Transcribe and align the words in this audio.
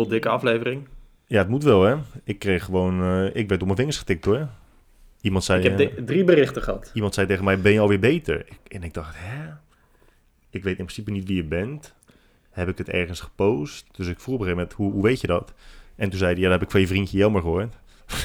dubbel 0.00 0.12
dikke 0.12 0.28
aflevering. 0.28 0.88
Ja, 1.26 1.38
het 1.38 1.48
moet 1.48 1.64
wel, 1.64 1.82
hè. 1.82 1.96
Ik 2.24 2.38
kreeg 2.38 2.64
gewoon... 2.64 3.02
eh, 3.02 3.36
ik 3.36 3.48
werd 3.48 3.60
op 3.60 3.66
mijn 3.66 3.76
vingers 3.78 3.98
getikt, 3.98 4.24
hoor. 4.24 4.48
Iemand 5.20 5.44
zei, 5.44 5.64
Ik 5.64 5.78
heb 5.78 5.96
eh, 5.98 6.04
drie 6.04 6.24
berichten 6.24 6.62
gehad. 6.62 6.90
iemand 6.94 7.14
zei 7.14 7.26
tegen 7.26 7.44
mij, 7.44 7.60
ben 7.60 7.72
je 7.72 7.80
alweer 7.80 7.98
beter? 7.98 8.40
Ik- 8.46 8.72
en 8.72 8.82
ik 8.82 8.94
dacht, 8.94 9.14
hè? 9.18 9.48
Ik 10.50 10.62
weet 10.62 10.78
in 10.78 10.84
principe 10.84 11.10
niet 11.10 11.26
wie 11.26 11.36
je 11.36 11.44
bent. 11.44 11.94
Heb 12.50 12.68
ik 12.68 12.78
het 12.78 12.88
ergens 12.88 13.20
gepost? 13.20 13.86
Dus 13.92 14.06
ik 14.06 14.20
vroeg 14.20 14.34
op 14.34 14.40
een 14.40 14.46
gegeven 14.46 14.56
moment, 14.56 14.72
hoe, 14.72 14.92
hoe 14.92 15.02
weet 15.02 15.20
je 15.20 15.26
dat? 15.26 15.52
En 15.96 16.10
toen 16.10 16.18
zei 16.18 16.32
hij, 16.32 16.40
ja, 16.42 16.48
dat 16.48 16.58
heb 16.58 16.62
ik 16.62 16.70
van 16.70 16.80
je 16.80 16.86
vriendje 16.86 17.18
Jelmer 17.18 17.40
gehoord. 17.40 17.74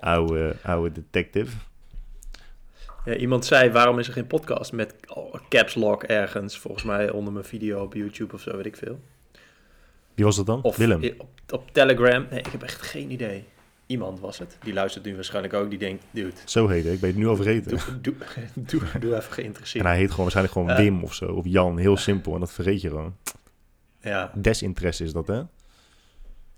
oude, 0.00 0.56
oude 0.62 0.92
detective. 0.92 1.56
Ja, 3.04 3.14
iemand 3.16 3.44
zei, 3.44 3.70
waarom 3.70 3.98
is 3.98 4.06
er 4.06 4.12
geen 4.12 4.26
podcast 4.26 4.72
met 4.72 4.94
oh, 5.14 5.34
caps 5.48 5.74
lock 5.74 6.02
ergens? 6.02 6.58
Volgens 6.58 6.84
mij 6.84 7.10
onder 7.10 7.32
mijn 7.32 7.44
video 7.44 7.82
op 7.82 7.94
YouTube 7.94 8.34
of 8.34 8.40
zo, 8.40 8.56
weet 8.56 8.66
ik 8.66 8.76
veel. 8.76 9.00
Wie 10.20 10.28
was 10.28 10.38
dat 10.38 10.46
dan? 10.46 10.62
Of 10.62 10.76
Willem. 10.76 11.02
op, 11.18 11.28
op 11.50 11.70
Telegram. 11.72 12.26
Nee, 12.30 12.38
ik 12.38 12.46
heb 12.46 12.62
echt 12.62 12.82
geen 12.82 13.10
idee. 13.10 13.44
Iemand 13.86 14.20
was 14.20 14.38
het. 14.38 14.56
Die 14.62 14.72
luistert 14.72 15.04
nu 15.04 15.14
waarschijnlijk 15.14 15.54
ook. 15.54 15.70
Die 15.70 15.78
denkt, 15.78 16.04
dude, 16.10 16.32
Zo 16.44 16.68
heet 16.68 16.84
hij. 16.84 16.92
Ik 16.92 17.00
ben 17.00 17.08
het 17.10 17.18
nu 17.18 17.26
al 17.26 17.36
vergeten. 17.36 17.70
doe, 17.70 18.00
doe, 18.00 18.14
doe, 18.54 18.80
doe 19.00 19.10
even 19.10 19.14
En 19.28 19.32
geïnteresseerd. 19.32 19.84
hij 19.84 19.96
heet 19.96 20.10
gewoon 20.10 20.30
waarschijnlijk 20.32 20.54
gewoon 20.54 20.70
Eh. 20.70 20.76
Wim 20.76 21.02
of 21.02 21.14
zo. 21.14 21.26
Of 21.26 21.44
Jan. 21.46 21.78
Heel 21.78 21.96
simpel. 21.96 22.34
En 22.34 22.40
dat 22.40 22.52
vergeet 22.52 22.80
je 22.80 22.88
gewoon. 22.88 23.16
Ja, 24.00 24.30
Desinteresse 24.34 25.04
is 25.04 25.12
dat, 25.12 25.26
hè? 25.26 25.42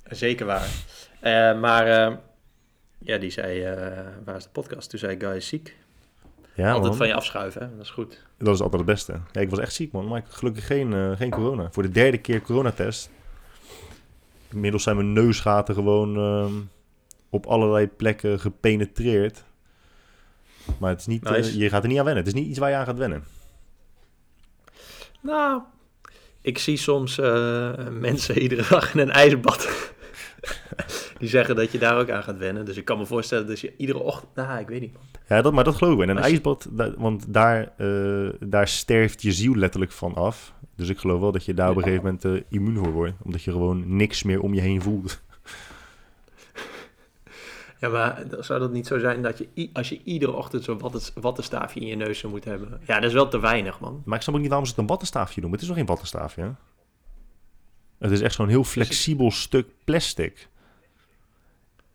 zeker 0.04 0.46
waar. 0.46 0.68
Eh, 1.20 1.60
maar 1.60 1.86
eh, 1.86 2.16
ja, 2.98 3.18
die 3.18 3.30
zei, 3.30 3.62
waar 4.24 4.36
is 4.36 4.44
de 4.44 4.50
podcast? 4.52 4.90
Toen 4.90 4.98
zei 4.98 5.16
Guy 5.20 5.36
is 5.36 5.46
ziek. 5.46 5.76
Ja, 6.54 6.66
Altijd 6.68 6.88
man. 6.88 6.96
van 6.96 7.06
je 7.06 7.14
afschuiven, 7.14 7.60
hè? 7.62 7.68
dat 7.76 7.84
is 7.84 7.90
goed. 7.90 8.22
Dat 8.38 8.54
is 8.54 8.60
altijd 8.60 8.82
het 8.82 8.90
beste. 8.90 9.12
Ja, 9.32 9.40
ik 9.40 9.50
was 9.50 9.58
echt 9.58 9.74
ziek, 9.74 9.92
man. 9.92 10.08
Maar 10.08 10.18
ik 10.18 10.24
had 10.24 10.34
gelukkig 10.34 10.66
geen, 10.66 11.16
geen 11.16 11.30
corona. 11.30 11.68
Voor 11.70 11.82
de 11.82 11.90
derde 11.90 12.18
keer 12.18 12.40
coronatest. 12.42 13.10
Inmiddels 14.52 14.82
zijn 14.82 14.96
mijn 14.96 15.12
neusgaten 15.12 15.74
gewoon 15.74 16.16
ehm, 16.16 16.52
op 17.30 17.46
allerlei 17.46 17.86
plekken 17.88 18.40
gepenetreerd. 18.40 19.44
Maar 20.78 20.90
het 20.90 21.00
is 21.00 21.06
niet, 21.06 21.24
eh, 21.24 21.32
Nice. 21.32 21.58
je 21.58 21.68
gaat 21.68 21.82
er 21.82 21.88
niet 21.88 21.98
aan 21.98 22.04
wennen. 22.04 22.24
Het 22.24 22.34
is 22.34 22.40
niet 22.40 22.48
iets 22.50 22.58
waar 22.58 22.70
je 22.70 22.76
aan 22.76 22.86
gaat 22.86 22.98
wennen. 22.98 23.24
Nou, 25.20 25.62
ik 26.40 26.58
zie 26.58 26.76
soms 26.76 27.18
eh, 27.18 27.72
mensen 28.08 28.38
iedere 28.38 28.64
dag 28.68 28.94
in 28.94 29.00
een 29.00 29.10
ijsbad. 29.10 29.68
die 31.22 31.30
zeggen 31.30 31.56
dat 31.56 31.72
je 31.72 31.78
daar 31.78 31.98
ook 31.98 32.10
aan 32.10 32.22
gaat 32.22 32.38
wennen. 32.38 32.64
Dus 32.64 32.76
ik 32.76 32.84
kan 32.84 32.98
me 32.98 33.06
voorstellen 33.06 33.46
dat 33.46 33.60
je 33.60 33.72
iedere 33.76 33.98
ochtend... 33.98 34.34
Nou, 34.34 34.60
ik 34.60 34.68
weet 34.68 34.80
niet. 34.80 34.94
Ja, 35.28 35.42
dat, 35.42 35.52
maar 35.52 35.64
dat 35.64 35.74
geloof 35.76 35.94
ik. 35.94 36.00
En 36.00 36.08
een 36.08 36.16
je- 36.16 36.22
ijsbad, 36.22 36.68
want 36.96 37.24
daar, 37.34 37.72
eh, 37.76 38.28
daar 38.40 38.68
sterft 38.68 39.22
je 39.22 39.32
ziel 39.32 39.54
letterlijk 39.56 39.92
van 39.92 40.14
af. 40.14 40.54
Dus 40.76 40.88
ik 40.88 40.98
geloof 40.98 41.20
wel 41.20 41.32
dat 41.32 41.44
je 41.44 41.54
daar 41.54 41.70
op 41.70 41.76
een 41.76 41.82
gegeven 41.82 42.04
moment 42.04 42.24
eh, 42.24 42.32
immuun 42.48 42.76
voor 42.76 42.92
wordt. 42.92 43.14
Omdat 43.22 43.42
je 43.42 43.50
gewoon 43.50 43.96
niks 43.96 44.22
meer 44.22 44.40
om 44.40 44.54
je 44.54 44.60
heen 44.60 44.82
voelt. 44.82 45.20
Ja, 47.80 47.88
maar 47.88 48.22
zou 48.40 48.60
dat 48.60 48.72
niet 48.72 48.86
zo 48.86 48.98
zijn 48.98 49.22
dat 49.22 49.38
je 49.54 49.70
als 49.72 49.88
je 49.88 50.00
iedere 50.04 50.32
ochtend 50.32 50.64
zo'n 50.64 50.78
watten, 50.78 51.00
wattenstaafje 51.22 51.80
in 51.80 51.86
je 51.86 51.96
neus 51.96 52.18
zou 52.18 52.32
moeten 52.32 52.50
hebben? 52.50 52.80
Ja, 52.86 52.94
dat 52.94 53.04
is 53.04 53.12
wel 53.12 53.28
te 53.28 53.40
weinig, 53.40 53.80
man. 53.80 54.02
Maar 54.04 54.16
ik 54.16 54.22
snap 54.22 54.34
ook 54.34 54.40
niet 54.40 54.48
waarom 54.50 54.66
ze 54.66 54.72
het 54.72 54.82
een 54.82 54.88
wattenstaafje 54.88 55.40
noemen. 55.40 55.52
Het 55.52 55.60
is 55.62 55.68
nog 55.68 55.76
geen 55.76 55.86
wattenstaafje, 55.86 56.42
hè? 56.42 56.48
Het 57.98 58.10
is 58.10 58.20
echt 58.20 58.34
zo'n 58.34 58.48
heel 58.48 58.64
flexibel 58.64 59.30
stuk 59.30 59.66
plastic. 59.84 60.48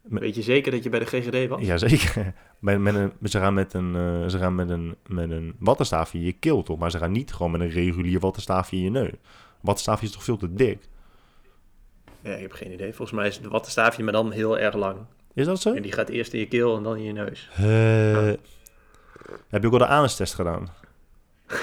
Weet 0.10 0.36
je 0.36 0.42
zeker 0.42 0.72
dat 0.72 0.84
je 0.84 0.90
bij 0.90 1.00
de 1.00 1.06
GGD 1.06 1.48
was? 1.48 1.62
Jazeker. 1.62 2.34
Met, 2.60 2.80
met 2.80 2.96
een, 2.96 3.12
ze 3.24 3.40
gaan, 3.40 3.54
met 3.54 3.74
een, 3.74 3.96
eh, 3.96 4.30
ze 4.30 4.38
gaan 4.38 4.56
met, 4.56 4.70
een, 4.70 4.96
met 5.08 5.32
een 5.32 5.56
wattenstaafje 5.60 6.18
in 6.18 6.24
je 6.24 6.32
keel, 6.32 6.64
toch? 6.64 6.78
Maar 6.78 6.92
ze 6.92 6.98
gaan 6.98 7.12
niet 7.12 7.34
gewoon 7.34 7.52
met 7.52 7.62
een 7.62 7.70
regulier 7.70 8.20
wattenstaafje 8.20 8.78
in 8.78 8.84
je 8.84 8.90
neus. 8.90 9.12
Wattenstaafje 9.62 10.06
is 10.06 10.12
toch 10.12 10.24
veel 10.24 10.38
te 10.38 10.54
dik? 10.54 10.80
Ja, 12.22 12.34
ik 12.34 12.42
heb 12.42 12.52
geen 12.52 12.72
idee. 12.74 12.94
Volgens 12.94 13.18
mij 13.18 13.28
is 13.28 13.36
het 13.38 13.46
wattenstaafje, 13.46 14.04
maar 14.04 14.14
dan 14.14 14.32
heel 14.32 14.60
erg 14.60 14.76
lang. 14.76 14.98
Is 15.34 15.46
dat 15.46 15.62
zo? 15.62 15.74
En 15.74 15.82
die 15.82 15.92
gaat 15.92 16.10
eerst 16.10 16.34
in 16.34 16.40
je 16.40 16.48
keel 16.48 16.78
en 16.78 16.84
dan 16.84 16.96
in 16.98 17.04
je 17.04 17.12
neus. 17.14 17.50
Heb 19.50 19.62
je 19.62 19.68
ook 19.68 19.74
al 19.74 19.78
de 19.80 19.88
anustest 19.88 20.34
gedaan? 20.34 20.68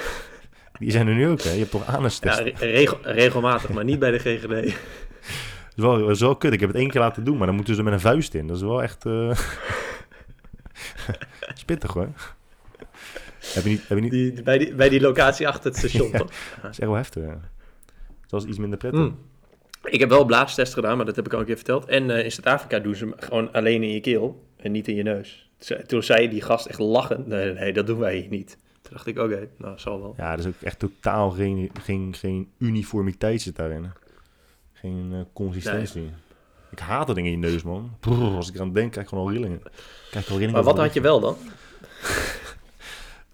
Die 0.78 0.90
zijn 0.90 1.08
er 1.08 1.14
nu 1.14 1.28
ook, 1.28 1.40
hè? 1.42 1.50
Je 1.52 1.58
hebt 1.58 1.70
toch 1.70 1.86
Ja, 2.20 2.34
re- 2.34 2.52
regel- 2.58 2.98
regelmatig, 3.02 3.70
maar 3.70 3.84
niet 3.84 3.98
bij 3.98 4.10
de 4.10 4.18
GGD. 4.18 4.74
Dat 5.76 5.84
is 5.84 5.90
wel, 5.90 5.98
dat 5.98 6.10
is 6.10 6.20
wel 6.20 6.36
kut. 6.36 6.52
Ik 6.52 6.60
heb 6.60 6.68
het 6.68 6.78
één 6.78 6.90
keer 6.90 7.00
laten 7.00 7.24
doen, 7.24 7.36
maar 7.36 7.46
dan 7.46 7.54
moeten 7.56 7.74
ze 7.74 7.80
er 7.80 7.84
met 7.84 7.94
een 7.94 8.00
vuist 8.00 8.34
in. 8.34 8.46
Dat 8.46 8.56
is 8.56 8.62
wel 8.62 8.82
echt... 8.82 9.06
eh 9.06 9.38
Spittig, 11.54 11.92
hoor. 11.92 12.08
Heb 13.40 13.62
je 13.64 13.68
niet... 13.70 13.88
Heb 13.88 13.98
je 13.98 14.02
niet... 14.02 14.10
Die, 14.10 14.42
bij, 14.42 14.58
die, 14.58 14.74
bij 14.74 14.88
die 14.88 15.00
locatie 15.00 15.48
achter 15.48 15.70
het 15.70 15.76
station, 15.78 16.10
Ja. 16.12 16.18
toch? 16.18 16.30
Dat 16.62 16.70
is 16.70 16.78
echt 16.78 16.88
wel 16.88 16.94
heftig, 16.94 17.22
ja. 17.24 17.40
Dat 18.26 18.42
is 18.42 18.48
iets 18.48 18.58
minder 18.58 18.78
prettig. 18.78 19.00
Mm. 19.00 19.18
Ik 19.84 20.00
heb 20.00 20.08
wel 20.08 20.24
blaastest 20.24 20.74
gedaan, 20.74 20.96
maar 20.96 21.06
dat 21.06 21.16
heb 21.16 21.26
ik 21.26 21.32
al 21.32 21.38
een 21.40 21.44
keer 21.46 21.56
verteld. 21.56 21.84
En 21.86 22.10
eh, 22.10 22.24
in 22.24 22.32
Zuid-Afrika 22.32 22.78
doen 22.78 22.94
ze 22.94 23.04
hem 23.04 23.14
gewoon 23.16 23.52
alleen 23.52 23.82
in 23.82 23.92
je 23.92 24.00
keel 24.00 24.44
en 24.56 24.72
niet 24.72 24.88
in 24.88 24.94
je 24.94 25.02
neus. 25.02 25.50
Toen 25.86 26.02
zei 26.02 26.28
die 26.28 26.42
gast 26.42 26.66
echt 26.66 26.78
lachend, 26.78 27.26
nee, 27.26 27.52
nee, 27.52 27.72
dat 27.72 27.86
doen 27.86 27.98
wij 27.98 28.16
hier 28.16 28.28
niet. 28.28 28.58
Toen 28.82 28.92
dacht 28.92 29.06
ik, 29.06 29.18
oké, 29.18 29.48
nou, 29.58 29.78
zal 29.78 30.00
wel. 30.00 30.14
Ja, 30.16 30.32
er 30.32 30.38
is 30.38 30.46
ook 30.46 30.60
echt 30.62 30.78
totaal 30.78 31.30
geen, 31.30 31.70
geen, 31.82 32.14
geen 32.18 32.48
uniformiteit 32.58 33.42
zit 33.42 33.56
daarin. 33.56 33.92
Geen 34.84 35.10
eh, 35.12 35.18
consistentie. 35.32 36.10
Ik 36.70 36.78
haat 36.78 37.06
dat 37.06 37.14
ding 37.14 37.26
in 37.26 37.32
je 37.32 37.38
neus, 37.38 37.62
man. 37.62 37.90
Brrr, 38.00 38.36
als 38.36 38.48
ik 38.48 38.54
eraan 38.54 38.72
denk, 38.72 38.90
krijg 38.90 39.06
ik 39.06 39.12
gewoon 39.12 39.26
al 39.26 39.32
rillingen. 39.32 39.60
Krijg 40.10 40.24
ik 40.24 40.30
al 40.30 40.38
rillingen 40.38 40.52
Maar 40.52 40.62
wat 40.62 40.78
had 40.78 40.94
je 40.94 41.00
wel 41.00 41.20
dan? 41.20 41.36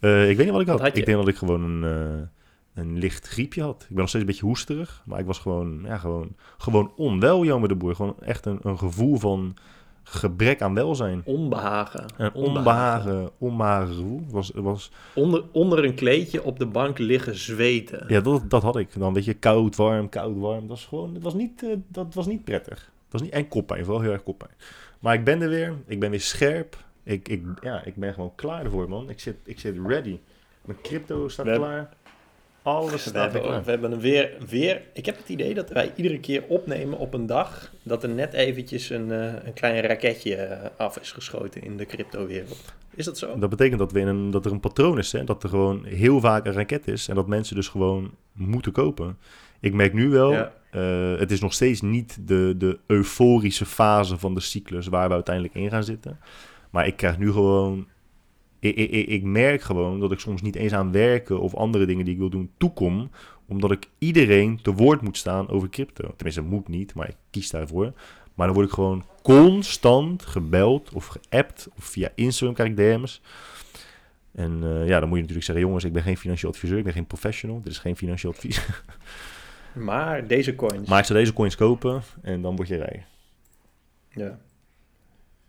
Eh, 0.00 0.30
ik 0.30 0.36
weet 0.36 0.44
niet 0.44 0.54
wat 0.54 0.60
ik 0.60 0.68
had. 0.68 0.96
Ik 0.96 1.06
denk 1.06 1.18
dat 1.18 1.28
ik 1.28 1.36
gewoon 1.36 1.62
een, 1.62 1.84
eh, 1.84 2.82
een 2.82 2.98
licht 2.98 3.28
griepje 3.28 3.62
had. 3.62 3.82
Ik 3.82 3.88
ben 3.88 3.98
nog 3.98 4.08
steeds 4.08 4.24
een 4.24 4.30
beetje 4.30 4.46
hoesterig. 4.46 5.02
Maar 5.06 5.18
ik 5.18 5.26
was 5.26 5.38
gewoon, 5.38 5.82
ja, 5.84 5.98
gewoon, 5.98 6.36
gewoon 6.58 6.92
onwel, 6.96 7.44
Jan 7.44 7.68
de 7.68 7.74
Boer. 7.74 7.94
Gewoon 7.94 8.16
echt 8.20 8.46
een, 8.46 8.58
een 8.62 8.78
gevoel 8.78 9.16
van 9.16 9.56
gebrek 10.02 10.62
aan 10.62 10.74
welzijn. 10.74 11.22
Onbehagen. 11.24 12.04
Een 12.16 12.32
onbehagen, 12.34 13.30
onbehagen 13.38 13.94
gevoel. 13.94 14.20
Was, 14.30 14.50
was, 14.54 14.90
Onder, 15.14 15.42
onder 15.52 15.84
een 15.84 15.94
kleedje 15.94 16.42
op 16.44 16.58
de 16.58 16.66
bank 16.66 16.98
liggen 16.98 17.34
zweten. 17.36 18.04
ja, 18.08 18.20
dat, 18.20 18.50
dat 18.50 18.62
had 18.62 18.76
ik. 18.76 18.98
Dan 18.98 19.14
weet 19.14 19.24
je, 19.24 19.34
koud, 19.34 19.76
warm, 19.76 20.08
koud, 20.08 20.36
warm. 20.36 20.60
Dat 20.60 20.68
was 20.68 20.86
gewoon, 20.86 21.14
het 21.14 21.22
was 21.22 21.34
niet, 21.34 21.62
eh, 21.62 21.76
dat 21.88 22.14
was 22.14 22.26
niet 22.26 22.44
prettig. 22.44 22.74
Dat 23.08 23.20
was 23.20 23.22
niet, 23.22 23.32
en 23.32 23.48
koppijn, 23.48 23.84
vooral 23.84 24.02
heel 24.02 24.12
erg 24.12 24.22
koppijn. 24.22 24.50
Maar 25.00 25.14
ik 25.14 25.24
ben 25.24 25.42
er 25.42 25.48
weer. 25.48 25.74
Ik 25.86 26.00
ben 26.00 26.10
weer 26.10 26.20
scherp. 26.20 26.76
Ik, 27.02 27.28
ik, 27.28 27.42
ja, 27.62 27.84
ik 27.84 27.96
ben 27.96 28.14
gewoon 28.14 28.32
klaar 28.34 28.64
ervoor, 28.64 28.88
man. 28.88 29.10
Ik 29.10 29.20
zit, 29.20 29.36
ik 29.44 29.60
zit 29.60 29.76
ready. 29.86 30.18
Mijn 30.64 30.78
crypto 30.82 31.28
staat 31.28 31.44
We 31.44 31.50
hebben- 31.50 31.68
klaar. 31.68 31.92
Alles 32.62 32.90
We 32.92 32.98
staat 32.98 33.14
hebben, 33.32 33.42
klaar. 33.50 33.64
we 33.64 33.70
hebben 33.70 33.92
een 33.92 34.00
weer, 34.00 34.30
weer... 34.48 34.82
Ik 34.92 35.06
heb 35.06 35.16
het 35.16 35.28
idee 35.28 35.54
dat 35.54 35.70
wij 35.70 35.92
iedere 35.96 36.20
keer 36.20 36.44
opnemen 36.48 36.98
op 36.98 37.14
een 37.14 37.26
dag... 37.26 37.72
dat 37.82 38.02
er 38.02 38.08
net 38.08 38.32
eventjes 38.32 38.90
een, 38.90 39.10
eh, 39.12 39.32
een 39.44 39.52
klein 39.54 39.80
raketje 39.80 40.34
eh, 40.36 40.68
af 40.76 40.98
is 40.98 41.12
geschoten 41.12 41.62
in 41.62 41.76
de 41.76 41.86
cryptowereld. 41.86 42.74
Is 42.94 43.04
dat 43.04 43.18
zo? 43.18 43.38
Dat 43.38 43.50
betekent 43.50 43.78
dat, 43.78 43.92
we 43.92 44.00
in 44.00 44.06
een, 44.06 44.30
dat 44.30 44.44
er 44.46 44.52
een 44.52 44.60
patroon 44.60 44.98
is. 44.98 45.12
Hè? 45.12 45.24
Dat 45.24 45.42
er 45.42 45.48
gewoon 45.48 45.84
heel 45.84 46.20
vaak 46.20 46.46
een 46.46 46.52
raket 46.52 46.88
is. 46.88 47.08
En 47.08 47.14
dat 47.14 47.26
mensen 47.26 47.56
dus 47.56 47.68
gewoon 47.68 48.14
moeten 48.32 48.72
kopen. 48.72 49.18
Ik 49.60 49.72
merk 49.74 49.92
nu 49.92 50.08
wel, 50.08 50.32
Ja. 50.32 50.52
eh, 50.70 51.18
het 51.18 51.30
is 51.30 51.40
nog 51.40 51.52
steeds 51.52 51.80
niet 51.80 52.28
de, 52.28 52.54
de 52.58 52.78
euforische 52.86 53.66
fase 53.66 54.18
van 54.18 54.34
de 54.34 54.40
cyclus 54.40 54.86
waar 54.86 55.08
we 55.08 55.14
uiteindelijk 55.14 55.54
in 55.54 55.70
gaan 55.70 55.84
zitten. 55.84 56.18
Maar 56.70 56.86
ik 56.86 56.96
krijg 56.96 57.18
nu 57.18 57.32
gewoon. 57.32 57.86
Ik, 58.60 58.76
ik, 58.76 58.90
ik- 58.90 59.08
ik 59.08 59.22
merk 59.22 59.62
gewoon 59.62 60.00
dat 60.00 60.12
ik 60.12 60.18
soms 60.18 60.42
niet 60.42 60.56
eens 60.56 60.72
aan 60.72 60.92
werken 60.92 61.40
of 61.40 61.54
andere 61.54 61.86
dingen 61.86 62.04
die 62.04 62.14
ik 62.14 62.20
wil 62.20 62.30
doen 62.30 62.50
toekom. 62.58 63.10
Omdat 63.46 63.70
ik 63.72 63.86
iedereen 63.98 64.58
te 64.62 64.72
woord 64.72 65.00
moet 65.02 65.16
staan 65.16 65.48
over 65.48 65.68
crypto. 65.68 66.08
Tenminste, 66.16 66.42
moet 66.42 66.68
niet, 66.68 66.94
maar 66.94 67.08
ik 67.08 67.16
kies 67.30 67.50
daarvoor. 67.50 67.92
Maar 68.34 68.46
dan 68.46 68.54
word 68.56 68.68
ik 68.68 68.74
gewoon 68.74 69.04
constant 69.22 70.26
gebeld 70.26 70.92
of 70.92 71.06
geappt. 71.06 71.68
Of 71.76 71.84
via 71.84 72.08
Instagram 72.14 72.54
krijg 72.54 72.70
ik 72.70 72.76
DM's. 72.76 73.22
En 74.32 74.60
eh, 74.62 74.88
ja, 74.88 74.98
dan 75.00 75.08
moet 75.08 75.16
je 75.16 75.22
natuurlijk 75.22 75.44
zeggen: 75.46 75.64
jongens, 75.64 75.84
ik 75.84 75.92
ben 75.92 76.02
geen 76.02 76.16
financieel 76.16 76.52
adviseur, 76.52 76.78
ik 76.78 76.84
ben 76.84 76.92
geen 76.92 77.06
professional. 77.06 77.60
Dit 77.62 77.72
is 77.72 77.78
geen 77.78 77.96
financieel 77.96 78.32
advies. 78.32 78.66
Maar 79.74 80.26
deze 80.26 80.54
coins... 80.54 80.88
Maar 80.88 80.98
ik 80.98 81.04
zou 81.04 81.18
deze 81.18 81.32
coins 81.32 81.56
kopen 81.56 82.02
en 82.22 82.42
dan 82.42 82.56
word 82.56 82.68
je 82.68 82.76
rijk. 82.76 83.02
ja. 84.14 84.38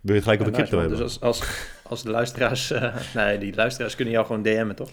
Wil 0.02 0.16
je 0.16 0.22
het 0.22 0.24
gelijk 0.24 0.42
over 0.42 0.52
nice, 0.54 0.64
crypto 0.64 0.80
hebben? 0.80 0.98
Dus 0.98 1.22
als, 1.22 1.40
als, 1.40 1.68
als 1.84 2.04
de 2.04 2.10
luisteraars... 2.10 2.72
eh, 2.72 2.96
nee, 3.16 3.38
die 3.38 3.56
luisteraars 3.56 3.96
kunnen 3.96 4.14
jou 4.14 4.26
gewoon 4.26 4.42
DM'en, 4.42 4.76
toch? 4.76 4.90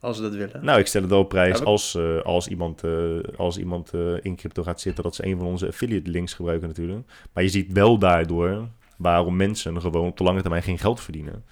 Als 0.00 0.16
ze 0.16 0.22
dat 0.22 0.34
willen. 0.34 0.64
Nou, 0.64 0.78
ik 0.78 0.86
stel 0.86 1.00
het 1.00 1.10
wel 1.10 1.20
op 1.20 1.28
prijs 1.28 1.52
Ja, 1.58 1.64
we- 1.64 1.70
als, 1.70 1.94
eh, 1.94 2.20
als 2.22 2.48
iemand, 2.48 2.84
eh, 2.84 2.90
als 3.36 3.58
iemand 3.58 3.92
in 4.22 4.36
crypto 4.36 4.62
gaat 4.62 4.80
zitten, 4.80 5.04
dat 5.04 5.14
ze 5.14 5.26
een 5.26 5.36
van 5.36 5.46
onze 5.46 5.66
affiliate 5.66 6.10
links 6.10 6.34
gebruiken 6.34 6.68
natuurlijk. 6.68 7.06
Maar 7.32 7.42
je 7.42 7.48
ziet 7.48 7.72
wel 7.72 7.98
daardoor 7.98 8.68
waarom 8.96 9.36
mensen 9.36 9.80
gewoon 9.80 10.06
op 10.08 10.16
de 10.16 10.24
lange 10.24 10.40
termijn 10.40 10.62
geen 10.62 10.78
geld 10.78 11.00
verdienen. 11.00 11.44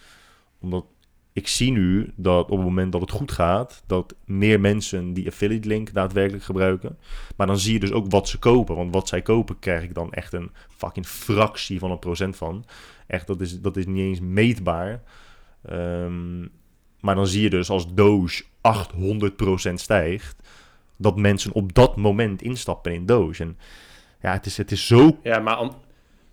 Omdat 0.60 0.84
ik 1.36 1.48
zie 1.48 1.72
nu 1.72 2.12
dat 2.14 2.50
op 2.50 2.56
het 2.56 2.66
moment 2.66 2.92
dat 2.92 3.00
het 3.00 3.10
goed 3.10 3.32
gaat, 3.32 3.82
dat 3.86 4.14
meer 4.24 4.60
mensen 4.60 5.12
die 5.12 5.26
affiliate 5.26 5.68
link 5.68 5.92
daadwerkelijk 5.92 6.44
gebruiken. 6.44 6.98
Maar 7.36 7.46
dan 7.46 7.58
zie 7.58 7.72
je 7.72 7.80
dus 7.80 7.92
ook 7.92 8.10
wat 8.10 8.28
ze 8.28 8.38
kopen. 8.38 8.76
Want 8.76 8.94
wat 8.94 9.08
zij 9.08 9.22
kopen, 9.22 9.58
krijg 9.58 9.82
ik 9.82 9.94
dan 9.94 10.12
echt 10.12 10.32
een 10.32 10.50
fucking 10.68 11.06
fractie 11.06 11.78
van 11.78 11.90
een 11.90 11.98
procent 11.98 12.36
van. 12.36 12.64
Echt, 13.06 13.26
dat 13.26 13.40
is, 13.40 13.60
dat 13.60 13.76
is 13.76 13.86
niet 13.86 13.98
eens 13.98 14.20
meetbaar. 14.20 15.02
Ehm, 15.62 16.40
maar 17.00 17.14
dan 17.14 17.26
zie 17.26 17.42
je 17.42 17.50
dus 17.50 17.70
als 17.70 17.94
Doge 17.94 18.44
800% 18.60 19.80
stijgt, 19.80 20.48
dat 20.96 21.16
mensen 21.16 21.52
op 21.52 21.74
dat 21.74 21.96
moment 21.96 22.42
instappen 22.42 22.92
in 22.92 23.06
Doge. 23.06 23.42
En 23.42 23.58
ja, 24.20 24.32
het 24.32 24.46
is, 24.46 24.56
het 24.56 24.70
is 24.70 24.86
zo... 24.86 25.18
Ja, 25.22 25.38
maar 25.38 25.70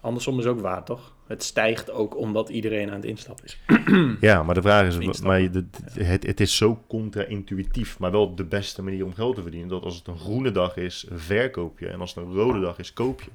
andersom 0.03 0.39
is 0.39 0.45
ook 0.45 0.59
waar, 0.59 0.83
toch? 0.83 1.13
Het 1.27 1.43
stijgt 1.43 1.91
ook 1.91 2.17
omdat 2.17 2.49
iedereen 2.49 2.89
aan 2.89 2.95
het 2.95 3.05
instappen 3.05 3.45
is. 3.45 3.59
Ja, 4.29 4.43
maar 4.43 4.55
de 4.55 4.61
vraag 4.61 4.87
is, 4.87 4.95
Instappen. 4.97 5.27
maar 5.27 5.41
je- 5.41 5.49
de- 5.49 5.65
de- 5.93 6.03
het, 6.03 6.25
het 6.25 6.39
is 6.39 6.57
zo 6.57 6.83
contra-intuïtief, 6.87 7.99
maar 7.99 8.11
wel 8.11 8.35
de 8.35 8.43
beste 8.43 8.81
manier 8.83 9.05
om 9.05 9.13
geld 9.13 9.35
te 9.35 9.41
verdienen. 9.41 9.69
Dat 9.69 9.83
als 9.83 9.95
het 9.95 10.07
een 10.07 10.17
groene 10.19 10.51
dag 10.51 10.77
is, 10.77 11.05
verkoop 11.11 11.79
je. 11.79 11.87
En 11.87 11.99
als 11.99 12.15
het 12.15 12.25
een 12.25 12.33
rode 12.33 12.59
dag 12.59 12.77
is, 12.79 12.93
koop 12.93 13.21
je. 13.21 13.29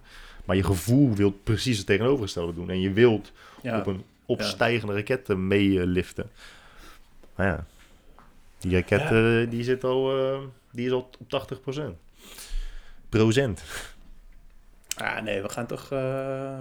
Maar 0.45 0.57
je 0.57 0.65
gevoel 0.65 1.15
wil 1.15 1.31
precies 1.31 1.79
het 1.79 1.87
tegenovergestelde 1.87 2.55
doen. 2.55 2.71
En 2.71 2.81
je 2.81 2.93
wilt 2.93 3.33
Ja, 3.63 3.79
op 3.79 3.87
een 3.87 4.03
opstijgende 4.27 4.95
raket 4.95 5.29
meeliften. 5.29 6.31
Maar 7.35 7.47
ja, 7.47 7.67
die 8.59 8.73
raket 8.73 9.01
eh, 9.01 9.51
die 9.51 9.63
zit 9.65 9.85
al, 9.85 10.19
eh, 10.33 10.39
die 10.73 10.87
is 10.87 10.93
al 10.93 11.11
op 11.19 11.29
80 11.29 11.61
procent. 11.61 11.97
Ah, 15.01 15.23
nee, 15.23 15.43
we 15.43 15.49
gaan 15.49 15.67
toch... 15.67 15.93
eh, 15.93 15.99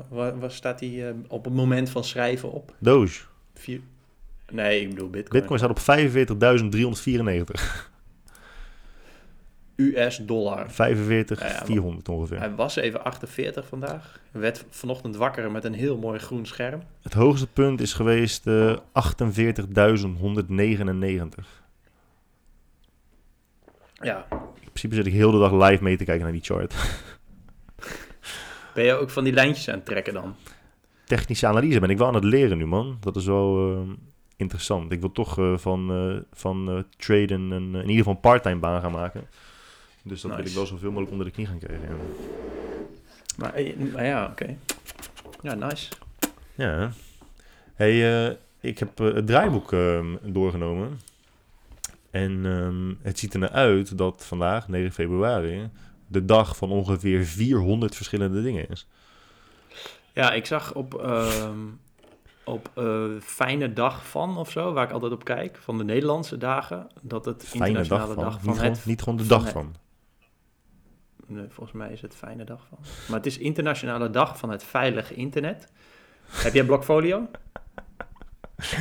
waar, 0.09 0.39
waar 0.39 0.51
staat 0.51 0.79
die 0.79 1.07
eh, 1.07 1.13
op 1.27 1.45
het 1.45 1.53
moment 1.53 1.89
van 1.89 2.03
schrijven 2.03 2.51
op? 2.51 2.73
Doge. 2.79 3.21
Vier... 3.53 3.81
Nee, 4.51 4.81
ik 4.81 4.89
bedoel 4.89 5.09
Bitcoin. 5.09 5.39
Bitcoin 5.39 5.59
staat 5.59 5.69
op 5.69 5.79
45.394. 5.79 5.85
US 9.75 10.17
dollar. 10.17 10.65
45.400 10.71 10.75
ongeveer. 12.09 12.39
Hij 12.39 12.55
was 12.55 12.75
even 12.75 13.03
48 13.03 13.67
vandaag. 13.67 14.19
Werd 14.31 14.65
vanochtend 14.69 15.15
wakker 15.15 15.51
met 15.51 15.63
een 15.63 15.73
heel 15.73 15.97
mooi 15.97 16.19
groen 16.19 16.45
scherm. 16.45 16.81
Het 17.01 17.13
hoogste 17.13 17.47
punt 17.47 17.81
is 17.81 17.93
geweest 17.93 18.47
eh 18.47 18.75
48.199. 18.75 18.79
Ja. 23.93 24.25
In 24.31 24.71
principe 24.71 24.95
zit 24.95 25.05
ik 25.05 25.13
heel 25.13 25.31
de 25.31 25.39
dag 25.39 25.69
live 25.69 25.83
mee 25.83 25.97
te 25.97 26.03
kijken 26.03 26.23
naar 26.23 26.33
die 26.33 26.43
chart. 26.43 26.75
Ben 28.77 28.85
je 28.85 28.93
ook 28.93 29.09
van 29.09 29.23
die 29.23 29.33
lijntjes 29.33 29.69
aan 29.69 29.75
het 29.75 29.85
trekken 29.85 30.13
dan? 30.13 30.35
Technische 31.05 31.47
analyse 31.47 31.79
ben 31.79 31.89
ik 31.89 31.97
wel 31.97 32.07
aan 32.07 32.13
het 32.13 32.23
leren 32.23 32.57
nu, 32.57 32.65
man. 32.65 32.97
Dat 32.99 33.15
is 33.15 33.25
wel 33.25 33.71
eh, 33.71 33.93
interessant. 34.35 34.91
Ik 34.91 34.99
wil 34.99 35.11
toch 35.11 35.37
eh, 35.37 35.57
van, 35.57 35.91
eh, 35.91 36.37
van 36.39 36.85
traden 36.97 37.51
een, 37.51 37.75
in 37.75 37.81
ieder 37.81 37.95
geval 37.95 38.13
een 38.13 38.19
parttime 38.19 38.59
baan 38.59 38.81
gaan 38.81 38.91
maken. 38.91 39.27
Dus 40.03 40.21
dat 40.21 40.35
wil 40.35 40.45
ik 40.45 40.51
wel 40.51 40.65
zoveel 40.65 40.89
mogelijk 40.89 41.11
onder 41.11 41.25
de 41.25 41.33
knie 41.33 41.45
gaan 41.45 41.59
krijgen. 41.59 41.87
Ja, 41.87 41.95
Maar, 43.37 43.53
maar 43.93 44.05
ja, 44.05 44.25
oké. 44.25 44.57
Ja, 45.41 45.53
nice. 45.53 45.91
ja 46.55 46.91
hey, 47.75 48.37
ik 48.59 48.79
heb 48.79 48.97
het 48.97 49.27
draaiboek 49.27 49.73
ehm, 49.73 50.15
doorgenomen. 50.23 50.99
En 52.11 52.45
ehm, 52.45 52.93
het 53.07 53.19
ziet 53.19 53.33
er 53.33 53.39
naar 53.39 53.49
uit 53.49 53.97
dat 53.97 54.25
vandaag, 54.25 54.67
9 54.67 54.91
februari, 54.91 55.69
de 56.07 56.25
dag 56.25 56.57
van 56.57 56.71
ongeveer 56.71 57.25
400 57.25 57.95
verschillende 57.95 58.41
dingen 58.43 58.69
is. 58.69 58.87
Ja, 60.13 60.31
ik 60.33 60.45
zag 60.45 60.73
op, 60.73 60.93
ehm, 61.01 61.59
op 62.43 62.71
eh, 62.75 63.05
Fijne 63.21 63.73
Dag 63.73 64.07
van 64.07 64.37
of 64.37 64.51
zo, 64.51 64.73
waar 64.73 64.85
ik 64.85 64.91
altijd 64.91 65.11
op 65.11 65.23
kijk, 65.23 65.57
van 65.57 65.77
de 65.77 65.83
Nederlandse 65.83 66.37
dagen, 66.37 66.87
dat 67.01 67.25
het 67.25 67.43
Fijne 67.45 67.67
internationale 67.67 68.15
dag 68.15 68.15
van. 68.15 68.23
dag 68.23 68.39
van, 68.41 68.49
niet, 68.49 68.59
gewoon, 68.59 68.77
niet 68.85 69.01
gewoon 69.01 69.17
de 69.17 69.23
van 69.25 69.37
dag 69.37 69.43
het- 69.43 69.53
van. 69.53 69.75
Nee, 71.29 71.45
volgens 71.49 71.75
mij 71.77 71.91
is 71.91 72.01
het 72.01 72.15
Fijne 72.15 72.43
Dag 72.43 72.65
van. 72.69 72.77
Maar 73.07 73.17
het 73.17 73.25
is 73.25 73.37
internationale 73.37 74.09
dag 74.09 74.37
van 74.37 74.49
het 74.49 74.63
veilige 74.63 75.13
internet. 75.13 75.71
Heb 76.29 76.53
jij 76.53 76.63
Blockfolio? 76.65 77.27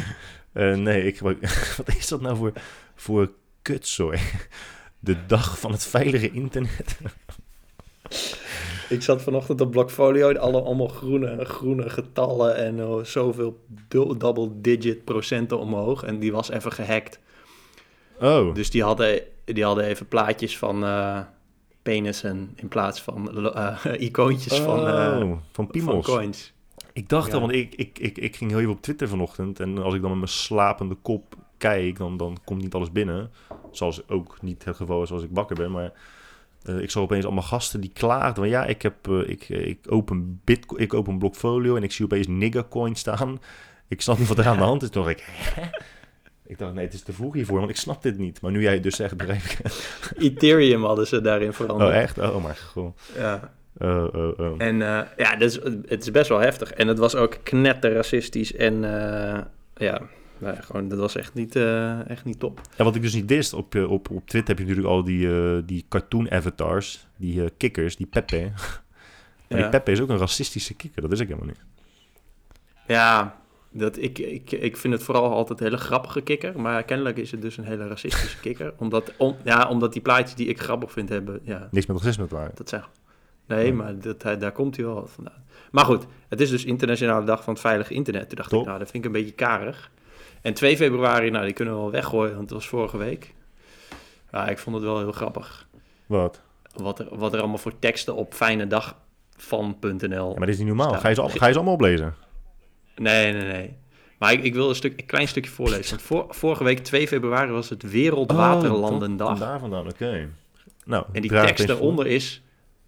Eh, 0.52 0.75
nee, 0.75 1.02
ik, 1.06 1.19
wat 1.76 1.88
is 1.96 2.08
dat 2.08 2.20
nou 2.20 2.37
voor, 2.37 2.52
voor 2.94 3.31
kutzooi? 3.62 4.19
De 4.98 5.26
dag 5.26 5.58
van 5.58 5.72
het 5.72 5.87
veilige 5.87 6.31
internet. 6.31 6.98
Ik 8.88 9.02
zat 9.02 9.22
vanochtend 9.22 9.60
op 9.60 9.70
Blockfolio, 9.70 10.32
alle, 10.34 10.60
allemaal 10.60 10.88
groene, 10.88 11.44
groene 11.44 11.90
getallen 11.90 12.56
en 12.56 12.81
eh, 12.81 12.96
zoveel 13.04 13.64
du- 13.88 14.16
double 14.16 14.50
digit 14.60 15.04
procenten 15.04 15.58
omhoog. 15.58 16.02
En 16.02 16.19
die 16.19 16.32
was 16.32 16.50
even 16.50 16.72
gehackt. 16.72 17.19
Oh, 18.20 18.54
Dus 18.54 18.70
die 18.70 18.82
hadden, 18.82 19.20
die 19.44 19.64
hadden 19.64 19.84
even 19.84 20.08
plaatjes 20.08 20.58
van 20.58 20.84
eh 20.84 21.20
penissen 21.82 22.52
in 22.56 22.69
plaats 22.69 23.02
van 23.02 23.46
eh, 23.54 23.78
icoontjes 24.08 24.58
van, 24.58 24.81
Oh, 24.81 25.32
van 25.52 25.69
van 25.72 26.02
coins. 26.02 26.52
Ik 26.92 27.08
dacht 27.08 27.26
Ja. 27.28 27.34
al, 27.34 27.40
want 27.40 27.52
ik, 27.52 27.75
ik, 27.75 27.99
ik, 27.99 28.19
ik 28.19 28.37
ging 28.37 28.50
heel 28.50 28.60
even 28.60 28.72
op 28.72 28.82
Twitter 28.82 29.08
vanochtend. 29.08 29.60
En 29.60 29.78
als 29.78 29.94
ik 29.94 30.00
dan 30.00 30.10
met 30.10 30.19
mijn 30.19 30.31
slapende 30.31 30.94
kop 30.94 31.37
kijk, 31.58 31.99
dan, 31.99 32.17
dan 32.17 32.38
komt 32.44 32.62
niet 32.62 32.75
alles 32.75 32.93
binnen. 32.93 33.31
Zoals 33.70 34.08
ook 34.08 34.43
niet 34.43 34.64
het 34.64 34.76
geval 34.76 35.03
is 35.03 35.11
als 35.11 35.23
ik 35.23 35.31
wakker 35.32 35.56
ben. 35.56 35.70
Maar 35.70 35.93
eh, 36.62 36.79
ik 36.79 36.91
zag 36.91 37.03
opeens 37.03 37.25
allemaal 37.25 37.43
gasten 37.43 37.81
die 37.81 37.93
klaagden. 37.94 38.35
Van 38.35 38.49
ja, 38.49 38.64
ik, 38.64 38.82
heb, 38.82 39.08
eh, 39.08 39.29
ik, 39.29 39.49
ik 39.49 39.79
open 39.88 40.41
Bitcoin, 40.44 40.82
ik 40.82 40.94
open 40.94 41.19
Blockfolio 41.19 41.76
en 41.76 41.82
ik 41.82 41.93
zie 41.93 42.05
opeens 42.05 42.26
Nigga 42.26 42.64
Coin 42.70 42.94
staan. 42.94 43.41
Ik 43.88 44.00
snap 44.00 44.19
niet 44.19 44.29
wat 44.29 44.38
er 44.38 44.47
aan 44.47 44.56
de 44.56 44.62
hand 44.62 44.82
is. 44.82 44.91
Toen 44.91 45.05
dacht 45.05 45.19
ik, 45.19 45.25
hè? 45.26 45.69
Ik 46.47 46.58
dacht, 46.58 46.75
nee, 46.75 46.85
het 46.85 46.94
is 46.94 47.03
te 47.03 47.12
vroeg 47.12 47.35
hiervoor, 47.35 47.59
want 47.59 47.70
ik 47.70 47.76
snap 47.76 48.02
dit 48.02 48.19
niet. 48.19 48.41
Maar 48.41 48.50
nu 48.50 48.62
jij 48.62 48.81
dus 48.81 48.97
zegt, 48.97 49.17
begrijp. 49.17 49.43
Ethereum 50.19 50.85
hadden 50.85 51.06
ze 51.06 51.20
daarin 51.20 51.52
veranderd. 51.52 51.91
Oh, 51.91 51.97
echt? 51.97 52.19
Oh, 52.19 52.43
maar 52.43 52.55
gewoon. 52.55 52.94
Ja. 53.14 53.52
Oh, 53.79 54.14
oh, 54.14 54.38
oh. 54.38 54.55
En 54.59 54.82
eh, 54.82 55.00
ja, 55.17 55.37
dus, 55.37 55.55
het 55.87 56.02
is 56.02 56.11
best 56.11 56.29
wel 56.29 56.38
heftig. 56.38 56.73
En 56.73 56.88
het 56.88 56.99
was 56.99 57.14
ook 57.14 57.37
knetter 57.43 57.93
racistisch. 57.93 58.55
En 58.55 58.85
eh, 58.85 59.41
ja, 59.75 60.02
ja, 60.38 60.55
gewoon, 60.55 60.88
dat 60.88 60.99
was 60.99 61.17
echt 61.17 61.35
niet, 61.35 61.56
eh, 61.56 62.11
echt 62.11 62.25
niet 62.25 62.38
top. 62.38 62.61
Ja, 62.77 62.85
wat 62.85 62.94
ik 62.94 63.03
dus 63.03 63.15
niet 63.15 63.29
wist, 63.31 63.53
op, 63.53 63.75
eh, 63.75 63.91
op, 63.91 64.11
op 64.11 64.27
Twitter 64.29 64.49
heb 64.49 64.59
je 64.59 64.65
natuurlijk 64.65 64.94
al 64.94 65.05
die, 65.05 65.29
eh, 65.56 65.59
die 65.65 65.85
cartoon 65.88 66.31
avatars, 66.31 67.06
die 67.17 67.43
eh, 67.43 67.49
kikkers, 67.56 67.97
die 67.97 68.06
Pepe. 68.06 68.50
Maar 69.49 69.59
Ja. 69.59 69.65
die 69.65 69.71
Pepe 69.73 69.91
is 69.93 70.00
ook 70.00 70.09
een 70.09 70.19
racistische 70.19 70.75
kikker, 70.75 71.03
dat 71.03 71.12
is 71.12 71.21
ik 71.21 71.29
helemaal 71.29 71.49
niet. 71.49 71.61
Ja, 72.87 73.37
dat, 73.71 73.97
ik, 73.99 74.19
ik, 74.19 74.53
ik 74.53 74.77
vind 74.77 74.94
het 74.94 75.03
vooral 75.03 75.33
altijd 75.33 75.59
een 75.61 75.65
hele 75.67 75.79
grappige 75.79 76.21
kikker. 76.21 76.61
Maar 76.61 76.83
kennelijk 76.83 77.17
is 77.17 77.31
het 77.31 77.43
dus 77.43 77.56
een 77.56 77.65
hele 77.65 77.88
racistische 77.88 78.41
kikker. 78.41 78.75
Omdat, 78.79 79.12
om, 79.17 79.37
ja, 79.44 79.69
omdat 79.69 79.93
die 79.93 80.03
plaatjes 80.03 80.35
die 80.35 80.47
ik 80.47 80.61
grappig 80.61 80.93
vind 80.93 81.09
hebben, 81.09 81.41
ja, 81.43 81.69
Niks 81.71 81.87
met 81.87 81.97
racisme 81.97 82.27
te 82.27 82.35
maken. 82.35 82.56
dat 82.56 82.69
zijn... 82.69 82.83
Nee, 83.47 83.73
maar 83.73 83.99
dat, 83.99 84.21
daar 84.21 84.53
komt 84.53 84.77
hij 84.77 84.85
wel 84.85 84.94
wat 84.94 85.11
vandaan. 85.11 85.44
Maar 85.71 85.85
goed, 85.85 86.06
het 86.29 86.41
is 86.41 86.50
dus 86.50 86.65
Internationale 86.65 87.25
Dag 87.27 87.44
van 87.44 87.53
het 87.53 87.62
Veilige 87.62 87.95
Internet. 87.95 88.28
Toen 88.28 88.37
dacht 88.38 88.50
Top. 88.50 88.61
ik, 88.61 88.66
nou, 88.66 88.78
dat 88.78 88.90
vind 88.90 89.05
ik 89.05 89.11
een 89.14 89.21
beetje 89.21 89.35
karig. 89.35 89.90
En 90.47 90.55
2 90.55 90.76
februari, 90.76 91.31
nou, 91.31 91.45
die 91.45 91.53
kunnen 91.55 91.75
we 91.75 91.81
wel 91.81 91.91
weggooien, 91.91 92.31
want 92.35 92.43
het 92.43 92.50
was 92.59 92.69
vorige 92.69 92.97
week. 92.97 93.35
Ja, 94.33 94.49
ik 94.49 94.59
vond 94.59 94.76
het 94.76 94.85
wel 94.85 94.99
heel 94.99 95.12
grappig. 95.12 95.69
Wat? 96.07 96.41
Wat 96.75 96.99
er, 96.99 97.07
wat 97.19 97.33
er 97.33 97.38
allemaal 97.38 97.59
voor 97.59 97.79
teksten 97.79 98.15
op 98.15 98.35
fijnedag.van.nl. 98.35 100.29
Ja, 100.33 100.38
maar 100.38 100.47
dit 100.47 100.49
is 100.49 100.59
niet 100.59 100.67
normaal. 100.67 100.88
Staat- 100.88 101.00
Ga 101.00 101.09
je 101.09 101.15
ze, 101.15 101.29
ga 101.29 101.47
je 101.47 101.53
ze 101.53 101.59
allemaal 101.59 101.75
oplezen? 101.75 102.15
Nee, 102.97 103.33
nee, 103.33 103.53
nee. 103.53 103.76
Maar 104.19 104.33
ik, 104.33 104.43
ik 104.43 104.55
wil 104.55 104.69
een, 104.69 104.75
stuk, 104.75 105.00
een 105.00 105.07
klein 105.07 105.29
stukje 105.29 105.50
voorlezen. 105.50 105.91
Want 105.91 106.03
voor, 106.03 106.26
vorige 106.29 106.65
week, 106.65 106.79
2 106.79 107.09
februari, 107.09 107.50
was 107.50 107.69
het 107.69 107.91
Wereldwaterlandendag. 107.91 109.33
Oh, 109.33 109.38
daar 109.41 109.59
vandaan, 109.59 109.87
oké. 109.88 110.29
Nou, 110.85 111.05
en 111.12 111.23
die 111.23 111.31
tekst 111.31 111.67
daaronder 111.67 112.07
is... 112.07 112.41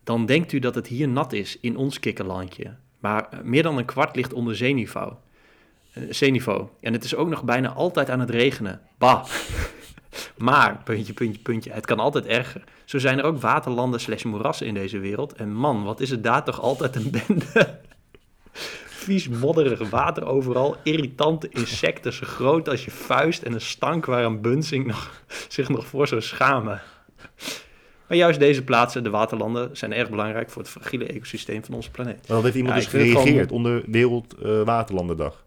Dan 0.05 0.27
denkt 0.27 0.53
u 0.53 0.59
dat 0.59 0.75
het 0.75 0.87
hier 0.87 1.09
nat 1.09 1.33
is, 1.33 1.59
in 1.61 1.77
ons 1.77 2.00
kikkerlandje. 2.00 2.75
Maar 2.99 3.29
eh, 3.31 3.38
meer 3.43 3.62
dan 3.62 3.79
een 3.79 3.85
kwart 3.85 4.17
ligt 4.17 4.33
onder 4.33 4.57
zeeniveau. 4.57 5.12
Eh, 5.99 6.05
zeeniveau. 6.11 6.67
En 6.81 6.93
het 6.93 7.05
is 7.05 7.14
ook 7.14 7.28
nog 7.28 7.45
bijna 7.45 7.73
altijd 7.73 8.11
aan 8.11 8.21
het 8.21 8.31
regenen. 8.31 8.81
Bah. 8.99 9.25
maar, 10.37 10.81
puntje, 10.85 11.12
puntje, 11.12 11.43
puntje, 11.43 11.73
het 11.73 11.87
kan 11.87 11.99
altijd 11.99 12.26
erger. 12.26 12.64
Zo 12.85 12.99
zijn 12.99 13.19
er 13.19 13.25
ook 13.25 13.40
waterlanden 13.40 14.00
slash 14.00 14.23
moerassen 14.23 14.67
in 14.67 14.75
deze 14.75 14.99
wereld. 14.99 15.33
En 15.33 15.52
man, 15.52 15.85
wat 15.85 16.00
is 16.00 16.11
het 16.11 16.25
daar 16.25 16.45
toch 16.45 16.61
altijd 16.61 16.97
een 16.97 17.11
bende... 17.11 17.78
Vies, 18.87 19.28
modderig 19.28 19.90
water 19.90 20.26
overal, 20.26 20.76
irritante 20.83 21.49
insecten 21.49 22.12
zo 22.12 22.26
groot 22.26 22.69
als 22.69 22.85
je 22.85 22.90
vuist... 22.90 23.43
en 23.43 23.52
een 23.52 23.61
stank 23.61 24.05
waar 24.05 24.25
een 24.25 24.40
bunsing 24.40 24.87
nog, 24.87 25.23
zich 25.49 25.69
nog 25.69 25.87
voor 25.87 26.09
zou 26.09 26.21
schamen. 26.21 26.81
Maar 28.09 28.17
juist 28.17 28.38
deze 28.38 28.64
plaatsen, 28.64 29.02
de 29.02 29.11
waterlanden, 29.11 29.76
zijn 29.76 29.93
erg 29.93 30.11
belangrijk 30.11 30.50
voor 30.50 30.62
het 30.62 30.71
fragiele 30.71 31.07
ecosysteem 31.07 31.64
van 31.64 31.75
onze 31.75 31.90
planeet. 31.90 32.28
Maar 32.28 32.37
dat 32.37 32.43
heeft 32.43 32.57
iemand 32.57 32.75
Ja, 32.75 32.81
dus 32.81 32.90
gereageerd 32.90 33.52
onder 33.52 33.83
Wereld 33.87 34.35
eh, 34.35 34.62
Waterlandendag. 34.62 35.45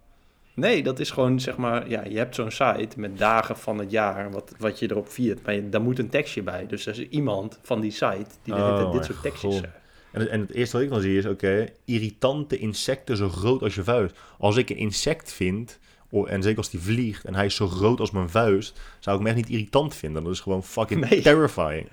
Nee, 0.61 0.83
dat 0.83 0.99
is 0.99 1.11
gewoon 1.11 1.39
zeg 1.39 1.57
maar, 1.57 1.89
ja, 1.89 2.03
je 2.09 2.17
hebt 2.17 2.35
zo'n 2.35 2.51
site 2.51 2.89
met 2.95 3.17
dagen 3.17 3.57
van 3.57 3.77
het 3.77 3.91
jaar 3.91 4.31
wat, 4.31 4.53
wat 4.57 4.79
je 4.79 4.89
erop 4.91 5.09
viert, 5.09 5.45
maar 5.45 5.53
je- 5.53 5.69
daar 5.69 5.81
moet 5.81 5.99
een 5.99 6.09
tekstje 6.09 6.41
bij. 6.43 6.67
Dus 6.67 6.85
er 6.85 6.99
is 6.99 7.07
iemand 7.09 7.59
van 7.61 7.81
die 7.81 7.91
site 7.91 8.25
die 8.43 8.53
Oh, 8.53 8.91
dit 8.91 9.05
soort 9.05 9.21
tekstjes 9.21 9.55
zegt. 9.55 9.73
En, 10.11 10.19
het- 10.21 10.29
en 10.29 10.39
het 10.39 10.51
eerste 10.51 10.75
wat 10.77 10.85
ik 10.85 10.91
dan 10.91 11.01
zie 11.01 11.17
is, 11.17 11.25
oké, 11.25 11.65
irritante 11.85 12.57
insecten 12.57 13.17
zo 13.17 13.29
groot 13.29 13.61
als 13.61 13.75
je 13.75 13.83
vuist. 13.83 14.15
Als 14.37 14.55
ik 14.57 14.69
een 14.69 14.77
insect 14.77 15.31
vind, 15.31 15.79
en 16.25 16.41
zeker 16.43 16.57
als 16.57 16.69
die 16.69 16.79
vliegt 16.79 17.25
en 17.25 17.35
hij 17.35 17.45
is 17.45 17.55
zo 17.55 17.67
groot 17.67 17.99
als 17.99 18.11
mijn 18.11 18.29
vuist, 18.29 18.79
zou 18.99 19.19
ik 19.19 19.25
hem 19.25 19.35
echt 19.35 19.41
niet 19.45 19.53
irritant 19.55 19.95
vinden. 19.95 20.23
Dat 20.23 20.33
is 20.33 20.39
gewoon 20.39 20.63
fucking 20.63 20.99
Nee. 21.09 21.21
terrifying. 21.21 21.87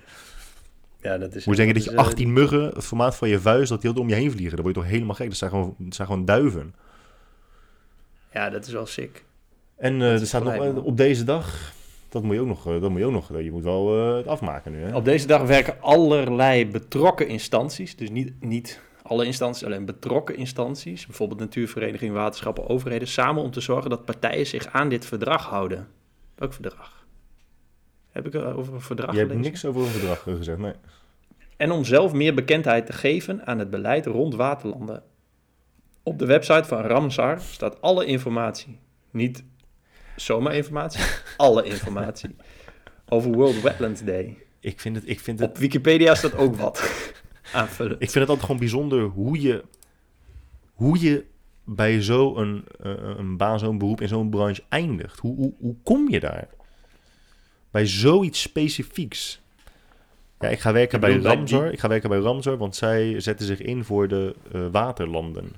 Ja, 1.03 1.19
dat 1.19 1.35
is. 1.35 1.45
Moet 1.45 1.57
je 1.57 1.65
denken 1.65 1.83
dat 1.83 1.93
je 1.93 1.99
eh, 1.99 2.07
18 2.07 2.33
muggen, 2.33 2.63
het 2.75 2.85
formaat 2.85 3.17
van 3.17 3.29
je 3.29 3.41
vuist, 3.41 3.69
dat 3.69 3.81
die 3.83 3.91
heel 3.93 4.01
om 4.03 4.09
je 4.09 4.15
heen 4.15 4.31
vliegen. 4.31 4.55
Dan 4.57 4.65
word 4.65 4.75
je 4.77 4.81
toch 4.83 4.91
helemaal 4.91 5.15
gek. 5.15 5.29
Dat 5.29 5.37
zijn 5.37 5.51
gewoon, 5.51 5.75
dat 5.79 5.95
zijn 5.95 6.09
gewoon 6.09 6.25
duiven. 6.25 6.75
Ja, 8.39 8.51
dat 8.51 8.67
is 8.67 8.73
wel 8.73 8.87
sick. 8.87 9.25
En 9.77 10.03
eh, 10.03 10.21
er 10.21 10.27
staat 10.27 10.45
nog 10.45 10.53
eh, 10.53 10.59
man. 10.59 10.83
op 10.83 10.97
deze 10.97 11.25
dag, 11.25 11.73
Dat 12.09 12.23
moet 12.23 12.35
je 12.35 12.41
ook 12.41 12.47
nog, 12.47 12.67
eh, 12.67 12.81
dat 12.81 12.91
moet 12.91 12.99
je 12.99 13.05
ook 13.05 13.13
nog, 13.13 13.29
je 13.29 13.51
moet 13.51 13.63
wel 13.63 14.15
het 14.17 14.27
afmaken 14.27 14.73
nu. 14.73 14.83
Hè? 14.83 14.97
Op 14.97 15.05
deze 15.05 15.27
dag 15.27 15.43
werken 15.43 15.77
allerlei 15.81 16.67
betrokken 16.67 17.29
instanties, 17.29 17.97
dus 17.97 18.11
niet, 18.11 18.33
niet 18.41 18.81
alle 19.03 19.25
instanties, 19.25 19.65
alleen 19.65 19.85
betrokken 19.85 20.37
instanties, 20.37 21.07
bijvoorbeeld 21.07 21.41
natuurvereniging, 21.41 22.13
waterschappen, 22.13 22.69
overheden, 22.69 23.09
samen 23.09 23.43
om 23.43 23.51
te 23.51 23.61
zorgen 23.61 23.91
dat 23.91 24.05
partijen 24.05 24.47
zich 24.47 24.67
aan 24.67 24.89
dit 24.89 25.07
verdrag 25.07 25.47
houden. 25.47 25.89
Welk 26.35 26.53
verdrag? 26.53 27.07
Heb 28.11 28.27
ik 28.27 28.35
er 28.35 28.57
over 28.57 28.75
een 28.75 28.81
verdrag 28.81 29.13
Je 29.13 29.19
hebt 29.19 29.35
niks 29.35 29.65
over 29.65 29.81
een 29.81 29.89
verdrag 29.89 30.23
gezegd, 30.23 30.59
nee. 30.59 30.75
En 31.57 31.71
om 31.71 31.85
zelf 31.85 32.13
meer 32.13 32.35
bekendheid 32.35 32.87
te 32.87 32.93
geven 32.93 33.47
aan 33.47 33.59
het 33.59 33.71
beleid 33.71 34.07
rond 34.07 34.35
waterlanden. 34.35 35.03
Op 36.09 36.19
de 36.19 36.27
website 36.27 36.65
van 36.65 36.81
Ramsar 36.83 37.41
staat 37.41 37.81
alle 37.81 38.05
informatie. 38.07 38.79
Niet 39.11 39.45
zomaar 40.17 40.55
informatie, 40.55 41.01
alle 41.37 41.65
informatie. 41.65 42.37
Over 43.09 43.31
World 43.33 43.61
Wetlands 43.61 44.03
Day. 44.05 44.37
Ik 44.61 44.81
vind 44.81 44.97
het, 44.97 45.09
ik 45.09 45.21
vind 45.21 45.39
het, 45.41 45.49
Op 45.49 45.59
Wikipedia 45.59 46.15
staat 46.15 46.37
ook 46.37 46.57
wat 46.57 46.91
aanvullen. 47.53 47.93
ik 47.93 47.99
vind 47.99 48.15
het 48.15 48.29
altijd 48.29 48.41
gewoon 48.45 48.59
bijzonder 48.61 49.03
hoe 49.03 49.41
je, 49.41 49.65
hoe 50.75 51.01
je 51.01 51.25
bij 51.65 52.03
zo'n 52.03 52.65
eh, 52.83 52.93
een 53.17 53.37
baan, 53.37 53.59
zo'n 53.59 53.79
beroep 53.79 54.01
in 54.01 54.09
zo'n 54.09 54.31
branche 54.31 54.63
eindigt. 54.69 55.19
Hoe, 55.19 55.37
hoe, 55.37 55.53
hoe 55.59 55.75
kom 55.83 56.11
je 56.11 56.21
daar? 56.21 56.49
Bij 57.71 57.87
zoiets 57.87 58.41
specifieks. 58.41 59.41
Ja, 60.41 60.49
ik 60.49 60.61
ga 60.61 60.73
werken 60.73 60.95
Ik 60.95 61.01
bij 61.01 61.33
Ramsar. 61.33 61.63
die- 61.63 61.73
Ik 61.73 61.81
ga 61.81 61.89
werken 61.89 62.09
bij 62.11 62.19
Ramsar, 62.19 62.57
want 62.57 62.77
zij 62.77 63.21
zetten 63.21 63.47
zich 63.47 63.61
in 63.61 63.85
voor 63.85 64.09
de 64.09 64.35
eh, 64.53 64.67
waterlanden. 64.73 65.53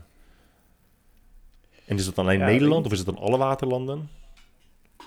En 1.91 1.97
is 1.97 2.05
dat 2.05 2.15
dan 2.15 2.25
alleen 2.25 2.39
Ja, 2.39 2.47
Nederland 2.47 2.87
of 2.87 2.93
is 2.93 2.99
het 2.99 3.07
dan 3.07 3.19
alle 3.19 3.37
waterlanden? 3.37 4.09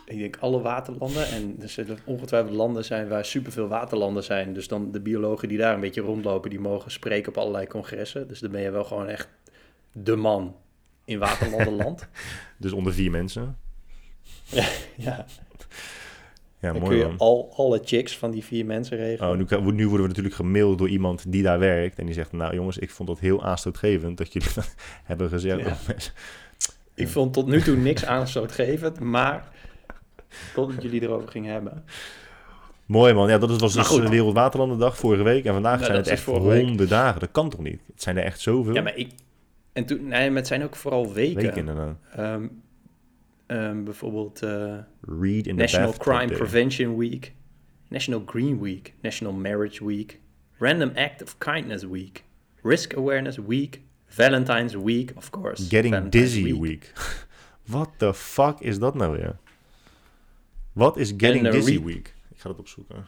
Ik 0.05 0.19
denk 0.19 0.37
alle 0.39 0.61
waterlanden. 0.61 1.27
En 1.27 1.55
er 1.61 1.69
zullen 1.69 1.97
ongetwijfeld 2.05 2.55
landen 2.55 2.85
zijn 2.85 3.07
waar 3.07 3.25
superveel 3.25 3.67
waterlanden 3.67 4.23
zijn. 4.23 4.53
Dus 4.53 4.67
dan 4.67 4.91
de 4.91 4.99
biologen 4.99 5.47
die 5.47 5.57
daar 5.57 5.73
een 5.73 5.79
beetje 5.79 6.01
rondlopen, 6.01 6.49
die 6.49 6.59
mogen 6.59 6.91
spreken 6.91 7.29
op 7.29 7.37
allerlei 7.37 7.67
congressen. 7.67 8.27
Dus 8.27 8.39
dan 8.39 8.51
ben 8.51 8.61
je 8.61 8.71
wel 8.71 8.83
gewoon 8.83 9.07
echt 9.07 9.27
de 9.91 10.15
man 10.15 10.55
in 11.05 11.19
waterlandenland. 11.19 12.07
Dus 12.57 12.71
onder 12.71 12.93
vier 12.93 13.11
mensen. 13.11 13.57
ja, 14.95 15.25
Ja, 16.59 16.71
dan 16.71 16.81
mooi 16.81 16.87
kun 16.87 16.97
je 16.97 17.05
man. 17.07 17.17
al, 17.17 17.53
alle 17.55 17.81
chicks 17.83 18.17
van 18.17 18.31
die 18.31 18.43
vier 18.43 18.65
mensen 18.65 18.97
regelen. 18.97 19.29
Oh, 19.31 19.37
nu, 19.37 19.71
nu 19.71 19.83
worden 19.83 20.01
we 20.01 20.07
natuurlijk 20.07 20.35
gemaild 20.35 20.77
door 20.77 20.89
iemand 20.89 21.31
die 21.31 21.43
daar 21.43 21.59
werkt. 21.59 21.99
En 21.99 22.05
die 22.05 22.13
zegt, 22.13 22.31
nou 22.31 22.55
jongens, 22.55 22.77
ik 22.77 22.89
vond 22.89 23.09
dat 23.09 23.19
heel 23.19 23.43
aanstootgevend 23.43 24.17
dat 24.17 24.33
jullie 24.33 24.53
dat 24.55 24.75
hebben 25.03 25.29
gezegd. 25.29 25.59
Ja. 25.87 25.95
Ik 26.95 27.07
vond 27.07 27.33
tot 27.33 27.47
nu 27.47 27.61
toe 27.61 27.75
niks 27.77 28.05
aanstootgevend, 28.05 28.99
maar 28.99 29.47
totdat 30.53 30.83
jullie 30.83 31.01
erover 31.01 31.29
gingen 31.29 31.53
hebben. 31.53 31.83
Mooi 32.85 33.13
man, 33.13 33.29
ja, 33.29 33.37
dat 33.37 33.49
was 33.49 33.75
Maar 33.75 33.83
dus 33.83 33.93
goed. 33.93 34.03
eh, 34.03 34.09
Wereldwaterlandendag 34.09 34.97
vorige 34.97 35.23
week. 35.23 35.45
En 35.45 35.53
vandaag 35.53 35.83
zijn 35.85 35.97
het 35.97 36.07
echt 36.07 36.25
week. 36.25 36.35
ronde 36.65 36.87
dagen. 36.87 37.19
Dat 37.19 37.31
kan 37.31 37.49
toch 37.49 37.59
niet? 37.59 37.81
Het 37.91 38.01
zijn 38.01 38.17
er 38.17 38.23
echt 38.23 38.39
zoveel. 38.39 38.73
Ja, 38.73 38.81
maar 38.81 38.95
ik... 38.95 39.11
En 39.73 39.85
toen... 39.85 40.07
Nee, 40.07 40.27
maar 40.29 40.37
het 40.37 40.47
zijn 40.47 40.63
ook 40.63 40.75
vooral 40.75 41.13
weken. 41.13 41.41
Weken 41.41 41.57
inderdaad. 41.57 41.95
Ehm, 42.15 42.47
ehm, 43.45 43.83
bijvoorbeeld 43.83 44.41
eh, 44.41 44.49
Read 45.01 45.25
in 45.35 45.43
the 45.43 45.53
National 45.53 45.93
Crime 45.97 46.27
day. 46.27 46.37
Prevention 46.37 46.97
Week, 46.97 47.33
National 47.87 48.23
Green 48.25 48.61
Week, 48.61 48.93
National 49.01 49.33
Marriage 49.33 49.85
Week, 49.85 50.19
Random 50.57 50.91
Act 50.95 51.23
of 51.23 51.37
Kindness 51.37 51.83
Week, 51.83 52.23
Risk 52.61 52.95
Awareness 52.97 53.37
Week, 53.47 53.81
Valentine's 54.15 54.75
Week, 54.75 55.11
of 55.15 55.29
course. 55.29 55.63
Getting 55.69 55.93
Valentine's 55.93 56.31
Dizzy 56.33 56.53
Week. 56.59 56.93
What 57.65 57.89
the 57.97 58.13
fuck 58.13 58.59
is 58.59 58.79
dat 58.79 58.95
nou 58.95 59.11
weer? 59.11 59.35
Wat 60.73 60.97
is 60.97 61.13
Getting 61.17 61.49
Dizzy 61.49 61.83
Week? 61.83 62.13
Ik 62.29 62.39
ga 62.39 62.49
dat 62.49 62.59
opzoeken. 62.59 63.05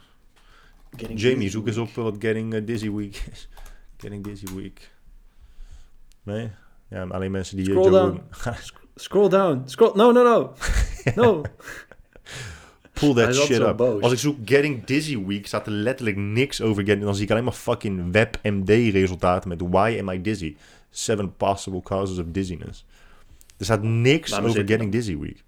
Getting 0.98 1.20
Jamie, 1.20 1.50
zoek 1.50 1.68
eens 1.68 1.78
op 1.78 1.88
eh, 1.88 1.96
wat 1.96 2.16
Getting 2.20 2.54
eh, 2.54 2.66
Dizzy 2.66 2.92
Week 2.92 3.24
is. 3.32 3.50
Getting 4.02 4.24
Dizzy 4.24 4.46
Week. 4.56 4.92
Nee? 6.24 6.50
Ja, 6.90 7.04
alleen 7.04 7.32
mensen 7.32 7.58
die... 7.58 7.66
eh, 7.66 7.72
Scroll 7.72 7.92
down. 7.92 8.22
Scroll 8.96 9.30
down. 9.30 9.62
Scroll. 9.66 9.92
No, 9.96 10.12
no, 10.12 10.24
no. 10.24 10.54
No. 11.16 11.42
Pull 12.94 13.14
that 13.14 13.36
shit 13.36 13.60
up. 13.60 13.78
boos. 13.78 14.02
Als 14.02 14.12
ik 14.12 14.20
zoek 14.20 14.38
Getting 14.46 14.86
Dizzy 14.86 15.26
Week, 15.26 15.48
staat 15.48 15.68
er 15.68 15.74
letterlijk 15.74 16.18
niks 16.18 16.62
over 16.62 16.84
Getting... 16.84 17.06
Dan 17.06 17.16
zie 17.16 17.24
ik 17.24 17.32
alleen 17.32 17.44
maar 17.44 17.54
fucking 17.54 18.12
WebMD-resultaten 18.12 19.50
met 19.50 19.62
Why 19.62 19.98
am 20.00 20.10
I 20.10 20.22
dizzy? 20.22 20.56
Seven 20.98 21.36
possible 21.36 21.82
causes 21.82 22.18
of 22.18 22.26
dizziness. 22.28 22.86
Er 23.58 23.66
staat 23.66 23.84
niks 23.84 24.34
over 24.34 24.50
zitten. 24.50 24.68
Getting 24.68 24.92
Dizzy 24.92 25.18
Week. 25.18 25.44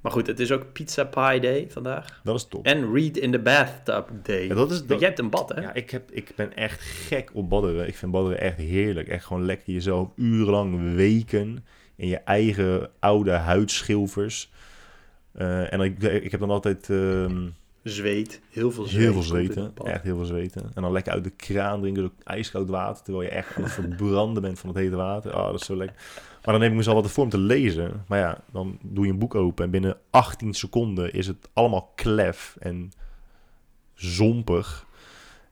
Maar 0.00 0.12
goed, 0.12 0.26
het 0.26 0.40
is 0.40 0.52
ook 0.52 0.72
Pizza 0.72 1.04
Pie 1.04 1.40
Day 1.40 1.66
vandaag. 1.70 2.20
Dat 2.24 2.36
is 2.36 2.44
top. 2.44 2.64
En 2.64 2.92
Read 2.92 3.16
in 3.16 3.30
the 3.30 3.38
Bathtub 3.38 4.08
Day. 4.22 4.46
Ja, 4.46 4.54
dat 4.54 4.70
is, 4.70 4.86
dat, 4.86 4.98
jij 4.98 5.08
hebt 5.08 5.20
een 5.20 5.30
bad, 5.30 5.48
hè? 5.48 5.60
ja, 5.60 5.74
ik, 5.74 5.90
heb, 5.90 6.10
ik 6.10 6.32
ben 6.36 6.56
echt 6.56 6.80
gek 6.80 7.30
op 7.32 7.48
badderen. 7.48 7.88
Ik 7.88 7.96
vind 7.96 8.12
badderen 8.12 8.40
echt 8.40 8.56
heerlijk. 8.56 9.08
Echt 9.08 9.24
gewoon 9.24 9.44
lekker 9.44 9.72
jezelf 9.72 10.08
urenlang 10.16 10.94
weken 10.94 11.64
in 11.96 12.08
je 12.08 12.18
eigen 12.18 12.90
oude 12.98 13.30
huidschilfers. 13.30 14.50
Eh, 15.32 15.72
en 15.72 15.80
ik, 15.80 16.02
ik 16.02 16.30
heb 16.30 16.40
dan 16.40 16.50
altijd... 16.50 16.90
ehm, 16.90 17.46
Zweet. 17.82 18.40
Heel 18.50 18.70
veel 18.70 18.84
zweet. 18.84 19.02
Heel 19.02 19.12
veel 19.12 19.22
zweten. 19.22 19.72
Echt 19.84 20.02
heel 20.02 20.16
veel 20.16 20.24
zweten. 20.24 20.70
En 20.74 20.82
dan 20.82 20.92
lekker 20.92 21.12
uit 21.12 21.24
de 21.24 21.30
kraan 21.30 21.80
drinken, 21.80 22.02
door 22.02 22.12
ijskoud 22.24 22.68
water. 22.68 23.04
Terwijl 23.04 23.24
je 23.24 23.30
echt 23.34 23.56
aan 23.56 23.62
het 23.62 23.72
verbranden 23.72 24.42
bent 24.42 24.58
van 24.58 24.68
het 24.68 24.78
hete 24.78 24.96
water. 24.96 25.36
Oh, 25.36 25.44
dat 25.44 25.60
is 25.60 25.66
zo 25.66 25.76
lekker. 25.76 25.96
Maar 26.44 26.52
dan 26.52 26.60
neem 26.60 26.70
ik 26.70 26.76
mezelf 26.76 26.96
altijd 26.96 27.14
voor 27.14 27.24
om 27.24 27.30
te 27.30 27.38
lezen. 27.38 28.04
Maar 28.06 28.18
ja, 28.18 28.40
dan 28.52 28.78
doe 28.82 29.04
je 29.06 29.12
een 29.12 29.18
boek 29.18 29.34
open. 29.34 29.64
En 29.64 29.70
binnen 29.70 29.96
18 30.10 30.54
seconden 30.54 31.12
is 31.12 31.26
het 31.26 31.48
allemaal 31.52 31.92
klef 31.94 32.56
en 32.60 32.90
zompig. 33.94 34.86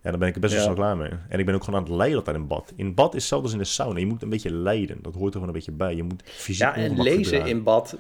Ja, 0.03 0.11
dan 0.11 0.21
ben 0.21 0.29
ik 0.29 0.35
er 0.35 0.41
best 0.41 0.53
wel 0.55 0.63
Ja. 0.63 0.69
snel 0.69 0.85
klaar 0.85 0.97
mee. 0.97 1.11
En 1.29 1.39
ik 1.39 1.47
ben 1.47 1.55
ook 1.55 1.65
gewoon 1.65 1.81
aan 1.81 1.87
het 1.87 1.97
lijden 1.97 2.17
altijd 2.19 2.37
in 2.37 2.47
bad. 2.47 2.73
In 2.77 2.95
bad 2.95 3.09
is 3.15 3.21
hetzelfde 3.21 3.47
als 3.47 3.55
in 3.57 3.63
de 3.63 3.69
sauna. 3.69 3.99
Je 3.99 4.07
moet 4.07 4.23
een 4.23 4.29
beetje 4.29 4.53
lijden. 4.53 4.99
Dat 5.03 5.15
hoort 5.15 5.27
er 5.27 5.33
gewoon 5.33 5.49
een 5.49 5.53
beetje 5.53 5.73
bij. 5.73 5.95
Je 5.95 6.03
moet 6.03 6.23
fysiek 6.25 6.63
Ja, 6.63 6.75
en 6.75 7.03
lezen 7.03 7.47
in 7.47 7.63
bad, 7.63 7.97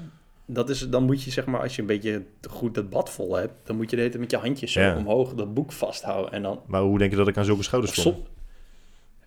dat 0.47 0.71
is, 0.71 0.89
dan 0.89 1.03
moet 1.05 1.23
je 1.23 1.31
zeg 1.31 1.47
maar, 1.47 1.61
als 1.61 1.75
je 1.75 1.81
een 1.81 1.87
beetje 1.87 2.23
goed 2.51 2.75
dat 2.75 2.91
bad 2.91 3.11
vol 3.11 3.35
hebt, 3.37 3.53
dan 3.65 3.77
moet 3.77 3.91
je 3.91 3.97
de 3.97 4.03
hele 4.03 4.11
tijd 4.15 4.23
met 4.23 4.31
je 4.33 4.37
handjes 4.47 4.73
zo 4.73 4.81
Ja. 4.81 4.97
omhoog 4.97 5.35
dat 5.35 5.55
boek 5.55 5.73
vasthouden. 5.73 6.33
En 6.33 6.43
dan, 6.43 6.61
Maar 6.67 6.81
hoe 6.83 6.99
denk 6.99 7.11
je 7.11 7.17
dat 7.17 7.29
ik 7.29 7.37
aan 7.37 7.45
zulke 7.45 7.63
schouders 7.63 7.95
kom? 7.95 8.03
som, 8.03 8.23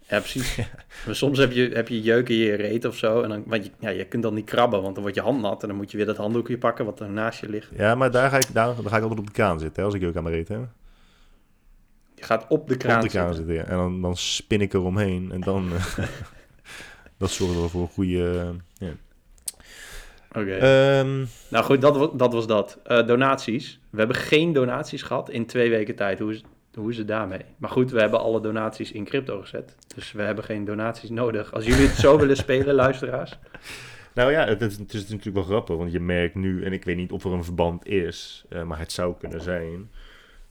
ja 0.08 0.20
precies. 0.20 0.58
Maar 1.06 1.16
soms 1.16 1.38
heb 1.38 1.52
je, 1.52 1.70
heb 1.74 1.88
je 1.88 2.02
jeuk 2.02 2.30
in 2.30 2.36
je 2.36 2.54
reet 2.54 2.86
of 2.86 2.96
zo, 2.98 3.22
en 3.22 3.30
dan, 3.30 3.44
want 3.46 3.66
je, 3.66 3.72
ja, 3.80 3.90
je 3.90 4.06
kunt 4.06 4.24
dan 4.24 4.34
niet 4.34 4.46
krabben, 4.46 4.82
want 4.82 4.94
dan 4.94 5.04
wordt 5.04 5.18
je 5.18 5.24
hand 5.24 5.42
nat 5.42 5.62
en 5.62 5.68
dan 5.68 5.78
moet 5.78 5.92
je 5.92 5.98
weer 5.98 6.06
dat 6.06 6.18
handdoekje 6.18 6.58
pakken 6.58 6.86
wat 6.86 7.00
er 7.00 7.10
naast 7.10 7.40
je 7.40 7.50
ligt. 7.50 7.70
Ja, 7.78 7.96
maar 7.96 8.12
daar 8.12 8.30
ga 8.30 8.38
ik, 8.38 8.54
daar, 8.54 8.76
daar 8.76 8.90
ga 8.90 8.96
ik 8.98 9.02
altijd 9.02 9.20
op 9.20 9.26
de 9.26 9.32
kraan 9.32 9.60
zitten. 9.60 9.80
Hè, 9.80 9.86
als 9.86 9.94
ik 9.96 10.02
jeuk 10.02 10.16
aan 10.16 10.24
mijn 10.24 10.36
reet 10.36 10.48
heb. 10.48 10.68
Je 12.16 12.24
gaat 12.24 12.46
op 12.50 12.68
de 12.68 12.78
kraan, 12.78 12.96
op 12.98 13.02
de 13.02 13.10
kraan 13.10 13.34
zitten. 13.34 13.56
zitten. 13.56 13.66
ja. 13.66 13.72
En 13.72 13.78
dan, 13.78 14.02
dan 14.02 14.18
spin 14.18 14.62
ik 14.62 14.74
eromheen. 14.74 15.32
En 15.32 15.42
dan... 15.42 15.70
eh, 15.76 15.84
dat 17.18 17.30
zorgt 17.32 17.56
wel 17.56 17.70
voor 17.70 17.82
een 17.82 17.88
goede... 17.88 18.54
Oké. 20.32 20.52
Ehm, 20.56 21.26
Nou 21.50 21.66
goed, 21.66 21.82
dat, 21.82 22.20
dat 22.20 22.34
was 22.34 22.48
dat. 22.48 22.80
Eh, 22.84 23.08
donaties. 23.08 23.80
We 23.90 23.98
hebben 23.98 24.16
geen 24.16 24.54
donaties 24.54 25.02
gehad 25.02 25.30
in 25.30 25.46
twee 25.46 25.70
weken 25.70 25.96
tijd. 25.96 26.20
Hoe 26.20 26.32
is, 26.34 26.44
hoe 26.74 26.92
is 26.92 26.98
het 26.98 27.08
daarmee? 27.08 27.42
Maar 27.58 27.70
goed, 27.70 27.92
we 27.92 28.00
hebben 28.00 28.20
alle 28.20 28.42
donaties 28.42 28.92
in 28.92 29.04
crypto 29.06 29.42
gezet. 29.42 29.76
Dus 29.96 30.12
we 30.12 30.22
hebben 30.22 30.44
geen 30.44 30.66
donaties 30.66 31.10
nodig. 31.10 31.54
Als 31.54 31.66
jullie 31.66 31.88
het 31.88 31.96
zo 31.96 32.18
willen 32.20 32.38
spelen, 32.38 32.76
luisteraars. 32.86 33.38
nou 34.14 34.32
ja, 34.32 34.46
het, 34.48 34.62
is- 34.62 34.78
het 34.78 34.94
is 34.94 35.02
natuurlijk 35.02 35.36
wel 35.36 35.44
grappig. 35.46 35.76
Want 35.78 35.92
je 35.92 36.00
merkt 36.00 36.36
nu... 36.36 36.64
En 36.64 36.74
ik 36.74 36.84
weet 36.84 36.96
niet 36.98 37.12
of 37.12 37.24
er 37.24 37.32
een 37.32 37.44
verband 37.44 37.88
is. 37.88 38.46
eh, 38.50 38.64
maar 38.64 38.80
het 38.80 38.92
zou 38.92 39.14
kunnen 39.20 39.42
zijn... 39.42 39.90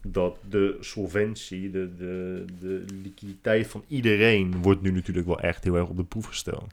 Dat 0.02 0.36
de 0.48 0.76
solventie, 0.80 1.70
de, 1.70 1.94
de, 1.96 2.44
de 2.60 2.84
liquiditeit 3.02 3.66
van 3.66 3.84
iedereen... 3.88 4.62
wordt 4.62 4.82
nu 4.82 4.90
natuurlijk 4.90 5.26
wel 5.26 5.40
echt 5.40 5.64
heel 5.64 5.74
erg 5.76 5.88
op 5.88 5.96
de 5.96 6.04
proef 6.04 6.26
gesteld. 6.26 6.64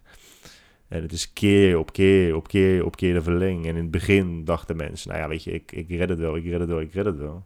En 0.88 1.02
het 1.02 1.12
is 1.12 1.34
keer 1.34 1.78
op 1.78 1.94
keer 1.94 2.36
op 2.36 2.48
keer 2.48 2.86
op 2.86 2.96
keer 2.96 3.14
de 3.14 3.22
verlenging. 3.22 3.66
En 3.66 3.76
in 3.76 3.82
het 3.82 3.92
begin 3.92 4.46
dachten 4.46 4.76
mensen... 4.76 5.10
Nou 5.10 5.22
ja, 5.22 5.28
weet 5.28 5.44
je, 5.44 5.52
ik, 5.52 5.72
ik 5.72 5.90
red 5.90 6.10
het 6.10 6.20
wel, 6.20 6.36
ik 6.36 6.46
red 6.46 6.60
het 6.60 6.70
wel, 6.70 6.80
ik 6.82 6.94
red 6.94 7.06
het 7.06 7.18
wel. 7.18 7.46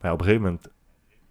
Maar 0.00 0.12
op 0.12 0.18
een 0.18 0.24
gegeven 0.24 0.46
moment... 0.46 0.68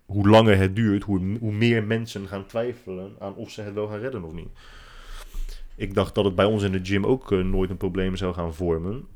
Hoe 0.06 0.30
langer 0.30 0.58
het 0.58 0.76
duurt, 0.76 1.04
hoe, 1.04 1.38
hoe 1.40 1.52
meer 1.52 1.84
mensen 1.84 2.28
gaan 2.28 2.46
twijfelen... 2.46 3.16
aan 3.20 3.36
of 3.36 3.50
ze 3.50 3.62
het 3.62 3.74
wel 3.74 3.88
gaan 3.88 4.00
redden 4.00 4.24
of 4.24 4.34
niet. 4.34 4.50
Ik 5.76 5.94
dacht 5.94 6.16
dat 6.16 6.26
het 6.26 6.36
bij 6.36 6.46
ons 6.46 6.64
in 6.64 6.72
de 6.72 6.80
gym 6.84 7.06
ook 7.06 7.32
eh, 7.32 7.40
nooit 7.40 7.70
een 7.70 7.78
probleem 7.78 8.16
zou 8.16 8.34
gaan 8.34 8.54
vormen. 8.54 9.08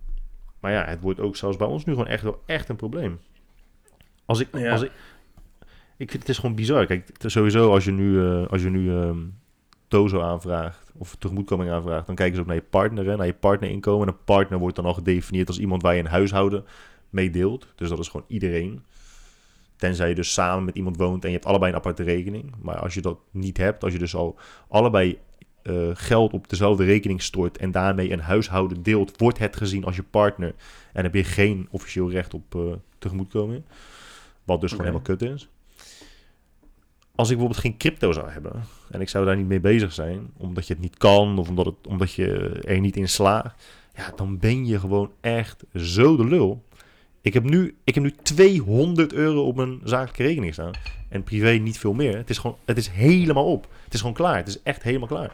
Maar 0.60 0.72
ja, 0.72 0.86
het 0.86 1.02
wordt 1.02 1.20
ook 1.20 1.36
zelfs 1.36 1.58
bij 1.58 1.68
ons 1.68 1.86
nu 1.86 1.94
gewoon 1.94 2.08
echt 2.08 2.24
wel 2.24 2.42
echt 2.46 2.70
een 2.70 2.75
probleem. 2.75 3.20
Als 4.25 4.40
ik, 4.40 4.48
Ja. 4.58 4.72
als 4.72 4.82
ik, 4.82 4.92
ik 5.98 6.10
vind 6.10 6.22
het 6.22 6.30
is 6.30 6.38
gewoon 6.38 6.56
bizar. 6.56 6.86
Kijk, 6.86 7.10
sowieso 7.18 7.72
als 7.72 7.86
je 7.86 7.92
nu, 7.92 8.25
eh, 8.25 8.48
als 8.48 8.62
je 8.62 8.70
nu 8.70 8.92
ehm, 8.92 9.20
Tozo 9.88 10.22
aanvraagt 10.22 10.83
of 10.98 11.16
tegemoetkoming 11.16 11.72
aanvraagt, 11.72 12.06
dan 12.06 12.16
kijken 12.16 12.36
ze 12.36 12.42
ook 12.42 12.48
naar 12.48 12.56
je 12.56 12.62
partner, 12.62 13.06
hè, 13.06 13.16
naar 13.16 13.26
je 13.26 13.34
partnerinkomen. 13.34 14.08
En 14.08 14.14
een 14.14 14.24
partner 14.24 14.60
wordt 14.60 14.76
dan 14.76 14.86
al 14.86 14.94
gedefinieerd 14.94 15.48
als 15.48 15.60
iemand 15.60 15.82
waar 15.82 15.94
je 15.94 16.00
een 16.00 16.06
huishouden 16.06 16.66
mee 17.10 17.30
deelt. 17.30 17.68
Dus 17.76 17.90
dat 17.90 18.00
is 18.00 18.08
gewoon 18.08 18.26
iedereen. 18.28 18.84
Tenzij 19.76 20.10
je 20.10 20.16
dus 20.16 20.34
samen 20.34 20.66
met 20.66 20.76
iemand 20.76 20.98
woont 20.98 21.24
en 21.24 21.30
je 21.30 21.36
hebt 21.36 21.48
allebei 21.48 21.72
een 21.72 21.78
aparte 21.78 22.04
rekening. 22.04 22.54
Maar 22.62 22.80
als 22.80 22.94
je 22.94 23.02
dat 23.02 23.20
niet 23.32 23.58
hebt, 23.58 23.84
als 23.84 23.94
je 23.94 24.00
dus 24.00 24.16
al 24.16 24.38
allebei 24.68 25.20
eh, 25.64 25.90
geld 25.94 26.34
op 26.34 26.50
dezelfde 26.50 26.84
rekening 26.84 27.22
stort 27.22 27.58
en 27.58 27.72
daarmee 27.72 28.12
een 28.12 28.20
huishouden 28.20 28.84
deelt, 28.84 29.18
wordt 29.18 29.38
het 29.38 29.56
gezien 29.56 29.84
als 29.84 29.96
je 29.96 30.04
partner 30.04 30.54
en 30.94 31.04
heb 31.04 31.14
je 31.14 31.24
geen 31.24 31.68
officieel 31.72 32.12
recht 32.12 32.34
op 32.34 32.56
uh, 32.56 32.74
tegemoetkoming. 32.98 33.64
Wat 34.44 34.62
dus 34.62 34.72
gewoon 34.72 34.86
helemaal 34.86 35.08
kut 35.08 35.22
is. 35.22 35.50
Als 37.15 37.29
ik 37.29 37.38
bijvoorbeeld 37.38 37.65
geen 37.65 37.77
crypto 37.77 38.12
zou 38.12 38.29
hebben 38.29 38.63
en 38.91 39.01
ik 39.01 39.10
zou 39.10 39.25
daar 39.25 39.36
niet 39.36 39.48
mee 39.48 39.60
bezig 39.60 39.93
zijn, 39.93 40.32
omdat 40.38 40.67
je 40.67 40.74
het 40.74 40.82
niet 40.82 40.98
kan 40.98 41.38
of 41.38 41.50
omdat, 41.50 41.65
het, 41.65 41.88
omdat 41.88 42.13
je 42.13 42.60
er 42.65 42.79
niet 42.79 42.96
in 42.96 43.10
slaagt, 43.10 43.63
ja, 43.96 44.12
dan 44.15 44.39
ben 44.39 44.65
je 44.65 44.79
gewoon 44.79 45.12
echt 45.22 45.63
zo 45.75 46.15
de 46.15 46.25
lul. 46.25 46.63
Ik 47.22 47.34
heb, 47.34 47.43
nu, 47.43 47.77
ik 47.84 47.96
heb 47.96 48.03
nu 48.03 48.15
200 48.24 49.13
euro 49.13 49.48
op 49.48 49.55
mijn 49.55 49.79
zakelijke 49.84 50.24
rekening 50.24 50.53
staan. 50.53 50.72
En 51.10 51.24
privé 51.24 51.51
niet 51.51 51.77
veel 51.77 51.93
meer. 51.93 52.17
Het 52.17 52.29
is 52.29 52.38
gewoon, 52.38 52.58
het 52.65 52.77
is 52.77 52.88
helemaal 52.88 53.51
op. 53.51 53.67
Het 53.84 53.93
is 53.93 54.00
gewoon 54.00 54.15
klaar. 54.15 54.38
Het 54.38 54.48
is 54.48 54.62
echt 54.63 54.84
helemaal 54.84 55.08
klaar. 55.08 55.32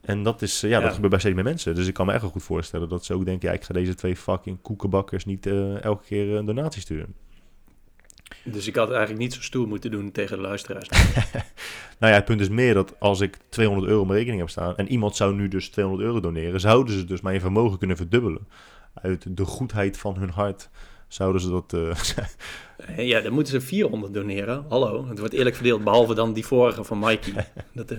En 0.00 0.22
dat 0.22 0.42
is, 0.42 0.60
ja, 0.60 0.68
ja. 0.68 0.80
dat 0.80 0.92
gebeurt 0.92 1.10
bij 1.10 1.20
steeds 1.20 1.34
meer 1.34 1.44
mensen. 1.44 1.74
Dus 1.74 1.86
ik 1.86 1.94
kan 1.94 2.06
me 2.06 2.12
echt 2.12 2.22
wel 2.22 2.30
goed 2.30 2.42
voorstellen 2.42 2.88
dat 2.88 3.04
ze 3.04 3.14
ook 3.14 3.24
denken... 3.24 3.48
ja, 3.48 3.54
ik 3.54 3.64
ga 3.64 3.74
deze 3.74 3.94
twee 3.94 4.16
fucking 4.16 4.58
koekenbakkers 4.62 5.24
niet 5.24 5.46
uh, 5.46 5.82
elke 5.82 6.04
keer 6.04 6.34
een 6.34 6.46
donatie 6.46 6.80
sturen. 6.80 7.14
Dus 8.44 8.66
ik 8.66 8.76
had 8.76 8.90
eigenlijk 8.90 9.20
niet 9.20 9.34
zo 9.34 9.40
stoer 9.40 9.68
moeten 9.68 9.90
doen 9.90 10.12
tegen 10.12 10.36
de 10.36 10.42
luisteraars. 10.42 10.88
nou 11.98 12.12
ja, 12.12 12.18
het 12.18 12.24
punt 12.24 12.40
is 12.40 12.48
meer 12.48 12.74
dat 12.74 12.94
als 13.00 13.20
ik 13.20 13.38
200 13.48 13.88
euro 13.88 14.00
op 14.00 14.06
mijn 14.06 14.18
rekening 14.18 14.40
heb 14.40 14.50
staan... 14.50 14.76
en 14.76 14.88
iemand 14.88 15.16
zou 15.16 15.34
nu 15.34 15.48
dus 15.48 15.68
200 15.68 16.06
euro 16.06 16.20
doneren... 16.20 16.60
zouden 16.60 16.94
ze 16.94 17.04
dus 17.04 17.20
mijn 17.20 17.40
vermogen 17.40 17.78
kunnen 17.78 17.96
verdubbelen. 17.96 18.48
Uit 18.94 19.36
de 19.36 19.44
goedheid 19.44 19.98
van 19.98 20.16
hun 20.16 20.30
hart 20.30 20.70
zouden 21.08 21.40
ze 21.40 21.50
dat... 21.50 21.72
Uh... 21.72 21.94
ja, 23.10 23.20
dan 23.20 23.32
moeten 23.32 23.52
ze 23.52 23.66
400 23.66 24.14
doneren. 24.14 24.64
Hallo, 24.68 25.08
het 25.08 25.18
wordt 25.18 25.34
eerlijk 25.34 25.54
verdeeld, 25.54 25.84
behalve 25.84 26.14
dan 26.14 26.32
die 26.32 26.46
vorige 26.46 26.84
van 26.84 26.98
Mikey. 26.98 27.46
dat, 27.72 27.90
uh... 27.90 27.98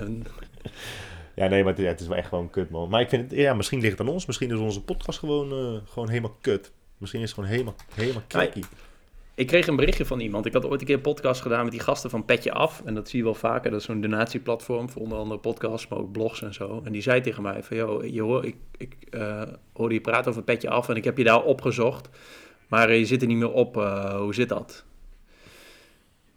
Ja, 1.36 1.48
nee, 1.48 1.64
maar 1.64 1.74
het, 1.74 1.82
ja, 1.82 1.88
het, 1.88 2.00
is 2.00 2.08
wel 2.08 2.18
echt 2.18 2.28
gewoon 2.28 2.50
kut, 2.50 2.70
man. 2.70 2.90
Maar 2.90 3.02
ik 3.02 3.10
vind 3.10 3.32
het, 3.32 3.40
ja, 3.40 3.54
misschien 3.54 3.80
ligt 3.80 3.98
het 3.98 4.08
aan 4.08 4.14
ons. 4.14 4.26
Misschien 4.26 4.52
is 4.52 4.58
onze 4.58 4.84
podcast 4.84 5.20
gewoon, 5.20 5.74
uh, 5.74 5.80
gewoon 5.86 6.10
helemaal 6.10 6.38
kut. 6.42 6.72
Misschien 6.98 7.22
is 7.22 7.30
het 7.30 7.36
gewoon 7.36 7.50
helemaal, 7.50 7.76
helemaal. 7.94 8.24
Ik 9.36 9.48
kreeg 9.48 9.68
een 9.68 9.76
berichtje 9.76 10.06
van 10.06 10.20
iemand. 10.20 10.46
Ik 10.46 10.54
had 10.54 10.66
ooit 10.66 10.80
een 10.82 10.88
keer 10.88 10.96
een 10.96 11.02
podcast 11.02 11.42
gedaan 11.42 11.64
met 11.64 11.72
die 11.72 11.82
gasten 11.82 12.10
van 12.10 12.26
Petje 12.26 12.52
Af. 12.52 12.82
En 12.86 12.94
dat 12.94 13.10
zie 13.10 13.20
je 13.20 13.26
wel 13.26 13.34
vaker. 13.36 13.72
Dat 13.72 13.80
is 13.80 13.86
zo'n 13.86 14.02
donatieplatform 14.02 14.90
voor 14.90 15.02
onder 15.02 15.18
andere 15.18 15.40
podcasts, 15.40 15.88
maar 15.88 16.00
ook 16.00 16.12
blogs 16.12 16.42
en 16.42 16.54
zo. 16.54 16.82
En 16.84 16.92
die 16.92 17.02
zei 17.02 17.22
tegen 17.22 17.44
mij 17.44 17.64
van, 17.64 17.78
joh, 17.78 18.06
je 18.06 18.22
hoor, 18.22 18.46
ik, 18.46 18.56
ik 18.78 18.96
uh, 19.12 19.42
hoorde 19.74 19.94
je 19.94 20.02
praten 20.02 20.32
over 20.32 20.44
Petje 20.44 20.70
Af 20.70 20.90
en 20.90 20.96
ik 20.96 21.04
heb 21.04 21.18
je 21.18 21.24
daar 21.24 21.44
opgezocht. 21.44 22.10
Maar 22.68 22.94
je 22.94 23.06
zit 23.06 23.22
er 23.22 23.28
niet 23.28 23.38
meer 23.38 23.52
op. 23.52 23.78
Uh, 23.78 24.16
hoe 24.16 24.34
zit 24.34 24.50
dat? 24.50 24.86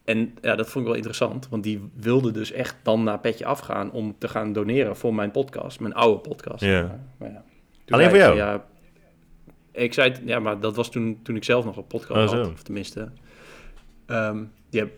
En 0.05 0.35
ja, 0.41 0.57
dat 0.57 0.67
vond 0.67 0.77
ik 0.77 0.85
wel 0.85 0.95
interessant. 0.95 1.49
Want 1.49 1.63
die 1.63 1.91
wilde 1.95 2.31
dus 2.31 2.53
echt 2.53 2.77
dan 2.83 3.05
naar 3.05 3.21
Petje 3.21 3.45
afgaan 3.45 3.91
om 3.91 4.15
te 4.19 4.29
gaan 4.29 4.53
doneren 4.53 4.97
voor 4.97 5.15
mijn 5.15 5.31
podcast. 5.31 5.81
Mijn 5.81 5.95
oude 5.95 6.21
podcast. 6.21 6.65
Ja. 6.65 7.01
Maar 7.17 7.31
ja. 7.31 7.45
Alleen 7.89 8.09
voor 8.09 8.19
jou? 8.19 8.37
Ja, 8.37 8.65
ik 9.77 9.95
zei 9.95 10.11
het, 10.11 10.21
ja, 10.25 10.39
maar 10.39 10.61
dat 10.61 10.77
was 10.77 10.91
toen, 10.91 11.21
toen 11.23 11.37
ik 11.37 11.45
zelf 11.45 11.65
nog 11.65 11.77
een 11.77 11.87
podcast 11.87 12.33
oh, 12.33 12.39
had. 12.39 12.53
Of 12.53 12.63
tenminste. 12.63 13.09
Um, 14.07 14.53
die, 14.71 14.81
heb, 14.81 14.93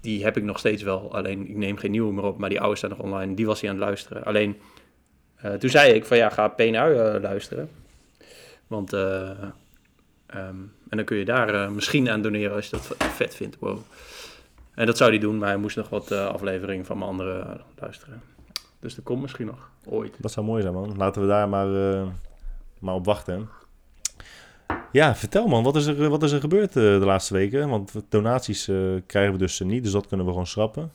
die 0.00 0.24
heb 0.24 0.36
ik 0.36 0.42
nog 0.42 0.58
steeds 0.58 0.82
wel. 0.82 1.14
Alleen 1.14 1.48
ik 1.48 1.56
neem 1.56 1.76
geen 1.76 1.90
nieuwe 1.90 2.12
meer 2.12 2.24
op. 2.24 2.38
Maar 2.38 2.48
die 2.48 2.60
oude 2.60 2.76
staat 2.76 2.90
nog 2.90 2.98
online. 2.98 3.34
Die 3.34 3.46
was 3.46 3.60
hij 3.60 3.70
aan 3.70 3.76
het 3.76 3.84
luisteren. 3.84 4.24
Alleen 4.24 4.56
uh, 5.44 5.52
toen 5.52 5.70
zei 5.70 5.92
ik 5.92 6.04
van 6.04 6.16
ja, 6.16 6.28
ga 6.28 6.48
PNU 6.48 6.90
uh, 6.90 7.20
luisteren. 7.20 7.70
Want... 8.66 8.92
Uh, 8.92 9.30
Um, 10.36 10.72
en 10.88 10.96
dan 10.96 11.04
kun 11.04 11.16
je 11.16 11.24
daar 11.24 11.72
misschien 11.72 12.10
aan 12.10 12.22
doneren 12.22 12.56
als 12.56 12.64
je 12.64 12.70
dat 12.70 12.94
vet 12.98 13.34
vindt. 13.34 13.58
Wow. 13.58 13.78
En 14.74 14.86
dat 14.86 14.96
zou 14.96 15.10
hij 15.10 15.18
doen, 15.18 15.38
maar 15.38 15.48
hij 15.48 15.56
moest 15.56 15.76
nog 15.76 15.88
wat 15.88 16.12
afleveringen 16.12 16.84
van 16.84 16.98
mijn 16.98 17.10
andere 17.10 17.60
luisteren. 17.78 18.22
Dus 18.80 18.94
dat 18.94 19.04
komt 19.04 19.22
misschien 19.22 19.46
nog, 19.46 19.70
ooit. 19.84 20.16
Dat 20.18 20.32
zou 20.32 20.46
mooi 20.46 20.62
zijn, 20.62 20.74
man. 20.74 20.96
Laten 20.96 21.22
we 21.22 21.28
daar 21.28 21.48
maar, 21.48 21.66
maar 22.78 22.94
op 22.94 23.04
wachten. 23.04 23.48
Ja, 24.94 25.14
vertel 25.14 25.46
man, 25.46 25.62
wat 25.62 25.76
is 25.76 25.86
er, 25.86 26.08
wat 26.08 26.22
is 26.22 26.32
er 26.32 26.40
gebeurd 26.40 26.72
de 26.72 27.00
laatste 27.04 27.34
weken? 27.34 27.68
Want 27.68 27.92
donaties 28.08 28.64
krijgen 29.06 29.32
we 29.32 29.38
dus 29.38 29.60
niet, 29.60 29.82
dus 29.82 29.92
dat 29.92 30.06
kunnen 30.06 30.26
we 30.26 30.32
gewoon 30.32 30.46
schrappen. 30.46 30.92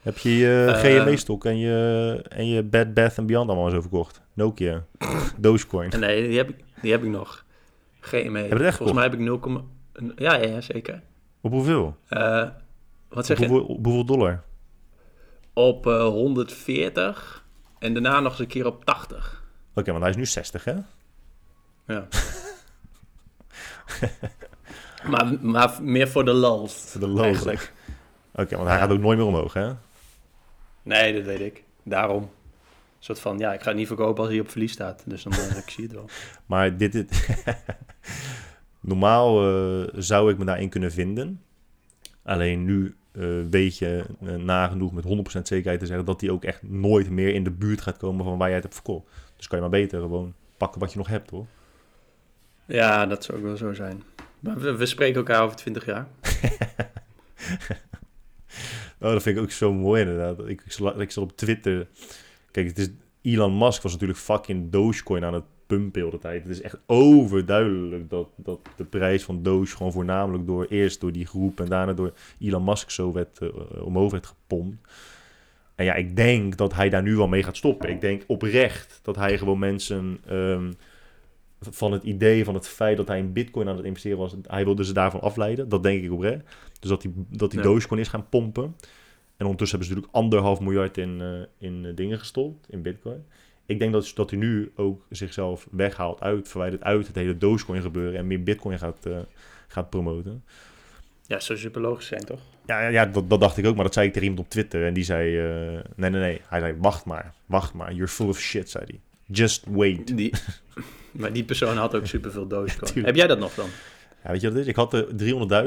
Heb 0.00 0.18
je 0.18 0.36
je 0.36 0.72
GME-stok 0.74 1.44
en 1.44 1.58
je, 1.58 2.20
en 2.28 2.46
je 2.46 2.62
Bed 2.62 2.94
Bath 2.94 3.26
Beyond 3.26 3.48
allemaal 3.48 3.70
zo 3.70 3.80
verkocht? 3.80 4.20
Nokia, 4.32 4.84
Dogecoin. 5.38 5.90
Nee, 6.00 6.28
die 6.28 6.36
heb 6.36 6.48
ik, 6.48 6.56
die 6.80 6.90
heb 6.90 7.02
ik 7.02 7.08
nog. 7.08 7.44
GME. 8.00 8.38
Heb 8.38 8.48
je 8.48 8.54
het 8.54 8.62
echt 8.62 8.76
Volgens 8.76 8.98
mij 8.98 9.08
heb 9.08 9.14
ik 9.14 9.20
0, 9.20 9.64
ja, 10.16 10.34
ja, 10.34 10.48
ja, 10.48 10.60
zeker. 10.60 11.02
Op 11.40 11.52
hoeveel? 11.52 11.96
Wat 13.08 13.26
zeg 13.26 13.40
op 13.40 13.46
hoeveel, 13.46 13.66
je? 13.66 13.74
Op 13.74 13.84
hoeveel 13.84 14.04
dollar? 14.04 14.42
Op 15.52 15.86
uh, 15.86 16.04
140 16.04 17.44
en 17.78 17.92
daarna 17.92 18.20
nog 18.20 18.30
eens 18.30 18.40
een 18.40 18.46
keer 18.46 18.66
op 18.66 18.84
80. 18.84 19.42
Oké, 19.70 19.80
okay, 19.80 19.92
want 19.92 20.04
hij 20.04 20.10
is 20.10 20.18
nu 20.18 20.26
60, 20.26 20.64
hè? 20.64 20.74
Ja. 21.86 22.08
maar, 25.10 25.38
maar 25.40 25.78
meer 25.82 26.08
voor 26.08 26.24
de 26.24 26.34
lulz. 26.34 26.72
Voor 26.72 27.00
de 27.00 27.08
lulz. 27.08 27.40
Oké, 27.40 27.58
okay, 28.32 28.58
want 28.58 28.68
hij 28.68 28.78
gaat 28.78 28.90
ook 28.90 29.00
nooit 29.00 29.18
meer 29.18 29.26
omhoog, 29.26 29.52
hè? 29.52 29.72
Nee, 30.82 31.14
dat 31.14 31.24
weet 31.24 31.40
ik. 31.40 31.62
Daarom 31.82 32.30
soort 33.04 33.20
van, 33.20 33.38
ja, 33.38 33.52
ik 33.52 33.60
ga 33.60 33.68
het 33.68 33.76
niet 33.76 33.86
verkopen 33.86 34.22
als 34.22 34.32
hij 34.32 34.40
op 34.40 34.50
verlies 34.50 34.72
staat. 34.72 35.02
Dus 35.06 35.22
dan 35.22 35.32
ik 35.32 35.70
zie 35.70 35.84
het 35.84 35.92
wel. 35.92 36.08
Maar 36.46 36.76
dit... 36.76 36.92
dit 36.92 37.28
Normaal 38.80 39.48
uh, 39.48 39.88
zou 39.94 40.30
ik 40.30 40.38
me 40.38 40.44
daarin 40.44 40.68
kunnen 40.68 40.92
vinden. 40.92 41.42
Alleen 42.22 42.64
nu 42.64 42.94
uh, 43.12 43.44
weet 43.50 43.78
je 43.78 44.04
uh, 44.22 44.34
nagenoeg 44.34 44.92
met 44.92 45.04
100% 45.04 45.08
zekerheid 45.42 45.80
te 45.80 45.86
zeggen... 45.86 46.04
dat 46.04 46.20
hij 46.20 46.30
ook 46.30 46.44
echt 46.44 46.62
nooit 46.62 47.10
meer 47.10 47.34
in 47.34 47.44
de 47.44 47.50
buurt 47.50 47.80
gaat 47.80 47.96
komen 47.96 48.24
van 48.24 48.38
waar 48.38 48.46
jij 48.46 48.54
het 48.54 48.64
hebt 48.64 48.74
verkocht. 48.74 49.06
Dus 49.36 49.46
kan 49.46 49.58
je 49.58 49.68
maar 49.68 49.80
beter 49.80 50.00
gewoon 50.00 50.34
pakken 50.56 50.80
wat 50.80 50.92
je 50.92 50.98
nog 50.98 51.08
hebt, 51.08 51.30
hoor. 51.30 51.46
Ja, 52.72 53.06
dat 53.06 53.24
zou 53.24 53.38
ook 53.38 53.44
wel 53.44 53.56
zo 53.56 53.72
zijn. 53.72 54.02
Maar 54.40 54.76
we, 54.76 54.86
spreken 54.86 55.16
elkaar 55.16 55.42
over 55.42 55.56
20 55.56 55.86
jaar. 55.86 56.08
oh, 59.00 59.12
dat 59.12 59.22
vind 59.22 59.36
ik 59.36 59.42
ook 59.42 59.50
zo 59.50 59.72
mooi 59.72 60.00
inderdaad. 60.00 60.38
Ik, 60.38 60.62
ik, 60.66 60.78
ik 60.96 61.10
zal 61.10 61.22
op 61.22 61.36
Twitter 61.36 61.86
Kijk, 62.50 62.66
het 62.66 62.78
is, 62.78 62.90
Elon 63.22 63.58
Musk 63.58 63.82
was 63.82 63.92
natuurlijk 63.92 64.18
fucking 64.18 64.70
Dogecoin 64.70 65.24
aan 65.24 65.34
het 65.34 65.44
pumpen 65.66 66.10
de 66.10 66.18
tijd. 66.18 66.42
Het 66.42 66.52
is 66.52 66.60
echt 66.60 66.78
overduidelijk 66.86 68.10
dat, 68.10 68.28
dat 68.36 68.60
de 68.76 68.84
prijs 68.84 69.24
van 69.24 69.42
Doge 69.42 69.76
gewoon 69.76 69.92
voornamelijk 69.92 70.46
door 70.46 70.66
eerst 70.68 71.00
door 71.00 71.12
die 71.12 71.26
groep 71.26 71.60
en 71.60 71.66
daarna 71.66 71.92
door 71.92 72.12
Elon 72.38 72.64
Musk 72.64 72.90
zo 72.90 73.12
werd, 73.12 73.40
uh, 73.42 73.48
omhoog 73.84 74.10
werd 74.10 74.26
gepompt. 74.26 74.92
En 75.74 75.84
ja, 75.84 75.94
ik 75.94 76.16
denk 76.16 76.56
dat 76.56 76.74
hij 76.74 76.88
daar 76.88 77.02
nu 77.02 77.16
wel 77.16 77.28
mee 77.28 77.42
gaat 77.42 77.56
stoppen. 77.56 77.88
Ik 77.88 78.00
denk 78.00 78.22
oprecht 78.26 79.00
dat 79.02 79.16
hij 79.16 79.38
gewoon 79.38 79.58
mensen 79.58 80.20
um, 80.30 80.74
van 81.70 81.92
het 81.92 82.02
idee, 82.02 82.44
van 82.44 82.54
het 82.54 82.68
feit 82.68 82.96
dat 82.96 83.08
hij 83.08 83.18
in 83.18 83.32
bitcoin 83.32 83.68
aan 83.68 83.76
het 83.76 83.84
investeren 83.84 84.18
was, 84.18 84.34
hij 84.46 84.64
wilde 84.64 84.84
ze 84.84 84.92
daarvan 84.92 85.20
afleiden. 85.20 85.68
Dat 85.68 85.82
denk 85.82 86.02
ik 86.04 86.12
oprecht. 86.12 86.44
Dus 86.80 86.90
dat 86.90 87.02
hij, 87.02 87.12
dat 87.28 87.50
die 87.50 87.60
ja. 87.60 87.64
Dogecoin 87.64 88.00
is 88.00 88.08
gaan 88.08 88.28
pompen. 88.28 88.76
En 89.36 89.48
ondertussen 89.48 89.78
hebben 89.78 89.86
ze 89.86 89.94
natuurlijk 89.94 90.14
anderhalf 90.14 90.60
miljard 90.60 90.98
in, 90.98 91.20
uh, 91.20 91.42
in 91.58 91.84
uh, 91.84 91.96
dingen 91.96 92.18
gestopt, 92.18 92.66
in 92.70 92.82
bitcoin. 92.82 93.24
Ik 93.66 93.78
denk 93.78 93.92
dat, 93.92 94.12
dat 94.14 94.30
hij 94.30 94.38
nu 94.38 94.72
ook 94.76 95.06
zichzelf 95.10 95.68
weghaalt 95.70 96.20
uit, 96.20 96.48
verwijdert 96.48 96.82
uit 96.82 97.06
het 97.06 97.16
hele 97.16 97.38
Dogecoin 97.38 97.82
gebeuren 97.82 98.18
en 98.18 98.26
meer 98.26 98.42
bitcoin 98.42 98.78
gaat, 98.78 99.06
uh, 99.06 99.18
gaat 99.68 99.90
promoten. 99.90 100.44
Ja, 101.26 101.40
zou 101.40 101.58
super 101.58 101.80
logisch 101.80 102.06
zijn, 102.06 102.24
toch? 102.24 102.40
Ja, 102.66 102.88
ja 102.88 103.06
dat, 103.06 103.30
dat 103.30 103.40
dacht 103.40 103.56
ik 103.56 103.66
ook, 103.66 103.74
maar 103.74 103.84
dat 103.84 103.94
zei 103.94 104.06
ik 104.06 104.12
tegen 104.12 104.28
iemand 104.28 104.46
op 104.46 104.52
Twitter. 104.52 104.86
En 104.86 104.94
die 104.94 105.04
zei, 105.04 105.36
nee, 105.96 106.10
nee, 106.10 106.20
nee. 106.20 106.40
Hij 106.48 106.60
zei, 106.60 106.74
wacht 106.78 107.04
maar, 107.04 107.34
wacht 107.46 107.74
maar. 107.74 107.92
You're 107.92 108.08
full 108.08 108.28
of 108.28 108.40
shit, 108.40 108.70
zei 108.70 108.84
hij. 108.86 109.00
Just 109.26 109.66
wait. 109.70 110.16
Die, 110.16 110.32
maar 111.12 111.32
die 111.32 111.44
persoon 111.44 111.76
had 111.76 111.94
ook 111.94 112.06
superveel 112.06 112.46
Dogecoin. 112.46 113.04
Heb 113.04 113.16
jij 113.16 113.26
dat 113.26 113.38
nog 113.38 113.54
dan? 113.54 113.68
Ja, 114.24 114.30
weet 114.30 114.40
je 114.40 114.46
wat 114.46 114.56
het 114.56 114.66
is? 114.66 114.70
Ik 114.70 114.76
had 114.76 114.94
er 114.94 115.06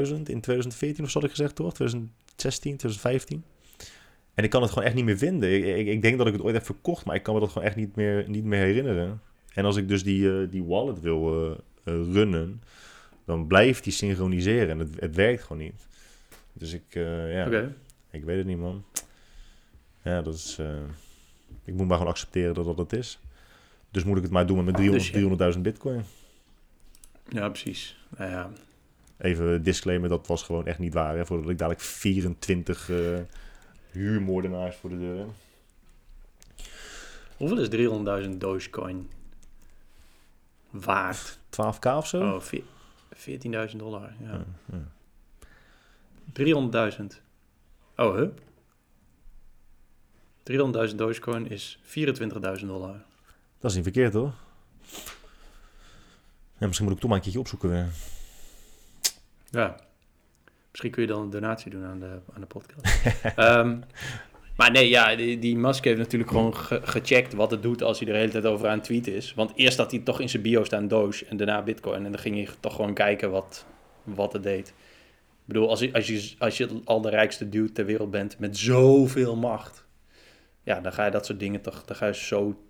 300.000 0.08 0.22
in 0.22 0.40
2014 0.40 1.04
of 1.04 1.10
zo 1.10 1.18
had 1.18 1.28
ik 1.28 1.34
gezegd, 1.34 1.54
toch? 1.54 1.74
2016, 1.74 2.76
2015. 2.76 3.44
En 4.34 4.44
ik 4.44 4.50
kan 4.50 4.62
het 4.62 4.70
gewoon 4.70 4.84
echt 4.84 4.94
niet 4.94 5.04
meer 5.04 5.18
vinden. 5.18 5.54
Ik, 5.54 5.64
ik, 5.64 5.86
ik, 5.86 6.02
denk 6.02 6.18
dat 6.18 6.26
ik 6.26 6.32
het 6.32 6.42
ooit 6.42 6.54
heb 6.54 6.64
verkocht, 6.64 7.04
maar 7.04 7.14
ik 7.14 7.22
kan 7.22 7.34
me 7.34 7.40
dat 7.40 7.50
gewoon 7.50 7.66
echt 7.66 7.76
niet 7.76 7.96
meer, 7.96 8.24
niet 8.28 8.44
meer 8.44 8.64
herinneren. 8.64 9.20
En 9.54 9.64
als 9.64 9.76
ik 9.76 9.88
dus 9.88 10.02
die, 10.02 10.22
uh, 10.22 10.50
die 10.50 10.64
wallet 10.64 11.00
wil 11.00 11.44
uh, 11.44 11.50
uh, 11.84 12.12
runnen, 12.12 12.62
dan 13.24 13.46
blijft 13.46 13.84
die 13.84 13.92
synchroniseren 13.92 14.68
en 14.68 14.78
het, 14.78 15.00
het 15.00 15.14
werkt 15.14 15.42
gewoon 15.42 15.62
niet. 15.62 15.86
Dus 16.52 16.72
ik, 16.72 16.84
ja, 16.90 17.46
okay. 17.46 17.72
ik 18.10 18.24
weet 18.24 18.36
het 18.36 18.46
niet, 18.46 18.58
man. 18.58 18.84
Ja, 20.02 20.22
dat 20.22 20.34
is. 20.34 20.58
ik 21.64 21.74
moet 21.74 21.86
maar 21.86 21.96
gewoon 21.96 22.12
accepteren 22.12 22.54
dat 22.54 22.64
dat 22.64 22.78
het 22.78 22.92
is. 22.92 23.18
Dus 23.96 24.04
moet 24.04 24.16
ik 24.16 24.22
het 24.22 24.32
maar 24.32 24.46
doen 24.46 24.64
met 24.64 24.80
300.000 24.80 25.10
300 25.10 25.62
bitcoin. 25.62 26.04
Ja, 27.28 27.48
precies. 27.48 27.98
Nou 28.16 28.30
ja. 28.30 28.50
Even 29.18 29.62
disclaimer, 29.62 30.08
dat 30.08 30.26
was 30.26 30.42
gewoon 30.42 30.66
echt 30.66 30.78
niet 30.78 30.94
waar. 30.94 31.16
Hè, 31.16 31.26
voordat 31.26 31.50
ik 31.50 31.58
dadelijk 31.58 31.84
24 31.84 32.90
huurmoordenaars 33.90 34.76
voor 34.76 34.90
de 34.90 34.98
deur. 34.98 35.26
Hoeveel 37.36 37.58
is 37.58 38.24
300.000 38.26 38.36
Dogecoin 38.36 39.10
waard? 40.70 41.38
12k 41.50 41.96
of 41.96 42.06
zo? 42.06 42.34
Oh, 42.34 42.42
14.000 43.70 43.76
dollar, 43.76 44.14
ja. 44.20 44.44
ja, 44.72 44.86
ja. 46.32 46.94
300.000. 46.98 47.04
Oh, 47.96 48.16
huh? 48.16 48.28
300.000 50.90 50.94
Dogecoin 50.94 51.50
is 51.50 51.78
24.000 52.60 52.66
dollar. 52.66 53.05
Dat 53.66 53.74
is 53.74 53.82
niet 53.84 53.94
verkeerd 53.94 54.14
hoor. 54.14 54.32
Ja, 56.58 56.66
misschien 56.66 56.84
moet 56.86 56.94
ik 56.94 57.00
toch 57.00 57.08
maar 57.08 57.18
een 57.18 57.22
keertje 57.24 57.40
opzoeken 57.40 57.68
weer. 57.70 57.86
Ja. 59.50 59.76
Misschien 60.70 60.90
kun 60.90 61.02
je 61.02 61.08
dan 61.08 61.22
een 61.22 61.30
donatie 61.30 61.70
doen 61.70 61.84
aan 61.84 61.98
de, 62.00 62.18
aan 62.34 62.40
de 62.40 62.46
podcast. 62.46 63.04
Ehm, 63.36 63.78
maar 64.56 64.70
nee, 64.70 64.88
ja, 64.88 65.16
die, 65.16 65.38
die 65.38 65.56
Musk 65.56 65.84
heeft 65.84 65.98
natuurlijk 65.98 66.30
gewoon 66.30 66.56
ge- 66.56 66.80
gecheckt 66.84 67.34
wat 67.34 67.50
het 67.50 67.62
doet 67.62 67.82
als 67.82 67.98
hij 67.98 68.08
er 68.08 68.12
de 68.14 68.18
hele 68.20 68.32
tijd 68.32 68.44
over 68.44 68.68
aan 68.68 68.76
het 68.76 68.84
tweeten 68.84 69.14
is. 69.14 69.34
Want 69.34 69.52
eerst 69.54 69.78
had 69.78 69.90
hij 69.90 70.00
toch 70.00 70.20
in 70.20 70.28
zijn 70.28 70.42
bio 70.42 70.64
staan 70.64 70.88
Doge 70.88 71.26
en 71.26 71.36
daarna 71.36 71.62
Bitcoin. 71.62 72.04
En 72.04 72.10
dan 72.12 72.20
ging 72.20 72.34
hij 72.34 72.48
toch 72.60 72.74
gewoon 72.74 72.94
kijken 72.94 73.30
wat, 73.30 73.66
wat 74.02 74.32
het 74.32 74.42
deed. 74.42 74.68
Ik 74.68 74.74
bedoel, 75.44 75.68
als 75.68 75.80
je, 75.80 75.92
als, 75.92 76.06
je, 76.06 76.34
als 76.38 76.56
je 76.56 76.80
al 76.84 77.00
de 77.00 77.10
rijkste 77.10 77.48
dude 77.48 77.72
ter 77.72 77.84
wereld 77.84 78.10
bent 78.10 78.38
met 78.38 78.58
zoveel 78.58 79.36
macht. 79.36 79.84
Ja, 80.62 80.80
dan 80.80 80.92
ga 80.92 81.04
je 81.04 81.10
dat 81.10 81.26
soort 81.26 81.38
dingen 81.38 81.60
toch, 81.60 81.84
dan 81.84 81.96
ga 81.96 82.06
je 82.06 82.14
zo 82.14 82.60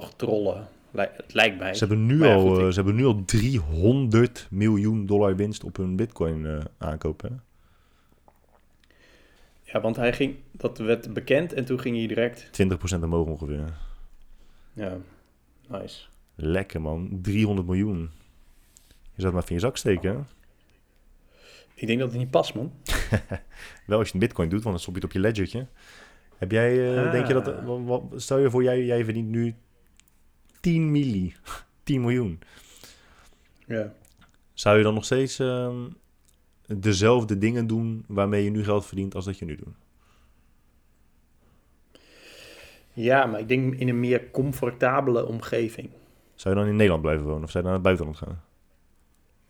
toch 0.00 0.14
trollen. 0.16 0.68
Lij- 0.90 1.10
Het 1.16 1.34
lijkt 1.34 1.58
mij. 1.58 1.74
Ze 1.74 1.78
hebben, 1.86 2.06
nu 2.06 2.24
ja, 2.24 2.34
al, 2.34 2.58
eh, 2.60 2.66
ze 2.68 2.74
hebben 2.74 2.94
nu 2.94 3.04
al 3.04 3.24
300 3.24 4.46
miljoen 4.50 5.06
dollar 5.06 5.36
winst 5.36 5.64
op 5.64 5.76
hun 5.76 5.96
bitcoin 5.96 6.46
eh, 6.46 6.58
aankopen. 6.78 7.30
hè? 7.32 7.36
Ja, 9.72 9.80
want 9.80 9.96
hij 9.96 10.12
ging, 10.12 10.36
dat 10.52 10.78
werd 10.78 11.12
bekend 11.14 11.52
en 11.52 11.64
toen 11.64 11.80
ging 11.80 11.96
hij 11.96 12.06
direct. 12.06 12.48
20% 12.52 13.02
omhoog 13.04 13.26
ongeveer. 13.26 13.64
Ja, 14.72 14.96
nice. 15.68 16.00
Lekker 16.34 16.80
man, 16.80 17.18
300 17.22 17.66
miljoen. 17.66 17.98
Je 18.88 19.22
zou 19.22 19.24
het 19.26 19.32
maar 19.32 19.44
van 19.44 19.54
je 19.56 19.60
zak 19.62 19.76
steken. 19.76 20.28
Ik 21.74 21.86
denk 21.86 21.98
dat 21.98 22.10
het 22.10 22.18
niet 22.18 22.30
past, 22.30 22.54
man. 22.54 22.72
Wel 23.86 23.98
als 23.98 24.08
je 24.08 24.14
een 24.14 24.20
bitcoin 24.20 24.48
doet, 24.48 24.62
want 24.62 24.74
dan 24.74 24.80
stop 24.82 24.94
je 24.94 25.00
het 25.00 25.08
op 25.08 25.14
je 25.14 25.20
ledgertje. 25.20 25.66
Heb 26.38 26.50
jij, 26.50 26.92
eh, 26.96 27.04
Ah. 27.06 27.12
denk 27.12 27.26
je 27.26 27.32
dat, 27.32 27.54
wat- 27.84 28.02
stel 28.16 28.38
je 28.38 28.50
voor, 28.50 28.62
jij, 28.62 28.84
jij 28.84 29.04
verdient 29.04 29.28
nu 29.28 29.54
10 30.66 30.90
milli, 30.90 31.34
10 31.82 32.00
miljoen. 32.00 32.38
Ja. 33.66 33.92
Zou 34.52 34.76
je 34.78 34.82
dan 34.82 34.94
nog 34.94 35.04
steeds 35.04 35.38
ehm, 35.38 35.88
dezelfde 36.66 37.38
dingen 37.38 37.66
doen 37.66 38.04
waarmee 38.08 38.44
je 38.44 38.50
nu 38.50 38.64
geld 38.64 38.86
verdient 38.86 39.14
als 39.14 39.24
dat 39.24 39.38
je 39.38 39.44
nu 39.44 39.56
doet? 39.56 39.74
Ja, 42.92 43.26
maar 43.26 43.40
ik 43.40 43.48
denk 43.48 43.74
in 43.74 43.88
een 43.88 44.00
meer 44.00 44.30
comfortabele 44.30 45.26
omgeving. 45.26 45.88
Zou 46.34 46.54
je 46.54 46.60
dan 46.60 46.70
in 46.70 46.76
Nederland 46.76 47.02
blijven 47.02 47.26
wonen 47.26 47.42
of 47.42 47.50
zou 47.50 47.58
je 47.58 47.64
naar 47.64 47.78
het 47.78 47.86
buitenland 47.86 48.16
gaan? 48.16 48.42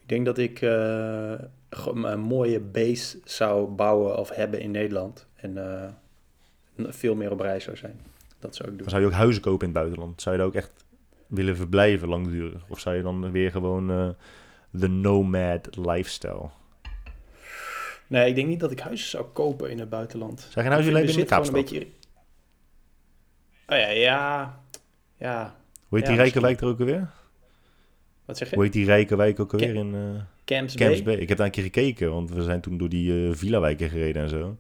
Ik 0.03 0.09
denk 0.09 0.25
dat 0.25 0.39
ik 0.39 0.61
eh, 0.61 1.35
gewoon 1.71 2.05
een 2.05 2.21
mooie 2.21 2.61
base 2.61 3.19
zou 3.25 3.69
bouwen 3.69 4.19
of 4.19 4.31
hebben 4.31 4.61
in 4.61 4.71
Nederland. 4.71 5.27
En 5.35 5.83
eh, 5.83 5.91
veel 6.77 7.15
meer 7.15 7.31
op 7.31 7.41
reis 7.41 7.65
zou 7.65 7.77
zijn. 7.77 8.01
Dat 8.39 8.55
zou 8.55 8.69
ik 8.69 8.75
doen. 8.75 8.83
Dan 8.83 8.91
zou 8.91 9.03
je 9.03 9.09
ook 9.09 9.15
huizen 9.15 9.43
kopen 9.43 9.67
in 9.67 9.73
het 9.73 9.83
buitenland? 9.83 10.23
Zou 10.23 10.35
je 10.35 10.41
daar 10.41 10.51
ook 10.51 10.57
echt 10.57 10.85
willen 11.27 11.57
verblijven 11.57 12.09
langdurig? 12.09 12.65
Of 12.69 12.81
zou 12.81 12.97
je 12.97 13.03
dan 13.03 13.31
weer 13.31 13.51
gewoon 13.51 13.91
eh, 13.91 14.09
de 14.71 14.89
nomad 14.89 15.77
lifestyle? 15.77 16.51
Nee, 18.07 18.29
ik 18.29 18.35
denk 18.35 18.49
niet 18.49 18.61
dat 18.61 18.71
ik 18.71 18.81
huizen 18.81 19.09
zou 19.09 19.25
kopen 19.25 19.71
in 19.71 19.79
het 19.79 19.89
buitenland. 19.89 20.49
Je 20.55 20.61
geen 20.61 20.73
hebben 20.73 20.93
in 20.95 21.07
de 21.07 21.25
Kaapstad? 21.25 21.47
een 21.47 21.53
beetje... 21.53 21.87
Oh 23.69 23.79
ja, 23.79 23.89
ja. 23.89 24.61
Ja, 25.19 25.55
Hoe 25.89 25.99
heet 25.99 26.07
Ja, 26.09 26.15
die 26.15 26.23
rijke 26.23 26.41
wijk 26.41 26.61
er 26.61 26.67
ook 26.67 26.81
alweer? 26.81 27.11
wat 28.25 28.37
zeg 28.37 28.49
je? 28.49 28.55
Hoe 28.55 28.65
heet 28.65 28.73
die 28.73 28.85
rijke 28.85 29.17
wijk 29.17 29.41
ook 29.41 29.53
alweer 29.53 29.75
in 29.75 29.95
eh 29.95 30.01
Camps, 30.45 30.75
Camps 30.75 31.03
Bay? 31.03 31.15
Bay? 31.15 31.23
Ik 31.23 31.29
heb 31.29 31.37
daar 31.37 31.47
een 31.47 31.53
keer 31.53 31.63
gekeken, 31.63 32.11
want 32.11 32.31
we 32.31 32.43
zijn 32.43 32.61
toen 32.61 32.79
door 32.79 32.89
die 32.89 33.29
eh 33.29 33.35
villa-wijken 33.35 33.91
gereden 33.91 34.23
en 34.23 34.29
zo. 34.29 34.57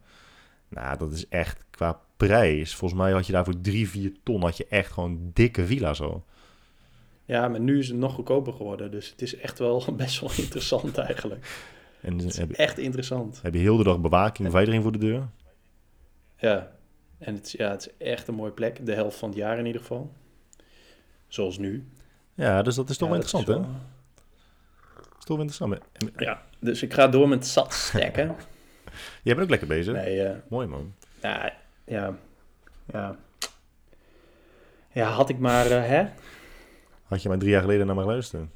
Nou, 0.69 0.99
dat 0.99 1.13
is 1.13 1.29
echt 1.29 1.65
qua 1.71 2.01
prijs. 2.17 2.75
Volgens 2.75 3.01
mij 3.01 3.13
had 3.13 3.27
je 3.27 3.33
daar 3.33 3.45
voor 3.45 3.61
drie, 3.61 3.89
vier 3.89 4.13
ton 4.23 4.43
had 4.43 4.57
je 4.57 4.67
echt 4.69 4.93
gewoon 4.93 5.31
dikke 5.33 5.67
villa's 5.67 6.01
al. 6.01 6.25
Ja, 7.27 7.49
maar 7.49 7.61
nu 7.61 7.79
is 7.79 7.89
het 7.89 7.97
nog 7.97 8.15
goedkoper 8.15 8.53
geworden. 8.53 8.91
Dus 8.91 9.11
het 9.11 9.23
is 9.23 9.37
echt 9.37 9.59
wel 9.59 9.85
best 9.97 10.21
wel 10.21 10.31
interessant 10.37 10.99
eigenlijk. 10.99 11.65
En 12.01 12.13
Het 12.19 12.25
is 12.25 12.37
heb, 12.37 12.49
je- 12.51 12.57
echt 12.57 12.79
interessant. 12.79 13.39
heb 13.43 13.55
je 13.55 13.61
heel 13.61 13.77
de 13.77 13.85
dag 13.85 14.01
bewaking, 14.01 14.47
beveiliging 14.49 14.83
voor 14.83 14.93
de 14.93 14.99
deur. 14.99 15.29
Ja, 16.39 16.73
en 17.19 17.35
het 17.35 17.47
is, 17.47 17.53
ja, 17.53 17.71
het 17.71 17.87
is 17.99 18.07
echt 18.07 18.29
een 18.29 18.35
mooie 18.35 18.51
plek. 18.53 18.87
De 18.87 18.95
helft 18.95 19.19
van 19.19 19.29
het 19.29 19.39
jaar 19.39 19.59
in 19.59 19.67
ieder 19.67 19.81
geval. 19.81 20.13
Zoals 21.29 21.59
nu. 21.59 21.87
Ja, 22.35 22.63
dus 22.63 22.75
dat 22.75 22.91
is 22.91 22.97
toch 22.97 23.09
Ja, 23.09 23.15
wel 23.15 23.23
interessant, 23.23 23.59
hè? 23.59 23.63
is 23.65 23.71
wel- 23.71 23.81
Dat 24.95 25.19
is 25.19 25.25
toch 25.25 25.37
wel 25.37 25.47
interessant. 25.47 25.79
En- 25.93 26.25
Ja, 26.25 26.43
dus 26.59 26.83
ik 26.83 26.93
ga 26.95 27.09
door 27.09 27.29
met 27.29 27.47
zat 27.47 27.73
stekken. 27.75 28.37
Jij 29.23 29.35
bent 29.35 29.41
ook 29.41 29.51
lekker 29.51 29.69
bezig. 29.69 29.95
Nee, 29.95 30.23
eh, 30.23 30.37
Mooi, 30.49 30.67
man. 30.67 30.95
ja, 31.23 31.53
ja, 31.85 32.17
ja. 32.93 33.17
Ja, 34.93 35.09
had 35.11 35.29
ik 35.29 35.39
maar, 35.39 35.67
eh, 35.71 35.89
hè? 35.89 36.07
Had 37.07 37.23
je 37.23 37.29
maar 37.29 37.39
drie 37.39 37.51
jaar 37.51 37.61
geleden 37.61 37.87
naar 37.87 37.95
me 37.95 38.03
geluisterd. 38.03 38.49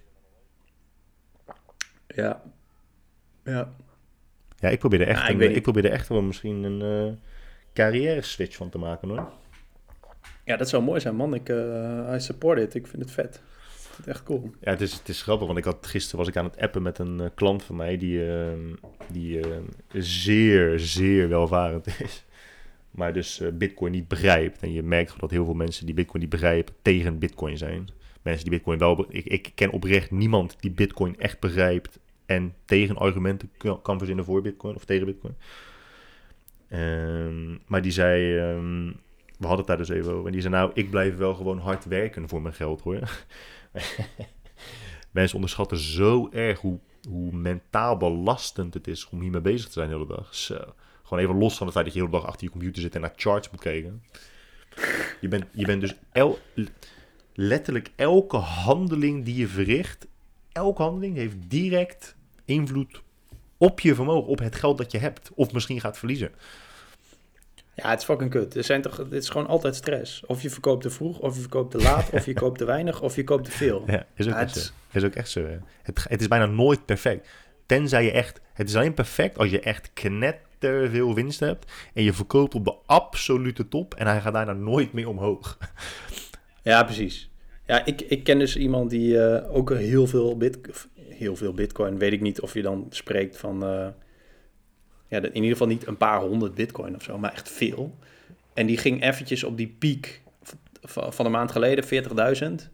Ja. 2.07 2.43
Ja. 3.45 3.73
Ja, 4.59 4.69
ik 4.69 4.79
probeerde 4.79 5.05
echt, 5.05 5.29
ik 5.29 5.41
een, 5.41 5.63
probeerde 5.63 5.89
echt 5.89 6.09
wel 6.09 6.23
misschien 6.23 6.63
een 6.63 6.83
eh 6.83 7.13
carrière 7.75 8.23
switch 8.23 8.57
van 8.57 8.69
te 8.69 8.79
maken, 8.79 9.09
hoor. 9.09 9.33
Ja, 10.45 10.57
dat 10.57 10.69
zou 10.69 10.83
mooi 10.83 11.01
zijn, 11.01 11.17
man. 11.17 11.35
Ik 11.35 11.49
eh 11.49 12.13
I 12.15 12.21
support 12.21 12.59
it. 12.59 12.75
Ik 12.75 12.87
vind 12.87 13.03
het 13.03 13.13
vet. 13.13 13.35
Ik 13.35 13.97
vind 13.97 13.97
het 13.97 14.07
echt 14.07 14.23
cool. 14.23 14.51
Ja, 14.61 14.71
het 14.71 14.81
is, 14.81 14.93
het 14.93 15.09
is 15.09 15.23
grappig, 15.23 15.47
want 15.47 15.59
ik 15.59 15.65
had, 15.65 15.87
gisteren 15.87 16.19
was 16.19 16.29
ik 16.29 16.37
aan 16.37 16.45
het 16.45 16.59
appen 16.59 16.83
met 16.83 16.99
een 16.99 17.21
eh, 17.21 17.27
klant 17.35 17.63
van 17.63 17.77
mij 17.77 17.97
die, 17.97 18.33
eh, 18.33 18.49
die 19.13 19.41
zeer, 19.93 20.79
zeer 20.79 21.29
welvarend 21.29 21.87
is. 22.05 22.25
Maar 22.91 23.13
dus 23.13 23.43
bitcoin 23.53 23.93
niet 23.93 24.09
begrijpt. 24.09 24.61
En 24.61 24.73
je 24.73 24.83
merkt 24.83 25.07
gewoon 25.07 25.29
dat 25.29 25.31
heel 25.31 25.45
veel 25.45 25.55
mensen 25.55 25.87
die 25.87 25.95
bitcoin 25.95 26.23
niet 26.23 26.31
begrijpen 26.31 26.75
tegen 26.83 27.19
bitcoin 27.19 27.59
zijn. 27.59 27.89
Mensen 28.23 28.45
die 28.45 28.53
bitcoin 28.53 28.79
wel... 28.79 29.07
Ik, 29.09 29.25
ik 29.25 29.53
ken 29.55 29.71
oprecht 29.71 30.11
niemand 30.11 30.57
die 30.61 30.71
bitcoin 30.71 31.19
echt 31.19 31.41
begrijpt 31.41 31.99
en 32.27 32.55
tegen 32.65 32.97
argumenten 32.97 33.51
kan, 33.83 33.99
verzinnen 33.99 34.25
voor 34.25 34.43
bitcoin 34.43 34.75
of 34.75 34.85
tegen 34.85 35.07
bitcoin. 35.07 35.37
Ehm, 36.69 37.57
maar 37.67 37.83
die 37.83 37.93
zei... 37.93 38.39
ehm, 38.39 38.87
we 39.39 39.47
hadden 39.47 39.59
het 39.59 39.67
daar 39.67 39.87
dus 39.87 39.89
even 39.89 40.13
over. 40.13 40.27
En 40.27 40.33
die 40.33 40.41
zei 40.41 40.55
nou, 40.55 40.71
ik 40.75 40.91
blijf 40.91 41.17
wel 41.17 41.35
gewoon 41.35 41.59
hard 41.59 41.85
werken 41.85 42.29
voor 42.29 42.43
mijn 42.43 42.55
geld 42.55 42.81
hoor. 42.81 43.01
Mensen 45.11 45.35
onderschatten 45.35 45.79
zo 45.79 46.29
erg 46.33 46.61
hoe, 46.61 46.79
hoe 47.09 47.33
mentaal 47.33 47.97
belastend 47.97 48.75
het 48.75 48.87
is 48.87 49.09
om 49.09 49.21
hiermee 49.21 49.41
bezig 49.41 49.67
te 49.67 49.73
zijn 49.73 49.89
de 49.89 49.95
hele 49.95 50.07
dag. 50.07 50.35
Zo. 50.35 50.75
Gewoon 51.03 51.25
even 51.25 51.39
los 51.39 51.57
van 51.57 51.67
het 51.67 51.75
feit 51.75 51.87
dat 51.87 51.95
je 51.95 52.01
de 52.01 52.07
hele 52.07 52.21
dag 52.21 52.31
achter 52.31 52.45
je 52.45 52.51
computer 52.51 52.83
zit 52.83 52.95
en 52.95 53.01
naar 53.01 53.13
charts 53.17 53.51
moet 53.51 53.61
kijken. 53.61 54.03
Je 55.21 55.29
bent, 55.29 55.45
je 55.53 55.67
bent 55.67 55.81
dus 55.81 55.95
letterlijk 57.41 57.91
elke 57.97 58.37
handeling 58.37 59.25
die 59.25 59.37
je 59.37 59.49
verricht, 59.49 60.07
elke 60.53 60.83
handeling 60.83 61.17
heeft 61.17 61.37
direct 61.47 62.17
invloed 62.45 63.03
op 63.57 63.81
je 63.81 63.95
vermogen, 63.95 64.29
op 64.29 64.39
het 64.39 64.55
geld 64.55 64.79
dat 64.79 64.93
je 64.93 64.99
hebt. 64.99 65.31
Of 65.35 65.53
misschien 65.53 65.81
gaat 65.81 65.99
verliezen. 65.99 66.31
Ja, 67.75 67.91
het 67.91 67.99
is 67.99 68.05
fucking 68.05 68.31
kut. 68.31 68.57
Er 68.57 68.65
zijn 68.65 68.83
toch, 68.83 68.97
het 68.97 69.13
is 69.13 69.29
gewoon 69.29 69.47
altijd 69.47 69.77
stress. 69.77 70.27
Of 70.27 70.43
je 70.43 70.51
verkoopt 70.51 70.83
te 70.83 70.91
vroeg, 70.91 71.19
of 71.19 71.35
je 71.35 71.41
verkoopt 71.41 71.71
te 71.71 71.79
laat, 71.79 72.11
of 72.11 72.27
je 72.27 72.33
koopt 72.33 72.59
te 72.59 72.65
weinig, 72.65 73.01
of 73.01 73.17
je 73.17 73.25
koopt 73.25 73.45
te 73.45 73.51
veel. 73.51 73.85
Ja, 73.91 74.07
is 74.15 74.27
ook 74.27 74.33
Ja, 74.33 74.41
echt 74.41 74.55
het 74.55 74.65
zo. 74.65 74.99
Is 74.99 75.05
ook 75.05 75.15
echt 75.15 75.31
zo. 75.31 75.47
Het, 75.83 76.05
het 76.09 76.21
is 76.21 76.29
bijna 76.29 76.47
nooit 76.47 76.85
perfect. 76.85 77.29
Tenzij 77.67 78.05
je 78.05 78.13
echt... 78.13 78.41
Het 78.53 78.69
is 78.69 78.77
alleen 78.77 78.95
perfect 78.95 79.39
als 79.39 79.51
je 79.51 79.61
echt 79.61 79.91
knetter 79.93 80.91
veel 80.91 81.15
winst 81.15 81.41
hebt. 81.41 81.73
En 81.95 82.03
je 82.03 82.13
verkoopt 82.13 82.55
op 82.55 82.65
de 82.65 82.75
absolute 82.87 83.69
top. 83.69 83.95
En 83.95 84.07
hij 84.07 84.21
gaat 84.21 84.33
daarna 84.33 84.53
nooit 84.53 84.93
meer 84.93 85.09
omhoog. 85.09 85.59
Ja, 86.63 86.85
precies. 86.85 87.30
Ja, 87.71 87.85
ik, 87.85 88.01
ik 88.01 88.25
ken 88.25 88.39
dus 88.39 88.57
iemand 88.57 88.91
die 88.91 89.23
eh, 89.23 89.57
ook 89.57 89.75
heel 89.75 90.07
veel, 90.07 90.37
bit, 90.37 90.59
heel 91.09 91.37
veel 91.37 91.53
bitcoin, 91.53 91.99
weet 91.99 92.13
ik 92.13 92.21
niet 92.21 92.41
of 92.41 92.55
je 92.55 92.63
dan 92.63 92.87
spreekt 92.89 93.37
van, 93.37 93.65
eh, 93.65 93.87
ja, 95.09 95.19
in 95.19 95.35
ieder 95.35 95.51
geval 95.51 95.67
niet 95.67 95.87
een 95.87 95.97
paar 95.97 96.21
honderd 96.21 96.55
bitcoin 96.55 96.95
of 96.95 97.03
zo, 97.03 97.19
maar 97.19 97.33
echt 97.33 97.49
veel. 97.49 97.99
En 98.55 98.67
die 98.67 98.77
ging 98.77 99.03
eventjes 99.03 99.45
op 99.45 99.57
die 99.57 99.77
piek 99.79 100.23
van, 100.83 101.25
een 101.27 101.31
maand 101.31 101.51
geleden, 101.51 102.05
40.000, 102.61 102.71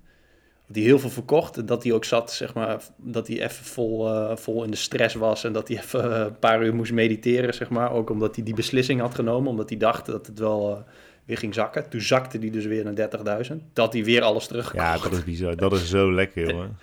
die 0.66 0.84
heel 0.84 0.98
veel 0.98 1.10
verkocht, 1.10 1.66
dat 1.66 1.82
hij 1.82 1.92
ook 1.92 2.04
zat, 2.04 2.32
zeg 2.32 2.54
maar, 2.54 2.82
dat 2.96 3.26
hij 3.26 3.42
even 3.42 3.64
vol, 3.64 4.08
eh, 4.08 4.36
vol 4.36 4.64
in 4.64 4.70
de 4.70 4.76
stress 4.76 5.14
was 5.14 5.44
en 5.44 5.52
dat 5.52 5.68
hij 5.68 5.76
even 5.76 6.20
een 6.20 6.38
paar 6.38 6.64
uur 6.64 6.74
moest 6.74 6.92
mediteren, 6.92 7.54
zeg 7.54 7.70
maar, 7.70 7.92
ook 7.92 8.10
omdat 8.10 8.34
hij 8.34 8.44
die 8.44 8.54
beslissing 8.54 9.00
had 9.00 9.14
genomen, 9.14 9.50
omdat 9.50 9.68
hij 9.68 9.78
dacht 9.78 10.06
dat 10.06 10.26
het 10.26 10.38
wel... 10.38 10.84
weer 11.26 11.38
ging 11.38 11.54
zakken. 11.54 11.88
Toen 11.88 12.00
zakte 12.00 12.38
die 12.38 12.50
dus 12.50 12.64
weer 12.64 12.84
naar 12.84 13.08
30.000. 13.50 13.56
Dat 13.72 13.92
hij 13.92 14.04
weer 14.04 14.22
alles 14.22 14.46
terug. 14.46 14.74
Ja, 14.74 14.98
dat 14.98 15.12
is 15.12 15.24
bizar. 15.24 15.56
Dat 15.56 15.72
is 15.72 15.88
zo 15.88 16.12
lekker, 16.12 16.50
jongen. 16.50 16.78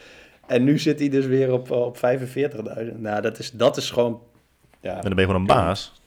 En 0.47 0.63
nu 0.63 0.79
zit 0.79 0.99
hij 0.99 1.09
dus 1.09 1.25
weer 1.25 1.51
op, 1.51 1.71
op 1.71 1.97
45.000. 1.97 2.01
Nou, 2.97 3.21
dat 3.21 3.39
is, 3.39 3.51
dat 3.51 3.77
is 3.77 3.91
gewoon... 3.91 4.21
Ja, 4.81 4.95
En 4.95 5.01
dan 5.01 5.09
ben 5.09 5.19
je 5.19 5.25
gewoon 5.25 5.41
een 5.41 5.47
baas. 5.47 6.01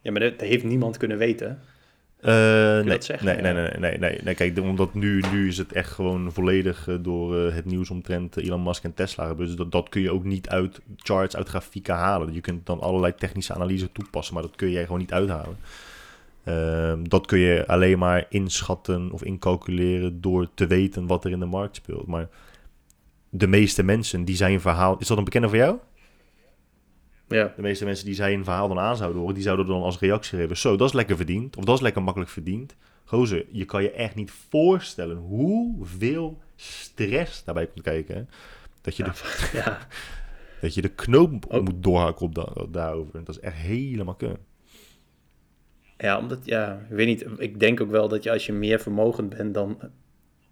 ja 0.00 0.10
maar 0.10 0.20
dat, 0.20 0.40
heeft 0.40 0.64
niemand 0.64 0.96
kunnen 0.96 1.18
weten. 1.18 1.60
Eh, 2.20 2.32
nee, 2.32 2.84
dat 2.84 3.04
zeggen? 3.04 3.26
nee, 3.26 3.40
nee, 3.40 3.52
nee, 3.52 3.78
nee, 3.78 3.98
nee, 3.98 4.20
nee. 4.22 4.34
Kijk, 4.34 4.58
omdat 4.58 4.94
nu, 4.94 5.22
nu 5.32 5.48
is 5.48 5.58
het 5.58 5.72
echt 5.72 5.90
gewoon 5.90 6.32
volledig 6.32 6.88
eh, 6.88 6.94
door 7.00 7.46
eh, 7.46 7.54
het 7.54 7.64
nieuws 7.64 7.90
omtrent 7.90 8.36
Elon 8.36 8.62
Musk 8.62 8.84
en 8.84 8.94
Tesla 8.94 9.26
gebeurd. 9.26 9.48
Dus 9.48 9.56
dat, 9.56 9.72
dat 9.72 9.88
kun 9.88 10.02
je 10.02 10.10
ook 10.10 10.24
niet 10.24 10.48
uit 10.48 10.80
charts, 10.96 11.36
uit 11.36 11.48
grafieken 11.48 11.94
halen. 11.94 12.32
Je 12.32 12.40
kunt 12.40 12.66
dan 12.66 12.80
allerlei 12.80 13.14
technische 13.14 13.54
analyse 13.54 13.92
toepassen, 13.92 14.34
maar 14.34 14.42
dat 14.42 14.56
kun 14.56 14.70
jij 14.70 14.82
gewoon 14.82 14.98
niet 14.98 15.12
uithalen. 15.12 15.56
Ehm, 16.44 17.02
dat 17.04 17.26
kun 17.26 17.38
je 17.38 17.66
alleen 17.66 17.98
maar 17.98 18.26
inschatten 18.28 19.10
of 19.12 19.22
incalculeren 19.24 20.20
door 20.20 20.48
te 20.54 20.66
weten 20.66 21.06
wat 21.06 21.24
er 21.24 21.30
in 21.30 21.38
de 21.38 21.44
markt 21.46 21.76
speelt. 21.76 22.06
Maar 22.06 22.28
de 23.28 23.46
meeste 23.46 23.82
mensen 23.82 24.24
die 24.24 24.36
zijn 24.36 24.60
verhaal. 24.60 24.96
Is 24.98 25.06
dat 25.06 25.18
een 25.18 25.24
bekende 25.24 25.48
voor 25.48 25.56
jou? 25.56 25.76
Ja. 27.28 27.52
De 27.56 27.62
meeste 27.62 27.84
mensen 27.84 28.04
die 28.06 28.14
zij 28.14 28.34
een 28.34 28.44
verhaal 28.44 28.68
dan 28.68 28.78
aan 28.78 28.96
zouden 28.96 29.18
horen, 29.20 29.34
die 29.34 29.42
zouden 29.44 29.66
dan 29.66 29.82
als 29.82 29.98
reactie 29.98 30.38
geven: 30.38 30.56
Zo, 30.56 30.76
dat 30.76 30.88
is 30.88 30.94
lekker 30.94 31.16
verdiend. 31.16 31.56
Of 31.56 31.64
dat 31.64 31.74
is 31.74 31.80
lekker 31.80 32.02
makkelijk 32.02 32.30
verdiend. 32.30 32.76
Gozer, 33.04 33.44
je 33.50 33.64
kan 33.64 33.82
je 33.82 33.90
echt 33.90 34.14
niet 34.14 34.30
voorstellen 34.48 35.16
hoeveel 35.16 36.38
stress 36.56 37.44
daarbij 37.44 37.66
komt 37.66 37.82
kijken. 37.82 38.14
hè. 38.16 38.22
Dat 38.80 38.96
je, 38.96 39.04
Ja, 39.04 39.12
de, 39.12 39.50
ja. 39.64 39.78
dat 40.60 40.74
je 40.74 40.82
de 40.82 40.88
knoop 40.88 41.60
moet 41.62 41.82
doorhakken 41.82 42.26
op 42.26 42.34
da- 42.34 42.66
daarover. 42.68 43.24
Dat 43.24 43.34
is 43.36 43.40
echt 43.40 43.56
helemaal 43.56 44.14
kut. 44.14 44.38
Ja, 46.02 46.18
omdat, 46.18 46.38
ja, 46.44 46.72
ik 46.90 46.96
weet 46.96 47.06
niet, 47.06 47.26
ik 47.36 47.60
denk 47.60 47.80
ook 47.80 47.90
wel 47.90 48.08
dat 48.08 48.22
je 48.22 48.30
als 48.30 48.46
je 48.46 48.52
meer 48.52 48.80
vermogend 48.80 49.28
bent 49.28 49.54
dan, 49.54 49.78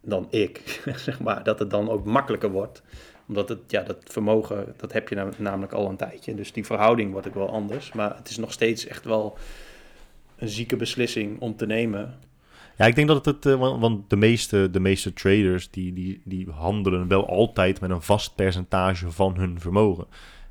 dan 0.02 0.26
ik, 0.30 0.80
zeg 1.06 1.20
maar, 1.20 1.44
dat 1.44 1.58
het 1.58 1.70
dan 1.70 1.88
ook 1.90 2.04
makkelijker 2.04 2.50
wordt. 2.50 2.82
Omdat 3.28 3.48
het, 3.48 3.58
ja, 3.66 3.82
dat 3.82 3.96
vermogen, 4.04 4.74
dat 4.76 4.92
heb 4.92 5.08
je 5.08 5.14
nam- 5.14 5.32
namelijk 5.38 5.72
al 5.72 5.88
een 5.88 5.96
tijdje. 5.96 6.34
Dus 6.34 6.52
die 6.52 6.66
verhouding 6.66 7.12
wordt 7.12 7.28
ook 7.28 7.34
wel 7.34 7.50
anders. 7.50 7.92
Maar 7.92 8.16
het 8.16 8.28
is 8.28 8.36
nog 8.36 8.52
steeds 8.52 8.86
echt 8.86 9.04
wel 9.04 9.38
een 10.36 10.48
zieke 10.48 10.76
beslissing 10.76 11.40
om 11.40 11.56
te 11.56 11.66
nemen. 11.66 12.18
Ja, 12.76 12.86
ik 12.86 12.94
denk 12.94 13.08
dat 13.08 13.24
het, 13.24 13.46
eh, 13.46 13.78
want, 13.80 14.10
de, 14.10 14.16
meeste, 14.16 14.70
de 14.70 14.80
meeste 14.80 15.12
traders 15.12 15.70
die, 15.70 15.92
die, 15.92 16.20
die 16.24 16.50
handelen 16.50 17.08
wel 17.08 17.28
altijd 17.28 17.80
met 17.80 17.90
een 17.90 18.02
vast 18.02 18.34
percentage 18.34 19.10
van 19.10 19.36
hun 19.36 19.60
vermogen. 19.60 20.06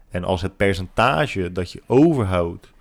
En 0.09 0.23
als 0.23 0.41
het 0.41 0.57
percentage 0.57 1.51
dat 1.51 1.71
je 1.71 1.81
overhoudt, 1.85 2.71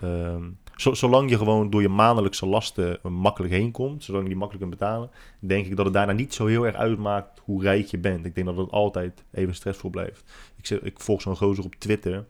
ehm, 0.00 0.42
zolang 0.76 1.30
je 1.30 1.36
gewoon 1.36 1.70
door 1.70 1.82
je 1.82 1.88
maandelijkse 1.88 2.46
lasten 2.46 2.98
makkelijk 3.02 3.52
heen 3.52 3.70
komt, 3.70 4.04
zolang 4.04 4.22
je 4.22 4.28
die 4.28 4.38
makkelijk 4.38 4.68
kunt 4.68 4.80
betalen, 4.80 5.10
denk 5.40 5.66
ik 5.66 5.76
dat 5.76 5.84
het 5.84 5.94
daarna 5.94 6.12
niet 6.12 6.34
zo 6.34 6.46
heel 6.46 6.66
erg 6.66 6.74
uitmaakt 6.74 7.40
hoe 7.44 7.62
rijk 7.62 7.86
je 7.86 7.98
bent. 7.98 8.26
Ik 8.26 8.34
denk 8.34 8.46
dat 8.46 8.56
het 8.56 8.70
altijd 8.70 9.24
even 9.32 9.54
stressvol 9.54 9.90
blijft. 9.90 10.24
Ik, 10.56 10.66
zeg, 10.66 10.80
ik 10.80 11.00
volg 11.00 11.22
zo'n 11.22 11.36
gozer 11.36 11.64
op 11.64 11.74
Twitter. 11.74 12.26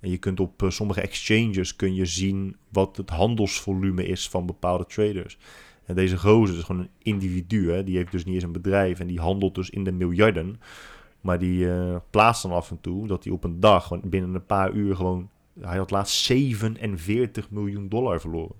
En 0.00 0.10
je 0.10 0.18
kunt 0.18 0.40
op 0.40 0.62
eh, 0.62 0.70
sommige 0.70 1.00
exchanges 1.00 1.76
kun 1.76 1.94
je 1.94 2.06
zien 2.06 2.56
wat 2.68 2.96
het 2.96 3.10
handelsvolume 3.10 4.06
is 4.06 4.28
van 4.28 4.46
bepaalde 4.46 4.86
traders. 4.86 5.38
En 5.84 5.94
deze 5.94 6.18
gozer 6.18 6.56
is 6.56 6.62
gewoon 6.62 6.80
een 6.80 6.90
individu. 7.02 7.70
Hè? 7.70 7.84
Die 7.84 7.96
heeft 7.96 8.12
dus 8.12 8.24
niet 8.24 8.34
eens 8.34 8.44
een 8.44 8.52
bedrijf 8.52 9.00
en 9.00 9.06
die 9.06 9.20
handelt 9.20 9.54
dus 9.54 9.70
in 9.70 9.84
de 9.84 9.92
miljarden. 9.92 10.60
Maar 11.20 11.38
die 11.38 11.72
eh, 11.72 11.96
plaatst 12.10 12.42
dan 12.42 12.52
af 12.52 12.70
en 12.70 12.80
toe 12.80 13.06
dat 13.06 13.24
hij 13.24 13.32
op 13.32 13.44
een 13.44 13.60
dag, 13.60 14.00
binnen 14.00 14.34
een 14.34 14.46
paar 14.46 14.72
uur 14.72 14.96
gewoon... 14.96 15.28
Hij 15.60 15.76
had 15.76 15.90
laatst 15.90 16.24
47 16.24 17.50
miljoen 17.50 17.88
dollar 17.88 18.20
verloren. 18.20 18.56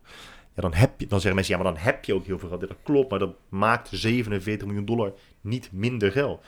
Ja, 0.54 0.62
dan, 0.62 0.74
heb 0.74 1.00
je, 1.00 1.06
dan 1.06 1.18
zeggen 1.18 1.34
mensen, 1.34 1.56
ja, 1.56 1.62
maar 1.62 1.72
dan 1.72 1.82
heb 1.82 2.04
je 2.04 2.14
ook 2.14 2.26
heel 2.26 2.38
veel 2.38 2.48
geld. 2.48 2.60
Ja, 2.60 2.66
dat 2.66 2.76
klopt, 2.82 3.10
maar 3.10 3.18
dat 3.18 3.34
maakt 3.48 3.88
47 3.92 4.66
miljoen 4.66 4.84
dollar 4.84 5.12
niet 5.40 5.72
minder 5.72 6.12
geld. 6.12 6.44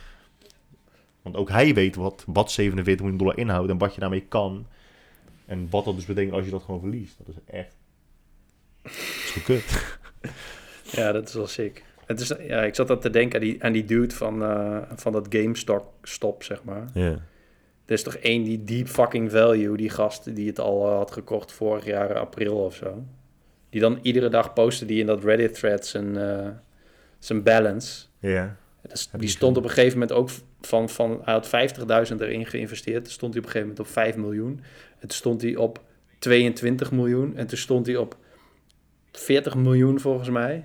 Want 1.22 1.36
ook 1.36 1.48
hij 1.48 1.74
weet 1.74 1.96
wat, 1.96 2.24
wat 2.26 2.50
47 2.50 3.00
miljoen 3.00 3.18
dollar 3.18 3.38
inhoudt 3.38 3.70
en 3.70 3.78
wat 3.78 3.94
je 3.94 4.00
daarmee 4.00 4.26
kan. 4.28 4.66
En 5.46 5.68
wat 5.70 5.84
dat 5.84 5.94
dus 5.94 6.04
betekent 6.04 6.34
als 6.34 6.44
je 6.44 6.50
dat 6.50 6.62
gewoon 6.62 6.80
verliest. 6.80 7.18
Dat 7.18 7.28
is 7.28 7.54
echt... 7.54 7.76
Dat 8.82 8.92
is 8.92 9.30
gewoon 9.34 9.60
kut. 9.60 9.98
Ja, 10.92 11.12
dat 11.12 11.28
is 11.28 11.34
wel 11.34 11.46
sick. 11.46 11.84
Het 12.06 12.20
is, 12.20 12.32
ja, 12.46 12.62
ik 12.62 12.74
zat 12.74 12.90
aan 12.90 13.00
te 13.00 13.10
denken 13.10 13.40
aan 13.40 13.46
die, 13.46 13.64
aan 13.64 13.72
die 13.72 13.84
dude 13.84 14.14
van, 14.14 14.42
eh, 14.42 14.78
van 14.94 15.12
dat 15.12 15.26
GameStop, 15.30 15.92
stop, 16.02 16.42
zeg 16.42 16.64
maar. 16.64 16.88
Ja. 16.94 17.18
Er 17.84 17.92
is 17.92 18.02
toch 18.02 18.14
één, 18.14 18.42
die 18.42 18.64
deep 18.64 18.88
fucking 18.88 19.30
value, 19.30 19.76
die 19.76 19.90
gast 19.90 20.34
die 20.34 20.46
het 20.46 20.60
al 20.60 20.86
eh, 20.88 20.96
had 20.96 21.10
gekocht 21.10 21.52
vorig 21.52 21.84
jaar 21.84 22.18
april 22.18 22.56
of 22.56 22.74
zo. 22.74 23.04
Die 23.70 23.80
dan 23.80 23.98
iedere 24.02 24.28
dag 24.28 24.52
postte 24.52 24.84
die 24.84 25.00
in 25.00 25.06
dat 25.06 25.24
Reddit 25.24 25.54
thread 25.54 25.86
zijn, 25.86 26.16
eh, 26.16 26.48
zijn 27.18 27.42
balance. 27.42 28.04
Ja. 28.18 28.56
Die 29.16 29.28
stond 29.28 29.56
op 29.56 29.64
een 29.64 29.70
gegeven 29.70 29.98
moment 29.98 30.12
ook 30.12 30.30
van, 30.60 30.88
van 30.88 31.20
hij 31.24 31.34
had 31.34 31.48
50.000 31.48 32.20
erin 32.20 32.46
geïnvesteerd. 32.46 33.04
Toen 33.04 33.12
stond 33.12 33.34
hij 33.34 33.42
op 33.42 33.46
een 33.46 33.52
gegeven 33.52 33.74
moment 33.74 33.88
op 33.88 33.94
5 33.94 34.16
miljoen. 34.16 34.60
En 34.98 35.08
toen 35.08 35.10
stond 35.10 35.42
hij 35.42 35.56
op 35.56 35.80
22 36.18 36.90
miljoen. 36.90 37.36
En 37.36 37.46
toen 37.46 37.58
stond 37.58 37.86
hij 37.86 37.96
op 37.96 38.16
40 39.12 39.54
miljoen 39.54 40.00
volgens 40.00 40.28
mij. 40.28 40.64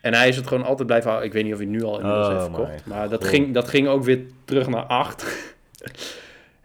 En 0.00 0.14
hij 0.14 0.28
is 0.28 0.36
het 0.36 0.46
gewoon 0.46 0.64
altijd 0.64 0.86
blijven 0.86 1.08
houden. 1.10 1.28
Ik 1.28 1.34
weet 1.34 1.44
niet 1.44 1.52
of 1.52 1.58
hij 1.58 1.68
nu 1.68 1.82
al 1.82 1.98
inmiddels 1.98 2.26
Oh 2.26 2.32
heeft 2.32 2.44
verkocht. 2.44 2.86
Maar 2.86 3.08
dat 3.08 3.20
God. 3.20 3.30
ging, 3.30 3.54
dat 3.54 3.68
ging 3.68 3.88
ook 3.88 4.04
weer 4.04 4.20
terug 4.44 4.68
naar 4.68 4.84
8. 4.84 5.24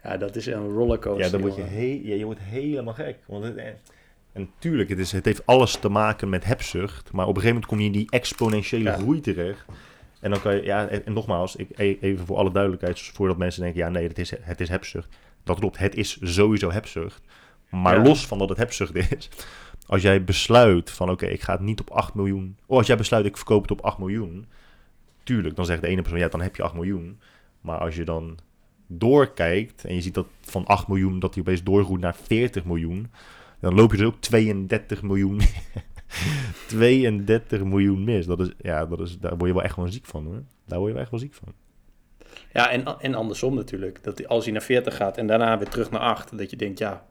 Ja, 0.02 0.16
dat 0.16 0.36
is 0.36 0.46
een 0.46 0.68
rollercoaster. 0.68 1.24
Ja, 1.24 1.30
dan 1.30 1.40
word 1.40 1.54
je, 1.56 1.62
he- 1.62 2.00
ja, 2.04 2.14
je 2.14 2.24
wordt 2.24 2.40
helemaal 2.40 2.94
gek. 2.94 3.16
Want 3.26 3.44
het, 3.44 3.56
eh, 3.56 3.66
en 4.32 4.50
tuurlijk, 4.58 4.88
het, 4.88 4.98
is, 4.98 5.12
het 5.12 5.24
heeft 5.24 5.46
alles 5.46 5.76
te 5.76 5.88
maken 5.88 6.28
met 6.28 6.44
hebzucht. 6.44 7.12
Maar 7.12 7.26
op 7.26 7.36
een 7.36 7.42
gegeven 7.42 7.54
moment 7.54 7.66
kom 7.66 7.78
je 7.80 7.86
in 7.86 7.92
die 7.92 8.10
exponentiële 8.10 8.82
Ja. 8.90 8.96
groei 8.96 9.20
terecht. 9.20 9.64
En 10.20 10.30
dan 10.30 10.40
kan 10.40 10.54
je, 10.56 10.62
ja, 10.62 10.88
en, 10.88 11.12
nogmaals, 11.12 11.56
ik, 11.56 11.68
e- 11.76 11.96
even 12.00 12.26
voor 12.26 12.36
alle 12.36 12.50
duidelijkheid, 12.52 13.00
voordat 13.00 13.36
mensen 13.36 13.62
denken, 13.62 13.80
ja, 13.80 13.88
nee, 13.88 14.08
het 14.08 14.18
is, 14.18 14.32
het 14.40 14.60
is 14.60 14.68
hebzucht. 14.68 15.16
Dat 15.44 15.58
klopt, 15.58 15.78
het 15.78 15.94
is 15.94 16.18
sowieso 16.22 16.70
hebzucht. 16.70 17.22
Maar 17.70 17.96
Ja. 17.96 18.02
los 18.02 18.26
van 18.26 18.38
dat 18.38 18.48
het 18.48 18.58
hebzucht 18.58 18.94
is, 18.94 19.28
als 19.86 20.02
jij 20.02 20.24
besluit 20.24 20.90
van, 20.90 21.10
oké, 21.10 21.26
ik 21.26 21.40
ga 21.42 21.52
het 21.52 21.60
niet 21.60 21.80
op 21.80 21.90
8 21.90 22.14
miljoen, 22.14 22.56
of 22.66 22.76
als 22.78 22.86
jij 22.86 22.96
besluit, 22.96 23.24
ik 23.24 23.36
verkoop 23.36 23.62
het 23.62 23.70
op 23.70 23.80
8 23.80 23.98
miljoen, 23.98 24.46
tuurlijk, 25.22 25.56
dan 25.56 25.64
zegt 25.64 25.80
de 25.80 25.88
ene 25.88 26.00
persoon, 26.02 26.18
ja, 26.20 26.28
dan 26.28 26.40
heb 26.40 26.56
je 26.56 26.62
8 26.62 26.74
miljoen. 26.74 27.20
Maar 27.60 27.78
als 27.78 27.96
je 27.96 28.04
dan 28.04 28.38
doorkijkt 28.98 29.84
en 29.84 29.94
je 29.94 30.00
ziet 30.00 30.14
dat 30.14 30.26
van 30.40 30.66
8 30.66 30.88
miljoen 30.88 31.18
dat 31.18 31.34
die 31.34 31.42
opeens 31.42 31.62
doorgroeit 31.62 32.00
naar 32.00 32.14
40 32.14 32.64
miljoen, 32.64 33.10
dan 33.60 33.74
loop 33.74 33.92
je 33.92 33.98
er 33.98 34.06
ook 34.06 34.20
32 34.20 35.02
miljoen 35.02 35.40
32 36.68 37.64
miljoen 37.64 38.04
mis. 38.04 38.26
Dat 38.26 38.40
is, 38.40 38.52
ja, 38.60 38.86
dat 38.86 39.00
is, 39.00 39.18
daar 39.18 39.36
word 39.36 39.48
je 39.48 39.54
wel 39.54 39.62
echt 39.62 39.74
gewoon 39.74 39.92
ziek 39.92 40.06
van 40.06 40.24
hoor. 40.24 40.42
Daar 40.66 40.78
word 40.78 40.88
je 40.88 40.92
wel 40.92 41.02
echt 41.02 41.10
wel 41.10 41.20
ziek 41.20 41.34
van. 41.34 41.52
Ja, 42.52 42.70
en, 42.70 42.84
en 43.00 43.14
andersom 43.14 43.54
natuurlijk. 43.54 44.02
Dat 44.02 44.18
hij, 44.18 44.26
als 44.26 44.44
hij 44.44 44.52
naar 44.52 44.62
40 44.62 44.96
gaat 44.96 45.16
en 45.16 45.26
daarna 45.26 45.58
weer 45.58 45.68
terug 45.68 45.90
naar 45.90 46.00
8, 46.00 46.38
dat 46.38 46.50
je 46.50 46.56
denkt, 46.56 46.78
ja, 46.78 47.04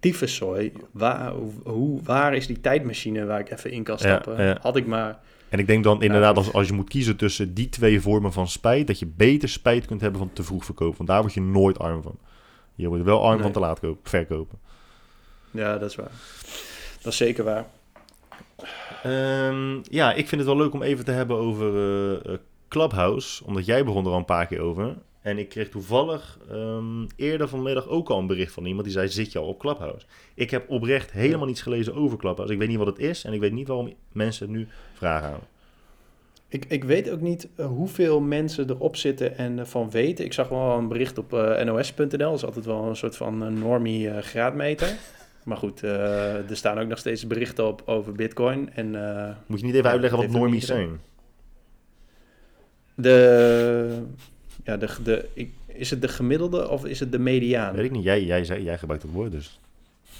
tyfuszooi, 0.00 0.72
waar, 0.90 1.32
hoe, 1.64 2.02
waar 2.02 2.34
is 2.34 2.46
die 2.46 2.60
tijdmachine 2.60 3.24
waar 3.24 3.40
ik 3.40 3.50
even 3.50 3.70
in 3.70 3.82
kan 3.82 3.98
stappen? 3.98 4.44
ja. 4.44 4.58
Had 4.60 4.76
ik 4.76 4.86
maar... 4.86 5.18
En 5.52 5.58
ik 5.58 5.66
denk 5.66 5.84
dan 5.84 6.02
inderdaad, 6.02 6.36
als, 6.36 6.52
als 6.52 6.66
je 6.66 6.72
moet 6.72 6.88
kiezen 6.88 7.16
tussen 7.16 7.54
die 7.54 7.68
twee 7.68 8.00
vormen 8.00 8.32
van 8.32 8.48
spijt, 8.48 8.86
dat 8.86 8.98
je 8.98 9.06
beter 9.06 9.48
spijt 9.48 9.86
kunt 9.86 10.00
hebben 10.00 10.18
van 10.20 10.32
te 10.32 10.42
vroeg 10.42 10.64
verkopen. 10.64 10.96
Want 10.96 11.08
daar 11.08 11.20
word 11.20 11.34
je 11.34 11.40
nooit 11.40 11.78
arm 11.78 12.02
van. 12.02 12.18
Je 12.74 12.88
wordt 12.88 13.04
wel 13.04 13.22
arm 13.22 13.32
Nee. 13.34 13.42
van 13.42 13.52
te 13.52 13.58
laat 13.60 13.80
kopen, 13.80 14.10
verkopen. 14.10 14.58
Ja, 15.50 15.78
dat 15.78 15.90
is 15.90 15.96
waar. 15.96 16.10
Dat 17.02 17.12
is 17.12 17.16
zeker 17.18 17.44
waar. 17.44 17.66
Ehm, 19.02 19.78
ja, 19.82 20.12
ik 20.12 20.28
vind 20.28 20.40
het 20.40 20.50
wel 20.50 20.56
leuk 20.60 20.72
om 20.72 20.82
even 20.82 21.04
te 21.04 21.10
hebben 21.10 21.36
over 21.36 21.68
eh, 22.26 22.38
Clubhouse. 22.68 23.44
Omdat 23.44 23.66
jij 23.66 23.84
begon 23.84 24.04
er 24.04 24.10
al 24.12 24.18
een 24.18 24.24
paar 24.24 24.46
keer 24.46 24.60
over. 24.60 24.96
En 25.22 25.38
ik 25.38 25.48
kreeg 25.48 25.68
toevallig 25.68 26.38
ehm, 26.50 27.06
eerder 27.16 27.48
vanmiddag 27.48 27.88
ook 27.88 28.10
al 28.10 28.18
een 28.18 28.26
bericht 28.26 28.52
van 28.52 28.64
iemand 28.64 28.84
die 28.84 28.92
zei: 28.92 29.08
Zit 29.08 29.32
je 29.32 29.38
al 29.38 29.46
op 29.46 29.58
Clubhouse? 29.58 30.06
Ik 30.34 30.50
heb 30.50 30.70
oprecht 30.70 31.12
helemaal 31.12 31.46
niets 31.46 31.62
gelezen 31.62 31.94
over 31.94 32.18
Clubhouse. 32.18 32.52
Ik 32.52 32.58
weet 32.58 32.68
niet 32.68 32.78
wat 32.78 32.86
het 32.86 32.98
is 32.98 33.24
en 33.24 33.32
ik 33.32 33.40
weet 33.40 33.52
niet 33.52 33.68
waarom 33.68 33.92
mensen 34.12 34.46
het 34.46 34.56
nu 34.56 34.68
vragen 34.92 35.28
aan. 35.28 35.40
Ik, 36.48 36.64
ik 36.68 36.84
weet 36.84 37.10
ook 37.10 37.20
niet 37.20 37.48
eh, 37.56 37.66
hoeveel 37.66 38.20
mensen 38.20 38.70
erop 38.70 38.96
zitten 38.96 39.36
en 39.36 39.58
ervan 39.58 39.90
weten. 39.90 40.24
Ik 40.24 40.32
zag 40.32 40.48
wel 40.48 40.70
een 40.78 40.88
bericht 40.88 41.18
op 41.18 41.32
eh, 41.32 41.64
nos.nl. 41.64 42.06
Dat 42.08 42.34
is 42.34 42.44
altijd 42.44 42.64
wel 42.64 42.82
een 42.82 42.96
soort 42.96 43.16
van 43.16 43.44
eh, 43.44 43.48
normie 43.48 44.10
eh, 44.10 44.22
graadmeter. 44.22 44.96
Maar 45.44 45.56
goed, 45.56 45.82
eh, 45.82 46.50
er 46.50 46.56
staan 46.56 46.78
ook 46.78 46.88
nog 46.88 46.98
steeds 46.98 47.26
berichten 47.26 47.66
op 47.66 47.82
over 47.86 48.12
bitcoin. 48.12 48.70
En 48.74 49.16
eh, 49.18 49.34
Moet 49.46 49.60
je 49.60 49.66
niet 49.66 49.74
even 49.74 49.90
uitleggen 49.90 50.18
wat 50.18 50.28
normies 50.30 50.66
zijn? 50.66 51.00
de... 52.94 54.02
Ja, 54.64 54.76
de, 54.76 54.88
de, 55.02 55.28
ik, 55.34 55.52
is 55.66 55.90
het 55.90 56.00
de 56.00 56.08
gemiddelde 56.08 56.68
of 56.68 56.84
is 56.84 57.00
het 57.00 57.12
de 57.12 57.18
mediaan? 57.18 57.74
Weet 57.74 57.84
ik 57.84 57.90
niet. 57.90 58.04
Jij, 58.04 58.24
jij, 58.24 58.44
zei, 58.44 58.62
jij 58.62 58.78
gebruikt 58.78 59.04
het 59.04 59.12
woord 59.12 59.32
dus. 59.32 59.60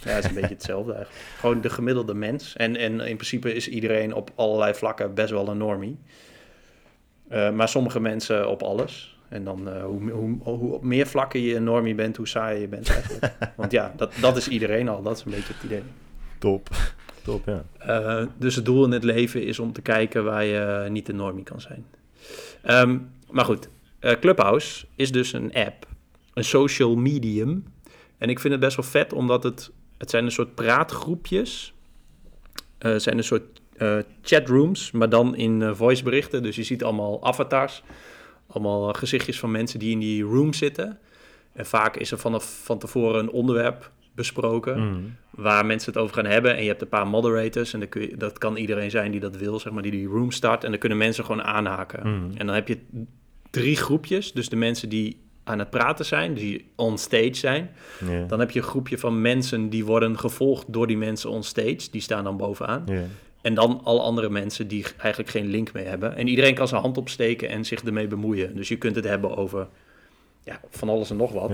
Ja, 0.04 0.10
het 0.10 0.24
is 0.24 0.30
een 0.30 0.34
beetje 0.34 0.54
hetzelfde 0.54 0.92
eigenlijk. 0.92 1.24
Gewoon 1.40 1.60
de 1.60 1.70
gemiddelde 1.70 2.14
mens. 2.14 2.56
En, 2.56 2.76
en 2.76 3.00
in 3.00 3.16
principe 3.16 3.54
is 3.54 3.68
iedereen 3.68 4.14
op 4.14 4.30
allerlei 4.34 4.74
vlakken 4.74 5.14
best 5.14 5.30
wel 5.30 5.48
een 5.48 5.58
normie. 5.58 5.98
Eh, 7.28 7.50
maar 7.50 7.68
sommige 7.68 8.00
mensen 8.00 8.48
op 8.48 8.62
alles. 8.62 9.18
En 9.28 9.44
dan 9.44 9.68
eh, 9.68 9.84
hoe, 9.84 10.10
hoe, 10.10 10.38
hoe 10.42 10.72
op 10.72 10.82
meer 10.82 11.06
vlakken 11.06 11.40
je 11.40 11.56
een 11.56 11.64
normie 11.64 11.94
bent, 11.94 12.16
hoe 12.16 12.28
saai 12.28 12.60
je 12.60 12.68
bent 12.68 12.90
eigenlijk. 12.90 13.32
Want 13.56 13.72
ja, 13.72 13.92
dat, 13.96 14.12
dat 14.20 14.36
is 14.36 14.48
iedereen 14.48 14.88
al. 14.88 15.02
Dat 15.02 15.16
is 15.16 15.24
een 15.24 15.30
beetje 15.30 15.52
het 15.52 15.62
idee. 15.62 15.82
Top. 16.38 16.68
Top, 17.22 17.46
ja. 17.46 17.64
Eh, 17.78 18.26
dus 18.36 18.54
het 18.54 18.64
doel 18.64 18.84
in 18.84 18.90
het 18.90 19.04
leven 19.04 19.42
is 19.42 19.58
om 19.58 19.72
te 19.72 19.82
kijken 19.82 20.24
waar 20.24 20.44
je 20.44 20.86
niet 20.90 21.08
een 21.08 21.16
normie 21.16 21.44
kan 21.44 21.60
zijn. 21.60 21.84
Ehm, 22.62 22.98
maar 23.30 23.44
goed, 23.44 23.68
eh, 24.02 24.12
Clubhouse 24.20 24.86
is 24.96 25.12
dus 25.12 25.32
een 25.32 25.54
app, 25.54 25.86
een 26.34 26.44
social 26.44 26.96
medium. 26.96 27.64
En 28.18 28.28
ik 28.28 28.40
vind 28.40 28.52
het 28.52 28.62
best 28.62 28.76
wel 28.76 28.84
vet, 28.84 29.12
omdat 29.12 29.42
het, 29.42 29.70
het 29.98 30.10
zijn 30.10 30.24
een 30.24 30.32
soort 30.32 30.54
praatgroepjes. 30.54 31.74
Eh, 32.78 32.92
het 32.92 33.02
zijn 33.02 33.16
een 33.16 33.24
soort 33.24 33.60
eh, 33.76 33.98
chatrooms, 34.22 34.90
maar 34.90 35.08
dan 35.08 35.36
in 35.36 35.74
voiceberichten. 35.74 36.42
Dus 36.42 36.56
je 36.56 36.62
ziet 36.62 36.84
allemaal 36.84 37.24
avatars, 37.24 37.82
allemaal 38.46 38.92
gezichtjes 38.92 39.38
van 39.38 39.50
mensen 39.50 39.78
die 39.78 39.90
in 39.90 39.98
die 39.98 40.22
room 40.22 40.52
zitten. 40.52 40.98
En 41.52 41.66
vaak 41.66 41.96
is 41.96 42.10
er 42.10 42.18
vanaf 42.18 42.60
van 42.64 42.78
tevoren 42.78 43.20
een 43.20 43.30
onderwerp 43.30 43.90
besproken. 44.14 44.88
Mhm. 44.88 45.00
waar 45.30 45.66
mensen 45.66 45.92
het 45.92 46.02
over 46.02 46.14
gaan 46.14 46.24
hebben. 46.24 46.56
En 46.56 46.62
je 46.62 46.68
hebt 46.68 46.82
een 46.82 46.88
paar 46.88 47.06
moderators. 47.06 47.72
En 47.72 47.80
dan 47.80 47.88
kun 47.88 48.00
je, 48.00 48.16
dat 48.16 48.38
kan 48.38 48.56
iedereen 48.56 48.90
zijn 48.90 49.10
die 49.10 49.20
dat 49.20 49.36
wil, 49.36 49.58
zeg 49.58 49.72
maar, 49.72 49.82
die 49.82 49.90
die 49.90 50.06
room 50.06 50.30
start. 50.30 50.64
En 50.64 50.70
dan 50.70 50.78
kunnen 50.78 50.98
mensen 50.98 51.24
gewoon 51.24 51.42
aanhaken. 51.42 52.00
Mhm. 52.08 52.36
En 52.36 52.46
dan 52.46 52.54
heb 52.54 52.68
je 52.68 52.78
drie 53.52 53.76
groepjes. 53.76 54.32
Dus 54.32 54.48
de 54.48 54.56
mensen 54.56 54.88
die 54.88 55.20
aan 55.44 55.58
het 55.58 55.70
praten 55.70 56.04
zijn, 56.04 56.34
die 56.34 56.70
on 56.76 56.98
stage 56.98 57.34
zijn. 57.34 57.70
Dan 58.28 58.40
heb 58.40 58.50
je 58.50 58.58
een 58.58 58.64
groepje 58.66 58.98
van 58.98 59.20
mensen 59.20 59.68
die 59.68 59.84
worden 59.84 60.18
gevolgd 60.18 60.72
door 60.72 60.86
die 60.86 60.96
mensen 60.96 61.30
on 61.30 61.42
stage. 61.42 61.88
Die 61.90 62.00
staan 62.00 62.24
dan 62.24 62.36
bovenaan. 62.36 62.84
En 63.42 63.54
dan 63.54 63.80
alle 63.84 64.00
andere 64.00 64.30
mensen 64.30 64.68
die 64.68 64.84
eigenlijk 64.98 65.30
geen 65.30 65.46
link 65.46 65.72
mee 65.72 65.84
hebben. 65.84 66.16
En 66.16 66.28
iedereen 66.28 66.54
kan 66.54 66.68
zijn 66.68 66.80
hand 66.82 66.98
opsteken 66.98 67.48
en 67.48 67.64
zich 67.64 67.82
ermee 67.82 68.06
bemoeien. 68.06 68.56
Dus 68.56 68.68
je 68.68 68.76
kunt 68.76 68.96
het 68.96 69.04
hebben 69.04 69.36
over 69.36 69.68
ja, 70.44 70.60
van 70.70 70.88
alles 70.88 71.10
en 71.10 71.16
nog 71.16 71.32
wat. 71.32 71.50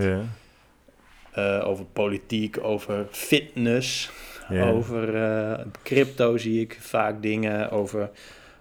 Eh, 1.32 1.62
over 1.66 1.84
politiek, 1.84 2.58
over 2.62 3.06
fitness, 3.10 4.10
over 4.50 5.14
eh, 5.14 5.64
crypto 5.82 6.36
zie 6.36 6.60
ik 6.60 6.76
vaak 6.80 7.22
dingen, 7.22 7.70
over 7.70 8.10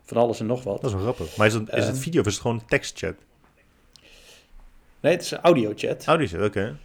van 0.04 0.17
alles 0.17 0.39
en 0.39 0.45
nog 0.45 0.63
wat. 0.63 0.82
Dat 0.82 0.89
is 0.89 0.95
wel 0.95 1.02
grappig. 1.13 1.38
Maar 1.38 1.47
is 1.47 1.54
het, 1.54 1.67
is 1.69 1.86
het 1.86 1.93
Ehm. 1.93 1.95
video 2.04 2.21
of 2.21 2.28
is 2.28 2.34
het 2.34 2.41
gewoon 2.41 2.65
tekstchat? 2.65 3.13
Nee, 4.99 5.13
het 5.13 5.21
is 5.21 5.31
een 5.31 5.41
audiochat. 5.41 6.05
Audio 6.05 6.27
chat, 6.27 6.47
oké. 6.47 6.77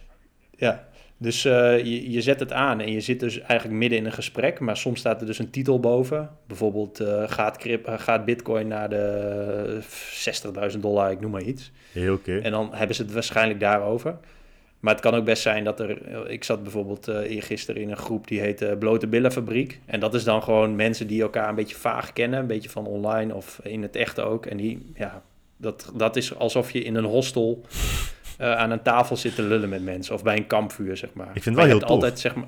Ja, 0.57 0.87
dus 1.17 1.45
eh, 1.45 1.77
je, 1.77 2.11
je 2.11 2.21
zet 2.21 2.39
het 2.39 2.51
aan 2.51 2.79
en 2.79 2.91
je 2.91 3.01
zit 3.01 3.19
dus 3.19 3.39
eigenlijk 3.39 3.79
midden 3.79 3.99
in 3.99 4.05
een 4.05 4.11
gesprek, 4.11 4.59
maar 4.59 4.77
soms 4.77 4.99
staat 4.99 5.21
er 5.21 5.27
dus 5.27 5.39
een 5.39 5.49
titel 5.49 5.79
boven. 5.79 6.29
Bijvoorbeeld 6.47 6.99
eh, 6.99 7.23
gaat, 7.25 7.57
cryp- 7.57 7.87
eh, 7.87 7.99
gaat 7.99 8.25
bitcoin 8.25 8.67
naar 8.67 8.89
de 8.89 9.79
60.000 10.73 10.79
dollar, 10.79 11.11
ik 11.11 11.19
noem 11.19 11.31
maar 11.31 11.41
iets. 11.41 11.71
Heel 11.91 12.13
oké. 12.13 12.37
En 12.37 12.51
dan 12.51 12.69
hebben 12.73 12.95
ze 12.95 13.01
het 13.01 13.13
waarschijnlijk 13.13 13.59
daarover. 13.59 14.17
Maar 14.79 14.93
het 14.93 15.03
kan 15.03 15.13
ook 15.13 15.25
best 15.25 15.41
zijn 15.41 15.63
dat 15.63 15.79
er... 15.79 16.29
Ik 16.29 16.43
zat 16.43 16.63
bijvoorbeeld 16.63 17.07
eergisteren 17.07 17.81
in 17.81 17.89
een 17.89 17.97
groep 17.97 18.27
die 18.27 18.39
heet 18.39 18.61
eh, 18.61 18.77
Blote 18.77 19.07
Billenfabriek. 19.07 19.79
En 19.85 19.99
dat 19.99 20.13
is 20.13 20.23
dan 20.23 20.43
gewoon 20.43 20.75
mensen 20.75 21.07
die 21.07 21.21
elkaar 21.21 21.49
een 21.49 21.55
beetje 21.55 21.75
vaag 21.75 22.13
kennen. 22.13 22.39
Een 22.39 22.47
beetje 22.47 22.69
van 22.69 22.85
online 22.85 23.35
of 23.35 23.59
in 23.63 23.81
het 23.81 23.95
echt 23.95 24.19
ook. 24.19 24.45
En 24.45 24.57
die, 24.57 24.91
ja, 24.95 25.23
dat, 25.63 25.91
dat 25.95 26.15
is 26.15 26.35
alsof 26.35 26.71
je 26.71 26.83
in 26.83 26.95
een 26.95 27.03
hostel 27.05 27.61
eh, 28.37 28.55
aan 28.55 28.71
een 28.71 28.81
tafel 28.81 29.15
zit 29.17 29.35
te 29.35 29.41
lullen 29.41 29.69
met 29.69 29.83
mensen. 29.83 30.13
Of 30.15 30.23
bij 30.23 30.37
een 30.37 30.47
kampvuur, 30.47 30.97
zeg 30.97 31.09
maar. 31.13 31.31
Ik 31.33 31.43
vind 31.43 31.45
het 31.45 31.55
wel 31.55 31.65
heel 31.65 31.79
tof. 31.79 31.89
altijd, 31.89 32.19
zeg 32.19 32.35
maar... 32.35 32.47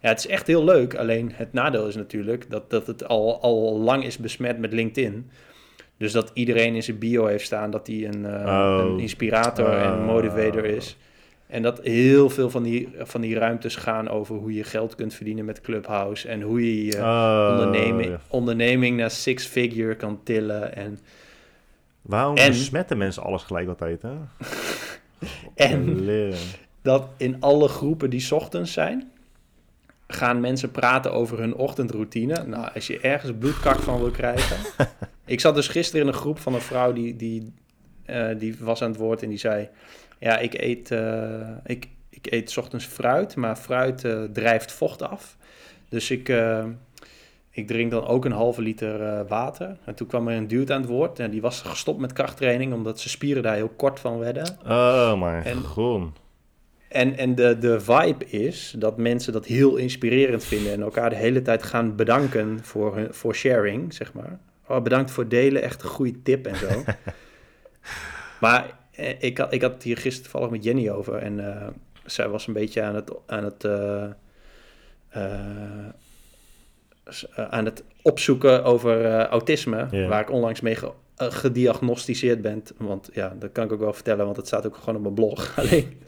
Ja, 0.00 0.08
het 0.10 0.18
is 0.18 0.26
echt 0.26 0.46
heel 0.46 0.64
leuk. 0.64 0.94
Alleen 0.94 1.32
het 1.34 1.52
nadeel 1.52 1.86
is 1.86 1.94
natuurlijk 1.96 2.50
dat, 2.50 2.70
dat 2.70 2.86
het 2.86 3.08
al, 3.08 3.40
al 3.42 3.78
lang 3.78 4.04
is 4.04 4.18
besmet 4.18 4.58
met 4.58 4.72
LinkedIn. 4.72 5.30
Dus 5.96 6.12
dat 6.12 6.30
iedereen 6.34 6.74
in 6.74 6.82
zijn 6.82 6.98
bio 6.98 7.26
heeft 7.26 7.44
staan 7.44 7.70
dat 7.70 7.86
hij 7.86 8.06
een, 8.06 8.26
Oh. 8.26 8.84
een 8.88 8.98
inspirator 9.00 9.72
en 9.72 9.92
Oh. 9.92 10.06
motivator 10.06 10.64
is. 10.64 10.96
En 11.46 11.62
dat 11.62 11.80
heel 11.82 12.30
veel 12.30 12.50
van 12.50 12.62
die, 12.62 12.88
van 12.98 13.20
die 13.20 13.38
ruimtes 13.38 13.76
gaan 13.76 14.08
over 14.08 14.34
hoe 14.36 14.54
je 14.54 14.64
geld 14.64 14.94
kunt 14.94 15.14
verdienen 15.14 15.44
met 15.44 15.60
Clubhouse. 15.60 16.28
En 16.28 16.40
hoe 16.42 16.60
je 16.60 16.84
je 16.86 16.96
Oh, 16.96 17.48
onderneming, 17.50 18.18
onderneming 18.28 18.96
naar 18.96 19.10
six 19.10 19.46
figure 19.46 19.94
kan 19.96 20.20
tillen. 20.22 20.76
En, 20.76 20.98
Waarom 22.04 22.36
En- 22.36 22.50
besmetten 22.50 22.98
mensen 22.98 23.22
alles 23.22 23.42
gelijk 23.42 23.68
altijd, 23.68 24.02
hè? 24.02 24.12
en 25.72 26.06
dat 26.82 27.08
in 27.16 27.36
alle 27.40 27.68
groepen 27.68 28.10
die 28.10 28.20
's 28.20 28.30
ochtends 28.32 28.72
zijn, 28.72 29.12
gaan 30.06 30.40
mensen 30.40 30.70
praten 30.70 31.12
over 31.12 31.38
hun 31.38 31.54
ochtendroutine. 31.54 32.44
Nou, 32.46 32.68
als 32.74 32.86
je 32.86 33.00
ergens 33.00 33.32
bloedkak 33.38 33.78
van 33.80 33.98
wil 33.98 34.10
krijgen. 34.10 34.56
ik 35.24 35.40
zat 35.40 35.54
dus 35.54 35.68
gisteren 35.68 36.00
in 36.06 36.12
een 36.12 36.18
groep 36.18 36.38
van 36.38 36.54
een 36.54 36.60
vrouw 36.60 36.92
die, 36.92 37.16
die, 37.16 37.52
eh, 38.04 38.28
die 38.38 38.56
was 38.58 38.82
aan 38.82 38.90
het 38.90 38.98
woord 39.00 39.22
en 39.22 39.28
die 39.28 39.38
zei: 39.38 39.68
Ja, 40.18 40.38
ik 40.38 40.54
eet, 40.54 40.90
eh, 40.90 41.48
ik, 41.64 41.88
ik 42.08 42.26
eet 42.32 42.50
's 42.50 42.56
ochtends 42.56 42.84
fruit, 42.86 43.36
maar 43.36 43.56
fruit 43.56 44.04
eh, 44.04 44.22
drijft 44.32 44.72
vocht 44.72 45.02
af. 45.02 45.36
Dus 45.88 46.10
ik, 46.10 46.28
ik 47.56 47.66
drink 47.66 47.90
dan 47.90 48.06
ook 48.06 48.24
een 48.24 48.32
halve 48.32 48.62
liter 48.62 49.02
eh, 49.02 49.20
water. 49.28 49.76
En 49.84 49.94
toen 49.94 50.06
kwam 50.06 50.28
er 50.28 50.36
een 50.36 50.48
dude 50.48 50.72
aan 50.74 50.80
het 50.80 50.90
woord 50.90 51.18
en 51.18 51.30
die 51.30 51.40
was 51.40 51.60
gestopt 51.60 52.00
met 52.00 52.12
krachttraining 52.12 52.72
omdat 52.72 52.98
zijn 52.98 53.10
spieren 53.10 53.42
daar 53.42 53.54
heel 53.54 53.72
kort 53.76 54.00
van 54.00 54.18
werden. 54.18 54.58
Oh, 54.66 55.20
mijn 55.20 55.44
En- 55.44 55.62
god. 55.62 56.22
En, 56.88 57.16
en 57.16 57.34
de, 57.34 57.58
de 57.58 57.80
vibe 57.80 58.24
is 58.26 58.74
dat 58.78 58.96
mensen 58.96 59.32
dat 59.32 59.46
heel 59.46 59.76
inspirerend 59.76 60.44
vinden 60.44 60.72
en 60.72 60.82
elkaar 60.82 61.10
de 61.10 61.16
hele 61.16 61.42
tijd 61.42 61.62
gaan 61.62 61.96
bedanken 61.96 62.58
voor, 62.62 62.96
hun, 62.96 63.14
voor 63.14 63.34
sharing, 63.34 63.94
zeg 63.94 64.12
maar. 64.12 64.38
Oh, 64.68 64.82
bedankt 64.82 65.10
voor 65.10 65.28
delen, 65.28 65.62
echt 65.62 65.82
een 65.82 65.88
goede 65.88 66.22
tip 66.22 66.46
en 66.46 66.56
zo. 66.56 66.68
maar 68.40 68.78
eh, 68.90 69.22
ik, 69.22 69.38
had, 69.38 69.52
ik 69.52 69.62
had 69.62 69.72
het 69.72 69.82
hier 69.82 69.96
gisteren 69.96 70.22
toevallig 70.30 70.50
met 70.50 70.64
Jenny 70.64 70.90
over 70.90 71.14
en 71.14 71.54
eh, 71.54 71.66
zij 72.04 72.28
was 72.28 72.46
een 72.46 72.52
beetje 72.52 72.82
aan 72.82 72.94
het, 72.94 73.12
aan 73.26 73.44
het, 73.44 73.64
aan 77.34 77.64
het 77.64 77.84
opzoeken 78.02 78.64
over 78.64 79.04
eh, 79.04 79.24
autisme, 79.24 79.86
waar 80.08 80.20
ik 80.20 80.30
onlangs 80.30 80.60
mee 80.60 80.74
ge- 80.74 80.92
eh, 81.16 81.26
gediagnosticeerd 81.30 82.42
ben. 82.42 82.62
Want 82.78 83.08
ja, 83.12 83.36
dat 83.38 83.52
kan 83.52 83.64
ik 83.64 83.72
ook 83.72 83.80
wel 83.80 83.92
vertellen, 83.92 84.24
want 84.24 84.36
het 84.36 84.46
staat 84.46 84.66
ook 84.66 84.76
gewoon 84.76 84.94
op 84.96 85.02
mijn 85.02 85.14
blog. 85.14 85.52
Alleen, 85.58 86.00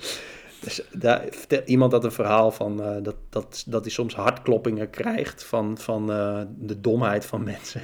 dus 0.61 0.83
daar 0.93 1.25
vertelt 1.31 1.69
iemand 1.69 1.91
dat 1.91 2.05
een 2.05 2.13
verhaal 2.13 2.51
van 2.51 2.83
eh, 2.83 3.03
dat, 3.03 3.17
dat, 3.31 3.65
dat 3.67 3.83
hij 3.83 3.91
soms 3.93 4.15
hartkloppingen 4.15 4.91
krijgt 4.91 5.45
van, 5.45 5.79
van 5.79 6.13
eh, 6.13 6.41
de 6.59 6.81
domheid 6.81 7.27
van 7.27 7.43
mensen. 7.45 7.81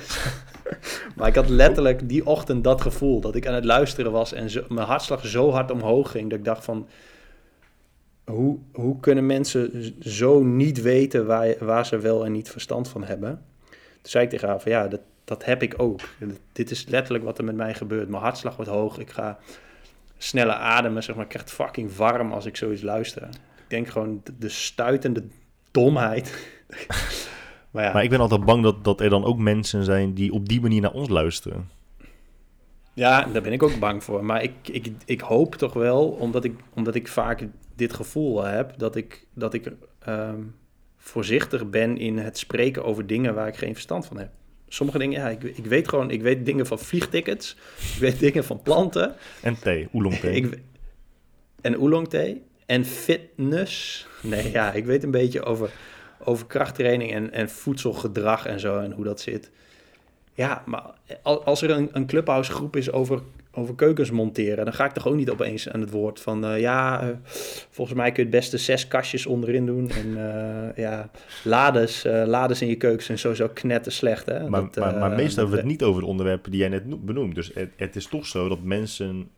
maar 1.16 1.28
ik 1.28 1.34
had 1.34 1.48
letterlijk 1.48 2.08
die 2.08 2.26
ochtend 2.26 2.64
dat 2.64 2.80
gevoel 2.80 3.20
dat 3.20 3.34
ik 3.34 3.46
aan 3.46 3.54
het 3.54 3.64
luisteren 3.64 4.12
was 4.12 4.32
en 4.32 4.50
zo, 4.50 4.62
mijn 4.68 4.86
hartslag 4.86 5.26
zo 5.26 5.50
hard 5.50 5.70
omhoog 5.70 6.10
ging 6.10 6.30
dat 6.30 6.38
ik 6.38 6.44
dacht 6.44 6.64
van 6.64 6.88
hoe, 8.24 8.58
hoe 8.72 9.00
kunnen 9.00 9.26
mensen 9.26 9.94
zo 10.00 10.42
niet 10.42 10.82
weten 10.82 11.26
waar, 11.26 11.54
waar 11.60 11.86
ze 11.86 11.98
wel 11.98 12.24
en 12.24 12.32
niet 12.32 12.50
verstand 12.50 12.88
van 12.88 13.04
hebben? 13.04 13.42
Toen 13.70 14.10
zei 14.10 14.24
ik 14.24 14.30
tegen 14.30 14.48
haar 14.48 14.60
van 14.60 14.72
ja, 14.72 14.88
dat, 14.88 15.00
dat 15.24 15.44
heb 15.44 15.62
ik 15.62 15.74
ook. 15.76 16.00
Dit 16.52 16.70
is 16.70 16.86
letterlijk 16.86 17.24
wat 17.24 17.38
er 17.38 17.44
met 17.44 17.56
mij 17.56 17.74
gebeurt. 17.74 18.08
Mijn 18.08 18.22
hartslag 18.22 18.56
wordt 18.56 18.70
hoog. 18.70 18.98
Ik 18.98 19.10
ga 19.10 19.38
sneller 20.18 20.54
ademen, 20.54 21.02
zeg 21.02 21.14
maar. 21.14 21.24
Ik 21.24 21.30
krijg 21.30 21.44
het 21.44 21.54
fucking 21.54 21.96
warm 21.96 22.32
als 22.32 22.46
ik 22.46 22.56
zoiets 22.56 22.82
luister. 22.82 23.22
Ik 23.56 23.68
denk 23.68 23.88
gewoon 23.88 24.20
de, 24.24 24.32
de 24.38 24.48
stuitende 24.48 25.24
domheid. 25.70 26.48
maar 27.70 27.84
ja, 27.84 27.92
Maar 27.92 28.02
ik 28.02 28.10
ben 28.10 28.20
altijd 28.20 28.44
bang 28.44 28.62
dat, 28.62 28.84
dat 28.84 29.00
er 29.00 29.10
dan 29.10 29.24
ook 29.24 29.38
mensen 29.38 29.84
zijn 29.84 30.14
die 30.14 30.32
op 30.32 30.48
die 30.48 30.60
manier 30.60 30.80
naar 30.80 30.92
ons 30.92 31.08
luisteren. 31.08 31.68
Ja, 32.94 33.24
daar 33.24 33.42
ben 33.42 33.52
ik 33.52 33.62
ook 33.62 33.78
bang 33.78 34.04
voor. 34.04 34.24
Maar 34.24 34.42
ik, 34.42 34.52
ik, 34.62 34.92
ik 35.04 35.20
hoop 35.20 35.54
toch 35.54 35.72
wel, 35.72 36.08
omdat 36.08 36.44
ik, 36.44 36.54
omdat 36.74 36.94
ik 36.94 37.08
vaak 37.08 37.46
dit 37.76 37.92
gevoel 37.92 38.44
heb, 38.44 38.78
dat 38.78 38.96
ik, 38.96 39.26
dat 39.34 39.54
ik 39.54 39.72
ehm, 39.98 40.40
voorzichtig 40.96 41.70
ben 41.70 41.98
in 41.98 42.18
het 42.18 42.38
spreken 42.38 42.84
over 42.84 43.06
dingen 43.06 43.34
waar 43.34 43.48
ik 43.48 43.56
geen 43.56 43.72
verstand 43.72 44.06
van 44.06 44.18
heb. 44.18 44.30
Sommige 44.68 44.98
dingen, 44.98 45.20
ja, 45.20 45.28
ik, 45.28 45.42
ik 45.42 45.66
weet 45.66 45.88
gewoon, 45.88 46.10
ik 46.10 46.22
weet 46.22 46.46
dingen 46.46 46.66
van 46.66 46.78
vliegtickets, 46.78 47.56
ik 47.94 48.00
weet 48.00 48.18
dingen 48.18 48.44
van 48.44 48.62
planten, 48.62 49.14
En 49.42 49.58
thee, 49.58 49.88
oolong 49.92 50.14
thee. 50.14 50.34
ik, 50.34 50.58
en 51.60 51.78
oolong 51.78 52.08
thee 52.08 52.42
en 52.66 52.84
fitness. 52.84 54.06
Nee, 54.22 54.50
ja, 54.50 54.72
ik 54.72 54.84
weet 54.84 55.02
een 55.02 55.10
beetje 55.10 55.42
over, 55.42 55.70
over 56.18 56.46
krachttraining 56.46 57.12
en, 57.12 57.32
en 57.32 57.50
voedselgedrag 57.50 58.46
en 58.46 58.60
zo 58.60 58.78
en 58.78 58.92
hoe 58.92 59.04
dat 59.04 59.20
zit. 59.20 59.50
Ja, 60.34 60.62
maar 60.66 60.82
al- 61.22 61.44
als 61.44 61.62
er 61.62 61.70
een, 61.70 61.88
een 61.92 62.06
clubhouse 62.06 62.52
groep 62.52 62.76
is 62.76 62.92
over, 62.92 63.20
over 63.54 63.74
keukens 63.74 64.10
monteren, 64.10 64.64
dan 64.64 64.74
ga 64.74 64.84
ik 64.84 64.92
toch 64.92 65.08
ook 65.08 65.14
niet 65.14 65.30
opeens 65.30 65.68
aan 65.68 65.80
het 65.80 65.90
woord 65.90 66.20
van 66.20 66.44
eh, 66.44 66.60
ja, 66.60 67.00
eh, 67.02 67.08
volgens 67.70 67.96
mij 67.98 68.12
kun 68.12 68.16
je 68.24 68.28
het 68.30 68.38
beste 68.38 68.58
zes 68.58 68.88
kastjes 68.88 69.26
onderin 69.26 69.66
doen 69.66 69.90
en 69.90 70.16
eh, 70.16 70.76
ja, 70.76 71.10
lades, 71.44 72.02
lades 72.26 72.62
in 72.62 72.68
je 72.68 72.76
keukens 72.76 73.08
en 73.08 73.18
sowieso 73.18 73.48
knetten 73.54 73.92
slecht. 73.92 74.26
Hè? 74.26 74.48
Maar, 74.48 74.60
Dat, 74.60 74.76
maar, 74.76 74.98
maar 74.98 75.10
meestal 75.10 75.36
hebben 75.36 75.50
we 75.54 75.56
het 75.56 75.70
niet 75.70 75.82
over 75.82 76.00
de 76.00 76.06
onderwerpen 76.06 76.50
die 76.50 76.60
jij 76.60 76.68
net 76.68 76.86
no- 76.86 76.98
benoemt. 76.98 77.34
Dus 77.34 77.50
het, 77.54 77.70
het 77.76 77.96
is 77.96 78.06
toch 78.06 78.26
zo 78.26 78.48
dat 78.48 78.62
mensen 78.62 79.28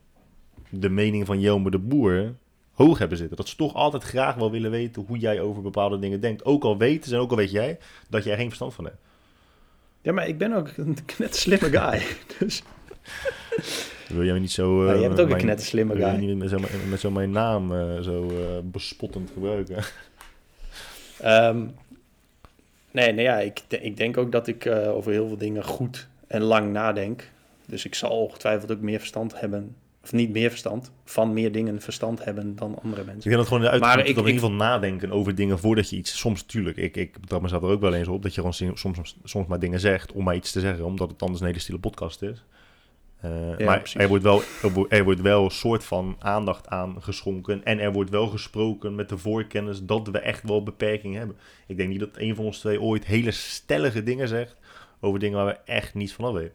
de 0.71 0.89
mening 0.89 1.27
van 1.27 1.41
Jelmer 1.41 1.71
de 1.71 1.79
Boer 1.79 2.35
hoog 2.73 2.99
hebben 2.99 3.19
zitten. 3.19 3.37
Dat 3.37 3.49
ze 3.49 3.57
toch 3.57 3.75
altijd 3.75 4.03
graag 4.03 4.35
wel 4.35 4.51
willen 4.51 4.71
weten 4.71 5.05
hoe 5.07 5.19
jij 5.19 5.41
over 5.41 5.63
bepaalde 5.63 5.99
dingen 5.99 6.21
denkt. 6.21 6.45
Ook 6.45 6.65
al 6.65 6.79
weten 6.79 7.09
ze 7.09 7.15
en 7.15 7.21
ook 7.21 7.31
al 7.31 7.37
weet 7.37 7.51
jij 7.51 7.79
dat 8.09 8.23
jij 8.25 8.33
er 8.33 8.39
geen 8.39 8.47
verstand 8.47 8.75
van 8.75 8.85
hebt. 8.85 8.97
Ja, 10.05 10.13
maar 10.13 10.29
ik 10.29 10.39
ben 10.39 10.53
ook 10.53 10.69
een 10.77 10.97
net 11.19 11.37
slimme 11.37 11.71
guy. 11.79 12.03
Dus 12.39 12.63
Wil 14.09 14.25
jij 14.25 14.39
niet 14.39 14.51
zo... 14.51 14.81
eh, 14.81 14.87
Maar 14.87 14.99
jij 14.99 15.09
bent 15.09 15.21
ook 15.21 15.31
een 15.31 15.47
wil 15.87 15.97
je 15.97 16.03
guy. 16.03 16.15
niet 16.25 16.37
met 16.39 16.51
zo, 16.51 16.59
met 16.89 17.01
zo 17.01 17.11
mijn 17.11 17.31
naam 17.31 17.73
eh, 17.73 18.01
zo 18.01 18.29
eh, 18.29 18.59
bespottend 18.63 19.31
gebruiken? 19.33 19.85
Ehm, 21.21 21.67
nee, 22.91 23.13
nee 23.13 23.25
ja, 23.25 23.39
ik, 23.39 23.63
ik 23.69 23.97
denk 23.97 24.17
ook 24.17 24.33
dat 24.33 24.47
ik 24.47 24.65
eh, 24.65 24.89
over 24.95 25.13
heel 25.13 25.27
veel 25.29 25.37
dingen 25.37 25.65
goed 25.65 26.09
en 26.27 26.43
lang 26.43 26.73
nadenk. 26.73 27.31
Dus 27.67 27.85
ik 27.85 27.95
zal 27.95 28.11
ongetwijfeld 28.11 28.73
ook 28.73 28.81
meer 28.81 28.99
verstand 28.99 29.41
hebben. 29.41 29.77
Of 30.05 30.13
niet 30.13 30.31
meer 30.31 30.49
verstand, 30.51 30.93
van 31.05 31.33
meer 31.33 31.53
dingen 31.53 31.81
verstand 31.81 32.25
hebben 32.25 32.57
dan 32.57 32.79
andere 32.83 33.01
Ik 33.01 33.07
mensen. 33.07 33.31
denk 33.31 33.37
dat 33.43 33.47
gewoon 33.47 33.63
de 33.63 33.79
dat 33.79 33.99
ik- 33.99 34.07
in 34.07 34.17
ieder 34.17 34.33
geval 34.33 34.51
nadenken 34.51 35.11
over 35.11 35.35
dingen 35.35 35.59
voordat 35.59 35.91
je 35.91 35.97
iets... 35.97 36.19
Soms 36.19 36.41
natuurlijk, 36.43 36.77
ik, 36.77 36.97
ik 36.97 37.21
betrap 37.21 37.43
mezelf 37.43 37.63
er 37.63 37.69
ook 37.69 37.81
wel 37.81 37.95
eens 37.95 38.09
op... 38.09 38.23
dat 38.23 38.35
je 38.35 38.41
gewoon 38.53 38.77
soms, 38.77 39.17
soms 39.25 39.47
maar 39.47 39.59
dingen 39.59 39.81
zegt 39.81 40.13
om 40.13 40.25
maar 40.25 40.35
iets 40.37 40.53
te 40.53 40.61
zeggen... 40.61 40.85
omdat 40.85 41.11
het 41.11 41.23
anders 41.23 41.41
een 41.41 41.47
hele 41.47 41.59
stille 41.59 41.79
podcast 41.79 42.23
is. 42.23 42.45
Eh, 43.21 43.31
Ja, 43.59 43.65
maar 43.65 43.79
precies. 43.79 44.01
er 44.01 44.09
wordt, 44.09 44.23
wel, 44.25 44.43
wordt, 44.73 44.93
er 44.93 45.05
wordt 45.05 45.21
wel 45.21 45.45
een 45.45 45.51
soort 45.51 45.85
van 45.85 46.17
aandacht 46.19 46.69
aan 46.69 46.97
geschonken. 47.03 47.65
En 47.65 47.79
er 47.79 47.93
wordt 47.93 48.11
wel 48.11 48.27
gesproken 48.27 48.95
met 48.95 49.09
de 49.09 49.19
voorkennis 49.19 49.83
dat 49.83 50.09
we 50.09 50.19
echt 50.19 50.43
wel 50.43 50.63
beperkingen 50.63 51.19
hebben. 51.19 51.37
Ik 51.67 51.77
denk 51.77 51.89
niet 51.89 52.01
dat 52.01 52.09
een 52.17 52.35
van 52.35 52.45
ons 52.45 52.59
twee 52.59 52.81
ooit 52.81 53.05
hele 53.05 53.31
stellige 53.31 54.03
dingen 54.03 54.29
zegt 54.29 54.57
over 55.01 55.19
dingen 55.19 55.37
waar 55.37 55.47
we 55.47 55.73
echt 55.73 55.95
niets 55.95 56.13
van 56.13 56.25
af 56.25 56.33
weten. 56.33 56.53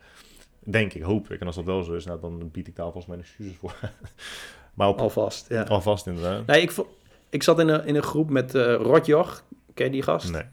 Denk 0.64 0.94
ik, 0.94 1.02
hoop 1.02 1.32
ik. 1.32 1.40
En 1.40 1.48
als 1.48 1.56
dat 1.56 1.66
wel 1.66 1.84
zo 1.84 1.94
is, 1.94 2.06
nou, 2.06 2.20
dan 2.20 2.50
bied 2.52 2.68
ik 2.68 2.76
daar 2.76 2.86
alvast 2.86 3.08
mijn 3.08 3.20
excuses 3.20 3.56
voor. 3.56 3.76
maar 4.74 4.88
op, 4.88 5.00
Alvast, 5.00 5.50
ja. 5.50 5.64
alvast 5.64 6.08
inderdaad. 6.08 6.46
Nee, 6.46 6.62
ik, 6.62 6.76
ik 7.30 7.44
zat 7.44 7.60
in 7.60 7.68
een, 7.68 7.86
in 7.86 7.96
een 7.96 8.04
groep 8.04 8.30
met 8.30 8.56
eh 8.56 8.76
Rotjoch. 8.76 9.44
Ken 9.74 9.86
je 9.86 9.92
die 9.92 10.02
gast? 10.02 10.32
Nee. 10.32 10.44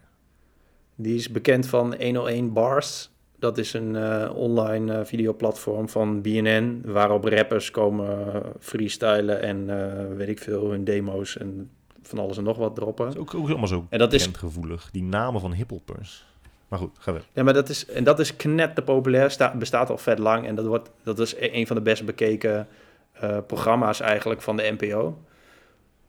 Die 0.94 1.14
is 1.14 1.30
bekend 1.30 1.66
van 1.66 2.02
101 2.02 2.52
Bars. 2.52 3.10
Dat 3.38 3.58
is 3.58 3.72
een 3.72 3.96
eh, 3.96 4.30
online 4.34 4.98
eh, 4.98 5.04
videoplatform 5.04 5.88
van 5.88 6.22
BNN... 6.22 6.82
waarop 6.84 7.24
rappers 7.24 7.70
komen 7.70 8.42
freestylen 8.60 9.42
en 9.42 10.16
weet 10.16 10.28
ik 10.28 10.38
veel, 10.38 10.70
hun 10.70 10.84
demo's 10.84 11.36
en 11.36 11.70
van 12.06 12.18
alles 12.18 12.36
en 12.36 12.44
nog 12.44 12.56
wat 12.56 12.74
droppen. 12.74 13.08
Is 13.08 13.16
ook, 13.16 13.34
ook 13.34 13.48
allemaal 13.48 13.66
zo 13.66 13.86
En 13.88 13.98
dat 13.98 14.12
is 14.12 14.26
gevoelig. 14.26 14.88
Die 14.92 15.02
namen 15.02 15.40
van 15.40 15.52
hiphoppers. 15.52 16.24
Maar 16.68 16.78
goed, 16.78 16.96
ga 16.98 17.12
weg. 17.12 17.22
Ja, 17.32 17.42
maar 17.42 17.54
dat 17.54 17.68
is, 17.68 17.86
en 17.86 18.04
dat 18.04 18.18
is 18.18 18.36
knetter 18.36 18.84
populair, 18.84 19.30
sta, 19.30 19.54
bestaat 19.56 19.90
al 19.90 19.98
vet 19.98 20.18
lang. 20.18 20.46
En 20.46 20.54
dat, 20.54 20.66
wordt, 20.66 20.90
dat 21.02 21.18
is 21.18 21.34
e- 21.34 21.48
een 21.52 21.66
van 21.66 21.76
de 21.76 21.82
best 21.82 22.04
bekeken 22.04 22.68
eh, 23.12 23.38
programma's 23.46 24.00
eigenlijk 24.00 24.42
van 24.42 24.56
de 24.56 24.74
NPO. 24.78 25.18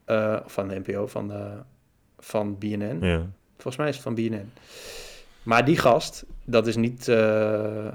Eh, 0.06 0.38
of 0.46 0.52
van 0.54 0.68
de 0.68 0.82
NPO, 0.86 1.08
van, 1.08 1.28
de, 1.28 1.50
van 2.20 2.58
BNN. 2.58 2.98
Ja. 3.02 3.26
Volgens 3.54 3.76
mij 3.78 3.88
is 3.88 3.94
het 3.94 4.04
van 4.04 4.16
BNN. 4.16 4.52
Maar 5.44 5.66
die 5.66 5.78
gast, 5.78 6.26
dat 6.46 6.68
is 6.68 6.76
niet, 6.76 7.08
eh, 7.08 7.86
eh, 7.88 7.92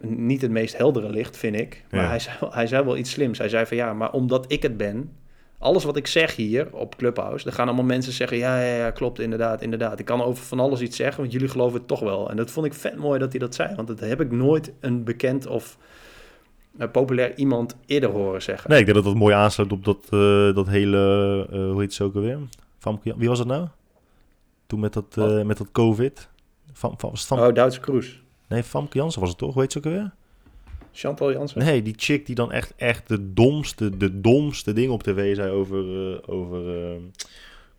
niet 0.00 0.42
het 0.42 0.50
meest 0.50 0.76
heldere 0.76 1.10
licht, 1.10 1.36
vind 1.36 1.56
ik. 1.56 1.84
Maar 1.90 2.02
Ja. 2.02 2.08
hij, 2.08 2.18
zei, 2.18 2.36
hij 2.50 2.66
zei 2.66 2.84
wel 2.84 2.96
iets 2.96 3.10
slims. 3.10 3.38
Hij 3.38 3.48
zei 3.48 3.66
van 3.66 3.76
ja, 3.76 3.92
maar 3.94 4.12
omdat 4.12 4.52
ik 4.52 4.62
het 4.62 4.76
ben... 4.76 5.12
Alles 5.60 5.84
wat 5.84 5.96
ik 5.96 6.06
zeg 6.06 6.36
hier 6.36 6.68
op 6.72 6.96
Clubhouse, 6.96 7.46
er 7.46 7.52
gaan 7.52 7.66
allemaal 7.66 7.84
mensen 7.84 8.12
zeggen... 8.12 8.36
Ja, 8.36 8.60
ja, 8.60 8.76
ja, 8.76 8.90
klopt, 8.90 9.18
inderdaad, 9.18 9.62
inderdaad. 9.62 9.98
Ik 9.98 10.04
kan 10.04 10.22
over 10.22 10.44
van 10.44 10.60
alles 10.60 10.80
iets 10.80 10.96
zeggen, 10.96 11.20
want 11.20 11.32
jullie 11.32 11.48
geloven 11.48 11.78
het 11.78 11.88
toch 11.88 12.00
wel. 12.00 12.30
En 12.30 12.36
dat 12.36 12.50
vond 12.50 12.66
ik 12.66 12.74
vet 12.74 12.96
mooi 12.96 13.18
dat 13.18 13.30
hij 13.30 13.38
dat 13.38 13.54
zei. 13.54 13.74
Want 13.74 13.88
dat 13.88 14.00
heb 14.00 14.20
ik 14.20 14.30
nooit 14.30 14.72
een 14.80 15.04
bekend 15.04 15.46
of 15.46 15.78
eh, 16.78 16.90
populair 16.90 17.36
iemand 17.38 17.76
eerder 17.86 18.10
horen 18.10 18.42
zeggen. 18.42 18.70
Nee, 18.70 18.78
ik 18.78 18.84
denk 18.84 18.96
dat 18.96 19.06
dat 19.06 19.14
mooi 19.14 19.34
aansluit 19.34 19.72
op 19.72 19.84
dat, 19.84 20.06
eh, 20.10 20.54
dat 20.54 20.68
hele, 20.68 20.98
eh, 21.50 21.58
hoe 21.58 21.80
heet 21.80 21.92
het 21.92 22.00
ook 22.00 22.14
alweer? 22.14 22.38
Famke 22.78 23.14
Wie 23.16 23.28
was 23.28 23.38
dat 23.38 23.46
nou? 23.46 23.66
Toen 24.66 24.80
met 24.80 24.92
dat, 24.92 25.16
met 25.44 25.58
dat 25.58 25.72
COVID. 25.72 26.28
Van, 26.72 26.94
van, 26.96 27.10
het 27.10 27.20
Fam- 27.20 27.38
Oh, 27.38 27.54
Duitse 27.54 27.80
Kroes. 27.80 28.22
Nee, 28.48 28.62
Famke 28.62 28.98
Jansen 28.98 29.20
was 29.20 29.28
het 29.28 29.38
toch? 29.38 29.52
Hoe 29.52 29.62
heet 29.62 29.72
ze 29.72 29.78
ook 29.78 29.84
alweer? 29.84 30.12
Chantal 30.92 31.32
Jansen. 31.32 31.64
Nee, 31.64 31.82
die 31.82 31.94
chick 31.96 32.26
die 32.26 32.34
dan 32.34 32.52
echt, 32.52 32.72
echt 32.76 33.08
de 33.08 33.32
domste, 33.32 33.96
de 33.96 34.20
domste 34.20 34.72
dingen 34.72 34.92
op 34.92 35.02
tv 35.02 35.34
zei 35.34 35.50
over, 35.50 36.12
eh, 36.12 36.18
over 36.26 36.90
eh, 36.90 36.96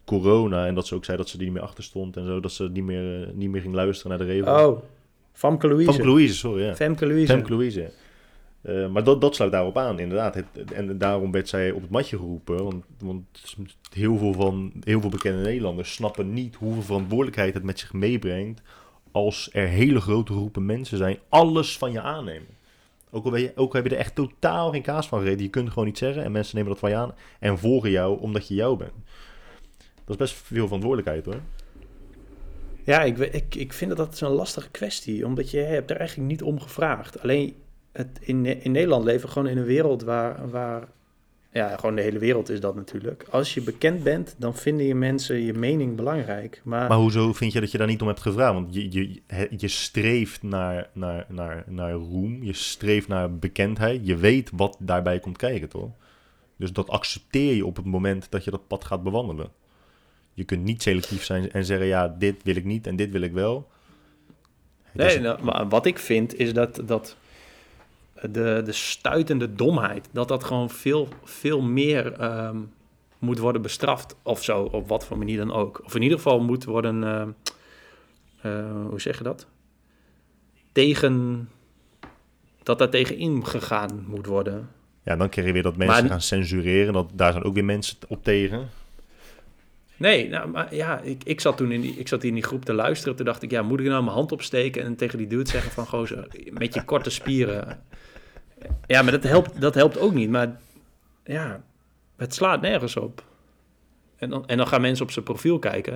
corona. 0.06 0.68
En 0.68 0.76
dat 0.76 0.88
ze 0.88 0.96
ook 0.96 1.06
zei 1.06 1.18
dat 1.18 1.30
ze 1.30 1.38
er 1.38 1.44
niet 1.44 1.54
meer 1.54 1.62
achter 1.62 1.84
stond 1.84 2.18
en 2.18 2.26
zo. 2.26 2.40
Dat 2.40 2.52
ze 2.52 2.70
niet 2.70 2.84
meer, 2.84 3.22
eh, 3.22 3.34
niet 3.34 3.50
meer 3.50 3.62
ging 3.62 3.74
luisteren 3.74 4.18
naar 4.18 4.28
de 4.28 4.34
regels. 4.34 4.62
Oh, 4.62 4.84
Famke 5.34 5.68
Louise. 5.68 5.92
Famke 5.92 6.08
Louise, 6.08 6.36
sorry. 6.36 6.64
Ja. 6.64 6.76
Femke 6.76 7.06
Louise. 7.06 7.34
Femke 7.34 7.52
Louise. 7.52 7.92
Maar 8.92 9.04
dat, 9.04 9.22
dat 9.22 9.36
sluit 9.36 9.52
daarop 9.52 9.78
aan, 9.78 10.00
inderdaad. 10.00 10.36
Het, 10.36 10.74
en 10.74 10.98
daarom 10.98 11.32
werd 11.32 11.50
zij 11.50 11.72
op 11.72 11.82
het 11.82 11.90
matje 11.90 12.18
geroepen. 12.18 12.64
Want, 12.64 12.86
want 13.00 13.26
heel, 13.94 14.18
veel 14.18 14.34
van, 14.34 14.72
heel 14.84 15.02
veel 15.02 15.10
bekende 15.10 15.42
Nederlanders 15.42 15.94
snappen 15.94 16.34
niet 16.34 16.56
hoeveel 16.56 16.82
verantwoordelijkheid 16.82 17.54
het 17.54 17.64
met 17.64 17.80
zich 17.80 17.94
meebrengt. 17.94 18.62
als 19.12 19.50
er 19.52 19.68
hele 19.68 20.02
grote 20.02 20.34
groepen 20.34 20.66
mensen 20.66 20.98
zijn, 20.98 21.18
alles 21.30 21.78
van 21.78 21.92
je 21.92 22.02
aannemen. 22.02 22.48
Ook 23.12 23.26
al, 23.26 23.36
je, 23.36 23.52
ook 23.56 23.74
heb 23.74 23.84
je 23.84 23.90
er 23.90 23.98
echt 23.98 24.16
totaal 24.16 24.72
geen 24.72 24.82
kaas 24.82 25.08
van 25.08 25.20
gereden. 25.20 25.44
Je 25.44 25.50
kunt 25.50 25.70
gewoon 25.70 25.86
niet 25.86 25.98
zeggen 25.98 26.24
en 26.24 26.32
mensen 26.32 26.56
nemen 26.56 26.72
dat 26.72 26.80
van 26.80 26.90
je 26.90 26.96
aan. 26.96 27.14
en 27.40 27.58
volgen 27.58 27.90
jou 27.90 28.20
omdat 28.20 28.48
je 28.48 28.54
jou 28.54 28.78
bent. 28.78 28.94
Dat 29.78 30.10
is 30.10 30.16
best 30.16 30.34
veel 30.34 30.66
verantwoordelijkheid 30.66 31.26
hoor. 31.26 31.42
Ja, 32.84 33.02
ik, 33.02 33.18
ik, 33.18 33.56
ik 33.56 33.74
vind 33.74 33.90
dat 33.90 34.06
dat 34.06 34.14
is 34.14 34.22
een 34.22 34.30
lastige 34.30 34.70
kwestie, 34.70 35.26
omdat 35.26 35.52
je 35.52 35.60
hebt 35.60 35.90
er 35.90 35.98
eigenlijk 35.98 36.30
niet 36.30 36.42
om 36.42 36.60
gevraagd. 36.60 37.22
Alleen 37.22 37.56
het, 37.92 38.20
in, 38.22 38.46
in 38.46 38.72
Nederland 38.72 39.04
leven 39.04 39.26
we 39.26 39.32
gewoon 39.32 39.48
in 39.48 39.58
een 39.58 39.64
wereld 39.64 40.04
waar, 40.04 40.50
waar, 40.50 40.88
ja, 41.52 41.76
gewoon 41.78 41.96
de 41.96 42.02
hele 42.02 42.20
wereld 42.20 42.50
is 42.50 42.60
dat 42.60 42.76
natuurlijk. 42.76 43.26
Als 43.30 43.54
je 43.54 43.62
bekend 43.62 44.04
bent, 44.04 44.36
dan 44.38 44.56
vinden 44.56 44.86
je 44.86 44.96
mensen 44.96 45.36
je 45.42 45.54
mening 45.54 45.96
belangrijk. 45.96 46.62
Maar, 46.64 46.88
Maar 46.90 46.98
hoezo 46.98 47.34
vind 47.34 47.54
je 47.54 47.60
dat 47.60 47.72
je 47.72 47.78
daar 47.78 47.88
niet 47.88 48.02
om 48.02 48.08
hebt 48.08 48.22
gevraagd? 48.22 48.54
Want 48.54 48.74
je, 48.74 49.20
je, 49.58 49.68
streeft 49.68 50.44
naar, 50.44 50.90
naar, 50.94 51.26
naar, 51.30 51.64
naar 51.68 51.92
roem, 51.92 52.44
je 52.44 52.54
streeft 52.54 53.08
naar 53.08 53.36
bekendheid. 53.38 54.02
Je 54.08 54.16
weet 54.16 54.50
wat 54.56 54.78
daarbij 54.80 55.20
komt 55.20 55.38
kijken, 55.38 55.70
toch? 55.70 55.90
Dus 56.58 56.74
dat 56.74 56.90
accepteer 56.90 57.56
je 57.56 57.66
op 57.66 57.76
het 57.76 57.86
moment 57.86 58.28
dat 58.30 58.44
je 58.44 58.52
dat 58.52 58.68
pad 58.68 58.86
gaat 58.86 59.04
bewandelen. 59.04 59.50
Je 60.34 60.44
kunt 60.44 60.64
niet 60.64 60.82
selectief 60.82 61.24
zijn 61.24 61.52
en 61.52 61.66
zeggen, 61.66 61.88
ja, 61.88 62.16
dit 62.20 62.44
wil 62.44 62.56
ik 62.56 62.66
niet 62.66 62.88
en 62.88 62.96
dit 62.96 63.12
wil 63.12 63.22
ik 63.22 63.32
wel. 63.34 63.70
Het 64.84 64.94
nee, 64.94 65.08
is- 65.16 65.20
nou, 65.22 65.44
maar 65.44 65.70
wat 65.70 65.86
ik 65.86 66.00
vind 66.00 66.40
is 66.40 66.54
dat, 66.54 66.82
dat 66.86 67.16
de, 68.22 68.62
de 68.66 68.72
stuitende 68.72 69.54
domheid, 69.56 70.10
dat 70.12 70.28
dat 70.28 70.44
gewoon 70.44 70.70
veel, 70.70 71.08
veel 71.24 71.62
meer 71.62 72.14
ehm, 72.14 72.58
moet 73.20 73.40
worden 73.40 73.62
bestraft 73.62 74.16
of 74.24 74.44
zo, 74.44 74.62
op 74.64 74.88
wat 74.88 75.06
voor 75.06 75.18
manier 75.18 75.38
dan 75.38 75.54
ook. 75.54 75.82
Of 75.86 75.96
in 75.96 76.02
ieder 76.02 76.18
geval 76.18 76.40
moet 76.42 76.64
worden, 76.64 77.04
ehm, 77.04 77.30
eh, 78.42 78.86
hoe 78.90 79.02
zeg 79.02 79.18
je 79.18 79.24
dat? 79.24 79.48
Tegen, 80.72 81.50
dat 82.64 82.80
daar 82.80 82.90
tegen 82.90 83.18
ingegaan 83.18 84.06
moet 84.08 84.26
worden. 84.26 84.70
Ja, 85.04 85.16
dan 85.16 85.30
krijg 85.30 85.48
je 85.48 85.54
weer 85.54 85.64
dat 85.64 85.78
mensen 85.78 86.02
Maar- 86.02 86.12
gaan 86.12 86.22
censureren. 86.22 86.94
Dat, 86.94 87.10
daar 87.14 87.32
zijn 87.32 87.44
ook 87.44 87.54
weer 87.54 87.66
mensen 87.66 87.98
op 88.08 88.24
tegen. 88.24 88.70
Nee, 89.98 90.30
nou, 90.30 90.50
maar 90.50 90.76
ja, 90.76 91.00
ik, 91.00 91.24
ik 91.24 91.40
zat 91.42 91.58
toen 91.58 91.72
in 91.72 91.82
die, 91.82 91.96
ik 91.96 92.08
zat 92.08 92.24
in 92.24 92.34
die 92.34 92.44
groep 92.44 92.66
te 92.66 92.74
luisteren. 92.74 93.16
Toen 93.16 93.26
dacht 93.26 93.42
ik, 93.42 93.52
ja, 93.52 93.62
moet 93.62 93.80
ik 93.80 93.86
nou 93.86 94.04
mijn 94.04 94.16
hand 94.16 94.32
opsteken 94.32 94.84
en 94.84 94.96
tegen 94.96 95.18
die 95.18 95.28
dude 95.28 95.50
zeggen 95.50 95.72
van, 95.72 95.88
gozer, 95.88 96.28
met 96.52 96.74
je 96.74 96.84
korte 96.86 97.10
spieren. 97.10 97.84
Ja, 98.88 99.02
maar 99.02 99.12
dat 99.12 99.24
helpt, 99.24 99.62
dat 99.62 99.76
helpt 99.76 100.00
ook 100.00 100.14
niet. 100.14 100.30
Maar 100.30 100.60
ja, 101.24 101.62
het 102.18 102.34
slaat 102.34 102.62
nergens 102.62 102.96
op. 102.96 103.24
En 104.18 104.30
dan, 104.30 104.48
en 104.48 104.58
dan 104.58 104.68
gaan 104.68 104.82
mensen 104.82 105.06
op 105.06 105.12
zijn 105.12 105.26
profiel 105.26 105.60
kijken. 105.60 105.94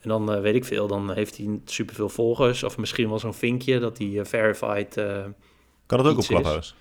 En 0.00 0.08
dan 0.08 0.32
eh, 0.32 0.40
weet 0.40 0.54
ik 0.54 0.64
veel, 0.64 0.86
dan 0.86 1.12
heeft 1.12 1.36
hij 1.36 1.60
superveel 1.64 2.08
volgers. 2.08 2.62
Of 2.62 2.78
misschien 2.78 3.08
wel 3.08 3.18
zo'n 3.18 3.34
vinkje 3.34 3.78
dat 3.78 3.98
hij 3.98 4.18
eh, 4.18 4.24
verified... 4.24 4.96
eh, 4.96 5.24
Kan 5.86 5.98
dat 6.02 6.06
ook 6.12 6.18
op. 6.18 6.24
Clubhouse? 6.24 6.74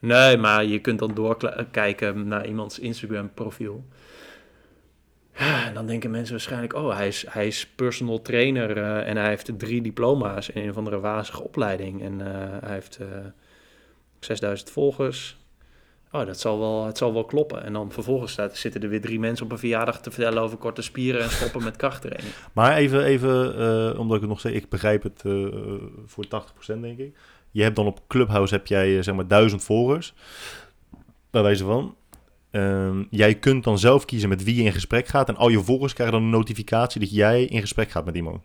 Nee, 0.00 0.36
maar 0.36 0.64
je 0.64 0.78
kunt 0.78 0.98
dan 0.98 1.14
doorkijken 1.14 2.28
naar 2.28 2.46
iemands 2.46 2.78
Instagram 2.78 3.30
profiel. 3.34 3.84
Ja, 5.38 5.66
en 5.66 5.74
dan 5.74 5.86
denken 5.86 6.10
mensen 6.10 6.32
waarschijnlijk, 6.32 6.74
oh, 6.74 6.96
hij 6.96 7.06
is, 7.06 7.24
hij 7.28 7.46
is 7.46 7.66
personal 7.66 8.22
trainer 8.22 8.76
en 9.02 9.16
hij 9.16 9.28
heeft 9.28 9.58
drie 9.58 9.82
diploma's 9.82 10.48
in 10.48 10.62
een 10.62 10.70
of 10.70 10.76
andere 10.76 11.00
wazige 11.00 11.42
opleiding. 11.42 12.02
En 12.02 12.18
hij 12.60 12.72
heeft 12.72 12.98
6000 14.20 14.70
volgers. 14.70 15.36
Oh, 16.12 16.26
dat 16.26 16.40
zal 16.40 16.58
wel, 16.58 16.86
het 16.86 16.98
zal 16.98 17.12
wel 17.12 17.24
kloppen. 17.24 17.64
En 17.64 17.72
dan 17.72 17.92
vervolgens 17.92 18.32
staat, 18.32 18.56
zitten 18.56 18.82
er 18.82 18.88
weer 18.88 19.00
drie 19.00 19.18
mensen 19.18 19.44
op 19.44 19.52
een 19.52 19.58
verjaardag 19.58 20.00
te 20.00 20.10
vertellen 20.10 20.42
over 20.42 20.56
korte 20.56 20.82
spieren 20.82 21.22
en 21.22 21.30
stoppen 21.30 21.62
met 21.62 21.76
krachttraining. 21.76 22.32
Maar 22.52 22.76
even, 22.76 23.04
even 23.04 23.58
eh, 23.58 23.98
omdat 23.98 24.14
ik 24.14 24.20
het 24.20 24.30
nog 24.30 24.38
steeds, 24.38 24.56
ik 24.56 24.68
begrijp 24.68 25.02
het 25.02 25.22
eh, 25.24 25.46
voor 26.06 26.24
80% 26.24 26.80
denk 26.80 26.98
ik. 26.98 27.16
Je 27.50 27.62
hebt 27.62 27.76
dan 27.76 27.86
op 27.86 28.00
Clubhouse 28.08 28.54
heb 28.54 28.66
jij 28.66 28.96
eh, 28.96 29.02
zeg 29.02 29.14
maar 29.14 29.26
duizend 29.26 29.64
volgers. 29.64 30.14
Bij 31.30 31.42
wijze 31.42 31.64
van. 31.64 31.96
Ehm, 32.50 33.04
jij 33.10 33.34
kunt 33.34 33.64
dan 33.64 33.78
zelf 33.78 34.04
kiezen 34.04 34.28
met 34.28 34.44
wie 34.44 34.54
je 34.54 34.62
in 34.62 34.72
gesprek 34.72 35.06
gaat. 35.06 35.28
En 35.28 35.36
al 35.36 35.48
je 35.48 35.62
volgers 35.62 35.92
krijgen 35.92 36.14
dan 36.14 36.24
een 36.24 36.30
notificatie 36.30 37.00
dat 37.00 37.10
jij 37.10 37.44
in 37.44 37.60
gesprek 37.60 37.90
gaat 37.90 38.04
met 38.04 38.16
iemand. 38.16 38.44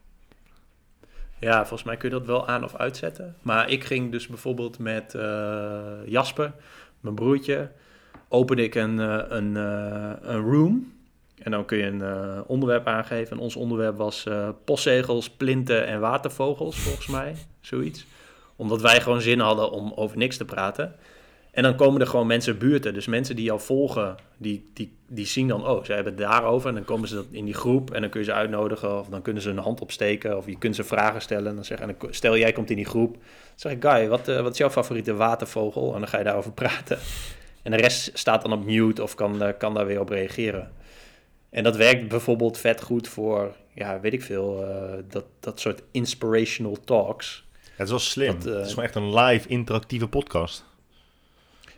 Ja, 1.42 1.58
volgens 1.58 1.84
mij 1.84 1.98
kun 1.98 2.10
je 2.10 2.16
dat 2.16 2.26
wel 2.26 2.48
aan 2.48 2.64
of 2.64 2.76
uitzetten. 2.76 3.36
Maar 3.42 3.70
ik 3.70 3.84
ging 3.84 4.12
dus 4.12 4.28
bijvoorbeeld 4.28 4.80
met 4.80 5.16
eh, 5.16 5.82
Jasper, 6.06 6.52
mijn 7.00 7.16
broertje, 7.16 7.70
opende 8.30 8.64
ik 8.64 8.76
een, 8.76 9.00
eh, 9.00 9.20
een, 9.28 9.58
eh, 9.58 10.12
een 10.22 10.42
room. 10.42 10.94
En 11.44 11.52
dan 11.52 11.66
kun 11.66 11.78
je 11.78 11.86
een 11.86 12.44
onderwerp 12.46 12.88
aangeven. 12.88 13.38
En 13.38 13.44
ons 13.44 13.56
onderwerp 13.56 13.98
was 13.98 14.26
eh, 14.26 14.50
postzegels, 14.66 15.30
plinten 15.30 15.88
en 15.88 16.00
watervogels, 16.00 16.80
volgens 16.80 17.08
mij. 17.08 17.36
Zoiets. 17.62 18.06
Omdat 18.56 18.82
wij 18.82 19.02
gewoon 19.02 19.22
zin 19.22 19.40
hadden 19.40 19.72
om 19.72 19.92
over 19.96 20.18
niks 20.18 20.38
te 20.38 20.46
praten. 20.46 20.96
En 21.52 21.64
dan 21.64 21.76
komen 21.76 22.02
er 22.02 22.08
gewoon 22.08 22.28
mensen 22.28 22.58
buurten. 22.58 22.94
Dus 22.94 23.08
mensen 23.08 23.36
die 23.36 23.46
jou 23.46 23.60
volgen, 23.60 24.16
die, 24.38 24.70
die, 24.74 24.98
die 25.08 25.26
zien 25.26 25.48
dan, 25.48 25.68
oh, 25.68 25.84
ze 25.84 25.94
hebben 25.94 26.14
het 26.14 26.22
daarover. 26.22 26.70
En 26.70 26.76
dan 26.76 26.86
komen 26.86 27.08
ze 27.08 27.24
in 27.32 27.46
die 27.46 27.54
groep 27.54 27.92
en 27.92 28.02
dan 28.02 28.10
kun 28.10 28.20
je 28.20 28.26
ze 28.26 28.34
uitnodigen. 28.34 29.00
Of 29.00 29.08
dan 29.08 29.22
kunnen 29.22 29.42
ze 29.42 29.50
een 29.50 29.58
hand 29.58 29.82
opsteken. 29.82 30.38
Of 30.38 30.46
je 30.46 30.58
kunt 30.58 30.76
ze 30.76 30.84
vragen 30.84 31.22
stellen. 31.22 31.48
En 31.48 31.56
dan 31.56 31.66
zeg, 31.66 31.80
en 31.80 31.96
dan, 32.00 32.14
stel, 32.14 32.38
jij 32.38 32.52
komt 32.52 32.70
in 32.70 32.76
die 32.76 32.86
groep. 32.86 33.14
Dan 33.14 33.24
zeg 33.56 33.72
ik, 33.72 33.84
Guy, 33.84 34.08
wat, 34.08 34.28
eh, 34.28 34.42
wat 34.42 34.52
is 34.52 34.58
jouw 34.58 34.70
favoriete 34.70 35.14
watervogel? 35.14 35.94
En 35.94 36.00
dan 36.00 36.08
ga 36.08 36.18
je 36.18 36.24
daarover 36.24 36.52
praten. 36.52 36.98
En 37.64 37.72
de 37.72 37.78
rest 37.78 38.12
staat 38.14 38.42
dan 38.42 38.54
op 38.54 38.66
mute 38.66 39.04
of 39.04 39.16
kan, 39.16 39.44
eh, 39.44 39.58
kan 39.58 39.74
daar 39.74 39.86
weer 39.86 40.00
op 40.00 40.10
reageren. 40.10 40.72
En 41.50 41.64
dat 41.64 41.76
werkt 41.76 42.08
bijvoorbeeld 42.08 42.58
vet 42.58 42.82
goed 42.82 43.08
voor, 43.08 43.56
ja, 43.74 44.00
weet 44.00 44.14
ik 44.14 44.22
veel, 44.22 44.68
eh, 44.68 44.98
dat, 45.10 45.26
dat 45.40 45.60
soort 45.60 45.84
inspirational 45.92 46.78
talks. 46.86 47.48
het 47.76 47.86
is 47.86 47.90
wel 47.90 48.00
slim. 48.00 48.34
Dat, 48.34 48.44
het 48.44 48.66
is 48.66 48.70
gewoon 48.70 48.86
echt 48.86 48.96
een 48.96 49.14
live 49.14 49.48
interactieve 49.48 50.08
podcast. 50.08 50.70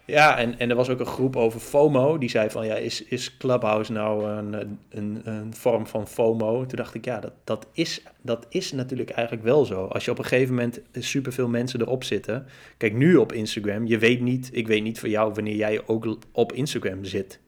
Ja, 0.06 0.38
en, 0.38 0.60
en 0.60 0.70
er 0.70 0.76
was 0.76 0.89
ook 0.89 0.99
een 0.99 1.06
groep 1.06 1.36
over 1.36 1.60
FOMO. 1.60 2.18
Die 2.18 2.30
zei 2.30 2.49
van, 2.49 2.66
ja, 2.66 2.76
is, 2.76 3.04
is 3.04 3.38
Clubhouse 3.38 3.91
nou 3.91 4.26
een, 4.30 4.80
een, 4.89 5.22
een 5.24 5.54
vorm 5.54 5.88
van 5.88 6.08
FOMO? 6.08 6.66
Toen 6.66 6.78
dacht 6.78 6.93
ik, 6.93 7.06
ja, 7.06 7.20
dat, 7.20 7.34
dat, 7.43 7.68
is, 7.72 8.01
dat 8.22 8.45
is 8.49 8.72
natuurlijk 8.72 9.10
eigenlijk 9.10 9.45
wel 9.45 9.66
zo. 9.66 9.86
Als 9.86 10.06
je 10.06 10.12
op 10.12 10.18
een 10.18 10.26
gegeven 10.26 10.54
moment 10.56 10.82
superveel 10.93 11.47
mensen 11.47 11.82
erop 11.82 12.04
zitten. 12.04 12.45
Kijk, 12.78 12.93
nu 12.93 13.16
op 13.16 13.32
Instagram, 13.32 13.86
je 13.88 13.97
weet 13.97 14.22
niet, 14.22 14.49
ik 14.54 14.68
weet 14.68 14.84
niet 14.84 14.99
voor 14.99 15.10
jou 15.10 15.34
wanneer 15.34 15.56
jij 15.56 15.82
ook 15.86 16.18
op 16.32 16.54
Instagram 16.54 17.06
zit. 17.06 17.39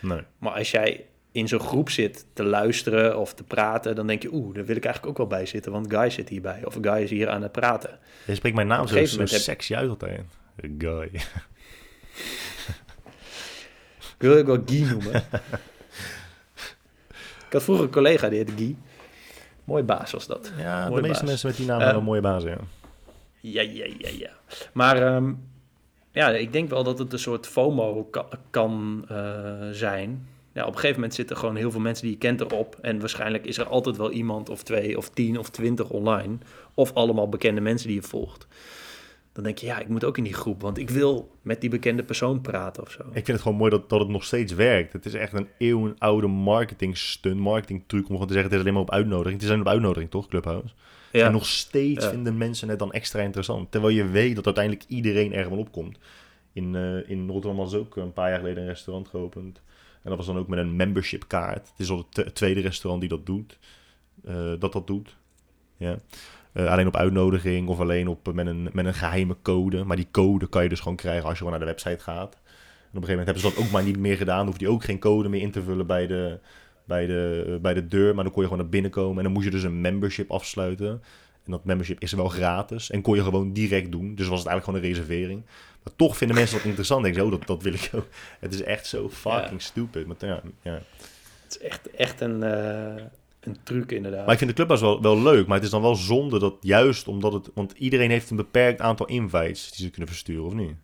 Nee. 0.00 0.20
Maar 0.38 0.52
als 0.52 0.70
jij 0.70 1.04
in 1.32 1.48
zo'n 1.48 1.60
groep 1.60 1.90
zit 1.90 2.26
te 2.32 2.44
luisteren 2.44 3.18
of 3.18 3.34
te 3.34 3.44
praten, 3.44 3.94
dan 3.94 4.06
denk 4.06 4.22
je, 4.22 4.32
oeh, 4.34 4.54
daar 4.54 4.64
wil 4.64 4.76
ik 4.76 4.84
eigenlijk 4.84 5.12
ook 5.12 5.28
wel 5.28 5.38
bij 5.38 5.46
zitten, 5.46 5.72
want 5.72 5.94
Guy 5.94 6.10
zit 6.10 6.28
hierbij. 6.28 6.64
Of 6.64 6.78
Guy 6.80 7.02
is 7.02 7.10
hier 7.10 7.28
aan 7.28 7.42
het 7.42 7.52
praten. 7.52 7.98
Je 8.26 8.34
spreekt 8.34 8.56
mijn 8.56 8.66
naam 8.66 8.86
zo, 8.86 9.04
zo 9.04 9.18
heb- 9.18 9.28
sexy 9.28 9.74
uit 9.74 9.88
altijd. 9.88 10.20
Guy. 10.78 11.10
Ik 14.18 14.22
wil 14.28 14.36
ook 14.38 14.46
wel 14.46 14.62
Guy 14.66 14.82
noemen. 14.90 15.14
ik 17.46 17.52
had 17.52 17.62
vroeger 17.62 17.84
een 17.84 17.90
collega 17.90 18.28
die 18.28 18.38
heette 18.38 18.52
Guy. 18.56 18.76
Mooi 19.64 19.82
baas 19.82 20.10
was 20.12 20.26
dat. 20.26 20.52
Ja, 20.58 20.84
de 20.84 20.90
meeste 20.94 21.08
baas. 21.08 21.22
mensen 21.22 21.48
met 21.48 21.56
die 21.56 21.66
naam 21.66 21.78
hebben 21.80 21.98
een 21.98 22.04
mooie 22.04 22.20
bazen. 22.20 22.50
Ja. 22.50 22.56
Ja, 23.40 23.62
ja, 23.62 23.84
ja, 23.98 24.08
ja. 24.18 24.30
Maar 24.72 25.02
ehm, 25.02 25.32
ja, 26.10 26.28
ik 26.30 26.52
denk 26.52 26.70
wel 26.70 26.84
dat 26.84 26.98
het 26.98 27.12
een 27.12 27.18
soort 27.18 27.46
FOMO 27.46 28.04
ka- 28.04 28.28
kan 28.50 29.04
eh, 29.08 29.52
zijn. 29.70 30.28
Ja, 30.52 30.62
op 30.62 30.68
een 30.68 30.74
gegeven 30.74 30.94
moment 30.94 31.14
zitten 31.14 31.36
gewoon 31.36 31.56
heel 31.56 31.70
veel 31.70 31.80
mensen 31.80 32.04
die 32.04 32.12
je 32.12 32.18
kent 32.18 32.40
erop. 32.40 32.76
En 32.80 33.00
waarschijnlijk 33.00 33.46
is 33.46 33.58
er 33.58 33.66
altijd 33.68 33.96
wel 33.96 34.10
iemand 34.10 34.48
of 34.48 34.62
twee 34.62 34.96
of 34.96 35.10
tien 35.10 35.38
of 35.38 35.50
twintig 35.50 35.88
online. 35.90 36.38
Of 36.74 36.92
allemaal 36.94 37.28
bekende 37.28 37.60
mensen 37.60 37.86
die 37.88 37.96
je 37.96 38.02
volgt. 38.02 38.46
Dan 39.36 39.44
denk 39.44 39.58
je, 39.58 39.66
ja, 39.66 39.78
ik 39.78 39.88
moet 39.88 40.04
ook 40.04 40.18
in 40.18 40.24
die 40.24 40.34
groep. 40.34 40.60
Want 40.60 40.78
ik 40.78 40.90
wil 40.90 41.30
met 41.42 41.60
die 41.60 41.70
bekende 41.70 42.02
persoon 42.04 42.40
praten 42.40 42.82
of 42.82 42.90
zo. 42.90 43.02
Ik 43.02 43.12
vind 43.12 43.26
het 43.26 43.40
gewoon 43.40 43.56
mooi 43.56 43.70
dat, 43.70 43.88
dat 43.88 44.00
het 44.00 44.08
nog 44.08 44.24
steeds 44.24 44.52
werkt. 44.52 44.92
Het 44.92 45.06
is 45.06 45.14
echt 45.14 45.32
een 45.32 45.48
eeuwenoude 45.58 46.26
marketing 46.26 46.96
stunt, 46.98 47.40
marketing 47.40 47.82
truc 47.86 48.00
om 48.02 48.10
gewoon 48.12 48.26
te 48.26 48.32
zeggen, 48.32 48.50
het 48.50 48.52
is 48.60 48.60
alleen 48.66 48.72
maar 48.74 48.82
op 48.88 48.90
uitnodiging. 48.98 49.34
Het 49.34 49.42
is 49.42 49.48
alleen 49.48 49.60
op 49.60 49.68
uitnodiging, 49.68 50.10
toch, 50.10 50.28
Clubhouse? 50.28 50.74
Ja, 51.12 51.26
En 51.26 51.32
nog 51.32 51.46
steeds 51.46 52.04
Ja. 52.04 52.10
vinden 52.10 52.36
mensen 52.36 52.68
het 52.68 52.78
dan 52.78 52.92
extra 52.92 53.20
interessant. 53.20 53.70
Terwijl 53.70 53.94
je 53.94 54.06
weet 54.08 54.34
dat 54.36 54.44
uiteindelijk 54.44 54.84
iedereen 54.88 55.32
er 55.32 55.48
wel 55.50 55.58
opkomt. 55.58 55.98
In, 56.52 56.74
eh, 56.74 57.10
in 57.10 57.28
Rotterdam 57.28 57.56
was 57.60 57.74
ook 57.74 57.96
een 57.96 58.12
paar 58.12 58.28
jaar 58.30 58.38
geleden 58.38 58.62
een 58.62 58.68
restaurant 58.68 59.08
geopend. 59.08 59.62
En 60.02 60.08
dat 60.08 60.16
was 60.16 60.26
dan 60.26 60.38
ook 60.38 60.48
met 60.48 60.58
een 60.58 60.76
membership 60.76 61.24
kaart. 61.28 61.68
Het 61.68 61.78
is 61.78 61.90
al 61.90 62.06
het 62.12 62.34
tweede 62.34 62.60
restaurant 62.60 63.00
die 63.00 63.10
dat 63.10 63.26
doet. 63.26 63.58
eh, 64.24 64.52
dat 64.58 64.72
dat 64.72 64.86
doet. 64.86 65.16
Ja. 65.76 65.98
Eh, 66.56 66.66
alleen 66.66 66.86
op 66.86 66.96
uitnodiging 66.96 67.68
of 67.68 67.80
alleen 67.80 68.08
op, 68.08 68.28
eh, 68.28 68.34
met, 68.34 68.46
een, 68.46 68.68
met 68.72 68.86
een 68.86 68.94
geheime 68.94 69.36
code. 69.42 69.84
Maar 69.84 69.96
die 69.96 70.08
code 70.10 70.48
kan 70.48 70.62
je 70.62 70.68
dus 70.68 70.80
gewoon 70.80 70.96
krijgen 70.96 71.22
als 71.22 71.32
je 71.32 71.38
gewoon 71.38 71.50
naar 71.50 71.60
de 71.60 71.66
website 71.66 71.98
gaat. 72.02 72.34
En 72.34 72.38
op 72.92 73.02
een 73.02 73.08
gegeven 73.08 73.08
moment 73.08 73.26
hebben 73.26 73.42
ze 73.42 73.48
dat 73.48 73.64
ook 73.64 73.70
maar 73.70 73.82
niet 73.82 73.98
meer 73.98 74.16
gedaan. 74.16 74.46
Hoef 74.46 74.60
je 74.60 74.68
ook 74.68 74.84
geen 74.84 74.98
code 74.98 75.28
meer 75.28 75.40
in 75.40 75.50
te 75.50 75.62
vullen 75.62 75.86
bij 75.86 76.06
de, 76.06 76.38
bij, 76.84 77.06
de, 77.06 77.44
eh, 77.46 77.60
bij 77.60 77.74
de 77.74 77.88
deur. 77.88 78.14
Maar 78.14 78.24
dan 78.24 78.32
kon 78.32 78.42
je 78.42 78.48
gewoon 78.48 78.62
naar 78.62 78.72
binnen 78.72 78.90
komen. 78.90 79.16
En 79.16 79.22
dan 79.22 79.32
moest 79.32 79.44
je 79.44 79.50
dus 79.50 79.62
een 79.62 79.80
membership 79.80 80.30
afsluiten. 80.30 81.02
En 81.44 81.50
dat 81.50 81.64
membership 81.64 82.00
is 82.00 82.12
wel 82.12 82.28
gratis. 82.28 82.90
En 82.90 83.02
kon 83.02 83.16
je 83.16 83.22
gewoon 83.22 83.52
direct 83.52 83.92
doen. 83.92 84.14
Dus 84.14 84.28
was 84.28 84.38
het 84.38 84.48
eigenlijk 84.48 84.64
gewoon 84.64 84.80
een 84.80 85.04
reservering. 85.04 85.42
Maar 85.82 85.92
toch 85.96 86.16
vinden 86.16 86.36
mensen 86.36 86.56
dat 86.56 86.66
interessant. 86.66 87.02
Denk 87.02 87.18
oh, 87.18 87.30
dat, 87.30 87.46
dat 87.46 87.62
wil 87.62 87.74
ik 87.74 87.90
ook. 87.94 88.08
Het 88.40 88.54
is 88.54 88.62
echt 88.62 88.86
zo 88.86 89.08
fucking 89.08 89.62
stupid. 89.62 90.06
Maar, 90.06 90.16
ja, 90.18 90.42
ja. 90.62 90.80
het 91.42 91.56
is 91.56 91.58
echt, 91.58 91.90
echt 91.90 92.20
een, 92.20 92.42
een 93.46 93.56
truc 93.62 93.92
inderdaad. 93.92 94.24
maar 94.24 94.32
ik 94.32 94.38
vind 94.38 94.50
de 94.50 94.56
clubhuis 94.56 94.80
wel, 94.80 95.02
wel 95.02 95.22
leuk. 95.22 95.46
Maar 95.46 95.56
het 95.56 95.64
is 95.64 95.70
dan 95.70 95.82
wel 95.82 95.94
zonde 95.94 96.38
dat 96.38 96.56
juist 96.60 97.08
omdat 97.08 97.32
het... 97.32 97.50
Want 97.54 97.72
iedereen 97.76 98.10
heeft 98.10 98.30
een 98.30 98.36
beperkt 98.36 98.80
aantal 98.80 99.06
invites 99.06 99.72
die 99.72 99.84
ze 99.84 99.90
kunnen 99.90 100.08
versturen, 100.08 100.44
of 100.44 100.54
niet? 100.54 100.74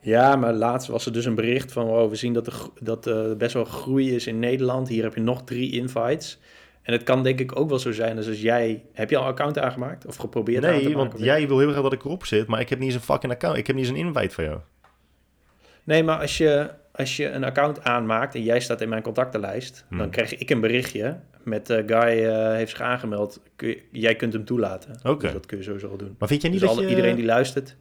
Ja, 0.00 0.36
maar 0.36 0.52
laatst 0.52 0.88
was 0.88 1.06
er 1.06 1.12
dus 1.12 1.24
een 1.24 1.34
bericht 1.34 1.72
van... 1.72 1.88
Oh, 1.88 2.08
we 2.08 2.16
zien 2.16 2.32
dat 2.32 2.46
er, 2.46 2.54
dat 2.80 3.06
er 3.06 3.36
best 3.36 3.54
wel 3.54 3.64
groei 3.64 4.14
is 4.14 4.26
in 4.26 4.38
Nederland. 4.38 4.88
Hier 4.88 5.02
heb 5.02 5.14
je 5.14 5.20
nog 5.20 5.44
drie 5.44 5.72
invites. 5.72 6.38
En 6.82 6.92
het 6.92 7.02
kan 7.02 7.22
denk 7.22 7.40
ik 7.40 7.58
ook 7.58 7.68
wel 7.68 7.78
zo 7.78 7.92
zijn 7.92 8.16
als 8.16 8.28
als 8.28 8.40
jij... 8.40 8.84
Heb 8.92 9.10
je 9.10 9.16
al 9.16 9.22
een 9.22 9.28
account 9.28 9.58
aangemaakt? 9.58 10.06
Of 10.06 10.16
geprobeerd 10.16 10.64
aan 10.64 10.78
te 10.78 10.84
Nee, 10.84 10.96
want 10.96 11.14
jij 11.18 11.48
wil 11.48 11.58
heel 11.58 11.70
graag 11.70 11.82
dat 11.82 11.92
ik 11.92 12.04
erop 12.04 12.24
zit. 12.24 12.46
Maar 12.46 12.60
ik 12.60 12.68
heb 12.68 12.78
niet 12.78 12.88
eens 12.88 12.96
een 12.96 13.04
fucking 13.14 13.32
account. 13.32 13.56
Ik 13.56 13.66
heb 13.66 13.76
niet 13.76 13.88
eens 13.88 13.98
een 13.98 14.06
invite 14.06 14.34
van 14.34 14.44
jou. 14.44 14.58
Nee, 15.84 16.02
maar 16.02 16.20
als 16.20 16.38
je, 16.38 16.70
als 16.96 17.16
je 17.16 17.28
een 17.30 17.44
account 17.44 17.84
aanmaakt 17.84 18.34
en 18.34 18.42
jij 18.42 18.60
staat 18.60 18.80
in 18.80 18.88
mijn 18.88 19.02
contactenlijst... 19.02 19.84
Hmm. 19.88 19.98
dan 19.98 20.10
krijg 20.10 20.34
ik 20.36 20.50
een 20.50 20.60
berichtje 20.60 21.18
met... 21.42 21.70
eh 21.70 21.76
Guy 21.86 22.24
eh, 22.24 22.52
heeft 22.54 22.70
zich 22.70 22.80
aangemeld. 22.80 23.40
Kun 23.56 23.68
je- 23.68 23.82
jij 23.92 24.16
kunt 24.16 24.32
hem 24.32 24.44
toelaten. 24.44 24.98
Oké. 25.02 25.22
Dus 25.22 25.32
dat 25.32 25.46
kun 25.46 25.56
je 25.58 25.62
sowieso 25.64 25.88
al 25.88 25.96
doen. 25.96 26.14
Maar 26.18 26.28
vind 26.28 26.42
jij 26.42 26.50
niet 26.50 26.60
Dus 26.60 26.68
dat 26.70 26.78
je... 26.78 26.88
iedereen 26.88 27.16
die 27.16 27.24
luistert... 27.24 27.76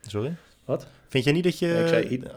Sorry? 0.00 0.34
Wat? 0.64 0.86
Vind 1.08 1.24
jij 1.24 1.32
niet 1.32 1.44
dat 1.44 1.58
je... 1.58 1.66
Ik 1.80 1.88
zei 1.88 2.06
i- 2.10 2.22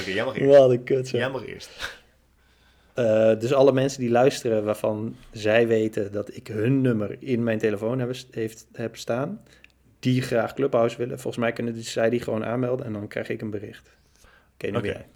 Oké, 0.00 0.10
jij 0.10 0.24
mag 0.24 0.36
eerst. 0.36 0.58
Wat 0.58 0.70
een 0.70 0.82
kut, 0.84 1.10
Jij 1.10 1.30
mag 1.30 1.46
eerst. 1.46 1.96
Eh, 2.94 3.38
dus 3.38 3.52
alle 3.52 3.72
mensen 3.72 4.00
die 4.00 4.10
luisteren 4.10 4.64
waarvan 4.64 5.16
zij 5.30 5.66
weten 5.66 6.12
dat 6.12 6.36
ik 6.36 6.46
hun 6.46 6.80
nummer 6.80 7.16
in 7.18 7.42
mijn 7.42 7.58
telefoon 7.58 7.98
heb, 7.98 8.12
heeft, 8.30 8.66
heb 8.72 8.96
staan, 8.96 9.40
die 9.98 10.22
graag 10.22 10.54
Clubhouse 10.54 10.96
willen, 10.96 11.20
volgens 11.20 11.44
mij 11.44 11.52
kunnen 11.52 11.74
die, 11.74 11.82
zij 11.82 12.10
die 12.10 12.20
gewoon 12.20 12.44
aanmelden 12.44 12.86
en 12.86 12.92
dan 12.92 13.08
krijg 13.08 13.28
ik 13.28 13.40
een 13.40 13.50
bericht. 13.50 13.90
Oké, 14.54 14.66
nu 14.66 14.76
Oké. 14.76 14.80
ben 14.80 14.90
jij. 14.90 15.06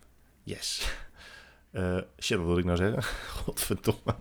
Yes. 0.42 0.80
Eh, 1.72 1.98
shit, 2.18 2.36
wat 2.36 2.46
wil 2.46 2.58
ik 2.58 2.64
nou 2.64 2.76
zeggen? 2.76 3.02
Godverdomme. 3.42 4.14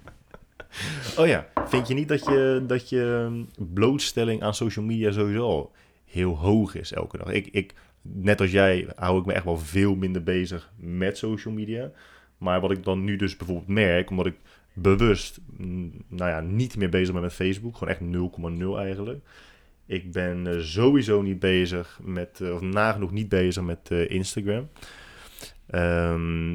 oh 1.18 1.26
ja, 1.26 1.48
vind 1.66 1.88
je 1.88 1.94
niet 1.94 2.08
dat 2.08 2.24
je, 2.24 2.64
dat 2.66 2.88
je 2.88 3.26
ehm, 3.26 3.66
blootstelling 3.74 4.42
aan 4.42 4.54
social 4.54 4.84
media 4.84 5.12
sowieso 5.12 5.42
al 5.42 5.72
heel 6.04 6.36
hoog 6.36 6.74
is 6.74 6.92
elke 6.92 7.18
dag? 7.18 7.28
Ik, 7.28 7.46
ik, 7.46 7.74
net 8.02 8.40
als 8.40 8.50
jij 8.50 8.88
hou 8.94 9.20
ik 9.20 9.26
me 9.26 9.32
echt 9.32 9.44
wel 9.44 9.58
veel 9.58 9.94
minder 9.94 10.22
bezig 10.22 10.72
met 10.76 11.18
social 11.18 11.54
media. 11.54 11.90
Maar 12.38 12.60
wat 12.60 12.70
ik 12.70 12.84
dan 12.84 13.04
nu 13.04 13.16
dus 13.16 13.36
bijvoorbeeld 13.36 13.68
merk, 13.68 14.10
omdat 14.10 14.26
ik 14.26 14.36
bewust 14.72 15.38
mm, 15.56 15.92
nou 16.08 16.30
ja, 16.30 16.40
niet 16.40 16.76
meer 16.76 16.88
bezig 16.88 17.12
ben 17.12 17.22
met 17.22 17.32
Facebook, 17.32 17.76
gewoon 17.76 17.94
echt 17.94 18.00
0,0 18.62 18.78
eigenlijk. 18.78 19.24
Ik 19.88 20.12
ben 20.12 20.46
eh, 20.46 20.60
sowieso 20.60 21.22
niet 21.22 21.38
bezig 21.38 21.98
met, 22.02 22.40
eh, 22.40 22.54
of 22.54 22.60
nagenoeg 22.60 23.10
niet 23.10 23.28
bezig 23.28 23.62
met 23.62 23.78
eh, 23.88 24.10
Instagram. 24.10 24.68
Ehm, 25.66 26.50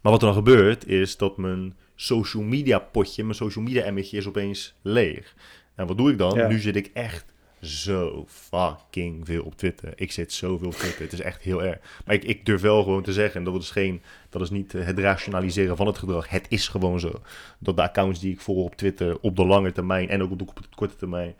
maar 0.00 0.12
wat 0.12 0.20
er 0.20 0.26
dan 0.26 0.34
gebeurt, 0.34 0.86
is 0.86 1.16
dat 1.16 1.36
mijn 1.36 1.76
social 1.94 2.42
media 2.42 2.78
potje, 2.78 3.22
mijn 3.22 3.34
social 3.34 3.64
media 3.64 3.82
emmetje 3.82 4.16
is 4.16 4.26
opeens 4.26 4.74
leeg. 4.82 5.34
En 5.74 5.86
wat 5.86 5.96
doe 5.96 6.10
ik 6.10 6.18
dan? 6.18 6.34
Ja. 6.34 6.48
Nu 6.48 6.58
zit 6.58 6.76
ik 6.76 6.90
echt 6.92 7.32
zo 7.60 8.24
fucking 8.28 9.26
veel 9.26 9.44
op 9.44 9.56
Twitter. 9.56 9.92
Ik 9.94 10.12
zit 10.12 10.32
zoveel 10.32 10.66
op 10.66 10.74
Twitter. 10.74 11.02
Het 11.02 11.12
is 11.12 11.20
echt 11.20 11.42
heel 11.42 11.62
erg. 11.62 11.78
Maar 12.06 12.14
ik, 12.14 12.24
ik 12.24 12.46
durf 12.46 12.60
wel 12.60 12.82
gewoon 12.82 13.02
te 13.02 13.12
zeggen, 13.12 13.38
en 13.38 13.52
dat 13.52 13.62
is, 13.62 13.70
geen, 13.70 14.02
dat 14.28 14.42
is 14.42 14.50
niet 14.50 14.72
het 14.72 14.98
rationaliseren 14.98 15.76
van 15.76 15.86
het 15.86 15.98
gedrag. 15.98 16.28
Het 16.28 16.46
is 16.48 16.68
gewoon 16.68 17.00
zo. 17.00 17.20
Dat 17.58 17.76
de 17.76 17.82
accounts 17.82 18.20
die 18.20 18.32
ik 18.32 18.40
volg 18.40 18.64
op 18.64 18.76
Twitter 18.76 19.18
op 19.20 19.36
de 19.36 19.46
lange 19.46 19.72
termijn 19.72 20.08
en 20.08 20.22
ook 20.22 20.30
op 20.30 20.38
de 20.38 20.62
korte 20.74 20.96
termijn 20.96 21.34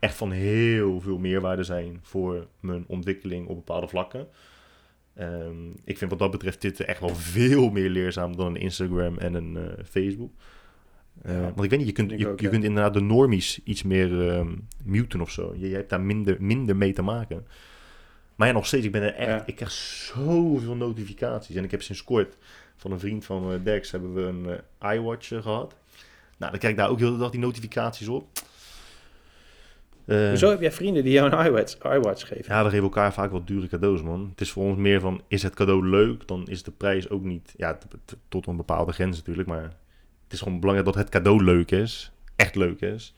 echt 0.00 0.14
van 0.14 0.30
heel 0.30 1.00
veel 1.00 1.18
meerwaarde 1.18 1.62
zijn 1.62 1.98
voor 2.02 2.46
mijn 2.60 2.84
ontwikkeling 2.86 3.46
op 3.46 3.56
bepaalde 3.56 3.88
vlakken. 3.88 4.28
Ehm, 5.14 5.68
ik 5.84 5.98
vind 5.98 6.10
wat 6.10 6.18
dat 6.18 6.30
betreft 6.30 6.60
Twitter 6.60 6.86
echt 6.86 7.00
wel 7.00 7.14
veel 7.14 7.70
meer 7.70 7.88
leerzaam 7.88 8.36
dan 8.36 8.46
een 8.46 8.60
Instagram 8.60 9.18
en 9.18 9.34
een 9.34 9.56
eh, 9.56 9.84
Facebook. 9.84 10.32
Eh, 11.22 11.34
Ja, 11.34 11.40
want 11.40 11.64
ik 11.64 11.70
weet 11.70 11.78
niet, 11.78 11.88
je 11.88 11.94
kunt, 11.94 12.10
je, 12.10 12.16
ik 12.16 12.26
ook, 12.26 12.38
je 12.38 12.44
ja. 12.44 12.50
kunt 12.50 12.64
inderdaad 12.64 12.94
de 12.94 13.00
normies 13.00 13.60
iets 13.64 13.82
meer 13.82 14.30
ehm, 14.30 14.54
muten 14.84 15.20
of 15.20 15.30
zo. 15.30 15.54
Je, 15.56 15.68
je 15.68 15.74
hebt 15.74 15.90
daar 15.90 16.00
minder, 16.00 16.36
minder 16.40 16.76
mee 16.76 16.92
te 16.92 17.02
maken. 17.02 17.46
Maar 18.34 18.48
ja, 18.48 18.54
nog 18.54 18.66
steeds, 18.66 18.84
ik 18.86 18.92
ben 18.92 19.02
er 19.02 19.14
echt, 19.14 19.28
Ja. 19.28 19.46
ik 19.46 19.56
krijg 19.56 19.70
zoveel 19.72 20.74
notificaties. 20.76 21.56
En 21.56 21.64
ik 21.64 21.70
heb 21.70 21.82
sinds 21.82 22.04
kort 22.04 22.36
van 22.76 22.92
een 22.92 23.00
vriend 23.00 23.24
van 23.24 23.52
eh, 23.52 23.58
Dex 23.64 23.90
hebben 23.90 24.14
we 24.14 24.22
een 24.22 24.60
iWatch 24.94 25.32
eh, 25.32 25.42
gehad. 25.42 25.74
Nou, 26.38 26.50
dan 26.50 26.60
krijg 26.60 26.74
ik 26.74 26.80
daar 26.80 26.88
ook 26.90 26.98
heel 26.98 27.12
de 27.12 27.18
dag 27.18 27.30
die 27.30 27.40
notificaties 27.40 28.08
op. 28.08 28.28
Eh, 30.10 30.28
Hoezo 30.28 30.50
heb 30.50 30.60
jij 30.60 30.72
vrienden 30.72 31.04
die 31.04 31.12
jou 31.12 31.32
een 31.32 31.46
iWatch, 31.46 31.76
iWatch 31.78 32.26
geven? 32.26 32.54
ja, 32.54 32.62
we 32.64 32.70
geven 32.70 32.84
elkaar 32.84 33.12
vaak 33.12 33.30
wat 33.30 33.46
dure 33.46 33.68
cadeaus, 33.68 34.02
man. 34.02 34.28
Het 34.30 34.40
is 34.40 34.50
voor 34.50 34.64
ons 34.64 34.76
meer 34.78 35.00
van, 35.00 35.22
is 35.28 35.42
het 35.42 35.54
cadeau 35.54 35.86
leuk? 35.86 36.28
Dan 36.28 36.48
is 36.48 36.62
de 36.62 36.70
prijs 36.70 37.10
ook 37.10 37.22
niet, 37.22 37.54
ja, 37.56 37.78
tot 38.28 38.46
een 38.46 38.56
bepaalde 38.56 38.92
grens 38.92 39.16
natuurlijk. 39.16 39.48
Maar 39.48 39.62
het 40.24 40.32
is 40.32 40.38
gewoon 40.40 40.60
belangrijk 40.60 40.92
dat 40.92 41.02
het 41.02 41.08
cadeau 41.12 41.44
leuk 41.44 41.70
is. 41.70 42.12
Echt 42.36 42.54
leuk 42.54 42.80
is. 42.80 43.14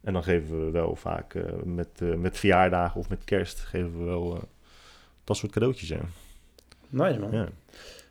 En 0.00 0.12
dan 0.12 0.22
geven 0.22 0.64
we 0.64 0.70
wel 0.70 0.96
vaak 0.96 1.34
eh, 1.34 1.42
met, 1.64 1.88
eh, 2.02 2.14
met 2.14 2.38
verjaardagen 2.38 3.00
of 3.00 3.08
met 3.08 3.24
kerst, 3.24 3.60
geven 3.60 3.98
we 3.98 4.04
wel 4.04 4.48
dat 5.24 5.36
soort 5.36 5.52
cadeautjes, 5.52 5.88
ja. 5.88 6.00
Nice 6.88 7.18
man. 7.18 7.30
ja. 7.32 7.48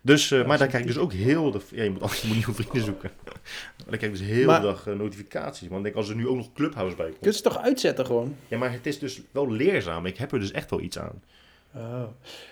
Dus, 0.07 0.29
Ja, 0.29 0.45
maar 0.45 0.57
daar 0.57 0.67
krijg 0.67 0.83
ik 0.83 0.89
dus 0.89 0.97
ook 0.99 1.13
heel 1.13 1.51
de... 1.51 1.59
Ja, 1.71 1.83
je 1.83 1.89
moet, 1.89 2.01
moet 2.01 2.23
nieuwe 2.33 2.53
vrienden 2.53 2.83
zoeken. 2.83 3.11
dan 3.77 3.97
krijg 3.97 4.01
ik 4.01 4.11
dus 4.11 4.27
heel 4.27 4.45
Maar- 4.45 4.61
de 4.61 4.67
dag 4.67 4.87
eh, 4.87 4.93
notificaties. 4.95 5.67
Want 5.67 5.77
ik 5.77 5.83
denk, 5.83 5.95
als 5.95 6.09
er 6.09 6.15
nu 6.15 6.27
ook 6.27 6.35
nog 6.35 6.53
Clubhouse 6.53 6.95
bij 6.95 7.05
komt... 7.05 7.17
Kun 7.19 7.29
je 7.29 7.35
het 7.35 7.43
toch 7.43 7.57
uitzetten 7.61 8.05
gewoon? 8.05 8.35
Ja, 8.47 8.57
maar 8.57 8.71
het 8.71 8.85
is 8.85 8.99
dus 8.99 9.21
wel 9.31 9.51
leerzaam. 9.51 10.05
Ik 10.05 10.17
heb 10.17 10.31
er 10.31 10.39
dus 10.39 10.51
echt 10.51 10.69
wel 10.69 10.81
iets 10.81 10.99
aan. 10.99 11.21
Oh. 11.75 12.03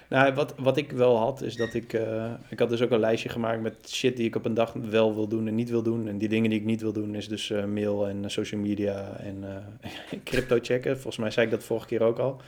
Nou, 0.10 0.34
wat, 0.34 0.54
wat 0.58 0.78
ik 0.78 0.92
wel 0.92 1.18
had, 1.18 1.42
is 1.42 1.56
dat 1.56 1.74
ik... 1.74 1.94
eh, 1.94 2.32
ik 2.50 2.60
had 2.60 2.70
dus 2.70 2.82
ook 2.82 2.92
een 2.92 3.00
lijstje 3.00 3.30
gemaakt 3.30 3.62
met 3.62 3.76
shit 3.88 4.18
die 4.18 4.26
ik 4.26 4.36
op 4.36 4.46
een 4.46 4.54
dag 4.54 4.74
wel 4.90 5.16
wil 5.16 5.28
doen 5.28 5.48
en 5.48 5.56
niet 5.56 5.70
wil 5.70 5.84
doen. 5.84 6.08
En 6.08 6.18
die 6.18 6.30
dingen 6.30 6.50
die 6.50 6.60
ik 6.60 6.66
niet 6.66 6.82
wil 6.82 6.94
doen 6.94 7.16
is 7.16 7.28
dus 7.28 7.50
eh, 7.50 7.66
mail 7.66 8.08
en 8.08 8.24
social 8.32 8.62
media 8.62 9.18
en 9.18 9.44
crypto 10.24 10.58
checken. 10.62 10.94
Volgens 10.94 11.18
mij 11.18 11.32
zei 11.32 11.46
ik 11.46 11.52
dat 11.52 11.64
vorige 11.64 11.88
keer 11.88 12.02
ook 12.02 12.20
al. 12.20 12.42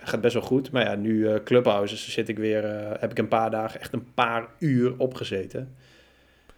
Gaat 0.00 0.20
best 0.20 0.34
wel 0.34 0.42
goed. 0.42 0.70
Maar 0.70 0.84
ja, 0.84 0.94
nu 0.94 1.28
eh 1.28 1.42
Clubhouses 1.44 2.08
zit 2.12 2.28
ik 2.28 2.38
weer... 2.38 2.64
eh, 2.64 3.00
heb 3.00 3.10
ik 3.10 3.18
een 3.18 3.28
paar 3.28 3.50
dagen 3.50 3.80
echt 3.80 3.92
een 3.92 4.14
paar 4.14 4.48
uur 4.58 4.94
opgezeten. 4.98 5.74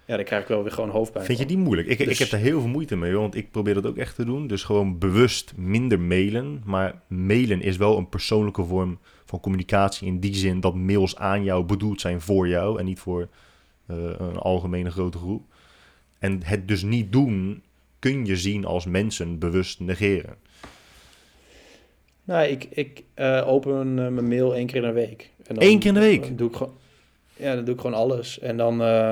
Ja, 0.04 0.16
dan 0.16 0.24
krijg 0.24 0.42
ik 0.42 0.48
wel 0.48 0.62
weer 0.62 0.72
gewoon 0.72 0.90
hoofdpijn 0.90 1.24
Vind 1.24 1.38
je 1.38 1.46
die 1.46 1.58
moeilijk? 1.58 1.88
Ik, 1.88 1.98
ik 1.98 2.08
Dus- 2.08 2.18
heb 2.18 2.30
daar 2.30 2.40
heel 2.40 2.60
veel 2.60 2.68
moeite 2.68 2.96
mee, 2.96 3.12
want 3.14 3.34
ik 3.34 3.50
probeer 3.50 3.74
dat 3.74 3.86
ook 3.86 3.96
echt 3.96 4.14
te 4.14 4.24
doen. 4.24 4.46
Dus 4.46 4.62
gewoon 4.64 4.98
bewust 4.98 5.52
minder 5.56 6.00
mailen. 6.00 6.62
Maar 6.64 7.02
mailen 7.06 7.60
is 7.62 7.76
wel 7.76 7.96
een 7.98 8.08
persoonlijke 8.08 8.64
vorm 8.64 8.98
van 9.24 9.40
communicatie. 9.40 10.06
In 10.06 10.20
die 10.20 10.34
zin 10.34 10.60
dat 10.60 10.74
mails 10.74 11.16
aan 11.16 11.44
jou 11.44 11.64
bedoeld 11.64 12.00
zijn 12.00 12.20
voor 12.20 12.48
jou 12.48 12.78
en 12.78 12.84
niet 12.84 12.98
voor 12.98 13.28
eh, 13.86 13.96
een 14.18 14.36
algemene 14.36 14.90
grote 14.90 15.18
groep. 15.18 15.42
En 16.18 16.40
het 16.44 16.68
dus 16.68 16.82
niet 16.82 17.12
doen 17.12 17.62
kun 17.98 18.26
je 18.26 18.36
zien 18.36 18.64
als 18.64 18.86
mensen 18.86 19.38
bewust 19.38 19.80
negeren. 19.80 20.36
Nou, 22.30 22.46
ik, 22.46 22.66
ik 22.70 23.02
eh, 23.14 23.48
open 23.48 23.98
eh, 23.98 24.08
mijn 24.08 24.28
mail 24.28 24.54
één 24.54 24.66
keer 24.66 24.76
in 24.76 24.82
de 24.88 24.92
week. 24.92 25.30
En 25.46 25.54
dan, 25.54 25.64
Eén 25.64 25.78
keer 25.78 25.88
in 25.88 25.94
de 25.94 26.00
week? 26.00 26.22
dan 26.22 26.36
doe 26.36 26.48
ik 26.48 26.56
gewoon, 26.56 26.74
ja, 27.36 27.54
dan 27.54 27.64
doe 27.64 27.74
ik 27.74 27.80
gewoon 27.80 27.96
alles. 27.96 28.38
En 28.38 28.56
dan, 28.56 28.82
eh, 28.82 29.10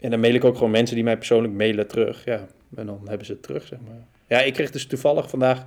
en 0.00 0.10
dan 0.10 0.20
mail 0.20 0.34
ik 0.34 0.44
ook 0.44 0.54
gewoon 0.54 0.70
mensen 0.70 0.94
die 0.94 1.04
mij 1.04 1.16
persoonlijk 1.16 1.54
mailen 1.54 1.86
terug. 1.88 2.24
Ja, 2.24 2.46
en 2.76 2.86
dan 2.86 3.00
hebben 3.04 3.26
ze 3.26 3.32
het 3.32 3.42
terug, 3.42 3.66
zeg 3.66 3.78
maar. 3.86 4.06
Ja, 4.26 4.44
ik 4.44 4.52
kreeg 4.52 4.70
dus 4.70 4.86
toevallig 4.86 5.30
vandaag... 5.30 5.64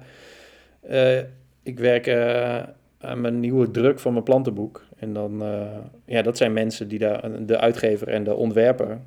eh, 0.81 1.19
ik 1.63 1.79
werk 1.79 2.07
eh, 2.07 2.63
aan 2.99 3.21
mijn 3.21 3.39
nieuwe 3.39 3.71
druk 3.71 3.99
van 3.99 4.11
mijn 4.11 4.23
plantenboek. 4.23 4.85
En 4.97 5.13
dan... 5.13 5.43
eh, 5.43 5.77
ja, 6.05 6.21
dat 6.21 6.37
zijn 6.37 6.53
mensen 6.53 6.87
die 6.87 6.99
daar... 6.99 7.45
De 7.45 7.57
uitgever 7.57 8.07
en 8.07 8.23
de 8.23 8.33
ontwerper... 8.33 8.99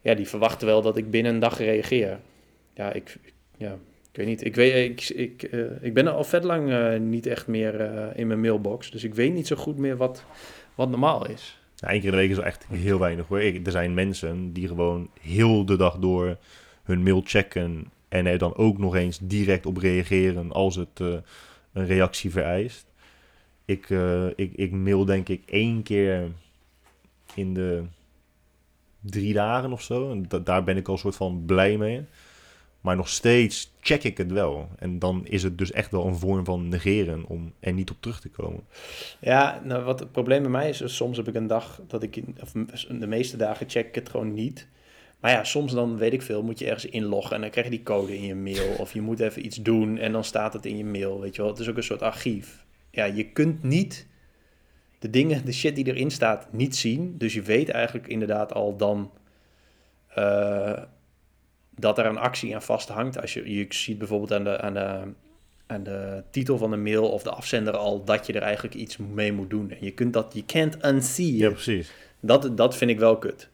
Ja, 0.00 0.14
die 0.14 0.28
verwachten 0.28 0.66
wel 0.66 0.82
dat 0.82 0.96
ik 0.96 1.10
binnen 1.10 1.32
een 1.34 1.40
dag 1.40 1.58
reageer. 1.58 2.18
Ja, 2.74 2.92
ik... 2.92 3.16
Ja, 3.56 3.76
ik 4.12 4.18
weet 4.18 4.26
niet. 4.26 4.44
Ik, 4.44 4.54
weet, 4.54 4.90
ik, 4.90 5.08
ik, 5.16 5.42
eh, 5.42 5.60
ik 5.80 5.94
ben 5.94 6.06
al 6.14 6.24
vet 6.24 6.44
lang 6.44 6.70
eh, 6.70 7.00
niet 7.00 7.26
echt 7.26 7.46
meer 7.46 7.80
eh, 7.80 8.18
in 8.18 8.26
mijn 8.26 8.40
mailbox. 8.40 8.90
Dus 8.90 9.04
ik 9.04 9.14
weet 9.14 9.32
niet 9.34 9.46
zo 9.46 9.56
goed 9.56 9.78
meer 9.78 9.96
wat, 9.96 10.24
wat 10.74 10.88
normaal 10.90 11.28
is. 11.28 11.58
Één 11.80 12.00
keer 12.00 12.04
in 12.04 12.10
de 12.10 12.16
week 12.16 12.30
is 12.30 12.38
echt 12.38 12.66
heel 12.70 12.98
weinig 12.98 13.26
hoor. 13.26 13.40
Ik, 13.40 13.66
er 13.66 13.72
zijn 13.72 13.94
mensen 13.94 14.52
die 14.52 14.68
gewoon 14.68 15.08
heel 15.20 15.64
de 15.64 15.76
dag 15.76 15.98
door 15.98 16.36
hun 16.82 17.02
mail 17.02 17.22
checken 17.24 17.90
en 18.08 18.26
er 18.26 18.38
dan 18.38 18.56
ook 18.56 18.78
nog 18.78 18.94
eens 18.96 19.18
direct 19.22 19.66
op 19.66 19.76
reageren 19.76 20.52
als 20.52 20.76
het 20.76 20.98
een 21.72 21.86
reactie 21.86 22.30
vereist. 22.30 22.86
Ik, 23.64 23.88
ik, 24.36 24.52
ik 24.54 24.72
mail 24.72 25.04
denk 25.04 25.28
ik 25.28 25.42
één 25.46 25.82
keer 25.82 26.28
in 27.34 27.54
de 27.54 27.82
drie 29.00 29.32
dagen 29.32 29.72
of 29.72 29.82
zo. 29.82 30.10
En 30.10 30.24
da- 30.28 30.38
daar 30.38 30.64
ben 30.64 30.76
ik 30.76 30.88
al 30.88 30.98
soort 30.98 31.16
van 31.16 31.42
blij 31.46 31.76
mee. 31.76 32.04
Maar 32.82 32.96
nog 32.96 33.08
steeds 33.08 33.72
check 33.80 34.02
ik 34.02 34.18
het 34.18 34.32
wel. 34.32 34.68
En 34.78 34.98
dan 34.98 35.26
is 35.26 35.42
het 35.42 35.58
dus 35.58 35.72
echt 35.72 35.90
wel 35.90 36.06
een 36.06 36.16
vorm 36.16 36.44
van 36.44 36.68
negeren 36.68 37.24
om 37.26 37.52
er 37.60 37.72
niet 37.72 37.90
op 37.90 37.96
terug 38.00 38.20
te 38.20 38.28
komen. 38.28 38.60
Ja, 39.20 39.60
nou, 39.64 39.84
wat 39.84 40.00
het 40.00 40.12
probleem 40.12 40.42
bij 40.42 40.50
mij 40.50 40.68
is, 40.68 40.80
is 40.80 40.96
soms 40.96 41.16
heb 41.16 41.28
ik 41.28 41.34
een 41.34 41.46
dag 41.46 41.80
dat 41.86 42.02
ik, 42.02 42.22
of 42.40 42.52
de 42.88 43.06
meeste 43.06 43.36
dagen 43.36 43.68
check 43.68 43.86
ik 43.86 43.94
het 43.94 44.08
gewoon 44.08 44.34
niet. 44.34 44.68
Maar 45.20 45.30
ja, 45.30 45.44
soms 45.44 45.72
dan, 45.72 45.96
weet 45.96 46.12
ik 46.12 46.22
veel, 46.22 46.42
moet 46.42 46.58
je 46.58 46.64
ergens 46.64 46.86
inloggen 46.86 47.34
en 47.34 47.40
dan 47.40 47.50
krijg 47.50 47.66
je 47.66 47.72
die 47.72 47.82
code 47.82 48.16
in 48.16 48.22
je 48.22 48.34
mail. 48.34 48.74
Of 48.78 48.92
je 48.92 49.00
moet 49.00 49.20
even 49.20 49.44
iets 49.44 49.56
doen 49.56 49.98
en 49.98 50.12
dan 50.12 50.24
staat 50.24 50.52
het 50.52 50.66
in 50.66 50.76
je 50.76 50.84
mail, 50.84 51.20
weet 51.20 51.36
je 51.36 51.42
wel. 51.42 51.50
Het 51.50 51.60
is 51.60 51.68
ook 51.68 51.76
een 51.76 51.82
soort 51.82 52.02
archief. 52.02 52.64
Ja, 52.90 53.04
je 53.04 53.24
kunt 53.24 53.62
niet 53.62 54.06
de 54.98 55.10
dingen, 55.10 55.44
de 55.44 55.52
shit 55.52 55.74
die 55.74 55.86
erin 55.86 56.10
staat, 56.10 56.52
niet 56.52 56.76
zien. 56.76 57.18
Dus 57.18 57.34
je 57.34 57.42
weet 57.42 57.68
eigenlijk 57.68 58.06
inderdaad 58.06 58.52
al 58.52 58.76
dan 58.76 59.10
eh, 60.08 60.82
dat 61.76 61.98
er 61.98 62.06
een 62.06 62.18
actie 62.18 62.54
aan 62.54 62.62
vasthangt. 62.62 63.20
Als 63.20 63.34
je, 63.34 63.54
je 63.54 63.66
ziet 63.68 63.98
bijvoorbeeld 63.98 64.32
aan 64.32 64.44
de, 64.44 64.60
aan, 64.60 64.74
de, 64.74 65.02
aan 65.66 65.82
de 65.82 66.22
titel 66.30 66.58
van 66.58 66.70
de 66.70 66.76
mail 66.76 67.10
of 67.10 67.22
de 67.22 67.30
afzender 67.30 67.76
al 67.76 68.04
dat 68.04 68.26
je 68.26 68.32
er 68.32 68.42
eigenlijk 68.42 68.74
iets 68.74 68.96
mee 68.96 69.32
moet 69.32 69.50
doen. 69.50 69.70
En 69.70 69.76
je 69.80 69.90
kunt 69.90 70.12
dat, 70.12 70.34
je 70.34 70.44
can't 70.44 70.84
unsee 70.84 71.36
Ja, 71.36 71.50
precies. 71.50 71.92
Dat, 72.20 72.56
dat 72.56 72.76
vind 72.76 72.90
ik 72.90 72.98
wel 72.98 73.18
kut. 73.18 73.50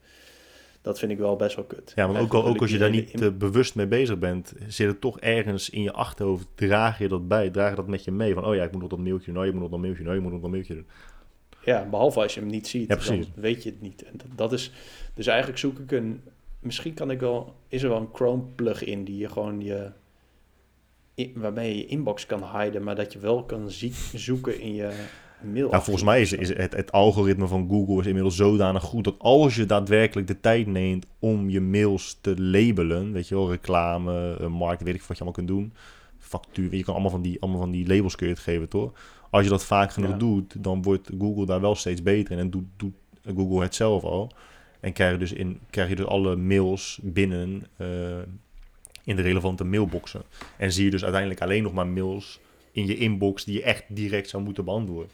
Dat 0.82 0.98
vind 0.98 1.12
ik 1.12 1.18
wel 1.18 1.36
best 1.36 1.56
wel 1.56 1.64
kut. 1.64 1.92
Ja, 1.94 2.06
want 2.06 2.18
ook, 2.18 2.34
al, 2.34 2.44
ook 2.46 2.60
als 2.60 2.70
je 2.70 2.78
daar 2.78 2.90
niet 2.90 3.20
eh, 3.20 3.28
bewust 3.30 3.74
mee 3.74 3.86
bezig 3.86 4.18
bent, 4.18 4.52
zit 4.66 4.86
het 4.86 5.00
toch 5.00 5.20
ergens 5.20 5.70
in 5.70 5.82
je 5.82 5.92
achterhoofd, 5.92 6.46
draag 6.54 6.98
je 6.98 7.08
dat 7.08 7.28
bij, 7.28 7.50
draag 7.50 7.70
je 7.70 7.76
dat 7.76 7.86
met 7.86 8.04
je 8.04 8.10
mee. 8.10 8.34
Van, 8.34 8.44
oh 8.44 8.54
ja, 8.54 8.64
ik 8.64 8.72
moet 8.72 8.80
nog 8.80 8.90
dat 8.90 8.98
mailtje, 8.98 9.32
nou, 9.32 9.46
je 9.46 9.52
moet 9.52 9.60
nog 9.60 9.70
dat 9.70 9.80
mailtje, 9.80 10.02
nou, 10.02 10.14
je 10.14 10.20
moet 10.20 10.32
nog 10.32 10.40
dat 10.40 10.50
mailtje 10.50 10.74
doen. 10.74 10.86
Ja, 11.64 11.84
behalve 11.90 12.20
als 12.20 12.34
je 12.34 12.40
hem 12.40 12.48
niet 12.48 12.66
ziet, 12.68 12.88
Ja, 12.88 12.94
dan 12.94 13.04
precies. 13.04 13.26
weet 13.34 13.62
je 13.62 13.70
het 13.70 13.80
niet. 13.80 14.02
En 14.02 14.12
dat, 14.16 14.26
dat 14.34 14.52
is, 14.52 14.72
dus 15.14 15.26
eigenlijk 15.26 15.58
zoek 15.58 15.78
ik 15.78 15.92
een, 15.92 16.22
misschien 16.60 16.94
kan 16.94 17.10
ik 17.10 17.20
wel, 17.20 17.54
is 17.68 17.82
er 17.82 17.88
wel 17.88 17.98
een 17.98 18.08
Chrome 18.12 18.42
plugin 18.54 19.04
die 19.04 19.16
je 19.16 19.28
gewoon 19.28 19.60
je, 19.60 19.90
waarmee 21.34 21.68
je 21.68 21.76
je 21.76 21.86
inbox 21.86 22.26
kan 22.26 22.42
hiden, 22.58 22.82
maar 22.82 22.96
dat 22.96 23.12
je 23.12 23.18
wel 23.18 23.44
kan 23.44 23.70
zoeken 24.14 24.60
in 24.60 24.74
je 24.74 24.90
mail. 25.40 25.70
Nou, 25.70 25.82
volgens 25.82 26.04
mij 26.04 26.20
is, 26.20 26.32
is 26.32 26.48
het, 26.48 26.72
het 26.72 26.92
algoritme 26.92 27.46
van 27.46 27.68
Google 27.68 28.00
is 28.00 28.06
inmiddels 28.06 28.36
zodanig 28.36 28.82
goed 28.82 29.04
dat 29.04 29.14
als 29.18 29.54
je 29.56 29.66
daadwerkelijk 29.66 30.26
de 30.26 30.40
tijd 30.40 30.66
neemt 30.66 31.06
om 31.18 31.50
je 31.50 31.60
mails 31.60 32.18
te 32.20 32.40
labelen, 32.42 33.12
weet 33.12 33.28
je 33.28 33.34
wel, 33.34 33.50
reclame, 33.50 34.36
eh, 34.40 34.46
markt, 34.46 34.82
weet 34.82 34.94
ik 34.94 35.02
wat 35.02 35.18
je 35.18 35.24
allemaal 35.24 35.44
kunt 35.44 35.48
doen, 35.58 35.72
factuur, 36.18 36.74
je 36.74 36.84
kan 36.84 36.92
allemaal 36.94 37.10
van 37.10 37.22
die, 37.22 37.40
allemaal 37.40 37.60
van 37.60 37.70
die 37.70 37.86
labels 37.86 38.16
kun 38.16 38.26
je 38.26 38.32
het 38.32 38.42
geven, 38.42 38.68
toch? 38.68 38.92
Als 39.30 39.44
je 39.44 39.50
dat 39.50 39.64
vaak 39.64 39.92
genoeg 39.92 40.10
Ja. 40.10 40.16
doet, 40.16 40.64
dan 40.64 40.82
wordt 40.82 41.10
Google 41.18 41.46
daar 41.46 41.60
wel 41.60 41.74
steeds 41.74 42.02
beter 42.02 42.32
in 42.32 42.38
en 42.38 42.50
doet, 42.50 42.64
doet 42.76 42.94
Google 43.36 43.62
het 43.62 43.74
zelf 43.74 44.02
al. 44.04 44.32
En 44.80 44.92
krijg 44.92 45.12
je 45.12 45.18
dus, 45.18 45.32
in, 45.32 45.60
krijg 45.70 45.88
je 45.88 45.96
dus 45.96 46.06
alle 46.06 46.36
mails 46.36 46.98
binnen 47.02 47.62
eh, 47.76 47.86
in 49.04 49.16
de 49.16 49.22
relevante 49.22 49.64
mailboxen. 49.64 50.22
En 50.56 50.72
zie 50.72 50.84
je 50.84 50.90
dus 50.90 51.02
uiteindelijk 51.02 51.42
alleen 51.42 51.62
nog 51.62 51.72
maar 51.72 51.86
mails 51.86 52.40
in 52.72 52.86
je 52.86 52.96
inbox 52.96 53.44
die 53.44 53.54
je 53.54 53.62
echt 53.62 53.84
direct 53.88 54.28
zou 54.28 54.42
moeten 54.42 54.64
beantwoorden. 54.64 55.10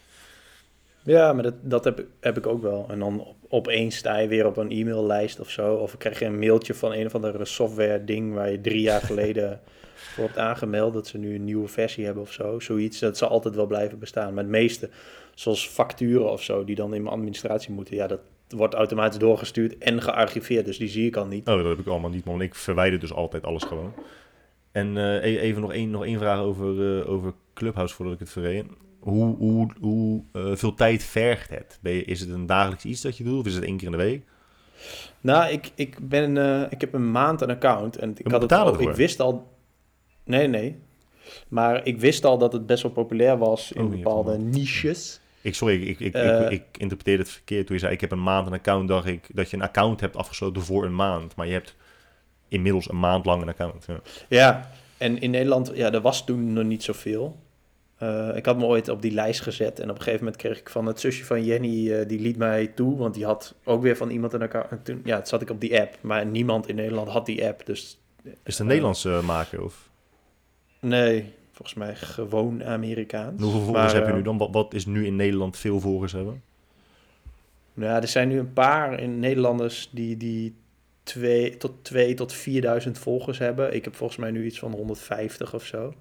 Ja, 1.03 1.33
maar 1.33 1.43
dat, 1.43 1.53
dat 1.61 1.83
heb, 1.83 1.99
ik- 1.99 2.07
heb 2.19 2.37
ik 2.37 2.47
ook 2.47 2.61
wel. 2.61 2.85
En 2.89 2.99
dan 2.99 3.19
op, 3.19 3.35
opeens 3.49 3.95
sta 3.95 4.17
je 4.17 4.27
weer 4.27 4.45
op 4.45 4.57
een 4.57 4.71
e-maillijst 4.71 5.39
of 5.39 5.49
zo. 5.49 5.73
Of 5.75 5.97
krijg 5.97 6.19
je 6.19 6.25
een 6.25 6.39
mailtje 6.39 6.73
van 6.73 6.93
een 6.93 7.05
of 7.05 7.15
andere 7.15 7.45
software 7.45 8.03
ding 8.03 8.33
waar 8.33 8.51
je 8.51 8.61
drie 8.61 8.81
jaar 8.81 9.01
geleden 9.01 9.61
voor 10.13 10.23
hebt 10.23 10.37
aangemeld. 10.37 10.93
Dat 10.93 11.07
ze 11.07 11.17
nu 11.17 11.35
een 11.35 11.43
nieuwe 11.43 11.67
versie 11.67 12.05
hebben 12.05 12.23
of 12.23 12.31
zo. 12.31 12.59
Zoiets, 12.59 12.99
dat 12.99 13.17
zal 13.17 13.27
altijd 13.29 13.55
wel 13.55 13.65
blijven 13.67 13.99
bestaan. 13.99 14.33
Maar 14.33 14.43
het 14.43 14.51
meeste, 14.51 14.89
zoals 15.33 15.67
facturen 15.67 16.31
of 16.31 16.43
zo, 16.43 16.63
die 16.63 16.75
dan 16.75 16.93
in 16.93 17.01
mijn 17.03 17.13
administratie 17.15 17.71
moeten. 17.73 17.95
Ja, 17.95 18.07
dat 18.07 18.19
wordt 18.47 18.73
automatisch 18.73 19.19
doorgestuurd 19.19 19.77
en 19.77 20.01
gearchiveerd. 20.01 20.65
Dus 20.65 20.77
die 20.77 20.87
zie 20.87 21.07
ik 21.07 21.15
al 21.15 21.25
niet. 21.25 21.47
Oh, 21.47 21.57
dat 21.57 21.65
heb 21.65 21.79
ik 21.79 21.87
allemaal 21.87 22.09
niet, 22.09 22.25
man. 22.25 22.41
Ik 22.41 22.55
verwijder 22.55 22.99
dus 22.99 23.13
altijd 23.13 23.43
alles 23.43 23.63
gewoon. 23.63 23.93
En 24.71 24.97
eh, 24.97 25.33
e- 25.33 25.39
even 25.39 25.61
nog 25.61 25.73
één, 25.73 25.89
nog 25.89 26.05
één 26.05 26.19
vraag 26.19 26.39
over, 26.39 26.99
eh, 26.99 27.09
over 27.09 27.33
Clubhouse 27.53 27.95
voordat 27.95 28.13
ik 28.13 28.19
het 28.19 28.29
verreed. 28.29 28.65
Hoe, 28.99 29.35
hoe, 29.35 29.67
hoe 29.79 30.23
eh, 30.31 30.55
veel 30.55 30.73
tijd 30.73 31.03
vergt 31.03 31.49
het? 31.49 31.79
Ben 31.81 31.93
je, 31.93 32.03
is 32.03 32.19
het 32.19 32.29
een 32.29 32.45
dagelijks 32.45 32.85
iets 32.85 33.01
dat 33.01 33.17
je 33.17 33.23
doet 33.23 33.39
of 33.39 33.45
is 33.45 33.55
het 33.55 33.63
één 33.63 33.77
keer 33.77 33.85
in 33.85 33.91
de 33.91 33.97
week? 33.97 34.23
Nou, 35.21 35.51
ik, 35.51 35.71
ik, 35.75 36.09
ben, 36.09 36.37
ik 36.71 36.81
heb 36.81 36.93
een 36.93 37.11
maand 37.11 37.41
een 37.41 37.49
account. 37.49 37.97
En 37.97 38.13
ik, 38.17 38.31
had 38.31 38.41
het 38.41 38.51
al, 38.51 38.81
ik 38.81 38.95
wist 38.95 39.19
al... 39.19 39.47
Nee, 40.23 40.47
nee. 40.47 40.79
Maar 41.47 41.85
ik 41.85 41.99
wist 41.99 42.25
al 42.25 42.37
dat 42.37 42.53
het 42.53 42.65
best 42.65 42.83
wel 42.83 42.91
populair 42.91 43.37
was 43.37 43.71
in 43.71 43.83
Oh, 43.83 43.89
bepaalde 43.89 44.37
niches. 44.37 45.19
Ik, 45.45 45.55
sorry, 45.55 45.81
ik, 45.81 45.87
ik, 45.87 45.99
ik, 45.99 46.13
Eh. 46.13 46.41
ik, 46.41 46.49
ik 46.51 46.63
interpreteerde 46.77 47.23
het 47.23 47.31
verkeerd 47.31 47.65
toen 47.65 47.75
je 47.75 47.81
zei 47.81 47.93
ik 47.93 48.01
heb 48.01 48.11
een 48.11 48.23
maand 48.23 48.47
een 48.47 48.53
account. 48.53 48.87
Dacht 48.87 49.05
ik 49.07 49.27
dat 49.33 49.49
je 49.49 49.55
een 49.57 49.63
account 49.63 49.99
hebt 50.01 50.15
afgesloten 50.15 50.61
voor 50.61 50.85
een 50.85 50.95
maand. 50.95 51.35
Maar 51.35 51.45
je 51.47 51.53
hebt 51.53 51.75
inmiddels 52.47 52.89
een 52.89 52.99
maand 52.99 53.25
lang 53.25 53.41
een 53.41 53.49
account. 53.49 53.85
Ja. 53.87 53.99
Ja, 54.29 54.69
en 54.97 55.21
in 55.21 55.31
Nederland, 55.31 55.71
ja, 55.73 55.91
er 55.91 56.01
was 56.01 56.25
toen 56.25 56.53
nog 56.53 56.63
niet 56.63 56.83
zoveel. 56.83 57.43
Eh, 57.97 58.29
ik 58.35 58.45
had 58.45 58.57
me 58.57 58.65
ooit 58.65 58.89
op 58.89 59.01
die 59.01 59.11
lijst 59.11 59.41
gezet 59.41 59.79
en 59.79 59.89
op 59.89 59.95
een 59.95 60.01
gegeven 60.03 60.23
moment 60.25 60.41
kreeg 60.41 60.59
ik 60.59 60.69
van 60.69 60.85
het 60.85 60.99
zusje 60.99 61.25
van 61.25 61.43
Jenny, 61.43 61.91
eh, 61.93 62.07
die 62.07 62.19
liet 62.19 62.37
mij 62.37 62.67
toe, 62.67 62.97
want 62.97 63.13
die 63.13 63.25
had 63.25 63.55
ook 63.63 63.81
weer 63.81 63.97
van 63.97 64.09
iemand 64.09 64.33
een 64.33 64.41
account. 64.41 64.69
En 64.69 64.83
toen, 64.83 65.01
ja, 65.03 65.15
toen 65.17 65.25
zat 65.25 65.41
ik 65.41 65.49
op 65.49 65.61
die 65.61 65.79
app, 65.79 65.97
maar 66.01 66.25
niemand 66.25 66.67
in 66.67 66.75
Nederland 66.75 67.09
had 67.09 67.25
die 67.25 67.45
app, 67.47 67.65
dus 67.65 67.99
Is 68.23 68.31
het 68.43 68.59
een 68.59 68.65
Nederlandse 68.65 69.21
maker? 69.23 69.63
Of 69.63 69.89
nee, 70.79 71.33
volgens 71.55 71.77
mij 71.77 71.95
gewoon 71.95 72.63
Amerikaans. 72.63 73.41
hoeveel 73.41 73.61
volgers 73.61 73.93
Maar, 73.93 73.95
heb 73.95 74.05
je 74.05 74.11
nu 74.11 74.19
eh, 74.19 74.25
dan? 74.25 74.37
Wat, 74.37 74.49
wat 74.51 74.73
is 74.73 74.85
nu 74.85 75.05
in 75.05 75.15
Nederland 75.15 75.57
veel 75.57 75.79
volgers 75.79 76.11
hebben? 76.11 76.41
Ja, 77.73 78.01
er 78.01 78.07
zijn 78.07 78.27
nu 78.27 78.39
een 78.39 78.53
paar 78.53 78.99
in 78.99 79.19
Nederlanders 79.19 79.89
die, 79.91 80.17
die 80.17 80.55
twee, 81.03 81.57
tot 81.57 81.71
2 81.81 82.13
tot 82.13 82.33
4000 82.33 82.97
volgers 82.97 83.37
hebben. 83.37 83.73
Ik 83.75 83.83
heb 83.83 83.95
volgens 83.95 84.19
mij 84.19 84.31
nu 84.31 84.45
iets 84.45 84.59
van 84.59 84.71
150 84.71 85.53
of 85.53 85.65
zo. 85.65 85.93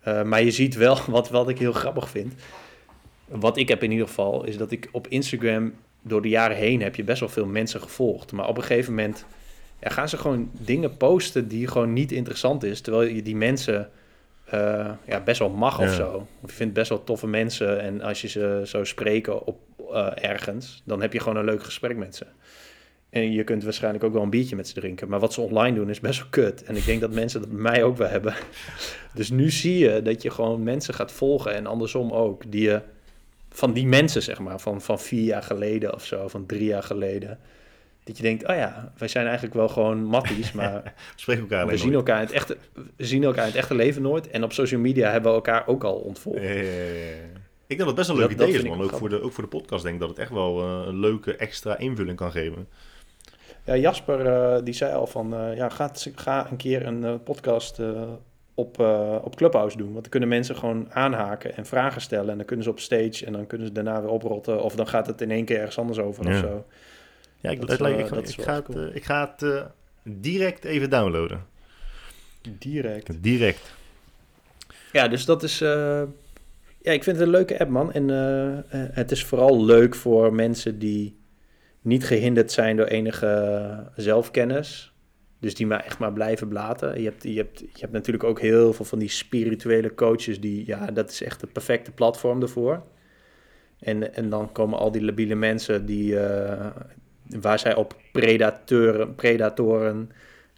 Eh, 0.00 0.22
maar 0.22 0.42
je 0.42 0.50
ziet 0.50 0.74
wel, 0.74 0.98
wat, 1.10 1.28
wat 1.28 1.48
ik 1.48 1.58
heel 1.58 1.72
grappig 1.72 2.08
vind. 2.08 2.34
Wat 3.28 3.56
ik 3.56 3.68
heb 3.68 3.82
in 3.82 3.90
ieder 3.90 4.06
geval, 4.06 4.44
is 4.44 4.56
dat 4.56 4.70
ik 4.70 4.88
op 4.92 5.08
Instagram 5.08 5.72
door 6.02 6.22
de 6.22 6.28
jaren 6.28 6.56
heen 6.56 6.82
heb 6.82 6.96
je 6.96 7.04
best 7.04 7.20
wel 7.20 7.28
veel 7.28 7.46
mensen 7.46 7.80
gevolgd. 7.80 8.32
Maar 8.32 8.48
op 8.48 8.56
een 8.56 8.62
gegeven 8.62 8.94
moment 8.94 9.24
ja, 9.80 9.88
gaan 9.88 10.08
ze 10.08 10.16
gewoon 10.16 10.50
dingen 10.52 10.96
posten 10.96 11.48
die 11.48 11.66
gewoon 11.66 11.92
niet 11.92 12.12
interessant 12.12 12.62
is. 12.62 12.80
Terwijl 12.80 13.08
je 13.08 13.22
die 13.22 13.36
mensen 13.36 13.90
eh, 14.60 14.90
ja, 15.06 15.20
best 15.20 15.38
wel 15.38 15.50
mag 15.50 15.78
of 15.78 15.84
Ja. 15.84 15.92
zo. 15.92 16.26
Of 16.40 16.50
je 16.50 16.56
vindt 16.56 16.74
best 16.74 16.88
wel 16.88 17.04
toffe 17.04 17.26
mensen. 17.26 17.80
En 17.80 18.00
als 18.02 18.20
je 18.20 18.28
ze 18.28 18.60
zou 18.64 18.86
spreken 18.86 19.46
op 19.46 19.58
eh, 19.92 20.10
ergens, 20.14 20.82
dan 20.84 21.00
heb 21.00 21.12
je 21.12 21.20
gewoon 21.20 21.36
een 21.36 21.44
leuk 21.44 21.62
gesprek 21.62 21.96
met 21.96 22.16
ze. 22.16 22.26
En 23.10 23.32
je 23.32 23.44
kunt 23.44 23.64
waarschijnlijk 23.64 24.04
ook 24.04 24.12
wel 24.12 24.22
een 24.22 24.30
biertje 24.30 24.56
met 24.56 24.68
ze 24.68 24.74
drinken. 24.74 25.08
Maar 25.08 25.20
wat 25.20 25.32
ze 25.32 25.40
online 25.40 25.76
doen 25.76 25.90
is 25.90 26.00
best 26.00 26.18
wel 26.18 26.28
kut. 26.30 26.62
En 26.64 26.76
ik 26.76 26.84
denk 26.84 27.00
dat 27.00 27.10
mensen 27.12 27.40
dat 27.40 27.50
bij 27.50 27.60
mij 27.60 27.82
ook 27.82 27.96
wel 27.96 28.08
hebben. 28.08 28.34
Dus 29.14 29.30
nu 29.30 29.50
zie 29.50 29.78
je 29.78 30.02
dat 30.02 30.22
je 30.22 30.30
gewoon 30.30 30.62
mensen 30.62 30.94
gaat 30.94 31.12
volgen. 31.12 31.54
En 31.54 31.66
andersom 31.66 32.12
ook. 32.12 32.42
Die 32.50 32.62
je, 32.62 32.80
van 33.50 33.72
die 33.72 33.86
mensen, 33.86 34.22
zeg 34.22 34.38
maar. 34.38 34.60
Van, 34.60 34.80
van 34.80 35.00
vier 35.00 35.24
jaar 35.24 35.42
geleden 35.42 35.94
of 35.94 36.04
zo. 36.04 36.28
Van 36.28 36.46
drie 36.46 36.64
jaar 36.64 36.82
geleden. 36.82 37.38
Dat 38.04 38.16
je 38.16 38.22
denkt, 38.22 38.48
oh 38.48 38.56
ja, 38.56 38.92
wij 38.98 39.08
zijn 39.08 39.24
eigenlijk 39.24 39.54
wel 39.54 39.68
gewoon 39.68 40.04
matties. 40.04 40.52
Maar 40.58 40.94
Spreek 41.16 41.38
elkaar 41.38 41.62
alleen 41.62 41.74
we 41.74 41.80
zien, 41.80 41.94
elkaar 41.94 42.16
in 42.20 42.26
het 42.26 42.34
echte, 42.34 42.56
we 42.96 43.04
zien 43.04 43.24
elkaar 43.24 43.44
in 43.44 43.50
het 43.50 43.58
echte 43.58 43.74
leven 43.74 44.02
nooit. 44.02 44.28
En 44.30 44.44
op 44.44 44.52
social 44.52 44.80
media 44.80 45.10
hebben 45.10 45.30
we 45.30 45.36
elkaar 45.36 45.66
ook 45.66 45.84
al 45.84 45.94
ontvolgd. 45.94 46.38
Eh, 46.38 47.12
ik 47.66 47.76
denk 47.76 47.80
dat 47.80 47.88
het 47.88 47.96
best 47.96 48.08
een 48.08 48.16
leuk 48.16 48.38
dat 48.38 48.48
idee 48.48 48.62
is, 48.62 48.68
man. 48.68 48.82
Ook 48.82 48.96
voor, 48.98 49.08
de, 49.08 49.22
ook 49.22 49.32
voor 49.32 49.42
de 49.42 49.50
podcast 49.50 49.82
denk 49.82 49.94
ik 49.94 50.00
dat 50.00 50.10
het 50.10 50.18
echt 50.18 50.30
wel 50.30 50.60
eh, 50.60 50.86
een 50.86 51.00
leuke 51.00 51.36
extra 51.36 51.78
invulling 51.78 52.16
kan 52.16 52.30
geven. 52.30 52.68
Ja, 53.64 53.76
Jasper 53.76 54.26
eh, 54.26 54.62
die 54.64 54.74
zei 54.74 54.94
al 54.94 55.06
van, 55.06 55.34
eh, 55.34 55.56
ja, 55.56 55.68
ga, 55.68 55.90
ga 56.14 56.50
een 56.50 56.56
keer 56.56 56.86
een 56.86 57.22
podcast 57.22 57.80
op, 58.54 58.78
op 59.22 59.36
Clubhouse 59.36 59.76
doen. 59.76 59.90
Want 59.90 60.00
dan 60.00 60.10
kunnen 60.10 60.28
mensen 60.28 60.56
gewoon 60.56 60.92
aanhaken 60.92 61.56
en 61.56 61.66
vragen 61.66 62.00
stellen. 62.00 62.30
En 62.30 62.36
dan 62.36 62.46
kunnen 62.46 62.64
ze 62.64 62.70
op 62.70 62.80
stage 62.80 63.26
en 63.26 63.32
dan 63.32 63.46
kunnen 63.46 63.66
ze 63.66 63.72
daarna 63.72 64.00
weer 64.00 64.10
oprotten. 64.10 64.62
Of 64.62 64.74
dan 64.74 64.86
gaat 64.86 65.06
het 65.06 65.20
in 65.20 65.30
één 65.30 65.44
keer 65.44 65.58
ergens 65.58 65.78
anders 65.78 65.98
over 65.98 66.28
Ja. 66.28 66.30
of 66.30 66.38
zo. 66.38 66.64
Ja, 67.44 67.50
ik, 67.50 67.66
Dat 67.66 67.80
lijkt- 67.80 67.98
ik, 68.00 68.06
ga- 68.06 68.14
dat 68.14 68.28
ik 68.28 68.40
ga 68.42 68.54
het, 68.54 68.64
cool. 68.64 68.90
ik 68.94 69.04
ga 69.04 69.34
het 69.38 69.64
direct 70.02 70.64
even 70.64 70.90
downloaden. 70.90 71.46
Direct. 72.58 73.22
Direct. 73.22 73.74
Ja, 74.92 75.08
dus 75.08 75.24
dat 75.24 75.42
is... 75.42 75.60
eh, 75.60 76.02
ja, 76.80 76.92
ik 76.92 77.02
vind 77.02 77.16
het 77.16 77.20
een 77.26 77.30
leuke 77.32 77.58
app, 77.58 77.70
man. 77.70 77.92
En 77.92 78.10
eh, 78.10 78.58
eh, 78.58 78.62
het 78.92 79.10
is 79.10 79.24
vooral 79.24 79.64
leuk 79.64 79.94
voor 79.94 80.34
mensen 80.34 80.78
die 80.78 81.16
niet 81.80 82.04
gehinderd 82.06 82.52
zijn 82.52 82.76
door 82.76 82.86
enige 82.86 83.90
zelfkennis. 83.96 84.92
Dus 85.40 85.54
die 85.54 85.66
maar 85.66 85.84
echt 85.84 85.98
maar 85.98 86.12
blijven 86.12 86.48
blaten. 86.48 87.00
Je 87.00 87.04
hebt, 87.08 87.22
je, 87.22 87.36
hebt, 87.36 87.58
je 87.60 87.80
hebt 87.80 87.92
natuurlijk 87.92 88.24
ook 88.24 88.40
heel 88.40 88.72
veel 88.72 88.84
van 88.84 88.98
die 88.98 89.08
spirituele 89.08 89.94
coaches 89.94 90.40
die... 90.40 90.66
Ja, 90.66 90.86
dat 90.86 91.10
is 91.10 91.22
echt 91.22 91.40
het 91.40 91.52
perfecte 91.52 91.90
platform 91.92 92.42
ervoor. 92.42 92.82
En, 93.80 94.14
en 94.14 94.28
dan 94.30 94.52
komen 94.52 94.78
al 94.78 94.90
die 94.90 95.04
labiele 95.04 95.34
mensen 95.34 95.86
die... 95.86 96.18
eh, 96.20 96.66
waar 97.26 97.58
zij 97.58 97.74
op 97.74 97.96
predatoren, 98.12 99.14
predatoren 99.14 100.10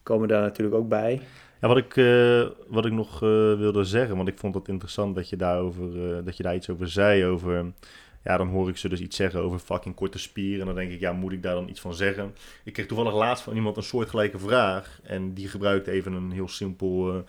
komen 0.02 0.28
daar 0.28 0.42
natuurlijk 0.42 0.76
ook 0.76 0.88
bij. 0.88 1.20
Ja, 1.60 1.68
wat 1.68 1.76
ik, 1.76 1.96
eh, 1.96 2.46
wat 2.66 2.86
ik 2.86 2.92
nog 2.92 3.14
eh, 3.14 3.28
wilde 3.54 3.84
zeggen, 3.84 4.16
want 4.16 4.28
ik 4.28 4.38
vond 4.38 4.54
het 4.54 4.68
interessant 4.68 5.14
dat 5.14 5.28
je, 5.28 5.36
daarover, 5.36 6.16
eh, 6.16 6.24
dat 6.24 6.36
je 6.36 6.42
daar 6.42 6.54
iets 6.54 6.70
over 6.70 6.88
zei. 6.88 7.24
Over, 7.24 7.72
ja, 8.24 8.36
dan 8.36 8.48
hoor 8.48 8.68
ik 8.68 8.76
ze 8.76 8.88
dus 8.88 9.00
iets 9.00 9.16
zeggen 9.16 9.40
over 9.40 9.58
fucking 9.58 9.94
korte 9.94 10.18
spieren. 10.18 10.60
En 10.60 10.66
dan 10.66 10.74
denk 10.74 10.90
ik, 10.90 11.00
ja, 11.00 11.12
moet 11.12 11.32
ik 11.32 11.42
daar 11.42 11.54
dan 11.54 11.68
iets 11.68 11.80
van 11.80 11.94
zeggen? 11.94 12.34
Ik 12.64 12.72
kreeg 12.72 12.86
toevallig 12.86 13.14
laatst 13.14 13.44
van 13.44 13.54
iemand 13.54 13.76
een 13.76 13.82
soortgelijke 13.82 14.38
vraag. 14.38 15.00
En 15.02 15.34
die 15.34 15.48
gebruikte 15.48 15.90
even 15.90 16.12
een 16.12 16.30
heel 16.30 16.48
simpel, 16.48 17.24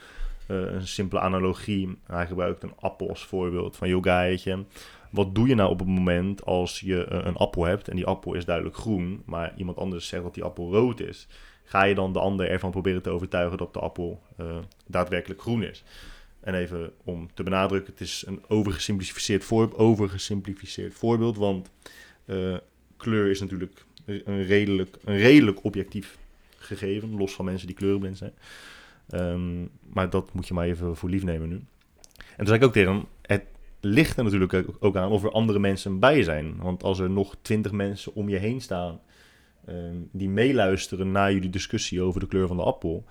een 0.47 0.87
simpele 0.87 1.21
analogie. 1.21 1.97
Hij 2.05 2.27
gebruikte 2.27 2.65
een 2.65 2.75
appel 2.79 3.09
als 3.09 3.25
voorbeeld. 3.25 3.77
Van, 3.77 3.87
je, 3.87 4.63
wat 5.11 5.35
doe 5.35 5.47
je 5.47 5.55
nou 5.55 5.69
op 5.69 5.79
het 5.79 5.87
moment 5.87 6.45
als 6.45 6.79
je 6.79 7.05
eh, 7.05 7.25
een 7.25 7.35
appel 7.35 7.63
hebt 7.63 7.87
en 7.87 7.95
die 7.95 8.05
appel 8.05 8.33
is 8.33 8.45
duidelijk 8.45 8.75
groen, 8.75 9.21
maar 9.25 9.53
iemand 9.57 9.77
anders 9.77 10.07
zegt 10.07 10.23
dat 10.23 10.33
die 10.33 10.43
appel 10.43 10.71
rood 10.71 10.99
is? 10.99 11.27
Ga 11.63 11.83
je 11.83 11.95
dan 11.95 12.13
de 12.13 12.19
ander 12.19 12.49
ervan 12.49 12.71
proberen 12.71 13.01
te 13.01 13.09
overtuigen 13.09 13.57
dat 13.57 13.73
de 13.73 13.79
appel 13.79 14.21
eh, 14.37 14.57
daadwerkelijk 14.85 15.41
groen 15.41 15.63
is? 15.63 15.83
En 16.39 16.53
even 16.53 16.91
om 17.03 17.29
te 17.33 17.43
benadrukken, 17.43 17.91
het 17.91 18.01
is 18.01 18.23
een 18.27 18.41
overgesimplificeerd, 18.47 19.43
voor, 19.43 19.77
overgesimplificeerd 19.77 20.93
voorbeeld, 20.93 21.37
want 21.37 21.71
eh, 22.25 22.57
kleur 22.97 23.29
is 23.29 23.39
natuurlijk 23.39 23.85
een 24.05 24.43
redelijk, 24.43 24.97
een 25.03 25.17
redelijk 25.17 25.63
objectief 25.63 26.17
gegeven, 26.57 27.17
los 27.17 27.33
van 27.33 27.45
mensen 27.45 27.67
die 27.67 27.75
kleurenblind 27.75 28.17
zijn. 28.17 28.33
Ehm, 29.09 29.65
maar 29.93 30.09
dat 30.09 30.33
moet 30.33 30.47
je 30.47 30.53
maar 30.53 30.65
even 30.65 30.95
voor 30.95 31.09
lief 31.09 31.23
nemen 31.23 31.49
nu. 31.49 31.55
En 31.55 32.35
toen 32.37 32.47
zei 32.47 32.59
ik 32.59 32.65
ook 32.65 32.73
tegen 32.73 32.91
hem, 32.91 33.05
het 33.21 33.43
ligt 33.81 34.17
er 34.17 34.23
natuurlijk 34.23 34.53
ook- 34.79 34.95
aan 34.95 35.11
of 35.11 35.23
er 35.23 35.31
andere 35.31 35.59
mensen 35.59 35.99
bij 35.99 36.23
zijn. 36.23 36.55
Want 36.57 36.83
als 36.83 36.99
er 36.99 37.09
nog 37.09 37.35
twintig 37.41 37.71
mensen 37.71 38.15
om 38.15 38.29
je 38.29 38.37
heen 38.37 38.61
staan 38.61 38.99
ehm, 39.65 39.95
die 40.11 40.29
meeluisteren 40.29 41.11
naar 41.11 41.33
jullie 41.33 41.49
discussie 41.49 42.01
over 42.01 42.19
de 42.19 42.27
kleur 42.27 42.47
van 42.47 42.57
de 42.57 42.63
appel. 42.63 43.05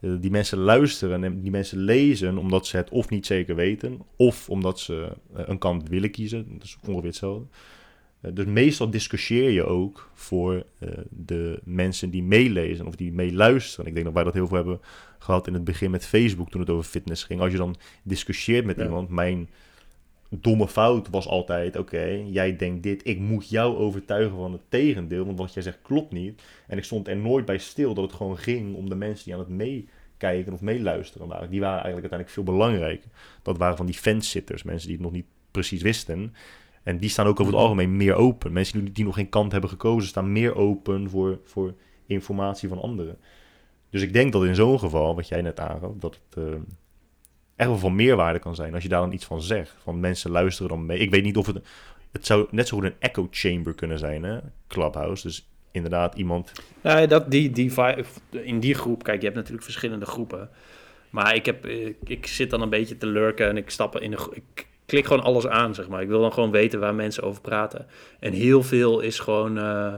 eh, 0.00 0.10
die 0.20 0.30
mensen 0.30 0.58
luisteren 0.58 1.24
en 1.24 1.40
die 1.40 1.50
mensen 1.50 1.78
lezen 1.78 2.38
omdat 2.38 2.66
ze 2.66 2.76
het 2.76 2.90
of 2.90 3.08
niet 3.08 3.26
zeker 3.26 3.54
weten, 3.54 4.00
of 4.16 4.50
omdat 4.50 4.80
ze 4.80 5.12
eh, 5.34 5.42
een 5.46 5.58
kant 5.58 5.88
willen 5.88 6.10
kiezen. 6.10 6.46
Dat 6.52 6.62
is 6.62 6.76
ongeveer 6.86 7.08
hetzelfde. 7.08 7.46
Eh, 8.20 8.30
dus 8.34 8.44
meestal 8.44 8.90
discussieer 8.90 9.50
je 9.50 9.64
ook 9.64 10.10
voor 10.14 10.64
de 11.10 11.60
mensen 11.64 12.10
die 12.10 12.22
meelezen 12.22 12.86
of 12.86 12.94
die 12.96 13.12
meeluisteren. 13.12 13.86
Ik 13.86 13.92
denk 13.92 14.04
dat 14.04 14.14
wij 14.14 14.24
dat 14.24 14.34
heel 14.34 14.46
veel 14.46 14.56
hebben 14.56 14.80
gehad 15.18 15.46
in 15.46 15.54
het 15.54 15.64
begin 15.64 15.90
met 15.90 16.06
Facebook 16.06 16.50
toen 16.50 16.60
het 16.60 16.70
over 16.70 16.84
fitness 16.90 17.24
ging. 17.24 17.40
Als 17.40 17.52
je 17.52 17.58
dan 17.58 17.76
discussieert 18.02 18.64
met 18.64 18.76
Ja. 18.76 18.84
iemand, 18.84 19.08
mijn 19.08 19.48
domme 20.40 20.68
fout 20.68 21.08
was 21.10 21.26
altijd: 21.26 21.76
oké, 21.76 22.22
jij 22.26 22.56
denkt 22.56 22.82
dit, 22.82 23.06
ik 23.06 23.18
moet 23.18 23.48
jou 23.48 23.76
overtuigen 23.76 24.36
van 24.36 24.52
het 24.52 24.60
tegendeel, 24.68 25.24
want 25.24 25.38
wat 25.38 25.54
jij 25.54 25.62
zegt 25.62 25.78
klopt 25.82 26.12
niet. 26.12 26.42
En 26.66 26.78
ik 26.78 26.84
stond 26.84 27.08
er 27.08 27.16
nooit 27.16 27.44
bij 27.44 27.58
stil 27.58 27.94
dat 27.94 28.04
het 28.04 28.12
gewoon 28.12 28.38
ging 28.38 28.74
om 28.74 28.88
de 28.88 28.94
mensen 28.94 29.24
die 29.24 29.34
aan 29.34 29.40
het 29.40 29.48
meekijken 29.48 30.52
of 30.52 30.60
meeluisteren 30.60 31.28
waren. 31.28 31.50
Die 31.50 31.60
waren 31.60 31.82
eigenlijk 31.82 32.12
uiteindelijk 32.12 32.30
veel 32.30 32.54
belangrijker. 32.54 33.10
Dat 33.42 33.58
waren 33.58 33.76
van 33.76 33.86
die 33.86 33.94
fansitters, 33.94 34.62
mensen 34.62 34.86
die 34.86 34.96
het 34.96 35.04
nog 35.04 35.14
niet 35.14 35.26
precies 35.50 35.82
wisten. 35.82 36.34
En 36.82 36.98
die 36.98 37.10
staan 37.10 37.26
ook 37.26 37.40
over 37.40 37.52
het 37.52 37.62
algemeen 37.62 37.96
meer 37.96 38.14
open. 38.14 38.52
Mensen 38.52 38.84
die, 38.84 38.92
die 38.92 39.04
nog 39.04 39.14
geen 39.14 39.28
kant 39.28 39.52
hebben 39.52 39.70
gekozen, 39.70 40.08
staan 40.08 40.32
meer 40.32 40.54
open 40.54 41.10
voor, 41.10 41.38
voor 41.44 41.74
informatie 42.06 42.68
van 42.68 42.80
anderen. 42.80 43.18
Dus 43.90 44.02
ik 44.02 44.12
denk 44.12 44.32
dat 44.32 44.44
in 44.44 44.54
zo'n 44.54 44.78
geval, 44.78 45.14
wat 45.14 45.28
jij 45.28 45.42
net 45.42 45.60
aangaf, 45.60 45.92
dat 45.98 46.18
het 46.28 46.44
eh, 46.44 46.54
echt 47.62 47.70
wel 47.70 47.80
van 47.80 47.94
meerwaarde 47.94 48.38
kan 48.38 48.54
zijn 48.54 48.74
als 48.74 48.82
je 48.82 48.88
daar 48.88 49.00
dan 49.00 49.12
iets 49.12 49.24
van 49.24 49.42
zegt. 49.42 49.76
Van 49.82 50.00
mensen 50.00 50.30
luisteren 50.30 50.70
dan 50.70 50.86
mee. 50.86 50.98
Ik 50.98 51.10
weet 51.10 51.22
niet 51.22 51.36
of 51.36 51.46
het. 51.46 51.66
Het 52.12 52.26
zou 52.26 52.46
net 52.50 52.68
zo 52.68 52.76
goed 52.76 52.86
een 52.86 52.94
echo 52.98 53.28
chamber 53.30 53.74
kunnen 53.74 53.98
zijn, 53.98 54.22
hè? 54.22 54.38
Clubhouse. 54.68 55.26
Dus 55.26 55.48
inderdaad, 55.70 56.14
iemand. 56.14 56.52
Nou, 56.80 57.06
dat, 57.06 57.30
die, 57.30 57.50
die, 57.50 57.72
in 58.30 58.60
die 58.60 58.74
groep, 58.74 59.02
kijk, 59.02 59.18
je 59.18 59.24
hebt 59.24 59.36
natuurlijk 59.36 59.64
verschillende 59.64 60.06
groepen. 60.06 60.50
Maar 61.10 61.34
ik, 61.34 61.46
heb, 61.46 61.66
ik, 62.04 62.26
zit 62.26 62.50
dan 62.50 62.62
een 62.62 62.68
beetje 62.68 62.98
te 62.98 63.06
lurken 63.06 63.48
en 63.48 63.56
ik 63.56 63.70
stap 63.70 64.00
in 64.00 64.10
de 64.10 64.28
Ik 64.32 64.66
klik 64.86 65.06
gewoon 65.06 65.22
alles 65.22 65.46
aan, 65.46 65.74
zeg 65.74 65.88
maar. 65.88 66.02
Ik 66.02 66.08
wil 66.08 66.20
dan 66.20 66.32
gewoon 66.32 66.50
weten 66.50 66.80
waar 66.80 66.94
mensen 66.94 67.22
over 67.22 67.40
praten. 67.40 67.86
En 68.20 68.32
heel 68.32 68.62
veel 68.62 69.00
is 69.00 69.18
gewoon... 69.18 69.58
eh, 69.58 69.94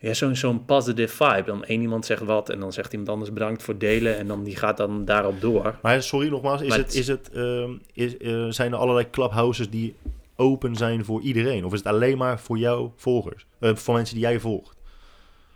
ja, 0.00 0.14
zo'n 0.14 0.36
zo'n 0.36 0.64
positive 0.64 1.24
vibe. 1.24 1.42
Dan 1.46 1.64
één 1.64 1.80
iemand 1.80 2.06
zegt 2.06 2.22
wat 2.22 2.50
en 2.50 2.60
dan 2.60 2.72
zegt 2.72 2.92
iemand 2.92 3.10
anders 3.10 3.32
bedankt 3.32 3.62
voor 3.62 3.78
delen. 3.78 4.16
En 4.16 4.26
dan 4.26 4.44
die 4.44 4.56
gaat 4.56 4.76
dan 4.76 5.04
daarop 5.04 5.40
door. 5.40 5.78
Maar 5.82 6.02
sorry 6.02 6.28
nogmaals, 6.28 6.62
is 6.62 6.68
Maar 6.68 6.78
het, 6.78 6.94
is 6.94 7.06
het, 7.08 7.30
ehm, 7.30 7.70
is, 7.92 8.16
eh, 8.16 8.46
zijn 8.48 8.72
er 8.72 8.78
allerlei 8.78 9.10
clubhouses 9.10 9.70
die 9.70 9.94
open 10.36 10.76
zijn 10.76 11.04
voor 11.04 11.20
iedereen? 11.20 11.64
Of 11.64 11.72
is 11.72 11.78
het 11.78 11.88
alleen 11.88 12.18
maar 12.18 12.40
voor 12.40 12.58
jouw 12.58 12.92
volgers? 12.96 13.46
Eh, 13.58 13.74
voor 13.74 13.94
mensen 13.94 14.14
die 14.14 14.24
jij 14.24 14.40
volgt? 14.40 14.76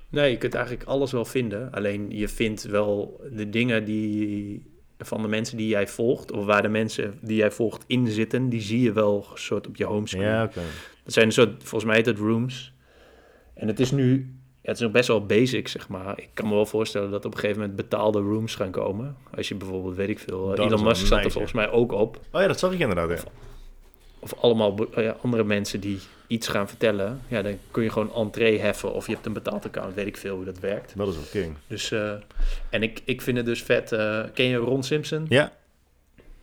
Nee, 0.09 0.30
je 0.30 0.38
kunt 0.38 0.55
eigenlijk 0.55 0.88
alles 0.88 1.12
wel 1.12 1.24
vinden. 1.24 1.72
Alleen 1.72 2.11
je 2.11 2.28
vindt 2.28 2.62
wel 2.62 3.20
de 3.32 3.51
dingen 3.51 3.84
die 3.84 4.62
van 4.99 5.22
de 5.22 5.28
mensen 5.28 5.57
die 5.57 5.68
jij 5.68 5.88
volgt, 5.88 6.32
of 6.32 6.45
waar 6.45 6.62
de 6.62 6.68
mensen 6.68 7.18
die 7.20 7.36
jij 7.36 7.51
volgt 7.51 7.84
in 7.86 8.07
zitten, 8.07 8.49
die 8.49 8.61
zie 8.61 8.80
je 8.80 8.92
wel 8.92 9.26
soort 9.34 9.66
op 9.66 9.76
je 9.76 9.84
homescreen. 9.84 10.22
Ja, 10.22 10.45
oké. 10.45 10.61
Dat 11.05 11.12
zijn 11.12 11.26
een 11.26 11.32
soort, 11.32 11.51
volgens 11.59 11.84
mij 11.84 11.97
heet 11.97 12.07
het 12.07 12.18
rooms. 12.18 12.73
En 13.55 13.66
het 13.68 13.80
is 13.80 13.90
nu, 13.90 14.14
ja, 14.61 14.68
het 14.68 14.76
is 14.76 14.82
nog 14.82 14.92
best 14.92 15.09
wel 15.09 15.26
basic, 15.26 15.68
zeg 15.68 15.88
maar. 15.88 16.18
Ik 16.20 16.28
kan 16.34 16.48
me 16.48 16.55
wel 16.55 16.66
voorstellen 16.66 17.11
dat 17.11 17.24
op 17.24 17.32
een 17.34 17.38
gegeven 17.40 17.61
moment 17.61 17.76
betaalde 17.78 18.18
rooms 18.20 18.55
gaan 18.55 18.70
komen. 18.70 19.16
Als 19.36 19.48
je 19.48 19.55
bijvoorbeeld, 19.55 19.94
weet 19.96 20.09
ik 20.09 20.18
veel, 20.18 20.46
Dat 20.48 20.59
Elon 20.59 20.82
Musk 20.84 21.07
zat 21.07 21.24
er 21.24 21.30
volgens 21.30 21.52
mij 21.52 21.70
ook 21.70 21.92
op. 21.92 22.20
Oh 22.32 22.40
ja, 22.40 22.46
dat 22.46 22.59
zag 22.59 22.72
ik 22.72 22.78
inderdaad. 22.78 23.09
Ja. 23.11 23.30
Of 24.18 24.34
allemaal 24.34 24.74
be- 24.74 24.88
ja, 24.96 25.16
andere 25.22 25.44
mensen 25.44 25.80
die 25.80 25.98
iets 26.26 26.48
gaan 26.48 26.68
vertellen. 26.68 27.20
Ja, 27.28 27.42
dan 27.42 27.59
kun 27.70 27.82
je 27.82 27.90
gewoon 27.90 28.14
entree 28.14 28.59
heffen 28.59 28.92
of 28.92 29.07
je 29.07 29.12
hebt 29.12 29.26
een 29.26 29.32
betaald 29.32 29.64
account, 29.64 29.94
weet 29.94 30.07
ik 30.07 30.16
veel 30.16 30.36
hoe 30.36 30.44
dat 30.44 30.59
werkt. 30.59 30.96
Dat 30.96 31.09
is 31.09 31.14
wel 31.14 31.42
king. 31.42 31.57
Dus, 31.66 31.90
eh, 31.90 32.12
en 32.70 32.82
ik, 32.82 33.00
ik 33.05 33.22
vind 33.22 33.36
het 33.36 33.46
dus 33.46 33.62
vet. 33.62 33.92
eh, 33.92 34.20
ken 34.34 34.44
je 34.46 34.57
Ron 34.57 34.82
Simpson? 34.82 35.26
Ja. 35.28 35.52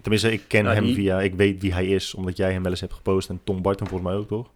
Tenminste, 0.02 0.32
ik 0.32 0.42
ken 0.48 0.64
Nou, 0.64 0.76
hem 0.76 0.86
die- 0.86 0.94
via... 0.96 1.22
Ik 1.22 1.34
weet 1.36 1.62
wie 1.62 1.74
hij 1.74 1.88
is, 1.88 2.14
omdat 2.14 2.38
jij 2.38 2.52
hem 2.52 2.62
wel 2.64 2.72
eens 2.72 2.82
hebt 2.82 2.94
gepost. 2.94 3.30
En 3.30 3.40
Tom 3.44 3.62
Barton 3.62 3.88
volgens 3.88 4.10
mij 4.10 4.20
ook, 4.20 4.28
toch? 4.28 4.50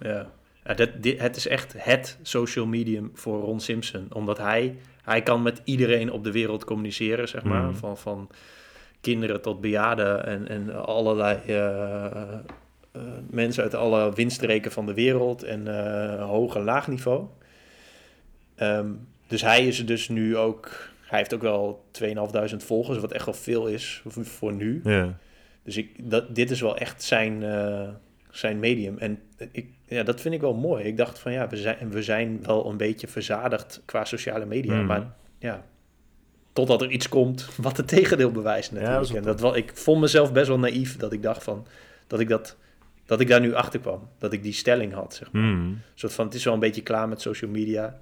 Ja. 0.00 0.30
Ja, 0.66 0.74
dit, 0.74 1.20
het 1.20 1.36
is 1.36 1.48
echt 1.48 1.74
het 1.78 2.18
social 2.22 2.66
medium 2.66 3.10
voor 3.14 3.40
Ron 3.40 3.60
Simpson. 3.60 4.06
Omdat 4.12 4.38
hij, 4.38 4.76
hij 5.02 5.22
kan 5.22 5.42
met 5.42 5.60
iedereen 5.64 6.12
op 6.12 6.24
de 6.24 6.32
wereld 6.32 6.64
communiceren, 6.64 7.28
zeg 7.28 7.42
maar. 7.42 7.62
Mhm. 7.62 7.74
Van, 7.74 7.96
van 7.96 8.30
kinderen 9.00 9.42
tot 9.42 9.60
bejaarden 9.60 10.26
en, 10.26 10.48
en 10.48 10.84
allerlei 10.84 11.38
eh, 11.46 12.04
eh, 12.92 13.02
mensen 13.30 13.62
uit 13.62 13.74
alle 13.74 14.12
windstreken 14.14 14.72
van 14.72 14.86
de 14.86 14.94
wereld 14.94 15.42
en 15.42 15.66
eh, 15.68 16.24
hoog 16.28 16.56
en 16.56 16.64
laag 16.64 16.88
niveau. 16.88 17.26
Ehm, 18.54 18.90
dus 19.26 19.42
hij 19.42 19.66
is 19.66 19.86
dus 19.86 20.08
nu 20.08 20.36
ook 20.36 20.94
hij 21.06 21.18
heeft 21.18 21.34
ook 21.34 21.42
wel 21.42 21.84
2.500 21.90 22.56
volgers, 22.56 22.98
wat 22.98 23.12
echt 23.12 23.24
wel 23.24 23.34
veel 23.34 23.66
is 23.66 24.02
voor, 24.04 24.52
nu. 24.52 24.80
Dus 25.62 25.76
ik, 25.76 26.10
dat, 26.10 26.34
dit 26.34 26.50
is 26.50 26.60
wel 26.60 26.76
echt 26.76 27.02
zijn, 27.02 27.42
eh, 27.42 27.88
zijn 28.30 28.58
medium. 28.58 28.98
En 28.98 29.18
ik, 29.52 29.68
ja, 29.86 30.02
dat 30.02 30.20
vind 30.20 30.34
ik 30.34 30.40
wel 30.40 30.54
mooi. 30.54 30.84
Ik 30.84 30.96
dacht 30.96 31.18
van 31.18 31.32
ja, 31.32 31.48
we 31.48 31.56
zijn, 31.56 31.90
we 31.90 32.02
zijn 32.02 32.42
wel 32.42 32.70
een 32.70 32.76
beetje 32.76 33.08
verzadigd 33.08 33.82
qua 33.84 34.04
sociale 34.04 34.46
media. 34.46 34.74
Mhm. 34.74 34.86
Maar 34.86 35.14
ja, 35.38 35.64
totdat 36.52 36.82
er 36.82 36.90
iets 36.90 37.08
komt 37.08 37.48
wat 37.56 37.76
het 37.76 37.88
tegendeel 37.88 38.30
bewijst 38.30 38.70
Ja, 38.70 38.76
natuurlijk. 38.76 39.08
dat 39.08 39.16
en 39.16 39.22
dat 39.22 39.40
wel, 39.40 39.56
ik 39.56 39.76
vond 39.76 40.00
mezelf 40.00 40.32
best 40.32 40.48
wel 40.48 40.58
naïef 40.58 40.96
dat 40.96 41.12
ik 41.12 41.22
dacht 41.22 41.42
van, 41.42 41.66
dat 42.06 42.20
ik, 42.20 42.28
dat, 42.28 42.56
dat 43.04 43.20
ik 43.20 43.28
daar 43.28 43.40
nu 43.40 43.54
achter 43.54 43.80
kwam. 43.80 44.08
Dat 44.18 44.32
ik 44.32 44.42
die 44.42 44.52
stelling 44.52 44.92
had, 44.92 45.14
zeg 45.14 45.32
maar. 45.32 45.42
Hmm. 45.42 45.68
Een 45.68 45.82
soort 45.94 46.12
van, 46.12 46.24
het 46.24 46.34
is 46.34 46.44
wel 46.44 46.54
een 46.54 46.60
beetje 46.60 46.82
klaar 46.82 47.08
met 47.08 47.20
social 47.20 47.50
media. 47.50 47.98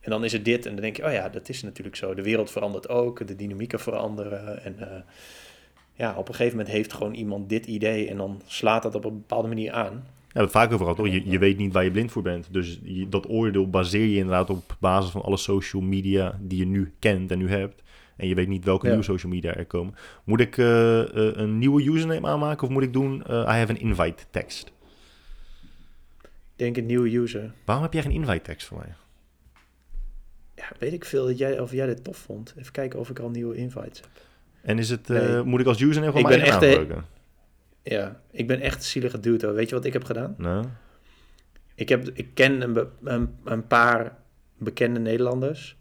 En 0.00 0.10
dan 0.10 0.24
is 0.24 0.32
het 0.32 0.44
dit. 0.44 0.66
En 0.66 0.72
dan 0.72 0.82
denk 0.82 0.96
je, 0.96 1.04
oh 1.04 1.12
ja, 1.12 1.28
dat 1.28 1.48
is 1.48 1.62
natuurlijk 1.62 1.96
zo. 1.96 2.14
De 2.14 2.22
wereld 2.22 2.50
verandert 2.50 2.88
ook. 2.88 3.26
De 3.26 3.36
dynamieken 3.36 3.80
veranderen. 3.80 4.64
En 4.64 4.78
eh, 4.78 5.00
ja, 5.92 6.14
op 6.16 6.28
een 6.28 6.34
gegeven 6.34 6.56
moment 6.56 6.74
heeft 6.74 6.92
gewoon 6.92 7.14
iemand 7.14 7.48
dit 7.48 7.66
idee. 7.66 8.08
En 8.08 8.16
dan 8.16 8.42
slaat 8.46 8.82
dat 8.82 8.94
op 8.94 9.04
een 9.04 9.18
bepaalde 9.18 9.48
manier 9.48 9.72
aan. 9.72 10.06
Ja, 10.32 10.40
het 10.40 10.50
vaak 10.50 10.66
over 10.66 10.78
gehad, 10.78 10.96
toch? 10.96 11.06
Je, 11.08 11.30
je 11.30 11.38
weet 11.38 11.56
niet 11.58 11.72
waar 11.72 11.84
je 11.84 11.90
blind 11.90 12.12
voor 12.12 12.22
bent. 12.22 12.48
Dus 12.52 12.80
je- 12.82 13.08
dat 13.08 13.28
oordeel 13.28 13.70
baseer 13.70 14.06
je 14.06 14.16
inderdaad 14.16 14.50
op 14.50 14.76
basis 14.80 15.10
van 15.10 15.22
alle 15.22 15.36
social 15.36 15.82
media 15.82 16.38
die 16.40 16.58
je 16.58 16.66
nu 16.66 16.92
kent 16.98 17.30
en 17.30 17.38
nu 17.38 17.48
hebt. 17.48 17.82
En 18.16 18.28
je 18.28 18.34
weet 18.34 18.48
niet 18.48 18.64
welke 18.64 18.84
Ja. 18.86 18.90
nieuwe 18.92 19.06
social 19.06 19.32
media 19.32 19.54
er 19.54 19.66
komen. 19.66 19.94
Moet 20.24 20.40
ik 20.40 20.58
eh, 20.58 21.00
eh, 21.00 21.36
een 21.36 21.58
nieuwe 21.58 21.84
username 21.90 22.26
aanmaken 22.26 22.66
of 22.66 22.72
moet 22.72 22.82
ik 22.82 22.92
doen 22.92 23.24
eh, 23.24 23.34
I 23.36 23.44
have 23.58 23.72
an 23.72 23.78
invite 23.78 24.24
tekst? 24.30 24.72
Ik 26.22 26.28
denk 26.56 26.76
een 26.76 26.86
nieuwe 26.86 27.16
user. 27.16 27.52
Waarom 27.64 27.84
heb 27.84 27.92
jij 27.92 28.02
geen 28.02 28.10
invite 28.12 28.42
tekst 28.42 28.66
voor 28.66 28.78
mij? 28.78 28.94
Ja, 30.54 30.64
weet 30.78 30.92
ik 30.92 31.04
veel 31.04 31.26
dat 31.26 31.38
jij, 31.38 31.60
of 31.60 31.72
jij 31.72 31.86
dit 31.86 32.04
tof 32.04 32.16
vond. 32.16 32.54
Even 32.58 32.72
kijken 32.72 32.98
of 32.98 33.10
ik 33.10 33.18
al 33.18 33.30
nieuwe 33.30 33.56
invites 33.56 34.00
heb. 34.00 34.08
En 34.62 34.78
is 34.78 34.90
het, 34.90 35.08
Nee. 35.08 35.42
moet 35.42 35.60
ik 35.60 35.66
als 35.66 35.80
username 35.80 36.12
gewoon 36.12 36.28
mijn 36.30 36.40
echt, 36.40 36.52
gebruiken? 36.52 37.04
Ja, 37.82 38.20
ik 38.30 38.46
ben 38.46 38.60
echt 38.60 38.92
dude. 39.22 39.46
hoor. 39.46 39.54
Weet 39.54 39.68
je 39.68 39.74
wat 39.74 39.84
ik 39.84 39.92
heb 39.92 40.04
gedaan? 40.04 40.34
Nou, 40.38 40.64
Ik, 41.74 41.88
heb, 41.88 42.08
ik 42.14 42.28
ken 42.34 42.60
een, 42.60 42.88
een, 43.04 43.34
een 43.44 43.66
paar 43.66 44.16
bekende 44.58 45.00
Nederlanders. 45.00 45.76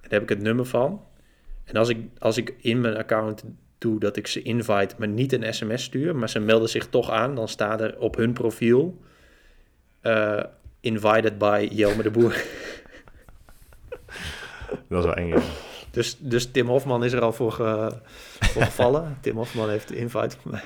En 0.00 0.08
daar 0.08 0.20
heb 0.20 0.22
ik 0.22 0.28
het 0.28 0.40
nummer 0.40 0.64
van. 0.64 1.04
En 1.64 1.76
als 1.76 1.88
ik, 1.88 1.98
als 2.18 2.36
ik 2.36 2.54
in 2.60 2.80
mijn 2.80 2.96
account 2.96 3.44
doe 3.78 4.00
dat 4.00 4.16
ik 4.16 4.26
ze 4.26 4.42
invite, 4.42 4.94
maar 4.98 5.08
niet 5.08 5.32
een 5.32 5.54
sms 5.54 5.82
stuur, 5.84 6.16
maar 6.16 6.28
ze 6.28 6.38
melden 6.40 6.68
zich 6.68 6.86
toch 6.88 7.10
aan, 7.10 7.34
dan 7.34 7.48
staat 7.48 7.80
er 7.80 7.98
op 7.98 8.16
hun 8.16 8.32
profiel 8.32 9.00
eh, 10.00 10.44
invited 10.80 11.38
by 11.38 11.68
Jelme 11.72 12.02
de 12.02 12.10
Boer. 12.10 12.32
dat 14.88 14.98
is 14.98 15.04
wel 15.04 15.14
eng. 15.14 15.28
ja. 15.28 15.40
Dus, 15.90 16.16
dus 16.18 16.50
Tim 16.50 16.66
Hofman 16.66 17.04
is 17.04 17.12
er 17.12 17.20
al 17.20 17.32
voor, 17.32 17.52
ge- 17.52 17.98
voor 18.40 18.62
gevallen. 18.62 19.18
Tim 19.20 19.36
Hofman 19.36 19.68
heeft 19.70 19.88
de 19.88 19.96
invite 19.96 20.36
van 20.42 20.50
mij. 20.50 20.62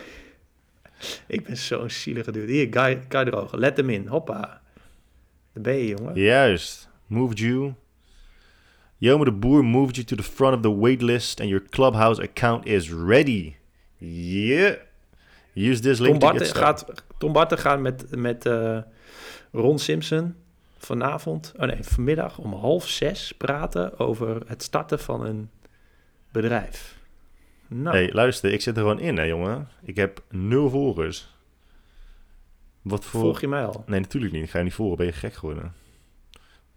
Ik 1.26 1.44
ben 1.44 1.56
zo'n 1.56 1.90
zielige 1.90 2.32
dude. 2.32 2.52
Hier, 2.52 2.66
Guy, 2.70 3.02
Guy 3.08 3.24
Drogen, 3.24 3.58
let 3.58 3.76
hem 3.76 3.90
in. 3.90 4.06
Hoppa. 4.06 4.60
Daar 5.52 5.62
ben 5.62 5.76
je, 5.76 5.86
jongen. 5.86 6.14
Juist. 6.14 6.88
Moved 7.06 7.38
you. 7.38 7.74
Jome 8.98 9.24
de 9.24 9.32
Boer 9.32 9.64
moved 9.64 9.96
you 9.96 10.06
to 10.06 10.16
the 10.16 10.22
front 10.22 10.54
of 10.54 10.62
the 10.62 10.80
waitlist 10.80 11.40
and 11.40 11.48
your 11.48 11.68
clubhouse 11.68 12.22
account 12.22 12.66
is 12.66 12.90
ready. 12.90 13.56
Yeah. 13.98 14.76
Use 15.54 15.80
this 15.80 15.98
link 15.98 16.20
Tom 16.20 16.30
to 16.30 16.38
Barten 16.38 16.56
gaat, 16.56 16.84
Tom 17.18 17.32
Barten 17.32 17.58
gaat 17.58 17.80
met, 17.80 18.16
met 18.16 18.46
eh, 18.46 18.78
Ron 19.52 19.78
Simpson 19.78 20.34
vanavond, 20.78 21.52
oh 21.56 21.66
nee, 21.66 21.82
vanmiddag 21.82 22.38
om 22.38 22.52
half 22.52 22.88
zes 22.88 23.32
praten 23.32 23.98
over 23.98 24.42
het 24.46 24.62
starten 24.62 24.98
van 24.98 25.26
een 25.26 25.50
bedrijf. 26.32 26.93
Nou, 27.82 27.96
Hey, 27.96 28.10
luister, 28.12 28.52
ik 28.52 28.60
zit 28.60 28.76
er 28.76 28.82
gewoon 28.82 28.98
in, 29.00 29.16
hè, 29.16 29.22
jongen. 29.24 29.68
Ik 29.82 29.96
heb 29.96 30.22
nul 30.30 30.70
volgers. 30.70 31.32
Wat 32.82 33.04
voor... 33.04 33.20
volg 33.20 33.40
je 33.40 33.48
mij 33.48 33.64
al? 33.64 33.84
Nee, 33.86 34.00
natuurlijk 34.00 34.32
niet. 34.32 34.42
Ik 34.42 34.50
ga 34.50 34.58
je 34.58 34.64
niet 34.64 34.74
volgen. 34.74 34.96
Ben 34.96 35.06
je 35.06 35.12
gek 35.12 35.34
geworden? 35.34 35.72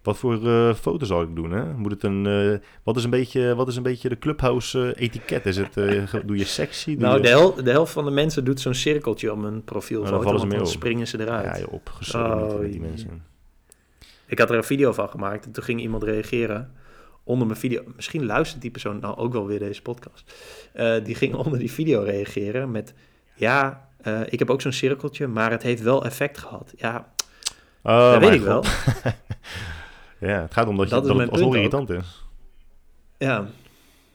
Wat 0.03 0.17
voor 0.17 0.47
eh 0.47 0.73
foto 0.73 1.05
zal 1.05 1.21
ik 1.21 1.35
doen, 1.35 1.51
hè? 1.51 1.73
Moet 1.73 1.91
het 1.91 2.03
een... 2.03 2.25
eh, 2.25 2.67
wat, 2.83 2.97
is 2.97 3.03
een 3.03 3.09
beetje, 3.09 3.55
wat 3.55 3.67
is 3.67 3.75
een 3.75 3.83
beetje 3.83 4.09
de 4.09 4.17
clubhouse 4.19 4.93
eh, 4.93 5.03
etiket? 5.03 5.45
Is 5.45 5.57
het, 5.57 5.73
doe 6.25 6.37
je 6.37 6.43
sexy? 6.45 6.91
Doe 6.91 7.01
Nou, 7.01 7.15
je... 7.17 7.21
de, 7.21 7.27
hel- 7.29 7.53
de 7.63 7.71
helft 7.71 7.93
van 7.93 8.05
de 8.05 8.11
mensen 8.11 8.45
doet 8.45 8.59
zo'n 8.59 8.73
cirkeltje 8.73 9.31
om 9.33 9.45
een 9.45 9.63
profiel 9.63 9.99
Nou, 10.01 10.11
dan 10.13 10.21
vallen 10.23 10.39
ze 10.39 10.45
dan 10.47 10.55
mee 10.55 10.65
op. 10.65 10.71
springen 10.71 11.07
ze 11.07 11.19
eruit. 11.21 11.45
Ja, 11.45 11.59
joh, 11.59 11.73
opgezogen 11.73 12.43
Oh, 12.53 12.59
met 12.59 12.71
die 12.71 12.81
mensen. 12.81 13.23
Ik 14.25 14.39
had 14.39 14.49
er 14.49 14.55
een 14.57 14.63
video 14.63 14.91
van 14.93 15.09
gemaakt 15.09 15.45
en 15.45 15.51
toen 15.51 15.63
ging 15.63 15.81
iemand 15.81 16.03
reageren 16.03 16.71
onder 17.27 17.47
mijn 17.47 17.59
video. 17.59 17.83
Misschien 17.95 18.25
luistert 18.25 18.61
die 18.61 18.71
persoon 18.71 18.99
nou 18.99 19.17
ook 19.17 19.33
wel 19.33 19.47
weer 19.47 19.59
deze 19.59 19.81
podcast. 19.81 20.33
Eh, 20.73 21.03
die 21.03 21.15
ging 21.15 21.35
onder 21.35 21.59
die 21.59 21.71
video 21.71 22.01
reageren 22.01 22.71
met... 22.71 22.93
Ja, 23.35 23.89
eh, 24.01 24.21
ik 24.29 24.39
heb 24.39 24.49
ook 24.49 24.61
zo'n 24.61 24.71
cirkeltje, 24.71 25.27
maar 25.27 25.51
het 25.51 25.63
heeft 25.63 25.81
wel 25.81 26.05
effect 26.05 26.37
gehad. 26.37 26.73
Ja, 26.77 27.13
Oh, 27.81 28.11
dat 28.11 28.19
weet 28.21 28.33
ik 28.33 28.41
wel. 28.41 28.63
Ja, 30.19 30.41
het 30.41 30.53
gaat 30.53 30.67
om 30.67 30.77
dat, 30.77 30.89
je, 30.89 30.95
Dat 30.95 31.03
is 31.03 31.09
dat 31.09 31.19
het 31.19 31.29
alsnog 31.29 31.49
ook. 31.49 31.55
irritant 31.55 31.89
is. 31.89 32.25
Ja, 33.17 33.47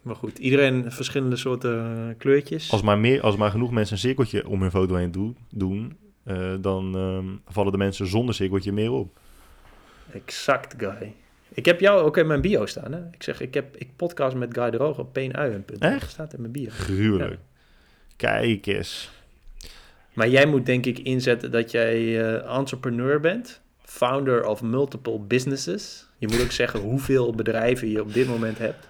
maar 0.03 0.17
goed. 0.17 0.39
Iedereen 0.39 0.93
verschillende 0.93 1.37
soorten 1.37 2.07
eh, 2.09 2.19
kleurtjes. 2.19 2.73
Als 2.73 2.83
maar, 2.83 2.99
meer, 2.99 3.21
als 3.23 3.37
maar 3.37 3.51
genoeg 3.51 3.71
mensen 3.71 3.95
een 3.95 4.01
cirkeltje 4.01 4.49
om 4.49 4.61
hun 4.61 4.71
foto 4.71 4.95
heen 4.95 5.13
doen, 5.13 5.37
doen 5.51 5.97
dan 6.61 6.97
ehm, 6.97 7.53
vallen 7.55 7.73
de 7.73 7.79
mensen 7.79 8.07
zonder 8.07 8.35
cirkeltje 8.35 8.73
meer 8.73 8.91
op. 8.91 9.19
Exact, 10.13 10.75
Guy. 10.79 11.15
Ik 11.55 11.65
heb 11.65 11.81
jou 11.81 12.01
ook 12.01 12.17
in 12.17 12.27
mijn 12.27 12.41
bio 12.41 12.67
staan. 12.67 12.93
Hè? 12.93 13.01
Ik 13.13 13.23
zeg, 13.23 13.41
ik, 13.41 13.55
heb, 13.55 13.77
ik 13.77 13.97
podcast 13.97 14.37
met 14.37 14.55
Guy 14.55 14.71
de 14.71 14.77
Roog 14.77 14.99
op 14.99 15.13
peenuien.nl. 15.13 15.89
Echt? 15.89 16.11
Staat 16.11 16.33
in 16.33 16.41
mijn 16.41 16.53
bio. 16.53 16.69
Gruwelijk. 16.71 17.41
Kijk 18.17 18.67
eens. 18.67 19.11
Maar 20.13 20.29
jij 20.29 20.47
moet 20.47 20.67
denk 20.67 20.87
ik 20.87 20.99
inzetten 20.99 21.51
dat 21.51 21.71
jij 21.71 22.21
eh, 22.21 22.57
entrepreneur 22.57 23.21
bent. 23.21 23.61
Founder 23.85 24.47
of 24.47 24.63
multiple 24.63 25.19
businesses. 25.19 26.07
Je 26.19 26.29
moet 26.29 26.43
ook 26.43 26.51
zeggen 26.51 26.81
hoeveel 26.81 27.35
bedrijven 27.35 27.89
je 27.89 28.01
op 28.01 28.13
dit 28.13 28.27
moment 28.27 28.59
hebt. 28.59 28.87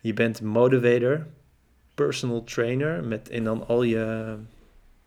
Je 0.00 0.12
bent 0.12 0.40
motivator, 0.42 1.26
personal 1.94 2.44
trainer. 2.44 3.04
Met, 3.04 3.28
en 3.28 3.44
dan 3.44 3.66
al 3.66 3.82
je... 3.82 4.34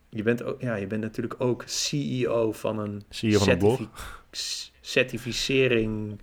Je 0.09 0.23
bent, 0.23 0.43
ook, 0.43 0.61
ja, 0.61 0.75
je 0.75 0.87
bent 0.87 1.01
natuurlijk 1.01 1.35
ook 1.37 1.63
CEO 1.65 2.51
van 2.51 2.79
een 2.79 3.03
je 3.09 3.37
van 3.37 3.49
het 3.49 3.59
blog? 3.59 3.79
Certifi- 4.87 5.31
certificering 5.31 6.19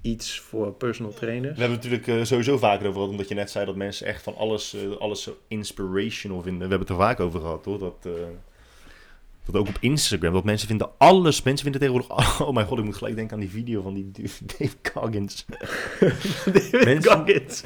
iets 0.00 0.40
voor 0.40 0.72
personal 0.72 1.12
trainers. 1.14 1.54
We 1.54 1.60
hebben 1.60 1.78
het 1.80 1.90
natuurlijk 1.90 2.20
eh, 2.20 2.26
sowieso 2.26 2.58
vaker 2.58 2.80
over 2.82 2.92
gehad, 2.94 3.08
omdat 3.10 3.28
je 3.28 3.34
net 3.34 3.50
zei 3.50 3.66
dat 3.66 3.76
mensen 3.76 4.06
echt 4.06 4.22
van 4.22 4.36
alles, 4.36 4.74
eh, 4.74 4.96
alles 4.98 5.22
zo 5.22 5.36
inspirational 5.48 6.42
vinden. 6.42 6.62
We 6.68 6.68
hebben 6.68 6.88
het 6.88 6.96
er 6.96 7.04
vaak 7.04 7.20
over 7.20 7.40
gehad, 7.40 7.64
hoor. 7.64 7.78
Dat, 7.78 7.96
eh, 8.02 8.12
dat 9.44 9.56
ook 9.56 9.68
op 9.68 9.76
Instagram, 9.80 10.32
dat 10.32 10.44
mensen 10.44 10.68
vinden 10.68 10.90
alles, 10.98 11.42
mensen 11.42 11.62
vinden 11.70 11.80
tegenwoordig, 11.80 12.40
oh 12.46 12.54
mijn 12.54 12.66
god, 12.66 12.78
ik 12.78 12.84
moet 12.84 12.96
gelijk 12.96 13.16
denken 13.16 13.34
aan 13.34 13.40
die 13.40 13.50
video 13.50 13.82
van 13.82 13.94
die 13.94 14.10
Dave 14.58 14.76
Coggins. 14.92 15.44
David 16.44 16.84
Mensen- 16.84 17.12
Goggins. 17.12 17.62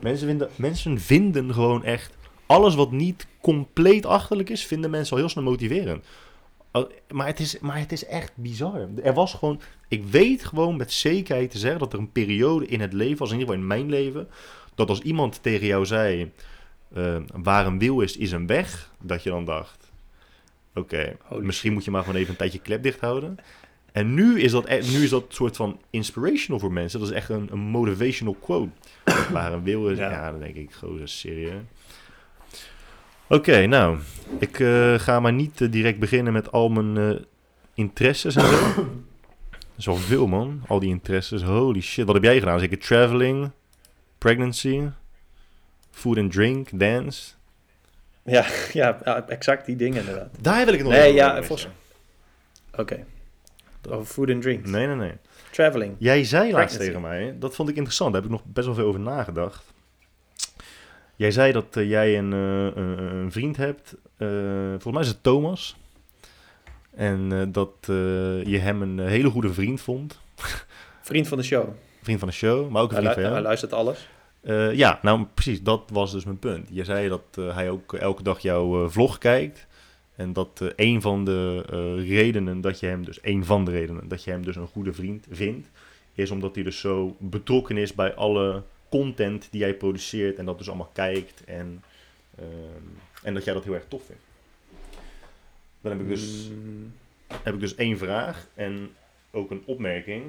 Mensen 0.00 0.26
vinden, 0.26 0.48
mensen 0.56 1.00
vinden 1.00 1.54
gewoon 1.54 1.84
echt 1.84 2.12
alles 2.46 2.74
wat 2.74 2.90
niet 2.90 3.26
compleet 3.40 4.06
achterlijk 4.06 4.50
is, 4.50 4.64
vinden 4.66 4.90
mensen 4.90 5.12
al 5.12 5.18
heel 5.18 5.28
snel 5.28 5.44
motiverend. 5.44 6.04
Al- 6.72 6.90
Maar 7.12 7.26
het, 7.26 7.40
is, 7.40 7.58
maar 7.60 7.78
het 7.78 7.92
is 7.92 8.04
echt 8.06 8.32
bizar. 8.34 8.88
Er 9.02 9.14
was 9.14 9.34
gewoon, 9.34 9.60
ik 9.88 10.04
weet 10.04 10.44
gewoon 10.44 10.76
met 10.76 10.92
zekerheid 10.92 11.50
te 11.50 11.58
zeggen 11.58 11.80
dat 11.80 11.92
er 11.92 11.98
een 11.98 12.12
periode 12.12 12.66
in 12.66 12.80
het 12.80 12.92
leven, 12.92 13.18
als 13.20 13.30
in 13.32 13.38
ieder 13.38 13.54
geval 13.54 13.62
in 13.62 13.68
mijn 13.76 13.90
leven, 13.90 14.28
dat 14.74 14.88
als 14.88 15.00
iemand 15.00 15.42
tegen 15.42 15.66
jou 15.66 15.86
zei, 15.86 16.32
eh, 16.94 17.16
waar 17.32 17.66
een 17.66 17.78
wil 17.78 18.00
is, 18.00 18.16
is 18.16 18.32
een 18.32 18.46
weg, 18.46 18.90
dat 19.00 19.22
je 19.22 19.30
dan 19.30 19.44
dacht, 19.44 19.90
oké, 20.74 21.16
misschien 21.40 21.72
moet 21.72 21.84
je 21.84 21.90
maar 21.90 22.02
gewoon 22.02 22.16
even 22.16 22.30
een 22.30 22.36
tijdje 22.36 22.58
klep 22.58 22.82
dicht 22.82 23.00
houden. 23.00 23.36
En 23.92 24.14
nu 24.14 24.40
is 24.40 24.52
dat, 24.52 24.68
e- 24.68 24.82
nu 24.92 25.02
is 25.02 25.10
dat 25.10 25.24
soort 25.28 25.56
van 25.56 25.80
inspirational 25.90 26.60
voor 26.60 26.72
mensen. 26.72 27.00
Dat 27.00 27.08
is 27.08 27.14
echt 27.14 27.28
een, 27.28 27.48
een 27.52 27.58
motivational 27.58 28.34
quote. 28.40 28.70
Waar 29.32 29.52
een 29.52 29.62
wil 29.62 29.88
is, 29.90 29.98
Ja. 29.98 30.10
ja, 30.10 30.30
dan 30.30 30.40
denk 30.40 30.54
ik, 30.54 30.72
gozer, 30.72 31.08
serieus. 31.08 31.52
Oké, 33.32 33.66
nou, 33.66 33.98
ik 34.38 34.60
eh, 34.60 34.94
ga 34.98 35.20
maar 35.20 35.32
niet 35.32 35.60
eh, 35.60 35.70
direct 35.70 35.98
beginnen 35.98 36.32
met 36.32 36.52
al 36.52 36.68
mijn 36.68 36.96
eh, 37.16 37.22
interesses 37.74 38.36
en 38.36 38.42
zo. 38.46 38.50
Dat 39.50 39.76
is 39.76 39.86
wel 39.86 39.96
veel, 39.96 40.26
man. 40.26 40.62
Al 40.66 40.78
die 40.78 40.88
interesses. 40.88 41.42
Holy 41.42 41.80
shit. 41.80 42.04
Wat 42.06 42.14
heb 42.14 42.24
jij 42.24 42.38
gedaan? 42.38 42.58
Zeker 42.58 42.78
traveling, 42.78 43.50
pregnancy, 44.18 44.88
food 45.90 46.18
and 46.18 46.32
drink, 46.32 46.68
dance. 46.78 47.32
Ja, 48.24 48.46
ja, 48.72 49.00
exact 49.28 49.66
die 49.66 49.76
dingen 49.76 50.00
inderdaad. 50.00 50.28
Daar 50.40 50.64
wil 50.64 50.74
ik 50.74 50.78
het 50.80 50.88
nog 50.88 50.98
Nee, 50.98 51.12
ja, 51.14 51.42
volgens- 51.42 51.68
Oké. 52.76 53.04
Over 53.88 54.06
food 54.06 54.30
and 54.30 54.42
drinks. 54.42 54.70
Nee, 54.70 54.86
nee, 54.86 54.96
nee. 54.96 55.12
Traveling. 55.50 55.94
Jij 55.98 56.24
zei 56.24 56.52
laatst 56.52 56.76
Pregnancy. 56.76 56.86
tegen 56.86 57.00
mij, 57.00 57.36
dat 57.38 57.54
vond 57.54 57.68
ik 57.68 57.74
interessant, 57.74 58.12
daar 58.12 58.22
heb 58.22 58.30
ik 58.30 58.36
nog 58.36 58.46
best 58.52 58.66
wel 58.66 58.74
veel 58.76 58.86
over 58.86 59.00
nagedacht. 59.00 59.71
Jij 61.22 61.30
zei 61.30 61.52
dat 61.52 61.76
eh, 61.76 61.88
jij 61.88 62.18
een, 62.18 62.32
eh, 62.32 62.82
een, 62.82 62.98
een 62.98 63.32
vriend 63.32 63.56
hebt, 63.56 63.96
eh, 64.16 64.28
volgens 64.68 64.92
mij 64.92 65.02
is 65.02 65.08
het 65.08 65.22
Thomas. 65.22 65.76
En 66.94 67.48
dat 67.52 67.74
je 68.44 68.58
hem 68.60 68.82
een 68.82 68.98
hele 68.98 69.30
goede 69.30 69.52
vriend 69.52 69.80
vond. 69.80 70.20
Vriend 71.02 71.28
van 71.28 71.38
de 71.38 71.44
show. 71.44 71.68
vriend 72.02 72.18
van 72.18 72.28
de 72.28 72.34
show, 72.34 72.70
maar 72.70 72.82
ook 72.82 72.90
een 72.90 72.96
vriend 72.96 73.16
lu- 73.16 73.22
van 73.22 73.32
hij 73.32 73.42
luistert 73.42 73.72
alles. 73.72 74.08
Ja, 74.72 74.98
nou 75.02 75.26
precies, 75.34 75.62
dat 75.62 75.82
was 75.92 76.12
dus 76.12 76.24
mijn 76.24 76.38
punt. 76.38 76.68
Je 76.70 76.84
zei 76.84 77.08
dat 77.08 77.54
hij 77.54 77.70
ook 77.70 77.92
elke 77.92 78.22
dag 78.22 78.38
jouw 78.38 78.88
vlog 78.88 79.18
kijkt. 79.18 79.66
En 80.16 80.32
dat 80.32 80.72
een 80.76 81.00
van 81.00 81.24
de 81.24 81.60
redenen 82.06 82.60
dat 82.60 82.80
je 82.80 82.86
hem, 82.86 83.04
dus 83.04 83.18
een 83.22 83.44
van 83.44 83.64
de 83.64 83.70
redenen 83.70 84.08
dat 84.08 84.24
je 84.24 84.30
hem 84.30 84.44
dus 84.44 84.56
een 84.56 84.66
goede 84.66 84.92
vriend 84.92 85.26
vindt, 85.30 85.70
is 86.14 86.30
omdat 86.30 86.54
hij 86.54 86.64
dus 86.64 86.80
zo 86.80 87.16
betrokken 87.18 87.76
is 87.76 87.94
bij 87.94 88.14
alle 88.14 88.62
content 88.92 89.48
die 89.50 89.60
jij 89.60 89.74
produceert 89.74 90.38
en 90.38 90.44
dat 90.44 90.58
dus 90.58 90.68
allemaal 90.68 90.90
kijkt 90.92 91.44
en, 91.44 91.82
ehm, 92.38 92.86
en 93.22 93.34
dat 93.34 93.44
jij 93.44 93.54
dat 93.54 93.64
heel 93.64 93.74
erg 93.74 93.88
tof 93.88 94.02
vindt. 94.06 94.22
Dan 95.80 95.92
heb 95.92 96.00
ik 96.00 96.08
dus 96.08 96.48
Mm, 96.48 96.92
heb 97.42 97.54
ik 97.54 97.60
dus 97.60 97.74
één 97.74 97.98
vraag 97.98 98.46
en 98.54 98.90
ook 99.30 99.50
een 99.50 99.62
opmerking. 99.64 100.22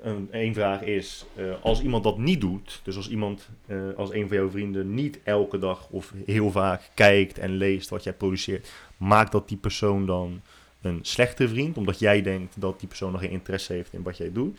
Een, 0.00 0.28
één 0.30 0.54
vraag 0.54 0.82
is, 0.82 1.24
eh, 1.34 1.62
als 1.62 1.82
iemand 1.82 2.04
dat 2.04 2.18
niet 2.18 2.40
doet, 2.40 2.80
dus 2.82 2.96
als 2.96 3.08
iemand, 3.08 3.48
eh, 3.66 3.78
als 3.96 4.12
een 4.12 4.28
van 4.28 4.36
jouw 4.36 4.50
vrienden 4.50 4.94
niet 4.94 5.20
elke 5.22 5.58
dag 5.58 5.88
of 5.90 6.12
heel 6.24 6.50
vaak 6.50 6.90
kijkt 6.94 7.38
en 7.38 7.50
leest 7.50 7.88
wat 7.88 8.02
jij 8.02 8.12
produceert, 8.12 8.72
maakt 8.96 9.32
dat 9.32 9.48
die 9.48 9.56
persoon 9.56 10.06
dan 10.06 10.40
een 10.80 10.98
slechte 11.02 11.48
vriend, 11.48 11.76
omdat 11.76 11.98
jij 11.98 12.22
denkt 12.22 12.60
dat 12.60 12.78
die 12.78 12.88
persoon 12.88 13.12
nog 13.12 13.20
geen 13.20 13.30
interesse 13.30 13.72
heeft 13.72 13.92
in 13.92 14.02
wat 14.02 14.16
jij 14.16 14.32
doet? 14.32 14.58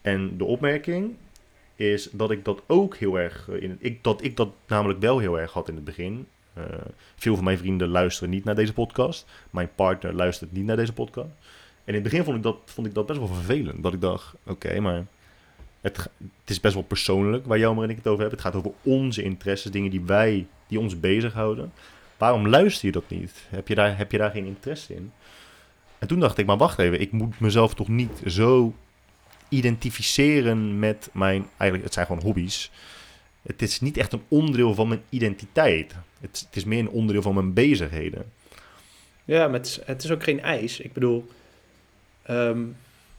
En 0.00 0.36
de 0.36 0.44
opmerking 0.44 1.16
is 1.76 2.08
dat 2.12 2.30
ik 2.30 2.44
dat 2.44 2.62
ook 2.66 2.96
heel 2.96 3.18
erg, 3.18 3.48
eh, 3.48 3.62
in 3.62 3.76
ik, 3.80 4.04
dat 4.04 4.24
ik 4.24 4.36
dat 4.36 4.48
namelijk 4.66 5.00
wel 5.00 5.18
heel 5.18 5.40
erg 5.40 5.52
had 5.52 5.68
in 5.68 5.74
het 5.74 5.84
begin. 5.84 6.26
Eh, 6.54 6.64
veel 7.16 7.34
van 7.34 7.44
mijn 7.44 7.58
vrienden 7.58 7.88
luisteren 7.88 8.30
niet 8.30 8.44
naar 8.44 8.54
deze 8.54 8.72
podcast. 8.72 9.26
Mijn 9.50 9.70
partner 9.74 10.14
luistert 10.14 10.52
niet 10.52 10.64
naar 10.64 10.76
deze 10.76 10.92
podcast. 10.92 11.30
En 11.84 11.94
in 11.94 11.94
het 11.94 12.02
begin 12.02 12.24
vond 12.24 12.36
ik 12.36 12.42
dat, 12.42 12.56
vond 12.64 12.86
ik 12.86 12.94
dat 12.94 13.06
best 13.06 13.18
wel 13.18 13.28
vervelend. 13.28 13.82
Dat 13.82 13.92
ik 13.92 14.00
dacht, 14.00 14.34
oké, 14.46 14.80
maar 14.80 15.06
het, 15.80 15.96
het 15.96 16.50
is 16.50 16.60
best 16.60 16.74
wel 16.74 16.82
persoonlijk 16.82 17.46
waar 17.46 17.58
Jelmer 17.58 17.84
en 17.84 17.90
ik 17.90 17.96
het 17.96 18.06
over 18.06 18.20
hebben. 18.20 18.38
Het 18.38 18.46
gaat 18.46 18.56
over 18.56 18.72
onze 18.82 19.22
interesses, 19.22 19.70
dingen 19.70 19.90
die 19.90 20.02
wij, 20.06 20.46
die 20.66 20.80
ons 20.80 21.00
bezighouden. 21.00 21.72
Waarom 22.16 22.48
luister 22.48 22.86
je 22.86 22.92
dat 22.92 23.08
niet? 23.08 23.46
Heb 23.48 23.68
je 23.68 23.74
daar, 23.74 23.96
heb 23.98 24.12
je 24.12 24.18
daar 24.18 24.30
geen 24.30 24.46
interesse 24.46 24.94
in? 24.94 25.12
En 25.98 26.08
toen 26.08 26.20
dacht 26.20 26.38
ik, 26.38 26.46
maar 26.46 26.56
wacht 26.56 26.78
even, 26.78 27.00
ik 27.00 27.12
moet 27.12 27.40
mezelf 27.40 27.74
toch 27.74 27.88
niet 27.88 28.22
zo 28.26 28.74
identificeren 29.52 30.78
met 30.78 31.10
mijn, 31.12 31.46
eigenlijk, 31.48 31.84
het 31.84 31.92
zijn 31.92 32.06
gewoon 32.06 32.22
hobby's. 32.22 32.70
Het 33.42 33.62
is 33.62 33.80
niet 33.80 33.96
echt 33.96 34.12
een 34.12 34.22
onderdeel 34.28 34.74
van 34.74 34.88
mijn 34.88 35.02
identiteit. 35.08 35.94
Het, 36.20 36.44
het 36.46 36.56
is 36.56 36.64
meer 36.64 36.78
een 36.78 36.88
onderdeel 36.88 37.22
van 37.22 37.34
mijn 37.34 37.52
bezigheden. 37.52 38.32
Ja, 39.24 39.46
maar 39.46 39.58
het 39.58 39.66
is, 39.66 39.80
het 39.84 40.04
is 40.04 40.10
ook 40.10 40.22
geen 40.22 40.40
ijs. 40.40 40.80
Ik 40.80 40.92
bedoel, 40.92 41.28
ehm, 42.22 42.62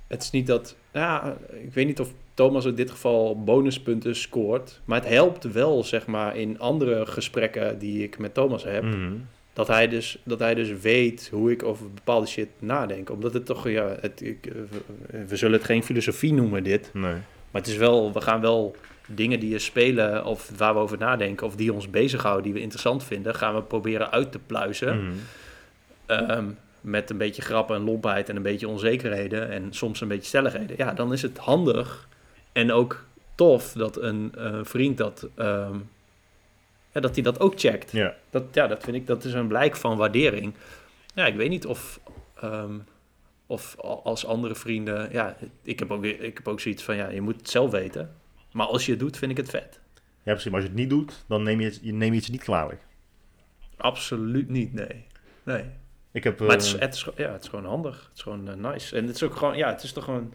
het 0.08 0.24
is 0.24 0.32
niet 0.32 0.48
dat... 0.48 0.76
Ja, 0.94 1.38
ik 1.64 1.74
weet 1.74 1.86
niet 1.86 2.00
of 2.00 2.12
Thomas 2.34 2.66
in 2.66 2.76
dit 2.76 2.92
geval 2.92 3.44
bonuspunten 3.44 4.16
scoort. 4.16 4.82
Maar 4.86 5.00
het 5.00 5.10
helpt 5.10 5.44
wel, 5.44 5.84
zeg 5.84 6.06
maar, 6.06 6.38
in 6.38 6.60
andere 6.60 7.06
gesprekken 7.06 7.80
die 7.80 8.04
ik 8.04 8.18
met 8.18 8.34
Thomas 8.34 8.64
heb. 8.64 8.84
Mhm. 8.84 9.14
Dat, 9.54 9.68
hij 9.68 9.88
dus, 9.88 10.18
dat 10.24 10.40
hij 10.40 10.54
dus 10.56 10.72
weet 10.82 11.28
hoe 11.32 11.52
ik 11.52 11.64
over 11.64 11.94
bepaalde 11.94 12.28
shit 12.28 12.48
nadenk. 12.60 13.10
Omdat 13.10 13.34
het 13.34 13.46
toch, 13.46 13.70
ja, 13.70 13.96
het, 14.02 14.22
ik, 14.22 14.46
eh, 14.46 14.54
we- 15.10 15.26
we 15.28 15.36
zullen 15.36 15.58
het 15.58 15.66
geen 15.68 15.84
filosofie 15.84 16.34
noemen 16.34 16.64
dit. 16.64 16.90
Nee. 16.94 17.12
Maar 17.52 17.62
het 17.62 17.68
is 17.68 17.78
wel, 17.78 18.14
we 18.14 18.22
gaan 18.22 18.42
wel 18.42 18.76
dingen 19.08 19.40
die 19.40 19.54
er 19.54 19.60
spelen 19.62 20.26
of 20.26 20.52
waar 20.58 20.74
we 20.74 20.80
over 20.80 20.98
nadenken 20.98 21.48
of 21.48 21.56
die 21.56 21.74
ons 21.74 21.90
bezighouden, 21.90 22.44
die 22.44 22.54
we 22.54 22.60
interessant 22.62 23.04
vinden, 23.04 23.36
gaan 23.36 23.56
we 23.56 23.62
proberen 23.62 24.12
uit 24.12 24.32
te 24.32 24.40
pluizen. 24.46 25.04
Mhm. 25.04 25.14
Ehm, 26.06 26.46
met 26.82 27.10
een 27.10 27.18
beetje 27.18 27.42
grap 27.42 27.72
en 27.72 27.84
lompheid 27.84 28.30
en 28.30 28.36
een 28.36 28.42
beetje 28.42 28.68
onzekerheden 28.68 29.50
en 29.50 29.68
soms 29.70 30.02
een 30.02 30.08
beetje 30.08 30.28
stelligheden. 30.28 30.76
Ja, 30.78 30.94
dan 30.94 31.14
is 31.14 31.22
het 31.22 31.38
handig 31.38 32.08
en 32.52 32.72
ook 32.72 33.04
tof 33.36 33.72
dat 33.74 34.02
een 34.02 34.32
eh, 34.38 34.60
vriend 34.64 34.98
dat, 34.98 35.28
ehm, 35.36 35.76
ja, 36.94 37.02
dat 37.02 37.14
hij 37.14 37.24
dat 37.24 37.40
ook 37.40 37.60
checkt. 37.60 37.92
Ja. 37.92 38.16
Dat, 38.30 38.44
ja, 38.52 38.68
dat 38.68 38.84
vind 38.84 38.96
ik, 38.96 39.08
dat 39.08 39.24
is 39.24 39.34
een 39.34 39.48
blijk 39.48 39.76
van 39.76 39.98
waardering. 39.98 40.54
Ja, 41.16 41.26
ik 41.26 41.36
weet 41.36 41.50
niet 41.50 41.66
of, 41.66 42.00
ehm, 42.36 42.80
of 43.46 43.76
als 43.80 44.26
andere 44.26 44.56
vrienden, 44.56 45.12
ja, 45.12 45.36
ik 45.64 45.80
heb, 45.80 45.92
ook, 45.92 46.04
ik 46.06 46.38
heb 46.38 46.48
ook 46.48 46.60
zoiets 46.60 46.84
van, 46.84 46.96
ja, 46.96 47.10
je 47.10 47.22
moet 47.22 47.36
het 47.36 47.50
zelf 47.50 47.72
weten. 47.72 48.16
Maar 48.52 48.68
als 48.68 48.86
je 48.86 48.92
het 48.92 49.00
doet, 49.00 49.18
vind 49.18 49.32
ik 49.32 49.38
het 49.38 49.50
vet. 49.50 49.80
Ja, 50.24 50.32
precies. 50.32 50.52
Maar 50.52 50.62
als 50.62 50.64
je 50.64 50.70
het 50.70 50.80
niet 50.80 50.90
doet, 50.90 51.24
dan 51.28 51.44
neem 51.44 51.60
je 51.60 51.66
het, 51.66 51.80
je 51.82 51.94
neem 51.94 52.10
je 52.10 52.16
het 52.16 52.26
je 52.26 52.32
niet 52.32 52.44
kwalijk. 52.44 52.82
Absoluut 53.78 54.50
niet, 54.50 54.74
nee. 54.74 55.06
Nee. 55.44 55.66
Ik 56.12 56.24
heb... 56.24 56.40
Maar 56.40 56.50
het 56.50 56.62
is, 56.62 56.74
eh, 56.74 56.80
het, 56.80 56.94
is, 56.94 57.08
ja, 57.16 57.32
het 57.32 57.44
is 57.44 57.50
gewoon 57.50 57.66
handig. 57.66 58.04
Het 58.10 58.18
is 58.18 58.22
gewoon 58.22 58.50
eh, 58.50 58.72
nice. 58.72 58.96
En 58.96 59.06
het 59.08 59.16
is 59.16 59.24
ook 59.24 59.36
gewoon, 59.36 59.58
ja, 59.58 59.70
het 59.70 59.84
is 59.84 59.94
toch 59.94 60.04
gewoon... 60.04 60.34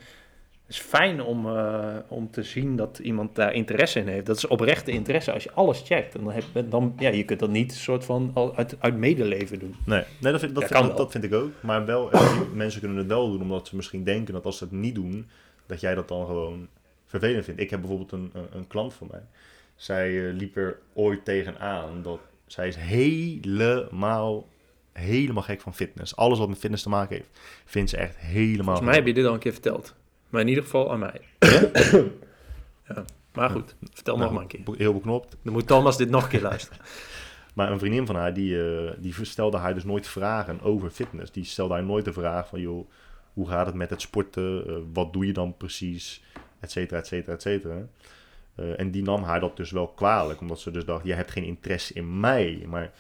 Het 0.69 0.77
is 0.77 0.83
fijn 0.83 1.23
om, 1.23 1.47
eh, 1.47 1.97
om 2.09 2.31
te 2.31 2.43
zien 2.43 2.77
dat 2.77 2.99
iemand 2.99 3.35
daar 3.35 3.53
interesse 3.53 3.99
in 3.99 4.09
heeft. 4.09 4.27
Dat 4.27 4.37
is 4.37 4.47
oprechte 4.47 4.91
interesse. 4.91 5.33
Als 5.33 5.43
je 5.43 5.53
alles 5.53 5.83
checkt, 5.85 6.13
dan 6.13 6.31
heb 6.31 6.71
dan, 6.71 6.95
ja, 6.99 7.09
je 7.09 7.25
kunt 7.25 7.41
dat 7.41 7.51
niet 7.51 7.75
soort 7.75 8.05
van 8.05 8.33
uit, 8.55 8.77
uit 8.79 8.97
medeleven 8.97 9.59
doen. 9.59 9.75
Nee, 9.87 10.05
nee 10.21 10.33
dat, 10.33 10.41
vind, 10.41 10.55
dat, 10.55 10.63
Ja, 10.63 10.69
vind, 10.69 10.87
kan 10.87 10.97
dat, 10.97 11.11
vind 11.11 11.25
ik 11.25 11.35
ook. 11.35 11.51
Maar 11.61 11.87
wel, 11.87 12.11
eh, 12.11 12.41
mensen 12.53 12.81
kunnen 12.81 12.99
het 12.99 13.07
wel 13.07 13.31
doen 13.31 13.43
omdat 13.43 13.69
ze 13.69 13.77
misschien 13.77 14.05
denken 14.05 14.35
dat 14.35 14.45
als 14.45 14.59
ze 14.59 14.65
het 14.65 14.73
niet 14.73 14.95
doen, 14.95 15.29
dat 15.67 15.81
jij 15.81 15.95
dat 15.95 16.09
dan 16.09 16.27
gewoon 16.27 16.69
vervelend 17.07 17.45
vindt. 17.45 17.61
Ik 17.61 17.71
heb 17.71 17.81
bijvoorbeeld 17.81 18.13
een, 18.13 18.31
een, 18.33 18.47
een 18.53 18.67
klant 18.67 18.95
van 18.95 19.09
mij. 19.11 19.23
Zij 19.77 20.29
eh, 20.29 20.35
liep 20.35 20.57
er 20.57 20.79
ooit 20.93 21.25
tegenaan 21.25 22.03
dat 22.03 22.21
zij 22.47 22.69
is 22.69 22.77
helemaal, 22.77 24.47
helemaal 24.93 25.43
gek 25.43 25.61
van 25.61 25.75
fitness. 25.75 26.17
Alles 26.17 26.39
wat 26.39 26.49
met 26.49 26.59
fitness 26.59 26.83
te 26.83 26.89
maken 26.89 27.17
heeft, 27.17 27.29
vindt 27.65 27.91
ze 27.91 27.97
echt 27.97 28.17
helemaal 28.17 28.65
Volgens 28.65 28.87
mij 28.87 28.95
heb 28.95 29.07
je 29.07 29.15
dit 29.15 29.27
al 29.27 29.35
een 29.35 29.39
keer 29.39 29.53
verteld. 29.53 29.95
Maar 30.29 30.41
in 30.41 30.49
ieder 30.49 30.63
geval 30.63 30.93
aan 30.93 30.99
mij. 30.99 31.21
ja. 32.89 33.05
Maar 33.33 33.51
goed, 33.51 33.75
vertel 33.93 34.17
nog 34.17 34.23
Nou, 34.23 34.33
maar 34.33 34.43
een 34.43 34.65
keer. 34.65 34.77
Heel 34.77 34.93
beknopt. 34.93 35.37
Dan 35.43 35.53
moet 35.53 35.67
Thomas 35.67 35.97
dit 35.97 36.11
nog 36.11 36.23
een 36.23 36.29
keer 36.29 36.43
luisteren. 36.43 36.85
Maar 37.55 37.73
een 37.73 37.79
vriendin 37.79 38.07
van 38.07 38.17
haar, 38.17 38.35
die, 38.35 38.63
eh, 38.63 38.93
die 38.99 39.15
stelde 39.25 39.57
haar 39.57 39.75
dus 39.75 39.85
nooit 39.85 40.07
vragen 40.07 40.61
over 40.61 40.91
fitness. 40.91 41.33
Die 41.33 41.45
stelde 41.45 41.75
haar 41.75 41.85
nooit 41.85 42.05
de 42.05 42.13
vraag 42.13 42.49
van, 42.49 42.61
joh, 42.61 42.91
hoe 43.33 43.49
gaat 43.49 43.67
het 43.67 43.75
met 43.75 43.91
het 43.91 44.01
sporten? 44.01 44.65
Eh, 44.67 44.75
wat 44.93 45.13
doe 45.13 45.27
je 45.27 45.33
dan 45.33 45.57
precies? 45.57 46.23
Et 46.61 46.71
cetera, 46.71 47.01
et 47.01 47.07
cetera, 47.07 47.33
et 47.33 47.43
cetera. 47.43 47.87
Eh, 48.55 48.81
en 48.81 48.91
die 48.91 49.03
nam 49.03 49.23
haar 49.23 49.41
dat 49.41 49.57
dus 49.57 49.71
wel 49.71 49.89
kwalijk, 49.89 50.41
omdat 50.41 50.61
ze 50.61 50.71
dus 50.71 50.85
dacht, 50.85 51.05
jij 51.05 51.17
hebt 51.17 51.31
geen 51.31 51.45
interesse 51.45 51.95
in 51.95 52.21
mij. 52.21 52.65
Maar 52.67 52.93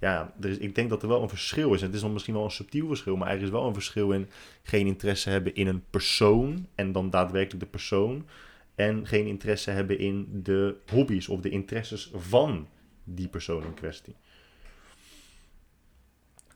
ja, 0.00 0.32
er 0.40 0.48
is, 0.48 0.58
ik 0.58 0.74
denk 0.74 0.90
dat 0.90 1.02
er 1.02 1.08
wel 1.08 1.22
een 1.22 1.28
verschil 1.28 1.74
is. 1.74 1.80
En 1.80 1.86
het 1.86 1.94
is 1.94 2.00
dan 2.00 2.12
misschien 2.12 2.34
wel 2.34 2.44
een 2.44 2.50
subtiel 2.50 2.86
verschil, 2.86 3.16
maar 3.16 3.28
er 3.30 3.42
is 3.42 3.50
wel 3.50 3.66
een 3.66 3.74
verschil 3.74 4.10
in 4.10 4.28
geen 4.62 4.86
interesse 4.86 5.30
hebben 5.30 5.54
in 5.54 5.66
een 5.66 5.84
persoon 5.90 6.66
en 6.74 6.92
dan 6.92 7.10
daadwerkelijk 7.10 7.60
de 7.64 7.70
persoon. 7.70 8.26
En 8.74 9.06
geen 9.06 9.26
interesse 9.26 9.70
hebben 9.70 9.98
in 9.98 10.40
de 10.42 10.76
hobby's 10.86 11.28
of 11.28 11.40
de 11.40 11.48
interesses 11.48 12.10
van 12.14 12.68
die 13.04 13.28
persoon 13.28 13.64
in 13.64 13.74
kwestie. 13.74 14.14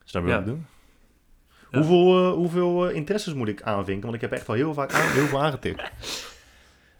Snap 0.04 0.22
je 0.22 0.28
Ja. 0.28 0.34
wat 0.38 0.46
ik 0.46 0.52
bedoel? 0.52 0.64
Ja. 1.70 1.78
Hoeveel, 1.78 2.24
eh, 2.28 2.32
hoeveel 2.32 2.88
eh, 2.88 2.96
interesses 2.96 3.34
moet 3.34 3.48
ik 3.48 3.62
aanvinken? 3.62 4.02
Want 4.02 4.14
ik 4.14 4.20
heb 4.20 4.32
echt 4.32 4.48
al 4.48 4.54
heel 4.54 4.74
vaak 4.74 4.92
aan, 4.92 5.10
heel 5.10 5.26
veel 5.26 5.42
aangetikt. 5.42 5.82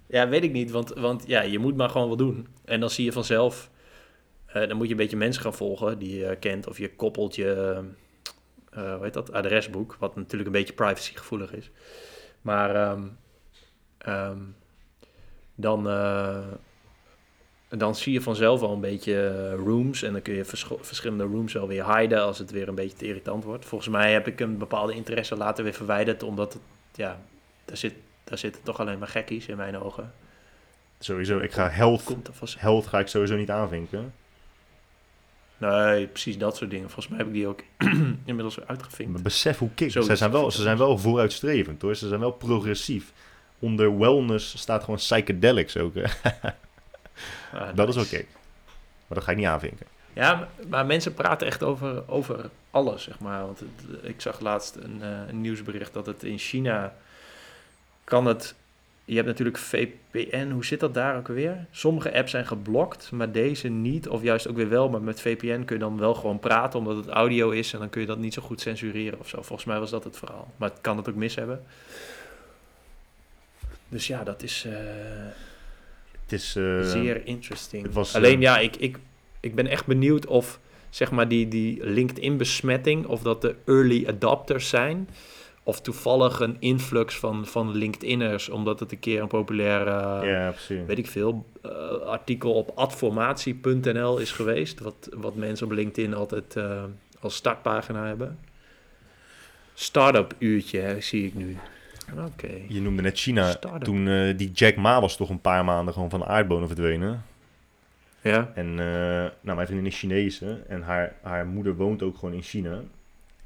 Ja, 0.07 0.29
weet 0.29 0.43
ik 0.45 0.53
niet. 0.53 0.71
Want, 0.71 0.89
want 0.93 1.25
ja, 1.27 1.43
je 1.43 1.59
moet 1.59 1.77
maar 1.77 1.89
gewoon 1.89 2.09
wat 2.09 2.19
doen. 2.19 2.47
En 2.65 2.81
dan 2.81 2.91
zie 2.91 3.05
je 3.05 3.13
vanzelf... 3.13 3.71
eh, 4.55 4.69
dan 4.69 4.77
moet 4.77 4.87
je 4.87 4.93
een 4.93 4.99
beetje 4.99 5.17
mensen 5.17 5.43
gaan 5.43 5.55
volgen 5.55 5.99
die 5.99 6.19
je 6.19 6.37
kent. 6.37 6.69
Of 6.69 6.79
je 6.79 6.95
koppelt 6.95 7.35
je... 7.35 7.83
hoe 8.73 8.99
heet 9.03 9.13
dat? 9.15 9.33
Adresboek. 9.33 9.97
Wat 9.99 10.17
natuurlijk 10.17 10.47
een 10.47 10.57
beetje 10.57 10.73
privacygevoelig 10.73 11.53
is. 11.53 11.71
Maar... 12.43 12.75
ehm, 12.75 13.03
ehm, 13.99 14.39
dan... 15.55 15.85
dan 17.69 17.95
zie 17.95 18.13
je 18.13 18.21
vanzelf 18.21 18.63
al 18.63 18.73
een 18.73 18.81
beetje 18.81 19.51
rooms. 19.55 20.03
En 20.03 20.13
dan 20.13 20.23
kun 20.23 20.35
je 20.35 20.45
verschillende 20.81 21.25
rooms 21.25 21.53
wel 21.53 21.69
weer 21.69 21.97
hiden 21.97 22.23
als 22.23 22.39
het 22.39 22.51
weer 22.51 22.69
een 22.69 22.75
beetje 22.75 22.97
te 22.97 23.07
irritant 23.07 23.45
wordt. 23.45 23.65
Volgens 23.65 23.91
mij 23.91 24.13
heb 24.13 24.27
ik 24.27 24.41
een 24.41 24.59
bepaalde 24.59 24.95
interesse 24.95 25.37
later 25.37 25.65
weer 25.65 25.75
verwijderd. 25.75 26.23
Omdat 26.23 26.53
het, 26.53 26.63
ja, 26.95 27.21
daar, 27.65 27.77
zit, 27.77 27.95
daar 28.25 28.39
zitten 28.39 28.63
toch 28.63 28.81
alleen 28.81 28.99
maar 28.99 29.09
gekkies 29.09 29.47
in 29.47 29.57
mijn 29.57 29.79
ogen. 29.79 30.13
Sowieso, 30.99 31.39
ik 31.39 31.53
ga 31.53 31.69
health, 31.69 32.05
Komt 32.05 32.29
vast. 32.33 32.61
health 32.61 32.87
ga 32.87 32.99
ik 32.99 33.09
sowieso 33.09 33.37
niet 33.37 33.51
aanvinken. 33.51 34.13
Nee, 35.59 36.07
precies 36.07 36.39
dat 36.39 36.57
soort 36.57 36.71
dingen. 36.71 36.91
Volgens 36.91 37.09
mij 37.09 37.19
heb 37.19 37.27
ik 37.27 37.33
die 37.33 37.47
ook 37.47 37.61
inmiddels 38.25 38.55
weer 38.55 38.67
uitgevinkt. 38.67 39.13
Maar 39.13 39.23
besef 39.23 39.59
hoe 39.59 39.71
kick. 39.75 39.91
Ze 39.91 40.17
zijn, 40.17 40.31
wel, 40.31 40.51
ze 40.51 40.63
zijn 40.63 40.77
wel 40.79 40.99
vooruitstrevend 40.99 41.83
hoor. 41.83 41.95
Ze 41.95 42.09
zijn 42.09 42.21
wel 42.21 42.31
progressief. 42.33 43.13
Onder 43.59 43.99
wellness 43.99 44.59
staat 44.59 44.81
gewoon 44.81 44.97
psychedelics 44.97 45.77
ook. 45.77 45.95
Ah, 47.53 47.69
Dat 47.75 47.89
is 47.89 47.97
oké. 47.97 48.17
Maar 49.07 49.19
dat 49.19 49.23
ga 49.25 49.31
ik 49.31 49.37
niet 49.37 49.47
aanvinken. 49.47 49.87
Ja, 50.13 50.49
maar- 50.69 50.87
mensen 50.87 51.15
praten 51.15 51.47
echt 51.47 51.63
over, 51.63 52.09
over 52.09 52.51
alles, 52.71 53.03
zeg 53.03 53.19
maar. 53.19 53.41
Want 53.47 53.59
het- 53.61 54.05
ik 54.05 54.21
zag 54.21 54.41
laatst 54.41 54.75
een, 54.77 55.03
eh, 55.03 55.09
een 55.29 55.41
nieuwsbericht 55.41 55.93
dat 55.93 56.07
het 56.07 56.23
in 56.23 56.39
China 56.39 56.95
kan 58.05 58.27
het... 58.27 58.55
Je 59.05 59.15
hebt 59.15 59.27
natuurlijk 59.27 59.59
VPN, 59.59 60.51
hoe 60.51 60.65
zit 60.65 60.81
dat 60.81 60.95
daar 60.95 61.17
ook 61.17 61.29
weer? 61.29 61.67
Sommige 61.71 62.15
apps 62.15 62.31
zijn 62.31 62.47
geblokt, 62.47 63.11
maar 63.11 63.33
deze 63.33 63.69
niet. 63.69 64.09
Of 64.09 64.23
juist 64.23 64.49
ook 64.49 64.57
weer 64.57 64.69
wel, 64.69 64.89
maar 64.89 65.03
met 65.03 65.21
VPN 65.21 65.65
kun 65.65 65.77
je 65.77 65.83
dan 65.83 65.99
wel 65.99 66.15
gewoon 66.15 66.39
praten... 66.39 66.79
omdat 66.79 66.97
het 66.97 67.09
audio 67.09 67.51
is 67.51 67.73
en 67.73 67.79
dan 67.79 67.91
kun 67.91 68.01
je 68.01 68.07
dat 68.07 68.19
niet 68.19 68.35
zo 68.35 68.43
goed 68.43 68.61
censureren 68.61 69.19
of 69.21 69.29
zo. 69.29 69.43
Volgens 69.43 69.69
mij 69.69 69.79
was 69.79 69.91
dat 69.91 70.05
het 70.05 70.17
verhaal. 70.17 70.53
Maar 70.57 70.71
het 70.71 70.81
kan 70.81 70.97
het 70.97 71.09
ook 71.09 71.15
mis 71.15 71.35
hebben. 71.35 71.65
Dus 73.89 74.07
ja, 74.07 74.25
dat 74.25 74.43
is 74.43 74.65
eh, 74.65 74.73
Het 76.23 76.33
is... 76.33 76.57
eh, 76.57 76.81
zeer 76.83 77.27
interesting. 77.27 77.83
het 77.83 77.95
was, 77.95 78.15
Alleen 78.15 78.37
eh, 78.37 78.43
ja, 78.43 78.59
ik, 78.59 78.77
ik, 78.77 78.99
ik 79.41 79.55
ben 79.55 79.67
echt 79.67 79.87
benieuwd 79.87 80.27
of 80.27 80.61
zeg 80.91 81.11
maar 81.11 81.29
die, 81.29 81.49
die 81.49 81.87
LinkedIn-besmetting, 81.87 83.07
of 83.07 83.23
dat 83.23 83.41
de 83.41 83.55
early 83.65 84.07
adopters 84.07 84.69
zijn, 84.69 85.09
of 85.65 85.81
toevallig 85.81 86.41
een 86.41 86.57
influx 86.59 87.19
van, 87.19 87.47
van 87.47 87.77
LinkedIners, 87.77 88.49
omdat 88.49 88.81
het 88.81 88.93
een 88.93 88.99
keer 88.99 89.21
een 89.21 89.29
populaire, 89.29 90.27
ja, 90.27 90.51
precies. 90.51 90.87
weet 90.87 90.99
ik 90.99 91.07
veel, 91.07 91.47
eh, 91.63 91.71
artikel 92.07 92.55
op 92.55 92.73
adformatie.nl 92.75 94.19
is 94.19 94.33
geweest, 94.33 94.81
wat, 94.81 95.09
wat 95.17 95.35
mensen 95.35 95.67
op 95.67 95.73
LinkedIn 95.73 96.15
altijd 96.15 96.57
eh, 96.57 96.83
als 97.21 97.35
startpagina 97.35 98.07
hebben. 98.07 98.39
Startup 99.75 100.35
uurtje, 100.39 100.81
hè, 100.81 101.01
zie 101.01 101.27
ik 101.27 101.35
nu. 101.35 101.57
Oké. 102.27 102.51
Je 102.69 102.81
noemde 102.81 103.03
net 103.03 103.19
China. 103.19 103.51
Start-up. 103.51 103.83
Toen 103.83 104.09
eh, 104.09 104.37
die 104.37 104.51
Jack 104.51 104.77
Ma 104.77 105.01
was 105.01 105.17
toch 105.17 105.31
een 105.31 105.41
paar 105.41 105.65
maanden 105.65 105.95
gewoon 105.95 106.11
van 106.11 106.21
de 106.21 106.27
aardbonen 106.27 106.69
verdwenen. 106.69 107.25
Ja, 108.21 108.53
En 108.55 108.75
nou, 108.75 109.31
mijn 109.57 109.67
vriendin 109.67 109.87
is 109.87 109.99
Chinese 109.99 110.63
en 110.69 110.83
haar, 110.83 111.15
haar 111.23 111.47
moeder 111.47 111.77
woont 111.77 112.03
ook 112.03 112.19
gewoon 112.19 112.35
in 112.35 112.43
China. 112.43 112.81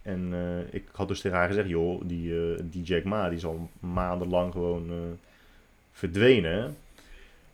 En 0.09 0.29
eh, 0.33 0.75
ik 0.75 0.85
had 0.93 1.09
dus 1.09 1.21
tegen 1.21 1.37
haar 1.39 1.47
gezegd, 1.47 1.69
joh, 1.69 2.03
die, 2.05 2.35
eh, 2.35 2.59
die 2.65 2.83
Jack 2.83 3.05
Ma, 3.05 3.29
die 3.29 3.39
is 3.39 3.45
al 3.45 3.71
maandenlang 3.81 4.53
gewoon 4.53 4.91
eh, 4.91 4.97
verdwenen. 5.93 6.77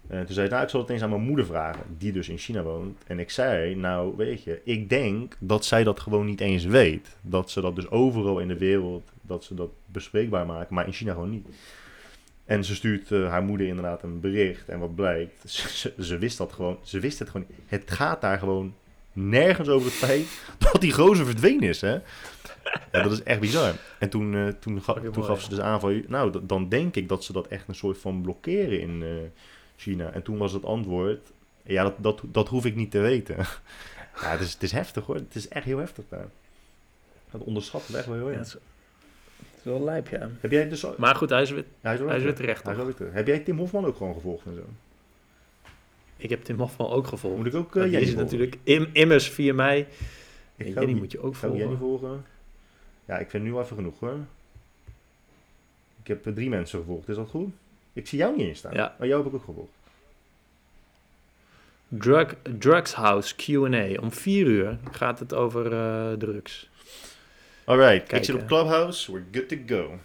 En 0.07 0.25
toen 0.27 0.35
zei 0.35 0.47
ik, 0.47 0.53
nou, 0.53 0.65
ik 0.65 0.71
zal 0.71 0.81
het 0.81 0.91
eens 0.91 1.03
aan 1.03 1.09
mijn 1.09 1.23
moeder 1.23 1.47
vragen, 1.47 1.85
die 1.99 2.13
dus 2.13 2.29
in 2.29 2.39
China 2.39 2.63
woont. 2.63 3.03
En 3.07 3.19
ik 3.19 3.31
zei, 3.31 3.75
nou, 3.75 4.17
weet 4.17 4.43
je, 4.43 4.61
ik 4.65 4.89
denk 4.89 5.37
dat 5.39 5.65
zij 5.65 5.85
dat 5.85 6.01
gewoon 6.01 6.27
niet 6.27 6.41
eens 6.41 6.65
weet. 6.65 7.17
Dat 7.21 7.51
ze 7.51 7.61
dat 7.61 7.75
dus 7.75 7.91
overal 7.91 8.39
in 8.39 8.49
de 8.49 8.59
wereld, 8.59 9.13
dat 9.23 9.45
ze 9.45 9.55
dat 9.55 9.71
bespreekbaar 9.87 10.47
maken, 10.47 10.75
maar 10.75 10.87
in 10.87 10.93
China 10.93 11.13
gewoon 11.13 11.31
niet. 11.31 11.49
En 12.45 12.65
ze 12.65 12.75
stuurt 12.75 13.11
haar 13.11 13.43
moeder 13.43 13.67
inderdaad 13.67 14.03
een 14.03 14.21
bericht. 14.21 14.69
En 14.69 14.79
wat 14.79 14.95
blijkt, 14.95 15.51
ze, 15.51 15.69
ze, 15.81 15.95
ze 15.99 16.19
wist 16.19 16.39
dat 16.39 16.53
gewoon. 16.53 16.79
Ze 16.83 17.01
wist 17.01 17.19
het 17.19 17.31
gewoon 17.31 17.47
niet. 17.49 17.59
Het 17.67 17.91
gaat 17.91 18.21
daar 18.21 18.39
gewoon 18.39 18.75
nergens 19.15 19.69
over 19.69 19.87
het 19.87 19.97
feit 19.97 20.27
dat 20.59 20.81
die 20.81 20.93
gozer 20.93 21.27
verdwenen 21.27 21.69
is, 21.69 21.81
hè. 21.81 21.93
Ja, 22.93 23.03
dat 23.03 23.13
is 23.13 23.23
echt 23.23 23.41
bizar. 23.41 23.75
En 23.99 24.09
toen, 24.09 24.35
eh, 24.35 24.47
toen, 24.61 24.83
ga- 24.83 24.93
toen 24.93 25.03
mooi. 25.15 25.23
gaf 25.27 25.43
ze 25.43 25.49
dus 25.49 25.61
aan 25.61 25.81
van... 25.81 26.03
Nou, 26.09 26.41
dan 26.47 26.69
denk 26.69 26.97
ik 26.97 27.09
dat 27.09 27.25
ze 27.25 27.33
dat 27.33 27.47
echt 27.47 27.69
een 27.69 27.75
soort 27.75 27.99
van 27.99 28.23
blokkeren 28.23 28.81
in 28.81 29.03
eh, 29.03 29.09
China. 29.77 30.11
En 30.11 30.23
toen 30.23 30.37
was 30.39 30.53
het 30.53 30.65
antwoord... 30.65 31.21
Ja, 31.63 31.83
dat, 31.83 31.95
dat, 31.99 32.21
dat 32.25 32.49
hoef 32.49 32.65
ik 32.65 32.75
niet 32.77 32.91
te 32.91 32.99
weten. 32.99 33.37
Ja, 34.21 34.31
het 34.31 34.41
is, 34.41 34.53
het 34.53 34.63
is 34.63 34.73
heftig 34.73 35.05
hoor. 35.05 35.15
Het 35.15 35.35
is 35.35 35.49
echt 35.49 35.65
heel 35.65 35.79
heftig 35.79 36.05
daar. 36.09 36.27
Dat 37.31 37.41
onderschat 37.41 37.87
het 37.87 37.97
echt 37.97 38.07
wel 38.07 38.15
heel 38.17 38.31
ja 38.31 38.37
erg. 38.39 38.39
het, 38.39 38.47
is, 38.47 38.53
het 39.51 39.59
is 39.59 39.65
wel 39.65 39.85
lijp, 39.85 40.09
ja. 40.09 40.29
Heb 40.41 40.51
jij 40.51 40.69
dus... 40.69 40.85
al- 40.85 40.95
Maar 40.99 41.15
goed, 41.15 41.31
hij 41.31 41.43
is 41.43 41.51
weer, 41.51 41.65
hij 41.81 41.93
is, 41.95 41.99
wel 41.99 42.09
hij 42.09 42.17
is 42.19 42.23
weer 42.25 42.35
terecht, 42.35 42.63
Hij 42.65 42.75
is 42.77 42.83
weer 42.85 42.95
terug. 42.95 43.13
Heb 43.13 43.27
jij 43.27 43.39
Tim 43.39 43.59
Hofman 43.59 43.85
ook 43.87 43.97
gewoon 43.97 44.15
gevolgd 44.15 44.47
en 44.47 44.55
zo? 44.55 44.63
Ik 46.25 46.31
heb 46.31 46.45
Tim 46.45 46.59
Hofman 46.59 46.91
ook 46.91 47.07
gevolgd. 47.07 47.37
Moet 47.37 47.47
ik 47.47 47.55
ook 47.55 47.75
Uh, 47.75 47.85
uh, 47.85 47.93
Jenny 47.93 48.15
natuurlijk 48.15 48.57
im, 48.63 48.89
immers 48.93 49.29
via 49.29 49.55
mij. 49.55 49.79
Ik 50.57 50.67
En 50.67 50.73
Jenny 50.73 50.87
die- 50.87 50.95
moet 50.95 51.13
je 51.13 51.21
ook 51.23 51.35
ik 51.35 51.41
Jenny 51.41 51.59
volgen. 51.59 51.79
volgen? 51.79 52.25
Ja, 53.05 53.19
ik 53.19 53.31
vind 53.31 53.45
nu 53.45 53.59
even 53.59 53.77
genoeg 53.77 53.99
hoor. 54.01 54.17
Ik 56.03 56.07
heb 56.07 56.27
eh, 56.27 56.33
drie 56.33 56.49
mensen 56.49 56.79
gevolgd, 56.79 57.09
is 57.09 57.17
dat 57.17 57.29
goed? 57.29 57.49
Ik 57.93 58.07
zie 58.07 58.19
jou 58.19 58.37
niet 58.37 58.47
eens 58.47 58.59
staan. 58.59 58.75
Ja. 58.75 58.95
Oh, 59.01 59.07
jou 59.07 59.23
heb 59.25 59.33
ik 59.33 59.39
ook 59.39 59.45
gevolgd. 59.45 59.71
Drug, 61.89 62.35
Drugs 62.59 62.93
House 62.95 63.35
Q&A. 63.37 64.01
Om 64.01 64.13
vier 64.13 64.47
uur 64.47 64.79
gaat 64.91 65.19
het 65.19 65.35
over 65.35 65.73
eh, 65.73 66.13
drugs. 66.13 66.69
Alright, 67.65 68.03
ik 68.03 68.09
Kijk, 68.09 68.25
zit 68.25 68.35
op. 68.35 68.47
Clubhouse, 68.47 69.13
we're 69.13 69.25
good 69.33 69.49
to 69.49 69.57
go. 69.67 69.99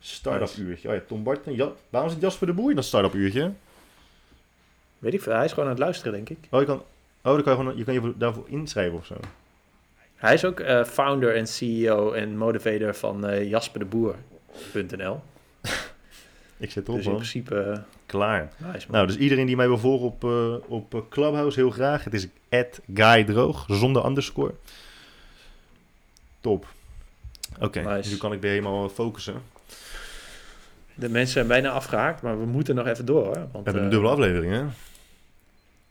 Start-up 0.00 0.48
Nice. 0.48 0.60
uurtje. 0.62 0.88
Oh 0.88 0.94
ja, 0.94 1.00
Tom 1.06 1.22
Barton. 1.22 1.54
Ja, 1.56 1.72
waarom 1.90 2.10
zit 2.10 2.20
Jasper 2.20 2.46
de 2.46 2.52
Boer 2.52 2.70
in 2.70 2.76
dat 2.76 2.84
start-up 2.84 3.14
uurtje? 3.14 3.52
Weet 5.00 5.14
ik 5.14 5.22
veel, 5.22 5.32
hij 5.34 5.44
is 5.44 5.50
gewoon 5.50 5.64
aan 5.64 5.70
het 5.74 5.80
luisteren, 5.82 6.12
denk 6.12 6.28
ik. 6.28 6.38
Oh, 6.50 6.60
je 6.60 6.66
kan, 6.66 6.76
oh 7.22 7.32
dan 7.34 7.42
kan 7.42 7.52
je, 7.52 7.58
gewoon, 7.58 7.76
je 7.76 7.84
kan 7.84 7.94
je 7.94 8.12
daarvoor 8.16 8.44
inschrijven 8.48 8.98
of 8.98 9.06
zo. 9.06 9.14
Hij 10.16 10.34
is 10.34 10.44
ook 10.44 10.60
eh, 10.60 10.84
founder 10.84 11.34
en 11.36 11.46
CEO 11.46 12.12
en 12.12 12.36
motivator 12.36 12.94
van 12.94 13.26
eh 13.26 13.48
jasperDeboer.nl. 13.50 15.20
Ik 16.56 16.70
zit 16.70 16.84
erop 16.84 16.96
Dus 16.96 17.04
in 17.04 17.10
man. 17.10 17.20
principe, 17.20 17.60
eh, 17.60 17.78
Klaar. 18.06 18.52
nice. 18.72 18.86
Nou, 18.90 19.06
dus 19.06 19.16
iedereen 19.16 19.46
die 19.46 19.56
mij 19.56 19.66
wil 19.66 19.78
volgen 19.78 20.06
op, 20.06 20.24
op 20.68 21.04
Clubhouse, 21.10 21.58
heel 21.60 21.70
graag. 21.70 22.04
Het 22.04 22.14
is 22.14 22.26
@guydroog 22.94 23.64
zonder 23.68 24.04
underscore. 24.06 24.54
Top. 26.40 26.66
Oké, 27.60 27.80
Nice. 27.80 28.10
nu 28.10 28.16
kan 28.16 28.32
ik 28.32 28.40
weer 28.40 28.50
helemaal 28.50 28.88
focussen. 28.88 29.34
De 30.94 31.08
mensen 31.08 31.32
zijn 31.32 31.46
bijna 31.46 31.70
afgehaakt, 31.70 32.22
maar 32.22 32.38
we 32.38 32.46
moeten 32.46 32.74
nog 32.74 32.86
even 32.86 33.04
door. 33.04 33.24
Hoor, 33.24 33.34
want, 33.34 33.50
We 33.52 33.60
hebben 33.62 33.82
een 33.82 33.90
dubbele 33.90 34.12
aflevering, 34.12 34.52
hè? 34.52 34.64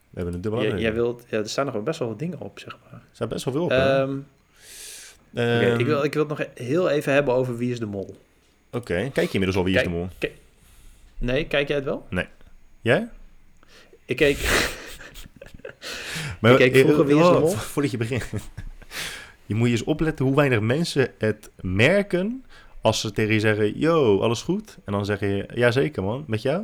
We 0.09 0.15
hebben 0.15 0.33
een 0.33 0.41
dubbele 0.41 0.77
jij, 0.79 0.93
wilt, 0.93 1.25
ja, 1.29 1.37
er 1.37 1.49
staan 1.49 1.65
nog 1.65 1.73
wel 1.73 1.83
best 1.83 1.99
wel 1.99 2.07
wat 2.07 2.19
dingen 2.19 2.39
op, 2.39 2.59
zeg 2.59 2.77
maar. 2.83 2.93
Er 2.93 3.07
staat 3.11 3.29
best 3.29 3.45
wel 3.45 3.53
veel 3.53 3.63
op, 3.63 3.71
Ehm, 3.71 4.17
ik, 5.79 5.85
wil, 5.85 6.03
ik 6.03 6.13
wil 6.13 6.27
het 6.27 6.37
nog 6.37 6.47
heel 6.55 6.89
even 6.89 7.13
hebben 7.13 7.33
over 7.33 7.57
Wie 7.57 7.71
is 7.71 7.79
de 7.79 7.85
Mol. 7.85 8.15
Oké, 8.71 8.93
kijk 9.13 9.15
je 9.27 9.33
inmiddels 9.39 9.55
al 9.55 9.63
wie 9.63 9.75
is 9.75 9.83
de 9.83 9.89
Kijk. 9.89 9.99
mol? 9.99 10.09
Nee, 11.17 11.45
kijk 11.47 11.67
jij 11.67 11.75
het 11.75 11.85
wel? 11.85 12.07
Jij? 12.81 13.09
Ik 14.05 14.15
keek... 14.15 14.37
Maar, 16.41 16.51
Ik 16.61 16.71
keek 16.71 16.83
vroeger 16.85 17.05
Wie 17.05 17.15
is 17.19 17.21
de 17.27 17.27
oh, 17.33 17.39
Mol? 17.39 17.49
vo- 17.49 17.57
Voordat 17.73 17.91
je 17.91 17.97
begint. 17.97 18.25
je 19.45 19.55
moet 19.55 19.67
je 19.67 19.73
eens 19.73 19.83
opletten 19.83 20.25
hoe 20.25 20.35
weinig 20.35 20.59
mensen 20.59 21.11
het 21.17 21.49
merken 21.61 22.45
als 22.81 22.99
ze 23.01 23.11
tegen 23.11 23.33
je 23.33 23.39
zeggen, 23.39 23.79
yo, 23.79 24.19
alles 24.19 24.41
goed? 24.41 24.77
En 24.85 24.93
dan 24.93 25.05
zeg 25.05 25.19
je, 25.19 25.45
ja 25.53 25.71
zeker 25.71 26.03
man, 26.03 26.23
met 26.27 26.41
jou? 26.41 26.63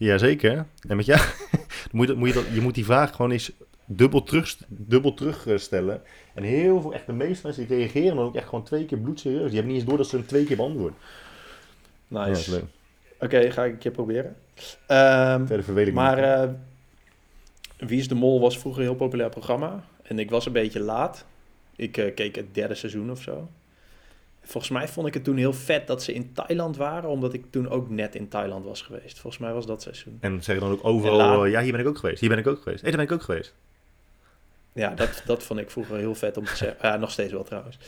Ja 0.00 0.18
zeker. 0.18 0.66
En 0.88 0.96
met 0.96 1.06
jou? 1.06 1.20
moet 1.92 2.08
je, 2.08 2.14
moet 2.14 2.28
je, 2.28 2.34
dat, 2.34 2.44
je 2.52 2.60
moet 2.60 2.74
die 2.74 2.84
vraag 2.84 3.14
gewoon 3.14 3.30
eens 3.30 3.52
dubbel, 3.84 4.22
terug, 4.22 4.56
dubbel 4.68 5.14
terugstellen. 5.14 6.02
En 6.34 6.42
heel 6.42 6.80
veel, 6.80 6.94
echt 6.94 7.06
de 7.06 7.12
meeste 7.12 7.46
mensen 7.46 7.66
die 7.66 7.76
reageren 7.76 8.16
dan 8.16 8.24
ook 8.24 8.34
echt 8.34 8.48
gewoon 8.48 8.64
twee 8.64 8.84
keer 8.84 8.98
bloedserieus. 8.98 9.44
Die 9.44 9.54
hebben 9.54 9.66
niet 9.66 9.80
eens 9.80 9.88
door 9.88 9.96
dat 9.96 10.08
ze 10.08 10.16
hem 10.16 10.26
twee 10.26 10.44
keer 10.44 10.56
beantwoorden. 10.56 10.98
Nice. 12.08 12.62
Oké, 13.18 13.50
ga 13.50 13.64
ik 13.64 13.72
een 13.72 13.78
keer 13.78 13.90
proberen. 13.90 14.36
Ehm, 14.86 15.46
Verder 15.46 15.92
maar 15.92 16.18
eh, 16.18 16.48
Wie 17.76 17.98
is 17.98 18.08
de 18.08 18.14
Mol 18.14 18.40
was 18.40 18.58
vroeger 18.58 18.82
een 18.82 18.88
heel 18.88 18.96
populair 18.96 19.30
programma. 19.30 19.84
En 20.02 20.18
ik 20.18 20.30
was 20.30 20.46
een 20.46 20.52
beetje 20.52 20.80
laat. 20.80 21.24
Ik 21.76 21.96
eh, 21.96 22.14
keek 22.14 22.36
het 22.36 22.54
derde 22.54 22.74
seizoen 22.74 23.10
of 23.10 23.22
zo. 23.22 23.48
Volgens 24.50 24.72
mij 24.72 24.88
vond 24.88 25.06
ik 25.06 25.14
het 25.14 25.24
toen 25.24 25.36
heel 25.36 25.52
vet 25.52 25.86
dat 25.86 26.02
ze 26.02 26.12
in 26.12 26.32
Thailand 26.32 26.76
waren, 26.76 27.10
omdat 27.10 27.32
ik 27.32 27.44
toen 27.50 27.68
ook 27.68 27.90
net 27.90 28.14
in 28.14 28.28
Thailand 28.28 28.64
was 28.64 28.82
geweest. 28.82 29.18
Volgens 29.18 29.42
mij 29.42 29.52
was 29.52 29.66
dat 29.66 29.82
seizoen. 29.82 30.18
En 30.20 30.42
zeggen 30.42 30.68
dan 30.68 30.72
ook 30.72 30.84
overal, 30.84 31.44
ja 31.44 31.60
hier 31.60 31.72
ben 31.72 31.80
ik 31.80 31.86
ook 31.86 31.98
geweest, 31.98 32.20
hier 32.20 32.28
ben 32.28 32.38
ik 32.38 32.46
ook 32.46 32.62
geweest. 32.62 32.82
Daar 32.82 32.92
ben 32.92 33.00
ik 33.00 33.12
ook 33.12 33.22
geweest. 33.22 33.54
Ja, 34.72 34.94
dat, 34.94 35.22
dat 35.26 35.42
vond 35.42 35.60
ik 35.60 35.70
vroeger 35.70 35.96
heel 35.96 36.14
vet 36.14 36.36
om 36.36 36.44
te 36.44 36.56
zeggen. 36.56 36.88
Ja, 36.88 36.96
nog 36.96 37.10
steeds 37.10 37.32
wel 37.32 37.42
trouwens. 37.42 37.78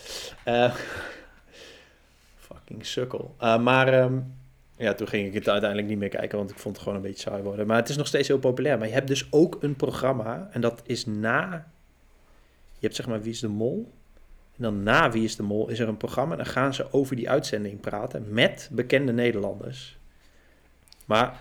Eh, 0.45 0.75
fucking 2.37 2.87
sukkel. 2.87 3.35
Eh, 3.39 3.59
maar 3.59 3.89
ehm, 3.89 4.19
ja, 4.77 4.95
toen 4.95 5.09
ging 5.09 5.27
ik 5.27 5.35
het 5.35 5.49
uiteindelijk 5.49 5.89
niet 5.89 5.99
meer 5.99 6.09
kijken, 6.09 6.39
want 6.39 6.51
ik 6.51 6.59
vond 6.59 6.75
het 6.75 6.85
gewoon 6.85 6.99
een 6.99 7.05
beetje 7.05 7.31
saai 7.31 7.43
worden. 7.43 7.67
Maar 7.67 7.77
het 7.77 7.89
is 7.89 7.97
nog 7.97 8.07
steeds 8.07 8.29
heel 8.29 8.39
populair. 8.39 8.79
Maar 8.79 8.89
je 8.89 8.95
hebt 8.95 9.09
dus 9.09 9.27
ook 9.31 9.59
een 9.61 9.77
programma, 9.77 10.49
en 10.53 10.61
dat 10.61 10.83
is 10.85 11.07
na... 11.07 11.67
Je 12.73 12.89
hebt 12.89 12.97
zeg 12.97 13.07
maar 13.07 13.23
Wie 13.23 13.33
is 13.33 13.41
de 13.41 13.49
Mol? 13.49 13.93
Dan 14.63 14.83
na 14.83 15.11
Wie 15.11 15.25
is 15.25 15.37
de 15.37 15.43
Mol 15.43 15.69
is 15.69 15.79
er 15.79 15.89
een 15.89 15.97
programma. 15.97 16.37
Dan 16.37 16.47
gaan 16.47 16.75
ze 16.75 16.93
over 16.93 17.17
die 17.17 17.31
uitzending 17.31 17.81
praten 17.81 18.27
met 18.29 18.69
bekende 18.73 19.13
Nederlanders. 19.13 19.97
Maar 21.05 21.41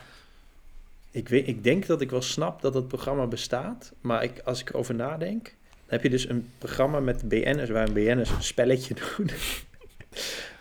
ik, 1.11 1.29
weet, 1.29 1.47
ik 1.47 1.63
denk 1.63 1.85
dat 1.85 2.01
ik 2.01 2.09
wel 2.09 2.21
snap 2.21 2.61
dat 2.61 2.73
het 2.73 2.87
programma 2.87 3.27
bestaat. 3.27 3.93
Maar 4.01 4.23
ik, 4.23 4.41
als 4.43 4.61
ik 4.61 4.69
erover 4.69 4.95
nadenk, 4.95 5.43
dan 5.43 5.85
heb 5.87 6.03
je 6.03 6.09
dus 6.09 6.29
een 6.29 6.49
programma 6.57 6.99
met 6.99 7.29
BN'ers 7.29 7.69
waar 7.69 7.87
een 7.87 7.93
BN'ers 7.93 8.29
een 8.29 8.43
spelletje 8.43 8.95
doen. 9.17 9.29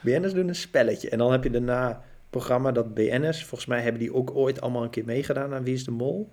BN'ers 0.00 0.32
doen 0.32 0.48
een 0.48 0.54
spelletje. 0.54 1.10
En 1.10 1.18
dan 1.18 1.32
heb 1.32 1.44
je 1.44 1.50
daarna 1.50 2.02
programma 2.30 2.72
dat 2.72 2.94
BN'ers, 2.94 3.44
volgens 3.44 3.70
mij 3.70 3.82
hebben 3.82 4.00
die 4.00 4.14
ook 4.14 4.30
ooit 4.34 4.60
allemaal 4.60 4.82
een 4.82 4.90
keer 4.90 5.04
meegedaan 5.04 5.54
aan 5.54 5.64
Wie 5.64 5.74
is 5.74 5.84
de 5.84 5.90
Mol. 5.90 6.30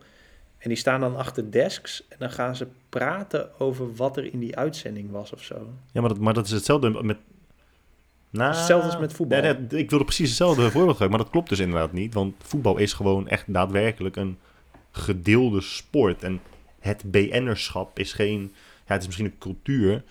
En 0.57 0.69
die 0.69 0.77
staan 0.77 0.99
dan 0.99 1.15
achter 1.15 1.51
desks 1.51 2.07
en 2.09 2.15
dan 2.19 2.31
gaan 2.31 2.55
ze 2.55 2.67
praten 2.89 3.59
over 3.59 3.95
wat 3.95 4.17
er 4.17 4.33
in 4.33 4.39
die 4.39 4.55
uitzending 4.55 5.11
was 5.11 5.33
of 5.33 5.43
zo. 5.43 5.55
Ja, 5.91 6.01
maar 6.01 6.09
dat, 6.09 6.19
maar 6.19 6.33
dat 6.33 6.45
is 6.45 6.51
hetzelfde 6.51 7.03
met... 7.03 7.17
Nou, 8.29 8.55
Hetzelfde 8.55 8.89
als 8.89 8.99
met 8.99 9.13
voetbal. 9.13 9.41
Nee, 9.41 9.53
nee, 9.53 9.79
ik 9.81 9.89
wilde 9.89 10.05
precies 10.05 10.27
hetzelfde 10.27 10.61
voorbeeld 10.71 10.77
gebruiken, 10.81 11.09
maar 11.09 11.19
dat 11.19 11.29
klopt 11.29 11.49
dus 11.49 11.59
inderdaad 11.59 11.91
niet. 11.91 12.13
Want 12.13 12.35
voetbal 12.43 12.77
is 12.77 12.93
gewoon 12.93 13.27
echt 13.27 13.53
daadwerkelijk 13.53 14.15
een 14.15 14.37
gedeelde 14.91 15.61
sport. 15.61 16.23
En 16.23 16.41
het 16.79 17.11
BN'erschap 17.11 17.99
is 17.99 18.13
geen... 18.13 18.41
Ja, 18.85 18.93
het 18.93 19.01
is 19.01 19.05
misschien 19.05 19.25
een 19.25 19.37
cultuur. 19.37 20.03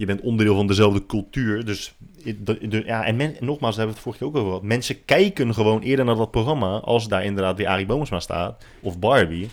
Je 0.00 0.06
bent 0.06 0.20
onderdeel 0.20 0.54
van 0.56 0.66
dezelfde 0.66 1.06
cultuur. 1.06 1.64
Dus 1.64 1.94
de- 2.38 2.68
de- 2.68 2.82
ja, 2.84 3.04
en, 3.04 3.16
men, 3.16 3.36
en 3.38 3.44
nogmaals, 3.44 3.76
daar 3.76 3.84
hebben 3.86 4.02
we 4.02 4.10
het 4.10 4.18
vorige 4.18 4.18
keer 4.18 4.28
ook 4.28 4.36
over 4.36 4.48
gehad. 4.48 4.62
Mensen 4.62 5.04
kijken 5.04 5.54
gewoon 5.54 5.82
eerder 5.82 6.04
naar 6.04 6.14
dat 6.16 6.30
programma 6.30 6.78
als 6.78 7.08
daar 7.08 7.24
inderdaad 7.24 7.56
weer 7.56 7.66
Arie 7.66 7.86
Boomsma 7.86 8.20
staat. 8.20 8.64
Of 8.80 8.98
Barbie. 8.98 9.48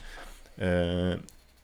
Eh, 0.55 1.11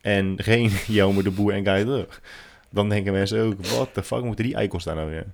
en 0.01 0.35
geen 0.43 0.69
Jelmer 0.87 1.23
de 1.23 1.31
Boer 1.31 1.53
en 1.53 1.65
Guy 1.65 1.83
Drug. 1.83 2.21
Dan 2.69 2.89
denken 2.89 3.13
mensen 3.13 3.41
ook, 3.45 3.65
wat 3.65 3.95
de 3.95 4.03
fuck 4.03 4.23
moeten 4.23 4.45
die 4.45 4.55
eikels 4.55 4.83
daar 4.83 4.95
nou 4.95 5.09
weer? 5.09 5.25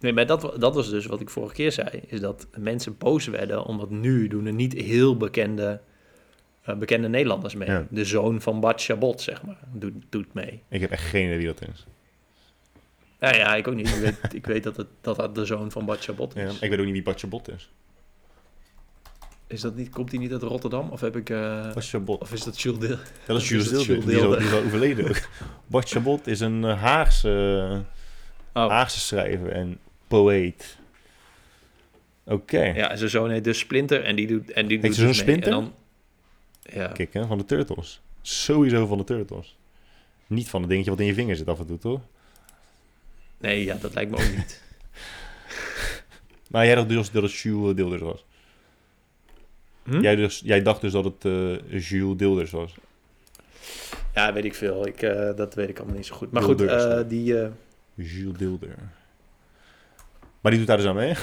Nee, 0.00 0.12
maar 0.12 0.26
dat, 0.26 0.54
dat 0.58 0.74
was 0.74 0.90
dus 0.90 1.06
wat 1.06 1.20
ik 1.20 1.30
vorige 1.30 1.54
keer 1.54 1.72
zei. 1.72 1.88
Is 2.06 2.20
dat 2.20 2.46
mensen 2.56 2.96
boos 2.98 3.26
werden 3.26 3.64
omdat 3.64 3.90
nu 3.90 4.28
doen 4.28 4.46
er 4.46 4.52
niet 4.52 4.72
heel 4.72 5.16
bekende, 5.16 5.80
eh, 6.62 6.76
bekende 6.76 7.08
Nederlanders 7.08 7.54
mee. 7.54 7.68
Ja. 7.70 7.86
De 7.90 8.04
zoon 8.04 8.40
van 8.40 8.60
Bart 8.60 8.82
Chabot, 8.82 9.20
zeg 9.20 9.42
maar, 9.42 9.58
doet, 9.72 9.92
doet 10.08 10.34
mee. 10.34 10.62
Ik 10.68 10.80
heb 10.80 10.90
echt 10.90 11.02
geen 11.04 11.24
idee 11.24 11.36
wie 11.36 11.46
dat 11.46 11.60
is. 11.72 11.86
Nou 13.24 13.36
ja, 13.36 13.54
ik 13.56 13.68
ook 13.68 13.74
niet. 13.74 13.88
Ik 13.88 13.94
weet, 14.00 14.34
ik 14.34 14.46
weet 14.46 14.62
dat, 14.62 14.76
het, 14.76 14.86
dat 15.00 15.16
dat 15.16 15.34
de 15.34 15.44
zoon 15.44 15.70
van 15.70 15.84
Bart 15.84 16.04
Chabot 16.04 16.32
Ja, 16.34 16.42
is. 16.42 16.58
ik 16.58 16.70
weet 16.70 16.78
ook 16.78 16.84
niet 16.84 16.94
wie 16.94 17.02
Bartje 17.02 17.26
Bot 17.26 17.48
is. 17.48 17.70
is 19.46 19.60
dat 19.60 19.76
niet, 19.76 19.90
komt 19.90 20.10
hij 20.10 20.18
niet 20.20 20.32
uit 20.32 20.42
Rotterdam? 20.42 20.88
Of, 20.90 21.00
heb 21.00 21.16
ik, 21.16 21.28
Bot. 22.04 22.20
of 22.20 22.32
is 22.32 22.42
dat 22.44 22.60
Jules 22.60 22.78
Deel? 22.80 22.96
Dat 23.26 23.40
is 23.40 23.48
Jules 23.48 23.70
is 23.72 23.86
Die 23.86 23.96
is 23.96 24.02
al- 24.02 24.06
Deelder? 24.06 24.38
die 24.38 24.46
is 24.48 24.52
al 24.54 24.62
overleden. 24.62 25.08
ook. 25.08 25.28
Bart 25.66 25.88
Chabot 25.88 26.26
is 26.26 26.40
een 26.40 26.64
eh, 26.64 26.82
Haagse, 26.82 27.82
Oh, 28.52 28.68
Haagse 28.70 29.00
schrijver 29.00 29.48
en 29.52 29.78
poëet. 30.08 30.76
Oké. 32.24 32.62
ja, 32.64 32.90
en 32.90 32.98
zijn 32.98 33.10
zoon 33.10 33.30
heet 33.30 33.44
dus 33.44 33.58
Splinter 33.58 34.04
en 34.04 34.16
die 34.16 34.26
doet, 34.26 34.50
en 34.52 34.66
die 34.66 34.78
doet 34.80 34.94
zijn 34.94 35.06
dus 35.06 35.16
mee. 35.16 35.26
Splinter? 35.26 35.52
En 35.52 35.58
dan, 35.58 35.72
ja, 36.62 36.86
Kijk, 36.86 37.12
hè, 37.12 37.26
van 37.26 37.38
de 37.38 37.44
Turtles. 37.44 38.00
Sowieso 38.22 38.86
van 38.86 38.98
de 38.98 39.04
Turtles. 39.04 39.56
Niet 40.26 40.48
van 40.48 40.60
het 40.60 40.70
dingetje 40.70 40.90
wat 40.90 41.00
in 41.00 41.06
je 41.06 41.14
vinger 41.14 41.36
zit 41.36 41.48
af 41.48 41.58
en 41.58 41.66
toe, 41.66 41.78
toch? 41.78 42.00
Nee, 43.44 43.64
ja, 43.64 43.76
dat 43.80 43.94
lijkt 43.94 44.10
me 44.10 44.16
ook 44.16 44.36
niet. 44.36 44.62
Maar 46.50 46.66
jij 46.66 46.74
dacht 46.74 46.88
dus 46.88 47.10
dat 47.10 47.22
het 47.22 47.32
Jules 47.32 47.74
Dilders 47.74 48.02
was. 48.02 48.24
Hm? 49.82 50.00
Jij, 50.00 50.16
dus, 50.16 50.42
jij 50.44 50.62
dacht 50.62 50.80
dus 50.80 50.92
dat 50.92 51.04
het 51.04 51.24
eh, 51.24 51.80
Jules 51.80 52.16
Dilders 52.16 52.50
was. 52.50 52.74
Ja, 54.14 54.32
weet 54.32 54.44
ik 54.44 54.54
veel. 54.54 54.86
Ik, 54.86 55.02
eh, 55.02 55.36
dat 55.36 55.54
weet 55.54 55.68
ik 55.68 55.78
allemaal 55.78 55.96
niet 55.96 56.06
zo 56.06 56.14
goed. 56.14 56.30
Maar 56.30 56.42
goed, 56.42 56.60
hè? 56.60 57.06
die... 57.06 57.34
Jules 57.94 58.38
Dilder. 58.38 58.74
Maar 60.40 60.50
die 60.50 60.58
doet 60.58 60.66
daar 60.66 60.76
dus 60.76 60.86
aan 60.86 60.94
mee? 60.94 61.14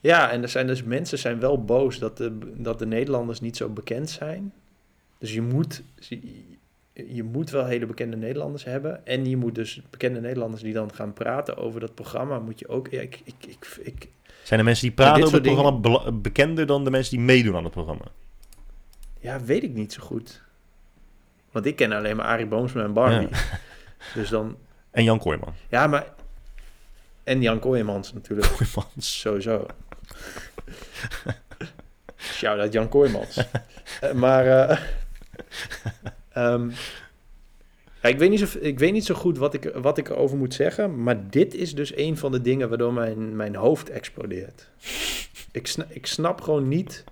Ja, 0.00 0.30
en 0.30 0.42
er 0.42 0.48
zijn 0.48 0.66
dus 0.66 0.82
mensen 0.82 1.18
zijn 1.18 1.40
wel 1.40 1.64
boos 1.64 1.98
dat 1.98 2.16
de, 2.16 2.38
dat 2.56 2.78
de 2.78 2.86
Nederlanders 2.86 3.40
niet 3.40 3.56
zo 3.56 3.68
bekend 3.68 4.10
zijn. 4.10 4.52
Dus 5.18 5.32
je 5.32 5.42
moet, 5.42 5.82
je, 7.06 7.22
moet 7.22 7.50
wel 7.50 7.64
hele 7.64 7.86
bekende 7.86 8.16
Nederlanders 8.16 8.64
hebben. 8.64 9.06
En 9.06 9.26
je 9.26 9.36
moet 9.36 9.54
dus 9.54 9.82
bekende 9.90 10.20
Nederlanders 10.20 10.62
die 10.62 10.72
dan 10.72 10.94
gaan 10.94 11.12
praten 11.12 11.56
over 11.56 11.80
dat 11.80 11.94
programma, 11.94 12.38
moet 12.38 12.58
je 12.58 12.68
ook... 12.68 12.88
Ja, 12.90 13.00
ik, 13.00 13.20
ik, 13.24 13.34
ik, 13.46 13.78
ik, 13.82 14.08
Zijn 14.42 14.58
de 14.58 14.64
mensen 14.64 14.86
die 14.86 14.94
praten 14.96 15.22
over 15.22 15.34
het 15.34 15.52
programma 15.52 16.10
bekender 16.12 16.66
dan 16.66 16.84
de 16.84 16.90
mensen 16.90 17.16
die 17.16 17.26
meedoen 17.26 17.56
aan 17.56 17.64
het 17.64 17.72
programma? 17.72 18.04
ja, 19.20 19.40
weet 19.40 19.62
ik 19.62 19.74
niet 19.74 19.92
zo 19.92 20.02
goed. 20.02 20.42
Want 21.50 21.66
ik 21.66 21.76
ken 21.76 21.92
alleen 21.92 22.16
maar 22.16 22.26
Arie 22.26 22.46
Boomsma 22.46 22.82
en 22.82 22.92
Barbie. 22.92 23.28
Dus 24.14 24.28
dan... 24.28 24.56
En 24.90 25.04
Jan 25.04 25.18
Kooijman. 25.18 25.54
Ja, 25.68 25.86
maar... 25.86 26.06
En 27.24 27.42
Jan 27.42 27.58
Kooijmans 27.58 28.12
natuurlijk. 28.12 28.48
Kooijmans. 28.48 29.20
Sowieso. 29.20 29.66
Shout-out 32.16 32.72
Jan 32.72 32.88
Kooijmans. 32.88 33.40
Eh, 34.00 34.12
maar 34.12 34.46
eh, 34.46 34.78
ehm, 36.38 36.70
ja, 38.02 38.08
ik, 38.08 38.18
weet 38.18 38.30
niet 38.30 38.40
zo, 38.40 38.58
ik 38.60 38.78
weet 38.78 38.92
niet 38.92 39.04
zo 39.04 39.14
goed 39.14 39.38
wat 39.38 39.54
ik, 39.54 39.72
wat 39.74 39.98
ik 39.98 40.08
erover 40.08 40.36
moet 40.36 40.54
zeggen. 40.54 41.02
Maar 41.02 41.30
dit 41.30 41.54
is 41.54 41.74
dus 41.74 41.96
een 41.96 42.16
van 42.16 42.32
de 42.32 42.40
dingen 42.40 42.68
waardoor 42.68 42.92
mijn, 42.92 43.36
mijn 43.36 43.54
hoofd 43.54 43.90
explodeert. 43.90 44.68
Ik, 45.52 45.66
sna, 45.66 45.86
ik 45.88 46.06
snap 46.06 46.40
gewoon 46.40 46.68
niet 46.68 47.04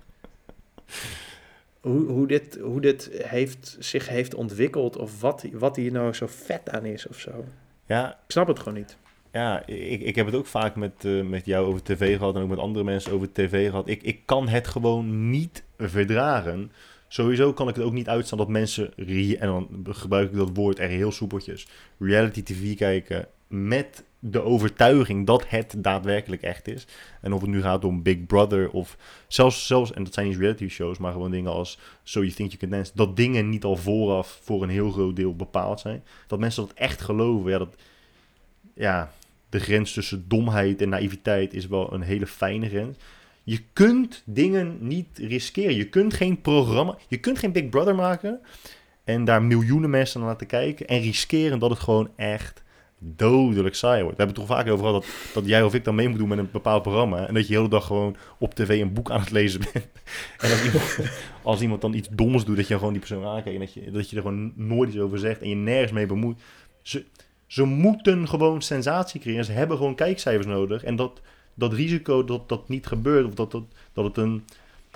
hoe, 1.81 2.05
hoe 2.05 2.27
dit, 2.27 2.57
hoe 2.61 2.81
dit 2.81 3.09
heeft, 3.13 3.77
zich 3.79 4.09
heeft 4.09 4.35
ontwikkeld. 4.35 4.97
Of 4.97 5.21
wat, 5.21 5.45
wat 5.53 5.75
hier 5.75 5.91
nou 5.91 6.13
zo 6.13 6.27
vet 6.29 6.69
aan 6.69 6.85
is 6.85 7.07
of 7.07 7.19
zo. 7.19 7.45
Ja, 7.85 8.09
Ik 8.11 8.31
snap 8.31 8.47
het 8.47 8.59
gewoon 8.59 8.73
niet. 8.77 8.97
ja 9.31 9.65
ik, 9.65 10.01
ik 10.01 10.15
heb 10.15 10.25
het 10.25 10.35
ook 10.35 10.45
vaak 10.45 10.75
met, 10.75 11.05
eh, 11.05 11.21
met 11.21 11.45
jou 11.45 11.65
over 11.65 11.83
tv 11.83 12.17
gehad 12.17 12.35
en 12.35 12.41
ook 12.41 12.49
met 12.49 12.59
andere 12.59 12.85
mensen 12.85 13.11
over 13.11 13.31
tv 13.31 13.69
gehad. 13.69 13.87
Ik, 13.87 14.03
ik 14.03 14.19
kan 14.25 14.47
het 14.47 14.67
gewoon 14.67 15.29
niet 15.29 15.63
verdragen. 15.77 16.71
Sowieso 17.07 17.53
kan 17.53 17.69
ik 17.69 17.75
het 17.75 17.83
ook 17.83 17.93
niet 17.93 18.09
uitstaan 18.09 18.37
dat 18.37 18.47
mensen, 18.47 18.97
en 19.39 19.47
dan 19.47 19.85
gebruik 19.89 20.31
ik 20.31 20.37
dat 20.37 20.49
woord 20.53 20.79
er 20.79 20.89
heel 20.89 21.11
soepeltjes, 21.11 21.67
reality 21.97 22.43
tv 22.43 22.75
kijken 22.75 23.27
met 23.47 24.03
de 24.19 24.41
overtuiging 24.41 25.25
dat 25.25 25.49
het 25.49 25.75
daadwerkelijk 25.77 26.41
echt 26.41 26.67
is. 26.67 26.87
En 27.21 27.33
of 27.33 27.41
het 27.41 27.49
nu 27.49 27.61
gaat 27.61 27.85
om 27.85 28.03
Big 28.03 28.25
Brother 28.25 28.69
of 28.69 28.97
zelfs, 29.27 29.67
zelfs 29.67 29.93
en 29.93 30.03
dat 30.03 30.13
zijn 30.13 30.27
niet 30.27 30.37
reality 30.37 30.67
shows, 30.67 30.97
maar 30.97 31.11
gewoon 31.11 31.31
dingen 31.31 31.51
als 31.51 31.79
So 32.03 32.19
You 32.19 32.33
Think 32.33 32.49
You 32.49 32.61
Can 32.61 32.69
Dance, 32.69 32.91
dat 32.95 33.15
dingen 33.15 33.49
niet 33.49 33.63
al 33.63 33.75
vooraf 33.75 34.39
voor 34.43 34.63
een 34.63 34.69
heel 34.69 34.91
groot 34.91 35.15
deel 35.15 35.35
bepaald 35.35 35.79
zijn. 35.79 36.03
Dat 36.27 36.39
mensen 36.39 36.67
dat 36.67 36.75
echt 36.75 37.01
geloven, 37.01 37.51
ja, 37.51 37.57
dat, 37.57 37.75
ja, 38.73 39.13
de 39.49 39.59
grens 39.59 39.93
tussen 39.93 40.25
domheid 40.27 40.81
en 40.81 40.89
naïviteit 40.89 41.53
is 41.53 41.67
wel 41.67 41.93
een 41.93 42.01
hele 42.01 42.27
fijne 42.27 42.69
grens. 42.69 42.97
Je 43.49 43.61
kunt 43.73 44.23
dingen 44.25 44.77
niet 44.79 45.07
riskeren. 45.17 45.75
Je 45.75 45.89
kunt 45.89 46.13
geen 46.13 46.41
programma, 46.41 46.97
je 47.07 47.17
kunt 47.17 47.39
geen 47.39 47.51
Big 47.51 47.69
Brother 47.69 47.95
maken 47.95 48.39
en 49.03 49.25
daar 49.25 49.43
miljoenen 49.43 49.89
mensen 49.89 50.19
naar 50.19 50.29
laten 50.29 50.47
kijken 50.47 50.87
en 50.87 51.01
riskeren 51.01 51.59
dat 51.59 51.69
het 51.69 51.79
gewoon 51.79 52.09
echt 52.15 52.63
dodelijk 52.99 53.75
saai 53.75 54.03
wordt. 54.03 54.17
We 54.17 54.23
hebben 54.23 54.41
het 54.41 54.47
toch 54.47 54.57
vaak 54.57 54.67
over 54.69 54.85
gehad 54.85 55.03
dat, 55.03 55.13
dat 55.33 55.45
jij 55.45 55.63
of 55.63 55.73
ik 55.73 55.83
dan 55.83 55.95
mee 55.95 56.09
moet 56.09 56.17
doen 56.17 56.27
met 56.27 56.37
een 56.37 56.49
bepaald 56.51 56.81
programma 56.81 57.27
en 57.27 57.33
dat 57.33 57.43
je 57.43 57.49
de 57.49 57.57
hele 57.57 57.69
dag 57.69 57.85
gewoon 57.85 58.15
op 58.39 58.53
tv 58.53 58.81
een 58.81 58.93
boek 58.93 59.11
aan 59.11 59.19
het 59.19 59.31
lezen 59.31 59.59
bent. 59.59 59.87
en 60.43 60.51
als 60.51 60.63
iemand, 60.63 60.99
als 61.43 61.61
iemand 61.61 61.81
dan 61.81 61.93
iets 61.93 62.07
doms 62.11 62.45
doet, 62.45 62.57
dat 62.57 62.67
je 62.67 62.77
gewoon 62.77 62.91
die 62.91 63.01
persoon 63.01 63.25
aankijkt 63.25 63.59
en 63.59 63.65
dat 63.65 63.73
je, 63.73 63.91
dat 63.91 64.09
je 64.09 64.15
er 64.15 64.21
gewoon 64.21 64.53
nooit 64.55 64.89
iets 64.89 64.99
over 64.99 65.19
zegt 65.19 65.41
en 65.41 65.49
je 65.49 65.55
nergens 65.55 65.91
mee 65.91 66.05
bemoeit. 66.05 66.41
Ze, 66.81 67.05
ze 67.45 67.63
moeten 67.63 68.27
gewoon 68.27 68.61
sensatie 68.61 69.19
creëren. 69.19 69.45
Ze 69.45 69.51
hebben 69.51 69.77
gewoon 69.77 69.95
kijkcijfers 69.95 70.47
nodig. 70.47 70.83
En 70.83 70.95
dat, 70.95 71.21
dat 71.57 71.73
risico 71.73 72.23
dat 72.23 72.49
dat 72.49 72.69
niet 72.69 72.85
gebeurt, 72.85 73.25
of 73.25 73.33
dat, 73.33 73.51
dat, 73.51 73.63
dat, 73.93 74.05
het 74.05 74.17
een, 74.17 74.43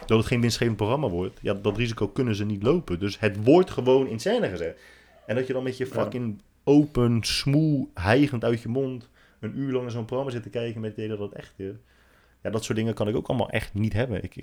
dat 0.05 0.17
het 0.17 0.27
geen 0.27 0.41
winstgevend 0.41 0.77
programma 0.77 1.07
wordt, 1.09 1.39
ja, 1.41 1.53
dat 1.53 1.77
risico 1.77 2.07
kunnen 2.07 2.35
ze 2.35 2.45
niet 2.45 2.63
lopen. 2.63 2.99
Dus 2.99 3.19
het 3.19 3.43
wordt 3.43 3.69
gewoon 3.69 4.07
in 4.07 4.19
scène 4.19 4.49
gezet. 4.49 4.79
En 5.25 5.35
dat 5.35 5.47
je 5.47 5.53
dan 5.53 5.63
met 5.63 5.77
je 5.77 5.85
Ja. 5.85 5.91
fucking 5.91 6.41
open, 6.63 7.23
smoel, 7.23 7.89
hijgend 7.93 8.43
uit 8.43 8.61
je 8.61 8.69
mond 8.69 9.09
een 9.39 9.57
uur 9.59 9.71
lang 9.71 9.81
naar 9.83 9.91
zo'n 9.91 10.05
programma 10.05 10.33
zit 10.33 10.43
te 10.43 10.49
kijken 10.49 10.81
met 10.81 10.89
het 10.89 10.99
idee 10.99 11.17
dat 11.17 11.29
het 11.29 11.33
echt 11.39 11.53
is. 11.55 11.75
Ja, 12.43 12.49
dat 12.49 12.63
soort 12.63 12.77
dingen 12.77 12.93
kan 12.93 13.07
ik 13.07 13.15
ook 13.15 13.27
allemaal 13.27 13.49
echt 13.49 13.73
niet 13.73 13.93
hebben. 13.93 14.23
Ik, 14.23 14.35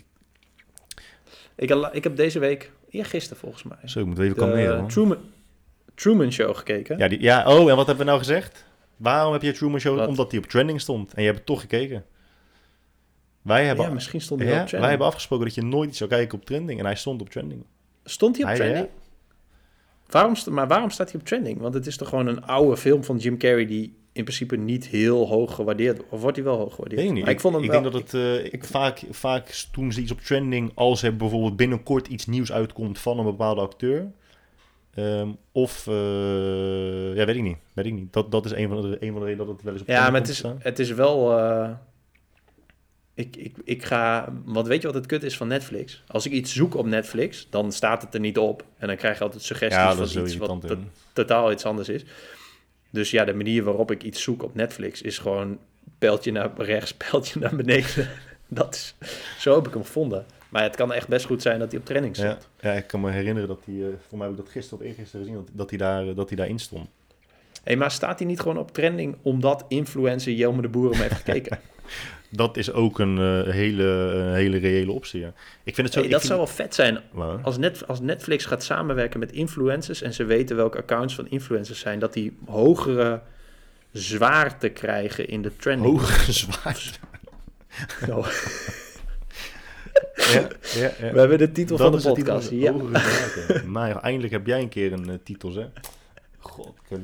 ik, 1.56 1.74
Ik, 1.92 2.04
heb 2.04 2.16
deze 2.16 2.38
week, 2.38 2.72
eergisteren 2.90 3.38
volgens 3.38 3.62
mij, 3.62 3.78
zo, 3.84 4.00
ik 4.00 4.06
moet 4.06 4.18
even 4.18 4.34
de 4.34 4.40
kalmeren. 4.40 4.86
Truman, 4.86 5.18
Truman 5.94 6.32
Show 6.32 6.56
gekeken. 6.56 6.98
Ja, 6.98 7.08
die, 7.08 7.20
ja, 7.20 7.44
oh, 7.46 7.70
en 7.70 7.76
wat 7.76 7.86
hebben 7.86 7.96
we 7.96 8.10
nou 8.10 8.18
gezegd? 8.18 8.64
Waarom 8.98 9.32
heb 9.32 9.42
je 9.42 9.52
Truman 9.52 9.80
Show? 9.80 9.96
Wat? 9.96 10.08
Omdat 10.08 10.30
die 10.30 10.38
op 10.38 10.46
trending 10.46 10.80
stond. 10.80 11.14
En 11.14 11.22
je 11.22 11.30
hebt 11.30 11.46
toch 11.46 11.60
gekeken. 11.60 12.04
Wij 13.42 13.66
hebben, 13.66 13.84
Ja, 13.86 13.92
misschien 13.92 14.20
stond 14.20 14.40
hij 14.40 14.48
ja, 14.48 14.54
op 14.54 14.58
trending. 14.60 14.80
wij 14.80 14.90
hebben 14.90 15.06
afgesproken 15.06 15.46
dat 15.46 15.54
je 15.54 15.62
nooit 15.62 15.88
iets 15.88 15.98
zou 15.98 16.10
kijken 16.10 16.38
op 16.38 16.44
trending. 16.44 16.78
En 16.78 16.84
hij 16.84 16.94
stond 16.94 17.20
op 17.20 17.30
trending. 17.30 17.64
Stond 18.04 18.36
hij 18.36 18.44
op 18.44 18.50
Hij, 18.50 18.58
trending? 18.58 18.88
Waarom, 20.06 20.34
maar 20.50 20.68
waarom 20.68 20.90
staat 20.90 21.10
hij 21.10 21.20
op 21.20 21.26
trending? 21.26 21.60
Want 21.60 21.74
het 21.74 21.86
is 21.86 21.96
toch 21.96 22.08
gewoon 22.08 22.26
een 22.26 22.44
oude 22.44 22.76
film 22.76 23.04
van 23.04 23.16
Jim 23.16 23.38
Carrey 23.38 23.66
die 23.66 23.96
in 24.12 24.24
principe 24.24 24.56
niet 24.56 24.86
heel 24.86 25.26
hoog 25.28 25.54
gewaardeerd 25.54 25.96
wordt. 25.96 26.12
Of 26.12 26.20
wordt 26.20 26.36
hij 26.36 26.44
wel 26.44 26.56
hoog 26.56 26.74
gewaardeerd? 26.74 27.00
Weet 27.00 27.10
ik 27.10 27.14
niet. 27.16 27.24
Maar 27.24 27.34
ik 27.34 27.40
vond 27.40 27.54
hem 27.54 27.64
ik 27.64 27.70
wel... 27.70 27.80
denk 27.80 27.92
dat 27.92 28.02
het 28.02 28.14
eh, 28.14 28.52
ik, 28.52 28.64
vaak, 28.64 29.02
vaak 29.10 29.64
doen 29.72 29.92
ze 29.92 30.00
iets 30.00 30.12
op 30.12 30.20
trending 30.20 30.72
als 30.74 31.02
er 31.02 31.16
bijvoorbeeld 31.16 31.56
binnenkort 31.56 32.06
iets 32.08 32.26
nieuws 32.26 32.52
uitkomt 32.52 32.98
van 32.98 33.18
een 33.18 33.24
bepaalde 33.24 33.60
acteur. 33.60 34.10
Ehm, 34.98 35.28
of, 35.52 35.86
eh, 35.86 35.94
ja, 37.16 37.24
weet 37.24 37.36
ik 37.36 37.42
niet. 37.42 37.56
Weet 37.72 37.86
ik 37.86 37.92
niet. 37.92 38.12
Dat, 38.12 38.30
dat 38.30 38.44
is 38.44 38.50
een 38.52 38.68
van, 38.68 38.82
de, 38.90 38.96
een 39.00 39.12
van 39.12 39.20
de 39.20 39.26
redenen 39.26 39.46
dat 39.46 39.54
het 39.54 39.64
wel 39.64 39.72
eens 39.72 39.82
op 39.82 39.88
Ja, 39.88 40.10
maar 40.10 40.20
het 40.20 40.28
is, 40.28 40.36
staan. 40.36 40.56
het 40.58 40.78
is 40.78 40.90
wel... 40.90 41.38
eh, 41.38 41.70
ik, 43.14 43.36
ik, 43.36 43.56
ik 43.64 43.84
ga... 43.84 44.32
Want 44.44 44.66
weet 44.66 44.80
je 44.80 44.86
wat 44.86 44.96
het 44.96 45.06
kut 45.06 45.22
is 45.22 45.36
van 45.36 45.48
Netflix? 45.48 46.02
Als 46.06 46.26
ik 46.26 46.32
iets 46.32 46.54
zoek 46.54 46.74
op 46.74 46.86
Netflix, 46.86 47.46
dan 47.50 47.72
staat 47.72 48.02
het 48.02 48.14
er 48.14 48.20
niet 48.20 48.38
op. 48.38 48.64
En 48.78 48.86
dan 48.86 48.96
krijg 48.96 49.18
je 49.18 49.24
altijd 49.24 49.42
suggesties 49.42 49.80
Ja, 49.82 49.94
van 49.94 50.22
iets 50.24 50.36
wat 50.36 50.60
to- 50.60 50.78
totaal 51.12 51.52
iets 51.52 51.64
anders 51.64 51.88
is. 51.88 52.04
Dus 52.90 53.10
ja, 53.10 53.24
de 53.24 53.34
manier 53.34 53.62
waarop 53.64 53.90
ik 53.90 54.02
iets 54.02 54.22
zoek 54.22 54.42
op 54.42 54.54
Netflix 54.54 55.02
is 55.02 55.18
gewoon 55.18 55.58
pijltje 55.98 56.32
naar 56.32 56.50
rechts, 56.56 56.94
pijltje 57.10 57.40
naar 57.40 57.56
beneden. 57.56 58.08
Dat 58.48 58.74
is, 58.74 58.94
zo 59.38 59.54
heb 59.54 59.66
ik 59.66 59.72
hem 59.72 59.84
gevonden. 59.84 60.26
Maar 60.48 60.62
het 60.62 60.76
kan 60.76 60.92
echt 60.92 61.08
best 61.08 61.26
goed 61.26 61.42
zijn 61.42 61.58
dat 61.58 61.70
hij 61.70 61.80
op 61.80 61.86
training 61.86 62.16
Ja, 62.16 62.22
stond. 62.30 62.48
ja, 62.60 62.72
ik 62.72 62.86
kan 62.86 63.00
me 63.00 63.10
herinneren 63.10 63.48
dat 63.48 63.60
hij, 63.64 63.74
eh, 63.74 63.86
voor 64.08 64.18
mij 64.18 64.26
heb 64.28 64.36
ik 64.38 64.44
dat 64.44 64.52
gisteren 64.52 64.78
of 64.78 64.84
eergisteren 64.90 65.26
gezien, 65.26 65.40
dat, 65.44 65.50
dat, 65.52 65.68
hij 65.70 65.78
daar, 65.78 66.08
eh, 66.08 66.16
dat 66.16 66.28
hij 66.28 66.36
daarin 66.36 66.58
stond. 66.58 66.88
Hey, 67.64 67.76
maar 67.76 67.90
staat 67.90 68.18
hij 68.18 68.28
niet 68.28 68.40
gewoon 68.40 68.58
op 68.58 68.72
trending 68.72 69.16
omdat 69.22 69.64
influencer 69.68 70.32
Jelme 70.32 70.62
de 70.62 70.68
Boer 70.68 70.90
hem 70.90 71.00
heeft 71.00 71.14
gekeken? 71.14 71.58
Dat 72.30 72.56
is 72.56 72.72
ook 72.72 72.98
een 72.98 73.18
eh, 73.18 73.52
hele, 73.52 73.82
een 73.84 74.34
hele 74.34 74.56
reële 74.58 74.92
optie. 74.92 75.20
Ja. 75.20 75.32
Ik 75.64 75.74
vind 75.74 75.76
het 75.86 75.92
zo. 75.92 75.98
Hey, 75.98 76.08
ik 76.08 76.10
dat 76.14 76.20
vind- 76.20 76.32
zou 76.32 76.38
wel 76.46 76.54
vet 76.56 76.74
zijn 76.74 76.98
als, 77.42 77.58
net, 77.58 77.86
als 77.88 78.00
Netflix 78.00 78.44
gaat 78.44 78.62
samenwerken 78.64 79.20
met 79.20 79.32
influencers 79.32 80.02
en 80.02 80.14
ze 80.14 80.24
weten 80.24 80.56
welke 80.56 80.78
accounts 80.78 81.14
van 81.14 81.28
influencers 81.28 81.78
zijn, 81.80 81.98
dat 81.98 82.12
die 82.12 82.36
hogere 82.46 83.20
zwaarte 83.92 84.68
krijgen 84.68 85.28
in 85.28 85.42
de 85.42 85.56
trending. 85.56 85.98
Hoge 85.98 86.32
zwaard. 86.42 87.00
Oh, 90.18 90.34
Ja, 90.34 90.48
ja, 90.74 90.92
ja. 91.00 91.12
We 91.12 91.18
hebben 91.18 91.38
de 91.38 91.52
titel 91.52 91.76
Dat 91.76 91.86
van 91.86 91.92
de 91.92 91.96
is 91.98 92.02
de 92.02 92.12
titel 92.12 92.34
podcast. 92.34 92.50
de 92.50 92.56
Ja. 93.54 93.62
Maar 93.66 93.96
eindelijk 93.96 94.32
heb 94.32 94.46
jij 94.46 94.60
een 94.60 94.68
keer 94.68 94.92
een 94.92 95.10
eh, 95.10 95.16
titel, 95.24 95.54
hè? 95.54 95.66
God, 96.38 96.74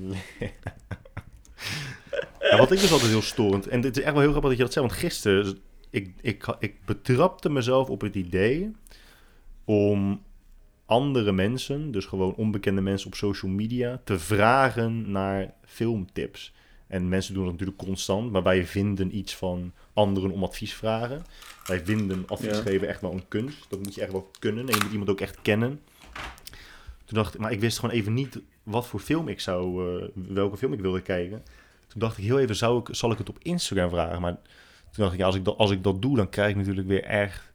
Ja, 2.50 2.58
wat 2.58 2.72
ik 2.72 2.80
dus 2.80 2.92
altijd 2.92 3.10
heel 3.10 3.22
storend... 3.22 3.66
En 3.66 3.82
het 3.82 3.96
is 3.96 4.02
echt 4.02 4.12
wel 4.12 4.22
heel 4.22 4.30
grappig 4.30 4.50
dat 4.50 4.58
je 4.58 4.64
dat 4.64 4.72
zei. 4.72 4.86
Want 4.86 4.98
gisteren... 4.98 5.58
Ik, 5.90 6.14
ik, 6.20 6.56
ik 6.58 6.84
betrapte 6.84 7.50
mezelf 7.50 7.88
op 7.88 8.00
het 8.00 8.14
idee... 8.14 8.72
om 9.64 10.22
andere 10.86 11.32
mensen... 11.32 11.90
dus 11.90 12.04
gewoon 12.04 12.34
onbekende 12.34 12.80
mensen 12.80 13.06
op 13.06 13.14
social 13.14 13.50
media... 13.50 14.00
te 14.04 14.18
vragen 14.18 15.10
naar 15.10 15.54
filmtips. 15.64 16.54
En 16.86 17.08
mensen 17.08 17.34
doen 17.34 17.42
dat 17.42 17.52
natuurlijk 17.52 17.78
constant... 17.78 18.30
maar 18.30 18.42
wij 18.42 18.66
vinden 18.66 19.16
iets 19.16 19.34
van 19.36 19.72
anderen 19.92 20.30
om 20.30 20.42
advies 20.44 20.74
vragen. 20.74 21.24
Wij 21.66 21.84
vinden 21.84 22.24
advies 22.26 22.56
Ja. 22.56 22.62
geven 22.62 22.88
echt 22.88 23.00
wel 23.00 23.12
een 23.12 23.28
kunst. 23.28 23.66
Dat 23.68 23.82
moet 23.82 23.94
je 23.94 24.00
echt 24.00 24.12
wel 24.12 24.30
kunnen. 24.38 24.68
En 24.68 24.74
je 24.74 24.80
moet 24.82 24.92
iemand 24.92 25.10
ook 25.10 25.20
echt 25.20 25.42
kennen. 25.42 25.80
Toen 27.04 27.16
dacht 27.18 27.34
ik, 27.34 27.40
maar 27.40 27.52
ik 27.52 27.60
wist 27.60 27.78
gewoon 27.78 27.94
even 27.94 28.14
niet 28.14 28.40
wat 28.62 28.86
voor 28.86 29.00
film 29.00 29.28
ik 29.28 29.40
zou, 29.40 29.88
eh, 29.98 30.08
welke 30.14 30.56
film 30.56 30.72
ik 30.72 30.80
wilde 30.80 31.00
kijken. 31.02 31.42
Toen 31.86 32.00
dacht 32.00 32.18
ik 32.18 32.24
heel 32.24 32.38
even, 32.38 32.56
zou 32.56 32.78
ik, 32.80 32.94
zal 32.94 33.10
ik 33.12 33.18
het 33.18 33.28
op 33.28 33.38
Instagram 33.42 33.90
vragen? 33.90 34.20
Maar 34.20 34.32
toen 34.90 35.02
dacht 35.04 35.12
ik, 35.12 35.18
ja, 35.18 35.26
als 35.26 35.34
ik 35.34 35.44
dat, 35.44 35.56
als 35.56 35.70
ik 35.70 35.82
dat 35.82 36.02
doe, 36.02 36.16
dan 36.16 36.28
krijg 36.28 36.50
ik 36.50 36.56
natuurlijk 36.56 36.86
weer 36.88 37.04
echt 37.04 37.52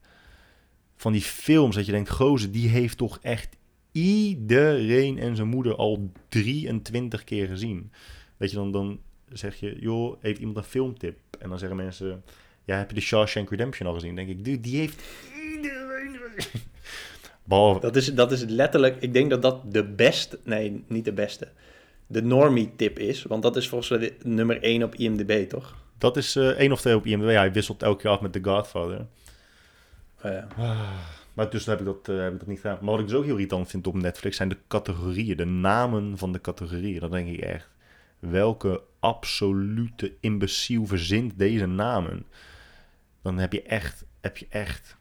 van 0.95 1.11
die 1.11 1.21
films 1.21 1.75
dat 1.75 1.85
je 1.85 1.91
denkt, 1.91 2.09
gozer, 2.09 2.51
die 2.51 2.69
heeft 2.69 2.97
toch 2.97 3.19
echt 3.21 3.57
iedereen 3.91 5.17
en 5.19 5.35
zijn 5.35 5.47
moeder 5.47 5.75
al 5.75 6.11
23 6.29 7.23
keer 7.23 7.47
gezien. 7.47 7.91
Weet 8.37 8.49
je, 8.49 8.55
dan, 8.55 8.71
dan 8.71 8.99
zeg 9.33 9.55
je, 9.55 9.79
joh, 9.79 10.15
heeft 10.19 10.39
iemand 10.39 10.57
een 10.57 10.63
filmtip? 10.63 11.17
En 11.39 11.49
dan 11.49 11.59
zeggen 11.59 11.77
mensen, 11.77 12.23
ja, 12.65 12.77
heb 12.77 12.89
je 12.89 12.95
de 12.95 13.01
Shawshank 13.01 13.49
Redemption 13.49 13.87
al 13.87 13.93
gezien? 13.93 14.15
Dan 14.15 14.25
denk 14.25 14.37
ik, 14.37 14.45
dude, 14.45 14.59
die 14.59 14.77
heeft 14.77 15.01
iedereen 15.55 16.19
gezien. 16.35 16.61
Behalve, 17.43 17.79
Dat 17.79 17.95
is, 17.95 18.13
dat 18.13 18.31
is 18.31 18.43
letterlijk, 18.43 19.01
ik 19.01 19.13
denk 19.13 19.29
dat 19.29 19.41
dat 19.41 19.73
de 19.73 19.83
beste, 19.83 20.39
nee, 20.43 20.83
niet 20.87 21.05
de 21.05 21.13
beste, 21.13 21.47
de 22.07 22.21
normie 22.21 22.75
tip 22.75 22.99
is. 22.99 23.23
Want 23.23 23.43
dat 23.43 23.55
is 23.55 23.69
volgens 23.69 23.89
mij 23.89 24.13
nummer 24.23 24.61
1 24.61 24.83
op 24.83 24.95
IMDb, 24.95 25.49
toch? 25.49 25.75
dat 25.99 26.17
is 26.17 26.35
eh 26.35 26.47
één 26.47 26.71
of 26.71 26.79
twee 26.79 26.95
op 26.95 27.05
IMDb. 27.05 27.29
Ja, 27.29 27.39
hij 27.39 27.51
wisselt 27.51 27.83
elke 27.83 28.01
keer 28.01 28.11
af 28.11 28.21
met 28.21 28.33
The 28.33 28.43
Godfather. 28.43 29.05
Oh 30.23 30.31
ja. 30.31 30.47
Maar 31.33 31.49
dus 31.49 31.65
heb 31.65 31.79
ik, 31.79 31.85
dat, 31.85 32.09
eh, 32.09 32.17
heb 32.17 32.33
ik 32.33 32.39
dat 32.39 32.47
niet 32.47 32.59
gedaan. 32.59 32.77
Maar 32.81 32.91
wat 32.91 32.99
ik 32.99 33.07
dus 33.07 33.15
ook 33.15 33.23
heel 33.23 33.33
irritant 33.33 33.69
vind 33.69 33.87
op 33.87 33.95
Netflix 33.95 34.37
zijn 34.37 34.49
de 34.49 34.57
categorieën. 34.67 35.37
De 35.37 35.45
namen 35.45 36.17
van 36.17 36.31
de 36.31 36.41
categorieën. 36.41 36.99
Dan 36.99 37.11
denk 37.11 37.27
ik 37.27 37.39
echt, 37.39 37.69
welke 38.19 38.83
absolute 38.99 40.13
imbeciel 40.19 40.85
verzint 40.85 41.37
deze 41.37 41.65
namen? 41.65 42.25
Dan 43.21 43.37
heb 43.37 43.53
je 43.53 43.61
echt, 43.61 44.05
heb 44.21 44.37
je 44.37 44.47
echt, 44.49 44.97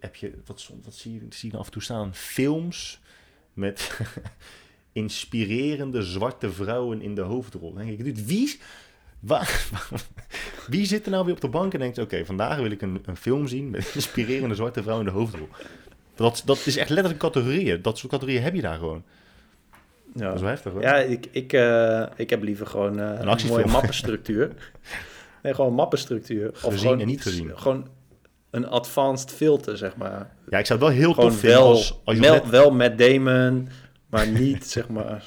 heb 0.00 0.14
je, 0.14 0.32
wat, 0.44 0.70
wat 0.84 0.94
zie, 0.94 1.12
je, 1.12 1.26
zie 1.30 1.56
af 1.56 1.66
en 1.66 1.72
toe 1.72 1.82
staan? 1.82 2.14
Films 2.14 3.00
met 3.52 4.00
inspirerende 4.92 6.02
zwarte 6.02 6.52
vrouwen 6.52 7.02
in 7.02 7.14
de 7.14 7.20
hoofdrol. 7.20 7.72
Denk 7.74 7.90
ik, 7.90 8.14
wie, 8.14 8.60
wie 10.68 10.86
zit 10.86 11.04
er 11.04 11.10
nou 11.10 11.24
weer 11.24 11.34
op 11.34 11.40
de 11.40 11.48
bank 11.48 11.72
en 11.72 11.80
denkt, 11.80 11.98
oké, 11.98 12.24
vandaag 12.24 12.58
wil 12.58 12.70
ik 12.70 12.82
een, 12.82 13.00
een 13.04 13.16
film 13.16 13.46
zien 13.46 13.70
met 13.70 13.90
inspirerende 13.94 14.54
zwarte 14.54 14.82
vrouw 14.82 14.98
in 14.98 15.04
de 15.04 15.10
hoofdrol. 15.10 15.48
Dat, 16.14 16.42
dat 16.44 16.66
is 16.66 16.76
echt 16.76 16.88
letterlijk 16.88 17.20
categorieën. 17.20 17.82
Dat 17.82 17.98
soort 17.98 18.12
categorieën 18.12 18.42
heb 18.42 18.54
je 18.54 18.60
daar 18.60 18.78
gewoon. 18.78 19.04
Ja. 20.14 20.24
Dat 20.24 20.34
is 20.34 20.40
wel 20.40 20.50
heftig 20.50 20.72
hoor. 20.72 20.82
Ja, 20.82 20.96
ik, 20.96 21.26
ik, 21.30 21.52
eh, 21.52 22.02
ik 22.16 22.30
heb 22.30 22.42
liever 22.42 22.66
gewoon 22.66 23.00
eh, 23.00 23.20
een, 23.20 23.46
mooie 23.48 23.66
mappenstructuur. 23.66 24.52
nee, 25.42 25.54
gewoon 25.54 25.74
mappenstructuur. 25.74 26.50
Of 26.50 26.60
Gezien 26.60 26.78
gewoon 26.78 27.00
en 27.00 27.06
niet 27.06 27.22
gezien. 27.22 27.58
Gewoon 27.58 27.88
een 28.50 28.66
advanced 28.68 29.30
filter, 29.30 29.76
zeg 29.76 29.96
maar. 29.96 30.30
Ja, 30.48 30.58
ik 30.58 30.66
zou 30.66 30.78
het 30.78 30.88
wel 30.88 30.98
heel 30.98 31.12
Gewoon 31.12 31.30
tof 31.30 31.38
vinden 31.38 31.58
wel, 31.58 31.68
als, 31.68 32.00
als 32.04 32.16
je 32.16 32.22
wel, 32.22 32.34
net- 32.34 32.48
wel 32.48 32.70
met 32.70 32.98
Damon, 32.98 33.68
maar 34.06 34.28
niet, 34.42 34.66
zeg 34.66 34.88
maar... 34.88 35.24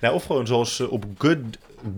Nou, 0.00 0.14
of 0.14 0.24
gewoon 0.24 0.46
zoals 0.46 0.80
eh, 0.80 0.92
op 0.92 1.04
Good, 1.18 1.40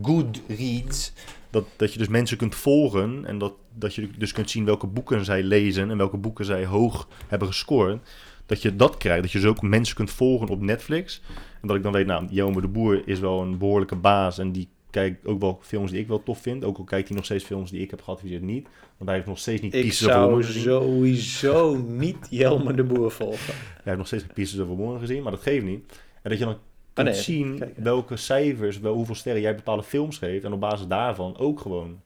Goodreads, 0.03 1.13
dat, 1.51 1.65
dat 1.77 1.93
je 1.93 1.99
dus 1.99 2.09
mensen 2.09 2.37
kunt 2.37 2.55
volgen 2.55 3.25
en 3.27 3.39
dat, 3.39 3.53
dat 3.75 3.95
je 3.95 4.09
dus 4.19 4.33
kunt 4.33 4.51
zien 4.51 4.65
welke 4.65 4.87
boeken 4.87 5.25
zij 5.25 5.43
lezen 5.43 5.91
en 5.91 5.97
welke 5.97 6.17
boeken 6.17 6.45
zij 6.45 6.65
hoog 6.67 7.09
hebben 7.27 7.49
gescoord. 7.49 8.09
Dat 8.47 8.63
je 8.63 8.77
dat 8.77 8.97
krijgt, 8.97 9.23
dat 9.23 9.33
je 9.33 9.39
dus 9.41 9.49
ook 9.49 9.63
mensen 9.63 9.95
kunt 9.97 10.11
volgen 10.11 10.49
op 10.49 10.61
Netflix. 10.61 11.23
En 11.63 11.69
dat 11.69 11.77
ik 11.77 11.83
dan 11.83 11.93
weet, 11.93 12.07
nou, 12.07 12.27
Jelme 12.31 12.61
de 12.61 12.69
Boer 12.69 13.03
is 13.09 13.19
wel 13.21 13.41
een 13.43 13.59
behoorlijke 13.59 13.97
baas 13.97 14.39
en 14.39 14.53
die 14.53 14.69
kijkt 14.91 15.27
ook 15.27 15.41
wel 15.41 15.59
films 15.63 15.91
die 15.91 16.01
ik 16.01 16.09
wel 16.09 16.23
tof 16.23 16.39
vind. 16.41 16.65
Ook 16.65 16.79
al 16.79 16.85
kijkt 16.85 17.07
hij 17.09 17.17
nog 17.17 17.25
steeds 17.27 17.45
films 17.45 17.71
die 17.71 17.81
ik 17.81 17.91
heb 17.91 18.03
geadviseerd 18.03 18.43
niet. 18.43 18.69
Want 18.97 19.05
hij 19.11 19.15
heeft 19.15 19.27
nog 19.27 19.39
steeds 19.39 19.63
niet 19.63 19.75
Ik 19.75 19.81
Pieces 19.83 19.99
zou 20.07 20.43
gezien. 20.45 20.63
sowieso 20.63 21.77
niet 21.89 22.27
Jelme 22.31 22.75
de 22.75 22.85
Boer 22.85 23.11
volgen. 23.11 23.55
Hij 23.55 23.83
heeft 23.85 23.97
nog 23.97 24.07
steeds 24.07 24.23
geen 24.23 24.33
Pieces 24.35 24.59
of 24.61 24.67
Woman 24.67 24.99
gezien, 24.99 25.23
maar 25.23 25.33
dat 25.33 25.41
geeft 25.41 25.65
niet. 25.65 25.93
En 26.23 26.31
dat 26.31 26.39
je 26.39 26.45
dan 26.45 26.57
Ah, 26.95 27.05
kunt 27.05 27.17
nee, 27.17 27.25
zien 27.25 27.59
kijken. 27.59 27.83
welke 27.83 28.17
cijfers, 28.17 28.79
wel, 28.81 28.95
hoeveel 28.95 29.15
sterren 29.15 29.43
jij 29.43 29.55
bepaalde 29.55 29.83
films 29.83 30.19
geeft. 30.19 30.45
En 30.45 30.53
op 30.53 30.61
basis 30.61 30.87
daarvan 30.87 31.37
ook 31.39 31.61
gewoon. 31.61 32.01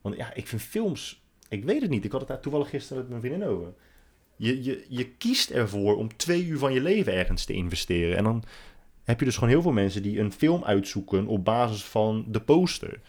Want 0.00 0.16
ja, 0.16 0.34
ik 0.34 0.46
vind 0.46 0.62
films... 0.62 1.22
Ik 1.48 1.64
weet 1.64 1.80
het 1.80 1.90
niet. 1.90 2.04
Ik 2.04 2.10
had 2.10 2.20
het 2.20 2.28
daar 2.28 2.40
toevallig 2.40 2.68
gisteren 2.68 2.98
met 3.02 3.08
mijn 3.10 3.20
vriendin 3.20 3.48
over. 3.48 3.72
Je, 4.40 4.62
je, 4.62 4.84
je 4.88 5.04
kiest 5.04 5.50
ervoor 5.50 5.96
om 5.96 6.16
twee 6.16 6.46
uur 6.46 6.58
van 6.58 6.72
je 6.72 6.80
leven 6.80 7.14
ergens 7.14 7.44
te 7.44 7.52
investeren. 7.52 8.16
En 8.16 8.24
dan 8.24 8.44
heb 9.04 9.18
je 9.18 9.24
dus 9.24 9.34
gewoon 9.34 9.48
heel 9.48 9.62
veel 9.62 9.72
mensen 9.72 10.02
die 10.02 10.18
een 10.18 10.32
film 10.32 10.64
uitzoeken 10.64 11.26
op 11.26 11.44
basis 11.44 11.84
van 11.84 12.24
de 12.28 12.40
poster. 12.40 12.90
Dan 12.90 13.00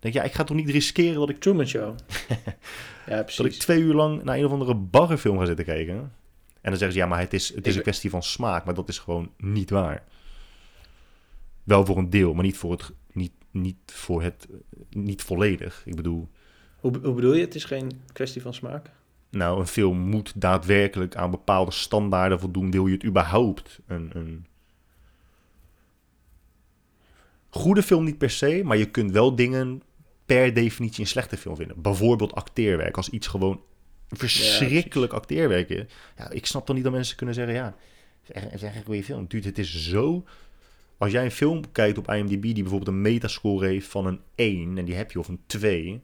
denk 0.00 0.14
je, 0.14 0.20
ja, 0.20 0.26
ik 0.26 0.32
ga 0.32 0.44
toch 0.44 0.56
niet 0.56 0.70
riskeren 0.70 1.14
dat 1.14 1.28
ik, 1.28 1.40
Truman 1.40 1.66
Show. 1.66 1.94
ja, 3.06 3.16
dat 3.16 3.18
ik 3.18 3.24
precies. 3.24 3.58
twee 3.58 3.80
uur 3.80 3.94
lang 3.94 4.22
naar 4.22 4.36
een 4.36 4.44
of 4.44 4.52
andere 4.52 4.74
barrenfilm 4.74 5.38
ga 5.38 5.44
zitten 5.44 5.64
kijken. 5.64 5.94
En 5.94 6.70
dan 6.70 6.76
zeggen 6.76 6.92
ze, 6.92 6.98
ja, 6.98 7.06
maar 7.06 7.20
het 7.20 7.32
is, 7.32 7.54
het 7.54 7.66
is 7.66 7.76
een 7.76 7.82
kwestie 7.82 8.10
van 8.10 8.22
smaak. 8.22 8.64
Maar 8.64 8.74
dat 8.74 8.88
is 8.88 8.98
gewoon 8.98 9.30
niet 9.36 9.70
waar. 9.70 10.04
Wel 11.62 11.86
voor 11.86 11.98
een 11.98 12.10
deel, 12.10 12.34
maar 12.34 12.44
niet 12.44 12.56
voor 12.56 12.70
het, 12.70 12.90
niet, 13.12 13.32
niet 13.50 13.76
voor 13.86 14.22
het, 14.22 14.46
niet 14.90 15.22
volledig. 15.22 15.82
Ik 15.84 15.96
bedoel, 15.96 16.28
Hoe, 16.80 16.98
hoe 17.02 17.14
bedoel 17.14 17.34
je? 17.34 17.40
Het 17.40 17.54
is 17.54 17.64
geen 17.64 18.00
kwestie 18.12 18.42
van 18.42 18.54
smaak? 18.54 18.90
Nou, 19.32 19.60
een 19.60 19.66
film 19.66 19.98
moet 19.98 20.32
daadwerkelijk 20.34 21.16
aan 21.16 21.30
bepaalde 21.30 21.70
standaarden 21.70 22.40
voldoen. 22.40 22.70
Wil 22.70 22.86
je 22.86 22.94
het 22.94 23.04
überhaupt 23.04 23.80
een, 23.86 24.10
een 24.14 24.46
goede 27.50 27.82
film 27.82 28.04
niet 28.04 28.18
per 28.18 28.30
se, 28.30 28.60
maar 28.64 28.76
je 28.76 28.90
kunt 28.90 29.10
wel 29.10 29.34
dingen 29.34 29.82
per 30.26 30.54
definitie 30.54 31.00
een 31.00 31.06
slechte 31.06 31.36
film 31.36 31.56
vinden. 31.56 31.82
Bijvoorbeeld 31.82 32.34
acteerwerk, 32.34 32.96
als 32.96 33.08
iets 33.08 33.26
gewoon 33.26 33.60
verschrikkelijk 34.08 35.12
acteerwerk 35.12 35.68
is. 35.68 35.84
Ja, 36.16 36.30
ik 36.30 36.46
snap 36.46 36.66
dan 36.66 36.74
niet 36.74 36.84
dat 36.84 36.92
mensen 36.92 37.16
kunnen 37.16 37.34
zeggen, 37.34 37.54
ja, 37.54 37.76
het 38.32 38.52
is 38.52 38.62
echt 38.62 38.76
een 38.76 38.84
goede 38.84 39.04
film. 39.04 39.24
Dude, 39.28 39.48
het 39.48 39.58
is 39.58 39.88
zo... 39.88 40.24
Als 40.98 41.12
jij 41.12 41.24
een 41.24 41.30
film 41.30 41.72
kijkt 41.72 41.98
op 41.98 42.10
IMDb 42.10 42.42
die 42.42 42.54
bijvoorbeeld 42.54 42.88
een 42.88 43.00
metascore 43.00 43.66
heeft 43.66 43.88
van 43.88 44.06
een 44.06 44.20
1 44.34 44.78
en 44.78 44.84
die 44.84 44.94
heb 44.94 45.12
je 45.12 45.18
of 45.18 45.28
een 45.28 45.40
2, 45.46 46.02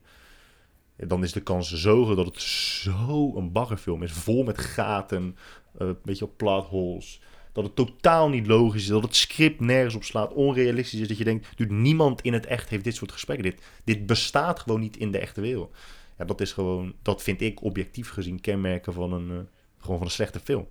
dan 1.07 1.23
is 1.23 1.31
de 1.31 1.41
kans 1.41 1.73
zo 1.73 2.03
groot 2.03 2.15
dat 2.15 2.25
het 2.25 2.41
zo 2.41 3.33
een 3.35 3.51
baggerfilm 3.51 4.03
is. 4.03 4.11
Vol 4.11 4.43
met 4.43 4.57
gaten, 4.57 5.37
eh, 5.77 5.87
een 5.87 5.97
beetje 6.03 6.25
op 6.25 6.37
plot 6.37 6.65
holes. 6.65 7.21
Dat 7.51 7.63
het 7.63 7.75
totaal 7.75 8.29
niet 8.29 8.47
logisch 8.47 8.81
is, 8.81 8.87
dat 8.87 9.03
het 9.03 9.15
script 9.15 9.59
nergens 9.59 9.95
op 9.95 10.03
slaat, 10.03 10.33
onrealistisch 10.33 10.99
is. 10.99 11.07
Dat 11.07 11.17
je 11.17 11.23
denkt, 11.23 11.57
dude, 11.57 11.73
niemand 11.73 12.21
in 12.21 12.33
het 12.33 12.45
echt 12.45 12.69
heeft 12.69 12.83
dit 12.83 12.95
soort 12.95 13.11
gesprekken. 13.11 13.49
Dit, 13.49 13.61
dit 13.83 14.05
bestaat 14.05 14.59
gewoon 14.59 14.79
niet 14.79 14.97
in 14.97 15.11
de 15.11 15.19
echte 15.19 15.41
wereld. 15.41 15.75
Ja, 16.17 16.25
dat 16.25 16.41
is 16.41 16.53
gewoon, 16.53 16.93
dat 17.01 17.23
vind 17.23 17.41
ik 17.41 17.63
objectief 17.63 18.09
gezien 18.09 18.41
kenmerken 18.41 18.93
van 18.93 19.13
een, 19.13 19.29
eh, 19.29 19.37
gewoon 19.79 19.97
van 19.97 20.05
een 20.05 20.13
slechte 20.13 20.39
film. 20.39 20.67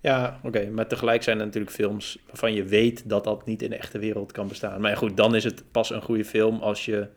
Ja, 0.00 0.40
oké. 0.42 0.70
Maar 0.70 0.86
tegelijk 0.86 1.22
zijn 1.22 1.38
er 1.38 1.44
natuurlijk 1.44 1.74
films 1.74 2.18
waarvan 2.26 2.54
je 2.54 2.64
weet 2.64 3.08
dat 3.08 3.24
dat 3.24 3.46
niet 3.46 3.62
in 3.62 3.70
de 3.70 3.76
echte 3.76 3.98
wereld 3.98 4.32
kan 4.32 4.48
bestaan. 4.48 4.80
Maar 4.80 4.96
goed, 4.96 5.16
dan 5.16 5.34
is 5.34 5.44
het 5.44 5.64
pas 5.70 5.90
een 5.90 6.02
goede 6.02 6.24
film 6.24 6.60
als 6.60 6.84
je 6.84 7.08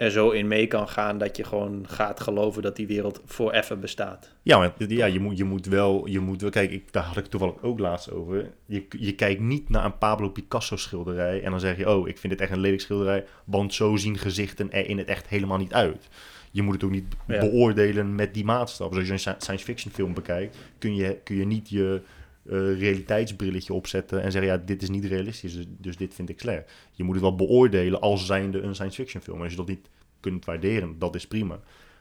er 0.00 0.10
zo 0.10 0.30
in 0.30 0.48
mee 0.48 0.66
kan 0.66 0.88
gaan 0.88 1.18
dat 1.18 1.36
je 1.36 1.44
gewoon 1.44 1.84
gaat 1.88 2.20
geloven 2.20 2.62
dat 2.62 2.76
die 2.76 2.86
wereld 2.86 3.20
voor 3.24 3.52
even 3.52 3.80
bestaat. 3.80 4.32
Ja, 4.42 4.58
maar 4.58 4.72
ja, 4.88 5.06
je, 5.06 5.20
moet, 5.20 5.36
je 5.38 5.44
moet 5.44 5.66
wel, 5.66 6.06
je 6.06 6.20
moet 6.20 6.40
wel, 6.40 6.50
kijk, 6.50 6.70
ik, 6.70 6.92
daar 6.92 7.02
had 7.02 7.16
ik 7.16 7.26
toevallig 7.26 7.62
ook 7.62 7.78
laatst 7.78 8.10
over. 8.10 8.50
Je, 8.66 8.86
je 8.98 9.14
kijkt 9.14 9.40
niet 9.40 9.68
naar 9.68 9.84
een 9.84 9.98
Pablo 9.98 10.28
Picasso 10.30 10.76
schilderij 10.76 11.42
en 11.42 11.50
dan 11.50 11.60
zeg 11.60 11.76
je, 11.76 11.90
oh, 11.90 12.08
ik 12.08 12.18
vind 12.18 12.32
dit 12.32 12.42
echt 12.42 12.50
een 12.50 12.60
lelijk 12.60 12.80
schilderij, 12.82 13.24
want 13.44 13.74
zo 13.74 13.96
zien 13.96 14.18
gezichten 14.18 14.72
er 14.72 14.88
in 14.88 14.98
het 14.98 15.06
echt 15.08 15.28
helemaal 15.28 15.58
niet 15.58 15.72
uit. 15.72 16.08
Je 16.50 16.62
moet 16.62 16.74
het 16.74 16.84
ook 16.84 16.90
niet 16.90 17.04
Ja. 17.26 17.38
beoordelen 17.40 18.14
met 18.14 18.34
die 18.34 18.44
maatstaf. 18.44 18.88
Dus 18.88 18.98
als 18.98 19.06
je 19.06 19.12
een 19.12 19.18
sci- 19.18 19.34
science 19.38 19.64
fiction 19.64 19.92
film 19.92 20.14
bekijkt, 20.14 20.56
kun 20.78 20.94
je, 20.94 21.16
kun 21.24 21.36
je 21.36 21.46
niet 21.46 21.68
je 21.68 22.00
eh, 22.42 22.78
realiteitsbrilletje 22.78 23.72
opzetten 23.72 24.22
en 24.22 24.32
zeggen, 24.32 24.50
ja, 24.50 24.58
dit 24.58 24.82
is 24.82 24.88
niet 24.88 25.04
realistisch, 25.04 25.54
dus, 25.54 25.66
dus 25.68 25.96
dit 25.96 26.14
vind 26.14 26.28
ik 26.28 26.40
slecht. 26.40 26.72
Je 26.92 27.04
moet 27.04 27.14
het 27.14 27.22
wel 27.22 27.36
beoordelen 27.36 28.00
als 28.00 28.26
zijnde 28.26 28.60
een 28.60 28.74
science 28.74 29.02
fiction 29.02 29.22
film. 29.22 29.36
En 29.36 29.42
als 29.42 29.50
je 29.50 29.58
dat 29.58 29.68
niet 29.68 29.88
kunt 30.20 30.44
waarderen, 30.44 30.98
dat 30.98 31.14
is 31.14 31.26
prima. 31.26 31.60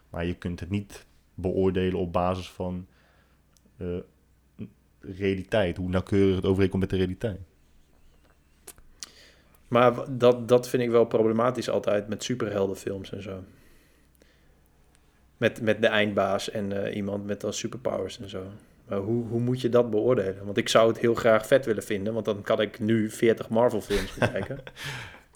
Maar 0.10 0.26
je 0.26 0.36
kunt 0.36 0.60
het 0.60 0.70
niet 0.70 1.06
beoordelen 1.34 2.00
op 2.00 2.14
basis 2.14 2.50
van 2.50 2.88
eh, 3.78 3.88
realiteit. 5.00 5.78
Hoe 5.78 5.90
nauwkeurig 5.90 6.36
het 6.36 6.46
overeenkomt 6.46 6.82
met 6.82 6.90
de 6.90 6.98
realiteit. 6.98 7.40
Maar 9.68 10.18
dat, 10.18 10.48
dat 10.48 10.70
vind 10.70 10.84
ik 10.84 10.90
wel 10.90 11.06
problematisch 11.06 11.70
altijd 11.70 12.08
met 12.08 12.24
superheldenfilms 12.24 13.12
en 13.12 13.22
zo. 13.22 13.44
Met, 15.38 15.62
met 15.62 15.82
de 15.82 15.88
eindbaas 15.88 16.50
en 16.50 16.86
eh, 16.86 16.96
iemand 16.96 17.26
met 17.26 17.42
dan 17.42 17.54
superpowers 17.54 18.20
en 18.20 18.30
zo. 18.30 18.44
Hoe, 18.90 19.26
hoe 19.28 19.40
moet 19.40 19.62
je 19.62 19.70
dat 19.70 19.90
beoordelen? 19.90 20.46
Want 20.46 20.58
ik 20.58 20.70
zou 20.70 20.88
het 20.88 21.00
heel 21.00 21.16
graag 21.16 21.48
vet 21.48 21.66
willen 21.66 21.84
vinden, 21.84 22.14
want 22.14 22.26
dan 22.26 22.42
kan 22.42 22.62
ik 22.62 22.80
nu 22.80 23.10
40 23.10 23.50
Marvel 23.50 23.82
films 23.82 24.14
bekijken. 24.14 24.60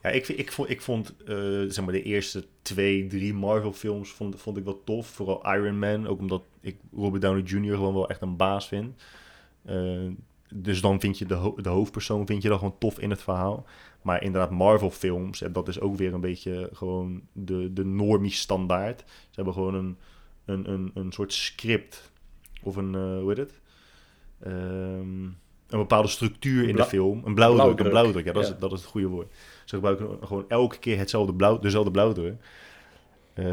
Ja, 0.04 0.10
ik, 0.10 0.28
ik 0.28 0.52
vond, 0.52 0.70
ik 0.70 0.82
vond 0.82 1.14
eh, 1.26 1.36
zeg 1.68 1.84
maar 1.84 1.94
de 1.94 2.04
eerste 2.04 2.46
twee, 2.62 3.08
drie 3.08 3.34
Marvel-films 3.34 4.12
vond, 4.12 4.42
vond 4.42 4.58
ik 4.58 4.64
wel 4.64 4.84
tof. 4.84 5.08
Vooral 5.08 5.54
Iron 5.54 5.80
Man, 5.80 6.08
ook 6.08 6.20
omdat 6.20 6.44
ik 6.62 6.76
Robert 6.96 7.22
Downey 7.22 7.44
Jr. 7.44 7.76
gewoon 7.76 7.94
wel 7.94 8.10
echt 8.10 8.22
een 8.22 8.38
baas 8.38 8.68
vind. 8.68 9.04
Eh, 9.66 10.08
dus 10.54 10.82
dan 10.82 11.00
vind 11.00 11.18
je 11.18 11.26
de, 11.26 11.54
de 11.56 11.70
hoofdpersoon 11.70 12.26
vind 12.26 12.42
je 12.42 12.50
dan 12.50 12.58
gewoon 12.58 12.78
tof 12.78 13.00
in 13.00 13.10
het 13.10 13.22
verhaal. 13.22 13.66
Maar 14.02 14.24
inderdaad, 14.24 14.52
Marvel-films, 14.52 15.44
dat 15.52 15.68
is 15.68 15.80
ook 15.80 15.96
weer 15.96 16.14
een 16.14 16.22
beetje 16.22 16.70
gewoon 16.74 17.22
de, 17.32 17.74
de 17.74 17.86
normie-standaard. 17.86 19.04
Ze 19.08 19.36
hebben 19.36 19.54
gewoon 19.54 19.74
een, 19.74 19.98
een, 20.46 20.72
een, 20.72 20.92
een 20.94 21.12
soort 21.12 21.34
script 21.34 22.12
of 22.66 22.76
een, 22.76 22.96
eh, 22.96 23.02
hoe 23.20 23.28
heet 23.28 23.38
het? 23.38 23.62
Ehm, 24.44 25.24
een 25.24 25.80
bepaalde 25.80 26.08
structuur 26.08 26.62
in 26.70 26.76
de 26.76 26.82
film. 26.86 27.22
Een 27.26 27.34
blauwdruk, 27.36 27.68
een 27.80 27.90
blauwdruk. 27.90 28.26
Ja, 28.26 28.32
dat, 28.32 28.48
ja. 28.48 28.54
Is, 28.54 28.60
dat 28.60 28.72
is 28.72 28.80
het 28.82 28.90
goede 28.90 29.08
woord. 29.08 29.34
Ze 29.66 29.76
gebruiken 29.76 30.28
gewoon 30.28 30.46
elke 30.48 30.78
keer 30.80 30.98
hetzelfde 30.98 31.34
blauw, 31.34 31.60
dezelfde 31.60 31.92
blauwdruk. 31.92 32.36
Ehm, 33.34 33.46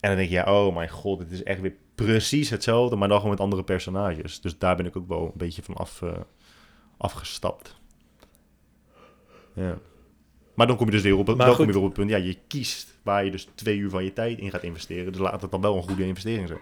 en 0.00 0.08
dan 0.08 0.16
denk 0.16 0.28
je, 0.28 0.34
ja, 0.34 0.44
oh 0.66 0.74
mijn 0.74 0.88
god, 0.90 1.18
het 1.18 1.30
is 1.30 1.42
echt 1.42 1.60
weer 1.60 1.74
precies 1.94 2.50
hetzelfde, 2.50 2.96
maar 2.96 3.08
dan 3.08 3.16
gewoon 3.16 3.32
met 3.32 3.40
andere 3.42 3.62
personages. 3.64 4.40
Dus 4.40 4.58
daar 4.58 4.76
ben 4.76 4.86
ik 4.86 4.96
ook 4.96 5.08
wel 5.08 5.24
een 5.24 5.32
beetje 5.34 5.62
van 5.62 5.74
af, 5.74 6.02
eh, 6.02 6.12
afgestapt. 6.96 7.76
Ja. 9.54 9.78
Maar 10.54 10.66
dan 10.66 10.76
kom 10.76 10.86
je 10.86 10.92
dus 10.92 11.02
weer 11.02 11.16
op, 11.16 11.26
het- 11.26 11.36
dan 11.46 11.56
kom 11.56 11.66
je 11.66 11.72
weer 11.72 11.80
op 11.80 11.84
het 11.88 11.94
punt, 11.98 12.10
ja, 12.10 12.16
je 12.16 12.36
kiest 12.46 12.98
waar 13.02 13.24
je 13.24 13.30
dus 13.30 13.48
twee 13.54 13.76
uur 13.78 13.90
van 13.90 14.04
je 14.04 14.12
tijd 14.12 14.38
in 14.38 14.50
gaat 14.50 14.62
investeren. 14.62 15.12
Dus 15.12 15.20
laat 15.20 15.42
het 15.42 15.50
dan 15.50 15.60
wel 15.60 15.76
een 15.76 15.82
goede 15.82 16.06
investering 16.06 16.48
zijn. 16.48 16.60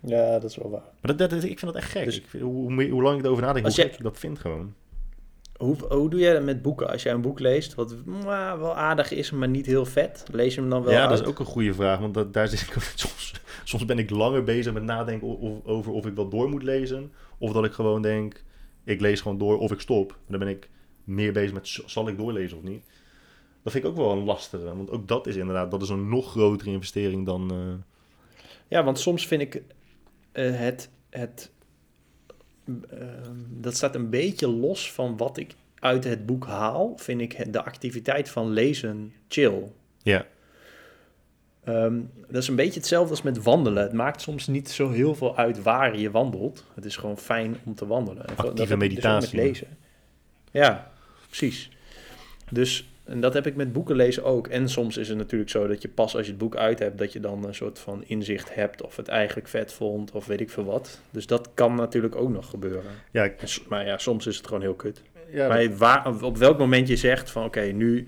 Ja, 0.00 0.38
dat 0.38 0.50
is 0.50 0.56
wel 0.56 0.70
waar. 0.70 0.82
Maar 1.00 1.16
dat, 1.16 1.30
dat, 1.30 1.42
ik 1.44 1.58
vind 1.58 1.72
dat 1.72 1.74
echt 1.74 1.90
gek. 1.90 2.04
Dus- 2.04 2.16
ik 2.18 2.26
vind, 2.26 2.42
hoe, 2.42 2.88
hoe, 2.90 3.02
lang 3.02 3.18
ik 3.18 3.24
erover 3.24 3.42
nadenk, 3.42 3.66
hoe 3.66 3.74
jij- 3.74 3.84
gek 3.84 3.94
ik 3.96 4.02
dat 4.02 4.18
vind 4.18 4.38
gewoon. 4.38 4.74
Hoe, 5.56 5.76
hoe 5.88 6.10
doe 6.10 6.20
jij 6.20 6.32
dat 6.32 6.42
met 6.42 6.62
boeken? 6.62 6.90
Als 6.90 7.02
jij 7.02 7.12
een 7.12 7.20
boek 7.20 7.40
leest, 7.40 7.74
wat 7.74 7.94
mwah, 8.04 8.58
wel 8.60 8.76
aardig 8.76 9.10
is, 9.10 9.30
maar 9.30 9.48
niet 9.48 9.66
heel 9.66 9.84
vet, 9.84 10.24
lees 10.32 10.54
je 10.54 10.60
hem 10.60 10.70
dan 10.70 10.82
wel 10.82 10.92
ja, 10.92 11.00
uit? 11.00 11.10
dat 11.10 11.20
is 11.20 11.26
ook 11.26 11.38
een 11.38 11.44
goede 11.46 11.74
vraag. 11.74 11.98
Want 11.98 12.14
dat, 12.14 12.32
daar 12.32 12.48
zit 12.48 12.60
ik 12.60 12.72
soms, 12.94 13.32
soms 13.64 13.84
ben 13.84 13.98
ik 13.98 14.10
langer 14.10 14.44
bezig 14.44 14.72
met 14.72 14.82
nadenken 14.82 15.28
of, 15.28 15.64
over 15.64 15.92
of 15.92 16.06
ik 16.06 16.14
wel 16.14 16.28
door 16.28 16.48
moet 16.48 16.62
lezen. 16.62 17.12
Of 17.38 17.52
dat 17.52 17.64
ik 17.64 17.72
gewoon 17.72 18.02
denk, 18.02 18.42
ik 18.84 19.00
lees 19.00 19.20
gewoon 19.20 19.38
door 19.38 19.58
of 19.58 19.70
ik 19.72 19.80
stop. 19.80 20.08
Maar 20.08 20.38
dan 20.38 20.38
ben 20.38 20.48
ik 20.48 20.68
meer 21.04 21.32
bezig 21.32 21.52
met, 21.52 21.78
zal 21.86 22.08
ik 22.08 22.16
doorlezen 22.16 22.56
of 22.56 22.62
niet? 22.62 22.84
Dat 23.62 23.72
vind 23.72 23.84
ik 23.84 23.90
ook 23.90 23.96
wel 23.96 24.12
een 24.12 24.24
lastige. 24.24 24.76
Want 24.76 24.90
ook 24.90 25.08
dat 25.08 25.26
is 25.26 25.36
inderdaad, 25.36 25.70
dat 25.70 25.82
is 25.82 25.88
een 25.88 26.08
nog 26.08 26.30
grotere 26.30 26.70
investering 26.70 27.26
dan... 27.26 27.50
eh, 27.50 27.56
Ja, 28.68 28.84
want 28.84 28.98
soms 28.98 29.26
vind 29.26 29.42
ik 29.42 29.62
eh, 30.36 30.56
het, 30.58 30.88
het 31.10 31.50
ehm, 32.90 33.36
dat 33.48 33.74
staat 33.76 33.94
een 33.94 34.10
beetje 34.10 34.48
los 34.48 34.92
van 34.92 35.16
wat 35.16 35.36
ik 35.36 35.54
uit 35.78 36.04
het 36.04 36.26
boek 36.26 36.46
haal. 36.46 36.92
Vind 36.96 37.20
ik 37.20 37.32
het- 37.32 37.52
de 37.52 37.64
activiteit 37.64 38.28
van 38.28 38.50
lezen 38.50 39.12
chill. 39.28 39.62
ja, 40.02 40.26
Ehm, 41.64 42.00
dat 42.28 42.42
is 42.42 42.48
een 42.48 42.56
beetje 42.56 42.78
hetzelfde 42.80 43.10
als 43.10 43.22
met 43.22 43.42
wandelen. 43.42 43.82
Het 43.82 43.92
maakt 43.92 44.20
soms 44.20 44.46
niet 44.46 44.70
zo 44.70 44.90
heel 44.90 45.14
veel 45.14 45.36
uit 45.36 45.62
waar 45.62 45.98
je 45.98 46.10
wandelt. 46.10 46.64
Het 46.74 46.84
is 46.84 46.96
gewoon 46.96 47.18
fijn 47.18 47.56
om 47.64 47.74
te 47.74 47.86
wandelen. 47.86 48.26
Dat 48.26 48.36
Actieve 48.46 48.76
dus 48.76 48.88
meditatie. 48.88 49.36
met 49.36 49.46
lezen. 49.46 49.66
Ja, 50.50 50.90
precies. 51.26 51.70
Dus 52.50 52.88
en 53.06 53.20
dat 53.20 53.34
heb 53.34 53.46
ik 53.46 53.56
met 53.56 53.72
boeken 53.72 53.96
lezen 53.96 54.24
ook. 54.24 54.46
En 54.48 54.68
soms 54.68 54.96
is 54.96 55.08
het 55.08 55.18
natuurlijk 55.18 55.50
zo 55.50 55.66
dat 55.66 55.82
je 55.82 55.88
pas 55.88 56.16
als 56.16 56.24
je 56.24 56.30
het 56.30 56.40
boek 56.40 56.56
uit 56.56 56.78
hebt, 56.78 56.98
dat 56.98 57.12
je 57.12 57.20
dan 57.20 57.44
een 57.44 57.54
soort 57.54 57.78
van 57.78 58.04
inzicht 58.06 58.54
hebt 58.54 58.82
of 58.82 58.96
het 58.96 59.08
eigenlijk 59.08 59.48
vet 59.48 59.72
vond 59.72 60.10
of 60.12 60.26
weet 60.26 60.40
ik 60.40 60.50
veel 60.50 60.64
wat. 60.64 61.00
Dus 61.10 61.26
dat 61.26 61.50
kan 61.54 61.74
natuurlijk 61.74 62.16
ook 62.16 62.30
nog 62.30 62.50
gebeuren. 62.50 62.90
ja, 63.10 63.24
ik- 63.24 63.58
Maar 63.68 63.86
ja, 63.86 63.98
soms 63.98 64.26
is 64.26 64.36
het 64.36 64.46
gewoon 64.46 64.62
heel 64.62 64.74
kut. 64.74 65.02
ja, 65.30 65.48
Maar 65.48 65.76
waar, 65.76 66.22
op 66.22 66.36
welk 66.36 66.58
moment 66.58 66.88
je 66.88 66.96
zegt 66.96 67.30
van 67.30 67.44
oké, 67.44 67.60
nu, 67.60 68.06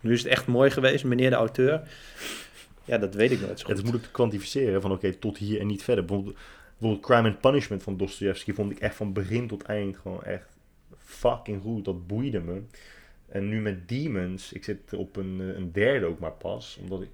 nu 0.00 0.12
is 0.12 0.22
het 0.22 0.32
echt 0.32 0.46
mooi 0.46 0.70
geweest, 0.70 1.04
meneer 1.04 1.30
de 1.30 1.36
auteur. 1.36 1.82
Ja, 2.84 2.98
dat 2.98 3.14
weet 3.14 3.30
ik 3.30 3.40
nooit 3.40 3.50
zo 3.50 3.54
Het 3.56 3.64
goed. 3.66 3.74
is 3.76 3.82
moeilijk 3.82 4.04
te 4.04 4.10
kwantificeren 4.10 4.80
van 4.80 4.92
oké, 4.92 5.12
tot 5.14 5.38
hier 5.38 5.60
en 5.60 5.66
niet 5.66 5.82
verder. 5.82 6.04
Bijvoorbeeld, 6.04 6.36
bijvoorbeeld 6.78 7.06
Crime 7.06 7.28
and 7.28 7.40
Punishment 7.40 7.82
van 7.82 7.96
Dostoevsky 7.96 8.52
vond 8.52 8.70
ik 8.70 8.78
echt 8.78 8.94
van 8.94 9.12
begin 9.12 9.48
tot 9.48 9.62
eind 9.62 9.96
gewoon 9.96 10.22
echt 10.24 10.56
fucking 10.98 11.62
goed. 11.62 11.84
Dat 11.84 12.06
boeide 12.06 12.40
me. 12.40 12.62
En 13.28 13.48
nu 13.48 13.60
met 13.60 13.88
Demons, 13.88 14.52
ik 14.52 14.64
zit 14.64 14.94
op 14.94 15.16
een, 15.16 15.40
eh, 15.40 15.56
een 15.56 15.72
derde 15.72 16.06
ook 16.06 16.18
maar 16.18 16.32
pas. 16.32 16.78
Omdat 16.80 17.02
ik, 17.02 17.08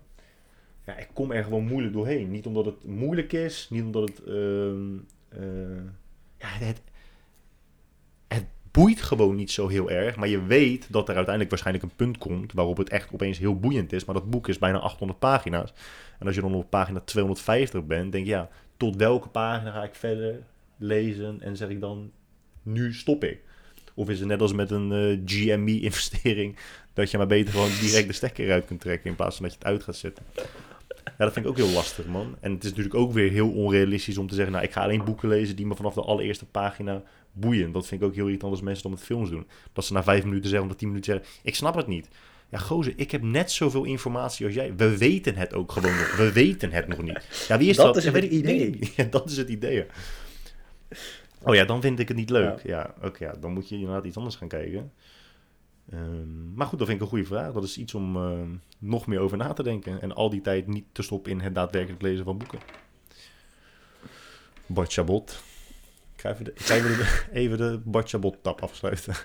ja, 0.87 0.97
ik 0.97 1.09
kom 1.13 1.33
er 1.33 1.45
gewoon 1.45 1.65
moeilijk 1.65 1.93
doorheen. 1.93 2.31
Niet 2.31 2.47
omdat 2.47 2.65
het 2.65 2.85
moeilijk 2.85 3.33
is, 3.33 3.67
niet 3.71 3.83
omdat 3.83 4.09
het, 4.09 4.25
ehm, 4.25 4.97
eh, 5.29 5.85
ja, 6.39 6.49
het, 6.49 6.81
het 8.29 8.47
boeit 8.71 9.03
gewoon 9.03 9.37
niet 9.37 9.51
zo 9.51 9.69
heel 9.69 9.91
erg. 9.91 10.17
Maar 10.17 10.29
je 10.29 10.43
weet 10.43 10.93
dat 10.93 11.09
er 11.09 11.15
uiteindelijk 11.15 11.51
waarschijnlijk 11.51 11.85
een 11.85 11.97
punt 11.97 12.19
komt 12.19 12.53
waarop 12.53 12.77
het 12.77 12.89
echt 12.89 13.13
opeens 13.13 13.39
heel 13.39 13.59
boeiend 13.59 13.93
is. 13.93 14.05
Maar 14.05 14.15
dat 14.15 14.31
boek 14.31 14.49
is 14.49 14.59
bijna 14.59 14.79
800 14.79 15.19
pagina's. 15.19 15.73
En 16.19 16.27
als 16.27 16.35
je 16.35 16.41
dan 16.41 16.55
op 16.55 16.71
pagina 16.71 17.01
250 17.01 17.85
bent, 17.85 18.13
denk 18.13 18.25
je 18.25 18.31
ja, 18.31 18.49
tot 18.77 18.97
welke 18.97 19.29
pagina 19.29 19.71
ga 19.71 19.83
ik 19.83 19.95
verder 19.95 20.43
lezen 20.77 21.41
en 21.41 21.57
zeg 21.57 21.69
ik 21.69 21.81
dan, 21.81 22.13
nu 22.63 22.95
stop 22.95 23.25
ik. 23.25 23.43
Of 23.95 24.09
is 24.09 24.19
het 24.19 24.29
net 24.29 24.41
als 24.41 24.53
met 24.53 24.71
een 24.71 24.93
eh, 24.93 25.19
GME-investering, 25.25 26.57
dat 26.95 27.11
je 27.11 27.17
maar 27.19 27.27
beter 27.27 27.53
gewoon 27.53 27.71
direct 27.81 28.07
de 28.07 28.13
stekker 28.13 28.45
eruit 28.45 28.67
kunt 28.67 28.81
trekken 28.81 29.11
in 29.11 29.17
plaats 29.17 29.37
van 29.37 29.45
dat 29.45 29.53
je 29.55 29.59
het 29.59 29.69
uit 29.69 29.83
gaat 29.83 29.97
zetten. 29.97 30.25
Ja, 31.05 31.25
dat 31.25 31.33
vind 31.33 31.45
ik 31.45 31.51
ook 31.51 31.57
heel 31.57 31.69
lastig, 31.69 32.07
man. 32.07 32.37
En 32.41 32.53
het 32.53 32.63
is 32.65 32.69
natuurlijk 32.69 32.95
ook 32.97 33.13
weer 33.13 33.31
heel 33.31 33.51
onrealistisch 33.51 34.19
om 34.19 34.27
te 34.29 34.35
zeggen, 34.35 34.53
nou, 34.53 34.65
ik 34.65 34.73
ga 34.73 34.83
alleen 34.83 35.05
boeken 35.05 35.29
lezen 35.29 35.57
die 35.57 35.67
me 35.67 35.75
vanaf 35.75 35.95
de 35.95 36.01
allereerste 36.01 36.45
pagina 36.47 37.03
boeien. 37.33 37.73
Dat 37.73 37.87
vind 37.87 38.01
ik 38.01 38.07
ook 38.07 38.15
heel 38.15 38.25
irritant 38.27 38.53
als 38.53 38.61
mensen 38.61 38.83
dat 38.83 38.93
met 38.93 39.03
films 39.03 39.31
doen. 39.31 39.47
Dat 39.73 39.85
ze 39.85 39.93
na 39.93 40.03
vijf 40.03 40.25
minuten 40.25 40.49
zeggen, 40.49 40.67
of 40.67 40.73
na 40.73 40.79
tien 40.79 40.89
minuten 40.89 41.13
zeggen, 41.13 41.33
ik 41.43 41.55
snap 41.55 41.75
het 41.75 41.87
niet. 41.87 42.09
Ja, 42.51 42.59
gozer, 42.59 42.93
ik 42.97 43.11
heb 43.11 43.23
net 43.23 43.51
zoveel 43.53 43.85
informatie 43.85 44.47
als 44.47 44.55
jij. 44.55 44.75
We 44.77 44.99
weten 44.99 45.37
het 45.37 45.55
ook 45.55 45.73
gewoon 45.73 45.97
nog. 45.97 46.17
We 46.17 46.33
weten 46.33 46.73
het 46.73 46.89
nog 46.89 47.03
niet. 47.03 47.47
Ja, 47.49 47.59
wie 47.59 47.69
is 47.69 47.77
Dat 47.77 47.87
dat? 47.87 47.97
is 47.97 48.05
het 48.05 48.25
idee. 48.25 48.79
Ja, 48.97 49.05
dat 49.05 49.31
is 49.31 49.37
het 49.37 49.49
idee. 49.49 49.85
Oh 51.45 51.55
ja, 51.55 51.65
dan 51.65 51.81
vind 51.81 51.99
ik 51.99 52.09
het 52.09 52.17
niet 52.17 52.31
leuk. 52.31 52.63
Ja, 52.63 52.95
oké, 53.03 53.25
ja, 53.25 53.33
dan 53.41 53.53
moet 53.53 53.69
je 53.69 53.75
inderdaad 53.75 54.05
iets 54.05 54.17
anders 54.17 54.37
gaan 54.37 54.49
kijken. 54.49 54.93
Ehm, 55.91 56.55
maar 56.55 56.67
goed, 56.67 56.79
dat 56.79 56.89
vind 56.89 56.99
ik 56.99 57.05
een 57.05 57.11
goede 57.11 57.27
vraag. 57.27 57.53
Dat 57.53 57.65
is 57.65 57.79
iets 57.79 57.95
om 57.95 58.17
ehm, 58.17 58.51
nog 58.79 59.07
meer 59.07 59.21
over 59.21 59.37
na 59.37 59.53
te 59.53 59.63
denken. 59.63 60.01
En 60.01 60.15
al 60.15 60.31
die 60.31 60.41
tijd 60.41 60.67
niet 60.67 60.85
te 60.93 61.03
stoppen 61.03 61.33
in 61.33 61.41
het 61.41 61.55
daadwerkelijk 61.55 62.03
lezen 62.03 62.25
van 62.25 62.39
boeken. 62.39 62.59
Bart 64.67 64.93
Chabot. 64.93 65.43
Ik 66.15 66.21
ga 66.21 66.31
even 66.31 66.45
de, 66.45 66.51
ik 66.51 66.61
ga 66.61 66.75
even 66.75 66.97
de, 66.97 67.23
even 67.41 67.59
de 67.59 67.81
Bart 67.85 68.09
Chabot-tap 68.09 68.63
afsluiten. 68.63 69.15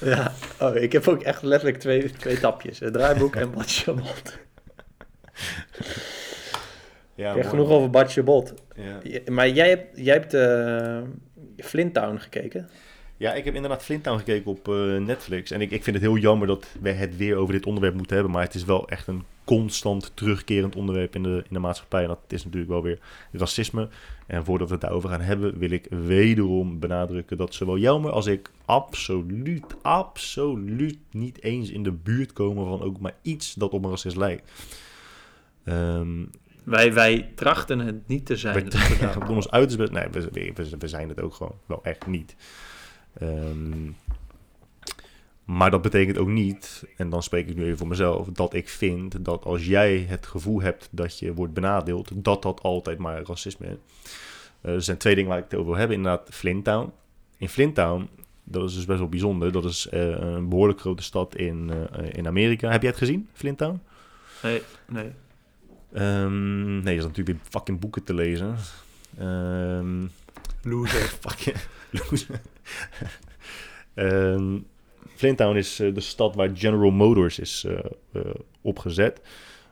Ja, 0.00 0.32
oh, 0.60 0.76
ik 0.76 0.92
heb 0.92 1.08
ook 1.08 1.22
echt 1.22 1.42
letterlijk 1.42 1.80
twee, 1.80 2.10
twee 2.10 2.40
tapjes. 2.40 2.78
Het 2.78 2.92
draaiboek 2.92 3.36
en 3.36 3.50
Bad 3.50 3.72
Chabot. 3.72 4.38
Ja, 7.14 7.42
genoeg 7.42 7.68
over 7.68 7.90
Bad 7.90 8.12
Chabot. 8.12 8.54
Ja. 8.76 9.20
Maar 9.30 9.48
jij 9.48 9.68
hebt, 9.68 9.98
jij 9.98 10.14
hebt 10.14 10.34
eh 10.34 11.02
Flint 11.56 11.94
Town 11.94 12.16
gekeken. 12.16 12.68
Ja, 13.16 13.34
ik 13.34 13.44
heb 13.44 13.54
inderdaad 13.54 13.82
Flinttown 13.82 14.18
gekeken 14.18 14.50
op 14.50 14.68
eh, 14.68 14.96
Netflix. 14.96 15.50
En 15.50 15.60
ik, 15.60 15.70
ik 15.70 15.82
vind 15.82 15.96
het 15.96 16.04
heel 16.04 16.16
jammer 16.16 16.46
dat 16.46 16.66
we 16.80 16.90
het 16.90 17.16
weer 17.16 17.36
over 17.36 17.54
dit 17.54 17.66
onderwerp 17.66 17.94
moeten 17.94 18.14
hebben. 18.14 18.34
Maar 18.34 18.42
het 18.42 18.54
is 18.54 18.64
wel 18.64 18.88
echt 18.88 19.06
een 19.06 19.24
constant 19.44 20.12
terugkerend 20.14 20.76
onderwerp 20.76 21.14
in 21.14 21.22
de, 21.22 21.36
in 21.48 21.54
de 21.54 21.58
maatschappij. 21.58 22.02
En 22.02 22.08
dat 22.08 22.18
is 22.28 22.44
natuurlijk 22.44 22.70
wel 22.70 22.82
weer 22.82 22.98
racisme. 23.32 23.88
En 24.26 24.44
voordat 24.44 24.66
we 24.66 24.72
het 24.72 24.82
daarover 24.82 25.08
gaan 25.08 25.20
hebben, 25.20 25.58
wil 25.58 25.70
ik 25.70 25.86
wederom 25.90 26.78
benadrukken 26.78 27.36
dat 27.36 27.54
zowel 27.54 27.78
Jelmer 27.78 28.10
als 28.10 28.26
ik 28.26 28.50
absoluut, 28.64 29.64
absoluut 29.82 30.98
niet 31.10 31.42
eens 31.42 31.70
in 31.70 31.82
de 31.82 31.92
buurt 31.92 32.32
komen 32.32 32.66
van 32.66 32.82
ook 32.82 33.00
maar 33.00 33.14
iets 33.22 33.54
dat 33.54 33.72
op 33.72 33.84
een 33.84 33.90
racist 33.90 34.16
lijkt. 34.16 34.50
Ehm, 35.64 36.24
Wij, 36.64 36.92
wij 36.92 37.32
trachten 37.34 37.78
het 37.78 38.08
niet 38.08 38.26
te 38.26 38.36
zijn. 38.36 38.54
we, 38.54 39.18
doen 39.26 39.36
ons. 39.36 39.48
Nee, 39.48 40.08
we, 40.10 40.28
we, 40.32 40.76
we 40.78 40.88
zijn 40.88 41.08
het 41.08 41.20
ook 41.20 41.34
gewoon 41.34 41.58
wel 41.66 41.80
echt 41.82 42.06
niet. 42.06 42.36
Ehm, 43.18 43.90
maar 45.44 45.70
dat 45.70 45.82
betekent 45.82 46.18
ook 46.18 46.28
niet, 46.28 46.84
en 46.96 47.08
dan 47.08 47.22
spreek 47.22 47.48
ik 47.48 47.56
nu 47.56 47.64
even 47.64 47.78
voor 47.78 47.86
mezelf, 47.86 48.28
dat 48.28 48.54
ik 48.54 48.68
vind 48.68 49.24
dat 49.24 49.44
als 49.44 49.66
jij 49.66 50.06
het 50.08 50.26
gevoel 50.26 50.62
hebt 50.62 50.88
dat 50.90 51.18
je 51.18 51.34
wordt 51.34 51.54
benadeeld, 51.54 52.10
dat 52.14 52.42
dat 52.42 52.62
altijd 52.62 52.98
maar 52.98 53.22
racisme 53.22 53.66
is. 53.66 53.76
Eh, 54.60 54.74
er 54.74 54.82
zijn 54.82 54.96
twee 54.96 55.14
dingen 55.14 55.30
waar 55.30 55.38
ik 55.38 55.44
het 55.44 55.54
over 55.54 55.66
wil 55.66 55.78
hebben. 55.78 55.96
Inderdaad, 55.96 56.28
Flinttown. 56.30 56.92
In 57.36 57.48
Flinttown, 57.48 58.08
dat 58.44 58.68
is 58.68 58.74
dus 58.74 58.84
best 58.84 58.98
wel 58.98 59.08
bijzonder. 59.08 59.52
Dat 59.52 59.64
is 59.64 59.88
eh, 59.88 60.08
een 60.08 60.48
behoorlijk 60.48 60.80
grote 60.80 61.02
stad 61.02 61.36
in, 61.36 61.70
eh, 61.70 62.08
in 62.12 62.26
Amerika. 62.26 62.70
Heb 62.70 62.80
jij 62.80 62.90
het 62.90 62.98
gezien, 62.98 63.28
Flinttown? 63.32 63.80
Nee, 64.42 64.62
nee. 64.88 65.12
Ehm, 65.94 66.74
nee, 66.82 66.94
er 66.94 66.98
is 66.98 67.06
natuurlijk 67.06 67.38
weer 67.38 67.48
fucking 67.50 67.80
boeken 67.80 68.04
te 68.04 68.14
lezen. 68.14 68.56
Ehm 69.18 70.02
Loser. 70.64 71.00
fucking 71.26 71.56
loser. 71.90 72.40
Ehm, 73.94 74.58
Flinttown 75.14 75.56
is 75.56 75.80
eh, 75.80 75.94
de 75.94 76.00
stad 76.00 76.34
waar 76.34 76.50
General 76.54 76.90
Motors 76.90 77.38
is 77.38 77.64
eh, 77.64 77.78
eh, 78.12 78.34
opgezet. 78.60 79.20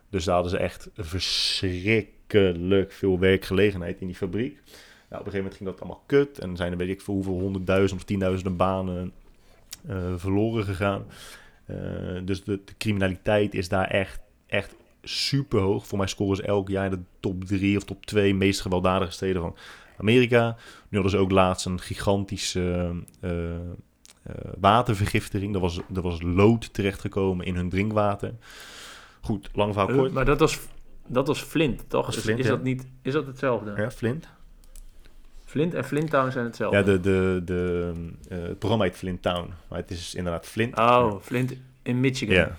Dus 0.09 0.23
daar 0.23 0.33
hadden 0.33 0.51
ze 0.51 0.57
echt 0.57 0.89
verschrikkelijk 0.95 2.91
veel 2.91 3.19
werkgelegenheid 3.19 4.01
in 4.01 4.07
die 4.07 4.15
fabriek. 4.15 4.53
Nou, 4.53 5.21
op 5.21 5.27
een 5.27 5.31
gegeven 5.31 5.37
moment 5.37 5.55
ging 5.55 5.69
dat 5.69 5.81
allemaal 5.81 6.03
kut. 6.05 6.39
En 6.39 6.55
zijn 6.55 6.71
er 6.71 6.77
weet 6.77 6.89
ik 6.89 7.01
veel 7.01 7.13
hoeveel 7.13 7.39
honderdduizend 7.39 7.99
of 7.99 8.05
tienduizenden 8.05 8.55
banen 8.55 9.13
verloren 10.15 10.63
gegaan. 10.63 11.05
Dus 12.25 12.43
de, 12.43 12.59
de 12.65 12.73
criminaliteit 12.77 13.53
is 13.53 13.69
daar 13.69 13.87
echt, 13.87 14.19
echt 14.45 14.75
super 15.03 15.59
hoog. 15.59 15.87
Voor 15.87 15.97
mij 15.97 16.07
scoren 16.07 16.35
ze 16.35 16.43
elk 16.43 16.69
jaar 16.69 16.89
de 16.89 16.99
top 17.19 17.43
3 17.45 17.77
of 17.77 17.83
top 17.83 18.05
2 18.05 18.35
meest 18.35 18.61
gewelddadige 18.61 19.11
steden 19.11 19.41
van 19.41 19.55
Amerika. 19.97 20.55
Nu 20.89 20.97
hadden 20.99 21.11
ze 21.11 21.17
ook 21.17 21.31
laatst 21.31 21.65
een 21.65 21.79
gigantische 21.79 22.95
eh, 23.21 23.31
watervergiftiging. 24.59 25.55
Er 25.55 25.61
was, 25.61 25.79
er 25.95 26.01
was 26.01 26.21
lood 26.21 26.73
terechtgekomen 26.73 27.45
in 27.45 27.55
hun 27.55 27.69
drinkwater. 27.69 28.33
Goed, 29.21 29.49
lang 29.53 29.73
verhaal 29.73 29.89
Eh, 29.91 29.97
kort. 29.97 30.11
maar 30.11 30.25
dat 30.25 30.39
was, 30.39 30.59
dat 31.07 31.27
was 31.27 31.41
Flint, 31.41 31.89
toch? 31.89 32.05
was 32.05 32.15
Is- 32.17 32.21
Flint, 32.23 32.39
is, 32.39 32.45
ja. 32.45 32.51
dat 32.51 32.63
niet, 32.63 32.87
is 33.01 33.13
dat 33.13 33.25
hetzelfde? 33.25 33.73
Ja, 33.77 33.91
Flint. 33.91 34.27
Flint 35.45 35.73
en 35.73 35.83
Flint 35.85 36.09
Town 36.09 36.31
zijn 36.31 36.45
hetzelfde. 36.45 36.77
Ja, 36.77 36.83
de, 36.83 36.99
de, 36.99 37.41
de, 37.45 37.93
het 38.35 38.59
programma 38.59 38.83
heet 38.85 38.95
Flint 38.97 39.21
Town. 39.21 39.49
Maar 39.69 39.79
het 39.79 39.91
is 39.91 40.15
inderdaad 40.15 40.45
Flint. 40.45 40.77
Oh, 40.77 41.21
Flint 41.21 41.53
in 41.81 41.99
Michigan. 41.99 42.35
Ja. 42.35 42.57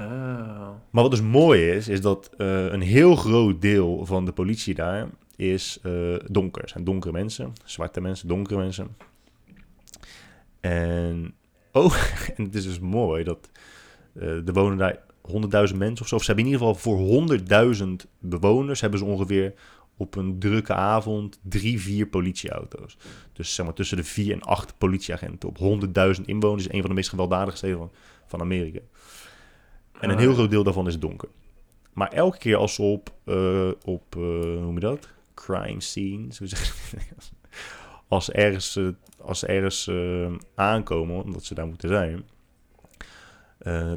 Oh. 0.00 0.68
Maar 0.90 1.02
wat 1.02 1.10
dus 1.10 1.20
mooi 1.20 1.70
is, 1.70 1.88
is 1.88 2.00
dat 2.00 2.30
eh, 2.36 2.64
een 2.64 2.80
heel 2.80 3.16
groot 3.16 3.60
deel 3.60 4.06
van 4.06 4.24
de 4.24 4.32
politie 4.32 4.74
daar 4.74 5.08
is 5.36 5.78
eh, 5.82 6.14
donker. 6.26 6.68
Zijn 6.68 6.84
donkere 6.84 7.12
mensen, 7.12 7.52
zwarte 7.64 8.00
mensen, 8.00 8.28
donkere 8.28 8.58
mensen. 8.58 8.96
En, 10.60 11.34
oh, 11.72 11.94
en 12.36 12.44
het 12.44 12.54
is 12.54 12.64
dus 12.64 12.80
mooi 12.80 13.24
dat 13.24 13.50
eh, 14.14 14.46
er 14.46 14.52
wonen 14.52 14.78
daar 14.78 14.98
100.000 15.70 15.76
mensen 15.76 16.00
of 16.00 16.08
zo. 16.08 16.14
Of 16.14 16.22
ze 16.22 16.26
hebben 16.26 16.44
in 16.44 16.52
ieder 16.52 16.66
geval 16.66 16.74
voor 16.74 17.28
100.000 17.76 17.86
bewoners 18.18 18.80
hebben 18.80 18.98
ze 18.98 19.04
ongeveer 19.04 19.54
op 19.96 20.16
een 20.16 20.38
drukke 20.38 20.74
avond 20.74 21.38
drie, 21.42 21.80
vier 21.80 22.06
politieauto's. 22.06 22.96
Dus 23.32 23.54
zeg 23.54 23.66
maar 23.66 23.74
tussen 23.74 23.96
de 23.96 24.04
vier 24.04 24.32
en 24.32 24.42
acht 24.42 24.78
politieagenten 24.78 25.48
op 25.48 25.58
100.000 26.18 26.24
inwoners. 26.24 26.68
Een 26.72 26.80
van 26.80 26.88
de 26.88 26.96
meest 26.96 27.08
gewelddadige 27.08 27.56
steden 27.56 27.90
van 28.26 28.40
Amerika. 28.40 28.80
En 30.00 30.10
een 30.10 30.18
heel 30.18 30.34
groot 30.34 30.50
deel 30.50 30.62
daarvan 30.62 30.86
is 30.86 30.98
donker. 30.98 31.28
Maar 31.92 32.12
elke 32.12 32.38
keer 32.38 32.56
als 32.56 32.74
ze 32.74 32.82
op, 32.82 33.12
eh, 33.24 33.70
op 33.84 34.16
eh, 34.16 34.22
hoe 34.22 34.60
noem 34.60 34.74
je 34.74 34.80
dat? 34.80 35.08
Crime 35.34 35.80
scenes, 35.80 36.38
hoe 36.38 36.48
zeg 36.48 36.90
dat? 36.90 37.32
Als 38.08 38.24
ze 38.24 38.32
ergens, 38.32 38.76
eh, 38.76 38.88
als 39.20 39.38
ze 39.38 39.46
ergens 39.46 39.90
aankomen, 40.54 41.22
omdat 41.22 41.44
ze 41.44 41.54
daar 41.54 41.66
moeten 41.66 41.88
zijn. 41.88 42.24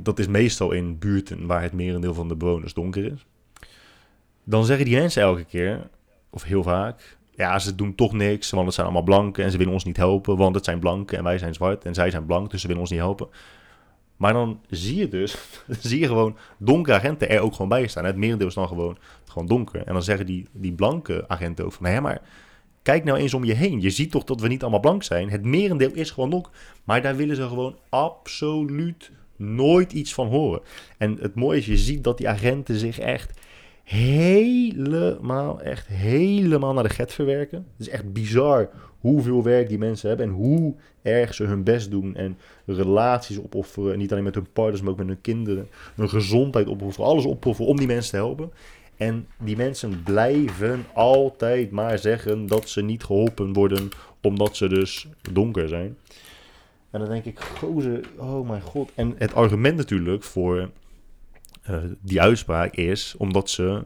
dat 0.04 0.20
is 0.20 0.28
meestal 0.28 0.72
in 0.72 1.00
buurten 1.00 1.46
waar 1.46 1.62
het 1.62 1.74
merendeel 1.74 2.14
van 2.14 2.28
de 2.28 2.36
bewoners 2.36 2.74
donker 2.74 3.06
is. 3.06 3.26
Dan 4.44 4.66
zeggen 4.66 4.86
die 4.86 4.98
mensen 4.98 5.22
elke 5.22 5.44
keer, 5.44 5.90
of 6.30 6.44
heel 6.44 6.64
vaak, 6.64 7.18
ja, 7.32 7.60
ze 7.60 7.76
doen 7.76 7.96
toch 7.96 8.14
niks, 8.14 8.50
want 8.50 8.66
het 8.66 8.74
zijn 8.74 8.86
allemaal 8.86 9.04
blanken 9.04 9.44
en 9.44 9.52
ze 9.52 9.58
willen 9.58 9.74
ons 9.74 9.84
niet 9.84 9.98
helpen, 9.98 10.38
want 10.38 10.56
het 10.56 10.66
zijn 10.66 10.80
blanken 10.80 11.18
en 11.18 11.24
wij 11.24 11.38
zijn 11.38 11.54
zwart 11.54 11.86
en 11.86 11.94
zij 11.94 12.10
zijn 12.10 12.26
blank, 12.26 12.52
dus 12.52 12.62
ze 12.62 12.68
willen 12.68 12.82
ons 12.82 12.92
niet 12.92 13.00
helpen. 13.00 13.28
Maar 14.20 14.34
dan 14.34 14.60
zie 14.70 14.96
je 14.96 15.08
dus, 15.08 15.38
zie 15.80 16.00
je 16.00 16.08
gewoon 16.08 16.38
donkere 16.58 16.98
agenten 16.98 17.30
er 17.30 17.40
ook 17.40 17.52
gewoon 17.52 17.70
bij 17.70 17.88
staan. 17.88 18.06
Het 18.06 18.16
merendeel 18.16 18.48
is 18.48 18.54
dan 18.54 18.68
gewoon, 18.68 18.98
gewoon 19.26 19.48
donker. 19.48 19.84
En 19.84 19.94
dan 19.94 20.04
zeggen 20.04 20.26
die, 20.26 20.48
die 20.52 20.74
blanke 20.74 21.26
agenten 21.28 21.66
ook 21.66 21.74
van, 21.74 21.86
hé, 21.86 22.02
maar 22.02 22.22
kijk 22.82 23.04
nou 23.04 23.18
eens 23.18 23.34
om 23.34 23.44
je 23.44 23.54
heen. 23.54 23.82
Je 23.82 23.90
ziet 23.90 24.12
toch 24.12 24.24
dat 24.24 24.42
we 24.42 24.48
niet 24.48 24.62
allemaal 24.62 24.80
blank 24.80 25.04
zijn. 25.04 25.30
Het 25.30 25.44
merendeel 25.46 25.92
is 25.94 26.12
gewoon 26.12 26.30
donker. 26.30 26.52
Maar 26.84 27.02
daar 27.02 27.16
willen 27.16 27.36
ze 27.36 27.48
gewoon 27.48 27.78
absoluut 27.90 29.12
nooit 29.36 29.94
iets 29.94 30.14
van 30.14 30.28
horen. 30.28 30.62
En 30.98 31.18
het 31.22 31.36
mooie 31.36 31.58
is, 31.58 31.66
je 31.66 31.78
ziet 31.78 32.04
dat 32.04 32.18
die 32.18 32.30
agenten 32.30 32.76
zich 32.76 33.00
echt 33.00 33.40
helemaal, 33.84 35.62
echt 35.62 35.88
helemaal 35.88 36.74
naar 36.74 36.84
de 36.84 36.90
get 36.90 37.14
verwerken. 37.14 37.66
Het 37.78 37.88
is 37.88 37.94
echt 37.94 38.14
bizar 38.14 38.70
hoeveel 39.00 39.44
werk 39.44 39.70
die 39.70 39.78
mensen 39.78 40.08
hebben 40.08 40.28
en 40.28 40.34
hoe 40.34 40.76
erg 41.02 41.34
ze 41.34 41.44
hun 41.44 41.64
best 41.64 41.92
doen 41.92 42.16
en 42.16 42.38
relaties 42.66 43.40
opofferen. 43.40 43.98
Niet 43.98 44.12
alleen 44.12 44.24
met 44.24 44.36
hun 44.36 44.52
partners, 44.54 44.82
maar 44.82 44.92
ook 44.92 44.98
met 44.98 45.08
hun 45.08 45.22
kinderen. 45.22 45.68
Hun 45.96 46.10
gezondheid 46.10 46.68
opofferen, 46.68 47.10
alles 47.10 47.26
opofferen 47.26 47.72
om 47.72 47.78
die 47.78 47.88
mensen 47.88 48.12
te 48.12 48.18
helpen. 48.18 48.52
En 48.98 49.28
die 49.38 49.58
mensen 49.58 50.04
blijven 50.04 50.86
altijd 50.94 51.72
maar 51.72 52.00
zeggen 52.00 52.48
dat 52.48 52.70
ze 52.70 52.82
niet 52.82 53.04
geholpen 53.04 53.54
worden 53.54 53.90
omdat 54.22 54.56
ze 54.56 54.68
dus 54.68 55.08
donker 55.32 55.68
zijn. 55.68 55.98
En 56.90 57.00
dan 57.00 57.10
denk 57.10 57.26
ik, 57.26 57.40
gozer, 57.40 58.02
oh 58.18 58.50
mijn 58.50 58.62
god. 58.62 58.92
En 58.96 59.16
het 59.18 59.34
argument 59.34 59.78
natuurlijk 59.78 60.24
voor 60.24 60.70
eh, 61.62 61.78
die 62.02 62.22
uitspraak 62.22 62.76
is 62.76 63.16
omdat 63.18 63.50
ze 63.50 63.84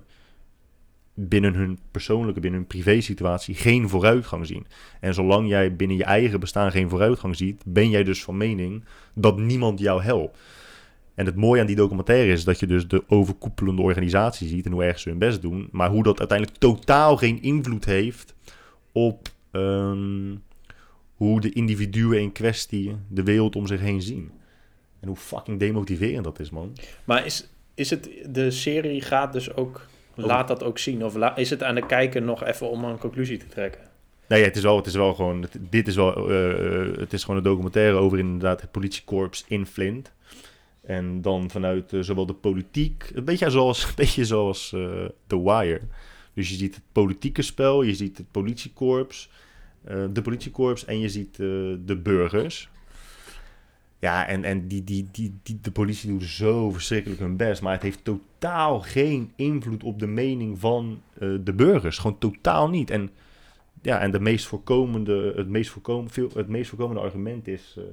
binnen 1.14 1.54
hun 1.54 1.80
persoonlijke, 1.92 2.40
binnen 2.40 2.60
hun 2.60 2.70
privé 2.70 3.02
situatie 3.02 3.56
geen 3.56 3.90
vooruitgang 3.90 4.46
zien. 4.46 4.68
En 5.00 5.14
zolang 5.14 5.48
jij 5.48 5.76
binnen 5.76 5.98
je 5.98 6.04
eigen 6.04 6.40
bestaan 6.40 6.72
geen 6.72 6.90
vooruitgang 6.90 7.36
ziet, 7.36 7.64
ben 7.66 7.90
jij 7.90 8.04
dus 8.04 8.24
van 8.24 8.38
mening 8.38 8.84
dat 9.14 9.38
niemand 9.38 9.80
jou 9.80 10.04
helpt. 10.04 10.38
En 11.16 11.26
het 11.26 11.36
mooie 11.36 11.62
aan 11.62 11.68
die 11.68 11.76
documentaire 11.76 12.32
is 12.32 12.44
dat 12.44 12.60
je 12.60 12.68
dus 12.68 12.88
de 12.88 13.04
overkoepelende 13.08 13.82
organisatie 13.82 14.48
ziet 14.48 14.66
en 14.66 14.72
hoe 14.72 14.84
erg 14.84 15.00
ze 15.00 15.10
hun 15.10 15.18
best 15.18 15.42
doen, 15.42 15.68
maar 15.72 15.90
hoe 15.90 16.04
dat 16.04 16.20
uiteindelijk 16.20 16.60
totaal 16.60 17.18
geen 17.18 17.42
invloed 17.42 17.86
heeft 17.86 18.36
op 18.92 19.30
ehm, 19.52 20.36
hoe 21.14 21.42
de 21.42 21.52
individuen 21.52 22.22
in 22.22 22.32
kwestie 22.32 22.96
de 23.08 23.24
wereld 23.24 23.56
om 23.56 23.68
zich 23.68 23.80
heen 23.80 24.02
zien. 24.02 24.32
En 25.00 25.08
hoe 25.08 25.18
fucking 25.18 25.60
demotiverend 25.60 26.24
dat 26.24 26.40
is, 26.40 26.50
man. 26.50 26.78
Maar 27.04 27.26
is, 27.26 27.50
is 27.74 27.90
het, 27.90 28.10
de 28.30 28.52
serie 28.52 29.02
gaat 29.02 29.34
dus 29.34 29.54
ook, 29.56 29.88
laat 30.16 30.48
dat 30.48 30.64
ook 30.64 30.78
zien? 30.80 31.06
Of 31.06 31.16
is 31.36 31.50
het 31.50 31.64
aan 31.64 31.76
de 31.76 31.86
kijker 31.86 32.22
nog 32.22 32.44
even 32.44 32.70
om 32.70 32.84
een 32.84 32.98
conclusie 32.98 33.38
te 33.38 33.48
trekken? 33.48 33.82
Nee, 34.28 34.40
ja, 34.40 34.46
het 34.46 34.56
is 34.56 34.64
wel, 34.64 34.76
het 34.78 34.86
is 34.86 34.96
wel 34.96 35.14
gewoon, 35.14 35.42
het- 35.42 35.58
dit 35.70 35.88
is 35.88 35.96
wel, 35.96 36.30
eh, 36.30 36.52
eh, 36.90 36.98
het 36.98 37.14
is 37.14 37.22
gewoon 37.22 37.38
een 37.38 37.44
documentaire 37.44 37.98
over 37.98 38.20
inderdaad 38.20 38.62
het 38.62 38.72
politiekorps 38.72 39.46
in 39.48 39.66
Flint. 39.66 40.12
En 40.82 41.22
dan 41.22 41.50
vanuit 41.50 41.94
eh, 41.94 42.00
zowel 42.02 42.26
de 42.26 42.34
politiek, 42.34 43.12
een 43.14 43.24
beetje 43.26 43.50
zoals, 43.50 43.84
een 43.88 43.92
beetje 43.96 44.26
zoals 44.26 44.70
The 45.28 45.42
Wire. 45.44 45.82
Dus 46.34 46.50
je 46.50 46.56
ziet 46.56 46.76
het 46.76 46.84
politieke 46.92 47.42
spel, 47.42 47.82
je 47.84 47.94
ziet 47.94 48.18
het 48.18 48.32
politiekorps, 48.32 49.30
de 50.14 50.22
politiekorps 50.24 50.86
en 50.86 51.00
je 51.00 51.10
ziet 51.10 51.36
de 51.36 52.00
burgers. 52.04 52.70
Ja, 54.00 54.28
en, 54.28 54.44
en 54.44 54.68
die, 54.68 54.84
die, 54.84 55.08
die, 55.12 55.34
die, 55.44 55.60
de 55.62 55.72
politie 55.72 56.10
doet 56.10 56.24
zo 56.24 56.72
verschrikkelijk 56.72 57.20
hun 57.22 57.38
best, 57.38 57.62
maar 57.62 57.74
het 57.74 57.82
heeft 57.82 58.04
totaal 58.04 58.22
geen 58.82 59.34
invloed 59.36 59.84
op 59.84 60.00
de 60.00 60.08
mening 60.08 60.60
van 60.60 61.02
eh, 61.14 61.30
de 61.42 61.54
burgers. 61.54 61.98
Gewoon 61.98 62.18
totaal 62.18 62.70
niet. 62.70 62.90
En 62.90 63.10
ja, 63.82 64.00
en 64.00 64.12
de 64.12 64.20
meest 64.20 64.46
voorkomende, 64.46 65.34
het, 65.36 65.48
meest 65.48 65.70
voorkom, 65.70 66.10
veel, 66.10 66.30
het 66.34 66.48
meest 66.48 66.70
voorkomende 66.70 67.02
argument 67.02 67.48
is, 67.48 67.76
eh, 67.78 67.84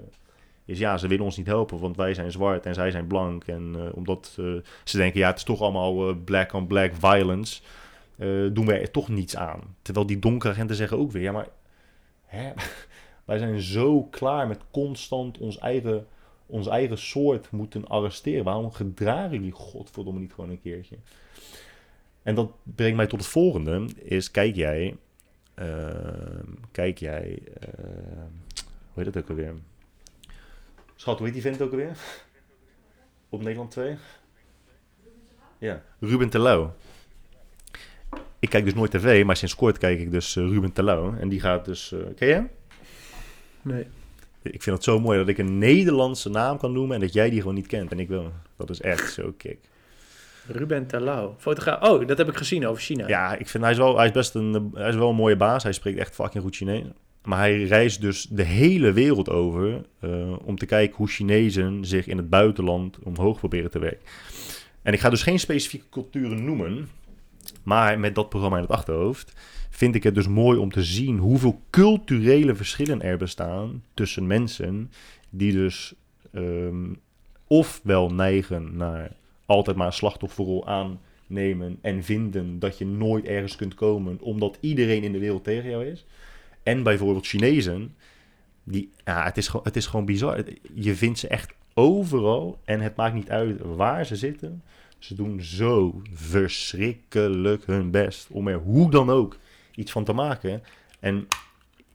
is 0.64 0.78
ja, 0.78 0.98
ze 0.98 1.08
willen 1.08 1.24
ons 1.24 1.36
niet 1.36 1.46
helpen, 1.46 1.78
want 1.78 1.96
wij 1.96 2.14
zijn 2.14 2.32
zwart 2.32 2.66
en 2.66 2.74
zij 2.74 2.90
zijn 2.90 3.06
blank. 3.06 3.44
En 3.44 3.74
eh, 3.76 3.96
omdat 3.96 4.38
ze 4.84 4.96
denken, 4.96 5.20
ja, 5.20 5.26
het 5.26 5.36
is 5.36 5.44
toch 5.44 5.60
allemaal 5.60 6.14
black 6.14 6.52
on 6.52 6.66
black 6.66 6.92
violence, 6.94 7.62
doen 8.52 8.66
wij 8.66 8.80
er 8.80 8.90
toch 8.90 9.08
niets 9.08 9.36
aan. 9.36 9.60
Terwijl 9.82 10.06
die 10.06 10.18
donkere 10.18 10.52
agenten 10.52 10.76
zeggen 10.76 10.98
ook 10.98 11.12
weer, 11.12 11.22
ja, 11.22 11.32
maar 11.32 11.48
hè, 12.24 12.52
wij 13.24 13.38
zijn 13.38 13.60
zo 13.60 14.02
klaar 14.02 14.46
met 14.46 14.60
constant 14.70 15.38
ons 15.38 15.58
eigen, 15.58 16.06
ons 16.50 16.66
eigen 16.66 16.98
soort 16.98 17.50
moeten 17.50 17.88
arresteren. 17.88 18.44
Waarom 18.44 18.72
gedragen 18.72 19.32
jullie 19.32 19.52
godverdomme 19.52 20.20
niet 20.20 20.32
gewoon 20.32 20.50
een 20.50 20.60
keertje? 20.60 20.96
En 22.22 22.34
dat 22.34 22.50
brengt 22.62 22.96
mij 22.96 23.06
tot 23.06 23.18
het 23.18 23.28
volgende, 23.28 23.88
is 24.02 24.30
kijk 24.30 24.56
jij 24.56 24.96
Ehm, 25.60 26.46
kijk 26.72 26.98
jij, 26.98 27.42
ehm, 27.60 28.30
hoe 28.92 29.02
heet 29.02 29.04
dat 29.04 29.22
ook 29.22 29.28
alweer? 29.28 29.54
Schat, 30.96 31.16
hoe 31.16 31.26
heet 31.26 31.34
die 31.34 31.42
vent 31.42 31.62
ook 31.62 31.70
alweer? 31.70 31.96
Op 33.28 33.42
Nederland 33.42 33.70
2? 33.70 33.96
Ja, 35.58 35.82
Ruben 35.98 36.30
Terlouw. 36.30 36.74
Ik 38.38 38.50
kijk 38.50 38.64
dus 38.64 38.74
nooit 38.74 38.90
tv, 38.90 39.24
maar 39.24 39.36
sinds 39.36 39.54
kort 39.54 39.78
kijk 39.78 40.00
ik 40.00 40.10
dus 40.10 40.36
eh, 40.36 40.44
Ruben 40.44 40.72
Terlouw. 40.72 41.16
En 41.16 41.28
die 41.28 41.40
gaat 41.40 41.64
dus, 41.64 41.92
eh 41.92 41.98
ken 42.16 42.28
je 42.28 42.34
hem? 42.34 42.50
Nee. 43.62 43.86
Ik 44.42 44.62
vind 44.62 44.76
het 44.76 44.84
zo 44.84 45.00
mooi 45.00 45.18
dat 45.18 45.28
ik 45.28 45.38
een 45.38 45.58
Nederlandse 45.58 46.28
naam 46.28 46.58
kan 46.58 46.72
noemen 46.72 46.94
en 46.94 47.00
dat 47.00 47.12
jij 47.12 47.30
die 47.30 47.40
gewoon 47.40 47.54
niet 47.54 47.66
kent. 47.66 47.92
En 47.92 47.98
ik 47.98 48.08
wil. 48.08 48.32
Dat 48.56 48.70
is 48.70 48.80
echt 48.80 49.12
zo 49.12 49.34
kick. 49.36 49.58
Ruben 50.46 50.86
Terlouw. 50.86 51.34
Fotograaf. 51.38 51.88
Oh, 51.88 52.06
dat 52.06 52.18
heb 52.18 52.28
ik 52.28 52.36
gezien 52.36 52.66
over 52.66 52.82
China. 52.82 53.08
Ja, 53.08 53.36
ik 53.36 53.48
vind 53.48 53.62
hij 53.62 53.72
is 53.72 53.78
wel, 53.78 53.96
hij 53.96 54.06
is 54.06 54.12
best 54.12 54.34
een, 54.34 54.70
hij 54.74 54.88
is 54.88 54.94
wel 54.94 55.08
een 55.08 55.14
mooie 55.14 55.36
baas. 55.36 55.62
Hij 55.62 55.72
spreekt 55.72 55.98
echt 55.98 56.14
fucking 56.14 56.42
goed 56.42 56.56
Chinees. 56.56 56.84
Maar 57.24 57.38
hij 57.38 57.64
reist 57.64 58.00
dus 58.00 58.26
de 58.30 58.42
hele 58.42 58.92
wereld 58.92 59.28
over 59.28 59.82
eh, 60.00 60.32
om 60.44 60.56
te 60.56 60.66
kijken 60.66 60.96
hoe 60.96 61.08
Chinezen 61.08 61.84
zich 61.84 62.06
in 62.06 62.16
het 62.16 62.30
buitenland 62.30 62.98
omhoog 63.02 63.38
proberen 63.38 63.70
te 63.70 63.78
werken. 63.78 64.06
En 64.82 64.92
ik 64.92 65.00
ga 65.00 65.10
dus 65.10 65.22
geen 65.22 65.38
specifieke 65.38 65.88
culturen 65.90 66.44
noemen, 66.44 66.88
maar 67.62 67.98
met 67.98 68.14
dat 68.14 68.28
programma 68.28 68.56
in 68.56 68.62
het 68.62 68.72
achterhoofd 68.72 69.32
vind 69.70 69.94
ik 69.94 70.02
het 70.02 70.14
dus 70.14 70.28
mooi 70.28 70.58
om 70.58 70.70
te 70.70 70.82
zien 70.82 71.18
hoeveel 71.18 71.60
culturele 71.70 72.54
verschillen 72.54 73.02
er 73.02 73.16
bestaan 73.16 73.82
tussen 73.94 74.26
mensen 74.26 74.90
die 75.30 75.52
dus 75.52 75.94
ehm, 76.32 76.92
ofwel 77.46 78.12
neigen 78.12 78.76
naar 78.76 79.12
altijd 79.46 79.76
maar 79.76 79.86
een 79.86 79.92
slachtofferrol 79.92 80.66
aannemen 80.66 81.78
en 81.80 82.02
vinden 82.02 82.58
dat 82.58 82.78
je 82.78 82.86
nooit 82.86 83.24
ergens 83.24 83.56
kunt 83.56 83.74
komen 83.74 84.18
omdat 84.20 84.58
iedereen 84.60 85.02
in 85.02 85.12
de 85.12 85.18
wereld 85.18 85.44
tegen 85.44 85.70
jou 85.70 85.86
is. 85.86 86.04
En 86.62 86.82
bijvoorbeeld 86.82 87.26
Chinezen 87.26 87.94
Die, 88.64 88.90
ja, 89.04 89.24
het, 89.24 89.36
is 89.36 89.48
gewoon, 89.48 89.64
het 89.64 89.76
is 89.76 89.86
gewoon 89.86 90.04
bizar. 90.04 90.44
Je 90.74 90.94
vindt 90.94 91.18
ze 91.18 91.28
echt 91.28 91.54
overal 91.74 92.58
en 92.64 92.80
het 92.80 92.96
maakt 92.96 93.14
niet 93.14 93.30
uit 93.30 93.60
waar 93.60 94.06
ze 94.06 94.16
zitten. 94.16 94.62
Ze 95.00 95.14
doen 95.14 95.42
zo 95.42 96.02
verschrikkelijk 96.12 97.66
hun 97.66 97.90
best 97.90 98.26
om 98.30 98.48
er 98.48 98.58
hoe 98.58 98.90
dan 98.90 99.10
ook 99.10 99.36
iets 99.74 99.92
van 99.92 100.04
te 100.04 100.12
maken. 100.12 100.62
En 101.00 101.28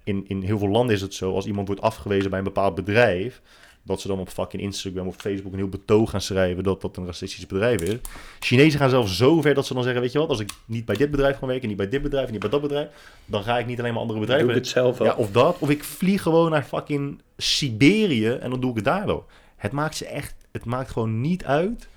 in, 0.04 0.26
in 0.28 0.42
heel 0.42 0.58
veel 0.58 0.70
landen 0.70 0.96
is 0.96 1.02
het 1.02 1.14
zo, 1.14 1.34
als 1.34 1.46
iemand 1.46 1.68
wordt 1.68 1.82
afgewezen 1.82 2.30
bij 2.30 2.40
een 2.40 2.46
bepaald 2.46 2.76
bedrijf, 2.76 3.42
dat 3.84 4.02
ze 4.02 4.08
dan 4.08 4.20
op 4.20 4.30
fucking 4.30 4.62
Instagram 4.62 5.08
of 5.08 5.16
Facebook 5.16 5.52
een 5.52 5.58
heel 5.58 5.70
betoog 5.70 6.10
gaan 6.10 6.22
schrijven 6.22 6.64
dat 6.64 6.82
dat 6.82 6.98
een 6.98 7.06
racistisch 7.06 7.46
bedrijf 7.46 7.82
is. 7.82 7.98
Chinezen 8.40 8.80
gaan 8.80 8.90
zelfs 8.90 9.18
zo 9.18 9.42
ver 9.42 9.54
dat 9.54 9.66
ze 9.66 9.74
dan 9.74 9.84
zeggen, 9.84 10.02
weet 10.02 10.12
je 10.12 10.20
wat, 10.20 10.30
als 10.30 10.40
ik 10.40 10.50
niet 10.66 10.86
bij 10.86 10.96
dit 10.96 11.12
bedrijf 11.12 11.40
kan 11.40 11.48
werken, 11.48 11.68
niet 11.68 11.78
bij 11.78 11.90
dit 11.90 12.02
bedrijf, 12.02 12.32
niet 12.32 12.40
bij 12.40 12.50
dat 12.50 12.62
bedrijf, 12.62 12.88
dan 13.26 13.44
ga 13.44 13.60
ik 13.60 13.66
niet 13.66 13.80
alleen 13.80 13.92
maar 13.92 14.02
andere 14.02 14.20
Doe 14.20 14.28
bedrijven 14.28 14.56
ik 14.56 14.64
het 14.64 14.72
zelf 14.72 14.98
wel. 14.98 15.08
ja, 15.08 15.16
of 15.16 15.32
dat. 15.32 15.58
Of 15.60 15.70
ik 15.70 15.84
vlieg 15.84 16.22
gewoon 16.22 16.52
naar 16.52 16.64
fucking 16.64 17.22
Siberië 17.38 18.30
en 18.30 18.50
dan 18.50 18.60
doe 18.60 18.70
ik 18.70 18.76
het 18.76 18.86
daar 18.86 19.06
wel. 19.06 19.26
Het 19.56 19.72
maakt 19.72 19.96
ze 19.96 20.06
echt, 20.06 20.36
het 20.52 20.66
maakt 20.66 20.92
gewoon 20.92 21.22
niet 21.22 21.46
uit 21.46 21.88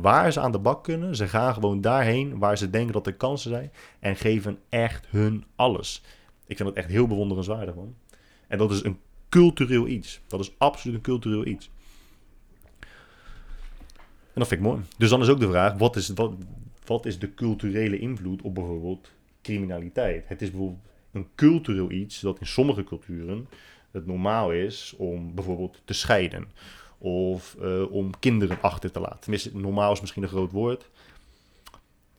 waar 0.00 0.32
ze 0.32 0.40
aan 0.40 0.52
de 0.52 0.58
bak 0.58 0.84
kunnen. 0.84 1.16
Ze 1.16 1.28
gaan 1.28 1.54
gewoon 1.54 1.80
daarheen 1.80 2.38
waar 2.38 2.58
ze 2.58 2.70
denken 2.70 2.92
dat 2.92 3.06
er 3.06 3.14
kansen 3.14 3.50
zijn 3.50 3.72
en 3.98 4.16
geven 4.16 4.58
echt 4.68 5.06
hun 5.06 5.44
alles. 5.56 6.02
Ik 6.46 6.56
vind 6.56 6.68
dat 6.68 6.78
echt 6.78 6.88
heel 6.88 7.06
bewonderenswaardig, 7.06 7.74
man. 7.74 7.94
En 8.48 8.58
dat 8.58 8.70
is 8.70 8.84
een 8.84 8.98
cultureel 9.28 9.86
iets. 9.86 10.20
Dat 10.26 10.40
is 10.40 10.54
absoluut 10.58 10.96
een 10.96 11.02
cultureel 11.02 11.46
iets. 11.46 11.70
En 14.34 14.40
dat 14.40 14.48
vind 14.48 14.60
ik 14.60 14.66
mooi. 14.66 14.82
Dus 14.98 15.10
dan 15.10 15.20
is 15.20 15.28
ook 15.28 15.40
de 15.40 15.48
vraag, 15.48 15.78
wat 15.78 15.96
is, 15.96 16.08
wat, 16.08 16.32
wat 16.86 17.06
is 17.06 17.18
de 17.18 17.34
culturele 17.34 17.98
invloed 17.98 18.42
op 18.42 18.54
bijvoorbeeld 18.54 19.10
criminaliteit? 19.42 20.24
Het 20.28 20.42
is 20.42 20.50
bijvoorbeeld 20.50 20.82
een 21.12 21.28
cultureel 21.34 21.90
iets 21.90 22.20
dat 22.20 22.40
in 22.40 22.46
sommige 22.46 22.84
culturen 22.84 23.48
het 23.90 24.06
normaal 24.06 24.52
is 24.52 24.94
om 24.96 25.34
bijvoorbeeld 25.34 25.80
te 25.84 25.92
scheiden. 25.92 26.48
Of 26.98 27.56
eh, 27.60 27.92
om 27.92 28.18
kinderen 28.18 28.58
achter 28.60 28.92
te 28.92 29.00
laten. 29.00 29.20
Tenminste, 29.20 29.56
normaal 29.56 29.92
is 29.92 30.00
misschien 30.00 30.22
een 30.22 30.28
groot 30.28 30.52
woord. 30.52 30.90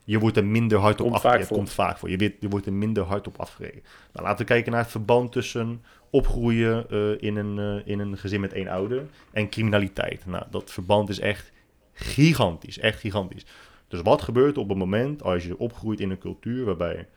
Je 0.03 0.19
wordt 0.19 0.37
er 0.37 0.45
minder 0.45 0.77
hard 0.77 1.01
op 1.01 1.19
voor. 1.19 1.47
komt 1.47 1.69
vaak 1.69 1.97
voor. 1.97 2.09
Je, 2.09 2.17
weet, 2.17 2.35
je 2.39 2.49
wordt 2.49 2.65
er 2.65 2.73
minder 2.73 3.03
hard 3.03 3.27
op 3.27 3.39
afgerekend. 3.39 3.83
Nou, 4.13 4.25
laten 4.25 4.45
we 4.45 4.51
kijken 4.51 4.71
naar 4.71 4.81
het 4.81 4.91
verband 4.91 5.31
tussen 5.31 5.83
opgroeien 6.09 6.89
eh, 6.89 7.21
in, 7.21 7.35
een, 7.35 7.59
eh, 7.59 7.91
in 7.91 7.99
een 7.99 8.17
gezin 8.17 8.39
met 8.39 8.53
één 8.53 8.67
ouder 8.67 9.05
en 9.31 9.49
criminaliteit. 9.49 10.25
Nou, 10.25 10.43
dat 10.49 10.71
verband 10.71 11.09
is 11.09 11.19
echt 11.19 11.51
gigantisch. 11.93 12.79
Echt 12.79 12.99
gigantisch. 12.99 13.45
Dus 13.87 14.01
wat 14.01 14.21
gebeurt 14.21 14.55
er 14.55 14.61
op 14.61 14.69
het 14.69 14.77
moment 14.77 15.23
als 15.23 15.45
je 15.45 15.57
opgroeit 15.57 15.99
in 15.99 16.09
een 16.09 16.17
cultuur 16.17 16.65
waarbij 16.65 17.07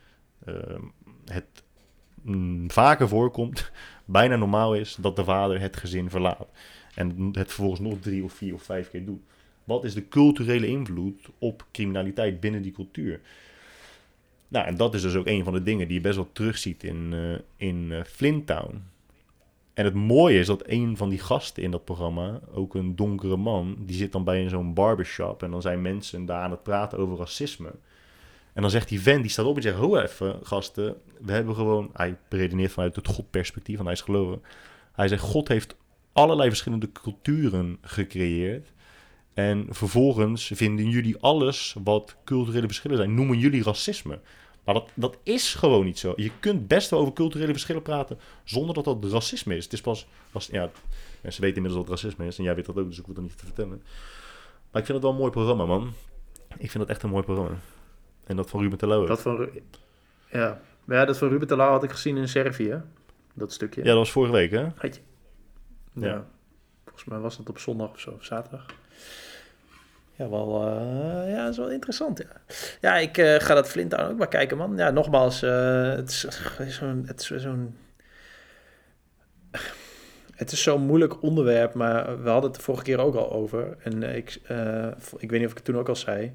ehm, 0.45 0.83
het 1.25 1.63
mm, 2.23 2.71
vaker 2.71 3.09
voorkomt, 3.09 3.71
bijna 4.05 4.37
normaal 4.37 4.75
is 4.75 4.97
dat 5.01 5.17
de 5.17 5.25
vader 5.25 5.61
het 5.61 5.77
gezin 5.77 6.11
verlaat. 6.11 6.49
En 6.99 7.29
het 7.33 7.47
vervolgens 7.47 7.81
nog 7.81 7.99
drie 8.01 8.25
of 8.25 8.33
vier 8.33 8.55
of 8.55 8.63
vijf 8.63 8.91
keer 8.91 9.05
doet. 9.05 9.21
Wat 9.65 9.85
is 9.85 9.95
de 9.95 10.09
culturele 10.09 10.67
invloed 10.67 11.29
op 11.39 11.67
criminaliteit 11.73 12.41
binnen 12.41 12.63
die 12.63 12.73
cultuur? 12.73 13.21
Nou, 14.49 14.67
en 14.67 14.77
dat 14.77 14.95
is 14.95 15.03
dus 15.03 15.15
ook 15.15 15.27
een 15.27 15.45
van 15.45 15.53
de 15.53 15.63
dingen 15.63 15.87
die 15.87 15.97
je 15.97 16.03
best 16.03 16.17
wel 16.17 16.29
terugziet 16.33 16.85
in, 16.85 17.13
eh 17.13 17.67
in 17.69 17.93
eh, 17.93 18.05
Flint 18.05 18.47
Town. 18.47 18.83
En 19.75 19.85
het 19.85 19.95
mooie 19.95 20.39
is 20.39 20.47
dat 20.47 20.63
een 20.67 20.97
van 20.97 21.09
die 21.09 21.19
gasten 21.19 21.63
in 21.63 21.71
dat 21.71 21.85
programma, 21.85 22.41
ook 22.55 22.75
een 22.75 22.97
donkere 22.97 23.37
man, 23.37 23.77
die 23.79 23.97
zit 23.97 24.13
dan 24.13 24.25
bij 24.25 24.49
zo'n 24.49 24.75
barbershop 24.75 25.43
en 25.43 25.51
dan 25.51 25.63
zijn 25.63 25.83
mensen 25.83 26.27
daar 26.27 26.43
aan 26.43 26.51
het 26.51 26.63
praten 26.63 26.99
over 26.99 27.19
racisme. 27.19 27.71
En 28.53 28.63
dan 28.63 28.71
zegt 28.71 28.89
die 28.89 29.01
vent, 29.01 29.23
die 29.23 29.31
staat 29.31 29.47
op 29.47 29.57
en 29.57 29.63
zegt, 29.63 29.77
ho 29.77 29.97
even 29.97 30.39
gasten, 30.43 30.97
we 31.21 31.33
hebben 31.33 31.55
gewoon, 31.55 31.91
hij 31.93 32.17
redeneert 32.29 32.73
vanuit 32.73 32.97
het 32.97 33.09
godperspectief, 33.09 33.75
want 33.77 33.89
hij 33.89 33.97
is 33.97 34.05
geloven. 34.05 34.43
Hij 34.93 35.09
zegt, 35.09 35.23
God 35.23 35.49
heeft 35.49 35.77
allerlei 36.19 36.49
verschillende 36.49 36.93
culturen 36.93 37.79
gecreëerd. 37.81 38.73
En 39.35 39.67
vervolgens 39.71 40.51
vinden 40.55 40.89
jullie 40.89 41.17
alles 41.21 41.77
wat 41.85 42.17
culturele 42.25 42.67
verschillen 42.67 42.97
zijn, 42.97 43.15
noemen 43.15 43.39
jullie 43.39 43.63
racisme. 43.63 44.21
Maar 44.65 44.75
dat, 44.75 44.91
dat 44.95 45.17
is 45.23 45.55
gewoon 45.55 45.85
niet 45.85 45.99
zo. 45.99 46.13
Je 46.17 46.31
kunt 46.41 46.69
best 46.69 46.91
wel 46.91 47.01
over 47.01 47.13
culturele 47.13 47.53
verschillen 47.53 47.83
praten 47.83 48.19
zonder 48.45 48.75
dat 48.75 48.85
dat 48.85 49.05
racisme 49.05 49.57
is. 49.57 49.65
Het 49.65 49.73
is 49.73 49.81
pas, 49.81 50.07
pas 50.31 50.49
ja, 50.53 50.71
mensen 51.21 51.43
weten 51.43 51.57
inmiddels 51.57 51.87
wat 51.87 52.01
racisme 52.01 52.27
is 52.27 52.39
en 52.39 52.45
jij 52.45 52.55
weet 52.55 52.67
dat 52.67 52.77
ook, 52.77 52.89
dus 52.89 52.99
ik 52.99 53.05
hoef 53.05 53.15
dat 53.15 53.25
niet 53.25 53.39
te 53.39 53.45
vertellen. 53.45 53.83
Maar 54.71 54.81
ik 54.81 54.87
vind 54.87 54.89
het 54.89 55.03
wel 55.03 55.11
een 55.11 55.19
mooi 55.19 55.31
programma, 55.31 55.67
man. 55.67 55.93
Ik 56.59 56.71
vind 56.71 56.83
het 56.83 56.89
echt 56.89 57.03
een 57.03 57.11
mooi 57.11 57.23
programma. 57.25 57.59
En 58.25 58.37
dat 58.37 58.51
van 58.51 58.61
Ruben 58.61 58.79
Terlouw. 58.79 59.07
Dat 59.07 59.23
van, 59.23 59.49
ja. 60.33 60.61
ja, 60.87 61.05
dat 61.05 61.19
van 61.19 61.29
Ruben 61.29 61.47
Telau 61.47 61.71
had 61.71 61.85
ik 61.85 61.91
gezien 61.91 62.17
in 62.17 62.29
Servië. 62.29 62.83
Dat 63.35 63.53
stukje. 63.53 63.81
Ja, 63.81 63.87
dat 63.87 63.97
was 63.97 64.11
vorige 64.11 64.33
week, 64.33 64.51
hè? 64.51 64.67
Had 64.77 64.95
je? 64.95 65.01
Ja. 66.07 66.25
Volgens 66.85 67.05
mij 67.05 67.19
was 67.19 67.37
dat 67.37 67.49
op 67.49 67.59
zondag 67.59 67.91
of 67.91 68.01
zo, 68.01 68.11
of 68.11 68.25
zaterdag. 68.25 68.67
Ja, 70.17 70.29
wel, 70.29 70.67
eh, 70.67 71.31
ja, 71.31 71.43
dat 71.43 71.51
is 71.51 71.57
wel 71.57 71.71
interessant, 71.71 72.19
ja. 72.19 72.41
Ja, 72.81 72.97
ik 72.97 73.19
eh, 73.19 73.35
ga 73.41 73.55
dat 73.55 73.69
Flinttown 73.69 74.11
ook 74.11 74.19
maar 74.19 74.29
kijken, 74.29 74.57
man. 74.57 74.77
Ja, 74.77 74.91
nogmaals, 74.91 75.43
eh, 75.43 75.89
het 75.91 76.09
is 76.11 76.27
zo'n... 76.79 77.05
Het 77.07 77.21
is 77.21 77.27
zo'n... 77.43 77.77
Het 80.35 80.53
is 80.53 80.63
zo'n 80.63 80.83
moeilijk 80.83 81.23
onderwerp, 81.23 81.75
maar 81.75 82.23
we 82.23 82.29
hadden 82.29 82.51
het 82.51 82.59
de 82.59 82.65
vorige 82.65 82.85
keer 82.85 82.99
ook 82.99 83.15
al 83.15 83.33
over. 83.33 83.77
En 83.83 84.03
ik, 84.03 84.35
ik 85.17 85.31
weet 85.31 85.41
niet 85.41 85.45
of 85.45 85.51
ik 85.51 85.57
het 85.57 85.65
toen 85.65 85.77
ook 85.79 85.89
al 85.89 85.97
zei. 85.97 86.33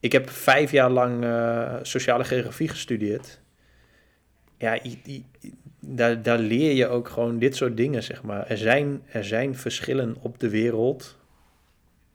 Ik 0.00 0.12
heb 0.12 0.30
vijf 0.30 0.70
jaar 0.70 0.90
lang 0.90 1.24
sociale 1.82 2.24
geografie 2.24 2.68
gestudeerd. 2.68 3.40
Ja, 4.56 4.84
i- 4.84 5.02
i- 5.06 5.26
i- 5.40 5.54
daar, 5.80 6.22
daar 6.22 6.38
leer 6.38 6.72
je 6.72 6.86
ook 6.86 7.08
gewoon 7.08 7.38
dit 7.38 7.56
soort 7.56 7.76
dingen, 7.76 8.02
zeg 8.02 8.22
maar. 8.22 8.46
Er 8.46 8.58
zijn, 8.58 9.02
er 9.06 9.24
zijn 9.24 9.56
verschillen 9.56 10.16
op 10.20 10.40
de 10.40 10.48
wereld. 10.48 11.16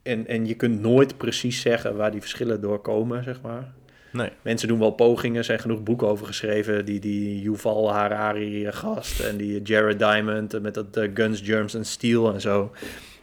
En, 0.04 0.28
en 0.28 0.46
je 0.46 0.54
kunt 0.54 0.82
nooit 0.82 1.18
precies 1.18 1.62
zeggen 1.62 1.96
waar 1.96 2.12
die 2.12 2.22
verschillen 2.22 2.62
door 2.62 2.80
komen, 2.80 3.24
zeg 3.24 3.42
maar. 3.42 3.74
Nee. 4.12 4.30
Mensen 4.42 4.68
doen 4.68 4.80
wel 4.80 4.92
pogingen, 4.92 5.38
er 5.38 5.44
zijn 5.44 5.60
genoeg 5.60 5.84
boeken 5.84 6.08
over 6.08 6.26
geschreven. 6.26 6.86
Die, 6.86 7.00
die 7.00 7.42
Yuval 7.42 7.92
Harari 7.92 8.72
gast 8.72 9.20
en 9.20 9.38
die 9.38 9.62
Jared 9.62 10.00
Diamond 10.00 10.62
met 10.62 10.74
dat 10.74 10.98
eh, 10.98 11.10
Guns, 11.14 11.42
Germs 11.42 11.76
and 11.76 11.88
Steel 11.88 12.34
en 12.34 12.42
zo. 12.42 12.72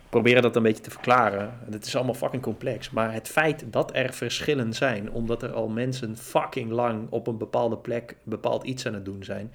Proberen 0.09 0.43
dat 0.43 0.57
een 0.57 0.63
beetje 0.63 0.83
te 0.83 0.91
verklaren. 0.91 1.59
Het 1.71 1.87
is 1.87 1.97
allemaal 1.97 2.15
fucking 2.15 2.43
complex. 2.43 2.91
Maar 2.91 3.13
het 3.13 3.29
feit 3.29 3.65
dat 3.71 3.91
er 3.95 4.13
verschillen 4.13 4.73
zijn, 4.73 5.11
omdat 5.11 5.43
er 5.43 5.53
al 5.53 5.69
mensen 5.69 6.17
fucking 6.17 6.71
lang 6.71 7.07
op 7.11 7.27
een 7.27 7.39
bepaalde 7.39 7.77
plek 7.77 8.11
een 8.11 8.31
bepaald 8.31 8.65
iets 8.65 8.87
aan 8.87 8.95
het 8.95 9.05
doen 9.05 9.25
zijn. 9.25 9.53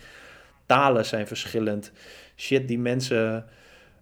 Talen 0.68 1.06
zijn 1.06 1.28
verschillend. 1.28 1.92
Shit 2.36 2.68
die 2.68 2.80
mensen 2.80 3.46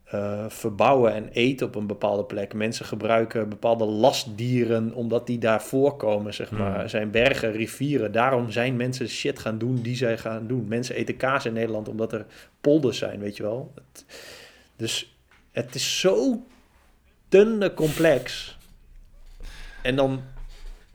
eh, 0.06 0.46
verbouwen 0.48 1.14
en 1.14 1.28
eten 1.30 1.68
op 1.68 1.76
een 1.76 1.88
bepaalde 1.88 2.24
plek. 2.24 2.54
Mensen 2.54 2.86
gebruiken 2.86 3.50
bepaalde 3.50 3.86
lastdieren 3.86 4.94
omdat 4.94 5.28
die 5.28 5.38
daar 5.38 5.62
voorkomen, 5.64 6.34
zeg 6.34 6.52
maar. 6.52 6.72
Hmm. 6.74 6.82
Er 6.82 6.90
zijn 6.90 7.12
bergen, 7.12 7.52
rivieren. 7.52 8.12
Daarom 8.12 8.52
zijn 8.52 8.76
mensen 8.76 9.08
shit 9.10 9.40
gaan 9.40 9.58
doen 9.58 9.82
die 9.82 9.96
zij 9.96 10.18
gaan 10.18 10.48
doen. 10.48 10.68
Mensen 10.68 10.96
eten 10.96 11.18
kaas 11.18 11.46
in 11.46 11.54
Nederland 11.54 11.88
omdat 11.90 12.14
er 12.14 12.26
polders 12.62 12.98
zijn, 12.98 13.20
weet 13.20 13.38
je 13.38 13.44
wel. 13.44 13.72
Het- 13.76 14.06
dus 14.76 15.18
het 15.52 15.76
is 15.76 16.00
zo 16.00 16.46
dunne 17.30 17.74
complex. 17.74 18.58
En 19.82 19.96
dan, 19.96 20.22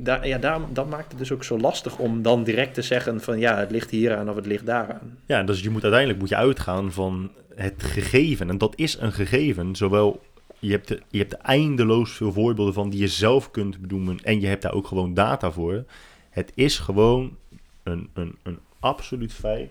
daar, 0.03 0.27
ja, 0.29 0.39
daarom, 0.39 0.65
dat 0.73 0.91
maakt 0.91 1.09
het 1.11 1.19
dus 1.19 1.33
ook 1.33 1.45
zo 1.45 1.59
lastig 1.59 1.99
om 1.99 2.23
dan 2.23 2.45
direct 2.45 2.75
te 2.75 2.83
zeggen 2.83 3.21
van 3.21 3.39
ja, 3.39 3.57
het 3.59 3.71
ligt 3.71 3.91
hier 3.91 4.17
aan 4.17 4.31
of 4.31 4.37
het 4.37 4.47
ligt 4.47 4.67
daaraan. 4.67 5.19
Ja, 5.27 5.43
dus 5.43 5.61
je 5.61 5.71
moet 5.71 5.83
uiteindelijk 5.83 6.21
moet 6.21 6.29
je 6.29 6.37
uitgaan 6.37 6.93
van 6.93 7.31
het 7.55 7.83
gegeven. 7.83 8.51
En 8.51 8.59
dat 8.59 8.73
is 8.77 8.99
een 9.01 9.13
gegeven. 9.13 9.77
Zowel 9.77 10.21
je 10.59 10.71
hebt, 10.71 10.91
er- 10.91 11.03
je 11.09 11.19
hebt 11.19 11.33
eindeloos 11.33 12.11
veel 12.13 12.33
voorbeelden 12.33 12.75
van 12.75 12.91
die 12.91 13.01
je 13.01 13.09
zelf 13.09 13.51
kunt 13.51 13.81
bedoelen. 13.81 14.19
En 14.23 14.41
je 14.41 14.47
hebt 14.47 14.63
daar 14.63 14.73
ook 14.75 14.87
gewoon 14.87 15.15
data 15.15 15.51
voor. 15.51 15.85
Het 16.31 16.53
is 16.55 16.79
gewoon 16.79 17.37
een, 17.83 18.09
een, 18.15 18.35
een 18.43 18.59
absoluut 18.81 19.33
feit 19.33 19.71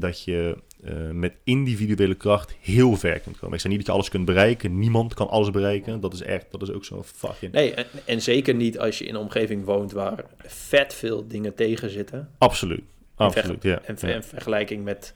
dat 0.00 0.24
je 0.24 0.56
eh, 0.84 1.10
met 1.10 1.34
individuele 1.44 2.14
kracht 2.14 2.56
heel 2.60 2.96
ver 2.96 3.20
kunt 3.20 3.38
komen. 3.38 3.54
Ik 3.54 3.60
zeg 3.60 3.70
niet 3.70 3.78
dat 3.78 3.86
je 3.86 3.92
alles 3.92 4.08
kunt 4.08 4.24
bereiken. 4.24 4.78
Niemand 4.78 5.14
kan 5.14 5.28
alles 5.28 5.50
bereiken. 5.50 6.00
Dat 6.00 6.12
is 6.12 6.22
echt, 6.22 6.46
dat 6.50 6.62
is 6.62 6.70
ook 6.70 6.84
zo'n 6.84 7.04
fucking... 7.04 7.52
Nee, 7.52 7.74
en, 7.74 7.86
en 8.04 8.22
zeker 8.22 8.54
niet 8.54 8.78
als 8.78 8.98
je 8.98 9.04
in 9.04 9.14
een 9.14 9.20
omgeving 9.20 9.64
woont 9.64 9.92
waar 9.92 10.24
vet 10.38 10.94
veel 10.94 11.26
dingen 11.28 11.54
tegen 11.54 11.90
zitten. 11.90 12.30
Absoluut. 12.38 12.82
Absoluut, 13.14 13.62
ja. 13.62 13.82
En 13.82 13.98
ver- 13.98 14.08
ja. 14.08 14.14
in 14.14 14.22
vergelijking 14.22 14.84
met, 14.84 15.14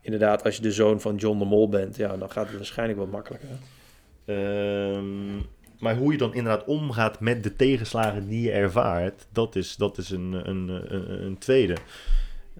inderdaad, 0.00 0.44
als 0.44 0.56
je 0.56 0.62
de 0.62 0.72
zoon 0.72 1.00
van 1.00 1.16
John 1.16 1.38
de 1.38 1.44
Mol 1.44 1.68
bent, 1.68 1.96
ja, 1.96 2.16
dan 2.16 2.30
gaat 2.30 2.46
het 2.46 2.56
waarschijnlijk 2.56 2.98
wat 2.98 3.10
makkelijker. 3.10 3.48
Ehm, 4.24 5.36
maar 5.78 5.96
hoe 5.96 6.12
je 6.12 6.18
dan 6.18 6.34
inderdaad 6.34 6.64
omgaat 6.64 7.20
met 7.20 7.42
de 7.42 7.56
tegenslagen 7.56 8.28
die 8.28 8.42
je 8.42 8.50
ervaart, 8.50 9.26
dat 9.32 9.56
is, 9.56 9.76
dat 9.76 9.98
is 9.98 10.10
een, 10.10 10.32
een, 10.32 10.68
een, 10.68 11.24
een 11.24 11.38
tweede. 11.38 11.76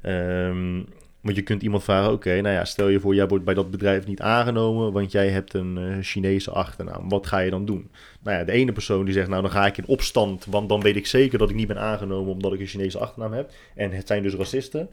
Ehm, 0.02 0.82
want 1.26 1.38
je 1.38 1.44
kunt 1.44 1.62
iemand 1.62 1.84
vragen, 1.84 2.12
oké, 2.12 2.40
nou 2.40 2.54
ja, 2.54 2.64
stel 2.64 2.88
je 2.88 3.00
voor, 3.00 3.14
jij 3.14 3.28
wordt 3.28 3.44
bij 3.44 3.54
dat 3.54 3.70
bedrijf 3.70 4.06
niet 4.06 4.20
aangenomen, 4.20 4.92
want 4.92 5.12
jij 5.12 5.28
hebt 5.28 5.54
een 5.54 5.78
eh, 5.78 5.96
Chinese 6.00 6.50
achternaam. 6.50 7.08
Wat 7.08 7.26
ga 7.26 7.38
je 7.38 7.50
dan 7.50 7.64
doen? 7.64 7.90
Nou 8.22 8.38
ja, 8.38 8.44
de 8.44 8.52
ene 8.52 8.72
persoon 8.72 9.04
die 9.04 9.14
zegt, 9.14 9.28
nou 9.28 9.42
dan 9.42 9.50
ga 9.50 9.66
ik 9.66 9.76
in 9.76 9.86
opstand, 9.86 10.44
want 10.44 10.68
dan 10.68 10.80
weet 10.80 10.96
ik 10.96 11.06
zeker 11.06 11.38
dat 11.38 11.50
ik 11.50 11.56
niet 11.56 11.66
ben 11.66 11.80
aangenomen 11.80 12.32
omdat 12.32 12.52
ik 12.52 12.60
een 12.60 12.66
Chinese 12.66 12.98
achternaam 12.98 13.32
heb. 13.32 13.50
En 13.74 13.92
het 13.92 14.06
zijn 14.06 14.22
dus 14.22 14.34
racisten. 14.34 14.88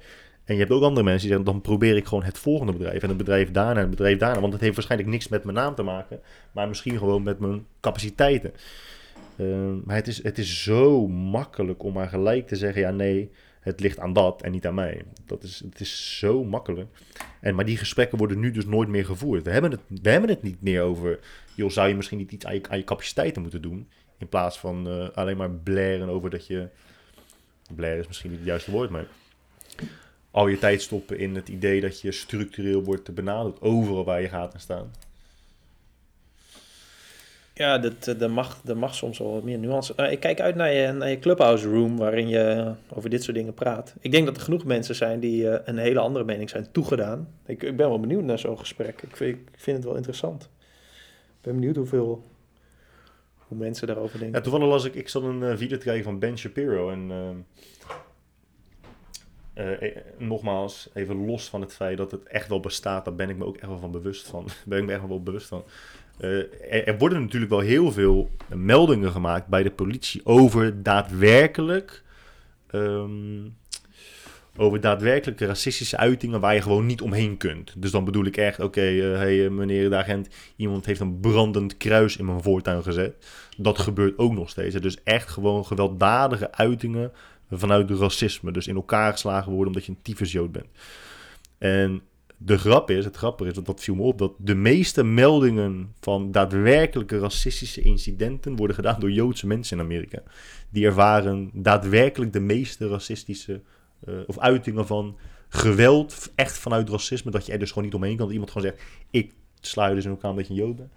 En 0.45 0.53
je 0.53 0.60
hebt 0.60 0.72
ook 0.72 0.84
andere 0.84 1.03
mensen 1.05 1.27
die 1.27 1.38
zeggen, 1.38 1.53
dan 1.53 1.61
probeer 1.61 1.95
ik 1.95 2.05
gewoon 2.05 2.23
het 2.23 2.38
volgende 2.38 2.72
bedrijf. 2.72 3.01
En 3.01 3.10
het 3.10 3.18
bedrijf 3.18 3.51
daarna 3.51 3.76
en 3.76 3.88
het 3.88 3.89
bedrijf 3.89 4.18
daarna. 4.18 4.41
Want 4.41 4.53
het 4.53 4.61
heeft 4.61 4.76
waarschijnlijk 4.76 5.11
niks 5.11 5.27
met 5.27 5.43
mijn 5.43 5.55
naam 5.55 5.76
te 5.76 5.84
maken. 5.84 6.19
Maar 6.51 6.68
misschien 6.68 6.97
gewoon 6.97 7.23
met 7.23 7.39
mijn 7.39 7.65
capaciteiten. 7.80 8.53
Ehm, 9.38 9.76
maar 9.84 9.95
het 9.95 10.07
is, 10.07 10.23
het 10.23 10.38
is 10.38 10.64
zo 10.64 11.07
makkelijk 11.07 11.84
om 11.84 11.93
maar 11.93 12.10
gelijk 12.10 12.47
te 12.47 12.55
zeggen, 12.55 12.81
ja 12.81 12.91
nee, 12.91 13.30
het 13.64 13.80
ligt 13.80 13.99
aan 13.99 14.14
dat 14.14 14.41
en 14.41 14.52
niet 14.52 14.68
aan 14.68 14.73
mij. 14.73 15.03
Dat 15.26 15.44
is, 15.44 15.60
het 15.60 15.80
is 15.80 16.18
zo 16.19 16.44
makkelijk. 16.44 16.90
En, 17.41 17.56
maar 17.56 17.65
die 17.65 17.77
gesprekken 17.77 18.18
worden 18.18 18.40
nu 18.40 18.52
dus 18.52 18.65
nooit 18.65 18.90
meer 18.90 19.06
gevoerd. 19.06 19.44
We 19.44 19.52
hebben 19.52 19.72
het, 19.72 19.80
we 20.02 20.10
hebben 20.10 20.30
het 20.30 20.44
niet 20.44 20.61
meer 20.61 20.81
over, 20.81 21.19
joh, 21.56 21.69
zou 21.69 21.88
je 21.88 21.95
misschien 21.95 22.18
niet 22.18 22.31
iets 22.31 22.45
aan 22.45 22.53
je, 22.53 22.61
aan 22.69 22.77
je 22.77 22.84
capaciteiten 22.84 23.41
moeten 23.41 23.61
doen? 23.61 23.90
In 24.18 24.30
plaats 24.30 24.60
van 24.60 24.88
eh, 24.88 25.10
alleen 25.10 25.38
maar 25.38 25.52
blaren 25.52 26.10
over 26.10 26.30
dat 26.30 26.48
je... 26.48 26.68
Blaren 27.76 27.99
is 27.99 28.07
misschien 28.07 28.30
niet 28.30 28.40
het 28.40 28.48
juiste 28.48 28.72
woord, 28.72 28.90
maar... 28.90 29.06
Al 30.31 30.48
je 30.48 30.57
tijd 30.57 30.81
stoppen 30.81 31.19
in 31.19 31.35
het 31.35 31.49
idee 31.49 31.81
dat 31.81 32.02
je 32.02 32.11
structureel 32.11 32.84
wordt 32.84 33.14
benaderd. 33.14 33.61
Overal 33.61 34.03
waar 34.03 34.22
je 34.22 34.30
gaat 34.30 34.53
en 34.53 34.60
staan. 34.60 34.91
Ja, 37.55 37.77
dat, 37.77 38.03
dat, 38.19 38.30
mag, 38.30 38.61
dat 38.63 38.77
mag 38.77 38.95
soms 38.95 39.17
wel 39.17 39.34
wat 39.34 39.43
meer 39.43 39.57
nuance. 39.57 39.93
Nou, 39.95 40.11
ik 40.11 40.19
kijk 40.19 40.39
uit 40.39 40.55
naar 40.55 40.73
je, 40.73 40.91
naar 40.91 41.09
je 41.09 41.19
clubhouse 41.19 41.69
room 41.69 41.97
waarin 41.97 42.27
je 42.27 42.73
over 42.93 43.09
dit 43.09 43.23
soort 43.23 43.35
dingen 43.35 43.53
praat. 43.53 43.95
Ik 43.99 44.11
denk 44.11 44.25
dat 44.25 44.35
er 44.35 44.41
genoeg 44.41 44.65
mensen 44.65 44.95
zijn 44.95 45.19
die 45.19 45.43
uh, 45.43 45.55
een 45.63 45.77
hele 45.77 45.99
andere 45.99 46.25
mening 46.25 46.49
zijn 46.49 46.71
toegedaan. 46.71 47.27
Ik, 47.45 47.63
ik 47.63 47.77
ben 47.77 47.89
wel 47.89 47.99
benieuwd 47.99 48.23
naar 48.23 48.39
zo'n 48.39 48.59
gesprek. 48.59 49.01
Ik 49.01 49.15
vind, 49.15 49.38
ik 49.38 49.59
vind 49.59 49.77
het 49.77 49.85
wel 49.85 49.95
interessant. 49.95 50.43
Ik 50.43 51.41
ben 51.41 51.53
benieuwd 51.53 51.75
hoeveel 51.75 52.23
hoe 53.38 53.57
mensen 53.57 53.88
daarover 53.88 54.19
denken. 54.19 54.38
Ja, 54.38 54.43
toevallig 54.43 54.67
las 54.67 54.85
ik, 54.85 54.95
ik 54.95 55.09
zat 55.09 55.23
een 55.23 55.57
video 55.57 55.77
te 55.77 55.85
kijken 55.85 56.03
van 56.03 56.19
Ben 56.19 56.38
Shapiro 56.38 56.89
en 56.89 57.11
uh, 59.57 59.97
nogmaals, 60.17 60.89
even 60.93 61.25
los 61.25 61.49
van 61.49 61.61
het 61.61 61.73
feit 61.73 61.97
dat 61.97 62.11
het 62.11 62.23
echt 62.23 62.47
wel 62.47 62.59
bestaat, 62.59 63.05
daar 63.05 63.15
ben 63.15 63.30
ik 63.30 63.38
me 63.38 63.45
ook 63.45 63.57
echt 63.57 63.67
wel 63.67 63.80
van 63.80 63.91
bewust 63.91 64.27
van. 64.27 64.47
ben 64.65 64.80
ik 64.80 64.85
me 64.85 64.93
echt 64.93 65.07
wel 65.07 65.23
bewust 65.23 65.47
van. 65.47 65.63
Uh, 66.19 66.88
er, 66.88 66.98
worden 66.98 67.22
natuurlijk 67.22 67.52
wel 67.52 67.60
heel 67.60 67.91
veel 67.91 68.30
meldingen 68.56 69.11
gemaakt 69.11 69.48
bij 69.48 69.64
de 69.64 69.72
politie 69.72 70.26
over 70.26 70.84
daadwerkelijk. 70.84 72.03
Um, 72.72 73.56
over 74.57 74.81
daadwerkelijke 74.81 75.45
racistische 75.45 75.98
uitingen 75.98 76.40
waar 76.40 76.53
je 76.53 76.61
gewoon 76.61 76.85
niet 76.85 77.02
omheen 77.02 77.38
kunt. 77.38 77.73
Dus 77.77 77.91
dan 77.91 78.06
bedoel 78.06 78.26
ik 78.26 78.38
echt, 78.38 78.60
oké, 78.60 78.90
uh, 78.90 79.18
hey, 79.18 79.49
meneer 79.49 79.90
de 79.90 79.95
agent, 79.95 80.27
iemand 80.56 80.85
heeft 80.85 80.99
een 80.99 81.19
brandend 81.19 81.77
kruis 81.77 82.18
in 82.18 82.26
mijn 82.26 82.41
voortuin 82.41 82.84
gezet. 82.84 83.26
Dat 83.57 83.80
gebeurt 83.80 84.18
ook 84.18 84.34
nog 84.34 84.49
steeds. 84.49 84.76
Dus 84.76 85.03
echt 85.03 85.30
gewoon 85.30 85.65
gewelddadige 85.65 86.52
uitingen 86.52 87.11
vanuit 87.52 87.90
racisme. 87.90 88.52
Dus 88.52 88.68
in 88.68 88.76
elkaar 88.76 89.11
geslagen 89.11 89.52
worden 89.52 89.68
omdat 89.68 89.85
je 89.85 89.91
een 89.91 90.02
tyfusjood 90.02 90.52
bent. 90.52 90.68
En 91.57 92.02
de 92.45 92.57
grap 92.57 92.90
is, 92.90 93.06
het 93.06 93.15
grappige 93.15 93.49
is, 93.49 93.56
dat, 93.56 93.65
dat 93.65 93.82
viel 93.82 93.95
me 93.95 94.02
op, 94.02 94.18
dat 94.18 94.34
de 94.38 94.56
meeste 94.56 95.03
meldingen 95.03 95.95
van 95.99 96.32
daadwerkelijke 96.32 97.20
racistische 97.20 97.82
incidenten 97.82 98.56
worden 98.56 98.76
gedaan 98.76 98.99
door 98.99 99.11
Joodse 99.11 99.48
mensen 99.48 99.78
in 99.78 99.84
Amerika. 99.84 100.24
Die 100.70 100.86
ervaren 100.86 101.49
daadwerkelijk 101.53 102.34
de 102.34 102.40
meeste 102.40 102.88
racistische, 102.88 103.61
uh, 104.07 104.20
of 104.28 104.40
uitingen 104.40 104.88
van 104.88 105.18
geweld, 105.49 106.32
echt 106.36 106.57
vanuit 106.57 106.90
racisme, 106.90 107.32
dat 107.32 107.45
je 107.45 107.52
er 107.52 107.60
dus 107.60 107.70
gewoon 107.70 107.84
niet 107.84 107.94
omheen 107.94 108.15
kan. 108.15 108.26
Dat 108.26 108.34
iemand 108.34 108.52
gewoon 108.52 108.68
zegt, 108.68 108.84
ik 109.10 109.34
sla 109.60 109.88
je 109.88 109.95
dus 109.95 110.06
in 110.06 110.11
elkaar 110.11 110.30
omdat 110.30 110.48
je 110.48 110.53
een 110.53 110.60
Jood 110.60 110.76
bent. 110.76 110.91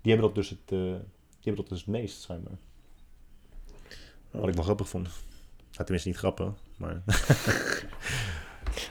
Die 0.00 0.12
hebben 0.12 0.26
dat 0.26 0.34
dus 0.34 0.50
het, 0.50 0.72
uh, 0.72 0.78
die 0.78 1.52
hebben 1.52 1.62
dat 1.62 1.68
dus 1.68 1.78
het 1.78 1.88
meest, 1.88 2.20
schijnbaar. 2.20 2.58
Wat 4.30 4.48
ik 4.48 4.54
wel 4.54 4.64
grappig 4.64 4.88
vond. 4.88 5.04
Nou, 5.04 5.84
tenminste 5.84 6.08
niet 6.08 6.18
grappig, 6.18 6.52
maar... 6.76 7.02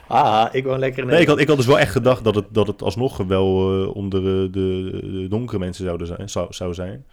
ah, 0.06 0.48
ik 0.52 0.64
woon 0.64 0.78
lekker 0.78 1.02
in 1.02 1.08
Nee, 1.08 1.20
ik 1.20 1.26
had, 1.26 1.38
ik 1.38 1.48
had 1.48 1.56
dus 1.56 1.66
wel 1.66 1.78
echt 1.78 1.92
gedacht 1.92 2.24
dat 2.24 2.34
het, 2.34 2.46
dat 2.50 2.66
het 2.66 2.82
alsnog 2.82 3.16
wel 3.16 3.82
uh, 3.82 3.96
onder 3.96 4.20
uh, 4.20 4.52
de, 4.52 4.88
de, 5.02 5.26
donkere 5.28 5.58
mensen 5.58 5.84
zouden 5.84 6.06
zijn, 6.06 6.28
zou, 6.28 6.52
zou 6.52 6.74
zijn. 6.74 7.06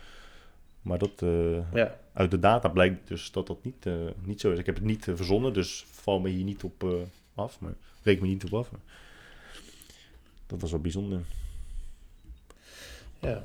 Maar 0.81 0.97
dat, 0.97 1.21
uh, 1.23 1.73
ja. 1.73 1.95
uit 2.13 2.31
de 2.31 2.39
data 2.39 2.69
blijkt 2.69 3.07
dus 3.07 3.31
dat 3.31 3.47
dat 3.47 3.63
niet, 3.63 3.85
niet 4.23 4.41
zo 4.41 4.51
is. 4.51 4.59
Ik 4.59 4.65
heb 4.65 4.75
het 4.75 4.83
niet 4.83 5.07
verzonnen, 5.15 5.53
dus 5.53 5.85
val 5.91 6.19
me 6.19 6.29
hier 6.29 6.43
niet 6.43 6.63
op 6.63 6.85
af. 7.35 7.59
Maar 7.59 7.73
reken 8.03 8.21
me 8.21 8.27
niet 8.27 8.45
op 8.45 8.53
af. 8.53 8.71
Maar 8.71 8.81
dat 10.47 10.61
was 10.61 10.71
wel 10.71 10.81
bijzonder. 10.81 11.19
Ja. 13.19 13.43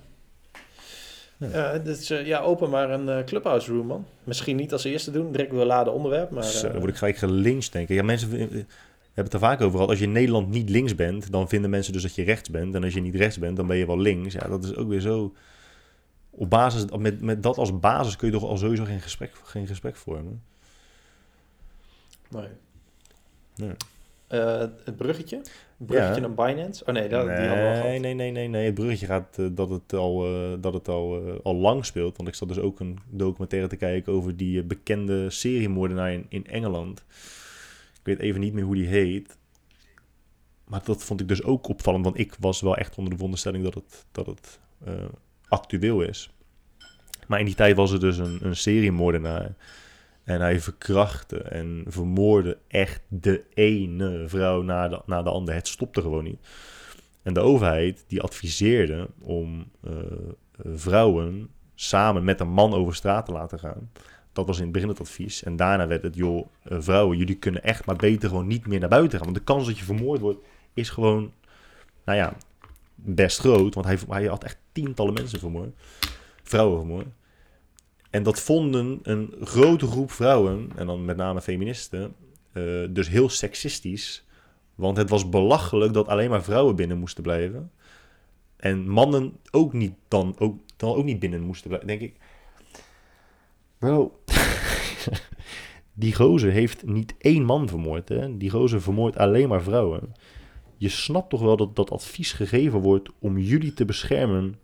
Ja, 1.38 1.78
dus, 1.78 2.10
uh, 2.10 2.26
ja, 2.26 2.40
open 2.40 2.70
maar 2.70 2.90
een 2.90 3.08
uh, 3.08 3.24
clubhouse 3.24 3.72
room, 3.72 3.86
man. 3.86 4.06
Misschien 4.24 4.56
niet 4.56 4.72
als 4.72 4.84
eerste 4.84 5.10
doen, 5.10 5.32
direct 5.32 5.52
wel 5.52 5.66
laden 5.66 5.92
onderwerp, 5.92 6.30
maar... 6.30 6.44
Zo, 6.44 6.68
dan 6.68 6.78
word 6.78 6.90
ik 6.90 6.96
gelijk 6.96 7.16
gelincht, 7.16 7.72
denk 7.72 7.88
ik. 7.88 7.96
Ja, 7.96 8.02
mensen 8.02 8.66
hebben 9.18 9.32
het 9.32 9.42
er 9.42 9.48
vaak 9.48 9.60
over 9.60 9.72
gehad. 9.72 9.88
Als 9.88 9.98
je 9.98 10.04
in 10.04 10.12
Nederland 10.12 10.48
niet 10.48 10.70
links 10.70 10.94
bent, 10.94 11.32
dan 11.32 11.48
vinden 11.48 11.70
mensen 11.70 11.92
dus 11.92 12.02
dat 12.02 12.14
je 12.14 12.22
rechts 12.22 12.50
bent. 12.50 12.74
En 12.74 12.84
als 12.84 12.94
je 12.94 13.00
niet 13.00 13.14
rechts 13.14 13.38
bent, 13.38 13.56
dan 13.56 13.66
ben 13.66 13.76
je 13.76 13.86
wel 13.86 13.98
links. 13.98 14.34
Ja, 14.34 14.48
dat 14.48 14.64
is 14.64 14.74
ook 14.74 14.88
weer 14.88 15.00
zo... 15.00 15.34
Op 16.30 16.50
basis, 16.50 16.84
met, 16.98 17.20
met 17.20 17.42
dat 17.42 17.56
als 17.58 17.78
basis 17.78 18.16
kun 18.16 18.26
je 18.26 18.34
toch 18.34 18.44
al 18.44 18.56
sowieso 18.56 18.84
geen 18.84 19.00
gesprek, 19.00 19.32
geen 19.42 19.66
gesprek 19.66 19.96
vormen. 19.96 20.42
Nee. 22.28 22.48
nee. 23.56 23.74
Uh, 24.30 24.58
het 24.84 24.96
bruggetje? 24.96 25.40
Bruggetje 25.76 26.20
ja. 26.20 26.26
naar 26.28 26.46
Binance? 26.46 26.84
Oh 26.86 26.94
nee, 26.94 27.08
dat, 27.08 27.26
nee, 27.26 27.36
die 27.36 27.46
hadden 27.46 27.64
we 27.64 27.76
al 27.76 27.86
nee, 27.86 27.98
nee, 27.98 28.14
nee, 28.14 28.30
nee, 28.30 28.48
nee. 28.48 28.64
Het 28.64 28.74
bruggetje 28.74 29.06
gaat 29.06 29.36
uh, 29.40 29.48
dat 29.52 29.68
het 29.68 29.92
al, 29.92 30.34
uh, 30.34 30.52
dat 30.60 30.74
het 30.74 30.88
al, 30.88 31.22
al 31.42 31.54
lang 31.54 31.84
speelt. 31.84 32.16
Want 32.16 32.28
ik 32.28 32.34
zat 32.34 32.48
dus 32.48 32.58
ook 32.58 32.80
een 32.80 32.98
documentaire 33.10 33.68
te 33.68 33.76
kijken 33.76 34.12
over 34.12 34.36
die 34.36 34.62
bekende 34.62 35.30
seriemoordenaar 35.30 36.12
in, 36.12 36.26
in 36.28 36.46
Engeland. 36.46 37.04
Weet 38.08 38.18
even 38.18 38.40
niet 38.40 38.52
meer 38.52 38.64
hoe 38.64 38.74
die 38.74 38.86
heet. 38.86 39.36
Maar 40.64 40.84
dat 40.84 41.04
vond 41.04 41.20
ik 41.20 41.28
dus 41.28 41.42
ook 41.42 41.68
opvallend. 41.68 42.04
Want 42.04 42.18
ik 42.18 42.34
was 42.40 42.60
wel 42.60 42.76
echt 42.76 42.96
onder 42.96 43.12
de 43.12 43.18
wonderstelling 43.18 43.64
dat 43.64 43.74
het, 43.74 44.06
dat 44.12 44.26
het 44.26 44.60
actueel 45.48 46.00
is. 46.00 46.30
Maar 47.26 47.38
in 47.38 47.44
die 47.44 47.54
tijd 47.54 47.76
was 47.76 47.92
er 47.92 48.00
dus 48.00 48.18
een, 48.18 48.38
een 48.42 48.56
seriemoordenaar. 48.56 49.54
En 50.24 50.40
hij 50.40 50.60
verkrachtte 50.60 51.42
en 51.42 51.84
vermoordde 51.86 52.58
echt 52.68 53.02
de 53.08 53.44
ene 53.54 54.24
vrouw 54.28 54.62
na 54.62 54.88
de, 54.88 55.00
na 55.06 55.22
de 55.22 55.30
andere. 55.30 55.56
Het 55.56 55.68
stopte 55.68 56.00
gewoon 56.00 56.24
niet. 56.24 56.46
En 57.22 57.34
de 57.34 57.40
overheid 57.40 58.04
die 58.06 58.22
adviseerde 58.22 59.08
om 59.20 59.70
uh, 59.84 59.92
vrouwen 60.64 61.50
samen 61.74 62.24
met 62.24 62.40
een 62.40 62.48
man 62.48 62.74
over 62.74 62.94
straat 62.94 63.26
te 63.26 63.32
laten 63.32 63.58
gaan. 63.58 63.90
Dat 64.38 64.46
was 64.46 64.56
in 64.56 64.62
het 64.62 64.72
begin 64.72 64.88
het 64.88 65.00
advies. 65.00 65.42
En 65.42 65.56
daarna 65.56 65.86
werd 65.86 66.02
het, 66.02 66.14
joh, 66.14 66.46
uh, 66.68 66.78
vrouwen, 66.80 67.16
jullie 67.16 67.34
kunnen 67.34 67.62
echt 67.62 67.86
maar 67.86 67.96
beter 67.96 68.28
gewoon 68.28 68.46
niet 68.46 68.66
meer 68.66 68.80
naar 68.80 68.88
buiten 68.88 69.18
gaan. 69.18 69.26
Want 69.26 69.38
de 69.38 69.52
kans 69.52 69.66
dat 69.66 69.78
je 69.78 69.84
vermoord 69.84 70.20
wordt 70.20 70.38
is 70.74 70.88
gewoon, 70.88 71.32
nou 72.04 72.18
ja, 72.18 72.36
best 72.94 73.38
groot. 73.38 73.74
Want 73.74 73.86
hij, 73.86 73.98
hij 74.08 74.26
had 74.26 74.44
echt 74.44 74.58
tientallen 74.72 75.14
mensen 75.14 75.38
vermoord. 75.38 75.70
Vrouwen 76.42 76.78
vermoord. 76.78 77.06
En 78.10 78.22
dat 78.22 78.40
vonden 78.40 78.98
een 79.02 79.34
grote 79.40 79.86
groep 79.86 80.10
vrouwen, 80.10 80.70
en 80.76 80.86
dan 80.86 81.04
met 81.04 81.16
name 81.16 81.40
feministen, 81.40 82.14
uh, 82.52 82.86
dus 82.90 83.08
heel 83.08 83.28
seksistisch. 83.28 84.26
Want 84.74 84.96
het 84.96 85.10
was 85.10 85.28
belachelijk 85.28 85.92
dat 85.92 86.08
alleen 86.08 86.30
maar 86.30 86.42
vrouwen 86.42 86.76
binnen 86.76 86.98
moesten 86.98 87.22
blijven. 87.22 87.70
En 88.56 88.88
mannen 88.88 89.36
ook 89.50 89.72
niet 89.72 89.94
dan 90.08 90.34
ook, 90.38 90.60
dan 90.76 90.94
ook 90.94 91.04
niet 91.04 91.18
binnen 91.18 91.40
moesten 91.40 91.68
blijven. 91.68 91.88
Denk 91.88 92.00
ik. 92.00 92.16
Wel, 93.78 94.22
die 95.92 96.14
gozer 96.14 96.50
heeft 96.50 96.86
niet 96.86 97.14
één 97.18 97.44
man 97.44 97.68
vermoord. 97.68 98.08
Hè? 98.08 98.36
Die 98.36 98.50
gozer 98.50 98.82
vermoordt 98.82 99.16
alleen 99.16 99.48
maar 99.48 99.62
vrouwen. 99.62 100.12
Je 100.76 100.88
snapt 100.88 101.30
toch 101.30 101.40
wel 101.40 101.56
dat 101.56 101.76
dat 101.76 101.90
advies 101.90 102.32
gegeven 102.32 102.80
wordt 102.80 103.08
om 103.18 103.38
jullie 103.38 103.72
te 103.72 103.84
beschermen 103.84 104.58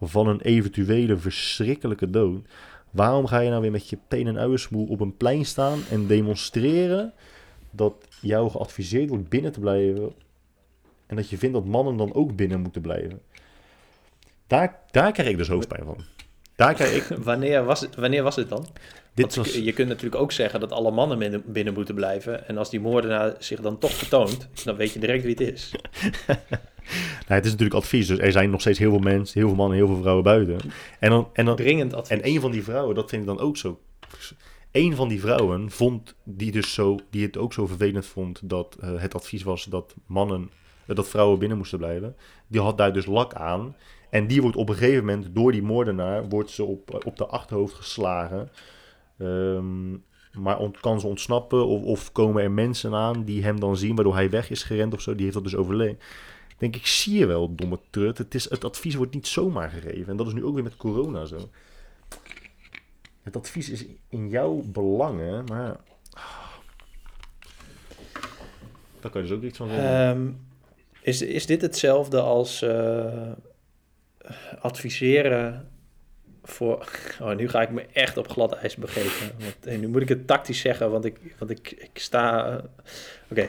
van 0.00 0.28
een 0.28 0.40
eventuele 0.40 1.16
verschrikkelijke 1.16 2.10
dood. 2.10 2.48
Waarom 2.90 3.26
ga 3.26 3.38
je 3.38 3.50
nou 3.50 3.62
weer 3.62 3.70
met 3.70 3.88
je 3.88 3.98
pen 4.08 4.26
en 4.26 4.38
uiensmoel 4.38 4.86
op 4.86 5.00
een 5.00 5.16
plein 5.16 5.44
staan 5.44 5.78
en 5.90 6.06
demonstreren 6.06 7.12
dat 7.70 8.08
jou 8.20 8.50
geadviseerd 8.50 9.08
wordt 9.08 9.28
binnen 9.28 9.52
te 9.52 9.60
blijven 9.60 10.12
en 11.06 11.16
dat 11.16 11.30
je 11.30 11.38
vindt 11.38 11.54
dat 11.54 11.64
mannen 11.64 11.96
dan 11.96 12.14
ook 12.14 12.36
binnen 12.36 12.60
moeten 12.60 12.82
blijven? 12.82 13.20
Daar, 14.46 14.80
daar 14.90 15.12
krijg 15.12 15.28
ik 15.28 15.36
dus 15.36 15.48
hoofdpijn 15.48 15.84
van. 15.84 16.13
Daar 16.56 16.74
krijg 16.74 17.10
ik... 17.10 17.16
wanneer, 17.24 17.64
was 17.64 17.80
het, 17.80 17.94
wanneer 17.94 18.22
was 18.22 18.36
het 18.36 18.48
dan? 18.48 18.66
Dit 19.14 19.34
was... 19.34 19.54
Je 19.54 19.72
kunt 19.72 19.88
natuurlijk 19.88 20.22
ook 20.22 20.32
zeggen 20.32 20.60
dat 20.60 20.72
alle 20.72 20.90
mannen 20.90 21.18
binnen, 21.18 21.42
binnen 21.46 21.74
moeten 21.74 21.94
blijven. 21.94 22.48
En 22.48 22.58
als 22.58 22.70
die 22.70 22.80
moordenaar 22.80 23.34
zich 23.38 23.60
dan 23.60 23.78
toch 23.78 23.92
vertoont, 23.92 24.48
dan 24.64 24.76
weet 24.76 24.92
je 24.92 24.98
direct 24.98 25.22
wie 25.22 25.36
het 25.38 25.52
is. 25.54 25.74
Nou, 27.26 27.34
het 27.34 27.44
is 27.44 27.50
natuurlijk 27.50 27.80
advies, 27.80 28.06
dus 28.06 28.18
er 28.18 28.32
zijn 28.32 28.50
nog 28.50 28.60
steeds 28.60 28.78
heel 28.78 28.90
veel 28.90 28.98
mensen, 28.98 29.38
heel 29.38 29.48
veel 29.48 29.56
mannen, 29.56 29.76
heel 29.76 29.86
veel 29.86 30.00
vrouwen 30.00 30.24
buiten. 30.24 30.58
En 30.98 31.10
dan, 31.10 31.28
en 31.32 31.44
dan, 31.44 31.56
Dringend 31.56 31.94
advies. 31.94 32.18
En 32.18 32.28
een 32.28 32.40
van 32.40 32.50
die 32.50 32.62
vrouwen, 32.62 32.94
dat 32.94 33.10
vind 33.10 33.22
ik 33.22 33.28
dan 33.28 33.40
ook 33.40 33.56
zo. 33.56 33.80
Een 34.72 34.94
van 34.94 35.08
die 35.08 35.20
vrouwen 35.20 35.70
vond 35.70 36.14
die 36.24 36.52
dus 36.52 36.74
zo, 36.74 36.98
die 37.10 37.26
het 37.26 37.36
ook 37.36 37.52
zo 37.52 37.66
vervelend 37.66 38.06
vond 38.06 38.40
dat 38.44 38.76
uh, 38.84 39.00
het 39.00 39.14
advies 39.14 39.42
was 39.42 39.64
dat 39.64 39.94
mannen, 40.06 40.50
uh, 40.86 40.96
dat 40.96 41.08
vrouwen 41.08 41.38
binnen 41.38 41.58
moesten 41.58 41.78
blijven. 41.78 42.16
Die 42.46 42.60
had 42.60 42.78
daar 42.78 42.92
dus 42.92 43.06
lak 43.06 43.34
aan. 43.34 43.76
En 44.14 44.26
die 44.26 44.42
wordt 44.42 44.56
op 44.56 44.68
een 44.68 44.74
gegeven 44.74 45.04
moment 45.04 45.34
door 45.34 45.52
die 45.52 45.62
moordenaar 45.62 46.28
wordt 46.28 46.50
ze 46.50 46.64
op, 46.64 47.04
op 47.06 47.16
de 47.16 47.26
achterhoofd 47.26 47.74
geslagen. 47.74 48.50
Um, 49.18 50.04
maar 50.32 50.58
ont- 50.58 50.80
kan 50.80 51.00
ze 51.00 51.06
ontsnappen 51.06 51.66
of, 51.66 51.82
of 51.82 52.12
komen 52.12 52.42
er 52.42 52.50
mensen 52.50 52.94
aan 52.94 53.24
die 53.24 53.42
hem 53.42 53.60
dan 53.60 53.76
zien, 53.76 53.94
waardoor 53.94 54.14
hij 54.14 54.30
weg 54.30 54.50
is 54.50 54.62
gerend 54.62 54.94
of 54.94 55.00
zo. 55.00 55.12
Die 55.12 55.22
heeft 55.22 55.34
dat 55.34 55.44
dus 55.44 55.56
overleefd. 55.56 56.04
Denk 56.58 56.76
ik, 56.76 56.86
zie 56.86 57.18
je 57.18 57.26
wel, 57.26 57.54
domme 57.54 57.78
trut. 57.90 58.18
Het, 58.18 58.34
is, 58.34 58.50
het 58.50 58.64
advies 58.64 58.94
wordt 58.94 59.14
niet 59.14 59.26
zomaar 59.26 59.70
gegeven. 59.70 60.08
En 60.08 60.16
dat 60.16 60.26
is 60.26 60.32
nu 60.32 60.44
ook 60.44 60.54
weer 60.54 60.62
met 60.62 60.76
corona 60.76 61.24
zo. 61.24 61.38
Het 63.22 63.36
advies 63.36 63.70
is 63.70 63.86
in 64.08 64.28
jouw 64.28 64.62
belangen, 64.64 65.44
maar... 65.44 65.76
Daar 69.00 69.10
kan 69.10 69.22
je 69.22 69.28
dus 69.28 69.36
ook 69.36 69.42
iets 69.42 69.58
van 69.58 69.68
zeggen. 69.68 70.08
Ehm, 70.08 70.30
is, 71.02 71.22
is 71.22 71.46
dit 71.46 71.60
hetzelfde 71.62 72.20
als 72.20 72.62
eh, 72.62 73.32
adviseren 74.60 75.68
voor... 76.42 76.88
Oh, 77.20 77.36
nu 77.36 77.48
ga 77.48 77.62
ik 77.62 77.70
me 77.70 77.86
echt 77.92 78.16
op 78.16 78.30
glad 78.30 78.52
ijs 78.52 78.76
begeven. 78.76 79.30
Want, 79.38 79.80
nu 79.80 79.88
moet 79.88 80.02
ik 80.02 80.08
het 80.08 80.26
tactisch 80.26 80.60
zeggen, 80.60 80.90
want 80.90 81.04
ik, 81.04 81.18
want 81.38 81.50
ik, 81.50 81.70
ik 81.70 81.98
sta... 81.98 82.46
eh, 82.56 82.64
Oké. 83.30 83.48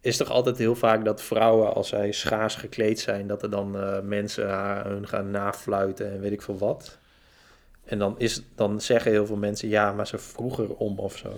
Is 0.00 0.16
toch 0.16 0.30
altijd 0.30 0.58
heel 0.58 0.74
vaak 0.74 1.04
dat 1.04 1.22
vrouwen, 1.22 1.74
als 1.74 1.88
zij 1.88 2.12
schaars 2.12 2.54
gekleed 2.54 3.00
zijn... 3.00 3.26
dat 3.26 3.42
er 3.42 3.50
dan 3.50 3.78
eh, 3.80 4.00
mensen 4.00 4.48
hun 4.86 5.08
gaan 5.08 5.30
nafluiten 5.30 6.12
en 6.12 6.20
weet 6.20 6.32
ik 6.32 6.42
veel 6.42 6.58
wat... 6.58 6.98
En 7.84 7.98
dan, 7.98 8.14
is, 8.18 8.42
dan 8.54 8.80
zeggen 8.80 9.10
heel 9.10 9.26
veel 9.26 9.36
mensen, 9.36 9.68
ja, 9.68 9.92
maar 9.92 10.06
ze 10.06 10.18
vroeger 10.18 10.74
om 10.74 10.98
of 10.98 11.16
zo. 11.16 11.32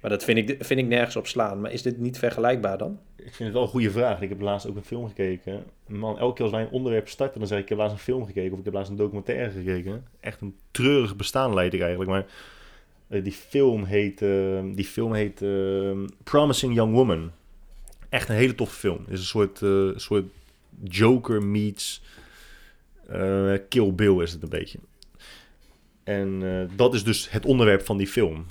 Maar 0.00 0.10
dat 0.10 0.24
vind 0.24 0.38
ik, 0.38 0.64
vind 0.64 0.80
ik 0.80 0.86
nergens 0.86 1.16
op 1.16 1.26
slaan. 1.26 1.60
Maar 1.60 1.72
is 1.72 1.82
dit 1.82 1.98
niet 1.98 2.18
vergelijkbaar 2.18 2.78
dan? 2.78 3.00
Ik 3.24 3.34
vind 3.34 3.38
het 3.38 3.52
wel 3.52 3.62
een 3.62 3.68
goede 3.68 3.90
vraag. 3.90 4.20
Ik 4.20 4.28
heb 4.28 4.40
laatst 4.40 4.66
ook 4.66 4.76
een 4.76 4.84
film 4.84 5.06
gekeken. 5.06 5.64
Man, 5.86 6.18
elke 6.18 6.34
keer 6.34 6.42
als 6.42 6.52
wij 6.52 6.62
een 6.62 6.70
onderwerp 6.70 7.08
starten, 7.08 7.38
dan 7.38 7.48
zeg 7.48 7.58
ik, 7.58 7.62
ik 7.62 7.68
heb 7.68 7.78
laatst 7.78 7.94
een 7.94 8.02
film 8.02 8.26
gekeken 8.26 8.52
of 8.52 8.58
ik 8.58 8.64
heb 8.64 8.74
laatst 8.74 8.90
een 8.90 8.96
documentaire 8.96 9.50
gekeken. 9.50 10.04
Echt 10.20 10.40
een 10.40 10.56
treurig 10.70 11.16
bestaan 11.16 11.54
leid 11.54 11.74
ik 11.74 11.80
eigenlijk. 11.80 12.10
Maar 12.10 12.26
eh, 13.08 13.24
die 13.24 13.32
film 13.32 13.84
heet, 13.84 14.22
eh, 14.22 14.60
die 14.74 14.84
film 14.84 15.12
heet 15.12 15.42
eh, 15.42 15.98
Promising 16.22 16.74
Young 16.74 16.94
Woman. 16.94 17.30
Echt 18.08 18.28
een 18.28 18.34
hele 18.34 18.54
toffe 18.54 18.78
film. 18.78 18.98
Het 19.04 19.12
is 19.12 19.18
een 19.18 19.24
soort, 19.24 19.62
eh, 19.62 19.88
soort 19.96 20.24
Joker 20.82 21.42
meets 21.42 22.02
eh, 23.08 23.54
Kill 23.68 23.92
Bill 23.92 24.22
is 24.22 24.32
het 24.32 24.42
een 24.42 24.48
beetje. 24.48 24.78
En 26.04 26.70
dat 26.76 26.94
is 26.94 27.04
dus 27.04 27.30
het 27.30 27.46
onderwerp 27.46 27.84
van 27.84 27.96
die 27.96 28.06
film. 28.06 28.46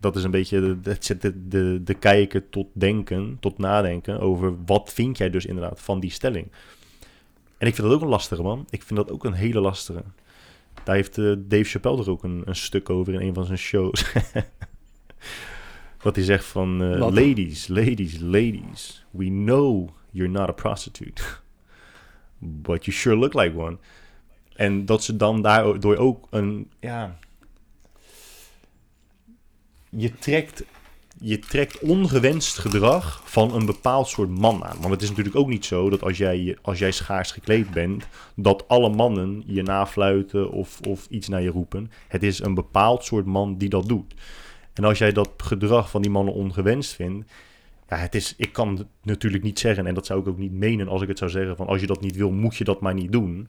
Dat 0.00 0.16
is 0.16 0.24
een 0.24 0.30
beetje, 0.30 0.78
zet 0.98 1.22
de, 1.22 1.48
de, 1.48 1.80
de 1.84 1.94
kijker 1.94 2.48
tot 2.48 2.66
denken, 2.72 3.36
tot 3.40 3.58
nadenken 3.58 4.20
over 4.20 4.64
wat 4.66 4.92
vind 4.92 5.18
jij 5.18 5.30
dus 5.30 5.46
inderdaad 5.46 5.80
van 5.80 6.00
die 6.00 6.10
stelling. 6.10 6.48
En 7.58 7.66
ik 7.66 7.74
vind 7.74 7.86
dat 7.86 7.96
ook 7.96 8.02
een 8.02 8.08
lastige 8.08 8.42
man. 8.42 8.66
Ik 8.70 8.82
vind 8.82 8.98
dat 8.98 9.10
ook 9.10 9.24
een 9.24 9.32
hele 9.32 9.60
lastige. 9.60 10.02
Daar 10.84 10.94
heeft 10.94 11.18
eh, 11.18 11.32
Dave 11.38 11.64
Chappelle 11.64 12.02
er 12.02 12.10
ook 12.10 12.22
een, 12.22 12.42
een 12.44 12.56
stuk 12.56 12.90
over 12.90 13.14
in 13.14 13.20
een 13.20 13.34
van 13.34 13.44
zijn 13.44 13.58
shows. 13.58 14.12
Wat 16.02 16.16
hij 16.16 16.24
zegt 16.24 16.44
van, 16.44 16.82
eh, 16.82 16.98
ladies, 16.98 17.68
ladies, 17.68 18.18
ladies, 18.20 19.04
we 19.10 19.24
know 19.24 19.88
you're 20.10 20.32
not 20.32 20.48
a 20.48 20.52
prostitute. 20.52 21.22
But 22.38 22.84
you 22.84 22.96
sure 22.96 23.16
look 23.16 23.34
like 23.34 23.58
one. 23.58 23.76
En 24.54 24.84
dat 24.84 25.04
ze 25.04 25.16
dan 25.16 25.42
daardoor 25.42 25.96
ook 25.96 26.26
een, 26.30 26.70
ja... 26.80 27.18
Je 29.98 30.14
trekt, 30.14 30.64
je 31.18 31.38
trekt 31.38 31.78
ongewenst 31.78 32.58
gedrag 32.58 33.22
van 33.24 33.54
een 33.54 33.66
bepaald 33.66 34.08
soort 34.08 34.28
man 34.28 34.64
aan. 34.64 34.76
Want 34.80 34.92
het 34.92 35.02
is 35.02 35.08
natuurlijk 35.08 35.36
ook 35.36 35.48
niet 35.48 35.64
zo 35.64 35.90
dat 35.90 36.02
als 36.02 36.18
jij, 36.18 36.58
als 36.62 36.78
jij 36.78 36.92
schaars 36.92 37.30
gekleed 37.30 37.70
bent... 37.70 38.06
dat 38.34 38.68
alle 38.68 38.88
mannen 38.88 39.42
je 39.46 39.62
nafluiten 39.62 40.50
of, 40.50 40.80
of 40.80 41.06
iets 41.10 41.28
naar 41.28 41.42
je 41.42 41.50
roepen. 41.50 41.90
Het 42.08 42.22
is 42.22 42.42
een 42.42 42.54
bepaald 42.54 43.04
soort 43.04 43.26
man 43.26 43.58
die 43.58 43.68
dat 43.68 43.88
doet. 43.88 44.14
En 44.72 44.84
als 44.84 44.98
jij 44.98 45.12
dat 45.12 45.30
gedrag 45.36 45.90
van 45.90 46.02
die 46.02 46.10
mannen 46.10 46.34
ongewenst 46.34 46.94
vindt... 46.94 47.30
Ja, 47.88 47.96
het 47.96 48.14
is, 48.14 48.34
ik 48.36 48.52
kan 48.52 48.76
het 48.76 48.86
natuurlijk 49.02 49.42
niet 49.42 49.58
zeggen, 49.58 49.86
en 49.86 49.94
dat 49.94 50.06
zou 50.06 50.20
ik 50.20 50.28
ook 50.28 50.38
niet 50.38 50.52
menen 50.52 50.88
als 50.88 51.02
ik 51.02 51.08
het 51.08 51.18
zou 51.18 51.30
zeggen... 51.30 51.56
van 51.56 51.66
als 51.66 51.80
je 51.80 51.86
dat 51.86 52.00
niet 52.00 52.16
wil, 52.16 52.30
moet 52.30 52.56
je 52.56 52.64
dat 52.64 52.80
maar 52.80 52.94
niet 52.94 53.12
doen... 53.12 53.48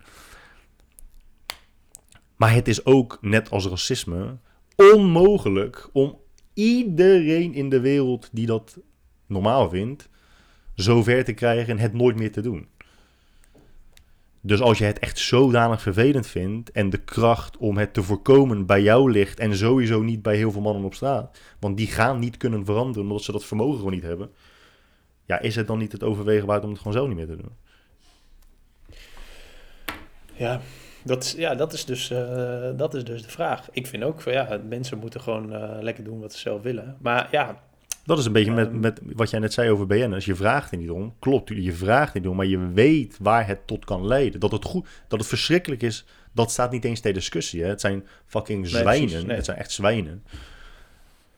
Maar 2.35 2.53
het 2.53 2.67
is 2.67 2.85
ook, 2.85 3.17
net 3.21 3.49
als 3.49 3.67
racisme, 3.67 4.37
onmogelijk 4.75 5.89
om 5.93 6.17
iedereen 6.57 7.53
in 7.53 7.69
de 7.69 7.79
wereld 7.79 8.29
die 8.31 8.45
dat 8.45 8.77
normaal 9.25 9.69
vindt, 9.69 10.09
zover 10.75 11.23
te 11.23 11.33
krijgen 11.33 11.79
het 11.79 11.93
nooit 11.93 12.15
meer 12.15 12.31
te 12.31 12.41
doen. 12.41 12.67
Dus 14.41 14.61
als 14.61 14.77
je 14.77 14.85
het 14.85 14.99
echt 14.99 15.19
zodanig 15.19 15.81
vervelend 15.81 16.27
vindt 16.27 16.71
en 16.71 16.89
de 16.89 16.97
kracht 16.97 17.57
om 17.57 17.77
het 17.77 17.93
te 17.93 18.03
voorkomen 18.03 18.65
bij 18.65 18.81
jou 18.81 19.11
ligt 19.11 19.39
en 19.39 19.57
sowieso 19.57 20.01
niet 20.01 20.21
bij 20.21 20.35
heel 20.35 20.51
veel 20.51 20.61
mannen 20.61 20.83
op 20.83 20.93
straat, 20.93 21.39
want 21.59 21.77
die 21.77 21.87
gaan 21.87 22.19
niet 22.19 22.37
kunnen 22.37 22.65
veranderen 22.65 23.03
omdat 23.03 23.23
ze 23.23 23.31
dat 23.31 23.45
vermogen 23.45 23.77
gewoon 23.77 23.93
niet 23.93 24.03
hebben, 24.03 24.31
ja, 25.25 25.39
is 25.39 25.55
het 25.55 25.67
dan 25.67 25.77
niet 25.77 25.91
het 25.91 26.03
overwegen 26.03 26.47
waard 26.47 26.63
om 26.63 26.69
het 26.69 26.77
gewoon 26.77 26.93
zelf 26.93 27.07
niet 27.07 27.17
meer 27.17 27.27
te 27.27 27.35
doen? 27.35 27.55
Ja, 30.33 30.61
dat 31.07 31.23
is, 31.23 31.31
ja, 31.31 31.55
dat 31.55 31.73
is, 31.73 31.85
dus, 31.85 32.09
eh, 32.09 32.69
dat 32.75 32.93
is 32.93 33.03
dus 33.03 33.21
de 33.23 33.29
vraag. 33.29 33.67
Ik 33.71 33.87
vind 33.87 34.03
ook 34.03 34.21
van 34.21 34.31
ja, 34.33 34.59
mensen 34.67 34.97
moeten 34.97 35.21
gewoon 35.21 35.53
eh, 35.53 35.77
lekker 35.81 36.03
doen 36.03 36.19
wat 36.19 36.33
ze 36.33 36.39
zelf 36.39 36.61
willen. 36.61 36.97
Maar 37.01 37.27
ja, 37.31 37.61
Dat 38.03 38.17
is 38.19 38.25
een 38.25 38.31
beetje 38.31 38.51
met, 38.51 38.67
Ehm. 38.67 38.79
met 38.79 38.99
wat 39.03 39.29
jij 39.29 39.39
net 39.39 39.53
zei 39.53 39.69
over 39.69 39.87
BN'ers. 39.87 40.25
Je 40.25 40.35
vraagt 40.35 40.71
er 40.71 40.77
niet 40.77 40.89
om. 40.89 41.15
Klopt, 41.19 41.49
je 41.49 41.73
vraagt 41.73 42.13
er 42.13 42.19
niet 42.19 42.29
om. 42.29 42.35
Maar 42.35 42.45
je 42.45 42.71
weet 42.71 43.17
waar 43.19 43.47
het 43.47 43.67
tot 43.67 43.85
kan 43.85 44.07
leiden. 44.07 44.39
Dat 44.39 44.51
het, 44.51 44.65
goed, 44.65 44.87
dat 45.07 45.19
het 45.19 45.27
verschrikkelijk 45.27 45.81
is, 45.81 46.05
dat 46.31 46.51
staat 46.51 46.71
niet 46.71 46.85
eens 46.85 46.99
ter 46.99 47.13
discussie. 47.13 47.61
Hè? 47.63 47.67
Het 47.69 47.81
zijn 47.81 48.07
fucking 48.25 48.61
Nee, 48.61 48.69
zwijnen. 48.69 49.07
precies, 49.07 49.25
nee. 49.25 49.35
Het 49.35 49.45
zijn 49.45 49.57
echt 49.57 49.71
zwijnen. 49.71 50.23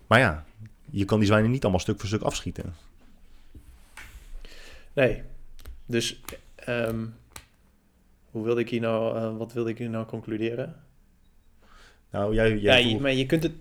Maar 0.08 0.20
ja, 0.20 0.46
je 0.90 1.06
kan 1.06 1.18
die 1.20 1.28
zwijnen 1.28 1.52
niet 1.52 1.62
allemaal 1.64 1.80
stuk 1.82 2.00
voor 2.00 2.08
stuk 2.08 2.22
afschieten. 2.22 2.74
nee. 4.94 5.22
Dus 5.86 6.22
ehm, 6.56 7.06
hoe 8.32 8.44
wilde 8.44 8.62
ik 8.62 8.70
hier 8.70 8.80
nou, 8.82 9.16
eh, 9.18 9.38
wat 9.38 9.54
wilde 9.54 9.70
ik 9.70 9.78
hier 9.78 9.90
nou 9.90 10.06
concluderen? 10.06 10.76
Nou, 12.12 12.34
jij... 12.34 12.50
Ja, 12.50 12.56
jij 12.56 12.86
je- 12.88 13.00
maar 13.00 13.14
je 13.14 13.26
kunt 13.26 13.44
het, 13.44 13.54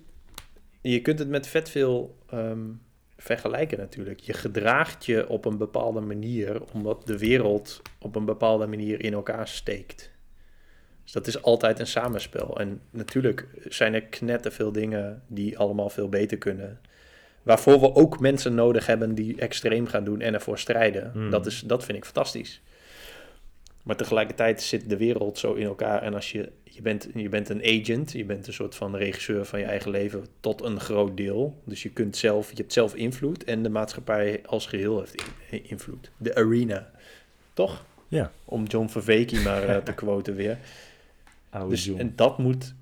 je 0.80 1.00
kunt 1.02 1.18
het 1.18 1.28
met 1.28 1.46
vet 1.46 1.70
veel 1.70 2.18
ehm, 2.30 2.60
vergelijken 3.16 3.78
natuurlijk. 3.78 4.20
Je 4.20 4.32
gedraagt 4.32 5.06
je 5.06 5.28
op 5.28 5.44
een 5.44 5.56
bepaalde 5.58 6.00
manier 6.00 6.62
omdat 6.72 7.06
de 7.06 7.18
wereld 7.18 7.82
op 8.00 8.16
een 8.16 8.24
bepaalde 8.24 8.66
manier 8.66 9.00
in 9.04 9.12
elkaar 9.12 9.48
steekt. 9.48 10.10
Dus 11.02 11.12
dat 11.12 11.26
is 11.26 11.42
altijd 11.42 11.78
een 11.78 11.86
samenspel. 11.86 12.58
En 12.60 12.80
natuurlijk 12.90 13.46
zijn 13.68 13.94
er 13.94 14.02
knetterveel 14.02 14.72
dingen 14.72 15.22
die 15.26 15.58
allemaal 15.58 15.88
veel 15.90 16.08
beter 16.08 16.38
kunnen. 16.38 16.80
Waarvoor 17.42 17.80
we 17.80 17.94
ook 17.94 18.20
mensen 18.20 18.54
nodig 18.54 18.86
hebben 18.86 19.14
die 19.14 19.36
extreem 19.40 19.86
gaan 19.86 20.04
doen 20.04 20.20
en 20.20 20.34
ervoor 20.34 20.58
strijden. 20.58 21.10
Hmm. 21.12 21.30
Dat, 21.30 21.46
is, 21.46 21.60
dat 21.60 21.84
vind 21.84 21.98
ik 21.98 22.04
fantastisch. 22.04 22.62
Maar 23.88 23.96
tegelijkertijd 23.96 24.62
zit 24.62 24.88
de 24.88 24.96
wereld 24.96 25.38
zo 25.38 25.52
in 25.52 25.66
elkaar. 25.66 26.02
En 26.02 26.14
als 26.14 26.32
je, 26.32 26.52
je, 26.64 26.82
bent, 26.82 27.08
je 27.14 27.28
bent 27.28 27.48
een 27.48 27.62
agent, 27.64 28.12
je 28.12 28.24
bent 28.24 28.46
een 28.46 28.52
soort 28.52 28.74
van 28.74 28.96
regisseur 28.96 29.44
van 29.44 29.58
je 29.58 29.64
eigen 29.64 29.90
leven 29.90 30.26
tot 30.40 30.62
een 30.62 30.80
groot 30.80 31.16
deel. 31.16 31.62
Dus 31.64 31.82
je, 31.82 31.90
kunt 31.90 32.16
zelf, 32.16 32.50
je 32.50 32.56
hebt 32.56 32.72
zelf 32.72 32.94
invloed 32.94 33.44
en 33.44 33.62
de 33.62 33.68
maatschappij 33.68 34.40
als 34.46 34.66
geheel 34.66 34.98
heeft 34.98 35.22
in- 35.50 35.64
invloed. 35.68 36.10
De 36.16 36.34
arena, 36.34 36.90
toch? 37.52 37.84
Ja. 38.08 38.32
Om 38.44 38.64
John 38.64 38.88
Verveke 38.88 39.40
maar 39.40 39.62
eh, 39.68 39.76
te 39.76 39.94
quoten 40.02 40.34
weer. 40.34 40.58
Oude 41.50 41.70
Dus, 41.70 41.84
John. 41.84 42.00
en 42.00 42.12
dat 42.16 42.38
moet. 42.38 42.74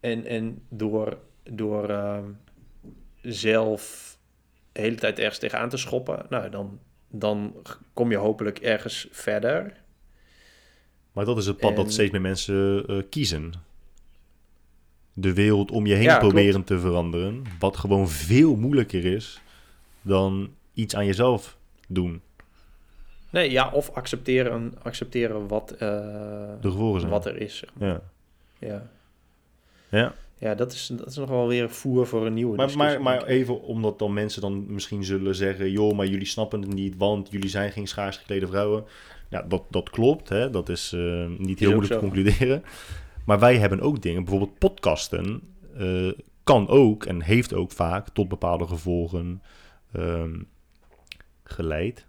En, 0.00 0.26
en 0.26 0.62
door, 0.68 1.18
door 1.42 1.88
ehm, 1.90 2.24
zelf 3.22 4.12
de 4.72 4.80
hele 4.80 4.96
tijd 4.96 5.18
ergens 5.18 5.38
tegenaan 5.38 5.68
te 5.68 5.76
schoppen, 5.76 6.26
nou, 6.28 6.50
dan, 6.50 6.78
dan 7.08 7.54
kom 7.92 8.10
je 8.10 8.16
hopelijk 8.16 8.58
ergens 8.58 9.08
verder. 9.10 9.82
Maar 11.14 11.24
dat 11.24 11.36
is 11.38 11.46
het 11.46 11.56
pad 11.56 11.70
En- 11.70 11.76
dat 11.76 11.92
steeds 11.92 12.10
meer 12.12 12.20
mensen 12.20 12.86
eh, 12.86 12.96
kiezen. 13.10 13.52
De 15.12 15.32
wereld 15.32 15.70
om 15.70 15.86
je 15.86 15.94
heen 15.94 16.02
Ja, 16.02 16.18
klopt. 16.18 16.34
proberen 16.34 16.64
te 16.64 16.78
veranderen. 16.78 17.42
Wat 17.58 17.76
gewoon 17.76 18.08
veel 18.08 18.56
moeilijker 18.56 19.04
is 19.04 19.40
dan 20.02 20.50
iets 20.74 20.94
aan 20.96 21.06
jezelf 21.06 21.56
doen. 21.88 22.20
Nee, 23.30 23.50
ja, 23.50 23.70
of 23.70 23.90
accepteren, 23.90 24.74
accepteren 24.82 25.48
wat, 25.48 25.70
eh, 25.70 25.78
De 26.60 26.70
wat 27.08 27.26
er 27.26 27.40
is. 27.40 27.56
zeg 27.56 27.70
maar. 27.78 27.88
Ja. 27.88 28.00
Ja, 28.58 28.90
ja. 29.88 30.14
ja 30.38 30.54
dat, 30.54 30.72
is, 30.72 30.86
dat 30.92 31.06
is 31.06 31.16
nog 31.16 31.28
wel 31.28 31.46
weer 31.48 31.70
voer 31.70 32.06
voor 32.06 32.26
een 32.26 32.34
nieuwe 32.34 32.56
Maar, 32.56 32.66
discussie, 32.66 32.98
maar, 32.98 33.14
maar 33.18 33.26
even 33.26 33.62
omdat 33.62 33.98
dan 33.98 34.12
mensen 34.12 34.40
dan 34.40 34.72
misschien 34.72 35.04
zullen 35.04 35.34
zeggen... 35.34 35.70
joh, 35.70 35.96
maar 35.96 36.06
jullie 36.06 36.26
snappen 36.26 36.60
het 36.60 36.74
niet, 36.74 36.96
want 36.96 37.30
jullie 37.30 37.48
zijn 37.50 37.72
geen 37.72 37.86
schaars 37.86 38.16
geklede 38.16 38.46
vrouwen. 38.46 38.84
Ja, 39.28 39.42
dat, 39.42 39.62
dat 39.70 39.90
klopt, 39.90 40.28
hè? 40.28 40.50
dat 40.50 40.68
is 40.68 40.92
eh, 40.92 41.26
niet 41.38 41.58
heel 41.58 41.68
ook 41.68 41.74
moeilijk 41.74 42.00
te 42.00 42.06
concluderen. 42.06 42.64
Maar 43.24 43.38
wij 43.38 43.58
hebben 43.58 43.80
ook 43.80 44.02
dingen, 44.02 44.24
bijvoorbeeld 44.24 44.58
podcasten... 44.58 45.40
eh, 45.76 46.12
kan 46.44 46.68
ook 46.68 47.04
en 47.04 47.22
heeft 47.22 47.54
ook 47.54 47.72
vaak 47.72 48.08
tot 48.08 48.28
bepaalde 48.28 48.66
gevolgen 48.66 49.42
ehm, 49.92 50.40
geleid. 51.44 52.06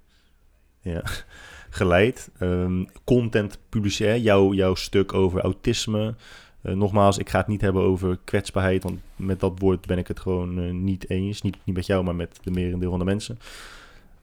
Ja, 0.82 1.04
geleid. 1.70 2.32
Ehm, 2.40 2.84
content 3.04 3.60
publiceren, 3.70 4.22
jouw, 4.22 4.54
jouw 4.54 4.76
stuk 4.76 5.14
over 5.14 5.42
autisme... 5.42 6.16
Uh, 6.66 6.74
nogmaals, 6.74 7.18
ik 7.18 7.30
ga 7.30 7.38
het 7.38 7.48
niet 7.48 7.62
hebben 7.62 7.82
over 7.82 8.20
kwetsbaarheid, 8.24 8.84
want 8.84 9.00
met 9.16 9.40
dat 9.40 9.60
woord 9.60 9.86
ben 9.86 9.98
ik 9.98 10.08
het 10.08 10.20
gewoon 10.20 10.60
uh, 10.60 10.72
niet 10.72 11.10
eens. 11.10 11.42
Niet, 11.42 11.58
niet 11.64 11.76
met 11.76 11.86
jou, 11.86 12.04
maar 12.04 12.16
met 12.16 12.40
de 12.44 12.52
merendeel 12.52 12.90
van 12.90 13.00
de 13.00 13.06
mensen. 13.06 13.40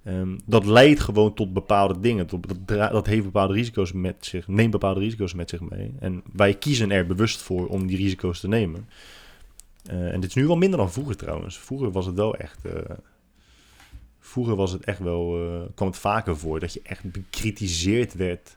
Um, 0.05 0.39
dat 0.45 0.65
leidt 0.67 1.01
gewoon 1.01 1.35
tot 1.35 1.53
bepaalde 1.53 2.01
dingen. 2.01 2.27
Dat, 2.27 2.69
dat 2.93 3.07
heeft 3.07 3.25
bepaalde 3.25 3.55
risico's 3.55 3.93
met 3.93 4.17
zich, 4.21 4.49
neemt 4.49 4.71
bepaalde 4.71 5.01
risico's 5.01 5.35
met 5.35 5.51
zich 5.51 5.61
mee. 5.61 5.95
En 5.99 6.23
wij 6.33 6.55
kiezen 6.55 6.91
er 6.91 7.07
bewust 7.07 7.41
voor 7.41 7.67
om 7.69 7.87
die 7.87 7.97
risico's 7.97 8.41
te 8.41 8.49
nemen. 8.49 8.89
Uh, 9.91 10.13
en 10.13 10.21
dit 10.21 10.29
is 10.29 10.35
nu 10.35 10.47
wel 10.47 10.57
minder 10.57 10.79
dan 10.79 10.93
vroeger 10.93 11.17
trouwens. 11.17 11.59
Vroeger 11.59 11.91
was 11.91 12.07
het 12.07 12.15
wel 12.15 12.37
echt. 12.37 12.67
Uh, 12.67 12.73
vroeger 14.21 14.57
was 14.57 14.73
het 14.73 14.85
echt 14.85 14.99
wel. 14.99 15.45
Uh, 15.45 15.63
kwam 15.75 15.89
het 15.89 15.99
vaker 15.99 16.37
voor 16.37 16.61
dat 16.61 16.73
je 16.73 16.81
echt 16.83 17.13
bekritiseerd 17.13 18.15
werd. 18.15 18.57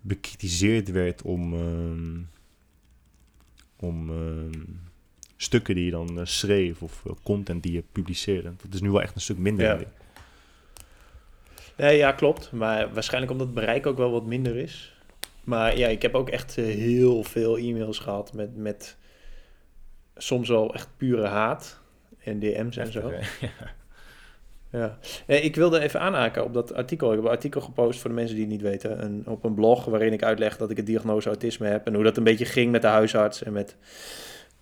Bekritiseerd 0.00 0.90
werd 0.90 1.22
om. 1.22 1.54
Uh, 1.54 2.20
om 3.76 4.10
uh, 4.10 4.16
stukken 5.40 5.74
die 5.74 5.84
je 5.84 5.90
dan 5.90 6.20
schreef 6.22 6.82
of 6.82 7.02
content 7.22 7.62
die 7.62 7.72
je 7.72 7.82
publiceerde. 7.92 8.52
Dat 8.62 8.74
is 8.74 8.80
nu 8.80 8.90
wel 8.90 9.02
echt 9.02 9.14
een 9.14 9.20
stuk 9.20 9.38
minder. 9.38 9.80
Ja. 9.80 9.86
Nee, 11.76 11.96
ja, 11.96 12.12
klopt. 12.12 12.52
Maar 12.52 12.92
waarschijnlijk 12.92 13.32
omdat 13.32 13.46
het 13.46 13.56
bereik 13.56 13.86
ook 13.86 13.96
wel 13.96 14.10
wat 14.10 14.26
minder 14.26 14.56
is. 14.56 14.96
Maar 15.44 15.78
ja, 15.78 15.88
ik 15.88 16.02
heb 16.02 16.14
ook 16.14 16.28
echt 16.28 16.54
heel 16.54 17.24
veel 17.24 17.58
e-mails 17.58 17.98
gehad 17.98 18.32
met, 18.32 18.56
met 18.56 18.96
soms 20.16 20.48
wel 20.48 20.74
echt 20.74 20.88
pure 20.96 21.26
haat 21.26 21.80
en 22.18 22.38
DM's 22.38 22.76
en 22.76 22.92
zo. 22.92 23.12
Ja. 24.70 24.98
ja. 25.26 25.36
Ik 25.36 25.56
wilde 25.56 25.80
even 25.80 26.00
aanhaken 26.00 26.44
op 26.44 26.54
dat 26.54 26.74
artikel. 26.74 27.08
Ik 27.08 27.16
heb 27.16 27.24
een 27.24 27.30
artikel 27.30 27.60
gepost 27.60 28.00
voor 28.00 28.10
de 28.10 28.16
mensen 28.16 28.34
die 28.34 28.44
het 28.44 28.52
niet 28.52 28.62
weten. 28.62 29.04
Een, 29.04 29.22
op 29.26 29.44
een 29.44 29.54
blog 29.54 29.84
waarin 29.84 30.12
ik 30.12 30.22
uitleg 30.22 30.56
dat 30.56 30.70
ik 30.70 30.78
een 30.78 30.84
diagnose 30.84 31.28
autisme 31.28 31.66
heb. 31.66 31.86
En 31.86 31.94
hoe 31.94 32.04
dat 32.04 32.16
een 32.16 32.24
beetje 32.24 32.44
ging 32.44 32.70
met 32.70 32.82
de 32.82 32.88
huisarts 32.88 33.42
en 33.42 33.52
met, 33.52 33.76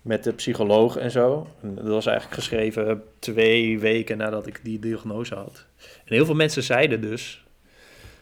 met 0.07 0.23
de 0.23 0.33
psycholoog 0.33 0.97
en 0.97 1.11
zo. 1.11 1.47
En 1.61 1.75
dat 1.75 1.87
was 1.87 2.05
eigenlijk 2.05 2.35
geschreven 2.35 3.03
twee 3.19 3.79
weken 3.79 4.17
nadat 4.17 4.47
ik 4.47 4.59
die 4.63 4.79
diagnose 4.79 5.35
had. 5.35 5.65
En 5.77 6.13
heel 6.15 6.25
veel 6.25 6.35
mensen 6.35 6.63
zeiden 6.63 7.01
dus 7.01 7.45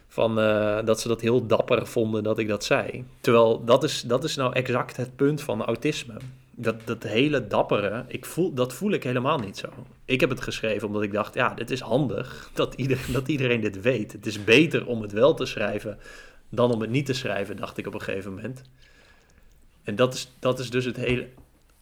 van, 0.08 0.38
uh, 0.38 0.84
dat 0.84 1.00
ze 1.00 1.08
dat 1.08 1.20
heel 1.20 1.46
dapper 1.46 1.86
vonden 1.86 2.22
dat 2.22 2.38
ik 2.38 2.48
dat 2.48 2.64
zei. 2.64 3.04
Terwijl 3.20 3.64
dat 3.64 3.84
is, 3.84 4.02
dat 4.02 4.24
is 4.24 4.36
nou 4.36 4.52
exact 4.52 4.96
het 4.96 5.16
punt 5.16 5.42
van 5.42 5.64
autisme 5.64 6.14
dat, 6.56 6.76
dat 6.84 7.02
hele 7.02 7.46
dappere, 7.46 8.04
ik 8.08 8.24
voel, 8.24 8.54
dat 8.54 8.72
voel 8.72 8.92
ik 8.92 9.02
helemaal 9.02 9.38
niet 9.38 9.56
zo. 9.56 9.68
Ik 10.04 10.20
heb 10.20 10.30
het 10.30 10.40
geschreven 10.40 10.86
omdat 10.86 11.02
ik 11.02 11.12
dacht, 11.12 11.34
ja, 11.34 11.52
het 11.56 11.70
is 11.70 11.80
handig 11.80 12.50
dat, 12.54 12.74
ieder, 12.74 12.98
dat 13.12 13.28
iedereen 13.28 13.60
dit 13.60 13.80
weet. 13.80 14.12
Het 14.12 14.26
is 14.26 14.44
beter 14.44 14.86
om 14.86 15.02
het 15.02 15.12
wel 15.12 15.34
te 15.34 15.46
schrijven 15.46 15.98
dan 16.48 16.72
om 16.72 16.80
het 16.80 16.90
niet 16.90 17.06
te 17.06 17.12
schrijven, 17.12 17.56
dacht 17.56 17.78
ik 17.78 17.86
op 17.86 17.94
een 17.94 18.02
gegeven 18.02 18.34
moment. 18.34 18.62
En 19.82 19.96
dat 19.96 20.14
is, 20.14 20.32
dat 20.38 20.58
is 20.58 20.70
dus 20.70 20.84
het 20.84 20.96
hele, 20.96 21.28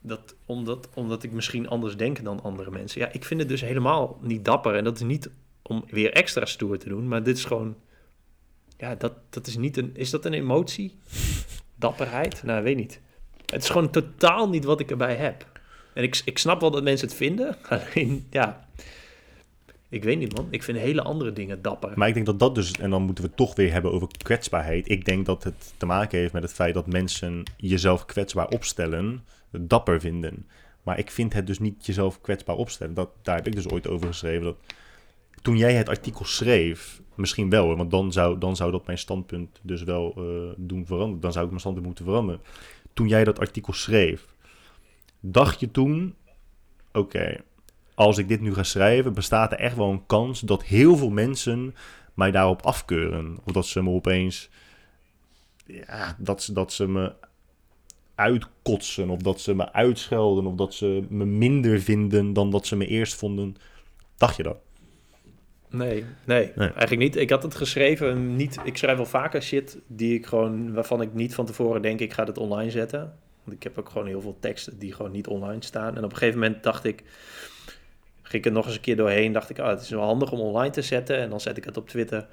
dat, 0.07 0.35
omdat, 0.47 0.89
omdat 0.95 1.23
ik 1.23 1.33
misschien 1.33 1.69
anders 1.69 1.97
denk 1.97 2.25
dan 2.25 2.43
andere 2.43 2.71
mensen. 2.71 3.01
Ja, 3.01 3.13
ik 3.13 3.25
vind 3.25 3.41
het 3.41 3.49
dus 3.49 3.61
helemaal 3.61 4.19
niet 4.23 4.45
dapper. 4.45 4.75
En 4.75 4.85
dat 4.85 4.97
is 4.97 5.03
niet 5.03 5.31
om 5.63 5.85
weer 5.87 6.13
extra 6.13 6.45
stoer 6.45 6.79
te 6.79 6.89
doen, 6.89 7.09
maar 7.09 7.23
dit 7.23 7.37
is 7.37 7.45
gewoon, 7.45 7.77
ja, 8.77 8.95
dat, 8.95 9.13
dat 9.31 9.47
is 9.47 9.57
niet 9.57 9.77
een, 9.77 9.91
is 9.95 10.11
dat 10.11 10.25
een 10.25 10.33
emotie? 10.33 10.99
Dapperheid? 11.75 12.43
Nou, 12.43 12.63
weet 12.63 12.77
niet. 12.77 13.01
Het 13.47 13.63
is 13.63 13.69
gewoon 13.69 13.91
totaal 13.91 14.49
niet 14.49 14.65
wat 14.65 14.81
ik 14.81 14.91
erbij 14.91 15.15
heb. 15.15 15.61
En 15.95 16.03
ik, 16.03 16.23
ik 16.25 16.39
snap 16.39 16.61
wel 16.61 16.71
dat 16.71 16.83
mensen 16.83 17.09
het 17.09 17.17
vinden. 17.17 17.57
Alleen, 17.69 18.27
ja, 18.31 18.69
ik 19.89 20.05
weet 20.05 20.19
niet 20.19 20.37
man. 20.37 20.47
Ik 20.51 20.63
vind 20.63 20.79
hele 20.79 21.03
andere 21.03 21.33
dingen 21.33 21.63
dapper. 21.63 21.93
Maar 21.95 22.09
ik 22.09 22.15
denk 22.15 22.27
dat 22.27 22.39
dat 22.39 22.55
dus, 22.55 22.73
en 22.73 22.91
dan 22.91 23.03
moeten 23.03 23.25
we 23.25 23.35
toch 23.35 23.55
weer 23.55 23.73
hebben 23.73 23.93
over 23.93 24.09
kwetsbaarheid. 24.17 24.91
Ik 24.91 25.05
denk 25.05 25.27
dat 25.27 25.45
het 25.45 25.73
te 25.77 25.87
maken 25.87 26.19
heeft 26.19 26.33
met 26.33 26.43
het 26.43 26.53
feit 26.53 26.75
dat 26.75 26.87
mensen 26.87 27.43
jezelf 27.57 28.05
kwetsbaar 28.05 28.49
opstellen, 28.49 29.25
dapper 29.61 30.01
vinden. 30.01 30.47
Maar 30.83 30.99
ik 30.99 31.11
vind 31.11 31.33
het 31.33 31.47
dus 31.47 31.59
niet 31.59 31.87
jezelf 31.87 32.21
kwetsbaar 32.21 32.57
opstellen. 32.57 32.95
Dat, 32.95 33.11
daar 33.23 33.37
heb 33.37 33.47
ik 33.47 33.55
dus 33.55 33.69
ooit 33.69 33.89
over 33.89 34.07
geschreven. 34.07 34.45
Dat 34.45 34.57
toen 35.43 35.57
jij 35.57 35.75
het 35.75 35.89
artikel 35.89 36.25
schreef, 36.25 37.01
misschien 37.15 37.51
wel, 37.51 37.77
want 37.77 37.91
dan 37.91 38.13
zou, 38.13 38.39
dan 38.39 38.57
zou 38.57 38.71
dat 38.71 38.87
mijn 38.87 38.99
standpunt 38.99 39.61
dus 39.63 39.83
wel 39.83 40.15
uh, 40.19 40.53
doen 40.57 40.87
veranderen. 40.87 41.21
Dan 41.21 41.33
zou 41.33 41.45
ik 41.45 41.51
mijn 41.51 41.61
standpunt 41.61 41.87
moeten 41.87 42.05
veranderen 42.05 42.41
toen 42.95 43.09
jij 43.09 43.25
dat 43.25 43.39
artikel 43.39 43.73
schreef, 43.73 44.35
dacht 45.21 45.61
je 45.61 45.71
toen: 45.71 46.15
oké, 46.93 47.37
als 47.95 48.19
ik 48.19 48.29
dit 48.29 48.41
nu 48.41 48.55
ga 48.55 48.63
schrijven, 48.63 49.15
bestaat 49.15 49.53
er 49.53 49.59
echt 49.59 49.77
wel 49.77 49.91
een 49.91 50.07
kans 50.07 50.41
dat 50.41 50.65
heel 50.65 50.97
veel 50.97 51.11
mensen 51.11 51.75
mij 52.15 52.31
daarop 52.31 52.63
afkeuren. 52.63 53.39
Of 53.45 53.53
dat 53.53 53.67
ze 53.67 53.83
me 53.83 53.91
opeens. 53.91 54.51
Ja, 55.67 56.17
dat 56.19 56.43
ze, 56.43 56.53
dat 56.53 56.73
ze 56.73 56.89
me 56.89 57.13
uitkotsen, 58.15 59.11
of 59.11 59.19
dat 59.19 59.41
ze 59.41 59.55
me 59.55 59.73
uitschelden, 59.73 60.47
of 60.47 60.55
dat 60.55 60.75
ze 60.75 61.03
me 61.09 61.25
minder 61.25 61.81
vinden 61.81 62.33
dan 62.33 62.51
dat 62.51 62.67
ze 62.67 62.77
me 62.77 62.87
eerst 62.87 63.15
vonden. 63.15 63.57
Dacht 64.17 64.37
je 64.37 64.43
dat? 64.43 64.57
Nee, 65.71 66.05
nee, 66.25 66.53
eigenlijk 66.53 66.99
niet. 66.99 67.17
Ik 67.17 67.31
had 67.31 67.43
het 67.43 67.55
geschreven, 67.55 68.37
niet, 68.37 68.59
ik 68.65 68.77
schrijf 68.77 68.97
wel 68.97 69.07
vaker 69.07 69.43
shit 69.43 69.79
die 69.87 70.15
ik 70.15 70.27
gewoon, 70.27 70.73
waarvan 70.73 71.01
ik 71.01 71.15
niet 71.15 71.35
van 71.35 71.47
tevoren 71.47 71.83
denk 71.83 72.01
ik 72.01 72.13
ga 72.13 72.25
het 72.25 72.39
online 72.39 72.71
zetten. 72.71 73.15
Want 73.45 73.57
ik 73.57 73.63
heb 73.63 73.79
ook 73.79 73.89
gewoon 73.89 74.07
heel 74.07 74.21
veel 74.21 74.37
teksten 74.41 74.79
die 74.79 74.93
gewoon 74.93 75.13
niet 75.13 75.27
online 75.27 75.65
staan. 75.65 75.97
En 75.97 76.05
op 76.05 76.11
een 76.11 76.17
gegeven 76.17 76.41
moment 76.41 76.63
dacht 76.63 76.85
ik, 76.85 77.03
ging 78.23 78.45
ik 78.45 78.47
er 78.47 78.53
nog 78.53 78.67
eens 78.67 78.75
een 78.75 78.81
keer 78.81 78.97
doorheen, 78.97 79.33
dacht 79.33 79.51
ik, 79.51 79.59
ah, 79.59 79.69
het 79.69 79.81
is 79.81 79.91
wel 79.91 80.03
handig 80.03 80.33
om 80.33 80.41
online 80.41 80.73
te 80.73 80.83
zetten. 80.83 81.17
En 81.19 81.31
dan 81.31 81.41
zet 81.41 81.57
ik 81.57 81.65
het 81.65 81.77
op 81.77 81.89
Twitter 81.89 82.27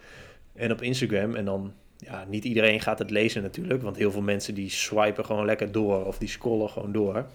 en 0.54 0.72
op 0.72 0.82
Instagram. 0.82 1.36
En 1.36 1.46
dan, 1.46 1.74
ja, 2.02 2.26
niet 2.28 2.44
iedereen 2.44 2.82
gaat 2.82 3.00
het 3.00 3.10
lezen 3.10 3.42
natuurlijk, 3.42 3.82
want 3.82 3.98
heel 3.98 4.12
veel 4.12 4.22
mensen 4.22 4.54
die 4.54 4.70
swipen 4.70 5.26
gewoon 5.26 5.46
lekker 5.46 5.72
door 5.72 6.06
of 6.06 6.18
die 6.18 6.30
scrollen 6.30 6.70
gewoon 6.70 6.92
door. 6.92 7.26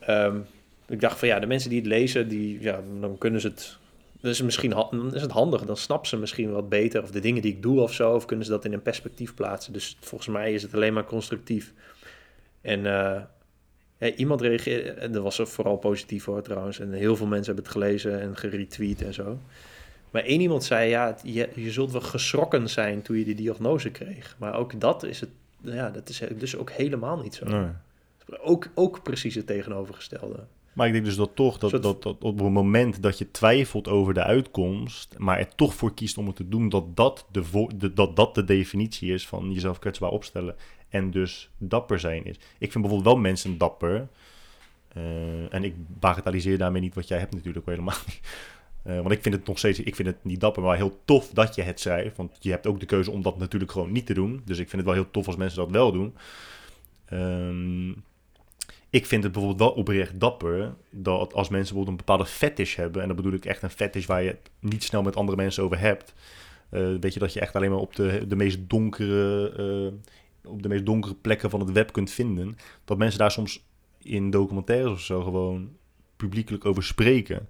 Ehm, 0.00 0.38
ik 0.88 1.00
dacht 1.00 1.18
van 1.18 1.28
ja, 1.28 1.38
de 1.38 1.46
mensen 1.46 1.70
die 1.70 1.78
het 1.78 1.88
lezen, 1.88 2.28
die, 2.28 2.60
ja, 2.60 2.80
dan 3.00 3.18
kunnen 3.18 3.40
ze 3.40 3.48
het 3.48 3.78
dus 4.22 4.42
misschien 4.42 4.74
is 5.12 5.22
het 5.22 5.30
handig. 5.30 5.64
Dan 5.64 5.76
snappen 5.76 6.08
ze 6.08 6.16
misschien 6.16 6.52
wat 6.52 6.68
beter. 6.68 7.02
Of 7.02 7.10
de 7.10 7.20
dingen 7.20 7.42
die 7.42 7.52
ik 7.52 7.62
doe 7.62 7.80
of 7.80 7.92
zo. 7.92 8.14
Of 8.14 8.24
kunnen 8.24 8.44
ze 8.44 8.50
dat 8.50 8.64
in 8.64 8.72
een 8.72 8.82
perspectief 8.82 9.34
plaatsen. 9.34 9.72
Dus 9.72 9.96
volgens 10.00 10.28
mij 10.30 10.52
is 10.52 10.62
het 10.62 10.74
alleen 10.74 10.92
maar 10.92 11.04
constructief. 11.04 11.72
En 12.60 12.82
ja, 12.82 13.30
iemand 14.16 14.40
reageerde. 14.40 14.90
En 14.90 15.12
dat 15.12 15.22
was 15.22 15.40
vooral 15.42 15.76
positief 15.76 16.24
hoor 16.24 16.42
trouwens. 16.42 16.80
En 16.80 16.92
heel 16.92 17.16
veel 17.16 17.26
mensen 17.26 17.54
hebben 17.54 17.64
het 17.64 17.72
gelezen 17.72 18.20
en 18.20 18.36
geretweet 18.36 19.02
en 19.02 19.14
zo. 19.14 19.38
Maar 20.12 20.22
één 20.22 20.40
iemand 20.40 20.64
zei: 20.64 20.88
Ja, 20.90 21.16
je, 21.22 21.48
je 21.54 21.70
zult 21.70 21.92
wel 21.92 22.00
geschrokken 22.00 22.70
zijn 22.70 23.02
toen 23.02 23.18
je 23.18 23.24
die 23.24 23.34
diagnose 23.34 23.90
kreeg. 23.90 24.36
Maar 24.38 24.54
ook 24.54 24.80
dat 24.80 25.02
is 25.02 25.20
het. 25.20 25.30
Ja, 25.60 25.90
dat 25.90 26.08
is 26.08 26.22
dus 26.38 26.56
ook 26.56 26.70
helemaal 26.70 27.22
niet 27.22 27.34
zo. 27.34 27.46
Nee. 27.46 27.68
Ook, 28.40 28.68
ook 28.74 29.02
precies 29.02 29.34
het 29.34 29.46
tegenovergestelde. 29.46 30.46
Maar 30.72 30.86
ik 30.86 30.92
denk 30.92 31.04
dus 31.04 31.16
dat 31.16 31.30
toch, 31.34 31.58
dat, 31.58 31.70
dat, 31.70 32.02
dat, 32.02 32.16
op 32.20 32.38
het 32.38 32.52
moment 32.52 33.02
dat 33.02 33.18
je 33.18 33.30
twijfelt 33.30 33.88
over 33.88 34.14
de 34.14 34.22
uitkomst, 34.22 35.14
maar 35.18 35.38
er 35.38 35.54
toch 35.54 35.74
voor 35.74 35.94
kiest 35.94 36.18
om 36.18 36.26
het 36.26 36.36
te 36.36 36.48
doen, 36.48 36.68
dat 36.68 36.96
dat 36.96 37.26
de, 37.30 37.66
de, 37.76 37.92
dat, 37.92 38.16
dat 38.16 38.34
de 38.34 38.44
definitie 38.44 39.12
is 39.12 39.26
van 39.26 39.52
jezelf 39.52 39.78
kwetsbaar 39.78 40.10
opstellen 40.10 40.54
en 40.88 41.10
dus 41.10 41.50
dapper 41.58 42.00
zijn 42.00 42.24
is. 42.24 42.36
Ik 42.36 42.72
vind 42.72 42.84
bijvoorbeeld 42.84 43.14
wel 43.14 43.16
mensen 43.16 43.58
dapper, 43.58 44.08
uh, 44.96 45.54
en 45.54 45.64
ik 45.64 45.74
bagatelliseer 46.00 46.58
daarmee 46.58 46.80
niet 46.80 46.94
wat 46.94 47.08
jij 47.08 47.18
hebt 47.18 47.34
natuurlijk 47.34 47.66
helemaal 47.66 47.96
niet. 48.06 48.20
Uh, 48.86 48.96
want 48.96 49.10
ik 49.10 49.22
vind 49.22 49.34
het 49.34 49.46
nog 49.46 49.58
steeds, 49.58 49.80
ik 49.80 49.94
vind 49.94 50.08
het 50.08 50.24
niet 50.24 50.40
dapper, 50.40 50.62
maar 50.62 50.76
heel 50.76 51.00
tof 51.04 51.28
dat 51.28 51.54
je 51.54 51.62
het 51.62 51.80
schrijft. 51.80 52.16
Want 52.16 52.36
je 52.40 52.50
hebt 52.50 52.66
ook 52.66 52.80
de 52.80 52.86
keuze 52.86 53.10
om 53.10 53.22
dat 53.22 53.38
natuurlijk 53.38 53.72
gewoon 53.72 53.92
niet 53.92 54.06
te 54.06 54.14
doen. 54.14 54.42
Dus 54.44 54.58
ik 54.58 54.68
vind 54.68 54.82
het 54.82 54.90
wel 54.90 55.02
heel 55.02 55.10
tof 55.10 55.26
als 55.26 55.36
mensen 55.36 55.58
dat 55.58 55.70
wel 55.70 55.92
doen. 55.92 56.14
Um, 57.12 58.04
ik 58.90 59.06
vind 59.06 59.22
het 59.22 59.32
bijvoorbeeld 59.32 59.68
wel 59.68 59.78
oprecht 59.78 60.20
dapper 60.20 60.74
dat 60.90 61.34
als 61.34 61.48
mensen 61.48 61.74
bijvoorbeeld 61.74 61.88
een 61.88 62.06
bepaalde 62.06 62.26
fetish 62.26 62.76
hebben, 62.76 63.00
en 63.02 63.06
dan 63.06 63.16
bedoel 63.16 63.32
ik 63.32 63.44
echt 63.44 63.62
een 63.62 63.70
fetish 63.70 64.06
waar 64.06 64.22
je 64.22 64.28
het 64.28 64.50
niet 64.58 64.82
snel 64.82 65.02
met 65.02 65.16
andere 65.16 65.36
mensen 65.36 65.62
over 65.62 65.78
hebt. 65.78 66.14
Uh, 66.70 66.96
weet 67.00 67.14
je 67.14 67.20
dat 67.20 67.32
je 67.32 67.40
echt 67.40 67.56
alleen 67.56 67.70
maar 67.70 67.78
op 67.78 67.94
de, 67.94 68.24
de 68.26 68.36
meest 68.36 68.58
donkere, 68.66 69.52
uh, 70.44 70.50
op 70.52 70.62
de 70.62 70.68
meest 70.68 70.86
donkere 70.86 71.14
plekken 71.14 71.50
van 71.50 71.60
het 71.60 71.72
web 71.72 71.92
kunt 71.92 72.10
vinden. 72.10 72.56
Dat 72.84 72.98
mensen 72.98 73.18
daar 73.18 73.30
soms 73.30 73.64
in 74.02 74.30
documentaires 74.30 74.92
of 74.92 75.00
zo 75.00 75.22
gewoon 75.22 75.76
publiekelijk 76.16 76.64
over 76.64 76.82
spreken. 76.82 77.48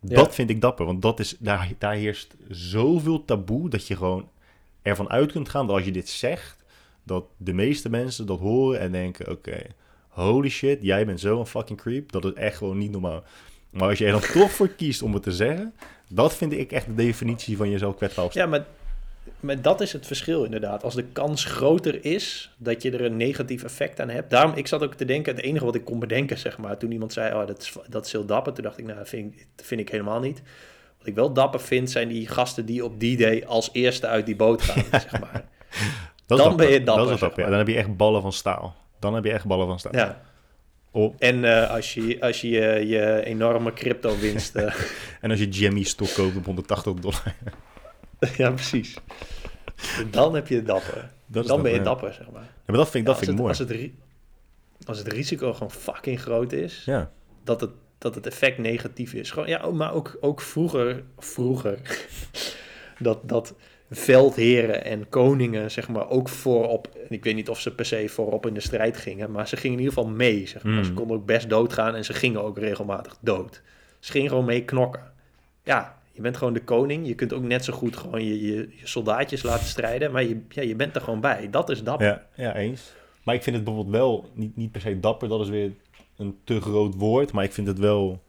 Dat 0.00 0.34
vind 0.34 0.50
ik 0.50 0.60
dapper, 0.60 0.86
want 0.86 1.02
dat 1.02 1.20
is, 1.20 1.36
daar, 1.38 1.72
daar 1.78 1.94
heerst 1.94 2.36
zoveel 2.48 3.24
taboe 3.24 3.68
dat 3.68 3.86
je 3.86 3.96
gewoon 3.96 4.28
ervan 4.82 5.10
uit 5.10 5.32
kunt 5.32 5.48
gaan 5.48 5.66
dat 5.66 5.76
als 5.76 5.84
je 5.84 5.92
dit 5.92 6.08
zegt, 6.08 6.64
dat 7.02 7.24
de 7.36 7.52
meeste 7.52 7.90
mensen 7.90 8.26
dat 8.26 8.38
horen 8.38 8.80
en 8.80 8.92
denken: 8.92 9.30
oké 9.30 9.62
holy 10.16 10.48
shit, 10.48 10.78
jij 10.82 11.06
bent 11.06 11.20
zo'n 11.20 11.46
fucking 11.46 11.78
creep. 11.78 12.12
Dat 12.12 12.24
is 12.24 12.32
echt 12.32 12.56
gewoon 12.56 12.78
niet 12.78 12.90
normaal. 12.90 13.24
Maar 13.70 13.88
als 13.88 13.98
je 13.98 14.04
er 14.04 14.12
dan 14.12 14.30
toch 14.40 14.50
voor 14.50 14.68
kiest 14.68 15.02
om 15.02 15.14
het 15.14 15.22
te 15.22 15.32
zeggen, 15.32 15.74
dat 16.08 16.34
vind 16.34 16.52
ik 16.52 16.72
echt 16.72 16.86
de 16.86 16.94
definitie 16.94 17.56
van 17.56 17.70
jezelf 17.70 17.96
kwetsbaar 17.96 18.28
Ja, 18.30 18.46
maar, 18.46 18.66
maar 19.40 19.62
dat 19.62 19.80
is 19.80 19.92
het 19.92 20.06
verschil 20.06 20.44
inderdaad. 20.44 20.82
Als 20.82 20.94
de 20.94 21.04
kans 21.04 21.44
groter 21.44 22.04
is 22.04 22.54
dat 22.56 22.82
je 22.82 22.90
er 22.90 23.04
een 23.04 23.16
negatief 23.16 23.64
effect 23.64 24.00
aan 24.00 24.08
hebt. 24.08 24.30
Daarom, 24.30 24.52
ik 24.54 24.66
zat 24.66 24.82
ook 24.82 24.94
te 24.94 25.04
denken, 25.04 25.34
het 25.34 25.44
enige 25.44 25.64
wat 25.64 25.74
ik 25.74 25.84
kon 25.84 25.98
bedenken, 25.98 26.38
zeg 26.38 26.58
maar, 26.58 26.78
toen 26.78 26.92
iemand 26.92 27.12
zei, 27.12 27.34
oh, 27.34 27.46
dat 27.46 27.62
is, 27.62 27.72
dat 27.88 28.06
is 28.06 28.12
heel 28.12 28.26
dapper. 28.26 28.52
Toen 28.52 28.64
dacht 28.64 28.78
ik, 28.78 28.84
nou, 28.84 28.98
dat 28.98 29.08
vind, 29.08 29.34
dat 29.56 29.66
vind 29.66 29.80
ik 29.80 29.88
helemaal 29.88 30.20
niet. 30.20 30.42
Wat 30.98 31.06
ik 31.06 31.14
wel 31.14 31.32
dapper 31.32 31.60
vind, 31.60 31.90
zijn 31.90 32.08
die 32.08 32.28
gasten 32.28 32.66
die 32.66 32.84
op 32.84 33.00
die 33.00 33.16
day 33.16 33.44
als 33.46 33.68
eerste 33.72 34.06
uit 34.06 34.26
die 34.26 34.36
boot 34.36 34.62
gaan, 34.62 34.84
zeg 35.00 35.20
maar. 35.20 35.44
Dat 36.26 36.38
Dan 36.38 36.56
ben 36.56 36.70
je 36.70 36.82
Dat 36.82 36.96
dapper, 36.96 37.04
is 37.04 37.10
zeg 37.10 37.18
dapper. 37.18 37.38
Ja, 37.38 37.48
maar. 37.48 37.58
dan 37.58 37.66
heb 37.66 37.74
je 37.74 37.80
echt 37.82 37.96
ballen 37.96 38.22
van 38.22 38.32
staal. 38.32 38.76
Dan 39.00 39.14
heb 39.14 39.24
je 39.24 39.32
echt 39.32 39.46
ballen 39.46 39.66
van 39.66 39.78
staal. 39.78 39.94
Ja. 39.94 40.20
Oh, 40.90 41.14
En 41.18 41.44
eh, 41.44 41.70
als 41.70 41.94
je 41.94 42.20
als 42.20 42.40
je, 42.40 42.48
je, 42.48 42.86
je 42.86 43.24
enorme 43.24 43.72
crypto-winst... 43.72 44.54
eh, 44.56 44.74
en 45.20 45.30
als 45.30 45.38
je 45.38 45.48
Jammy 45.48 45.82
stok 45.82 46.14
koopt 46.14 46.36
op 46.36 46.44
180 46.44 46.94
dollar. 46.94 47.34
ja, 48.36 48.50
precies. 48.50 48.96
Dan 50.10 50.34
heb 50.34 50.48
je 50.48 50.62
dapper. 50.62 51.10
Dat 51.26 51.42
is 51.42 51.48
Dan 51.48 51.62
ben 51.62 51.72
je 51.72 51.80
dapper, 51.82 52.12
zeg 52.12 52.30
maar. 52.30 52.42
Ja, 52.42 52.48
maar 52.66 52.76
dat 52.76 52.90
vind 52.90 53.02
ik, 53.06 53.10
dat 53.10 53.18
vind 53.18 53.30
ik 53.30 53.36
mooi. 53.36 53.48
als 53.48 53.58
het, 53.58 53.68
Als 53.70 53.78
het, 53.78 53.86
ri- 53.86 53.94
als 54.86 54.98
het 54.98 55.08
risico 55.08 55.52
gewoon 55.52 55.70
fucking 55.70 56.20
groot 56.20 56.52
is, 56.52 56.82
Ja. 56.86 57.10
dat, 57.44 57.60
het, 57.60 57.70
dat 57.98 58.14
het 58.14 58.26
effect 58.26 58.58
negatief 58.58 59.12
is. 59.14 59.30
Gewoon, 59.30 59.48
ja, 59.48 59.70
maar 59.70 59.92
ook, 59.94 60.16
ook 60.20 60.40
vroeger, 60.40 61.02
vroeger, 61.18 61.78
dat, 62.98 63.28
dat 63.28 63.54
veldheren 63.90 64.84
en 64.84 65.08
koningen, 65.08 65.70
zeg 65.70 65.88
maar, 65.88 66.08
ook 66.08 66.28
voorop, 66.28 66.88
ik 67.08 67.24
weet 67.24 67.34
niet 67.34 67.48
of 67.48 67.60
ze 67.60 67.74
per 67.74 67.84
se 67.86 68.08
voorop 68.08 68.46
in 68.46 68.54
de 68.54 68.60
strijd 68.60 68.96
gingen, 68.96 69.30
maar 69.30 69.48
ze 69.48 69.56
gingen 69.56 69.78
in 69.78 69.82
ieder 69.84 69.94
geval 69.98 70.10
mee, 70.10 70.46
zeg 70.46 70.62
maar. 70.62 70.72
Mm. 70.72 70.84
Ze 70.84 70.92
konden 70.92 71.16
ook 71.16 71.26
best 71.26 71.48
doodgaan 71.50 71.94
en 71.94 72.04
ze 72.04 72.12
gingen 72.12 72.42
ook 72.42 72.58
regelmatig 72.58 73.16
dood. 73.20 73.62
Ze 73.98 74.10
gingen 74.12 74.28
gewoon 74.28 74.44
mee 74.44 74.64
knokken. 74.64 75.12
Ja, 75.62 75.98
je 76.16 76.22
bent 76.22 76.36
gewoon 76.36 76.52
de 76.52 76.64
koning. 76.64 77.06
Je 77.06 77.14
kunt 77.14 77.32
ook 77.32 77.42
net 77.42 77.64
zo 77.64 77.72
goed 77.72 77.96
gewoon 77.96 78.24
je, 78.24 78.40
je, 78.46 78.54
je 78.54 78.86
soldaatjes 78.86 79.42
laten 79.42 79.66
strijden, 79.66 80.12
maar 80.12 80.22
je, 80.22 80.40
ja, 80.48 80.62
je 80.62 80.76
bent 80.76 80.94
er 80.94 81.00
gewoon 81.00 81.20
bij. 81.20 81.50
Dat 81.50 81.70
is 81.70 81.82
dapper. 81.82 82.06
Ja, 82.06 82.26
ja, 82.34 82.54
eens. 82.54 82.92
Maar 83.24 83.34
ik 83.34 83.42
vind 83.42 83.56
het 83.56 83.64
bijvoorbeeld 83.64 83.96
wel, 83.96 84.30
niet, 84.34 84.56
niet 84.56 84.72
per 84.72 84.80
se 84.80 85.00
dapper, 85.00 85.28
dat 85.28 85.40
is 85.40 85.48
weer 85.48 85.72
een 86.16 86.36
te 86.44 86.60
groot 86.60 86.94
woord. 86.94 87.32
Maar 87.32 87.44
ik 87.44 87.52
vind 87.52 87.66
het 87.66 87.78
wel 87.78 88.22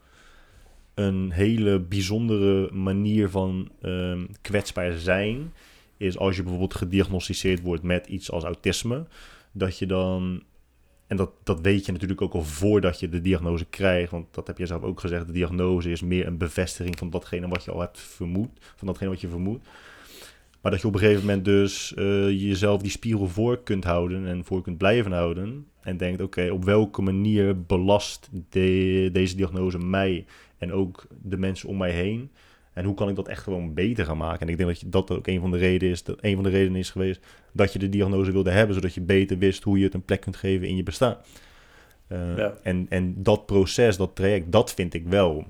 een 0.93 1.31
hele 1.31 1.79
bijzondere 1.79 2.71
manier 2.71 3.29
van 3.29 3.71
ehm, 3.81 4.25
kwetsbaar 4.41 4.93
zijn. 4.93 5.53
Is 5.97 6.17
als 6.17 6.35
je 6.35 6.41
bijvoorbeeld 6.41 6.75
gediagnosticeerd 6.75 7.61
wordt 7.61 7.83
met 7.83 8.07
iets 8.07 8.31
als 8.31 8.43
autisme. 8.43 9.05
Dat 9.51 9.77
je 9.77 9.85
dan, 9.85 10.43
en 11.07 11.17
dat, 11.17 11.31
dat 11.43 11.61
weet 11.61 11.85
je 11.85 11.91
natuurlijk 11.91 12.21
ook 12.21 12.33
al 12.33 12.43
voordat 12.43 12.99
je 12.99 13.09
de 13.09 13.21
diagnose 13.21 13.65
krijgt. 13.65 14.11
Want 14.11 14.25
dat 14.31 14.47
heb 14.47 14.57
je 14.57 14.65
zelf 14.65 14.81
ook 14.83 14.99
gezegd. 14.99 15.25
De 15.27 15.31
diagnose 15.31 15.91
is 15.91 16.01
meer 16.01 16.27
een 16.27 16.37
bevestiging 16.37 16.97
van 16.97 17.09
datgene 17.09 17.47
wat 17.47 17.63
je 17.63 17.71
al 17.71 17.79
hebt 17.79 17.99
vermoed. 17.99 18.49
Van 18.75 18.87
datgene 18.87 19.09
wat 19.09 19.21
je 19.21 19.27
vermoedt. 19.27 19.67
Maar 20.61 20.71
dat 20.71 20.81
je 20.81 20.87
op 20.87 20.93
een 20.93 20.99
gegeven 20.99 21.25
moment 21.25 21.45
dus 21.45 21.93
eh, 21.93 22.29
jezelf 22.29 22.81
die 22.81 22.91
spiegel 22.91 23.27
voor 23.27 23.63
kunt 23.63 23.83
houden 23.83 24.25
en 24.27 24.43
voor 24.45 24.61
kunt 24.61 24.77
blijven 24.77 25.11
houden. 25.11 25.67
En 25.81 25.97
denkt, 25.97 26.21
oké, 26.21 26.49
op 26.51 26.63
welke 26.63 27.01
manier 27.01 27.61
belast 27.61 28.29
de- 28.49 29.09
deze 29.11 29.35
diagnose 29.35 29.77
mij 29.77 30.25
en 30.57 30.73
ook 30.73 31.07
de 31.21 31.37
mensen 31.37 31.69
om 31.69 31.77
mij 31.77 31.91
heen? 31.91 32.31
En 32.77 32.85
hoe 32.85 32.93
kan 32.95 33.09
ik 33.09 33.15
dat 33.15 33.27
echt 33.27 33.43
gewoon 33.43 33.73
beter 33.73 34.05
gaan 34.05 34.17
maken? 34.17 34.39
En 34.39 34.47
ik 34.49 34.57
denk 34.57 34.69
dat 34.69 34.79
je, 34.79 34.89
dat 34.89 35.11
ook 35.11 35.27
een 35.27 35.39
van 35.39 35.51
de 35.51 35.57
redenen 35.57 35.93
is, 35.93 36.03
dat 36.03 36.17
een 36.21 36.33
van 36.35 36.43
de 36.43 36.49
redenen 36.49 36.79
is 36.79 36.89
geweest 36.89 37.19
dat 37.51 37.73
je 37.73 37.79
de 37.79 37.89
diagnose 37.89 38.31
wilde 38.31 38.51
hebben, 38.51 38.75
zodat 38.75 38.93
je 38.93 39.01
beter 39.01 39.37
wist 39.37 39.63
hoe 39.63 39.77
je 39.77 39.83
het 39.83 39.93
een 39.93 40.05
plek 40.05 40.21
kunt 40.21 40.35
geven 40.35 40.67
in 40.67 40.75
je 40.75 40.83
bestaan. 40.83 41.17
Eh, 42.07 42.37
Ja. 42.37 42.53
en, 42.63 42.85
en 42.89 43.23
dat 43.23 43.45
proces, 43.45 43.97
dat 43.97 44.15
traject, 44.15 44.51
dat 44.51 44.73
vind 44.73 44.93
ik 44.93 45.07
wel 45.07 45.45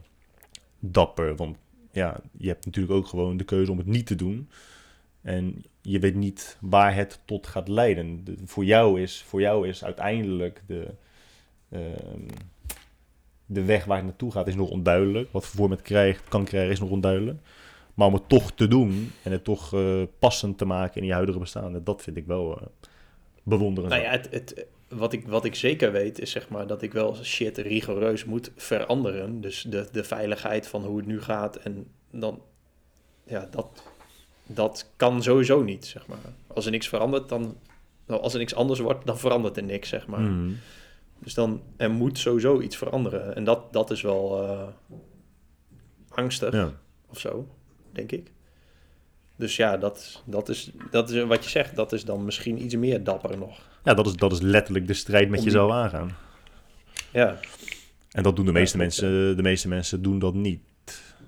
dapper. 0.80 1.36
Want 1.36 1.58
ja, 1.92 2.20
je 2.38 2.48
hebt 2.48 2.66
natuurlijk 2.66 2.94
ook 2.94 3.08
gewoon 3.08 3.38
de 3.38 3.44
keuze 3.44 3.72
om 3.72 3.78
het 3.78 3.88
niet 3.88 4.06
te 4.06 4.16
doen. 4.16 4.50
En 5.22 5.64
je 5.82 6.00
weet 6.00 6.16
niet 6.16 6.58
waar 6.62 6.96
het 6.96 7.20
tot 7.26 7.48
gaat 7.48 7.68
leiden. 7.68 8.24
De- 8.24 8.36
voor, 8.46 8.66
jou 8.66 9.02
is, 9.02 9.24
voor 9.28 9.42
jou 9.42 9.68
is 9.68 9.84
uiteindelijk 9.84 10.62
de, 10.68 10.88
ehm, 11.70 12.22
de 13.48 13.66
weg 13.66 13.86
waar 13.86 13.98
het 13.98 14.06
naartoe 14.06 14.32
gaat 14.32 14.48
is 14.48 14.56
nog 14.56 14.70
onduidelijk. 14.70 15.32
Wat 15.32 15.46
voor 15.46 15.56
vorm 15.56 15.72
het 15.72 15.82
krijgt, 15.82 16.24
kan 16.28 16.46
krijgen 16.46 16.72
is 16.72 16.80
nog 16.80 16.90
onduidelijk. 16.90 17.40
Maar 17.94 18.08
om 18.08 18.14
het 18.14 18.30
toch 18.30 18.52
te 18.52 18.68
doen 18.68 19.12
en 19.24 19.32
het 19.32 19.44
toch 19.44 19.74
eh, 19.74 20.02
passend 20.20 20.58
te 20.58 20.66
maken 20.66 21.02
in 21.02 21.08
je 21.08 21.14
huidige 21.14 21.40
bestaan, 21.40 21.82
dat 21.84 22.02
vind 22.02 22.18
ik 22.18 22.26
wel 22.26 22.58
eh 22.60 22.66
bewonderend. 23.48 23.94
Nou 23.94 24.06
ja, 24.06 24.12
het, 24.12 24.28
het, 24.32 24.66
wat, 24.88 25.14
ik, 25.14 25.28
wat 25.28 25.46
ik 25.46 25.56
zeker 25.56 25.92
weet 25.92 26.20
is 26.20 26.32
zeg 26.32 26.50
maar 26.50 26.68
dat 26.68 26.82
ik 26.82 26.94
wel 26.94 27.16
shit 27.16 27.58
rigoureus 27.58 28.26
moet 28.26 28.52
veranderen. 28.56 29.42
Dus 29.42 29.66
de, 29.70 29.88
de 29.92 30.04
veiligheid 30.04 30.68
van 30.68 30.84
hoe 30.86 30.98
het 30.98 31.06
nu 31.06 31.22
gaat. 31.22 31.56
En 31.56 31.88
dan, 32.12 32.42
ja, 33.24 33.48
dat, 33.52 33.84
dat 34.46 34.90
kan 34.96 35.24
sowieso 35.24 35.64
niet, 35.64 35.86
zeg 35.86 36.08
maar. 36.08 36.18
Als 36.48 36.66
er 36.66 36.72
niks 36.72 36.88
verandert, 36.88 37.30
dan, 37.30 37.58
nou, 38.06 38.22
als 38.22 38.34
er 38.34 38.40
niks 38.40 38.56
anders 38.56 38.80
wordt, 38.80 39.06
dan 39.06 39.18
verandert 39.18 39.58
er 39.58 39.64
niks, 39.64 39.90
zeg 39.90 40.08
maar. 40.08 40.20
Mhm. 40.20 40.52
Dus 41.20 41.34
dan, 41.34 41.62
er 41.78 41.92
moet 41.92 42.18
sowieso 42.18 42.62
iets 42.62 42.78
veranderen. 42.78 43.36
En 43.36 43.44
dat, 43.44 43.74
dat 43.74 43.92
is 43.92 44.02
wel 44.02 44.44
eh, 44.44 44.68
angstig 46.10 46.54
Ja. 46.54 46.72
of 47.08 47.20
zo, 47.20 47.48
denk 47.92 48.12
ik. 48.12 48.32
Dus 49.36 49.56
ja, 49.56 49.78
dat, 49.78 50.24
dat, 50.26 50.50
is, 50.50 50.72
dat 50.92 51.10
is 51.10 51.24
wat 51.24 51.44
je 51.44 51.50
zegt. 51.50 51.76
Dat 51.76 51.94
is 51.94 52.06
dan 52.06 52.26
misschien 52.26 52.64
iets 52.64 52.76
meer 52.76 53.04
dapper 53.04 53.38
nog. 53.38 53.60
ja, 53.84 53.94
dat 53.94 54.06
is, 54.08 54.14
dat 54.16 54.32
is 54.32 54.40
letterlijk 54.42 54.88
de 54.88 54.94
strijd 54.94 55.30
met 55.30 55.40
die- 55.40 55.48
jezelf 55.48 55.72
aangaan. 55.72 56.16
Ja, 57.12 57.40
En 58.12 58.24
dat 58.24 58.36
doen 58.36 58.46
de 58.46 58.52
meeste 58.52 58.78
mensen, 58.78 59.36
de 59.36 59.42
meeste 59.42 59.68
mensen 59.68 60.02
doen 60.02 60.20
dat 60.20 60.34
niet, 60.34 60.62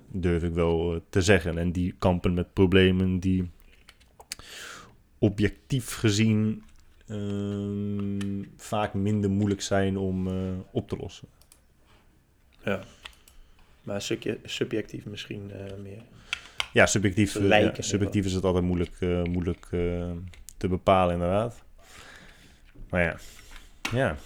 durf 0.06 0.42
ik 0.42 0.52
wel 0.54 0.94
eh, 0.94 1.00
te 1.10 1.20
zeggen. 1.22 1.58
En 1.58 1.72
die 1.72 1.94
kampen 1.98 2.34
met 2.34 2.52
problemen 2.52 3.18
die 3.20 3.50
objectief 5.18 5.94
gezien 5.94 6.62
ehm, 7.10 8.42
vaak 8.56 8.94
minder 8.94 9.30
moeilijk 9.30 9.60
zijn 9.60 9.96
om 9.96 10.26
eh, 10.26 10.34
op 10.70 10.88
te 10.88 10.96
lossen. 10.96 11.28
ja. 12.64 12.80
Maar 13.82 14.02
subje- 14.02 14.38
subjectief 14.44 15.04
misschien 15.04 15.50
eh, 15.52 15.76
meer. 15.82 16.02
Ja, 16.72 16.86
subjectief, 16.86 17.36
eh, 17.36 17.48
ja, 17.48 17.72
subjectief 17.78 18.24
is 18.24 18.32
het 18.32 18.44
altijd 18.44 18.64
moeilijk, 18.64 19.00
moeilijk 19.24 19.66
te 20.56 20.68
bepalen, 20.68 21.14
inderdaad. 21.14 21.62
Maar 22.90 23.02
ja, 23.02 23.16
ja. 23.92 24.16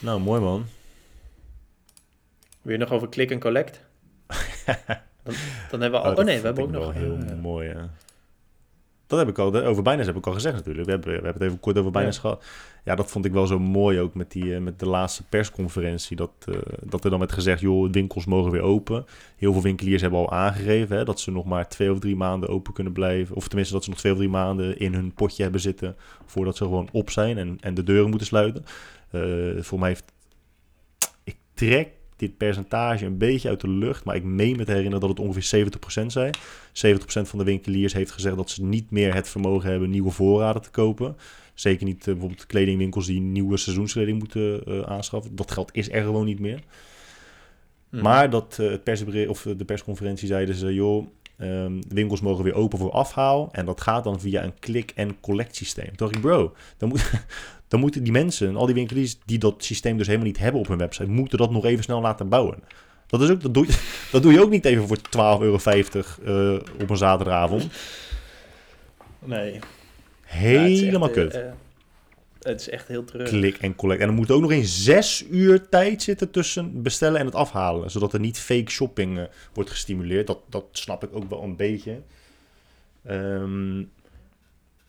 Nou, 0.00 0.20
mooi 0.20 0.40
man. 0.40 0.66
Wil 2.62 2.72
je 2.72 2.78
nog 2.78 2.90
over 2.90 3.08
click 3.08 3.30
en 3.30 3.40
collect? 3.40 3.80
dan, 5.22 5.34
dan 5.70 5.80
hebben 5.80 6.00
we 6.00 6.06
al... 6.06 6.14
Oh, 6.16 6.24
nee, 6.24 6.40
we 6.40 6.46
hebben 6.46 6.64
ook 6.64 6.70
nog... 6.70 6.92
heel 6.92 7.16
mooi. 7.40 7.68
ja. 7.68 7.90
Dat 9.16 9.26
heb 9.26 9.36
ik 9.36 9.38
al, 9.38 9.64
over 9.64 9.82
Binance 9.82 10.08
heb 10.08 10.16
ik 10.16 10.26
al 10.26 10.32
gezegd 10.32 10.54
natuurlijk. 10.54 10.84
We 10.84 10.90
hebben, 10.90 11.08
we 11.08 11.14
hebben 11.14 11.32
het 11.32 11.42
even 11.42 11.60
kort 11.60 11.78
over 11.78 11.90
Binance 11.90 12.20
gehad. 12.20 12.44
Ja, 12.84 12.94
dat 12.94 13.10
vond 13.10 13.24
ik 13.24 13.32
wel 13.32 13.46
zo 13.46 13.58
mooi 13.58 14.00
ook 14.00 14.14
met, 14.14 14.30
die, 14.30 14.54
eh, 14.54 14.60
met 14.60 14.78
de 14.78 14.86
laatste 14.86 15.22
persconferentie. 15.28 16.16
Dat, 16.16 16.30
eh, 16.44 16.54
dat 16.82 17.04
er 17.04 17.10
dan 17.10 17.18
werd 17.18 17.32
gezegd, 17.32 17.60
joh, 17.60 17.90
winkels 17.90 18.24
mogen 18.24 18.50
weer 18.50 18.60
open. 18.60 19.04
Heel 19.36 19.52
veel 19.52 19.62
winkeliers 19.62 20.02
hebben 20.02 20.20
al 20.20 20.32
aangegeven 20.32 20.96
hè, 20.96 21.04
dat 21.04 21.20
ze 21.20 21.30
nog 21.30 21.44
maar 21.44 21.68
twee 21.68 21.92
of 21.92 21.98
drie 21.98 22.16
maanden 22.16 22.48
open 22.48 22.72
kunnen 22.72 22.92
blijven. 22.92 23.36
Of 23.36 23.46
tenminste 23.46 23.74
dat 23.74 23.84
ze 23.84 23.90
nog 23.90 23.98
twee 23.98 24.12
of 24.12 24.18
drie 24.18 24.30
maanden 24.30 24.78
in 24.78 24.94
hun 24.94 25.12
potje 25.12 25.42
hebben 25.42 25.60
zitten 25.60 25.96
voordat 26.26 26.56
ze 26.56 26.64
gewoon 26.64 26.88
op 26.92 27.10
zijn 27.10 27.38
en, 27.38 27.58
en 27.60 27.74
de 27.74 27.82
deuren 27.82 28.08
moeten 28.08 28.26
sluiten. 28.26 28.64
Eh, 29.10 29.20
voor 29.62 29.78
mij 29.78 29.88
heeft... 29.88 30.12
Ik 31.24 31.36
trek 31.54 31.88
dit 32.16 32.36
percentage 32.36 33.06
een 33.06 33.18
beetje 33.18 33.48
uit 33.48 33.60
de 33.60 33.68
lucht, 33.68 34.04
maar 34.04 34.16
ik 34.16 34.24
meen 34.24 34.56
me 34.56 34.64
te 34.64 34.70
herinneren 34.70 35.00
dat 35.00 35.08
het 35.08 35.20
ongeveer 35.20 35.66
70% 36.02 36.06
zei. 36.06 36.30
70% 36.72 37.00
van 37.04 37.38
de 37.38 37.44
winkeliers 37.44 37.92
heeft 37.92 38.10
gezegd 38.10 38.36
dat 38.36 38.50
ze 38.50 38.64
niet 38.64 38.90
meer 38.90 39.14
het 39.14 39.28
vermogen 39.28 39.70
hebben 39.70 39.90
nieuwe 39.90 40.10
voorraden 40.10 40.62
te 40.62 40.70
kopen. 40.70 41.16
Zeker 41.54 41.86
niet 41.86 41.98
eh, 41.98 42.04
bijvoorbeeld 42.04 42.46
kledingwinkels 42.46 43.06
die 43.06 43.20
nieuwe 43.20 43.56
seizoenskleding 43.56 44.18
moeten 44.18 44.64
eh, 44.64 44.80
aanschaffen. 44.80 45.36
Dat 45.36 45.50
geld 45.50 45.70
is 45.74 45.90
er 45.90 46.02
gewoon 46.02 46.24
niet 46.24 46.40
meer. 46.40 46.60
hm. 47.90 48.02
Maar 48.02 48.30
dat 48.30 48.58
eh, 48.60 48.70
het 48.70 49.28
of 49.28 49.42
de 49.56 49.64
persconferentie 49.64 50.28
zeiden 50.28 50.54
ze, 50.54 50.74
joh, 50.74 51.06
ehm, 51.38 51.80
winkels 51.88 52.20
mogen 52.20 52.44
weer 52.44 52.54
open 52.54 52.78
voor 52.78 52.90
afhaal. 52.90 53.48
En 53.52 53.66
dat 53.66 53.80
gaat 53.80 54.04
dan 54.04 54.20
via 54.20 54.42
een 54.42 54.58
click- 54.60 54.92
en 54.94 55.20
collect 55.20 55.56
systeem. 55.56 55.86
Toen 55.86 55.96
dacht 55.96 56.14
ik, 56.14 56.20
bro, 56.20 56.52
dan, 56.76 56.88
moet, 56.88 57.10
dan 57.68 57.80
moeten 57.80 58.02
die 58.02 58.12
mensen, 58.12 58.56
al 58.56 58.66
die 58.66 58.74
winkeliers 58.74 59.18
die 59.24 59.38
dat 59.38 59.64
systeem 59.64 59.96
dus 59.96 60.06
helemaal 60.06 60.26
niet 60.28 60.38
hebben 60.38 60.60
op 60.60 60.68
hun 60.68 60.78
website, 60.78 61.10
moeten 61.10 61.38
dat 61.38 61.50
nog 61.50 61.64
even 61.64 61.84
snel 61.84 62.00
laten 62.00 62.28
bouwen. 62.28 62.58
Dat, 63.06 63.20
is 63.20 63.30
ook, 63.30 63.40
dat, 63.42 63.54
doe, 63.54 63.66
je, 63.66 63.78
dat 64.12 64.22
doe 64.22 64.32
je 64.32 64.42
ook 64.42 64.50
niet 64.50 64.64
even 64.64 64.86
voor 64.86 64.96
12,50 64.98 65.02
euro 65.14 65.58
eh, 66.24 66.60
op 66.80 66.90
een 66.90 66.96
zaterdagavond. 66.96 67.66
Nee. 69.18 69.58
Helemaal 70.22 71.08
echt, 71.08 71.16
kut. 71.16 71.34
eh, 71.34 71.46
eh, 71.46 71.52
het 72.44 72.60
is 72.60 72.68
echt 72.68 72.88
heel 72.88 73.04
terug. 73.04 73.28
Klik 73.28 73.56
en 73.56 73.74
collect. 73.74 74.00
En 74.00 74.08
er 74.08 74.14
moet 74.14 74.30
ook 74.30 74.40
nog 74.40 74.50
eens 74.50 74.84
zes 74.84 75.24
uur 75.30 75.68
tijd 75.68 76.02
zitten 76.02 76.30
tussen 76.30 76.82
bestellen 76.82 77.20
en 77.20 77.26
het 77.26 77.34
afhalen. 77.34 77.90
Zodat 77.90 78.12
er 78.12 78.20
niet 78.20 78.38
fake 78.38 78.70
shopping 78.70 79.18
eh, 79.18 79.24
wordt 79.52 79.70
gestimuleerd. 79.70 80.26
Dat, 80.26 80.40
dat 80.48 80.64
snap 80.72 81.04
ik 81.04 81.10
ook 81.12 81.28
wel 81.28 81.42
een 81.42 81.56
beetje. 81.56 82.02
Ehm, 83.04 83.76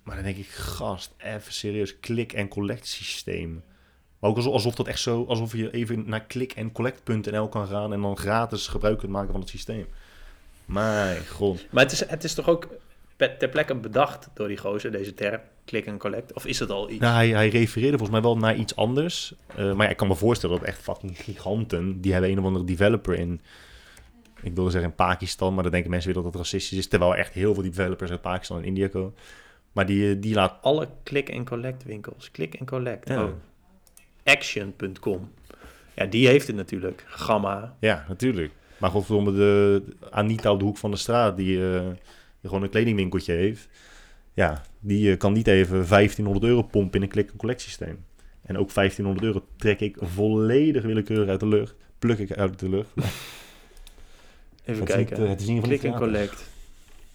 maar 0.04 0.16
dan 0.16 0.24
denk 0.24 0.38
ik, 0.38 0.48
gast, 0.48 1.14
even 1.18 1.54
serieus, 1.54 2.00
klik 2.00 2.34
en 2.34 2.48
collect 2.48 2.88
systeem. 2.88 3.64
Maar 4.20 4.30
ook 4.30 4.38
alsof, 4.38 4.76
dat 4.76 4.88
echt 4.88 5.00
zo, 5.00 5.26
alsof 5.28 5.56
je 5.56 5.72
even 5.72 6.04
naar 6.08 6.26
klik 6.26 6.52
en 6.52 6.72
collect.nl 6.72 7.50
kan 7.50 7.68
gaan 7.68 7.94
en 7.94 8.02
dan 8.02 8.18
gratis 8.18 8.68
gebruik 8.68 8.98
kunt 8.98 9.12
maken 9.12 9.32
van 9.32 9.40
het 9.40 9.50
systeem. 9.50 9.88
Mijn 10.66 11.28
god. 11.28 11.66
Maar 11.72 11.84
het 11.84 11.92
is, 11.92 12.06
het 12.06 12.24
is 12.24 12.34
toch 12.34 12.50
ook 12.50 12.68
ter 13.16 13.50
plekke 13.50 13.76
bedacht 13.76 14.30
door 14.34 14.48
die 14.48 14.58
gozer, 14.58 14.92
deze 14.92 15.14
term, 15.14 15.42
click 15.66 15.86
en 15.86 15.98
collect? 15.98 16.34
Of 16.34 16.46
is 16.46 16.60
het 16.60 16.70
al 16.70 16.90
iets? 16.90 17.00
Nou, 17.00 17.14
hij, 17.14 17.30
hij 17.30 17.50
refereerde 17.50 17.98
volgens 17.98 18.20
mij 18.20 18.22
wel 18.22 18.38
naar 18.38 18.56
iets 18.56 18.76
anders. 18.76 19.34
Eh, 19.48 19.74
maar 19.74 19.86
ja, 19.86 19.92
ik 19.92 19.98
kan 19.98 20.08
me 20.08 20.16
voorstellen 20.16 20.60
dat 20.60 20.68
echt 20.68 20.82
fucking 20.82 21.18
giganten... 21.18 22.02
die 22.02 22.12
hebben 22.12 22.32
een 22.32 22.40
of 22.40 22.46
andere 22.46 22.66
developer 22.66 23.14
in... 23.14 23.42
ik 24.42 24.56
wilde 24.56 24.72
zeggen 24.72 24.90
in 24.90 24.96
Pakistan... 24.96 25.54
maar 25.54 25.64
dan 25.64 25.72
denken 25.72 25.90
mensen 25.90 26.14
weer 26.14 26.24
dat 26.24 26.32
het 26.32 26.42
racistisch 26.42 26.78
is... 26.78 26.88
terwijl 26.88 27.12
er 27.12 27.18
echt 27.18 27.34
heel 27.34 27.54
veel 27.54 27.64
developers 27.64 28.12
uit 28.12 28.22
Pakistan 28.22 28.58
en 28.58 28.64
India 28.64 28.88
komen. 28.88 29.16
Maar 29.72 29.86
die, 29.86 30.20
die 30.20 30.34
laat... 30.34 30.58
Alle 30.62 30.88
click-and-collect 31.04 31.84
winkels. 31.84 32.32
Click-and-collect. 32.32 33.08
Ja. 33.08 33.24
Oh. 33.24 33.32
Action.com. 34.24 35.32
Ja, 35.96 36.06
die 36.06 36.28
heeft 36.28 36.48
het 36.48 36.56
natuurlijk. 36.56 37.04
Gamma. 37.08 37.76
Ja, 37.80 38.06
natuurlijk. 38.08 38.52
Maar 38.78 38.90
godverdomme, 38.90 39.34
de 39.34 39.84
Anita 40.10 40.52
op 40.52 40.60
de 40.60 40.66
hoek 40.66 40.78
van 40.78 40.92
de 40.92 40.98
straat, 40.98 41.38
die, 41.38 41.74
eh, 41.74 41.80
die 41.82 42.50
gewoon 42.50 42.64
een 42.64 42.70
kledingwinkeltje 42.70 43.34
heeft. 43.34 43.70
Ja, 44.36 44.62
die 44.80 45.12
eh, 45.12 45.18
kan 45.18 45.34
niet 45.34 45.48
even 45.48 45.88
1500 45.88 46.46
euro 46.46 46.62
pompen 46.62 46.96
in 46.98 47.02
een 47.02 47.12
click-and-collect 47.12 47.62
systeem. 47.62 48.06
En 48.42 48.58
ook 48.58 48.74
1500 48.74 49.26
euro 49.26 49.48
trek 49.58 49.80
ik 49.80 49.98
volledig 50.02 50.84
willekeurig 50.84 51.30
uit 51.30 51.40
de 51.40 51.48
lucht. 51.48 51.76
Pluk 52.00 52.18
ik 52.20 52.32
uit 52.32 52.60
de 52.60 52.70
lucht. 52.70 52.90
Even 54.66 54.80
niet, 54.80 54.84
kijken. 54.84 55.18
eh, 55.18 55.30
het 55.30 55.42
is 55.42 55.48
in 55.48 55.54
ieder 55.56 55.80
geval 55.80 55.98
collect. 55.98 56.50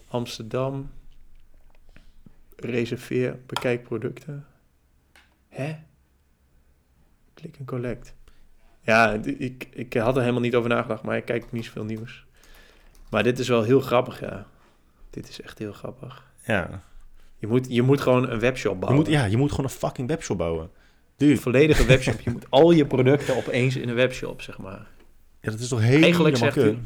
Amsterdam. 0.07 0.89
Reserveer, 2.55 3.39
bekijk 3.45 3.83
producten. 3.83 4.45
Hè? 5.49 5.75
Click 7.33 7.55
and 7.59 7.67
collect. 7.67 8.13
Ja, 8.81 9.13
ik, 9.37 9.67
ik 9.73 9.93
had 9.93 10.15
er 10.15 10.21
helemaal 10.21 10.41
niet 10.41 10.55
over 10.55 10.69
nagedacht, 10.69 11.03
maar 11.03 11.17
ik 11.17 11.25
kijk 11.25 11.51
niet 11.51 11.65
zoveel 11.65 11.83
nieuws. 11.85 12.25
Maar 13.09 13.23
dit 13.23 13.39
is 13.39 13.47
wel 13.47 13.63
heel 13.63 13.79
grappig, 13.81 14.19
ja. 14.19 14.47
Dit 15.09 15.29
is 15.29 15.41
echt 15.41 15.57
heel 15.57 15.73
grappig. 15.73 16.31
Ja. 16.45 16.83
Je 17.41 17.47
moet, 17.47 17.65
je 17.69 17.81
moet 17.81 18.01
gewoon 18.01 18.29
een 18.29 18.39
webshop 18.39 18.73
Je 18.73 18.79
bouwen. 18.79 19.03
moet, 19.03 19.11
ja, 19.13 19.25
je 19.25 19.37
moet 19.37 19.49
gewoon 19.49 19.65
een 19.65 19.71
fucking 19.71 20.07
webshop 20.07 20.37
bouwen. 20.37 20.63
Een 20.63 20.69
Dude, 21.27 21.37
volledige 21.41 21.85
webshop. 21.85 22.19
Je 22.19 22.29
moet 22.29 22.45
al 22.49 22.71
je 22.71 22.85
producten 22.85 23.35
opeens 23.37 23.75
in 23.75 23.89
een 23.89 23.95
webshop, 23.95 24.41
zeg 24.41 24.57
maar. 24.57 24.87
ja, 25.41 25.51
dat 25.51 25.59
is 25.59 25.67
toch 25.67 25.79
helemaal 25.79 26.01
Eigenlijk 26.03 26.37
zegt 26.37 26.57
u- 26.57 26.77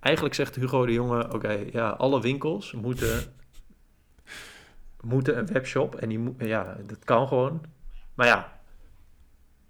Eigenlijk 0.00 0.34
zegt 0.34 0.54
Hugo 0.56 0.86
de 0.86 0.92
Jonge, 0.92 1.32
oké, 1.32 1.58
ja, 1.72 1.88
alle 1.88 2.20
winkels 2.20 2.72
moeten, 2.72 3.20
moeten 5.00 5.38
een 5.38 5.46
webshop. 5.46 5.94
En 5.94 6.08
die 6.08 6.18
moet, 6.18 6.34
ja, 6.38 6.76
dat 6.86 6.98
kan 7.04 7.28
gewoon. 7.28 7.60
Maar 8.14 8.26
ja, 8.26 8.52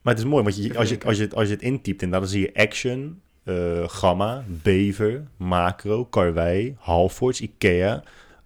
Maar 0.03 0.15
het 0.15 0.23
is 0.23 0.29
mooi, 0.29 0.43
want 0.43 0.57
je, 0.57 0.79
als, 0.79 0.89
je, 0.89 0.99
als, 1.05 1.17
je, 1.17 1.23
het- 1.23 1.35
als 1.35 1.47
je 1.49 1.53
het 1.55 1.63
intypt, 1.63 2.03
en 2.03 2.11
dan 2.11 2.27
zie 2.27 2.41
je 2.41 2.55
Action, 2.55 3.21
eh, 3.45 3.89
Gamma, 3.89 4.45
Bever, 4.47 5.23
Macro, 5.37 6.05
Karwei, 6.05 6.77
Halfords, 6.79 7.41
Ikea. 7.41 8.03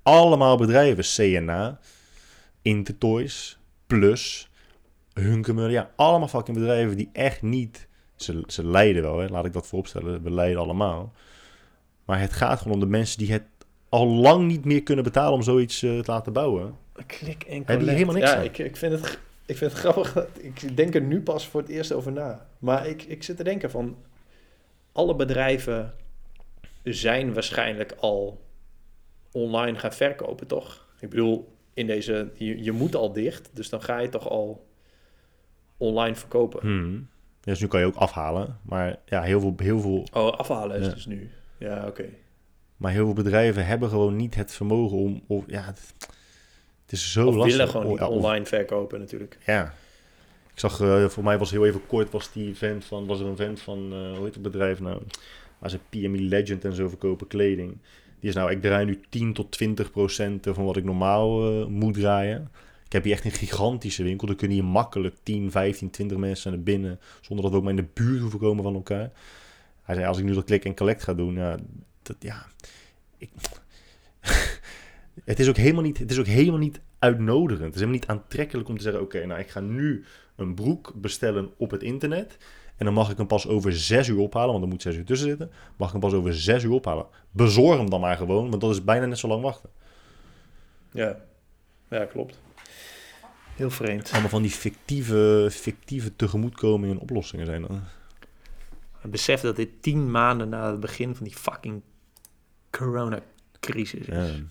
Allemaal 0.09 0.57
bedrijven, 0.57 1.05
CNA, 1.05 1.79
Intertoys, 2.63 3.59
Plus, 3.87 4.49
Hunkemuller. 5.13 5.71
Ja, 5.71 5.91
allemaal 5.97 6.29
fucking 6.29 6.57
bedrijven 6.57 6.97
die 6.97 7.11
echt 7.13 7.43
niet... 7.43 7.87
Ze, 8.17 8.43
ze 8.47 8.67
lijden 8.67 9.03
wel, 9.03 9.19
hè? 9.19 9.29
laat 9.29 9.45
ik 9.45 9.53
dat 9.53 9.67
vooropstellen. 9.67 10.23
We 10.23 10.31
lijden 10.31 10.61
allemaal. 10.61 11.13
Maar 12.05 12.21
het 12.21 12.33
gaat 12.33 12.59
gewoon 12.61 12.73
om 12.75 12.81
de 12.81 12.87
mensen 12.87 13.19
die 13.19 13.33
het 13.33 13.43
al 13.89 14.07
lang 14.07 14.47
niet 14.47 14.65
meer 14.65 14.83
kunnen 14.83 15.05
betalen 15.05 15.33
om 15.33 15.43
zoiets 15.43 15.83
eh, 15.83 15.99
te 15.99 16.11
laten 16.11 16.33
bouwen. 16.33 16.77
klik 17.07 17.43
en 17.43 17.57
je 17.59 17.65
collect. 17.65 17.89
helemaal 17.89 18.15
niks 18.15 18.31
ja, 18.31 18.37
aan. 18.37 18.45
ik, 18.45 18.59
ik, 18.59 18.77
vind 18.77 18.93
het, 18.93 19.19
ik 19.47 19.57
vind 19.57 19.71
het 19.73 19.81
grappig. 19.81 20.13
dat- 20.13 20.29
Ik 20.41 20.77
denk 20.77 20.95
er 20.95 21.03
nu 21.03 21.21
pas 21.23 21.47
voor 21.49 21.61
het 21.61 21.71
eerst 21.71 21.93
over 21.93 22.13
na. 22.13 22.47
Maar 22.59 22.87
ik, 22.87 23.03
ik 23.03 23.23
zit 23.23 23.37
te 23.37 23.45
denken 23.45 23.71
van... 23.71 23.97
Alle 24.93 25.17
bedrijven 25.17 25.95
zijn 26.85 27.35
waarschijnlijk 27.35 27.93
al 28.01 28.47
online 29.33 29.79
gaan 29.79 29.93
verkopen, 29.93 30.47
toch? 30.47 30.87
Ik 31.01 31.09
bedoel, 31.11 31.53
in 31.75 31.87
deze... 31.87 32.31
Je, 32.35 32.63
je 32.63 32.73
moet 32.73 32.95
al 32.95 33.13
dicht, 33.13 33.51
dus 33.53 33.69
dan 33.69 33.83
ga 33.83 33.99
je 33.99 34.09
toch 34.09 34.29
al 34.29 34.67
online 35.77 36.15
verkopen. 36.15 36.61
Hmm. 36.61 37.09
Dus 37.41 37.61
nu 37.61 37.67
kan 37.67 37.81
je 37.81 37.87
ook 37.87 37.95
afhalen. 37.97 38.59
Maar 38.63 38.99
ja, 39.07 39.23
heel 39.23 39.41
veel, 39.41 39.55
heel 39.57 39.81
veel 39.81 40.07
Oh, 40.13 40.33
afhalen 40.33 40.79
is 40.81 40.87
Ja. 40.87 40.93
dus 40.93 41.07
nu. 41.07 41.31
Ja, 41.59 41.87
oké. 41.87 42.05
Maar 42.77 42.93
heel 42.93 43.05
veel 43.05 43.15
bedrijven 43.15 43.67
hebben 43.67 43.89
gewoon 43.89 44.17
niet 44.17 44.35
het 44.35 44.53
vermogen 44.53 44.97
om... 44.97 45.23
Of, 45.27 45.45
ja, 45.47 45.63
het, 45.65 45.95
het 46.83 46.93
is 46.93 47.13
zo 47.13 47.27
Of 47.29 47.35
lastig. 47.35 47.57
willen 47.57 47.71
gewoon 47.71 47.87
Oh, 47.87 47.93
niet 47.93 48.01
of- 48.01 48.09
online 48.09 48.47
verkopen 48.47 48.99
natuurlijk. 48.99 49.39
ja. 49.47 49.75
Ik 50.53 50.65
zag, 50.65 50.81
eh, 50.81 51.05
voor 51.09 51.25
mij 51.25 51.39
was 51.39 51.51
heel 51.51 51.67
even 51.67 51.87
kort, 51.87 52.11
was 52.11 52.33
die 52.33 52.57
vent 52.57 52.85
van... 52.85 53.07
Was 53.07 53.21
er 53.21 53.27
een 53.27 53.37
vent 53.37 53.61
van, 53.61 53.93
eh, 53.93 54.17
hoe 54.17 54.25
heet 54.25 54.35
het 54.35 54.43
bedrijf 54.43 54.81
nou? 54.81 55.03
Waar 55.59 55.71
ze 55.71 55.79
PME 55.89 56.19
Legend 56.21 56.65
en 56.65 56.73
zo 56.73 56.89
verkopen 56.89 57.27
kleding. 57.27 57.79
Die 58.21 58.29
is 58.29 58.35
nou, 58.35 58.51
ik 58.51 58.61
draai 58.61 58.85
nu 58.85 59.01
10 59.09 59.33
tot 59.33 59.51
20 59.51 59.91
procent 59.91 60.47
van 60.51 60.65
wat 60.65 60.77
ik 60.77 60.85
normaal 60.85 61.51
eh, 61.51 61.67
moet 61.67 61.95
draaien. 61.95 62.51
Ik 62.85 62.93
heb 62.93 63.05
hier 63.05 63.13
echt 63.13 63.25
een 63.25 63.31
gigantische 63.31 64.03
winkel. 64.03 64.29
Er 64.29 64.35
kunnen 64.35 64.57
hier 64.57 64.67
makkelijk 64.67 65.15
10, 65.23 65.51
15, 65.51 65.91
20 65.91 66.19
mensen 66.19 66.53
naar 66.53 66.63
binnen. 66.63 67.01
Zonder 67.21 67.45
dat 67.45 67.53
we 67.53 67.59
ook 67.59 67.65
maar 67.65 67.79
in 67.79 67.85
de 67.85 68.03
buurt 68.03 68.21
hoeven 68.21 68.39
komen 68.39 68.65
van 68.65 68.75
elkaar. 68.75 69.11
Hij 69.83 69.95
zei, 69.95 70.07
als 70.07 70.19
ik 70.19 70.25
nu 70.25 70.35
dat 70.35 70.45
click 70.45 70.65
en 70.65 70.75
collect 70.75 71.03
ga 71.03 71.15
doen, 71.15 71.35
ja, 71.35 71.59
dat, 72.03 72.17
ja, 72.19 72.47
ik, 73.17 73.31
het, 75.25 75.41
is 75.41 75.49
ook 75.49 75.57
helemaal 75.57 75.83
niet, 75.83 75.99
het 75.99 76.11
is 76.11 76.19
ook 76.19 76.27
helemaal 76.27 76.59
niet 76.59 76.81
uitnodigend. 76.99 77.65
Het 77.65 77.75
is 77.75 77.81
helemaal 77.81 78.01
niet 78.01 78.09
aantrekkelijk 78.09 78.69
om 78.69 78.77
te 78.77 78.83
zeggen, 78.83 79.03
oké, 79.03 79.27
nou 79.27 79.41
ik 79.41 79.49
ga 79.49 79.61
nu 79.61 80.05
een 80.37 80.55
broek 80.55 80.93
bestellen 80.97 81.51
op 81.57 81.71
het 81.71 81.83
internet. 81.83 82.39
En 82.79 82.85
dan 82.85 82.95
mag 82.95 83.11
ik 83.11 83.17
hem 83.17 83.27
pas 83.27 83.47
over 83.47 83.77
zes 83.77 84.09
uur 84.09 84.19
ophalen, 84.19 84.51
want 84.51 84.63
er 84.63 84.69
moet 84.69 84.83
zes 84.83 84.97
uur 84.97 85.05
tussen 85.05 85.29
zitten. 85.29 85.51
Mag 85.77 85.87
ik 85.87 85.93
hem 85.93 86.03
pas 86.03 86.13
over 86.13 86.35
zes 86.35 86.63
uur 86.63 86.73
ophalen. 86.73 87.07
Bezorg 87.31 87.79
hem 87.79 87.91
dan 87.91 88.01
maar 88.01 88.17
gewoon, 88.17 88.51
want 88.51 88.61
dat 88.61 88.71
is 88.71 88.85
bijna 88.85 89.07
net 89.07 89.19
zo 89.19 89.29
lang 89.29 89.43
wachten. 89.43 89.71
Ja, 90.93 91.17
ja 91.89 92.05
klopt. 92.05 92.39
Heel 93.55 93.71
vreemd. 93.71 94.11
Allemaal 94.11 94.31
van 94.31 94.43
die 94.43 94.51
fictieve, 94.51 95.49
fictieve 95.51 96.17
tegemoetkomingen 96.17 96.97
en 96.97 97.03
oplossingen 97.03 97.47
zijn 97.47 97.63
dan. 97.63 97.83
Besef 99.03 99.41
dat 99.41 99.57
dit 99.57 99.83
tien 99.83 100.11
maanden 100.11 100.49
na 100.49 100.71
het 100.71 100.81
begin 100.81 101.15
van 101.15 101.25
die 101.25 101.37
fucking 101.37 101.83
coronacrisis 102.71 104.07
is. 104.07 104.43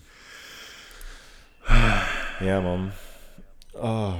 Ja, 1.66 2.06
ja 2.40 2.60
man. 2.60 2.90
Ah. 3.74 4.18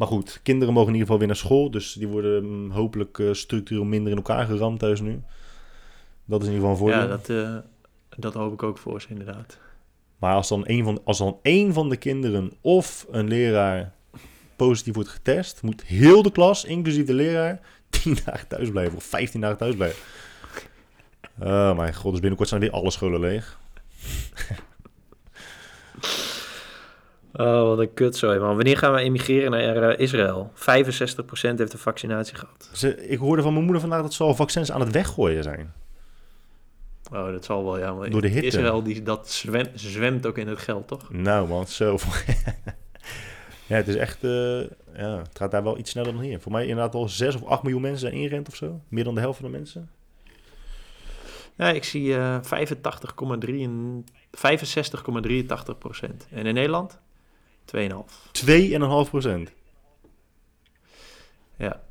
Maar 0.00 0.08
goed, 0.08 0.40
kinderen 0.42 0.74
mogen 0.74 0.88
in 0.88 0.94
ieder 0.94 1.06
geval 1.06 1.18
weer 1.18 1.26
naar 1.26 1.44
school. 1.44 1.70
Dus 1.70 1.92
die 1.92 2.08
worden 2.08 2.44
mm, 2.44 2.70
hopelijk 2.70 3.18
eh, 3.18 3.32
structureel 3.32 3.84
minder 3.84 4.10
in 4.10 4.16
elkaar 4.16 4.46
geramd 4.46 4.78
thuis 4.78 5.00
nu. 5.00 5.22
Dat 6.24 6.42
is 6.42 6.48
in 6.48 6.54
ieder 6.54 6.68
geval 6.68 6.70
een 6.70 6.76
voordeel. 6.76 7.00
Ja, 7.00 7.06
dat, 7.06 7.28
eh, 7.28 7.56
dat 8.16 8.34
hoop 8.34 8.52
ik 8.52 8.62
ook 8.62 8.78
voor 8.78 9.00
ze 9.00 9.06
inderdaad. 9.08 9.58
Maar 10.18 10.34
als 10.34 10.48
dan, 10.48 10.62
een 10.66 10.84
van, 10.84 11.00
als 11.04 11.18
dan 11.18 11.38
één 11.42 11.72
van 11.72 11.88
de 11.88 11.96
kinderen 11.96 12.52
of 12.60 13.06
een 13.10 13.28
leraar 13.28 13.92
positief 14.56 14.94
wordt 14.94 15.08
getest, 15.08 15.62
moet 15.62 15.82
heel 15.82 16.22
de 16.22 16.32
klas, 16.32 16.64
inclusief 16.64 17.06
de 17.06 17.14
leraar, 17.14 17.60
10 18.02 18.16
dagen 18.24 18.48
thuis 18.48 18.70
blijven 18.70 18.96
of 18.96 19.04
15 19.04 19.40
dagen 19.40 19.58
thuis 19.58 19.74
blijven. 19.74 20.02
Oh 21.38 21.76
mijn 21.76 21.94
god, 21.94 22.10
dus 22.10 22.20
binnenkort 22.20 22.48
zijn 22.48 22.60
weer 22.60 22.70
alle 22.70 22.90
scholen 22.90 23.20
leeg. 23.20 23.58
Oh, 27.32 27.62
wat 27.62 27.78
een 27.78 27.94
kutzooi 27.94 28.38
man. 28.38 28.54
Wanneer 28.54 28.76
gaan 28.76 28.92
we 28.92 29.00
emigreren 29.00 29.50
naar 29.50 29.76
eh, 29.76 29.98
Israël? 29.98 30.52
65% 30.54 30.58
heeft 30.60 31.70
de 31.70 31.78
vaccinatie 31.78 32.36
gehad. 32.36 32.70
Ze, 32.72 33.08
ik 33.08 33.18
hoorde 33.18 33.42
van 33.42 33.52
mijn 33.52 33.64
moeder 33.64 33.80
vandaag 33.80 34.02
dat 34.02 34.14
ze 34.14 34.22
al 34.22 34.34
vaccins 34.34 34.72
aan 34.72 34.80
het 34.80 34.90
weggooien 34.90 35.42
zijn. 35.42 35.72
Oh, 37.12 37.32
dat 37.32 37.44
zal 37.44 37.64
wel, 37.64 37.78
ja. 37.78 37.92
Maar 37.92 38.10
Door 38.10 38.20
de 38.20 38.28
hitte. 38.28 38.46
Israël, 38.46 38.82
die, 38.82 39.02
dat 39.02 39.30
zwemt, 39.30 39.70
zwemt 39.74 40.26
ook 40.26 40.38
in 40.38 40.48
het 40.48 40.58
geld, 40.58 40.88
toch? 40.88 41.12
Nou 41.12 41.48
man, 41.48 41.66
zo. 41.66 41.98
ja, 43.66 43.76
het 43.76 43.88
is 43.88 43.96
echt, 43.96 44.24
eh, 44.24 44.60
ja, 44.94 45.18
het 45.18 45.38
gaat 45.38 45.50
daar 45.50 45.62
wel 45.62 45.78
iets 45.78 45.90
sneller 45.90 46.12
dan 46.12 46.22
hier. 46.22 46.40
Voor 46.40 46.52
mij 46.52 46.66
inderdaad 46.66 46.94
al 46.94 47.08
6 47.08 47.34
of 47.34 47.44
8 47.44 47.62
miljoen 47.62 47.82
mensen 47.82 48.00
zijn 48.00 48.12
ingerend 48.12 48.48
of 48.48 48.56
zo. 48.56 48.80
Meer 48.88 49.04
dan 49.04 49.14
de 49.14 49.20
helft 49.20 49.40
van 49.40 49.50
de 49.50 49.56
mensen. 49.56 49.90
Ja, 51.56 51.70
ik 51.70 51.84
zie 51.84 52.16
eh 52.16 52.38
85,3 52.42 53.60
en 53.60 54.04
65,83 54.30 55.78
procent. 55.78 56.26
En 56.30 56.46
in 56.46 56.54
Nederland? 56.54 57.00
2,5. 57.76 57.76
2,5 58.32 59.10
procent. 59.10 59.52
Ja, 61.56 61.82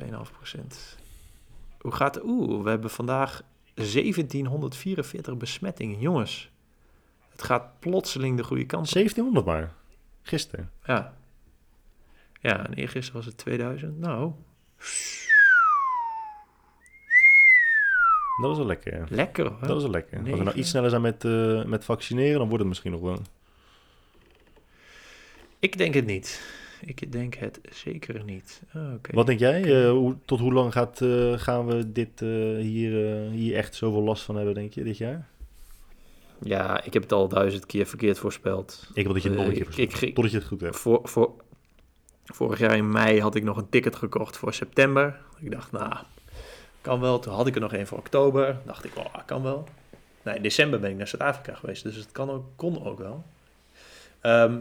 2,5 0.00 0.08
procent. 0.32 0.98
Hoe 1.80 1.92
gaat 1.92 2.14
het? 2.14 2.24
Oeh, 2.24 2.62
we 2.62 2.70
hebben 2.70 2.90
vandaag 2.90 3.42
1744 3.74 5.36
besmettingen. 5.36 5.98
Jongens, 5.98 6.50
het 7.28 7.42
gaat 7.42 7.80
plotseling 7.80 8.36
de 8.36 8.44
goede 8.44 8.66
kant 8.66 8.86
op. 8.86 8.92
1700 8.92 9.46
maar. 9.46 9.72
Gisteren. 10.22 10.70
Ja. 10.84 11.18
Ja, 12.40 12.66
en 12.66 12.74
eergisteren 12.74 13.20
was 13.20 13.26
het 13.26 13.36
2000. 13.36 13.98
Nou, 13.98 14.32
Dat 18.40 18.50
is 18.50 18.56
wel 18.56 18.66
lekker, 18.66 19.06
lekker 19.10 19.46
hoor. 19.46 19.66
Dat 19.66 19.76
is 19.76 19.82
wel 19.82 19.92
lekker. 19.92 20.18
Als 20.18 20.38
we 20.38 20.44
nou 20.44 20.56
iets 20.56 20.68
sneller 20.68 20.90
zijn 20.90 21.02
met, 21.02 21.24
eh, 21.24 21.64
met 21.64 21.84
vaccineren, 21.84 22.38
dan 22.38 22.46
wordt 22.46 22.58
het 22.58 22.68
misschien 22.68 22.90
nog 22.92 23.00
wel. 23.00 23.18
Ik 25.60 25.78
denk 25.78 25.94
het 25.94 26.06
niet. 26.06 26.40
Ik 26.80 27.12
denk 27.12 27.34
het 27.34 27.60
zeker 27.72 28.24
niet. 28.24 28.62
Oh, 28.74 28.92
Oké. 28.94 29.14
Wat 29.14 29.26
denk 29.26 29.38
jij? 29.38 29.62
Eh, 29.84 29.90
hoe, 29.90 30.16
tot 30.24 30.38
hoe 30.40 30.52
lang 30.52 30.72
gaat, 30.72 31.00
eh, 31.00 31.32
gaan 31.38 31.66
we 31.66 31.92
dit, 31.92 32.22
eh, 32.22 32.28
hier, 32.56 33.06
eh, 33.24 33.30
hier 33.30 33.56
echt 33.56 33.74
zoveel 33.74 34.02
last 34.02 34.22
van 34.22 34.36
hebben, 34.36 34.54
denk 34.54 34.72
je, 34.72 34.82
dit 34.84 34.96
jaar? 34.98 35.28
Ja, 36.42 36.84
ik 36.84 36.92
heb 36.92 37.02
het 37.02 37.12
al 37.12 37.28
duizend 37.28 37.66
keer 37.66 37.86
verkeerd 37.86 38.18
voorspeld. 38.18 38.88
Ik 38.94 39.04
wil 39.04 39.12
dat 39.12 39.22
je 39.22 39.28
het 39.28 39.38
nog 39.38 39.46
een 39.46 39.52
Eh, 39.52 39.58
keer 39.58 39.66
ik- 39.68 39.72
verstopt. 39.74 39.92
ik 39.92 39.98
ging- 39.98 40.14
Totdat 40.14 40.32
je 40.32 40.38
het 40.38 40.46
goed 40.48 40.60
hebt. 40.60 40.76
Voor, 40.76 41.00
voor, 41.02 41.32
vorig 42.24 42.58
jaar 42.58 42.76
in 42.76 42.90
mei 42.90 43.20
had 43.20 43.34
ik 43.34 43.42
nog 43.42 43.56
een 43.56 43.68
ticket 43.68 43.96
gekocht 43.96 44.36
voor 44.36 44.54
september. 44.54 45.18
Ik 45.40 45.50
dacht, 45.50 45.72
nou, 45.72 45.94
kan 46.80 47.00
wel. 47.00 47.18
Toen 47.18 47.32
had 47.34 47.46
ik 47.46 47.54
er 47.54 47.60
nog 47.60 47.72
één 47.72 47.86
voor 47.86 47.98
oktober. 47.98 48.56
Dacht 48.64 48.84
ik, 48.84 48.96
oh, 48.96 49.14
kan 49.26 49.42
wel. 49.42 49.64
Nee, 50.22 50.34
in 50.36 50.42
december 50.42 50.80
ben 50.80 50.90
ik 50.90 50.96
naar 50.96 51.08
Zuid-Afrika 51.08 51.54
geweest, 51.54 51.82
dus 51.82 51.96
het 51.96 52.12
kan 52.12 52.30
ook, 52.30 52.44
kon 52.56 52.84
ook 52.86 52.98
wel. 52.98 53.24
Ehm, 54.20 54.58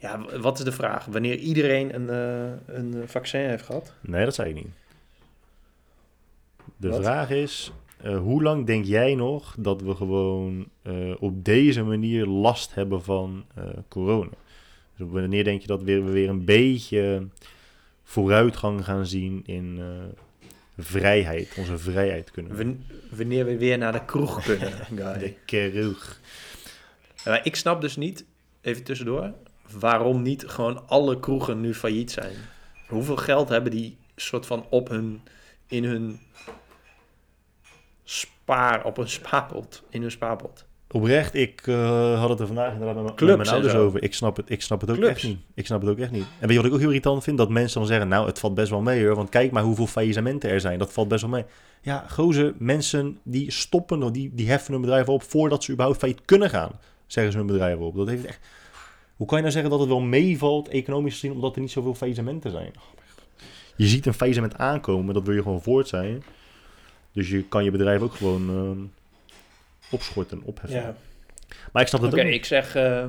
ja, 0.00 0.38
wat 0.40 0.58
is 0.58 0.64
de 0.64 0.72
vraag? 0.72 1.04
Wanneer 1.04 1.36
iedereen 1.36 1.94
een, 1.94 2.08
eh, 2.10 2.74
een 2.76 3.08
vaccin 3.08 3.40
heeft 3.40 3.64
gehad? 3.64 3.92
Nee, 4.00 4.24
dat 4.24 4.34
zei 4.34 4.48
je 4.48 4.54
niet. 4.54 4.68
De 6.76 6.88
Wat? 6.88 7.00
vraag 7.02 7.30
is, 7.30 7.72
eh, 8.02 8.18
hoe 8.18 8.42
lang 8.42 8.66
denk 8.66 8.84
jij 8.84 9.14
nog 9.14 9.54
dat 9.58 9.82
we 9.82 9.94
gewoon 9.94 10.68
eh, 10.82 11.14
op 11.18 11.44
deze 11.44 11.82
manier 11.82 12.26
last 12.26 12.74
hebben 12.74 13.02
van 13.02 13.44
eh, 13.54 13.64
corona? 13.88 14.30
Dus 14.96 15.08
wanneer 15.10 15.44
denk 15.44 15.60
je 15.60 15.66
dat 15.66 15.82
we 15.82 16.02
weer 16.02 16.28
een 16.28 16.44
beetje 16.44 17.26
vooruitgang 18.04 18.84
gaan 18.84 19.06
zien 19.06 19.42
in 19.46 19.76
eh, 19.78 19.86
vrijheid, 20.78 21.54
onze 21.58 21.78
vrijheid 21.78 22.30
kunnen? 22.30 22.56
Wan- 22.56 22.84
wanneer 23.10 23.44
we 23.44 23.56
weer 23.58 23.78
naar 23.78 23.92
de 23.92 24.04
kroeg 24.04 24.42
kunnen, 24.44 24.72
guy. 25.16 25.36
De. 25.46 25.98
Maar 27.24 27.40
ik 27.46 27.56
snap 27.56 27.80
dus 27.80 27.96
niet, 27.96 28.24
even 28.60 28.82
tussendoor, 28.84 29.32
waarom 29.78 30.22
niet 30.22 30.44
gewoon 30.46 30.88
alle 30.88 31.20
kroegen 31.20 31.60
nu 31.60 31.74
failliet 31.74 32.10
zijn. 32.10 32.34
Hoeveel 32.88 33.16
geld 33.16 33.48
hebben 33.48 33.70
die 33.70 33.96
soort 34.16 34.46
van 34.46 34.66
op 34.68 34.88
hun, 34.88 35.20
in 35.66 35.84
hun 35.84 36.20
spaar, 38.04 38.84
op 38.84 38.98
een 38.98 39.08
spaarpot, 39.08 39.82
in 39.88 40.00
hun 40.00 40.10
spaarpot. 40.10 40.64
Oprecht, 40.92 41.34
ik 41.34 41.66
eh, 41.66 42.20
had 42.20 42.28
het 42.28 42.40
er 42.40 42.46
vandaag 42.46 42.72
inderdaad 42.72 43.02
met, 43.02 43.14
Clubs 43.14 43.36
met 43.36 43.46
mijn 43.46 43.50
ouders 43.50 43.74
over. 43.74 44.02
Ik 44.02 44.14
snap 44.14 44.36
het, 44.36 44.50
ik 44.50 44.62
snap 44.62 44.80
het 44.80 44.90
ook 44.90 44.96
Clubs. 44.96 45.12
echt 45.12 45.22
niet. 45.22 45.38
Ik 45.54 45.66
snap 45.66 45.80
het 45.80 45.90
ook 45.90 45.98
echt 45.98 46.10
niet. 46.10 46.24
En 46.38 46.48
weet 46.48 46.50
je 46.50 46.56
wat 46.56 46.64
ik 46.64 46.72
ook 46.72 46.78
heel 46.78 46.88
irritant 46.88 47.24
vind? 47.24 47.38
Dat 47.38 47.48
mensen 47.48 47.78
dan 47.78 47.88
zeggen, 47.88 48.08
nou, 48.08 48.26
het 48.26 48.38
valt 48.38 48.54
best 48.54 48.70
wel 48.70 48.80
mee 48.80 49.06
hoor. 49.06 49.16
Want 49.16 49.28
kijk 49.28 49.50
maar 49.50 49.62
hoeveel 49.62 49.86
faillissementen 49.86 50.50
er 50.50 50.60
zijn. 50.60 50.78
Dat 50.78 50.92
valt 50.92 51.08
best 51.08 51.20
wel 51.20 51.30
mee. 51.30 51.44
Ja, 51.82 52.04
gozer, 52.08 52.54
mensen 52.58 53.18
die 53.22 53.50
stoppen, 53.50 54.02
of 54.02 54.10
die, 54.10 54.30
die 54.34 54.48
heffen 54.48 54.72
hun 54.72 54.80
bedrijf 54.82 55.08
op 55.08 55.22
voordat 55.22 55.64
ze 55.64 55.72
überhaupt 55.72 55.98
failliet 55.98 56.24
kunnen 56.24 56.50
gaan. 56.50 56.70
Zeggen 57.06 57.32
ze 57.32 57.38
hun 57.38 57.46
bedrijf 57.46 57.78
op. 57.78 57.96
Dat 57.96 58.08
heeft 58.08 58.24
echt... 58.24 58.40
Hoe 59.20 59.28
kan 59.28 59.38
je 59.38 59.44
nou 59.44 59.54
zeggen 59.54 59.70
dat 59.70 59.80
het 59.80 59.88
wel 59.88 60.00
meevalt, 60.00 60.68
economisch 60.68 61.12
gezien, 61.12 61.32
omdat 61.32 61.54
er 61.54 61.60
niet 61.60 61.70
zoveel 61.70 61.94
faillissementen 61.94 62.50
zijn? 62.50 62.72
Je 63.76 63.86
ziet 63.86 64.06
een 64.06 64.14
faillissement 64.14 64.56
aankomen, 64.56 65.14
dat 65.14 65.22
wil 65.22 65.34
je 65.34 65.42
gewoon 65.42 65.62
voort 65.62 65.88
zijn. 65.88 66.22
Dus 67.12 67.28
je 67.30 67.42
kan 67.44 67.64
je 67.64 67.70
bedrijf 67.70 68.00
ook 68.00 68.14
gewoon 68.14 68.48
ehm, 68.48 68.78
opschorten, 69.90 70.42
opheffen. 70.44 70.80
Ja. 70.80 70.96
Maar 71.72 71.82
ik 71.82 71.88
snap 71.88 72.00
Oké, 72.00 72.10
dat 72.10 72.20
ook 72.20 72.26
niet. 72.26 72.34
ik 72.34 72.44
zeg, 72.44 72.74
eh, 72.74 73.06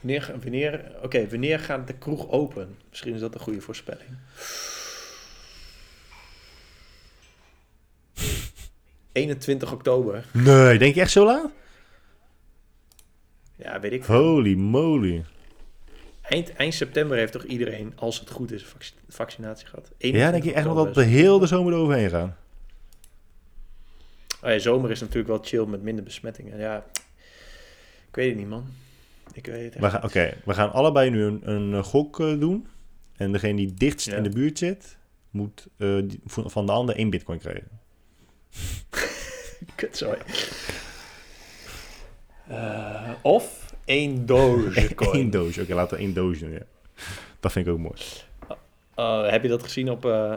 wanneer, 0.00 0.34
wanneer, 0.42 0.92
oké, 1.02 1.28
wanneer 1.28 1.58
gaat 1.58 1.86
de 1.86 1.94
kroeg 1.94 2.30
open? 2.30 2.76
Misschien 2.88 3.14
is 3.14 3.20
dat 3.20 3.34
een 3.34 3.40
goede 3.40 3.60
voorspelling. 3.60 4.10
...21 9.12 9.72
oktober. 9.72 10.24
Nee, 10.32 10.78
denk 10.78 10.94
je 10.94 11.00
echt 11.00 11.10
zo 11.10 11.24
laat? 11.24 11.50
Ja, 13.56 13.80
weet 13.80 13.92
ik 13.92 14.04
veel. 14.04 14.22
Holy 14.22 14.54
moly. 14.54 15.24
Eind, 16.30 16.52
eind 16.52 16.74
september 16.74 17.16
heeft 17.16 17.32
toch 17.32 17.44
iedereen, 17.44 17.92
als 17.96 18.20
het 18.20 18.30
goed 18.30 18.52
is, 18.52 18.64
vac- 18.64 18.92
vaccinatie 19.08 19.66
gehad? 19.66 19.90
Ja, 19.98 20.30
denk 20.30 20.44
je 20.44 20.52
echt 20.52 20.66
nog 20.66 20.74
dat 20.76 20.86
oktober 20.86 21.10
de 21.10 21.16
is- 21.16 21.22
hele 21.22 21.46
zomer 21.46 21.72
eroverheen 21.72 22.10
gaan? 22.10 22.36
Oh 24.42 24.50
ja, 24.50 24.58
zomer 24.58 24.90
is 24.90 25.00
natuurlijk 25.00 25.28
wel 25.28 25.38
chill 25.42 25.64
met 25.64 25.82
minder 25.82 26.04
besmettingen. 26.04 26.58
Ja, 26.58 26.84
ik 28.08 28.14
weet 28.14 28.28
het 28.28 28.38
niet, 28.38 28.48
man. 28.48 28.64
Ik 29.32 29.46
weet 29.46 29.74
het 29.74 29.82
We 29.92 30.02
Oké, 30.02 30.34
we 30.44 30.54
gaan 30.54 30.72
allebei 30.72 31.10
nu 31.10 31.22
een, 31.24 31.50
een 31.50 31.74
eh, 31.74 31.82
gok 31.82 32.20
eh, 32.20 32.38
doen. 32.40 32.66
En 33.16 33.32
degene 33.32 33.56
die 33.56 33.74
dichtst 33.74 34.06
Ja. 34.06 34.16
in 34.16 34.22
de 34.22 34.28
buurt 34.30 34.58
zit, 34.58 34.96
moet 35.30 35.66
eh, 35.76 35.96
die- 36.04 36.20
van 36.24 36.66
de 36.66 36.72
ander 36.72 36.96
één 36.96 37.10
bitcoin 37.10 37.38
krijgen. 37.38 37.68
Kut, 39.74 39.96
sorry. 39.96 40.18
Eh, 42.48 43.10
of 43.22 43.59
één 43.90 44.26
Dogecoin. 44.26 45.20
Eén 45.20 45.30
doosje. 45.30 45.62
Oké, 45.62 45.74
laten 45.74 45.96
we 45.96 46.02
één 46.02 46.14
doosje 46.14 46.44
doen, 46.44 46.52
ja. 46.52 46.66
Dat 47.40 47.52
vind 47.52 47.66
ik 47.66 47.72
ook 47.72 47.78
mooi. 47.78 47.94
Eh, 48.94 49.30
heb 49.30 49.42
je 49.42 49.48
dat 49.48 49.62
gezien 49.62 49.90
op, 49.90 50.04
eh, 50.04 50.36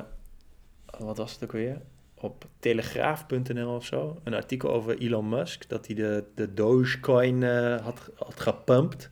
wat 0.98 1.18
was 1.18 1.34
het 1.34 1.44
ook 1.44 1.52
weer? 1.52 1.82
Op 2.14 2.46
telegraaf.nl 2.60 3.76
of 3.76 3.86
zo. 3.86 4.20
Een 4.24 4.34
artikel 4.34 4.70
over 4.70 4.98
Elon 4.98 5.30
Musk. 5.30 5.70
Dat 5.70 5.86
hij 5.86 5.96
de, 5.96 6.24
de 6.36 6.54
Dogecoin 6.54 7.44
eh, 7.44 7.82
had, 7.82 8.10
had 8.16 8.40
gepumpt. 8.40 9.10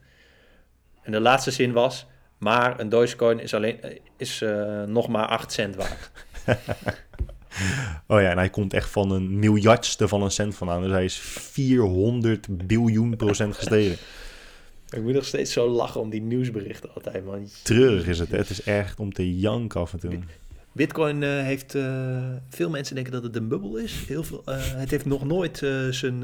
En 1.02 1.12
de 1.12 1.20
laatste 1.20 1.52
zin 1.52 1.72
was... 1.72 2.08
Maar 2.42 2.80
een 2.80 2.90
Dogecoin 2.90 3.40
is, 3.40 3.54
alleen, 3.54 3.82
eh, 3.82 3.98
is 4.18 4.42
eh, 4.42 4.84
nog 4.84 5.08
maar 5.08 5.26
8 5.26 5.52
cent 5.52 5.76
waard. 5.76 6.12
Oh 8.08 8.22
ja, 8.22 8.30
en 8.30 8.38
hij 8.38 8.50
komt 8.50 8.74
echt 8.74 8.90
van 8.90 9.12
een 9.12 9.40
miljardste 9.40 10.08
van 10.08 10.22
een 10.22 10.32
cent 10.32 10.56
vandaan. 10.56 10.82
Dus 10.82 10.92
hij 10.92 11.04
is 11.04 11.18
400 11.20 12.68
biljoen 12.68 13.16
procent 13.16 13.56
gestegen. 13.56 13.98
Ik 14.92 15.02
moet 15.02 15.14
nog 15.14 15.26
steeds 15.26 15.54
zo 15.54 15.68
lachen 15.68 16.02
om 16.02 16.10
die 16.10 16.22
nieuwsberichten 16.22 16.94
altijd, 16.94 17.26
man. 17.26 17.48
Treurig 17.64 18.08
is 18.08 18.20
het, 18.20 18.32
hè? 18.32 18.38
Het 18.38 18.50
is 18.50 18.64
echt 18.64 19.00
om 19.00 19.14
te 19.14 19.38
janken 19.38 19.82
af 19.82 19.94
en 19.94 20.00
toe. 20.00 20.20
Bitcoin 20.72 21.24
eh, 21.24 21.30
heeft... 21.30 21.76
eh, 21.76 22.36
veel 22.50 22.70
mensen 22.70 22.96
denken 22.96 23.14
dat 23.14 23.24
het 23.24 23.36
een 23.36 23.48
bubbel 23.48 23.78
is. 23.78 24.06
Heel 24.08 24.24
veel, 24.24 24.42
eh, 24.46 24.56
het 24.60 24.92
heeft 24.92 25.06
nog 25.06 25.26
nooit 25.26 25.58
zijn, 25.90 26.24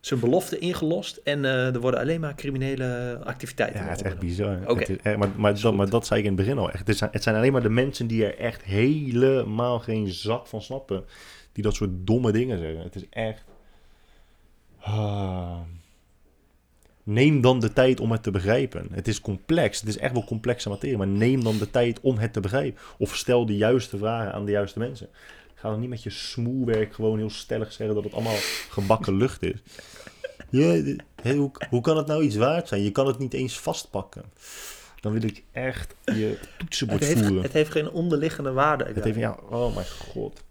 zijn 0.00 0.20
belofte 0.20 0.58
ingelost. 0.58 1.16
En 1.16 1.44
er 1.44 1.80
worden 1.80 2.00
alleen 2.00 2.20
maar 2.20 2.34
criminele 2.34 3.20
activiteiten. 3.24 3.80
Ja, 3.80 3.86
het 3.88 4.00
is 4.00 4.06
echt 4.06 4.18
bizar. 4.18 4.58
Oké. 4.66 5.16
Maar, 5.16 5.28
maar, 5.36 5.60
dat, 5.60 5.74
maar 5.74 5.90
dat 5.90 6.06
zei 6.06 6.20
ik 6.20 6.26
in 6.26 6.32
het 6.32 6.40
begin 6.46 6.58
al 6.58 6.70
echt. 6.70 6.86
Het 6.86 6.96
zijn, 6.96 7.10
het 7.12 7.22
zijn 7.22 7.36
alleen 7.36 7.52
maar 7.52 7.62
de 7.62 7.68
mensen 7.68 8.06
die 8.06 8.24
er 8.24 8.38
echt 8.38 8.62
helemaal 8.62 9.78
geen 9.78 10.08
zak 10.08 10.46
van 10.46 10.62
snappen. 10.62 11.04
Die 11.52 11.64
dat 11.64 11.74
soort 11.74 11.90
domme 11.92 12.32
dingen 12.32 12.58
zeggen. 12.58 12.82
Het 12.82 12.94
is 12.94 13.08
echt... 13.10 13.44
Ah. 14.80 15.60
Neem 17.08 17.40
dan 17.40 17.60
de 17.60 17.72
tijd 17.72 18.00
om 18.00 18.12
het 18.12 18.22
te 18.22 18.30
begrijpen. 18.30 18.88
Het 18.92 19.08
is 19.08 19.20
complex. 19.20 19.80
Het 19.80 19.88
is 19.88 19.98
echt 19.98 20.12
wel 20.12 20.24
complexe 20.24 20.68
materie. 20.68 20.96
Maar 20.96 21.06
neem 21.06 21.44
dan 21.44 21.58
de 21.58 21.70
tijd 21.70 22.00
om 22.00 22.18
het 22.18 22.32
te 22.32 22.40
begrijpen. 22.40 22.80
Of 22.98 23.16
stel 23.16 23.46
de 23.46 23.56
juiste 23.56 23.98
vragen 23.98 24.32
aan 24.32 24.44
de 24.44 24.50
juiste 24.50 24.78
mensen. 24.78 25.08
Ga 25.54 25.70
dan 25.70 25.80
niet 25.80 25.88
met 25.88 26.02
je 26.02 26.10
smoelwerk 26.10 26.94
gewoon 26.94 27.18
heel 27.18 27.30
stellig 27.30 27.72
zeggen 27.72 27.94
dat 27.94 28.04
het 28.04 28.12
allemaal 28.12 28.36
gebakken 28.70 29.16
lucht 29.16 29.42
is. 29.42 29.62
Ja, 30.50 30.82
hoe, 31.22 31.50
hoe 31.70 31.80
kan 31.80 31.96
het 31.96 32.06
nou 32.06 32.22
iets 32.22 32.36
waard 32.36 32.68
zijn? 32.68 32.82
Je 32.82 32.92
kan 32.92 33.06
het 33.06 33.18
niet 33.18 33.34
eens 33.34 33.58
vastpakken. 33.58 34.24
Dan 35.00 35.12
wil 35.12 35.22
ik 35.22 35.42
echt 35.52 35.94
je 36.04 36.38
toetsenbord 36.58 37.00
Het 37.00 37.08
heeft, 37.08 37.26
voeren. 37.26 37.42
het 37.42 37.52
heeft 37.52 37.70
geen 37.70 37.90
onderliggende 37.90 38.52
waarde. 38.52 38.84
Het 38.84 39.04
heeft, 39.04 39.18
ja, 39.18 39.38
oh 39.50 39.74
mijn 39.74 39.86
god. 39.86 40.42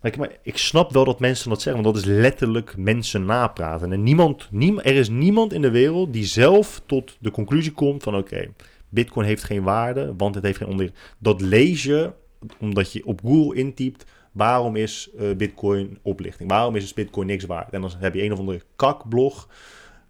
Maar 0.00 0.30
ik, 0.42 0.58
snap 0.58 0.92
wel 0.92 1.04
dat 1.04 1.20
mensen 1.20 1.48
dat 1.48 1.62
zeggen, 1.62 1.82
want 1.82 1.94
dat 1.94 2.04
is 2.04 2.10
letterlijk 2.10 2.76
mensen 2.76 3.24
napraten. 3.24 3.92
En 3.92 4.02
niemand, 4.02 4.48
niem, 4.50 4.78
er 4.78 4.94
is 4.94 5.08
niemand 5.08 5.52
in 5.52 5.62
de 5.62 5.70
wereld 5.70 6.12
die 6.12 6.24
zelf 6.24 6.82
tot 6.86 7.16
de 7.20 7.30
conclusie 7.30 7.72
komt 7.72 8.02
van 8.02 8.16
oké, 8.16 8.52
bitcoin 8.88 9.26
heeft 9.26 9.44
geen 9.44 9.62
waarde, 9.62 10.14
want 10.16 10.34
het 10.34 10.44
heeft 10.44 10.58
geen 10.58 10.68
onder. 10.68 10.90
Dat 11.18 11.40
lees 11.40 11.82
je 11.82 12.12
omdat 12.58 12.92
je 12.92 13.06
op 13.06 13.20
Google 13.24 13.56
intypt, 13.56 14.04
waarom 14.32 14.76
is 14.76 15.10
eh, 15.18 15.30
bitcoin 15.36 15.98
oplichting? 16.02 16.50
Waarom 16.50 16.76
is 16.76 16.94
bitcoin 16.94 17.26
niks 17.26 17.44
waard? 17.44 17.72
En 17.72 17.80
dan 17.80 17.90
heb 17.98 18.14
je 18.14 18.22
een 18.22 18.32
of 18.32 18.38
andere 18.38 18.62
kakblog 18.76 19.48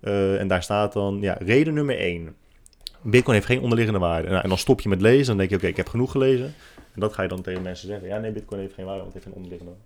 eh, 0.00 0.40
en 0.40 0.48
daar 0.48 0.62
staat 0.62 0.92
dan, 0.92 1.18
ja, 1.20 1.36
reden 1.40 1.74
nummer 1.74 1.98
één. 1.98 2.34
Bitcoin 3.02 3.34
heeft 3.34 3.46
geen 3.46 3.60
onderliggende 3.60 4.00
waarde. 4.00 4.28
En, 4.28 4.42
en 4.42 4.48
dan 4.48 4.58
stop 4.58 4.80
je 4.80 4.88
met 4.88 5.00
lezen. 5.00 5.26
Dan 5.26 5.36
denk 5.36 5.50
je, 5.50 5.56
oké, 5.56 5.66
ik 5.66 5.76
heb 5.76 5.88
genoeg 5.88 6.10
gelezen. 6.10 6.54
En 6.94 7.00
dat 7.00 7.12
ga 7.12 7.22
je 7.22 7.28
dan 7.28 7.42
tegen 7.42 7.62
mensen 7.62 7.88
zeggen. 7.88 8.08
Ja, 8.08 8.18
nee, 8.18 8.32
Bitcoin 8.32 8.60
heeft 8.60 8.74
geen 8.74 8.84
waarde, 8.84 9.02
want 9.02 9.14
het 9.14 9.22
heeft 9.22 9.36
geen 9.36 9.44
onderliggende. 9.44 9.80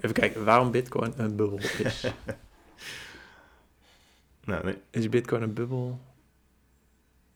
Even 0.00 0.12
kijken, 0.12 0.44
waarom 0.44 0.70
Bitcoin 0.70 1.12
een 1.16 1.36
bubbel 1.36 1.58
is. 1.58 2.04
Nou, 4.46 4.64
nee. 4.64 4.78
is 4.90 5.08
Bitcoin 5.08 5.42
een 5.42 5.54
bubbel? 5.54 6.00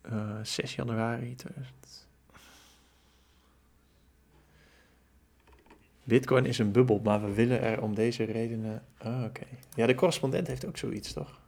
Eh 0.00 0.38
6 0.42 0.74
januari 0.74 1.34
2000. 1.34 2.08
Bitcoin 6.04 6.46
is 6.46 6.58
een 6.58 6.72
bubbel, 6.72 7.00
maar 7.04 7.24
we 7.24 7.34
willen 7.34 7.60
er 7.60 7.82
om 7.82 7.94
deze 7.94 8.24
redenen. 8.24 8.84
Ah, 8.98 9.24
oké. 9.24 9.46
Ja, 9.74 9.86
de 9.86 9.94
correspondent 9.94 10.46
heeft 10.46 10.66
ook 10.66 10.76
zoiets, 10.76 11.12
toch? 11.12 11.40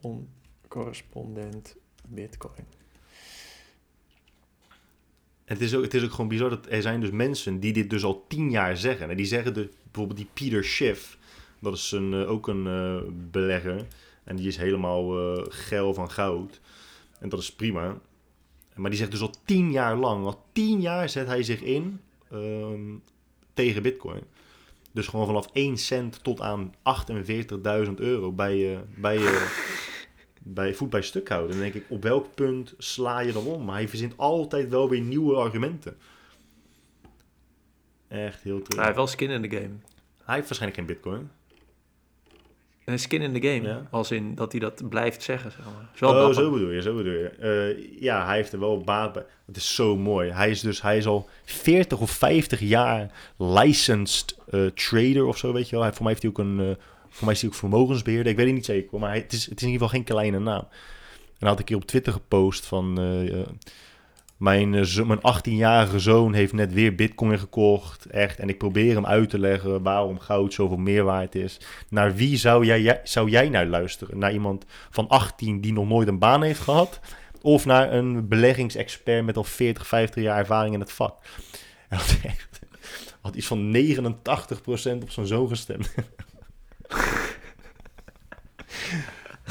On 0.00 0.28
correspondent 0.68 1.76
Bitcoin. 2.06 2.66
Het 5.44 5.60
is, 5.60 5.74
ook, 5.74 5.82
het 5.82 5.94
is 5.94 6.04
ook 6.04 6.10
gewoon 6.10 6.28
bizar 6.28 6.50
dat 6.50 6.66
er 6.68 6.82
zijn 6.82 7.00
dus 7.00 7.10
mensen 7.10 7.60
die 7.60 7.72
dit 7.72 7.90
dus 7.90 8.04
al 8.04 8.24
tien 8.28 8.50
jaar 8.50 8.76
zeggen. 8.76 9.10
En 9.10 9.16
die 9.16 9.26
zeggen 9.26 9.54
de, 9.54 9.68
bijvoorbeeld 9.82 10.18
die 10.18 10.28
Peter 10.32 10.64
Schiff, 10.64 11.18
dat 11.58 11.74
is 11.74 11.92
een, 11.92 12.12
eh, 12.12 12.30
ook 12.30 12.48
een 12.48 12.66
eh, 12.66 13.12
belegger. 13.30 13.86
En 14.24 14.36
die 14.36 14.46
is 14.46 14.56
helemaal 14.56 15.36
eh 15.36 15.44
geil 15.48 15.94
van 15.94 16.10
goud. 16.10 16.60
En 17.18 17.28
dat 17.28 17.40
is 17.40 17.52
prima. 17.52 18.00
Maar 18.74 18.90
die 18.90 18.98
zegt 18.98 19.10
dus 19.10 19.20
al 19.20 19.34
tien 19.44 19.70
jaar 19.70 19.96
lang, 19.96 20.24
al 20.24 20.44
tien 20.52 20.80
jaar 20.80 21.08
zet 21.08 21.26
hij 21.26 21.42
zich 21.42 21.60
in 21.60 22.00
ehm, 22.30 22.94
tegen 23.54 23.82
bitcoin. 23.82 24.22
Dus 24.92 25.06
gewoon 25.06 25.26
vanaf 25.26 25.48
1 25.52 25.76
cent 25.76 26.24
tot 26.24 26.40
aan 26.40 26.74
48.000 27.86 27.94
euro 27.94 28.32
bij 28.32 28.84
bij 28.96 29.18
bij 30.44 30.74
voet 30.74 30.90
bij 30.90 31.02
stuk 31.02 31.28
houden. 31.28 31.50
Dan 31.50 31.60
denk 31.60 31.74
ik, 31.74 31.84
op 31.88 32.02
welk 32.02 32.34
punt 32.34 32.74
sla 32.78 33.20
je 33.20 33.32
dan 33.32 33.44
om? 33.46 33.64
Maar 33.64 33.74
hij 33.74 33.88
verzint 33.88 34.16
altijd 34.16 34.68
wel 34.68 34.88
weer 34.88 35.00
nieuwe 35.00 35.34
argumenten. 35.34 35.96
Echt 38.08 38.42
heel 38.42 38.54
Nou, 38.58 38.74
hij 38.74 38.84
heeft 38.84 38.96
wel 38.96 39.06
skin 39.06 39.30
in 39.30 39.42
de 39.42 39.50
game. 39.50 39.70
Hij 40.24 40.34
heeft 40.34 40.48
waarschijnlijk 40.48 40.76
geen 40.76 40.86
bitcoin. 40.86 41.30
Een 42.84 42.98
skin 42.98 43.22
in 43.22 43.32
the 43.40 43.48
game. 43.48 43.68
Ja. 43.68 43.86
Als 43.90 44.10
in 44.10 44.34
dat 44.34 44.52
hij 44.52 44.60
dat 44.60 44.88
blijft 44.88 45.22
zeggen, 45.22 45.50
zeg 45.50 45.64
maar. 45.64 45.90
Is 45.94 46.00
wel 46.00 46.10
Oh, 46.10 46.16
dapper. 46.16 46.34
zo 46.34 46.50
bedoel 46.50 46.70
je, 46.70 46.82
zo 46.82 46.96
bedoel 46.96 47.12
je. 47.12 47.28
Eh, 47.28 48.00
ja, 48.00 48.26
hij 48.26 48.36
heeft 48.36 48.52
er 48.52 48.60
wel 48.60 48.80
baat 48.80 49.12
bij. 49.12 49.24
Het 49.46 49.56
is 49.56 49.74
zo 49.74 49.96
mooi. 49.96 50.30
Hij 50.30 50.50
is 50.50 50.60
dus, 50.60 50.82
hij 50.82 50.96
is 50.96 51.06
al 51.06 51.28
40 51.44 52.00
of 52.00 52.10
50 52.10 52.60
jaar 52.60 53.10
licensed 53.36 54.38
eh, 54.50 54.66
trader 54.66 55.24
of 55.24 55.38
zo, 55.38 55.52
weet 55.52 55.68
je 55.68 55.74
wel. 55.74 55.84
Hij, 55.84 55.92
voor 55.92 56.02
mij 56.02 56.10
heeft 56.10 56.22
hij 56.22 56.30
ook 56.30 56.38
een, 56.38 56.60
eh, 56.60 56.84
voor 57.12 57.24
mij 57.24 57.34
is 57.34 57.40
hij 57.40 57.50
ook 57.50 57.56
vermogensbeheerder. 57.56 58.30
Ik 58.30 58.36
weet 58.36 58.46
het 58.46 58.54
niet 58.54 58.64
zeker, 58.64 58.98
maar 58.98 59.08
hij, 59.08 59.18
het, 59.18 59.32
is, 59.32 59.44
het 59.46 59.56
is 59.56 59.62
in 59.62 59.72
ieder 59.72 59.86
geval 59.86 59.88
geen 59.88 60.14
kleine 60.14 60.38
naam. 60.38 60.66
En 61.22 61.38
hij 61.38 61.48
had 61.48 61.58
een 61.58 61.64
keer 61.64 61.76
op 61.76 61.84
Twitter 61.84 62.12
gepost 62.12 62.66
van... 62.66 63.00
eh, 63.00 63.38
mijn, 64.36 64.74
eh, 64.74 65.04
mijn 65.04 65.20
18-jarige 65.20 65.98
zoon 65.98 66.32
heeft 66.32 66.52
net 66.52 66.72
weer 66.72 66.94
bitcoin 66.94 67.38
gekocht. 67.38 68.06
Echt. 68.06 68.38
En 68.38 68.48
ik 68.48 68.58
probeer 68.58 68.94
hem 68.94 69.06
uit 69.06 69.30
te 69.30 69.38
leggen 69.38 69.82
waarom 69.82 70.18
goud 70.18 70.54
zoveel 70.54 70.76
meer 70.76 71.04
waard 71.04 71.34
is. 71.34 71.60
Naar 71.88 72.14
wie 72.14 72.36
zou 72.36 72.64
jij, 72.64 73.00
zou 73.04 73.30
jij 73.30 73.48
nou 73.48 73.66
luisteren? 73.66 74.18
Naar 74.18 74.32
iemand 74.32 74.64
van 74.90 75.08
18 75.08 75.60
die 75.60 75.72
nog 75.72 75.88
nooit 75.88 76.08
een 76.08 76.18
baan 76.18 76.42
heeft 76.42 76.60
gehad? 76.60 77.00
Of 77.42 77.64
naar 77.66 77.92
een 77.92 78.28
beleggingsexpert 78.28 79.24
met 79.24 79.36
al 79.36 79.44
40, 79.44 79.86
50 79.86 80.22
jaar 80.22 80.38
ervaring 80.38 80.74
in 80.74 80.80
het 80.80 80.92
vak? 80.92 81.16
Echt 81.88 82.60
had 83.22 83.34
iets 83.34 83.46
van 83.46 83.76
89% 83.76 85.02
op 85.02 85.10
zijn 85.10 85.26
zoon 85.26 85.48
gestemd. 85.48 85.94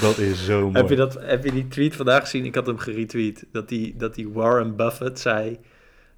dat 0.01 0.17
is 0.17 0.45
zo 0.45 0.61
mooi. 0.61 0.77
Heb 0.77 0.89
je, 0.89 0.95
dat, 0.95 1.17
heb 1.21 1.43
je 1.43 1.51
die 1.51 1.67
tweet 1.67 1.95
vandaag 1.95 2.21
gezien? 2.21 2.45
Ik 2.45 2.55
had 2.55 2.67
hem 2.67 2.77
geretweet. 2.77 3.45
Dat 3.51 3.69
die, 3.69 3.95
dat 3.97 4.15
die 4.15 4.29
Warren 4.29 4.75
Buffett 4.75 5.19
zei 5.19 5.59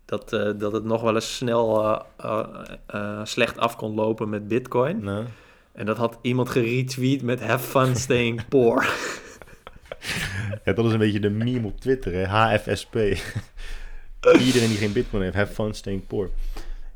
dat, 0.05 0.33
eh, 0.33 0.51
dat 0.57 0.71
het 0.71 0.83
nog 0.83 1.01
wel 1.01 1.15
eens 1.15 1.35
snel 1.35 1.83
eh, 2.17 2.43
eh, 2.87 3.19
slecht 3.23 3.57
af 3.57 3.75
kon 3.75 3.93
lopen 3.93 4.29
met 4.29 4.47
bitcoin. 4.47 5.03
Nou, 5.03 5.25
En 5.71 5.85
dat 5.85 5.97
had 5.97 6.19
iemand 6.21 6.49
geretweet 6.49 7.21
met 7.21 7.41
have 7.41 7.67
fun 7.67 7.95
staying 7.95 8.47
poor. 8.47 8.87
ja, 10.65 10.73
dat 10.73 10.85
is 10.85 10.91
een 10.91 10.99
beetje 10.99 11.19
de 11.19 11.29
meme 11.29 11.67
op 11.67 11.79
Twitter, 11.79 12.13
hè? 12.13 12.25
HFSP. 12.25 12.95
Iedereen 14.39 14.67
die 14.67 14.77
geen 14.77 14.93
bitcoin 14.93 15.23
heeft, 15.23 15.35
have 15.35 15.53
fun 15.53 15.73
staying 15.73 16.07
poor. 16.07 16.29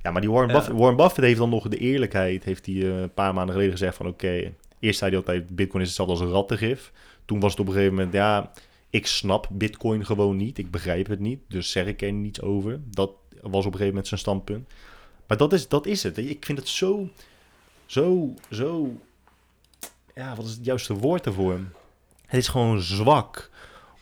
Ja, 0.08 0.14
maar 0.14 0.22
die 0.22 0.32
Warren, 0.32 0.50
Ja. 0.50 0.56
Buffett, 0.56 0.78
Warren 0.78 0.98
Buffett 0.98 1.26
heeft 1.26 1.38
dan 1.38 1.50
nog 1.50 1.68
de 1.68 1.78
eerlijkheid, 1.78 2.44
heeft 2.44 2.66
hij 2.66 2.76
eh, 2.76 3.02
een 3.02 3.14
paar 3.14 3.34
maanden 3.34 3.54
geleden 3.54 3.74
gezegd 3.78 3.96
van 3.96 4.08
oké, 4.08 4.54
eerst 4.80 5.00
zei 5.00 5.12
hij 5.12 5.20
altijd 5.20 5.56
bitcoin 5.56 5.82
is 5.82 5.88
hetzelfde 5.88 6.14
als 6.14 6.24
een 6.24 6.32
rattengif. 6.32 6.92
Toen 7.26 7.40
was 7.40 7.52
het 7.52 7.60
op 7.60 7.68
een 7.68 7.74
gegeven 7.74 7.94
moment, 7.96 8.14
ja, 8.14 8.52
ik 8.90 9.08
snap 9.08 9.48
bitcoin 9.52 10.06
gewoon 10.06 10.38
niet, 10.38 10.58
ik 10.58 10.72
begrijp 10.72 11.08
het 11.08 11.20
niet, 11.20 11.40
dus 11.48 11.72
zeg 11.72 11.86
ik 11.86 12.02
er 12.02 12.12
niets 12.12 12.42
over. 12.42 12.80
Dat 12.90 13.12
was 13.42 13.44
op 13.44 13.52
een 13.52 13.64
gegeven 13.64 13.88
moment 13.88 14.08
zijn 14.08 14.20
standpunt. 14.20 14.68
Maar 15.28 15.38
dat 15.38 15.54
is, 15.54 15.68
dat 15.68 15.86
is 15.86 16.04
het. 16.04 16.18
Ik 16.18 16.46
vind 16.46 16.58
het 16.58 16.68
zo, 16.68 17.10
zo, 17.86 18.34
zo, 18.52 18.92
ja, 20.16 20.36
wat 20.36 20.46
is 20.46 20.52
het 20.52 20.66
juiste 20.66 20.94
woord 20.94 21.26
ervoor? 21.26 21.60
Het 22.26 22.40
is 22.40 22.48
gewoon 22.48 22.82
zwak 22.82 23.50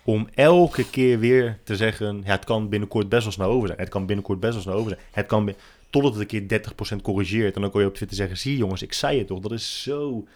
om 0.03 0.27
elke 0.34 0.90
keer 0.90 1.19
weer 1.19 1.60
te 1.64 1.76
zeggen... 1.76 2.22
Ja, 2.26 2.32
het 2.32 2.45
kan 2.45 2.69
binnenkort 2.69 3.10
best 3.10 3.23
wel 3.23 3.32
snel 3.32 3.49
over 3.49 3.68
zijn. 3.68 3.80
Het 3.80 3.90
kan 3.90 4.06
binnenkort 4.06 4.40
best 4.40 4.53
wel 4.53 4.61
snel 4.61 4.76
over 4.76 4.90
zijn. 4.90 5.02
Het 5.11 5.26
kan... 5.26 5.53
Totdat 5.96 6.14
het 6.16 6.32
een 6.32 6.48
keer 6.48 6.62
30% 6.98 7.02
corrigeert. 7.02 7.56
En 7.56 7.62
dan 7.62 7.72
kun 7.72 7.82
je 7.82 7.88
op 7.88 7.94
Twitter 7.94 8.18
zeggen... 8.18 8.38
Zie 8.38 8.58
jongens, 8.58 8.82
ik 8.82 8.94
zei 8.94 9.18
het 9.18 9.28
toch. 9.28 9.40
Dat 9.40 9.52
is 9.52 9.84
zo, 9.84 10.28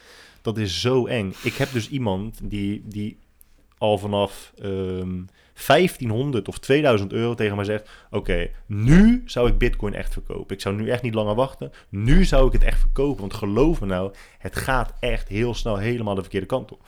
dat 0.41 0.57
is 0.57 0.81
zo 0.81 1.05
eng. 1.05 1.33
Ik 1.43 1.53
heb 1.53 1.71
dus 1.71 1.89
iemand 1.89 2.39
die, 2.43 2.81
die 2.85 3.17
al 3.77 3.97
vanaf 3.97 4.53
ehm 4.61 5.21
1500 5.67 6.47
of 6.47 6.57
2000 6.57 7.13
euro 7.13 7.33
tegen 7.33 7.55
mij 7.55 7.65
zegt... 7.65 7.89
Oké, 8.09 8.49
nu 8.65 9.23
zou 9.25 9.49
ik 9.49 9.57
bitcoin 9.57 9.93
echt 9.93 10.13
verkopen. 10.13 10.55
Ik 10.55 10.61
zou 10.61 10.75
nu 10.75 10.89
echt 10.89 11.01
niet 11.01 11.13
langer 11.13 11.35
wachten. 11.35 11.71
Nu 11.89 12.25
zou 12.25 12.47
ik 12.47 12.53
het 12.53 12.63
echt 12.63 12.79
verkopen. 12.79 13.19
Want 13.19 13.33
geloof 13.33 13.79
me 13.79 13.85
nou, 13.85 14.13
het 14.37 14.55
gaat 14.55 14.93
echt 14.99 15.27
heel 15.27 15.53
snel 15.53 15.77
helemaal 15.77 16.15
de 16.15 16.21
verkeerde 16.21 16.45
kant 16.45 16.71
op. 16.71 16.87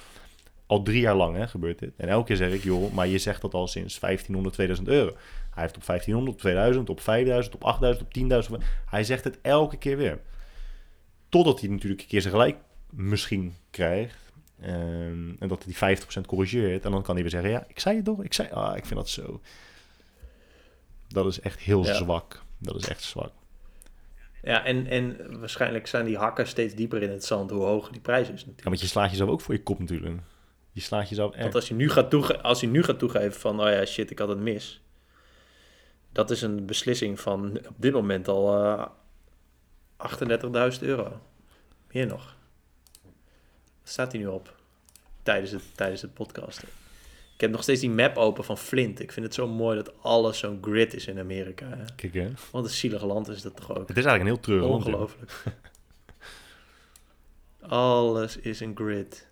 Al 0.71 0.83
drie 0.83 0.99
jaar 1.01 1.15
lang 1.15 1.35
hè, 1.35 1.47
gebeurt 1.47 1.79
dit. 1.79 1.91
En 1.97 2.07
elke 2.07 2.25
keer 2.27 2.35
zeg 2.35 2.51
ik, 2.51 2.63
joh, 2.63 2.93
maar 2.93 3.07
je 3.07 3.17
zegt 3.17 3.41
dat 3.41 3.53
al 3.53 3.67
sinds 3.67 3.99
1500, 3.99 4.53
2000 4.53 4.87
euro. 4.87 5.15
Hij 5.51 5.63
heeft 5.63 5.75
op 5.75 5.85
1500, 5.85 6.35
op 6.35 6.41
2000, 6.41 6.89
op 6.89 6.99
5000, 7.01 7.55
op 7.55 7.63
8000, 7.63 8.05
op 8.05 8.59
10.000. 8.61 8.65
Hij 8.89 9.03
zegt 9.03 9.23
het 9.23 9.39
elke 9.41 9.77
keer 9.77 9.97
weer. 9.97 10.19
Totdat 11.29 11.59
hij 11.59 11.69
natuurlijk 11.69 12.01
een 12.01 12.07
keer 12.07 12.21
zijn 12.21 12.33
gelijk 12.33 12.57
misschien 12.89 13.55
krijgt. 13.69 14.15
Ehm, 14.61 15.29
en 15.39 15.47
dat 15.47 15.63
hij 15.63 15.67
die 15.67 15.75
50% 15.75 16.25
corrigeert. 16.27 16.85
En 16.85 16.91
dan 16.91 17.01
kan 17.03 17.13
hij 17.13 17.23
weer 17.23 17.31
zeggen, 17.31 17.49
ja, 17.49 17.65
ik 17.67 17.79
zei 17.79 17.95
het 17.95 18.05
toch? 18.05 18.23
Ik 18.23 18.33
zei, 18.33 18.49
ah, 18.51 18.77
ik 18.77 18.85
vind 18.85 18.99
dat 18.99 19.09
zo. 19.09 19.41
Dat 21.07 21.25
is 21.25 21.39
echt 21.39 21.59
heel 21.59 21.85
Ja. 21.85 21.93
zwak. 21.93 22.41
Dat 22.57 22.75
is 22.75 22.87
echt 22.87 23.03
zwak. 23.03 23.31
ja, 24.43 24.65
en, 24.65 24.87
en 24.87 25.39
waarschijnlijk 25.39 25.87
zijn 25.87 26.05
die 26.05 26.17
hakken 26.17 26.47
steeds 26.47 26.75
dieper 26.75 27.01
in 27.01 27.09
het 27.09 27.25
zand 27.25 27.49
hoe 27.49 27.63
hoger 27.63 27.91
die 27.91 28.01
prijs 28.01 28.21
is 28.25 28.31
natuurlijk. 28.33 28.59
Ja, 28.59 28.69
want 28.69 28.81
je 28.81 28.87
slaat 28.87 29.09
jezelf 29.09 29.29
ook 29.29 29.41
voor 29.41 29.53
je 29.53 29.63
kop 29.63 29.79
natuurlijk. 29.79 30.21
Je 30.71 30.81
slaat 30.81 31.09
jezelf 31.09 31.31
echt. 31.31 31.41
Want 31.41 31.55
als 31.55 31.67
je, 31.67 31.73
nu 31.73 31.89
gaat 31.89 32.09
toege 32.09 32.41
als 32.41 32.59
je 32.59 32.67
nu 32.67 32.83
gaat 32.83 32.99
toegeven 32.99 33.39
van, 33.39 33.61
oh 33.61 33.69
ja, 33.69 33.85
shit, 33.85 34.11
ik 34.11 34.19
had 34.19 34.27
het 34.27 34.39
mis. 34.39 34.81
Dat 36.11 36.31
is 36.31 36.41
een 36.41 36.65
beslissing 36.65 37.19
van 37.19 37.57
op 37.67 37.75
dit 37.77 37.93
moment 37.93 38.27
al 38.27 38.63
eh 38.63 38.87
38.000 40.73 40.79
euro. 40.81 41.21
Meer 41.91 42.07
nog. 42.07 42.35
Wat 43.79 43.89
staat 43.89 44.11
hij 44.11 44.21
nu 44.21 44.27
op? 44.27 44.55
Tijdens 45.23 45.51
het, 45.51 45.63
tijdens 45.75 46.01
het 46.01 46.13
podcasten. 46.13 46.67
Ik 47.33 47.41
heb 47.47 47.51
nog 47.51 47.63
steeds 47.63 47.81
die 47.81 47.89
map 47.89 48.17
open 48.17 48.43
van 48.43 48.57
Flint. 48.57 48.99
Ik 48.99 49.11
vind 49.11 49.25
het 49.25 49.35
zo 49.35 49.47
mooi 49.47 49.75
dat 49.75 50.03
alles 50.03 50.37
zo'n 50.39 50.57
grid 50.61 50.93
is 50.93 51.07
in 51.07 51.19
Amerika. 51.19 51.67
hè. 51.67 51.83
Kijk 51.95 52.13
hè. 52.13 52.29
Wat 52.51 52.63
een 52.63 52.69
zielig 52.69 53.03
land 53.03 53.27
is 53.27 53.41
dat 53.41 53.55
toch 53.55 53.69
ook. 53.69 53.87
Het 53.87 53.97
is 53.97 54.05
eigenlijk 54.05 54.21
een 54.21 54.27
heel 54.35 54.39
treurig 54.39 54.69
land. 54.69 54.85
Ongelooflijk. 54.85 55.31
Alles 57.61 58.37
is 58.37 58.59
een 58.59 58.75
grid. 58.75 59.27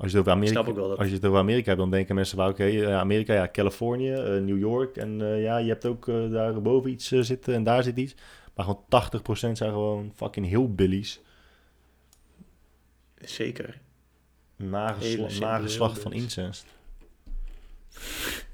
Als 0.00 0.10
je 0.10 0.16
het 0.18 0.26
over 0.28 0.32
Amerika, 0.38 0.62
dat- 0.62 0.98
als 0.98 1.08
je 1.08 1.14
het 1.14 1.24
over 1.24 1.38
Amerika 1.38 1.66
hebt, 1.66 1.78
dan 1.78 1.90
denken 1.90 2.14
mensen 2.14 2.36
oké, 2.48 2.64
eh, 2.64 2.94
Amerika, 2.98 3.34
ja, 3.34 3.48
Californië, 3.52 4.12
eh, 4.12 4.40
New 4.40 4.58
York 4.58 4.96
en 4.96 5.20
eh, 5.20 5.42
ja, 5.42 5.56
je 5.58 5.68
hebt 5.68 5.86
ook 5.86 6.06
daar 6.30 6.62
boven 6.62 6.90
iets 6.90 7.08
zitten 7.08 7.54
en 7.54 7.64
daar 7.64 7.82
zit 7.82 7.96
iets. 7.96 8.14
Maar 8.54 8.64
gewoon 8.64 8.84
80% 8.88 9.56
zijn 9.58 9.70
gewoon 9.70 10.12
fucking 10.16 10.46
hillbillies. 10.46 11.20
Zeker. 13.20 13.78
Nagesla 14.56 15.08
Hele 15.08 15.28
simpele 15.30 15.50
nageslacht 15.50 15.98
van 15.98 16.12
incest. 16.12 16.66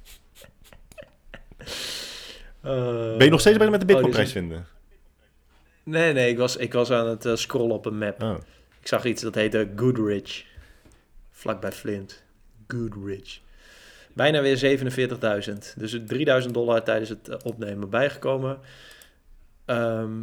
Ben 3.17 3.25
je 3.25 3.31
nog 3.31 3.41
steeds 3.41 3.57
bezig 3.57 3.73
met 3.73 3.81
de 3.81 3.87
Oh, 3.87 3.93
bitcoinprijs 3.93 4.35
een- 4.35 4.41
vinden? 4.41 4.67
Nee, 5.83 6.13
nee, 6.13 6.31
ik 6.31 6.39
was, 6.39 6.57
ik 6.57 6.73
was 6.73 6.91
aan 6.91 7.07
het 7.07 7.29
scrollen 7.39 7.75
op 7.75 7.87
een 7.87 7.99
map. 7.99 8.23
Oh. 8.23 8.37
Ik 8.81 8.87
zag 8.89 9.05
iets 9.05 9.23
dat 9.23 9.35
heette 9.35 9.71
Goodrich. 9.77 10.45
Vlakbij 11.37 11.73
Flint. 11.73 12.23
Goodrich. 12.67 13.41
Bijna 14.13 14.41
weer 14.41 14.79
47.000. 15.49 15.75
Dus 15.77 15.93
het 15.93 16.09
3000 16.09 16.55
dollar 16.55 16.83
tijdens 16.83 17.09
het 17.09 17.29
eh, 17.29 17.37
opnemen 17.43 17.91
bijgekomen. 17.91 18.59
Ehm 19.65 20.23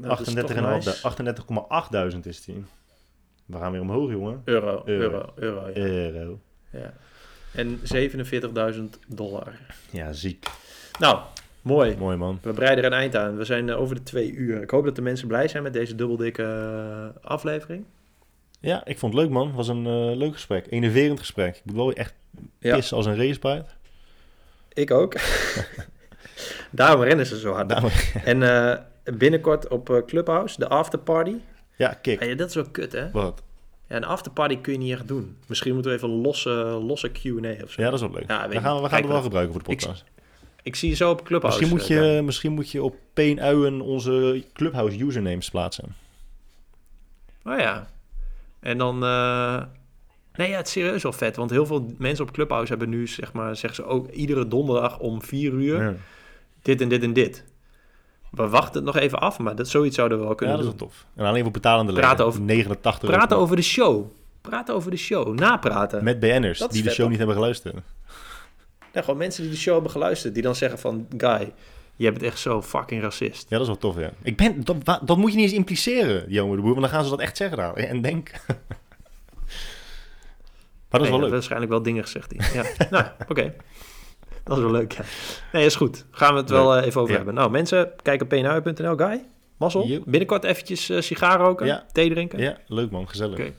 dat 0.00 0.20
is 0.20 0.34
toch 0.34 0.52
38,5 0.52 0.56
nice. 0.60 2.20
38,8 2.22 2.26
is 2.26 2.44
die. 2.44 2.64
We 3.46 3.56
gaan 3.58 3.72
weer 3.72 3.80
omhoog, 3.80 4.10
jongen. 4.10 4.42
Euro, 4.44 4.82
Euro. 4.84 5.02
euro, 5.02 5.32
euro. 5.34 5.66
ja. 5.66 5.74
Euro. 5.74 6.40
Ja. 6.70 6.94
En 7.54 7.78
47.000 8.74 8.82
dollar. 9.08 9.52
Ja, 9.90 10.12
ziek. 10.12 10.46
Nou, 10.98 11.20
mooi. 11.62 11.96
Mooi 11.96 12.16
man. 12.16 12.38
We 12.42 12.52
breiden 12.52 12.84
er 12.84 12.92
een 12.92 12.98
eind 12.98 13.16
aan. 13.16 13.36
We 13.36 13.44
zijn 13.44 13.68
eh, 13.68 13.80
over 13.80 13.94
de 13.94 14.02
twee 14.02 14.32
uur. 14.32 14.62
Ik 14.62 14.70
hoop 14.70 14.84
dat 14.84 14.96
de 14.96 15.02
mensen 15.02 15.28
blij 15.28 15.48
zijn 15.48 15.62
met 15.62 15.72
deze 15.72 15.94
dubbeldikke 15.94 16.42
eh, 16.42 17.30
aflevering. 17.30 17.84
Ja, 18.62 18.84
ik 18.84 18.98
vond 18.98 19.12
het 19.14 19.22
leuk 19.22 19.30
man. 19.32 19.46
Het 19.46 19.56
was 19.56 19.68
een 19.68 19.86
eh, 19.86 20.16
leuk 20.16 20.32
gesprek. 20.32 20.66
Enerverend 20.70 21.18
gesprek. 21.18 21.56
Ik 21.56 21.62
moet 21.64 21.74
wel 21.74 21.92
echt 21.92 22.14
Ja. 22.58 22.74
pissen 22.76 22.96
als 22.96 23.06
een 23.06 23.16
racepaard. 23.16 23.74
Ik 24.72 24.90
ook. 24.90 25.14
Daarom 26.70 27.02
rennen 27.02 27.26
ze 27.26 27.38
zo 27.38 27.52
hard. 27.52 27.68
Daarom- 27.68 27.90
En 28.24 28.42
eh, 28.42 28.78
binnenkort 29.16 29.68
op 29.68 29.90
eh, 29.90 29.96
Clubhouse, 30.06 30.58
de 30.58 30.68
afterparty. 30.68 31.34
Ja, 31.76 31.88
kijk. 32.02 32.22
Ah, 32.22 32.36
dat 32.38 32.48
is 32.48 32.54
wel 32.54 32.70
kut, 32.70 32.92
hè? 32.92 33.10
Wat? 33.10 33.42
Ja, 33.88 33.96
een 33.96 34.04
afterparty 34.04 34.56
kun 34.60 34.72
je 34.72 34.78
niet 34.78 34.92
echt 34.92 35.08
doen. 35.08 35.36
Misschien 35.46 35.72
moeten 35.72 35.90
we 35.90 35.96
even 35.96 36.10
een 36.10 36.20
losse, 36.20 36.50
losse 36.86 37.08
Q&A 37.10 37.62
of 37.64 37.70
zo. 37.70 37.82
Ja, 37.82 37.90
dat 37.90 37.94
is 37.94 38.00
wel 38.00 38.10
leuk. 38.10 38.28
Ja, 38.28 38.48
we 38.48 38.60
gaan, 38.60 38.82
we 38.82 38.88
gaan 38.88 38.98
het 39.00 39.10
wel 39.10 39.22
gebruiken 39.22 39.52
voor 39.54 39.62
de 39.62 39.68
podcast. 39.70 40.04
Ik 40.62 40.76
zie 40.76 40.88
je 40.88 40.94
zo 40.94 41.10
op 41.10 41.24
Clubhouse. 41.24 41.58
Misschien 41.58 41.78
moet, 41.78 41.86
je, 42.06 42.14
Dan. 42.14 42.24
misschien 42.24 42.52
moet 42.52 42.70
je 42.70 42.82
op 42.82 42.96
Peen 43.12 43.80
onze 43.80 44.44
Clubhouse 44.52 44.98
usernames 44.98 45.50
plaatsen. 45.50 45.94
Oh 47.44 47.58
ja. 47.58 47.90
En 48.62 48.78
dan... 48.78 49.04
eh, 49.04 49.62
Nee, 50.34 50.48
ja, 50.50 50.56
het 50.56 50.66
is 50.66 50.72
serieus 50.72 51.02
wel 51.02 51.12
vet. 51.12 51.36
Want 51.36 51.50
heel 51.50 51.66
veel 51.66 51.94
mensen 51.98 52.24
op 52.24 52.32
Clubhouse 52.32 52.68
hebben 52.70 52.88
nu, 52.88 53.06
zeg 53.06 53.32
maar, 53.32 53.56
zeggen 53.56 53.84
ze 53.84 53.90
ook 53.90 54.10
iedere 54.10 54.48
donderdag 54.48 54.98
om 54.98 55.22
vier 55.22 55.52
uur 55.52 55.82
Ja, 55.82 55.94
dit 56.62 56.80
en 56.80 56.88
dit 56.88 57.02
en 57.02 57.12
dit. 57.12 57.44
We 58.30 58.48
wachten 58.48 58.74
het 58.74 58.84
nog 58.94 58.96
even 59.02 59.20
af, 59.20 59.38
maar 59.38 59.56
dat 59.56 59.68
zoiets 59.68 59.96
zouden 59.96 60.16
we 60.18 60.22
wel 60.22 60.32
ja 60.32 60.38
kunnen 60.38 60.56
dat 60.56 60.64
is 60.64 60.70
wel 60.70 60.80
tof. 60.88 61.06
En 61.16 61.24
alleen 61.24 61.42
voor 61.42 61.52
betalende 61.52 61.92
Praten 61.92 62.10
leden. 62.10 62.26
over- 62.26 62.40
89 62.40 63.08
Praten 63.10 63.30
euro. 63.30 63.42
over 63.42 63.56
de 63.56 63.62
show. 63.62 64.04
Praten 64.40 64.74
over 64.74 64.90
de 64.90 64.96
show. 64.96 65.38
Napraten. 65.38 66.04
Met 66.04 66.20
BN'ers 66.20 66.58
die 66.68 66.82
de 66.82 66.90
show 66.90 67.08
niet 67.08 67.18
hebben 67.18 67.36
geluisterd. 67.36 67.74
Ja, 68.92 69.00
gewoon 69.00 69.16
mensen 69.16 69.42
die 69.42 69.52
de 69.52 69.58
show 69.58 69.72
hebben 69.74 69.90
geluisterd, 69.92 70.34
die 70.34 70.42
dan 70.42 70.54
zeggen 70.54 70.78
van... 70.78 71.06
Guy, 71.16 71.52
Je 72.02 72.12
bent 72.12 72.22
echt 72.22 72.38
zo 72.38 72.62
fucking 72.62 73.02
racist. 73.02 73.42
Ja, 73.48 73.58
dat 73.58 73.60
is 73.60 73.66
wel 73.66 73.76
tof, 73.78 73.98
ja. 73.98 74.10
Ik 74.22 74.36
ben, 74.36 74.64
dat, 74.64 74.76
dat 75.02 75.16
moet 75.16 75.30
je 75.30 75.36
niet 75.36 75.46
eens 75.46 75.54
impliceren, 75.56 76.24
jongen 76.28 76.56
de 76.56 76.62
boer, 76.62 76.70
want 76.70 76.80
dan 76.82 76.90
gaan 76.94 77.04
ze 77.04 77.10
dat 77.10 77.20
echt 77.20 77.36
zeggen 77.36 77.56
daar. 77.56 77.74
En 77.74 78.00
denk. 78.02 78.30
maar 78.46 78.56
dat 80.90 81.00
is 81.00 81.08
Nee, 81.08 81.10
wel 81.10 81.20
leuk. 81.20 81.30
waarschijnlijk 81.30 81.70
wel 81.70 81.82
dingen 81.82 82.02
gezegd. 82.02 82.30
die- 82.30 82.40
Ja, 82.54 82.64
nou, 82.90 83.04
oké. 83.28 83.54
Dat 84.44 84.56
is 84.56 84.62
wel 84.62 84.72
leuk, 84.72 84.92
ja. 84.92 85.02
Nee, 85.52 85.64
is 85.64 85.74
goed. 85.76 86.04
Gaan 86.10 86.34
we 86.34 86.40
het 86.40 86.50
wel 86.50 86.76
eh, 86.76 86.86
even 86.86 87.00
over 87.00 87.10
Ja. 87.10 87.16
hebben. 87.16 87.34
Nou, 87.34 87.50
mensen, 87.50 87.90
kijk 88.02 88.22
op 88.22 88.28
pnui.nl, 88.28 88.96
Guy. 88.96 89.24
Mazzel. 89.56 90.00
Binnenkort 90.04 90.44
eventjes 90.44 90.88
eh 90.90 91.00
sigaar 91.00 91.38
roken, 91.40 91.66
Ja. 91.66 91.86
thee 91.92 92.10
drinken. 92.10 92.38
Ja, 92.38 92.58
leuk 92.66 92.90
man, 92.90 93.08
gezellig. 93.08 93.38
Oké. 93.38 93.52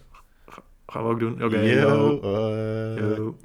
Gaan 0.87 1.03
we 1.03 1.09
ook 1.09 1.19
doen. 1.19 1.43
Oké, 1.43 1.59
Yo, 1.59 1.79
yo. 1.79 2.19
eh, 2.21 3.15
Yo. 3.17 3.35